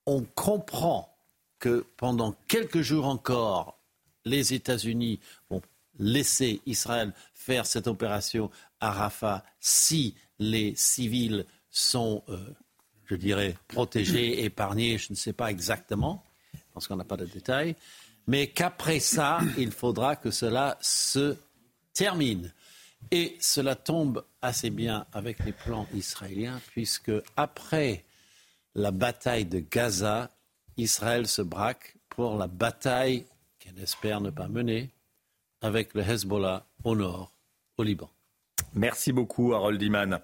on 0.05 0.23
comprend 0.23 1.15
que 1.59 1.85
pendant 1.97 2.33
quelques 2.47 2.81
jours 2.81 3.05
encore, 3.05 3.78
les 4.25 4.53
États-Unis 4.53 5.19
vont 5.49 5.61
laisser 5.97 6.61
Israël 6.65 7.13
faire 7.33 7.65
cette 7.65 7.87
opération 7.87 8.49
à 8.79 8.91
Rafah 8.91 9.43
si 9.59 10.15
les 10.39 10.73
civils 10.75 11.45
sont, 11.69 12.23
euh, 12.29 12.37
je 13.05 13.15
dirais, 13.15 13.57
protégés, 13.67 14.43
épargnés, 14.45 14.97
je 14.97 15.07
ne 15.11 15.15
sais 15.15 15.33
pas 15.33 15.51
exactement, 15.51 16.23
parce 16.73 16.87
qu'on 16.87 16.95
n'a 16.95 17.03
pas 17.03 17.17
de 17.17 17.25
détails, 17.25 17.75
mais 18.27 18.47
qu'après 18.47 18.99
ça, 18.99 19.39
il 19.57 19.71
faudra 19.71 20.15
que 20.15 20.31
cela 20.31 20.77
se 20.81 21.35
termine. 21.93 22.53
Et 23.11 23.37
cela 23.39 23.75
tombe 23.75 24.25
assez 24.41 24.69
bien 24.69 25.05
avec 25.13 25.43
les 25.45 25.53
plans 25.53 25.87
israéliens, 25.93 26.61
puisque 26.71 27.11
après 27.37 28.03
la 28.75 28.91
bataille 28.91 29.45
de 29.45 29.59
Gaza, 29.59 30.29
Israël 30.77 31.27
se 31.27 31.41
braque 31.41 31.95
pour 32.09 32.37
la 32.37 32.47
bataille 32.47 33.25
qu'elle 33.69 33.83
espère 33.83 34.21
ne 34.21 34.29
pas 34.29 34.47
mener 34.47 34.89
avec 35.61 35.93
le 35.93 36.01
Hezbollah 36.01 36.65
au 36.83 36.95
nord, 36.95 37.31
au 37.77 37.83
Liban. 37.83 38.09
Merci 38.73 39.11
beaucoup, 39.11 39.53
Harold 39.53 39.81
Iman. 39.81 40.19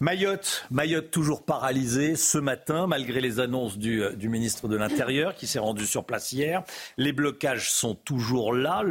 Mayotte, 0.00 0.64
Mayotte 0.70 1.10
toujours 1.10 1.44
paralysée 1.44 2.16
ce 2.16 2.38
matin, 2.38 2.86
malgré 2.86 3.20
les 3.20 3.38
annonces 3.38 3.78
du, 3.78 4.02
euh, 4.02 4.16
ministre 4.22 4.66
de 4.66 4.76
l'Intérieur 4.76 5.34
qui 5.34 5.46
s'est 5.46 5.58
rendu 5.58 5.86
sur 5.86 6.04
place 6.04 6.32
hier. 6.32 6.62
Les 6.96 7.12
blocages 7.12 7.70
sont 7.70 7.94
toujours 7.94 8.52
là. 8.52 8.82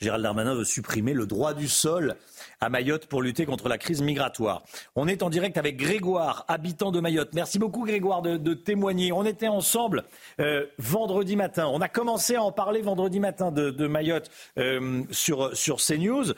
Gérald 0.00 0.22
Darmanin 0.22 0.54
veut 0.54 0.64
supprimer 0.64 1.14
le 1.14 1.26
droit 1.26 1.54
du 1.54 1.68
sol 1.68 2.16
à 2.60 2.68
Mayotte 2.68 3.06
pour 3.06 3.22
lutter 3.22 3.46
contre 3.46 3.68
la 3.68 3.78
crise 3.78 4.02
migratoire. 4.02 4.62
On 4.94 5.08
est 5.08 5.22
en 5.22 5.30
direct 5.30 5.56
avec 5.58 5.76
Grégoire, 5.76 6.44
habitant 6.48 6.90
de 6.90 7.00
Mayotte. 7.00 7.30
Merci 7.34 7.58
beaucoup 7.58 7.84
Grégoire 7.84 8.22
de, 8.22 8.54
témoigner. 8.54 9.12
On 9.12 9.24
était 9.24 9.48
ensemble 9.48 10.04
euh, 10.40 10.66
vendredi 10.78 11.36
matin. 11.36 11.68
On 11.72 11.80
a 11.80 11.88
commencé 11.88 12.36
à 12.36 12.42
en 12.42 12.52
parler 12.52 12.80
vendredi 12.80 13.20
matin 13.20 13.50
de, 13.50 13.86
Mayotte 13.86 14.30
euh, 14.58 15.02
sur, 15.10 15.56
sur 15.56 15.76
CNews. 15.76 16.32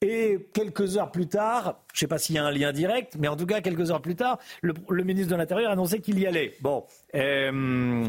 Et 0.00 0.48
quelques 0.52 0.98
heures 0.98 1.10
plus 1.10 1.28
tard, 1.28 1.80
je 1.92 1.96
ne 1.96 2.00
sais 2.00 2.06
pas 2.06 2.18
s'il 2.18 2.36
y 2.36 2.38
a 2.38 2.44
un 2.44 2.50
lien 2.50 2.72
direct, 2.72 3.16
mais 3.18 3.28
en 3.28 3.36
tout 3.36 3.46
cas, 3.46 3.60
quelques 3.62 3.90
heures 3.90 4.02
plus 4.02 4.16
tard, 4.16 4.38
le, 4.60 4.74
ministre 5.02 5.30
de 5.30 5.36
l'Intérieur 5.36 5.70
a 5.70 5.72
annoncé 5.72 6.00
qu'il 6.00 6.18
y 6.18 6.26
allait. 6.26 6.54
Bon, 6.60 6.84
euh, 7.14 8.06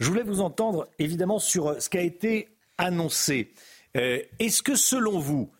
je 0.00 0.08
voulais 0.08 0.24
vous 0.24 0.40
entendre 0.40 0.88
évidemment 0.98 1.38
sur 1.38 1.80
ce 1.80 1.88
qui 1.88 1.98
a 1.98 2.02
été 2.02 2.48
annoncé. 2.76 3.52
Est-ce 3.94 4.62
que 4.62 4.76
selon 4.76 5.18
vous, 5.18 5.50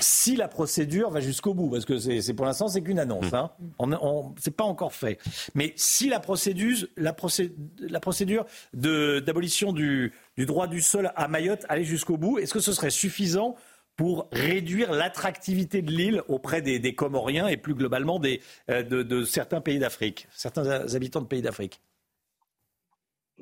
si 0.00 0.36
la 0.36 0.48
procédure 0.48 1.10
va 1.10 1.20
jusqu'au 1.20 1.54
bout, 1.54 1.70
parce 1.70 1.84
que 1.84 1.98
c'est 1.98 2.34
pour 2.34 2.46
l'instant 2.46 2.68
c'est 2.68 2.82
qu'une 2.82 2.98
annonce, 2.98 3.32
hein, 3.32 3.50
on, 3.78 4.34
c'est 4.38 4.56
pas 4.56 4.64
encore 4.64 4.92
fait. 4.92 5.18
Mais 5.54 5.72
si 5.76 6.08
la 6.08 6.20
procédure, 6.20 6.86
la 6.96 7.12
procédure, 7.12 8.46
d'abolition 8.72 9.72
du, 9.72 10.12
du 10.36 10.46
droit 10.46 10.66
du 10.66 10.80
sol 10.80 11.12
à 11.16 11.28
Mayotte 11.28 11.64
allait 11.68 11.84
jusqu'au 11.84 12.16
bout, 12.16 12.38
est-ce 12.38 12.52
que 12.52 12.60
ce 12.60 12.72
serait 12.72 12.90
suffisant 12.90 13.56
pour 13.96 14.28
réduire 14.32 14.92
l'attractivité 14.92 15.82
de 15.82 15.90
l'île 15.90 16.22
auprès 16.28 16.62
des, 16.62 16.94
Comoriens 16.94 17.48
et 17.48 17.56
plus 17.56 17.74
globalement 17.74 18.18
des, 18.18 18.40
euh, 18.70 18.82
de, 18.82 19.24
certains 19.24 19.60
pays 19.60 19.78
d'Afrique, 19.78 20.28
certains 20.32 20.94
habitants 20.94 21.20
de 21.20 21.26
pays 21.26 21.42
d'Afrique? 21.42 21.80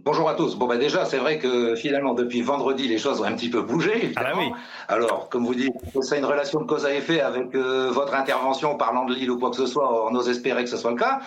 Bonjour 0.03 0.31
à 0.31 0.35
tous. 0.35 0.57
Bon, 0.57 0.67
bah 0.67 0.79
déjà, 0.79 1.05
c'est 1.05 1.19
vrai 1.19 1.39
que 1.39 1.75
finalement, 1.75 2.15
depuis 2.15 2.41
vendredi, 2.41 2.89
les 2.89 2.97
choses 2.97 3.21
ont 3.21 3.25
un 3.25 3.33
petit 3.33 3.51
peu 3.51 3.63
bougé. 3.63 4.13
Ah 4.17 4.33
oui. 4.37 4.51
Alors, 4.89 5.29
comme 5.29 5.45
vous 5.45 5.55
dites, 5.55 5.75
c'est 6.01 6.19
une 6.19 6.25
relation 6.25 6.61
de 6.61 6.67
cause 6.67 6.87
à 6.87 6.95
effet 6.95 7.21
avec 7.21 7.55
euh, 7.55 7.91
votre 7.91 8.15
intervention 8.15 8.77
parlant 8.77 9.05
de 9.05 9.15
l'île 9.15 9.31
ou 9.31 9.39
quoi 9.39 9.51
que 9.51 9.57
ce 9.57 9.67
soit. 9.67 10.11
On 10.11 10.15
ose 10.15 10.29
espérer 10.29 10.65
que 10.65 10.71
ce 10.71 10.79
soit 10.79 10.93
le 10.93 10.97
cas. 10.97 11.21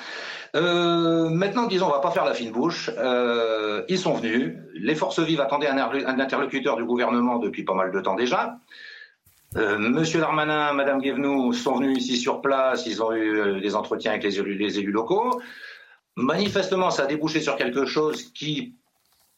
Euh, 0.55 1.29
maintenant, 1.29 1.67
disons, 1.67 1.87
on 1.87 1.91
va 1.91 1.99
pas 1.99 2.11
faire 2.11 2.25
la 2.25 2.33
fine 2.33 2.51
bouche. 2.51 2.89
ils 3.89 3.99
sont 3.99 4.13
venus. 4.13 4.55
Les 4.73 4.95
forces 4.95 5.19
vives 5.19 5.41
attendaient 5.41 5.67
un, 5.67 5.77
un 5.77 6.19
interlocuteur 6.19 6.75
du 6.75 6.85
gouvernement 6.85 7.37
depuis 7.37 7.63
pas 7.63 7.75
mal 7.75 7.91
de 7.91 7.99
temps 7.99 8.15
déjà. 8.15 8.57
Euh, 9.55 9.77
Monsieur 9.77 10.19
Darmanin, 10.19 10.73
Madame 10.73 10.99
Guévenoux 10.99 11.53
sont 11.53 11.75
venus 11.75 11.99
ici 11.99 12.17
sur 12.17 12.41
place, 12.41 12.87
ils 12.87 13.03
ont 13.03 13.11
eu 13.13 13.39
euh, 13.39 13.59
des 13.59 13.75
entretiens 13.75 14.11
avec 14.11 14.23
les 14.23 14.39
élus, 14.39 14.91
locaux. 14.91 15.41
Manifestement, 16.15 16.91
ça 16.91 17.03
a 17.03 17.05
débouché 17.07 17.41
sur 17.41 17.55
quelque 17.55 17.85
chose 17.85 18.31
qui 18.33 18.75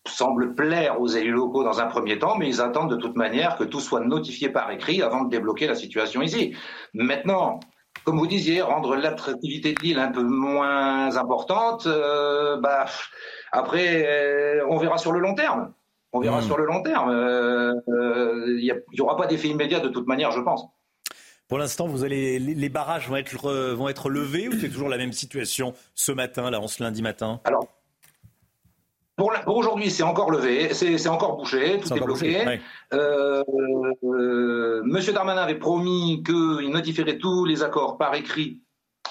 semble 0.07 0.55
plaire 0.55 1.01
aux 1.01 1.07
élus 1.07 1.31
locaux 1.31 1.63
dans 1.63 1.79
un 1.79 1.87
premier 1.87 2.19
temps, 2.19 2.37
mais 2.37 2.47
ils 2.47 2.61
attendent 2.61 2.91
de 2.91 2.97
toute 2.97 3.15
manière 3.15 3.57
que 3.57 3.63
tout 3.63 3.79
soit 3.79 4.01
notifié 4.01 4.49
par 4.49 4.69
écrit 4.71 5.01
avant 5.01 5.23
de 5.23 5.29
débloquer 5.29 5.67
la 5.67 5.75
situation 5.75 6.21
ici. 6.21 6.55
Maintenant, 6.93 7.59
comme 8.03 8.19
vous 8.19 8.27
disiez, 8.27 8.61
rendre 8.61 8.95
l'attractivité 8.95 9.73
de 9.73 9.81
l'île 9.81 9.99
un 9.99 10.11
peu 10.11 10.21
moins 10.21 11.17
importante, 11.17 11.87
euh, 11.87 12.57
bah, 12.57 12.85
après, 13.51 14.61
on 14.69 14.77
verra 14.77 14.97
sur 14.97 15.11
le 15.11 15.19
long 15.19 15.33
terme. 15.33 15.73
On 16.15 16.21
verra 16.21 16.39
hmm. 16.39 16.43
sur 16.43 16.57
le 16.57 16.65
long 16.65 16.81
terme. 16.81 17.09
Il 17.09 17.93
euh, 17.93 18.57
n'y 18.61 18.71
euh, 18.71 18.79
aura 18.99 19.17
pas 19.17 19.27
d'effet 19.27 19.49
immédiat 19.49 19.81
de 19.81 19.89
toute 19.89 20.07
manière, 20.07 20.31
je 20.31 20.39
pense. 20.39 20.65
Pour 21.47 21.59
l'instant, 21.59 21.87
vous 21.87 22.03
allez, 22.03 22.39
les 22.39 22.69
barrages 22.69 23.07
vont 23.07 23.17
être, 23.17 23.51
vont 23.73 23.87
être 23.87 24.09
levés 24.09 24.47
ou 24.47 24.53
c'est 24.59 24.69
toujours 24.69 24.89
la 24.89 24.97
même 24.97 25.13
situation 25.13 25.73
ce 25.93 26.11
matin, 26.11 26.49
là, 26.49 26.59
en 26.59 26.67
ce 26.67 26.81
lundi 26.81 27.03
matin? 27.03 27.39
Alors, 27.43 27.67
pour, 29.15 29.31
aujourd'hui, 29.47 29.91
c'est 29.91 30.03
encore 30.03 30.29
levé, 30.29 30.73
c'est 30.73 31.07
encore 31.07 31.37
bouché, 31.37 31.79
tout 31.79 31.93
est, 31.93 31.99
bloqué. 32.01 32.59
Euh, 32.93 33.43
Monsieur 34.83 35.13
Darmanin 35.13 35.41
avait 35.41 35.57
promis 35.57 36.21
qu'il 36.23 36.69
notifierait 36.69 37.17
tous 37.17 37.45
les 37.45 37.63
accords 37.63 37.97
par 37.97 38.13
écrit 38.15 38.61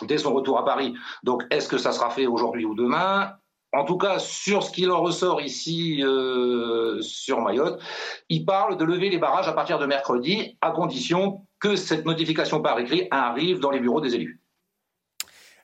dès 0.02 0.18
son 0.18 0.34
retour 0.34 0.58
à 0.58 0.64
Paris. 0.64 0.94
Donc, 1.22 1.44
est-ce 1.50 1.68
que 1.68 1.78
ça 1.78 1.92
sera 1.92 2.10
fait 2.10 2.26
aujourd'hui 2.26 2.66
ou 2.66 2.74
demain? 2.74 3.32
En 3.72 3.84
tout 3.84 3.96
cas, 3.96 4.18
sur 4.18 4.62
ce 4.62 4.70
qu'il 4.70 4.90
en 4.90 5.00
ressort 5.00 5.40
ici 5.40 6.02
euh, 6.04 7.00
sur 7.00 7.40
Mayotte, 7.40 7.80
il 8.28 8.44
parle 8.44 8.76
de 8.76 8.84
lever 8.84 9.08
les 9.08 9.18
barrages 9.18 9.48
à 9.48 9.52
partir 9.52 9.78
de 9.78 9.86
mercredi, 9.86 10.58
à 10.60 10.70
condition 10.70 11.46
que 11.64 11.76
cette 11.76 12.04
notification 12.04 12.60
par 12.60 12.78
écrit 12.78 13.08
arrive 13.10 13.58
dans 13.58 13.70
les 13.70 13.80
bureaux 13.80 14.02
des 14.02 14.14
élus. 14.14 14.38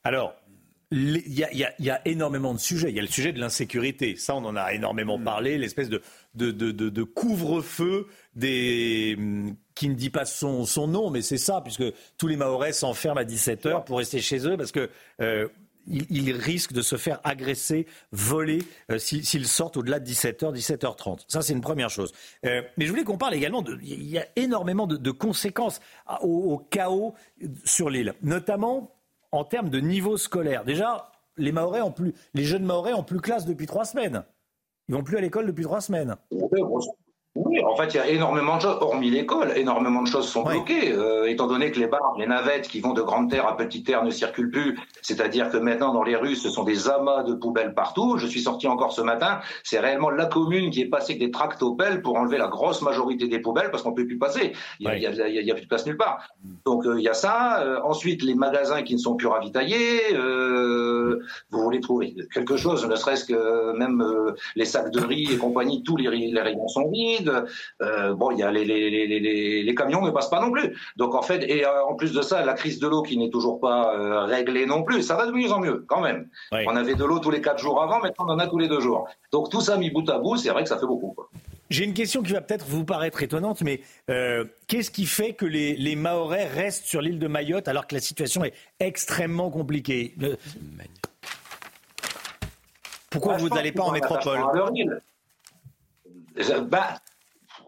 Alors, 0.03 0.35
il 0.91 1.23
y, 1.29 1.91
a 1.91 2.09
énormément 2.09 2.55
de 2.55 2.59
sujets. 2.59 2.89
Il 2.89 2.97
y 2.97 2.99
a 2.99 3.03
le 3.03 3.09
sujet 3.09 3.33
de 3.33 3.39
l'insécurité. 3.39 4.17
Ça, 4.17 4.35
on 4.35 4.45
en 4.47 4.57
a 4.57 4.73
énormément 4.73 5.19
mm. 5.19 5.25
parlé. 5.25 5.59
L'espèce 5.59 5.91
de, 5.91 6.01
de, 6.35 7.03
couvre-feu 7.03 8.07
des 8.35 9.17
qui 9.75 9.89
ne 9.91 9.95
dit 9.95 10.09
pas 10.09 10.25
son, 10.25 10.67
nom, 10.89 11.11
mais 11.11 11.21
c'est 11.21 11.39
ça, 11.39 11.61
puisque 11.61 11.85
tous 12.17 12.27
les 12.27 12.37
Mahorais 12.37 12.73
s'enferment 12.73 13.21
à 13.21 13.25
17 13.25 13.67
heures 13.67 13.85
pour 13.85 13.99
rester 13.99 14.21
chez 14.21 14.47
eux, 14.47 14.57
parce 14.57 14.73
que 14.73 14.89
euh, 15.21 15.49
il, 15.87 16.33
risque 16.33 16.73
de 16.73 16.83
se 16.83 16.97
faire 16.97 17.21
agresser, 17.25 17.87
voler, 18.13 18.63
euh, 18.91 18.99
s'ils 18.99 19.47
sortent 19.47 19.77
au-delà 19.77 20.01
de 20.01 20.07
17h, 20.09 20.55
17h30. 20.55 21.25
Ça, 21.29 21.43
c'est 21.43 21.53
une 21.53 21.61
première 21.61 21.91
chose. 21.91 22.13
Euh, 22.47 22.63
mais 22.77 22.87
je 22.87 22.91
voulais 22.91 23.05
qu'on 23.05 23.19
parle 23.19 23.35
également, 23.35 23.63
de, 23.63 23.79
il 23.83 24.09
y 24.09 24.19
a 24.19 24.27
énormément 24.37 24.87
de, 24.87 25.11
conséquences 25.11 25.81
au, 26.23 26.59
chaos 26.71 27.15
sur 27.65 27.91
l'île, 27.91 28.15
notamment 28.23 28.97
en 29.33 29.45
termes 29.45 29.71
de 29.71 29.81
niveau 29.81 30.17
scolaire. 30.17 30.65
Déjà, 30.65 31.13
les, 31.37 31.53
Maorais 31.53 31.81
ont 31.81 31.93
plus, 31.93 32.15
les 32.35 32.45
jeunes 32.45 32.65
Maorais 32.65 32.93
ont 32.93 33.05
plus 33.05 33.21
classe 33.21 33.45
depuis 33.45 33.67
trois 33.67 33.85
semaines. 33.85 34.25
Ils 34.89 34.95
vont 34.95 35.03
plus 35.03 35.17
à 35.17 35.21
l'école 35.21 35.47
depuis 35.47 35.65
trois 35.65 35.81
semaines. 35.81 36.17
Oui, 37.37 37.63
en 37.63 37.77
fait, 37.77 37.95
il 37.95 37.97
y 37.97 38.01
a 38.01 38.09
énormément 38.09 38.57
de 38.57 38.63
choses, 38.63 38.79
hormis 38.81 39.09
l'école, 39.09 39.53
énormément 39.55 40.03
de 40.03 40.09
choses 40.09 40.29
sont 40.29 40.43
bloquées, 40.43 40.91
euh, 40.91 41.29
étant 41.29 41.47
donné 41.47 41.71
que 41.71 41.79
les 41.79 41.87
bars, 41.87 42.17
les 42.19 42.27
navettes 42.27 42.67
qui 42.67 42.81
vont 42.81 42.93
de 42.93 43.03
grande 43.03 43.31
terre 43.31 43.47
à 43.47 43.57
petite 43.57 43.87
terre 43.87 44.03
ne 44.03 44.11
circulent 44.11 44.51
plus. 44.51 44.77
C'est-à-dire 45.01 45.49
que 45.49 45.57
maintenant, 45.57 45.95
dans 45.95 46.03
les 46.03 46.17
rues, 46.17 46.35
ce 46.35 46.51
sont 46.51 46.65
des 46.65 46.89
amas 46.89 47.23
de 47.23 47.35
poubelles 47.35 47.73
partout. 47.73 48.17
Je 48.19 48.27
suis 48.27 48.41
sorti 48.41 48.67
encore 48.67 48.93
ce 48.93 49.01
matin, 49.01 49.39
c'est 49.63 49.79
réellement 49.79 50.11
la 50.11 50.27
commune 50.27 50.71
qui 50.71 50.81
est 50.81 50.89
passée 50.89 51.13
avec 51.13 51.21
des 51.21 51.31
tractopelles 51.31 52.03
pour 52.03 52.17
enlever 52.17 52.37
la 52.37 52.49
grosse 52.49 52.83
majorité 52.83 53.29
des 53.29 53.39
poubelles 53.39 53.71
parce 53.71 53.85
qu'on 53.85 53.93
peut 53.93 54.09
plus 54.09 54.19
passer. 54.19 54.53
Il 54.81 54.91
n'y 54.91 55.07
a, 55.07 55.11
a, 55.11 55.55
plus 55.55 55.63
de 55.63 55.69
place 55.69 55.87
nulle 55.87 55.97
part. 55.97 56.27
Donc, 56.65 56.85
euh, 56.85 56.99
il 56.99 57.05
y 57.05 57.09
a 57.09 57.15
ça. 57.15 57.63
Euh, 57.63 57.79
ensuite, 57.85 58.25
les 58.25 58.35
magasins 58.35 58.83
qui 58.83 58.95
ne 58.95 58.99
sont 58.99 59.15
plus 59.15 59.29
ravitaillés. 59.29 60.01
vous 60.17 61.63
voulez 61.63 61.81
trouver 61.81 62.17
quelque 62.35 62.57
chose, 62.57 62.85
ne 62.89 62.97
serait-ce 62.97 63.25
que 63.25 63.73
même 63.79 64.05
les 64.57 64.65
sacs 64.65 64.91
de 64.91 65.01
riz 65.01 65.33
et 65.33 65.37
compagnie, 65.37 65.85
tous 65.85 65.97
les, 65.97 66.09
les 66.11 66.41
rayons 66.41 66.67
sont 66.67 66.91
vides. 66.91 67.20
Euh, 67.83 68.15
bon, 68.15 68.31
il 68.31 68.39
y 68.39 68.43
a 68.43 68.51
les, 68.51 68.65
les, 68.65 68.91
les, 68.91 69.63
les, 69.63 69.75
camions 69.75 70.03
ne 70.03 70.11
passent 70.11 70.31
pas 70.31 70.41
non 70.41 70.51
plus. 70.51 70.77
Donc 70.97 71.15
en 71.15 71.23
fait, 71.23 71.43
et 71.49 71.65
euh, 71.65 71.85
en 71.85 71.95
plus 71.95 72.13
de 72.13 72.23
ça, 72.23 72.45
la 72.45 72.55
crise 72.55 72.79
de 72.79 72.89
l'eau 72.89 73.03
qui 73.03 73.17
n'est 73.17 73.31
toujours 73.31 73.61
pas 73.61 73.95
euh, 73.95 74.25
réglée 74.25 74.67
non 74.67 74.83
plus, 74.83 75.03
ça 75.03 75.17
va 75.17 75.27
de 75.27 75.33
mieux 75.33 75.51
en 75.53 75.61
mieux 75.61 75.85
quand 75.89 76.01
même. 76.01 76.29
On 76.53 76.77
avait 76.77 76.95
de 76.95 77.05
l'eau 77.05 77.19
tous 77.19 77.31
les 77.31 77.41
quatre 77.41 77.59
jours 77.59 77.83
avant, 77.83 78.01
maintenant 78.01 78.27
on 78.29 78.33
en 78.33 78.39
a 78.39 78.47
tous 78.47 78.59
les 78.59 78.69
deux 78.69 78.81
jours. 78.81 79.09
Donc 79.33 79.51
tout 79.51 79.61
ça 79.61 79.77
mis 79.77 79.91
bout 79.91 80.09
à 80.11 80.19
bout, 80.19 80.37
c'est 80.37 80.51
vrai 80.51 80.63
que 80.63 80.69
ça 80.69 80.79
fait 80.79 80.87
beaucoup. 80.87 81.15
J'ai 81.71 81.85
une 81.85 81.95
question 81.95 82.23
qui 82.23 82.33
va 82.33 82.41
peut-être 82.41 82.67
vous 82.67 82.85
paraître 82.85 83.23
étonnante, 83.23 83.63
mais 83.63 83.81
qu'est-ce 84.67 84.91
qui 84.91 85.07
fait 85.07 85.35
que 85.35 85.47
les, 85.47 85.77
les 85.77 85.97
Mahorais 85.97 86.47
restent 86.47 86.87
sur 86.87 87.01
l'île 87.01 87.19
de 87.19 87.29
Mayotte 87.29 87.69
alors 87.69 87.87
que 87.87 87.95
la 87.95 88.01
situation 88.01 88.45
est 88.45 88.55
extrêmement 88.81 89.51
compliquée? 89.51 90.15
Pourquoi 93.11 93.35
bah, 93.35 93.39
vous 93.41 93.49
n'allez 93.49 93.73
pas 93.73 93.83
en 93.83 93.93
métropole? 93.93 94.41
bah, 96.69 96.95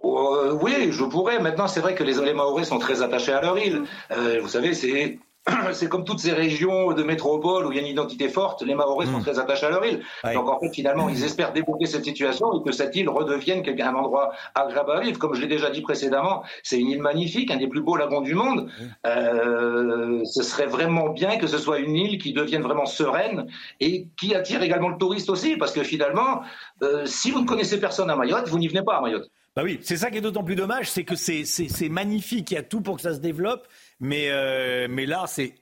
euh, 0.04 0.58
oui, 0.60 0.90
je 0.90 1.04
pourrais. 1.04 1.38
Maintenant, 1.40 1.68
c'est 1.68 1.80
vrai 1.80 1.94
que 1.94 2.02
les, 2.02 2.14
les 2.14 2.34
Maoris 2.34 2.68
sont 2.68 2.78
très 2.78 3.02
attachés 3.02 3.32
à 3.32 3.40
leur 3.40 3.58
île. 3.58 3.84
Euh, 4.10 4.38
vous 4.40 4.48
savez, 4.48 4.74
c'est 4.74 5.18
c'est 5.72 5.88
comme 5.88 6.04
toutes 6.04 6.20
ces 6.20 6.32
régions 6.32 6.92
de 6.92 7.02
métropole 7.02 7.66
où 7.66 7.72
il 7.72 7.76
y 7.76 7.78
a 7.78 7.82
une 7.82 7.88
identité 7.88 8.28
forte, 8.28 8.62
les 8.62 8.76
Maoris 8.76 9.10
sont 9.10 9.18
hmm. 9.18 9.22
très 9.22 9.38
attachés 9.40 9.66
à 9.66 9.70
leur 9.70 9.84
île. 9.84 10.02
Donc 10.34 10.48
en 10.48 10.60
fait, 10.60 10.70
finalement, 10.72 11.08
ils 11.08 11.24
espèrent 11.24 11.52
débloquer 11.52 11.86
cette 11.86 12.04
situation 12.04 12.60
et 12.60 12.64
que 12.64 12.72
cette 12.72 12.94
île 12.94 13.08
redevienne 13.08 13.62
un 13.66 13.94
endroit 13.94 14.32
agréable 14.54 14.92
à 14.92 15.00
vivre. 15.00 15.18
Comme 15.18 15.34
je 15.34 15.40
l'ai 15.40 15.48
déjà 15.48 15.70
dit 15.70 15.80
précédemment, 15.80 16.44
c'est 16.62 16.78
une 16.78 16.90
île 16.90 17.02
magnifique, 17.02 17.50
un 17.50 17.56
des 17.56 17.66
plus 17.66 17.80
beaux 17.80 17.96
lagons 17.96 18.20
du 18.20 18.34
monde. 18.34 18.70
Euh, 19.04 20.20
ce 20.24 20.42
serait 20.44 20.66
vraiment 20.66 21.08
bien 21.08 21.36
que 21.38 21.48
ce 21.48 21.58
soit 21.58 21.78
une 21.78 21.96
île 21.96 22.18
qui 22.18 22.32
devienne 22.32 22.62
vraiment 22.62 22.86
sereine 22.86 23.46
et 23.80 24.06
qui 24.16 24.36
attire 24.36 24.62
également 24.62 24.90
le 24.90 24.98
touriste 24.98 25.28
aussi, 25.28 25.56
parce 25.56 25.72
que 25.72 25.82
finalement, 25.82 26.42
euh, 26.82 27.04
si 27.04 27.32
vous 27.32 27.40
ne 27.40 27.46
connaissez 27.46 27.80
personne 27.80 28.10
à 28.10 28.16
Mayotte, 28.16 28.48
vous 28.48 28.58
n'y 28.58 28.68
venez 28.68 28.82
pas 28.82 28.98
à 28.98 29.00
Mayotte. 29.00 29.28
Bah 29.54 29.62
oui, 29.62 29.78
c'est 29.82 29.98
ça 29.98 30.10
qui 30.10 30.18
est 30.18 30.22
d'autant 30.22 30.44
plus 30.44 30.56
dommage, 30.56 30.90
c'est 30.90 31.04
que 31.04 31.14
c'est 31.14 31.88
magnifique, 31.90 32.50
il 32.50 32.54
y 32.54 32.56
a 32.56 32.62
tout 32.62 32.80
pour 32.80 32.96
que 32.96 33.02
ça 33.02 33.14
se 33.14 33.20
développe, 33.20 33.68
mais, 34.00 34.30
euh, 34.30 34.86
mais 34.88 35.04
là, 35.04 35.26
c'est 35.26 35.54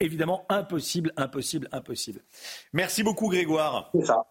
évidemment 0.00 0.44
impossible, 0.48 1.12
impossible, 1.16 1.68
impossible. 1.70 2.20
Merci 2.72 3.04
beaucoup, 3.04 3.28
Grégoire. 3.28 3.90
C'est 3.94 4.06
ça. 4.06 4.26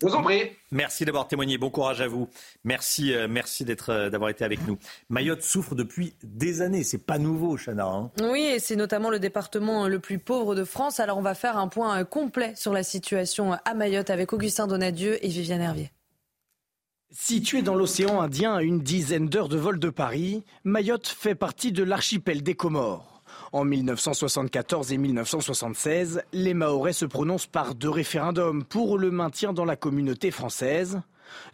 Je 0.00 0.06
vous 0.06 0.14
en 0.14 0.22
prie. 0.22 0.50
Merci 0.70 1.04
d'avoir 1.04 1.26
témoigné. 1.26 1.58
Bon 1.58 1.70
courage 1.70 2.00
à 2.00 2.06
vous. 2.06 2.28
Merci, 2.62 3.14
euh, 3.14 3.26
merci 3.28 3.64
d'être, 3.64 3.90
euh, 3.90 4.10
d'avoir 4.10 4.30
été 4.30 4.44
avec 4.44 4.64
nous. 4.66 4.78
Mayotte 5.08 5.42
souffre 5.42 5.74
depuis 5.74 6.14
des 6.22 6.60
années. 6.60 6.84
C'est 6.84 7.04
pas 7.04 7.18
nouveau, 7.18 7.56
Chana. 7.56 7.86
Hein. 7.86 8.10
oui, 8.22 8.42
et 8.42 8.60
c'est 8.60 8.76
notamment 8.76 9.10
le 9.10 9.18
département 9.18 9.88
le 9.88 9.98
plus 9.98 10.20
pauvre 10.20 10.54
de 10.54 10.62
France. 10.62 11.00
Alors, 11.00 11.18
on 11.18 11.22
va 11.22 11.34
faire 11.34 11.56
un 11.56 11.66
point 11.66 12.04
complet 12.04 12.52
sur 12.54 12.72
la 12.72 12.84
situation 12.84 13.54
à 13.64 13.74
Mayotte 13.74 14.10
avec 14.10 14.32
Augustin 14.32 14.68
Donadieu 14.68 15.24
et 15.24 15.28
Viviane 15.28 15.62
Hervier. 15.62 15.90
Située 17.10 17.62
dans 17.62 17.74
l'océan 17.74 18.20
Indien 18.20 18.54
à 18.54 18.62
une 18.62 18.80
dizaine 18.80 19.30
d'heures 19.30 19.48
de 19.48 19.56
vol 19.56 19.78
de 19.78 19.88
Paris, 19.88 20.44
Mayotte 20.64 21.06
fait 21.06 21.34
partie 21.34 21.72
de 21.72 21.82
l'archipel 21.82 22.42
des 22.42 22.54
Comores. 22.54 23.22
En 23.52 23.64
1974 23.64 24.92
et 24.92 24.98
1976, 24.98 26.22
les 26.34 26.52
Mahorais 26.52 26.92
se 26.92 27.06
prononcent 27.06 27.46
par 27.46 27.74
deux 27.74 27.88
référendums 27.88 28.62
pour 28.62 28.98
le 28.98 29.10
maintien 29.10 29.54
dans 29.54 29.64
la 29.64 29.74
communauté 29.74 30.30
française. 30.30 31.00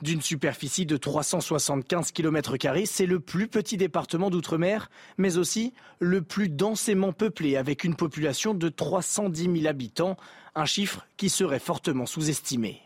D'une 0.03 0.23
superficie 0.23 0.87
de 0.87 0.97
375 0.97 2.11
km, 2.11 2.57
c'est 2.87 3.07
le 3.07 3.21
plus 3.21 3.47
petit 3.47 3.77
département 3.77 4.31
d'outre-mer, 4.31 4.91
mais 5.19 5.37
aussi 5.37 5.73
le 6.01 6.23
plus 6.23 6.49
densément 6.49 7.13
peuplé, 7.13 7.57
avec 7.57 7.85
une 7.85 7.95
population 7.95 8.55
de 8.55 8.69
310 8.69 9.61
000 9.61 9.67
habitants, 9.69 10.17
un 10.57 10.65
chiffre 10.65 11.07
qui 11.17 11.29
serait 11.29 11.61
fortement 11.61 12.07
sous-estimé. 12.07 12.84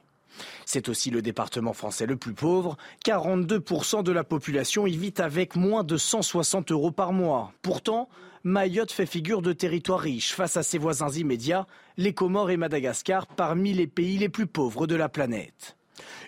C'est 0.67 0.89
aussi 0.89 1.11
le 1.11 1.23
département 1.23 1.73
français 1.73 2.07
le 2.07 2.17
plus 2.17 2.35
pauvre. 2.35 2.77
42% 3.05 4.03
de 4.03 4.13
la 4.13 4.25
population 4.25 4.87
y 4.87 4.97
vit 4.97 5.15
avec 5.19 5.57
moins 5.57 5.85
de 5.85 5.97
160 5.97 6.73
euros 6.73 6.91
par 6.91 7.13
mois. 7.13 7.53
Pourtant, 7.63 8.09
Mayotte 8.45 8.93
fait 8.93 9.07
figure 9.07 9.43
de 9.43 9.53
territoire 9.53 10.01
riche 10.01 10.33
face 10.33 10.57
à 10.57 10.63
ses 10.63 10.79
voisins 10.79 11.11
immédiats, 11.11 11.67
les 11.97 12.15
Comores 12.15 12.51
et 12.51 12.57
Madagascar, 12.57 13.27
parmi 13.27 13.73
les 13.73 13.87
pays 13.87 14.19
les 14.19 14.29
plus 14.29 14.47
pauvres 14.47 14.87
de 14.87 14.95
la 14.95 15.09
planète. 15.09 15.77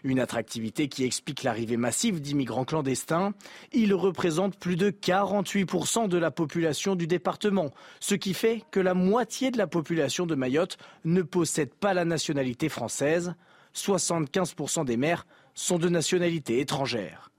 Une 0.05 0.20
attractivité 0.20 0.89
qui 0.89 1.05
explique 1.05 1.43
l'arrivée 1.43 1.77
massive 1.77 2.20
d'immigrants 2.20 2.65
clandestins. 2.65 3.32
Ils 3.73 3.95
représentent 3.95 4.59
plus 4.59 4.77
de 4.77 4.91
48% 4.91 6.09
de 6.09 6.19
la 6.19 6.31
population 6.31 6.97
du 6.97 7.07
département, 7.07 7.70
ce 8.01 8.15
qui 8.15 8.35
fait 8.35 8.62
que 8.70 8.81
la 8.81 8.95
moitié 8.95 9.51
de 9.51 9.59
la 9.59 9.66
population 9.66 10.27
de 10.27 10.35
Mayotte 10.35 10.78
ne 11.05 11.23
possède 11.23 11.74
pas 11.74 11.95
la 11.95 12.05
nationalité 12.05 12.69
française. 12.69 13.35
75% 13.74 14.84
des 14.84 14.97
maires 14.97 15.26
sont 15.55 15.78
de 15.78 15.88
nationalité 15.88 16.60
étrangère. 16.60 17.30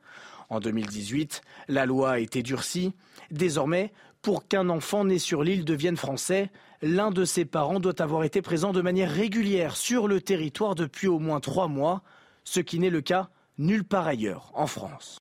En 0.49 0.59
2018, 0.59 1.41
la 1.69 1.85
loi 1.85 2.11
a 2.11 2.19
été 2.19 2.43
durcie. 2.43 2.93
Désormais, 3.31 3.93
pour 4.21 4.47
qu'un 4.47 4.69
enfant 4.69 5.05
né 5.05 5.17
sur 5.17 5.43
l'île 5.43 5.65
devienne 5.65 5.97
français, 5.97 6.51
l'un 6.81 7.11
de 7.11 7.25
ses 7.25 7.45
parents 7.45 7.79
doit 7.79 8.01
avoir 8.01 8.23
été 8.23 8.41
présent 8.41 8.73
de 8.73 8.81
manière 8.81 9.11
régulière 9.11 9.75
sur 9.75 10.07
le 10.07 10.21
territoire 10.21 10.75
depuis 10.75 11.07
au 11.07 11.19
moins 11.19 11.39
trois 11.39 11.67
mois, 11.67 12.03
ce 12.43 12.59
qui 12.59 12.79
n'est 12.79 12.89
le 12.89 13.01
cas 13.01 13.29
nulle 13.57 13.83
part 13.83 14.07
ailleurs 14.07 14.51
en 14.53 14.67
France. 14.67 15.17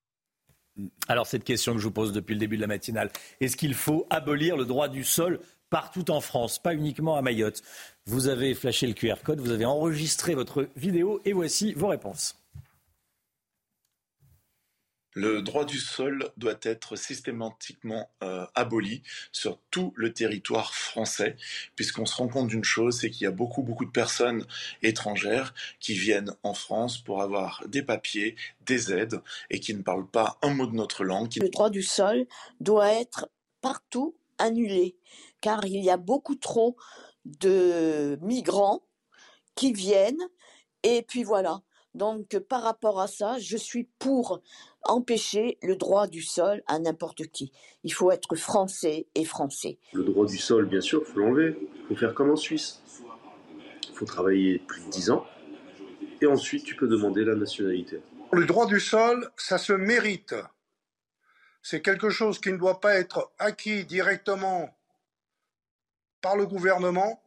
Alors 1.08 1.26
cette 1.26 1.44
question 1.44 1.74
que 1.74 1.78
je 1.78 1.84
vous 1.84 1.92
pose 1.92 2.12
depuis 2.12 2.34
le 2.34 2.40
début 2.40 2.56
de 2.56 2.62
la 2.62 2.66
matinale, 2.66 3.10
est-ce 3.40 3.56
qu'il 3.56 3.74
faut 3.74 4.06
abolir 4.10 4.56
le 4.56 4.64
droit 4.64 4.88
du 4.88 5.04
sol 5.04 5.40
partout 5.68 6.10
en 6.10 6.20
France, 6.20 6.58
pas 6.58 6.74
uniquement 6.74 7.16
à 7.16 7.22
Mayotte? 7.22 7.62
Vous 8.10 8.26
avez 8.26 8.54
flashé 8.54 8.88
le 8.88 8.92
QR 8.92 9.22
code, 9.22 9.38
vous 9.38 9.52
avez 9.52 9.64
enregistré 9.64 10.34
votre 10.34 10.68
vidéo 10.74 11.20
et 11.24 11.32
voici 11.32 11.74
vos 11.74 11.86
réponses. 11.86 12.34
Le 15.14 15.42
droit 15.42 15.64
du 15.64 15.78
sol 15.78 16.30
doit 16.36 16.58
être 16.62 16.96
systématiquement 16.96 18.10
euh, 18.22 18.46
aboli 18.56 19.02
sur 19.30 19.58
tout 19.70 19.92
le 19.96 20.12
territoire 20.12 20.74
français, 20.74 21.36
puisqu'on 21.76 22.06
se 22.06 22.16
rend 22.16 22.28
compte 22.28 22.48
d'une 22.48 22.64
chose, 22.64 22.98
c'est 22.98 23.10
qu'il 23.10 23.24
y 23.24 23.28
a 23.28 23.32
beaucoup, 23.32 23.62
beaucoup 23.62 23.84
de 23.84 23.90
personnes 23.90 24.44
étrangères 24.82 25.54
qui 25.78 25.94
viennent 25.94 26.34
en 26.42 26.54
France 26.54 26.98
pour 26.98 27.22
avoir 27.22 27.62
des 27.68 27.82
papiers, 27.82 28.34
des 28.66 28.92
aides, 28.92 29.20
et 29.50 29.60
qui 29.60 29.74
ne 29.74 29.82
parlent 29.82 30.08
pas 30.08 30.38
un 30.42 30.54
mot 30.54 30.66
de 30.66 30.74
notre 30.74 31.04
langue. 31.04 31.32
Le 31.40 31.48
droit 31.48 31.70
du 31.70 31.82
sol 31.82 32.26
doit 32.60 32.92
être 32.92 33.28
partout 33.60 34.16
annulé, 34.38 34.96
car 35.40 35.64
il 35.64 35.84
y 35.84 35.90
a 35.90 35.96
beaucoup 35.96 36.36
trop 36.36 36.76
de 37.24 38.18
migrants 38.22 38.82
qui 39.55 39.72
viennent 39.72 40.28
et 40.82 41.02
puis 41.02 41.24
voilà. 41.24 41.62
Donc 41.94 42.38
par 42.38 42.62
rapport 42.62 43.01
à 43.01 43.09
ça, 43.09 43.38
je 43.38 43.56
suis 43.56 43.88
pour 43.98 44.40
empêcher 44.84 45.59
le 45.62 45.76
droit 45.76 46.06
du 46.06 46.22
sol 46.22 46.62
à 46.66 46.78
n'importe 46.78 47.26
qui. 47.26 47.52
Il 47.82 47.92
faut 47.92 48.10
être 48.10 48.36
français 48.36 49.06
et 49.14 49.24
français. 49.24 49.78
Le 49.92 50.05
droit 50.05 50.26
du 50.26 50.38
sol, 50.38 50.66
bien 50.66 50.80
sûr, 50.80 51.02
il 51.06 51.12
faut 51.12 51.20
l'enlever. 51.20 51.56
Il 51.60 51.86
faut 51.88 51.97
faire 51.97 52.14
comme 52.14 52.30
en 52.30 52.36
Suisse. 52.36 52.82
Il 53.88 53.94
faut 53.94 54.06
travailler 54.06 54.60
plus 54.60 54.82
de 54.84 54.90
10 54.90 55.10
ans 55.10 55.26
et 56.20 56.26
ensuite 56.26 56.64
tu 56.64 56.76
peux 56.76 56.88
demander 56.88 57.24
la 57.24 57.34
nationalité. 57.34 58.01
Le 58.32 58.47
droit 58.47 58.66
du 58.66 58.78
sol, 58.78 59.28
ça 59.36 59.59
se 59.59 59.72
mérite. 59.72 60.34
C'est 61.62 61.82
quelque 61.82 62.09
chose 62.09 62.40
qui 62.40 62.52
ne 62.52 62.56
doit 62.56 62.80
pas 62.80 62.94
être 62.94 63.32
acquis 63.38 63.84
directement 63.84 64.70
par 66.20 66.36
le 66.36 66.47
gouvernement 66.47 67.20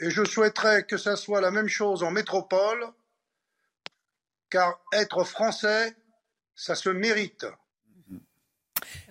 et 0.00 0.10
je 0.10 0.24
souhaiterais 0.24 0.84
que 0.84 0.96
ça 0.96 1.16
soit 1.16 1.40
la 1.40 1.50
même 1.50 1.68
chose 1.68 2.02
en 2.02 2.10
métropole, 2.10 2.86
car 4.50 4.80
être 4.92 5.24
français, 5.24 5.96
ça 6.54 6.74
se 6.74 6.88
mérite. 6.88 7.46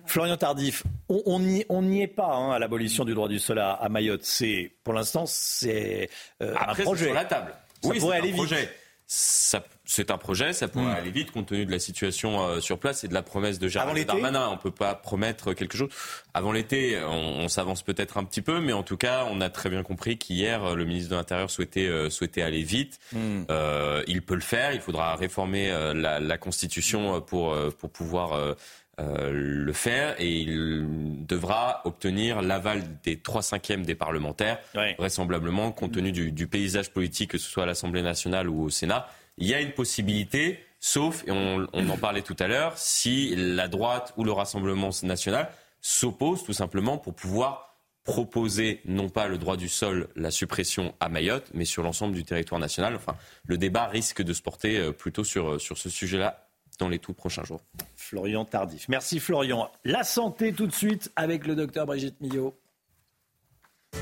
Florian 0.06 0.38
Tardif, 0.38 0.84
on 1.08 1.38
n'y 1.38 2.02
est 2.02 2.06
pas 2.06 2.34
hein, 2.34 2.52
à 2.52 2.58
l'abolition 2.58 3.04
du 3.04 3.14
droit 3.14 3.28
du 3.28 3.38
sol 3.38 3.58
à, 3.58 3.86
Mayotte. 3.90 4.24
C'est 4.24 4.72
pour 4.82 4.94
l'instant 4.94 5.26
c'est 5.26 6.08
euh, 6.42 6.54
un 6.56 6.74
projet 6.74 7.06
sur 7.06 7.14
la 7.14 7.26
table. 7.26 7.54
Ça 7.82 7.90
oui, 7.90 8.00
pourrait 8.00 8.16
aller 8.16 8.32
projet. 8.32 8.62
vite. 8.62 8.70
C'est 9.10 10.10
un 10.10 10.18
projet, 10.18 10.52
ça 10.52 10.68
pourrait 10.68 10.84
hmm. 10.84 10.98
aller 10.98 11.10
vite 11.10 11.30
compte 11.30 11.46
tenu 11.46 11.64
de 11.64 11.70
la 11.70 11.78
situation 11.78 12.44
euh, 12.44 12.60
sur 12.60 12.78
place 12.78 13.04
et 13.04 13.08
de 13.08 13.14
la 13.14 13.22
promesse 13.22 13.58
de 13.58 13.66
Gérald 13.66 14.06
Darmanin. 14.06 14.48
On 14.48 14.52
ne 14.52 14.58
peut 14.58 14.70
pas 14.70 14.94
promettre 14.94 15.54
quelque 15.54 15.78
chose. 15.78 15.88
Avant 16.34 16.52
l'été, 16.52 17.00
on, 17.02 17.48
s'avance 17.48 17.82
peut-être 17.82 18.18
un 18.18 18.24
petit 18.24 18.42
peu, 18.42 18.60
mais 18.60 18.74
en 18.74 18.82
tout 18.82 18.98
cas, 18.98 19.26
on 19.30 19.40
a 19.40 19.48
très 19.48 19.70
bien 19.70 19.82
compris 19.82 20.18
qu'hier, 20.18 20.76
le 20.76 20.84
ministre 20.84 21.10
de 21.10 21.16
l'Intérieur 21.16 21.50
souhaitait, 21.50 21.86
euh, 21.86 22.10
souhaitait 22.10 22.42
aller 22.42 22.62
vite. 22.62 23.00
Hmm. 23.12 23.44
Euh, 23.50 24.02
il 24.06 24.20
peut 24.20 24.34
le 24.34 24.42
faire. 24.42 24.74
Il 24.74 24.80
faudra 24.80 25.16
réformer 25.16 25.70
la, 25.94 26.20
la, 26.20 26.38
Constitution 26.38 27.20
pour, 27.22 27.56
pour 27.78 27.90
pouvoir 27.90 28.56
euh, 28.98 29.30
le 29.32 29.72
faire 29.72 30.16
et 30.18 30.28
il 30.28 31.24
devra 31.24 31.82
obtenir 31.84 32.42
l'aval 32.42 32.82
des 33.04 33.20
trois 33.20 33.42
cinquièmes 33.42 33.84
des 33.84 33.94
parlementaires, 33.94 34.58
vraisemblablement 34.98 35.70
compte 35.70 35.92
tenu 35.92 36.10
du, 36.10 36.46
paysage 36.48 36.90
politique, 36.90 37.30
que 37.30 37.38
ce 37.38 37.48
soit 37.48 37.62
à 37.62 37.66
l'Assemblée 37.66 38.02
nationale 38.02 38.48
ou 38.48 38.64
au 38.64 38.70
Sénat. 38.70 39.06
Il 39.36 39.46
y 39.46 39.54
a 39.54 39.60
une 39.60 39.70
possibilité, 39.70 40.58
sauf, 40.80 41.22
et 41.28 41.30
on, 41.30 41.68
en 41.72 41.96
parlait 41.96 42.22
tout 42.22 42.36
à 42.40 42.48
l'heure, 42.48 42.76
si 42.76 43.34
la 43.36 43.68
droite 43.68 44.12
ou 44.16 44.24
le 44.24 44.32
Rassemblement 44.32 44.90
national 45.04 45.48
s'opposent 45.80 46.42
tout 46.42 46.52
simplement 46.52 46.98
pour 46.98 47.14
pouvoir 47.14 47.76
proposer 48.02 48.80
non 48.84 49.10
pas 49.10 49.28
le 49.28 49.38
droit 49.38 49.56
du 49.56 49.68
sol, 49.68 50.08
la 50.16 50.30
suppression 50.30 50.94
à 50.98 51.08
Mayotte, 51.08 51.50
mais 51.54 51.66
sur 51.66 51.82
l'ensemble 51.82 52.14
du 52.14 52.24
territoire 52.24 52.58
national. 52.58 52.96
Enfin, 52.96 53.16
le 53.44 53.58
débat 53.58 53.86
risque 53.86 54.22
de 54.22 54.32
se 54.32 54.42
porter 54.42 54.78
euh, 54.78 54.92
plutôt 54.92 55.24
sur, 55.24 55.50
euh, 55.50 55.58
sur 55.58 55.76
ce 55.76 55.90
sujet-là 55.90 56.47
dans 56.78 56.88
les 56.88 56.98
tout 56.98 57.14
prochains 57.14 57.44
jours. 57.44 57.62
Florian 57.96 58.44
Tardif. 58.44 58.88
Merci 58.88 59.20
Florian. 59.20 59.70
La 59.84 60.04
santé 60.04 60.52
tout 60.52 60.66
de 60.66 60.72
suite 60.72 61.10
avec 61.16 61.46
le 61.46 61.54
docteur 61.54 61.86
Brigitte 61.86 62.20
Millot. 62.20 62.58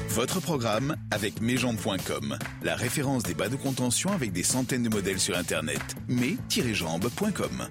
Votre 0.09 0.41
programme 0.41 0.97
avec 1.11 1.41
mesjambes.com, 1.41 2.39
la 2.63 2.75
référence 2.75 3.23
des 3.23 3.35
bas 3.35 3.49
de 3.49 3.57
contention 3.57 4.11
avec 4.11 4.33
des 4.33 4.43
centaines 4.43 4.83
de 4.83 4.89
modèles 4.89 5.21
sur 5.21 5.37
Internet. 5.37 5.81
mes-jambes.com. 6.09 7.69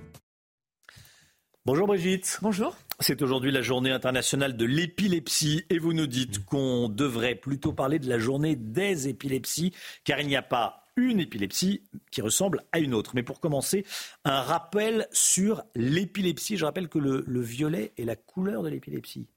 Bonjour 1.66 1.88
Brigitte. 1.88 2.38
Bonjour. 2.42 2.78
C'est 3.00 3.22
aujourd'hui 3.22 3.52
la 3.52 3.62
journée 3.64 3.92
internationale 3.92 4.56
de 4.56 4.66
l'épilepsie 4.66 5.66
et 5.70 5.80
vous 5.80 5.94
nous 5.94 6.08
dites 6.08 6.46
qu'on 6.46 6.88
devrait 6.88 7.36
plutôt 7.36 7.74
parler 7.74 8.00
de 8.00 8.08
la 8.08 8.20
journée 8.20 8.56
des 8.56 9.08
épilepsies 9.08 9.74
car 10.04 10.20
il 10.20 10.28
n'y 10.28 10.38
a 10.38 10.44
pas 10.44 10.85
une 10.96 11.20
épilepsie 11.20 11.84
qui 12.12 12.22
ressemble 12.22 12.64
à 12.72 12.80
une 12.80 12.94
autre. 12.94 13.12
Mais 13.16 13.24
pour 13.24 13.40
commencer, 13.40 13.86
un 14.24 14.42
rappel 14.42 15.08
sur 15.12 15.64
l'épilepsie. 15.76 16.58
Je 16.58 16.66
rappelle 16.66 16.88
que 16.90 17.00
le, 17.00 17.42
violet 17.42 17.94
est 17.98 18.06
la 18.06 18.16
couleur 18.16 18.64
de 18.64 18.70
l'épilepsie. 18.70 19.28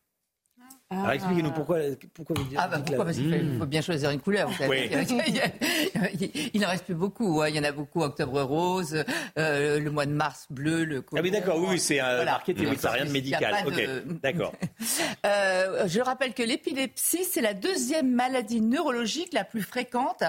Alors 0.90 1.10
expliquez-nous 1.10 1.50
pourquoi, 1.50 1.80
pourquoi 2.14 2.34
vous 2.38 2.44
dites. 2.44 2.56
Ah 2.58 2.66
bah 2.66 2.78
pourquoi? 2.78 3.04
Parce 3.04 3.18
qu'il 3.18 3.58
faut, 3.58 3.66
bien 3.66 3.82
choisir 3.82 4.08
une 4.08 4.20
couleur. 4.20 4.48
il 6.54 6.60
n'en 6.62 6.68
reste 6.68 6.86
plus 6.86 6.94
beaucoup. 6.94 7.42
Hein. 7.42 7.50
Il 7.50 7.56
y 7.56 7.60
en 7.60 7.64
a 7.64 7.72
beaucoup. 7.72 8.00
Octobre 8.00 8.40
rose, 8.40 9.04
euh, 9.38 9.80
le 9.80 9.90
mois 9.90 10.06
de 10.06 10.12
mars 10.12 10.46
bleu, 10.48 10.84
le. 10.84 11.04
Ah 11.14 11.20
oui 11.22 11.30
d'accord. 11.30 11.58
Oui, 11.58 11.78
c'est 11.78 12.00
un 12.00 12.24
marketing. 12.24 12.74
ça 12.78 12.92
rien 12.92 13.04
de 13.04 13.10
médical. 13.10 13.66
Ok. 13.66 13.82
D'accord. 14.22 14.54
Euh, 15.26 15.88
je 15.88 16.00
rappelle 16.00 16.32
que 16.32 16.42
l'épilepsie 16.42 17.24
c'est 17.24 17.40
la 17.40 17.52
deuxième 17.52 18.10
maladie 18.10 18.60
neurologique 18.60 19.32
la 19.32 19.42
plus 19.44 19.62
fréquente 19.62 20.22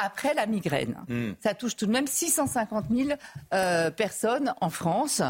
après 0.00 0.34
la 0.34 0.46
migraine. 0.46 0.96
Hmm. 1.08 1.32
Ça 1.40 1.54
touche 1.54 1.76
tout 1.76 1.86
de 1.86 1.92
même 1.92 2.06
650 2.06 2.86
000 2.90 3.10
euh, 3.52 3.90
personnes 3.90 4.54
en 4.60 4.70
France. 4.70 5.22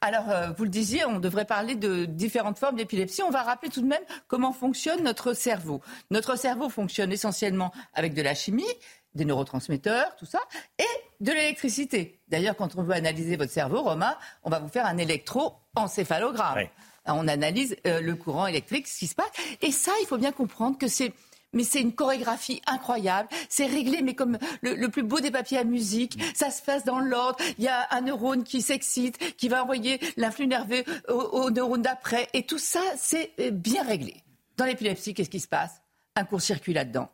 Alors, 0.00 0.30
euh, 0.30 0.50
vous 0.56 0.64
le 0.64 0.70
disiez, 0.70 1.04
on 1.04 1.18
devrait 1.18 1.46
parler 1.46 1.74
de 1.74 2.04
différentes 2.04 2.58
formes 2.58 2.76
d'épilepsie. 2.76 3.22
On 3.22 3.30
va 3.30 3.42
rappeler 3.42 3.70
tout 3.70 3.80
de 3.80 3.86
même 3.86 4.02
comment 4.28 4.52
fonctionne 4.52 5.02
notre 5.02 5.32
cerveau. 5.32 5.80
Notre 6.10 6.36
cerveau 6.36 6.68
fonctionne 6.68 7.10
essentiellement 7.10 7.72
avec 7.94 8.14
de 8.14 8.22
la 8.22 8.34
chimie, 8.34 8.64
des 9.14 9.24
neurotransmetteurs, 9.24 10.14
tout 10.16 10.26
ça, 10.26 10.40
et 10.78 10.84
de 11.20 11.32
l'électricité. 11.32 12.20
D'ailleurs, 12.28 12.56
quand 12.56 12.76
on 12.76 12.82
veut 12.82 12.94
analyser 12.94 13.36
votre 13.36 13.52
cerveau, 13.52 13.82
Romain, 13.82 14.16
on 14.42 14.50
va 14.50 14.58
vous 14.58 14.68
faire 14.68 14.86
un 14.86 14.98
électroencéphalogramme. 14.98 16.68
On 17.06 17.28
analyse 17.28 17.76
euh, 17.86 18.00
le 18.00 18.14
courant 18.14 18.46
électrique, 18.46 18.86
ce 18.88 18.98
qui 18.98 19.06
se 19.06 19.14
passe. 19.14 19.30
Et 19.62 19.72
ça, 19.72 19.92
il 20.02 20.06
faut 20.06 20.18
bien 20.18 20.32
comprendre 20.32 20.78
que 20.78 20.88
c'est 20.88 21.12
mais 21.54 21.64
c'est 21.64 21.80
une 21.80 21.94
chorégraphie 21.94 22.60
incroyable. 22.66 23.28
C'est 23.48 23.66
réglé, 23.66 24.02
mais 24.02 24.14
comme 24.14 24.38
le, 24.62 24.88
plus 24.88 25.02
beau 25.02 25.20
des 25.20 25.30
papiers 25.30 25.58
à 25.58 25.64
musique. 25.64 26.20
Ça 26.34 26.50
se 26.50 26.62
passe 26.62 26.84
dans 26.84 26.98
l'ordre. 26.98 27.38
Il 27.58 27.64
y 27.64 27.68
a 27.68 27.86
un 27.90 28.02
neurone 28.02 28.44
qui 28.44 28.60
s'excite, 28.60 29.36
qui 29.36 29.48
va 29.48 29.62
envoyer 29.62 30.00
l'influx 30.16 30.46
nerveux 30.46 30.84
au, 31.08 31.50
neurone 31.50 31.82
d'après. 31.82 32.28
Et 32.32 32.44
tout 32.44 32.58
ça, 32.58 32.82
c'est 32.96 33.32
euh, 33.40 33.50
bien 33.50 33.82
réglé. 33.82 34.16
Dans 34.56 34.64
l'épilepsie, 34.64 35.14
qu'est-ce 35.14 35.30
qui 35.30 35.40
se 35.40 35.48
passe? 35.48 35.80
Un 36.16 36.24
court-circuit 36.24 36.74
là-dedans. 36.74 37.08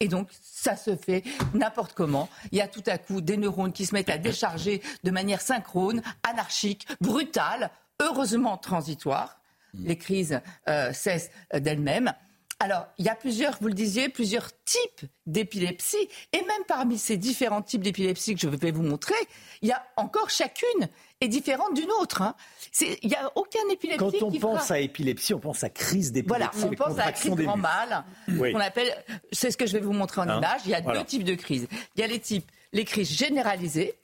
Et 0.00 0.08
donc, 0.08 0.28
ça 0.40 0.76
se 0.76 0.94
fait 0.94 1.24
n'importe 1.54 1.92
comment. 1.92 2.28
Il 2.52 2.58
y 2.58 2.60
a 2.60 2.68
tout 2.68 2.84
à 2.86 2.98
coup 2.98 3.20
des 3.20 3.36
neurones 3.36 3.72
qui 3.72 3.84
se 3.84 3.94
mettent 3.94 4.10
à 4.10 4.18
décharger 4.18 4.80
de 5.02 5.10
manière 5.10 5.40
synchrone, 5.40 6.02
anarchique, 6.22 6.86
brutale, 7.00 7.70
heureusement 8.00 8.56
transitoire. 8.56 9.40
Les 9.74 9.98
crises 9.98 10.40
euh, 10.68 10.92
cessent 10.92 11.30
d'elles-mêmes. 11.52 12.12
Alors, 12.60 12.86
il 12.98 13.04
y 13.04 13.08
a 13.08 13.14
plusieurs, 13.14 13.56
vous 13.60 13.68
le 13.68 13.74
disiez, 13.74 14.08
plusieurs 14.08 14.50
types 14.64 15.08
d'épilepsie. 15.26 16.08
Et 16.32 16.38
même 16.38 16.64
parmi 16.66 16.98
ces 16.98 17.16
différents 17.16 17.62
types 17.62 17.82
d'épilepsie 17.82 18.34
que 18.34 18.40
je 18.40 18.48
vais 18.48 18.72
vous 18.72 18.82
montrer, 18.82 19.14
il 19.62 19.68
y 19.68 19.72
a 19.72 19.84
encore 19.96 20.28
chacune 20.28 20.88
est 21.20 21.28
différente 21.28 21.74
d'une 21.74 21.90
autre. 22.00 22.22
Hein. 22.22 22.34
Il 22.80 23.08
n'y 23.08 23.14
a 23.14 23.30
aucun 23.36 23.60
épilepsie 23.70 23.98
Quand 23.98 24.22
on 24.22 24.32
pense 24.32 24.70
à 24.70 24.80
épilepsie, 24.80 25.34
on 25.34 25.40
pense 25.40 25.62
à 25.62 25.70
crise 25.70 26.10
d'épilepsie. 26.10 26.50
Voilà, 26.50 26.72
on 26.72 26.74
pense 26.74 26.98
à 26.98 27.06
la 27.06 27.12
crise 27.12 27.34
grand 27.34 27.56
mal. 27.56 28.04
On 28.28 28.60
appelle, 28.60 28.92
c'est 29.30 29.52
ce 29.52 29.56
que 29.56 29.66
je 29.66 29.72
vais 29.74 29.80
vous 29.80 29.92
montrer 29.92 30.20
en 30.20 30.28
hein 30.28 30.38
image. 30.38 30.62
Il 30.64 30.70
y 30.70 30.74
a 30.74 30.80
deux 30.80 31.04
types 31.04 31.24
de 31.24 31.34
crises. 31.34 31.68
Il 31.94 32.00
y 32.00 32.04
a 32.04 32.08
les 32.08 32.20
types, 32.20 32.50
les 32.72 32.84
crises 32.84 33.10
généralisées, 33.10 33.94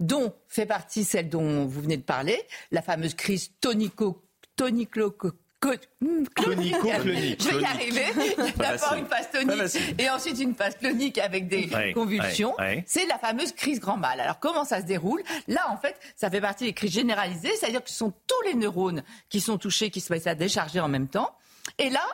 dont 0.00 0.34
fait 0.48 0.66
partie 0.66 1.04
celle 1.04 1.30
dont 1.30 1.64
vous 1.64 1.80
venez 1.80 1.96
de 1.96 2.02
parler, 2.02 2.42
la 2.70 2.82
fameuse 2.82 3.14
crise 3.14 3.50
tonico 3.60 4.20
tonico 4.56 5.10
Clonique. 6.34 6.76
Je 7.40 7.48
vais 7.48 7.60
y 7.60 7.64
arriver. 7.64 8.04
D'abord 8.56 8.94
une 8.94 9.06
phase 9.06 9.30
tonique 9.30 9.98
et 9.98 10.10
ensuite 10.10 10.38
une 10.38 10.54
phase 10.54 10.76
clonique 10.76 11.18
avec 11.18 11.48
des 11.48 11.68
convulsions. 11.94 12.54
C'est 12.86 13.06
la 13.06 13.18
fameuse 13.18 13.52
crise 13.52 13.80
grand 13.80 13.96
mal. 13.96 14.20
Alors 14.20 14.38
comment 14.38 14.64
ça 14.64 14.80
se 14.80 14.86
déroule? 14.86 15.22
Là, 15.48 15.70
en 15.70 15.76
fait, 15.76 15.96
ça 16.16 16.30
fait 16.30 16.40
partie 16.40 16.64
des 16.64 16.72
crises 16.72 16.92
généralisées, 16.92 17.54
c'est-à-dire 17.56 17.82
que 17.82 17.90
ce 17.90 17.96
sont 17.96 18.12
tous 18.26 18.42
les 18.46 18.54
neurones 18.54 19.02
qui 19.28 19.40
sont 19.40 19.58
touchés, 19.58 19.90
qui 19.90 20.00
se 20.00 20.12
mettent 20.12 20.26
à 20.26 20.34
décharger 20.34 20.80
en 20.80 20.88
même 20.88 21.08
temps. 21.08 21.34
Et 21.78 21.90
là, 21.90 22.04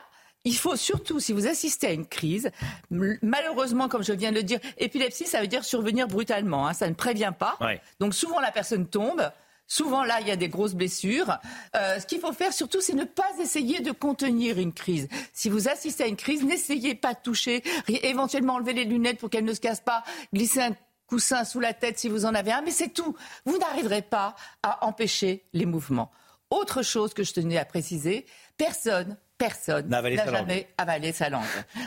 il 0.43 0.55
faut 0.55 0.75
surtout, 0.75 1.19
si 1.19 1.33
vous 1.33 1.47
assistez 1.47 1.87
à 1.87 1.91
une 1.91 2.07
crise, 2.07 2.51
malheureusement, 2.89 3.87
comme 3.87 4.03
je 4.03 4.13
viens 4.13 4.31
de 4.31 4.37
le 4.37 4.43
dire, 4.43 4.59
épilepsie, 4.77 5.27
ça 5.27 5.41
veut 5.41 5.47
dire 5.47 5.63
survenir 5.63 6.07
brutalement. 6.07 6.67
Hein, 6.67 6.73
ça 6.73 6.87
ne 6.89 6.95
prévient 6.95 7.33
pas. 7.37 7.57
Donc 7.99 8.13
souvent, 8.15 8.39
la 8.39 8.51
personne 8.51 8.87
tombe. 8.87 9.29
Souvent, 9.71 10.03
là, 10.03 10.19
il 10.19 10.27
y 10.27 10.31
a 10.31 10.35
des 10.35 10.49
grosses 10.49 10.73
blessures. 10.73 11.39
Euh, 11.77 11.97
ce 11.97 12.05
qu'il 12.05 12.19
faut 12.19 12.33
faire, 12.33 12.51
surtout, 12.51 12.81
c'est 12.81 12.91
ne 12.91 13.05
pas 13.05 13.29
essayer 13.39 13.79
de 13.79 13.91
contenir 13.91 14.59
une 14.59 14.73
crise. 14.73 15.07
Si 15.31 15.47
vous 15.47 15.69
assistez 15.69 16.03
à 16.03 16.07
une 16.07 16.17
crise, 16.17 16.43
n'essayez 16.43 16.93
pas 16.93 17.13
de 17.13 17.19
toucher, 17.23 17.63
éventuellement 17.87 18.55
enlever 18.55 18.73
les 18.73 18.83
lunettes 18.83 19.17
pour 19.17 19.29
qu'elles 19.29 19.45
ne 19.45 19.53
se 19.53 19.61
cassent 19.61 19.79
pas, 19.79 20.03
glisser 20.33 20.59
un 20.59 20.75
coussin 21.07 21.45
sous 21.45 21.61
la 21.61 21.73
tête 21.73 21.97
si 21.97 22.09
vous 22.09 22.25
en 22.25 22.35
avez 22.35 22.51
un, 22.51 22.61
mais 22.61 22.71
c'est 22.71 22.89
tout. 22.89 23.15
Vous 23.45 23.57
n'arriverez 23.59 24.01
pas 24.01 24.35
à 24.61 24.85
empêcher 24.85 25.45
les 25.53 25.65
mouvements. 25.65 26.11
Autre 26.49 26.81
chose 26.81 27.13
que 27.13 27.23
je 27.23 27.31
tenais 27.31 27.57
à 27.57 27.63
préciser, 27.63 28.25
personne 28.57 29.15
personne 29.37 29.87
n'a 29.87 30.25
jamais 30.25 30.67
avalé 30.77 31.13
sa 31.13 31.29
langue. 31.29 31.43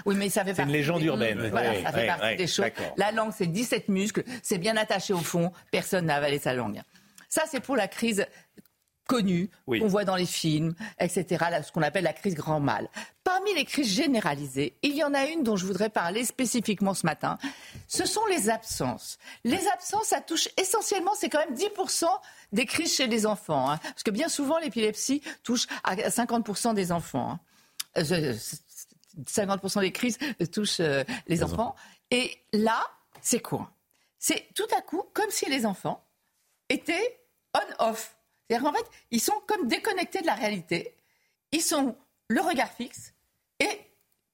Oui, 0.06 0.16
mais 0.16 0.28
ça 0.28 0.43
fait 0.43 0.55
partie. 0.55 0.56
C'est 0.56 0.62
une 0.62 0.73
légende 0.73 1.02
urbaine. 1.02 1.51
Voilà, 1.51 1.82
ça 1.82 1.93
fait 1.93 2.06
partie 2.06 2.36
des 2.36 2.47
choses. 2.47 2.66
La 2.97 3.12
langue, 3.12 3.32
c'est 3.36 3.47
17 3.47 3.89
muscles, 3.89 4.24
c'est 4.43 4.59
bien 4.59 4.77
attaché 4.77 5.12
au 5.12 5.19
fond. 5.19 5.52
Personne 5.70 6.06
n'a 6.06 6.16
avalé 6.16 6.39
sa 6.39 6.55
langue. 6.55 6.81
Ça, 7.35 7.43
c'est 7.51 7.59
pour 7.59 7.74
la 7.74 7.89
crise 7.89 8.24
connue 9.09 9.51
qu'on 9.66 9.89
voit 9.89 10.05
dans 10.05 10.15
les 10.15 10.24
films, 10.24 10.73
etc., 11.01 11.44
ce 11.66 11.73
qu'on 11.73 11.82
appelle 11.82 12.05
la 12.05 12.12
crise 12.12 12.36
grand 12.36 12.61
mal. 12.61 12.89
Parmi 13.24 13.52
les 13.55 13.65
crises 13.65 13.93
généralisées, 13.93 14.78
il 14.82 14.94
y 14.94 15.02
en 15.02 15.15
a 15.15 15.24
une 15.24 15.43
dont 15.43 15.56
je 15.56 15.66
voudrais 15.66 15.90
parler 15.90 16.24
spécifiquement 16.24 16.94
ce 16.94 17.05
matin. 17.05 17.36
Ce 17.89 18.06
sont 18.06 18.24
les 18.27 18.51
absences. 18.51 19.19
Les 19.43 19.66
absences, 19.66 20.06
ça 20.06 20.20
touche 20.20 20.48
essentiellement, 20.56 21.11
c'est 21.16 21.28
quand 21.28 21.40
même 21.40 21.56
10% 21.56 22.06
des 22.52 22.66
crises 22.66 22.94
chez 22.94 23.09
les 23.09 23.27
enfants. 23.27 23.69
Hein. 23.69 23.81
parce 23.82 24.05
que 24.05 24.12
bien 24.12 24.28
souvent, 24.28 24.59
l'épilepsie 24.59 25.20
touche 25.43 25.66
à 25.82 25.97
50% 25.97 26.73
des 26.74 26.93
enfants. 26.93 27.40
50% 27.97 29.78
hein. 29.78 29.81
des 29.81 29.90
crises 29.90 30.19
touchent 30.52 30.78
euh, 30.78 31.02
les, 31.27 31.43
enfants. 31.43 31.74
Et 32.12 32.31
là, 32.52 32.81
c'est 33.23 33.40
quoi? 33.40 33.73
C'est 34.20 34.55
tout 34.55 34.69
à 34.78 34.82
coup 34.82 35.02
comme 35.12 35.31
si 35.31 35.51
les 35.51 35.66
enfants 35.66 36.06
étaient 36.69 37.23
on-off. 37.55 38.16
C'est-à-dire 38.48 38.68
qu'en 38.68 38.76
fait, 38.76 38.86
ils 39.10 39.20
sont 39.20 39.40
comme 39.47 39.68
déconnectés 39.68 40.20
de 40.20 40.26
la 40.26 40.35
réalité. 40.35 40.94
Ils 41.52 41.62
sont 41.62 41.97
le 42.28 42.40
regard 42.40 42.70
fixe 42.72 43.12
et 43.60 43.81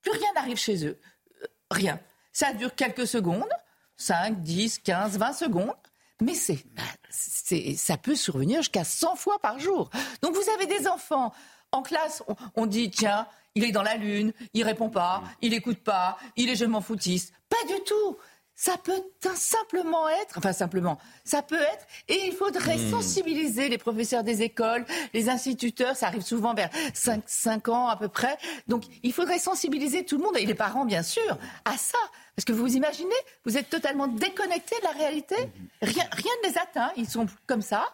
plus 0.02 0.12
rien 0.12 0.32
n'arrive 0.34 0.56
chez 0.56 0.86
eux. 0.86 0.98
Euh, 1.42 1.46
rien. 1.70 2.00
Ça 2.32 2.52
dure 2.52 2.74
quelques 2.74 3.06
secondes, 3.06 3.48
5, 3.96 4.42
10, 4.42 4.78
15, 4.80 5.18
20 5.18 5.32
secondes. 5.32 5.74
Mais 6.22 6.34
c'est, 6.34 7.76
ça 7.76 7.96
peut 7.96 8.14
survenir 8.14 8.58
jusqu'à 8.58 8.84
100 8.84 9.16
fois 9.16 9.38
par 9.40 9.58
jour. 9.58 9.90
Donc 10.22 10.34
vous 10.34 10.50
avez 10.50 10.66
des 10.66 10.86
enfants 10.86 11.32
en 11.72 11.82
classe, 11.82 12.22
on, 12.56 12.66
dit 12.66 12.90
tiens, 12.90 13.26
il 13.54 13.64
est 13.64 13.72
dans 13.72 13.82
la 13.82 13.96
lune, 13.96 14.32
il 14.54 14.64
répond 14.64 14.90
pas, 14.90 15.22
il 15.40 15.54
écoute 15.54 15.78
pas, 15.78 16.18
il 16.36 16.50
est 16.50 16.56
je 16.56 16.64
m'en 16.64 16.80
foutiste. 16.80 17.32
Pas 17.48 17.64
du 17.66 17.80
tout. 17.84 18.18
Ça 18.60 18.76
peut 18.76 19.02
simplement 19.34 20.06
être, 20.10 20.36
enfin 20.36 20.52
simplement, 20.52 20.98
ça 21.24 21.40
peut 21.40 21.62
être, 21.62 21.86
et 22.08 22.26
il 22.26 22.34
faudrait 22.34 22.76
hmm. 22.76 22.90
sensibiliser 22.90 23.70
les 23.70 23.78
professeurs 23.78 24.22
des 24.22 24.42
écoles, 24.42 24.84
les 25.14 25.30
instituteurs, 25.30 25.96
ça 25.96 26.08
arrive 26.08 26.20
souvent 26.20 26.52
vers 26.52 26.68
5, 26.92 27.22
5 27.26 27.68
ans 27.70 27.88
à 27.88 27.96
peu 27.96 28.08
près, 28.08 28.36
donc 28.68 28.84
il 29.02 29.14
faudrait 29.14 29.38
sensibiliser 29.38 30.04
tout 30.04 30.18
le 30.18 30.24
monde, 30.24 30.36
et 30.36 30.44
les 30.44 30.54
parents 30.54 30.84
bien 30.84 31.02
sûr, 31.02 31.38
à 31.64 31.78
ça. 31.78 31.96
Parce 32.36 32.44
que 32.44 32.52
vous 32.52 32.60
vous 32.60 32.76
imaginez, 32.76 33.14
vous 33.46 33.56
êtes 33.56 33.70
totalement 33.70 34.08
déconnectés 34.08 34.76
de 34.80 34.84
la 34.84 34.92
réalité, 34.92 35.36
rien, 35.80 36.04
rien 36.12 36.32
ne 36.44 36.48
les 36.50 36.58
atteint, 36.58 36.92
ils 36.98 37.08
sont 37.08 37.24
comme 37.46 37.62
ça, 37.62 37.86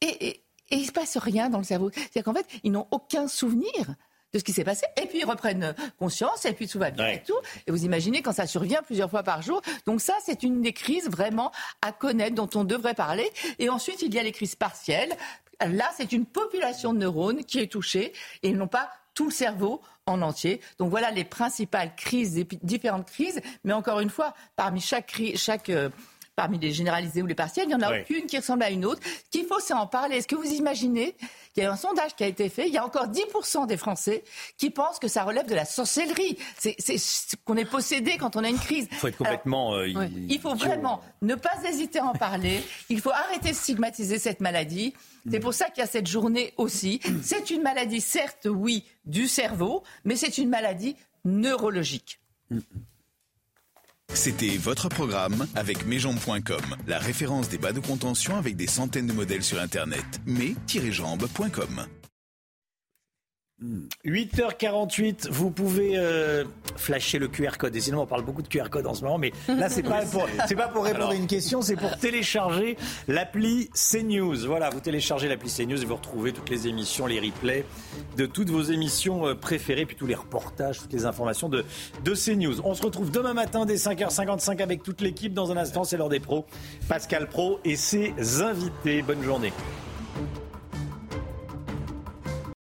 et, 0.00 0.28
et, 0.28 0.30
et 0.70 0.76
il 0.76 0.80
ne 0.80 0.86
se 0.86 0.92
passe 0.92 1.18
rien 1.18 1.50
dans 1.50 1.58
le 1.58 1.64
cerveau. 1.64 1.90
C'est-à-dire 1.92 2.24
qu'en 2.24 2.32
fait, 2.32 2.46
ils 2.62 2.72
n'ont 2.72 2.88
aucun 2.92 3.28
souvenir 3.28 3.94
de 4.34 4.38
ce 4.38 4.44
qui 4.44 4.52
s'est 4.52 4.64
passé. 4.64 4.84
Et 5.00 5.06
puis 5.06 5.20
ils 5.20 5.24
reprennent 5.24 5.74
conscience, 5.98 6.44
et 6.44 6.52
puis 6.52 6.68
tout 6.68 6.78
va 6.78 6.90
bien 6.90 7.08
et 7.08 7.22
tout. 7.22 7.38
Et 7.66 7.70
vous 7.70 7.84
imaginez 7.84 8.20
quand 8.20 8.32
ça 8.32 8.46
survient 8.46 8.82
plusieurs 8.82 9.08
fois 9.08 9.22
par 9.22 9.40
jour. 9.40 9.62
Donc 9.86 10.00
ça, 10.00 10.14
c'est 10.24 10.42
une 10.42 10.60
des 10.60 10.72
crises 10.72 11.08
vraiment 11.08 11.52
à 11.80 11.92
connaître, 11.92 12.34
dont 12.34 12.50
on 12.54 12.64
devrait 12.64 12.94
parler. 12.94 13.30
Et 13.58 13.68
ensuite, 13.70 14.02
il 14.02 14.12
y 14.12 14.18
a 14.18 14.22
les 14.22 14.32
crises 14.32 14.56
partielles. 14.56 15.14
Là, 15.64 15.88
c'est 15.96 16.12
une 16.12 16.26
population 16.26 16.92
de 16.92 16.98
neurones 16.98 17.44
qui 17.44 17.60
est 17.60 17.70
touchée, 17.70 18.12
et 18.42 18.48
ils 18.48 18.56
n'ont 18.56 18.66
pas 18.66 18.90
tout 19.14 19.26
le 19.26 19.30
cerveau 19.30 19.80
en 20.06 20.20
entier. 20.22 20.60
Donc 20.78 20.90
voilà 20.90 21.12
les 21.12 21.24
principales 21.24 21.94
crises, 21.94 22.36
les 22.36 22.46
différentes 22.62 23.06
crises. 23.06 23.40
Mais 23.62 23.72
encore 23.72 24.00
une 24.00 24.10
fois, 24.10 24.34
parmi 24.56 24.80
chaque, 24.80 25.06
crise, 25.06 25.40
chaque 25.40 25.70
euh, 25.70 25.88
parmi 26.36 26.58
les 26.58 26.72
généralisés 26.72 27.22
ou 27.22 27.26
les 27.26 27.34
partiels, 27.34 27.66
il 27.66 27.68
n'y 27.68 27.74
en 27.74 27.86
a 27.86 28.00
aucune 28.00 28.26
qui 28.26 28.36
ressemble 28.38 28.62
à 28.62 28.70
une 28.70 28.84
autre. 28.84 29.00
Qu'il 29.30 29.46
faut, 29.46 29.60
c'est 29.60 29.74
en 29.74 29.86
parler. 29.86 30.16
Est-ce 30.16 30.28
que 30.28 30.34
vous 30.34 30.52
imaginez 30.52 31.14
qu'il 31.54 31.62
y 31.62 31.66
a 31.66 31.72
un 31.72 31.76
sondage 31.76 32.14
qui 32.16 32.24
a 32.24 32.26
été 32.26 32.48
fait? 32.48 32.66
Il 32.66 32.74
y 32.74 32.78
a 32.78 32.84
encore 32.84 33.08
10% 33.08 33.66
des 33.66 33.76
Français 33.76 34.24
qui 34.58 34.70
pensent 34.70 34.98
que 34.98 35.08
ça 35.08 35.24
relève 35.24 35.46
de 35.46 35.54
la 35.54 35.64
sorcellerie. 35.64 36.38
C'est 36.58 36.76
qu'on 37.44 37.56
est 37.56 37.64
possédé 37.64 38.16
quand 38.18 38.36
on 38.36 38.44
a 38.44 38.48
une 38.48 38.58
crise. 38.58 38.88
Il 38.90 38.96
faut 38.96 39.08
être 39.08 39.16
complètement. 39.16 39.74
Euh, 39.74 39.86
il 39.86 40.40
faut 40.40 40.54
vraiment 40.54 41.00
ne 41.22 41.34
pas 41.34 41.54
hésiter 41.68 42.00
à 42.00 42.06
en 42.06 42.14
parler. 42.14 42.62
Il 42.88 43.00
faut 43.00 43.10
arrêter 43.10 43.50
de 43.50 43.56
stigmatiser 43.56 44.18
cette 44.18 44.40
maladie. 44.40 44.94
C'est 45.30 45.40
pour 45.40 45.54
ça 45.54 45.70
qu'il 45.70 45.80
y 45.80 45.84
a 45.84 45.86
cette 45.86 46.06
journée 46.06 46.52
aussi. 46.56 47.00
C'est 47.22 47.50
une 47.50 47.62
maladie, 47.62 48.00
certes, 48.00 48.46
oui, 48.50 48.84
du 49.06 49.26
cerveau, 49.26 49.82
mais 50.04 50.16
c'est 50.16 50.36
une 50.38 50.50
maladie 50.50 50.96
neurologique. 51.24 52.20
C'était 54.14 54.56
votre 54.56 54.88
programme 54.88 55.46
avec 55.54 55.86
mesjambes.com, 55.86 56.76
la 56.86 56.98
référence 56.98 57.48
des 57.48 57.58
bas 57.58 57.72
de 57.72 57.80
contention 57.80 58.36
avec 58.36 58.56
des 58.56 58.68
centaines 58.68 59.06
de 59.06 59.12
modèles 59.12 59.42
sur 59.42 59.60
Internet. 59.60 60.04
mais-jambes.com. 60.24 61.86
8h48, 64.04 65.28
vous 65.30 65.50
pouvez 65.50 65.92
euh, 65.96 66.44
flasher 66.76 67.18
le 67.18 67.28
QR 67.28 67.56
code. 67.58 67.72
Décidément, 67.72 68.02
on 68.02 68.06
parle 68.06 68.24
beaucoup 68.24 68.42
de 68.42 68.48
QR 68.48 68.68
code 68.68 68.86
en 68.86 68.94
ce 68.94 69.04
moment, 69.04 69.16
mais 69.16 69.32
là, 69.48 69.68
c'est 69.68 69.82
pas 69.82 70.02
pour, 70.02 70.26
c'est 70.48 70.56
pas 70.56 70.68
pour 70.68 70.84
répondre 70.84 71.10
à 71.10 71.14
une 71.14 71.26
question, 71.26 71.62
c'est 71.62 71.76
pour 71.76 71.96
télécharger 71.96 72.76
l'appli 73.08 73.70
CNews. 73.70 74.46
Voilà, 74.46 74.70
vous 74.70 74.80
téléchargez 74.80 75.28
l'appli 75.28 75.50
CNews 75.50 75.80
et 75.80 75.84
vous 75.84 75.94
retrouvez 75.96 76.32
toutes 76.32 76.50
les 76.50 76.66
émissions, 76.66 77.06
les 77.06 77.20
replays 77.20 77.64
de 78.16 78.26
toutes 78.26 78.50
vos 78.50 78.62
émissions 78.62 79.26
euh, 79.26 79.34
préférées, 79.34 79.86
puis 79.86 79.96
tous 79.96 80.06
les 80.06 80.16
reportages, 80.16 80.80
toutes 80.80 80.92
les 80.92 81.06
informations 81.06 81.48
de, 81.48 81.64
de 82.04 82.14
CNews. 82.14 82.60
On 82.64 82.74
se 82.74 82.82
retrouve 82.82 83.10
demain 83.10 83.34
matin 83.34 83.66
dès 83.66 83.76
5h55 83.76 84.60
avec 84.62 84.82
toute 84.82 85.00
l'équipe. 85.00 85.32
Dans 85.32 85.52
un 85.52 85.56
instant, 85.56 85.84
c'est 85.84 85.96
l'heure 85.96 86.08
des 86.08 86.20
pros. 86.20 86.44
Pascal 86.88 87.28
Pro 87.28 87.60
et 87.64 87.76
ses 87.76 88.12
invités. 88.42 89.02
Bonne 89.02 89.22
journée. 89.22 89.52